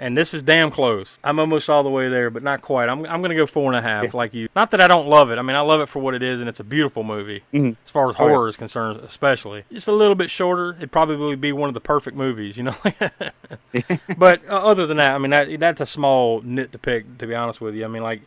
and 0.00 0.16
this 0.18 0.34
is 0.34 0.42
damn 0.42 0.70
close. 0.72 1.18
I'm 1.22 1.38
almost 1.38 1.70
all 1.70 1.84
the 1.84 1.90
way 1.90 2.08
there, 2.08 2.30
but 2.30 2.42
not 2.42 2.62
quite. 2.62 2.88
I'm 2.88 3.06
I'm 3.06 3.22
gonna 3.22 3.36
go 3.36 3.46
four 3.46 3.70
and 3.72 3.76
a 3.78 3.82
half, 3.88 4.12
like 4.14 4.34
you. 4.34 4.48
Not 4.56 4.72
that 4.72 4.80
I 4.80 4.88
don't 4.88 5.06
love 5.08 5.30
it. 5.30 5.38
I 5.38 5.42
mean, 5.42 5.54
I 5.56 5.60
love 5.60 5.80
it 5.80 5.88
for 5.88 6.00
what 6.00 6.14
it 6.14 6.22
is, 6.22 6.40
and 6.40 6.48
it's 6.48 6.58
a 6.58 6.64
beautiful 6.64 7.04
movie 7.04 7.42
Mhm. 7.54 7.76
as 7.84 7.90
far 7.92 8.10
as 8.10 8.16
Oh, 8.18 8.24
yeah. 8.24 8.30
horror 8.30 8.48
is 8.48 8.56
concerned, 8.56 9.00
especially. 9.06 9.62
Just 9.70 9.86
a 9.86 9.92
little 9.92 10.16
bit 10.16 10.30
shorter. 10.30 10.74
It'd 10.78 10.90
probably 10.90 11.36
be 11.36 11.52
one 11.52 11.68
of 11.68 11.74
the 11.74 11.80
perfect 11.80 12.16
movies, 12.16 12.56
you 12.56 12.64
know. 12.64 12.74
but 14.18 14.40
uh, 14.48 14.56
other 14.56 14.86
than 14.86 14.96
that, 14.96 15.12
I 15.12 15.18
mean, 15.18 15.30
that, 15.30 15.60
that's 15.60 15.80
a 15.80 15.86
small 15.86 16.40
nit 16.42 16.72
to 16.72 16.78
pick, 16.78 17.18
to 17.18 17.26
be 17.26 17.34
honest 17.34 17.60
with 17.60 17.74
you. 17.74 17.84
I 17.84 17.88
mean, 17.88 18.02
like, 18.02 18.22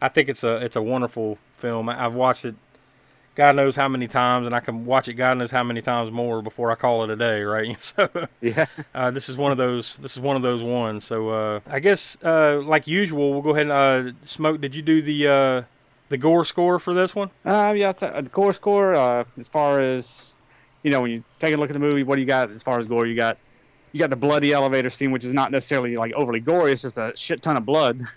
I 0.00 0.08
think 0.08 0.28
it's 0.28 0.44
a 0.44 0.56
it's 0.56 0.76
a 0.76 0.82
wonderful 0.82 1.38
film. 1.58 1.88
I- 1.88 2.04
I've 2.04 2.14
watched 2.14 2.44
it, 2.44 2.54
God 3.36 3.54
knows 3.54 3.76
how 3.76 3.86
many 3.86 4.08
times, 4.08 4.46
and 4.46 4.54
I 4.54 4.60
can 4.60 4.84
watch 4.86 5.08
it 5.08 5.14
God 5.14 5.38
knows 5.38 5.50
how 5.50 5.62
many 5.62 5.82
times 5.82 6.10
more 6.10 6.42
before 6.42 6.72
I 6.72 6.74
call 6.74 7.04
it 7.04 7.10
a 7.10 7.16
day, 7.16 7.42
right? 7.42 7.76
So, 7.96 8.08
Yeah. 8.40 8.66
uh, 8.94 9.10
this 9.12 9.28
is 9.28 9.36
one 9.36 9.52
of 9.52 9.58
those. 9.58 9.96
This 10.00 10.12
is 10.12 10.20
one 10.20 10.36
of 10.36 10.42
those 10.42 10.62
ones. 10.62 11.04
So, 11.04 11.28
uh, 11.28 11.60
I 11.66 11.78
guess, 11.80 12.16
uh, 12.24 12.60
like 12.62 12.86
usual, 12.86 13.32
we'll 13.32 13.42
go 13.42 13.50
ahead 13.50 13.68
and 13.70 14.08
uh, 14.08 14.12
smoke. 14.24 14.60
Did 14.60 14.74
you 14.74 14.82
do 14.82 15.02
the 15.02 15.28
uh, 15.28 15.62
the 16.08 16.16
gore 16.18 16.44
score 16.44 16.78
for 16.78 16.94
this 16.94 17.14
one? 17.14 17.30
Uh, 17.44 17.74
yeah, 17.76 17.90
it's 17.90 18.02
a, 18.02 18.20
the 18.24 18.30
gore 18.30 18.52
score. 18.52 18.94
Uh, 18.94 19.24
as 19.38 19.48
far 19.48 19.80
as 19.80 20.36
you 20.82 20.90
know, 20.90 21.02
when 21.02 21.10
you 21.10 21.24
take 21.38 21.54
a 21.54 21.56
look 21.58 21.68
at 21.70 21.74
the 21.74 21.78
movie, 21.80 22.02
what 22.04 22.14
do 22.16 22.22
you 22.22 22.26
got 22.26 22.50
as 22.50 22.62
far 22.62 22.78
as 22.78 22.86
gore? 22.88 23.06
You 23.06 23.16
got 23.16 23.36
you 23.92 24.00
got 24.00 24.10
the 24.10 24.16
bloody 24.16 24.52
elevator 24.52 24.88
scene, 24.90 25.10
which 25.10 25.24
is 25.24 25.34
not 25.34 25.50
necessarily 25.52 25.96
like 25.96 26.12
overly 26.14 26.40
gory. 26.40 26.72
It's 26.72 26.82
just 26.82 26.96
a 26.98 27.12
shit 27.16 27.42
ton 27.42 27.56
of 27.56 27.66
blood. 27.66 28.00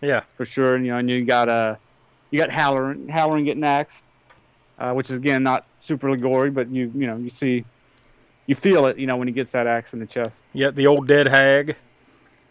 Yeah. 0.00 0.24
for 0.36 0.44
sure. 0.44 0.74
And, 0.74 0.84
you 0.84 0.92
know, 0.92 0.98
and 0.98 1.08
you 1.08 1.24
got 1.24 1.48
uh, 1.48 1.76
you 2.30 2.38
got 2.38 2.50
Hallorann, 2.50 3.08
Hallorann 3.08 3.46
getting 3.46 3.64
axed, 3.64 4.04
uh, 4.78 4.92
which 4.92 5.10
is 5.10 5.16
again 5.16 5.42
not 5.42 5.66
super 5.76 6.14
gory, 6.16 6.50
but 6.50 6.68
you 6.68 6.90
you 6.94 7.06
know 7.06 7.16
you 7.16 7.28
see, 7.28 7.64
you 8.46 8.54
feel 8.54 8.86
it, 8.86 8.98
you 8.98 9.06
know, 9.06 9.16
when 9.16 9.28
he 9.28 9.34
gets 9.34 9.52
that 9.52 9.66
axe 9.66 9.94
in 9.94 10.00
the 10.00 10.06
chest. 10.06 10.44
Yeah, 10.52 10.70
the 10.70 10.86
old 10.86 11.06
dead 11.06 11.26
hag. 11.26 11.76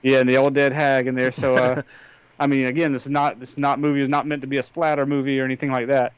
Yeah, 0.02 0.20
and 0.20 0.30
the 0.30 0.38
old 0.38 0.54
dead 0.54 0.74
hag 0.74 1.08
in 1.08 1.16
there. 1.16 1.32
So, 1.32 1.58
uh, 1.58 1.82
I 2.40 2.48
mean, 2.48 2.66
again, 2.66 2.91
this 2.91 3.04
is 3.04 3.10
not 3.10 3.40
this 3.40 3.52
is 3.52 3.58
not 3.58 3.80
movie 3.80 4.02
is 4.02 4.10
not 4.10 4.28
meant 4.28 4.41
to 4.41 4.48
be 4.48 4.58
a 4.58 4.64
splatter 4.64 5.06
movie 5.06 5.40
or 5.40 5.45
anything 5.45 5.72
like 5.72 5.88
that. 5.88 6.14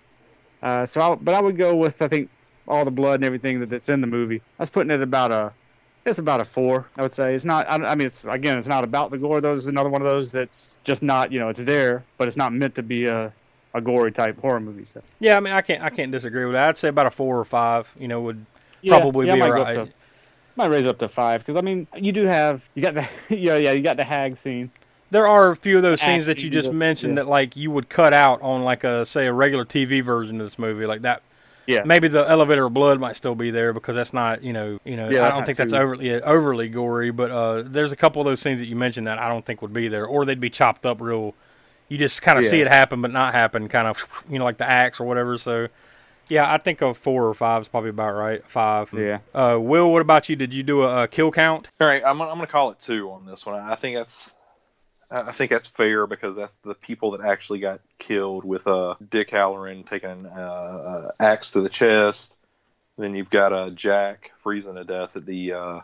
Uh, 0.62 0.86
so, 0.86 1.02
I, 1.02 1.16
but 1.16 1.36
I 1.36 1.42
would 1.42 1.58
go 1.58 1.76
with 1.76 2.02
I 2.02 2.08
think 2.08 2.30
all 2.68 2.86
the 2.86 2.92
blood 2.92 3.16
and 3.16 3.24
everything 3.24 3.60
that, 3.60 3.70
that's 3.70 3.90
in 3.90 4.02
the 4.02 4.08
movie. 4.08 4.38
I 4.38 4.62
was 4.62 4.70
putting 4.70 4.92
it 4.92 5.02
about 5.02 5.32
a. 5.32 5.54
It's 6.06 6.20
about 6.20 6.40
a 6.40 6.44
four, 6.44 6.88
I 6.96 7.02
would 7.02 7.14
say. 7.14 7.34
It's 7.34 7.46
not. 7.46 7.68
I, 7.68 7.76
I 7.76 7.96
mean, 7.96 8.06
it's 8.06 8.26
again, 8.26 8.58
it's 8.58 8.68
not 8.68 8.84
about 8.84 9.10
the 9.10 9.18
gore. 9.18 9.42
Those 9.42 9.64
is 9.64 9.68
another 9.68 9.90
one 9.90 10.02
of 10.02 10.06
those 10.06 10.32
that's 10.32 10.80
just 10.84 11.02
not. 11.02 11.32
You 11.32 11.40
know, 11.40 11.50
it's 11.50 11.64
there, 11.64 12.04
but 12.18 12.28
it's 12.28 12.38
not 12.38 12.54
meant 12.54 12.76
to 12.76 12.84
be 12.84 13.08
a, 13.08 13.34
a 13.76 13.82
gory 13.82 14.12
type 14.12 14.40
horror 14.40 14.60
movie. 14.60 14.86
So 14.86 15.02
Yeah, 15.20 15.38
I 15.38 15.40
mean, 15.40 15.54
I 15.54 15.62
can't 15.62 15.84
I 15.84 15.90
can't 15.90 16.12
disagree 16.12 16.46
with 16.46 16.54
that. 16.54 16.70
I'd 16.70 16.78
say 16.78 16.88
about 16.88 17.06
a 17.06 17.12
four 17.12 17.38
or 17.40 17.46
five. 17.46 17.88
You 18.00 18.08
know, 18.08 18.22
would 18.22 18.46
Yeah, 18.82 18.98
probably 18.98 19.28
yeah, 19.28 19.34
be 19.36 19.40
might 19.42 19.48
go 19.50 19.58
alright. 19.58 19.78
up 19.78 19.88
to- 19.90 19.94
might 20.58 20.68
raise 20.68 20.88
up 20.88 20.98
to 21.00 21.08
five 21.10 21.42
because 21.42 21.58
I 21.58 21.62
mean, 21.62 21.86
you 21.96 22.12
do 22.14 22.24
have 22.26 22.68
you 22.76 22.82
got 22.82 22.94
the 22.96 23.08
yeah 23.38 23.58
yeah 23.58 23.72
you 23.74 23.82
got 23.82 23.98
the 23.98 24.04
hag 24.06 24.38
scene. 24.38 24.72
There 25.12 25.28
are 25.28 25.52
a 25.52 25.56
few 25.56 25.78
of 25.78 25.84
those 25.84 26.00
Axe 26.02 26.06
scenes 26.08 26.28
that 26.28 26.38
you 26.38 26.44
scene, 26.44 26.52
just 26.54 26.68
yeah. 26.70 26.74
mentioned 26.74 27.18
that 27.18 27.28
like 27.28 27.56
you 27.56 27.70
would 27.72 27.90
cut 27.90 28.14
out 28.14 28.42
on 28.42 28.64
like 28.64 28.84
a 28.84 29.06
say 29.06 29.28
a 29.28 29.34
regular 29.34 29.66
TV 29.66 30.04
version 30.04 30.42
of 30.42 30.48
this 30.48 30.58
movie, 30.58 30.86
like 30.86 31.04
that. 31.04 31.22
Yeah. 31.68 31.84
Maybe 31.84 32.08
the 32.08 32.24
elevator 32.30 32.66
of 32.68 32.74
blood 32.76 33.00
might 33.00 33.16
still 33.18 33.34
be 33.36 33.50
there 33.50 33.74
because 33.74 33.96
that's 33.96 34.14
not 34.14 34.44
you 34.44 34.54
know 34.54 34.80
you 34.86 34.96
know 34.96 35.10
Yeah, 35.10 35.26
I 35.26 35.30
don't 35.30 35.40
not 35.40 35.46
think 35.46 35.58
that's 35.58 35.72
too- 35.74 35.78
overly 35.78 36.22
overly 36.22 36.70
gory, 36.70 37.12
but 37.12 37.32
uh, 37.32 37.64
there's 37.66 37.92
a 37.92 37.96
couple 37.96 38.22
of 38.22 38.26
those 38.26 38.40
scenes 38.40 38.60
that 38.60 38.68
you 38.68 38.76
mentioned 38.76 39.08
that 39.08 39.20
I 39.20 39.28
don't 39.30 39.46
think 39.46 39.62
would 39.62 39.74
be 39.74 39.88
there, 39.90 40.06
or 40.06 40.26
they'd 40.26 40.40
be 40.40 40.50
chopped 40.50 40.86
up 40.86 41.02
real. 41.02 41.34
You 41.88 41.98
just 41.98 42.22
kind 42.22 42.40
of 42.40 42.46
see 42.46 42.62
it 42.62 42.68
happen, 42.68 43.02
but 43.02 43.12
not 43.12 43.34
happen, 43.34 43.68
kind 43.70 43.88
of 43.88 44.04
you 44.30 44.40
know 44.40 44.46
like 44.46 44.58
the 44.58 44.70
axe 44.70 45.00
or 45.00 45.06
whatever. 45.06 45.38
So 45.38 45.68
Yeah, 46.30 46.52
I 46.52 46.58
think 46.58 46.82
a 46.82 46.94
four 46.94 47.28
or 47.28 47.34
five 47.34 47.62
is 47.62 47.68
probably 47.68 47.92
about 47.92 48.14
right. 48.16 48.44
Five. 48.48 48.92
Yeah. 48.94 49.20
Uh, 49.34 49.60
Will, 49.60 49.92
what 49.92 50.02
about 50.02 50.28
you? 50.28 50.36
Did 50.36 50.54
you 50.54 50.64
do 50.64 50.82
a, 50.82 51.04
a 51.04 51.08
kill 51.08 51.32
count? 51.32 51.68
All 51.80 51.88
right, 51.88 52.02
I'm, 52.04 52.22
I'm 52.22 52.30
going 52.30 52.42
to 52.42 52.48
call 52.48 52.72
it 52.72 52.80
two 52.80 53.12
on 53.12 53.26
this 53.26 53.46
one. 53.46 53.56
I 53.56 53.76
think 53.76 53.96
that's 53.98 54.32
I 55.12 55.22
I 55.22 55.32
think 55.32 55.52
that's 55.52 55.68
fair 55.68 56.08
because 56.08 56.36
that's 56.36 56.58
the 56.58 56.76
people 56.76 57.12
that 57.12 57.22
actually 57.22 57.60
got 57.60 57.82
killed 58.00 58.44
with 58.44 58.68
uh, 58.68 58.96
Dick 59.08 59.30
Hallorann 59.30 59.88
taking 59.88 60.10
an 60.10 60.26
uh, 60.26 60.30
uh, 60.30 61.12
axe 61.20 61.52
to 61.52 61.62
the 61.62 61.70
chest. 61.70 62.36
Then 62.98 63.14
you've 63.14 63.30
got 63.30 63.54
uh, 63.54 63.70
Jack 63.72 64.32
freezing 64.38 64.76
to 64.76 64.84
death 64.84 65.16
at 65.16 65.26
the 65.26 65.54
uh, 65.54 65.80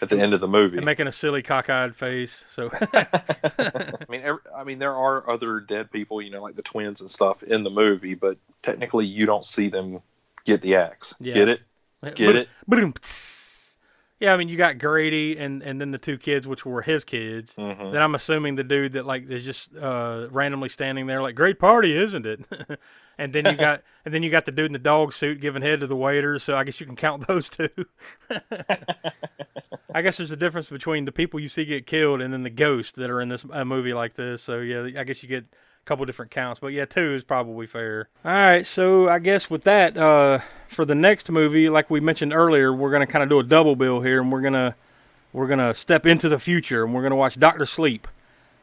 at 0.00 0.08
the 0.08 0.18
end 0.18 0.34
of 0.34 0.40
the 0.40 0.48
movie. 0.48 0.76
And 0.76 0.86
making 0.86 1.06
a 1.06 1.12
silly 1.12 1.42
cockeyed 1.42 1.94
face. 1.94 2.44
So 2.50 2.70
I 2.92 4.04
mean, 4.08 4.22
every, 4.22 4.40
I 4.54 4.64
mean, 4.64 4.78
there 4.78 4.94
are 4.94 5.28
other 5.28 5.60
dead 5.60 5.90
people, 5.90 6.22
you 6.22 6.30
know, 6.30 6.42
like 6.42 6.56
the 6.56 6.62
twins 6.62 7.00
and 7.00 7.10
stuff 7.10 7.42
in 7.42 7.64
the 7.64 7.70
movie, 7.70 8.14
but 8.14 8.38
technically, 8.62 9.06
you 9.06 9.26
don't 9.26 9.46
see 9.46 9.68
them 9.68 10.00
get 10.44 10.60
the 10.60 10.76
axe. 10.76 11.14
Yeah. 11.20 11.34
Get 11.34 11.48
it? 11.48 11.60
Get 12.14 12.36
it? 12.36 12.48
Boom. 12.66 12.94
Yeah, 14.22 14.32
I 14.32 14.36
mean, 14.36 14.48
you 14.48 14.56
got 14.56 14.78
Grady 14.78 15.36
and 15.36 15.64
and 15.64 15.80
then 15.80 15.90
the 15.90 15.98
two 15.98 16.16
kids, 16.16 16.46
which 16.46 16.64
were 16.64 16.80
his 16.80 17.04
kids. 17.04 17.54
Mhm. 17.58 17.90
Then 17.90 18.00
I'm 18.00 18.14
assuming 18.14 18.54
the 18.54 18.62
dude 18.62 18.92
that 18.92 19.04
like 19.04 19.28
is 19.28 19.44
just 19.44 19.74
uh, 19.76 20.28
randomly 20.30 20.68
standing 20.68 21.08
there, 21.08 21.20
like, 21.20 21.34
"Great 21.34 21.58
party, 21.58 21.96
isn't 21.96 22.24
it?" 22.24 22.44
and 23.18 23.32
then 23.32 23.46
you 23.46 23.56
got 23.56 23.82
and 24.04 24.14
then 24.14 24.22
you 24.22 24.30
got 24.30 24.46
the 24.46 24.52
dude 24.52 24.66
in 24.66 24.72
the 24.74 24.78
dog 24.78 25.12
suit 25.12 25.40
giving 25.40 25.60
head 25.60 25.80
to 25.80 25.88
the 25.88 25.96
waiters. 25.96 26.44
So 26.44 26.56
I 26.56 26.62
guess 26.62 26.78
you 26.78 26.86
can 26.86 26.94
count 26.94 27.26
those 27.28 27.48
two. 27.48 27.68
I 29.92 30.02
guess 30.02 30.18
there's 30.18 30.30
a 30.30 30.36
difference 30.36 30.70
between 30.70 31.04
the 31.04 31.10
people 31.10 31.40
you 31.40 31.48
see 31.48 31.64
get 31.64 31.88
killed 31.88 32.20
and 32.20 32.32
then 32.32 32.44
the 32.44 32.50
ghosts 32.50 32.92
that 32.98 33.10
are 33.10 33.20
in 33.20 33.28
this 33.28 33.44
a 33.50 33.64
movie 33.64 33.92
like 33.92 34.14
this. 34.14 34.40
So 34.40 34.60
yeah, 34.60 35.00
I 35.00 35.02
guess 35.02 35.24
you 35.24 35.28
get 35.28 35.46
couple 35.84 36.04
different 36.04 36.30
counts, 36.30 36.60
but 36.60 36.68
yeah, 36.68 36.84
two 36.84 37.14
is 37.14 37.24
probably 37.24 37.66
fair. 37.66 38.08
All 38.24 38.32
right, 38.32 38.66
so 38.66 39.08
I 39.08 39.18
guess 39.18 39.50
with 39.50 39.64
that, 39.64 39.96
uh, 39.96 40.40
for 40.68 40.84
the 40.84 40.94
next 40.94 41.30
movie, 41.30 41.68
like 41.68 41.90
we 41.90 42.00
mentioned 42.00 42.32
earlier, 42.32 42.72
we're 42.72 42.92
gonna 42.92 43.06
kind 43.06 43.22
of 43.22 43.28
do 43.28 43.38
a 43.38 43.42
double 43.42 43.76
bill 43.76 44.00
here, 44.00 44.20
and 44.20 44.30
we're 44.30 44.42
gonna 44.42 44.74
we're 45.32 45.48
gonna 45.48 45.74
step 45.74 46.06
into 46.06 46.28
the 46.28 46.38
future, 46.38 46.84
and 46.84 46.94
we're 46.94 47.02
gonna 47.02 47.16
watch 47.16 47.38
Doctor 47.38 47.66
Sleep. 47.66 48.06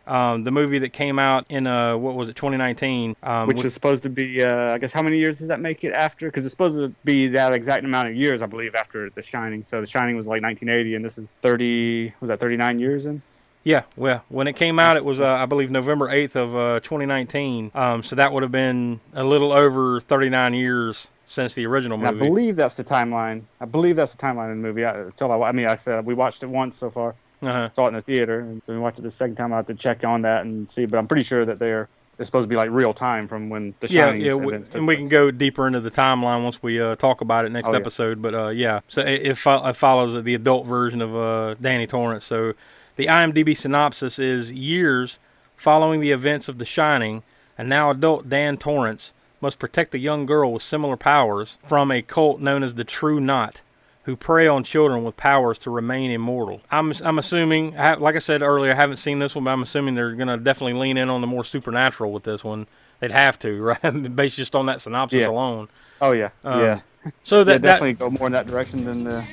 Um, 0.08 0.44
the 0.44 0.50
movie 0.50 0.80
that 0.80 0.92
came 0.92 1.20
out 1.20 1.46
in 1.50 1.68
uh, 1.68 1.96
what 1.96 2.16
was 2.16 2.30
it, 2.30 2.36
2019? 2.36 3.16
Um, 3.22 3.48
Which 3.48 3.58
with- 3.58 3.66
is 3.66 3.76
supposed 3.76 4.02
to 4.04 4.10
be, 4.10 4.44
uh, 4.44 4.74
I 4.74 4.80
guess, 4.80 4.92
how 4.92 5.04
many 5.04 5.20
years 5.20 5.38
does 5.38 5.50
that 5.50 5.60
make 5.60 5.84
it 5.84 5.94
after? 5.94 6.26
Because 6.28 6.46
it's 6.46 6.52
supposed 6.52 6.78
to 6.78 6.90
be 7.04 7.28
that 7.28 7.54
exact 7.54 7.86
amount 7.86 8.08
of 8.08 8.16
years, 8.16 8.42
I 8.42 8.48
believe, 8.48 8.74
after 8.74 9.12
The 9.12 9.22
Shining. 9.22 9.64
So 9.64 9.82
The 9.82 9.86
Shining 9.88 10.16
was 10.16 10.26
like 10.26 10.42
1980, 10.42 10.96
and 10.96 11.06
this 11.06 11.20
is 11.20 11.36
30. 11.42 12.12
Was 12.22 12.30
that 12.30 12.40
39 12.40 12.80
years 12.80 13.06
in? 13.06 13.22
Yeah, 13.64 13.84
well, 13.98 14.24
when 14.30 14.48
it 14.48 14.56
came 14.56 14.80
out, 14.80 14.96
it 14.98 15.04
was 15.04 15.20
uh, 15.20 15.26
I 15.26 15.46
believe 15.46 15.70
November 15.70 16.08
8th 16.08 16.36
of 16.36 16.56
uh, 16.56 16.80
2019. 16.80 17.72
Um, 17.76 18.04
so 18.04 18.16
that 18.16 18.32
would 18.32 18.44
have 18.44 18.52
been 18.52 19.00
a 19.14 19.24
little 19.24 19.52
over 19.52 20.00
39 20.02 20.54
years 20.54 21.08
since 21.28 21.54
the 21.54 21.66
original 21.66 21.98
And 22.00 22.08
I 22.08 22.12
believe 22.12 22.56
that's 22.56 22.76
the 22.76 22.84
timeline. 22.84 23.44
I 23.62 23.66
believe 23.66 23.96
that's 23.96 24.16
the 24.16 24.26
timeline 24.26 24.52
in 24.52 24.62
the 24.62 24.68
movie. 24.68 24.86
I, 24.86 24.98
until 24.98 25.32
I, 25.32 25.50
I 25.50 25.52
mean, 25.52 25.66
like 25.66 25.74
I 25.74 25.76
said 25.78 26.06
we 26.06 26.14
watched 26.14 26.42
it 26.44 26.48
once 26.48 26.78
so 26.78 26.90
far. 26.90 27.16
Uh-huh. 27.42 27.70
Saw 27.72 27.86
it 27.86 27.90
in 27.90 27.94
the 27.94 28.02
theater, 28.02 28.40
and 28.42 28.62
so 28.62 28.74
we 28.74 28.80
watched 28.80 29.00
it 29.00 29.04
the 29.04 29.10
second 29.10 29.36
time. 29.36 29.54
I 29.54 29.58
have 29.58 29.68
to 29.68 29.76
check 29.76 30.04
on 30.04 30.24
that 30.24 30.42
and 30.42 30.70
see. 30.70 30.86
But 30.86 30.98
I'm 30.98 31.08
pretty 31.08 31.24
sure 31.24 31.46
that 31.46 31.58
they're 31.58 31.88
it's 32.18 32.28
supposed 32.28 32.46
to 32.46 32.50
be 32.50 32.58
like 32.58 32.70
real 32.70 32.94
time 32.94 33.28
from 33.28 33.50
when 33.50 33.74
the 33.80 33.88
yeah, 33.88 34.08
Shining 34.08 34.22
yeah, 34.22 34.36
we, 34.36 34.52
took 34.58 34.76
and 34.76 34.86
we 34.86 34.98
can 34.98 35.08
go 35.08 35.32
deeper 35.32 35.66
into 35.66 35.80
the 35.80 35.90
timeline 35.90 36.44
once 36.44 36.62
we 36.62 36.82
uh, 36.82 36.98
talk 36.98 37.22
about 37.22 37.46
it 37.46 37.52
next 37.54 37.70
Oh, 37.70 37.72
yeah. 37.72 37.78
episode. 37.78 38.22
But 38.22 38.36
uh, 38.36 38.50
yeah, 38.50 38.82
so 38.90 39.02
it, 39.02 39.28
it, 39.28 39.38
fo- 39.38 39.66
it 39.66 39.78
follows 39.78 40.22
the 40.22 40.36
adult 40.36 40.66
version 40.66 41.02
of 41.02 41.16
uh, 41.16 41.54
Danny 41.62 41.88
Torrance. 41.88 42.26
So 42.26 42.54
the 43.00 43.06
IMDb 43.06 43.56
synopsis 43.56 44.20
is 44.20 44.52
years 44.52 45.20
following 45.56 46.02
the 46.02 46.12
events 46.12 46.50
of 46.50 46.58
The 46.58 46.66
Shining, 46.66 47.24
and 47.58 47.70
now 47.70 47.90
adult 47.90 48.28
Dan 48.28 48.58
Torrance 48.58 49.14
must 49.40 49.58
protect 49.58 49.96
a 49.96 50.00
young 50.00 50.26
girl 50.26 50.52
with 50.52 50.62
similar 50.64 50.98
powers 50.98 51.58
from 51.66 51.92
a 51.92 52.02
cult 52.02 52.42
known 52.42 52.62
as 52.62 52.74
the 52.76 52.84
True 52.84 53.22
Knot. 53.22 53.62
Who 54.04 54.18
prey 54.18 54.48
on 54.48 54.66
children 54.66 55.06
with 55.06 55.16
powers 55.16 55.58
to 55.60 55.70
remain 55.70 56.12
immortal? 56.12 56.60
I'm 56.70 56.92
I'm 57.02 57.18
assuming, 57.20 57.74
like 57.76 58.16
I 58.16 58.20
said 58.20 58.42
earlier, 58.42 58.74
I 58.74 58.76
haven't 58.76 58.98
seen 58.98 59.20
this 59.20 59.34
one, 59.34 59.46
but 59.46 59.52
I'm 59.52 59.64
assuming 59.64 59.96
they're 59.96 60.16
gonna 60.16 60.36
definitely 60.38 60.74
lean 60.74 60.98
in 60.98 61.10
on 61.10 61.22
the 61.22 61.28
more 61.28 61.46
supernatural 61.46 62.12
with 62.12 62.24
this 62.24 62.44
one. 62.44 62.68
They'd 63.00 63.12
have 63.12 63.40
to, 63.40 63.62
right? 63.82 64.16
Based 64.16 64.36
just 64.36 64.58
on 64.58 64.66
that 64.66 64.82
synopsis 64.82 65.20
Yeah. 65.22 65.30
alone. 65.30 65.70
Oh 66.02 66.12
yeah, 66.12 66.32
Um, 66.44 66.60
yeah. 66.60 66.80
So 67.24 67.38
yeah, 67.38 67.44
that, 67.46 67.62
that 67.62 67.62
definitely 67.62 67.94
go 67.94 68.10
more 68.10 68.26
in 68.28 68.34
that 68.34 68.46
direction 68.48 68.84
than 68.84 69.06
the 69.06 69.26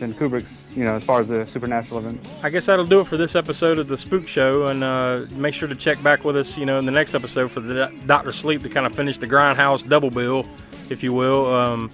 than 0.00 0.12
Kubrick's. 0.12 0.72
You 0.76 0.84
know, 0.84 0.94
as 0.94 1.04
far 1.04 1.20
as 1.20 1.28
the 1.28 1.46
supernatural 1.46 2.00
events. 2.00 2.28
I 2.42 2.50
guess 2.50 2.66
that'll 2.66 2.84
do 2.84 3.00
it 3.00 3.06
for 3.06 3.16
this 3.16 3.34
episode 3.34 3.78
of 3.78 3.88
the 3.88 3.98
Spook 3.98 4.26
Show, 4.26 4.66
and 4.66 4.82
uh, 4.82 5.22
make 5.36 5.54
sure 5.54 5.68
to 5.68 5.74
check 5.74 6.02
back 6.02 6.24
with 6.24 6.36
us, 6.36 6.56
you 6.56 6.66
know, 6.66 6.78
in 6.78 6.86
the 6.86 6.92
next 6.92 7.14
episode 7.14 7.50
for 7.50 7.60
the 7.60 7.92
Doctor 8.06 8.32
Sleep 8.32 8.62
to 8.62 8.68
kind 8.68 8.86
of 8.86 8.94
finish 8.94 9.18
the 9.18 9.26
Grindhouse 9.26 9.88
double 9.88 10.10
bill, 10.10 10.46
if 10.90 11.02
you 11.02 11.12
will. 11.12 11.52
Um, 11.52 11.90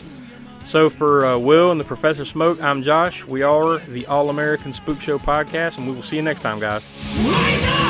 so 0.67 0.89
for 0.89 1.27
uh, 1.27 1.37
Will 1.37 1.73
and 1.73 1.81
the 1.81 1.85
Professor 1.85 2.25
Smoke, 2.25 2.63
I'm 2.63 2.83
Josh. 2.83 3.27
We 3.27 3.43
are 3.43 3.79
the 3.79 4.07
All 4.07 4.31
American 4.31 4.73
Spook 4.73 5.01
Show 5.01 5.19
podcast, 5.19 5.79
and 5.79 5.89
we 5.89 5.95
will 5.95 6.03
see 6.03 6.17
you 6.17 6.23
next 6.23 6.41
time, 6.41 6.61
guys. 6.61 7.90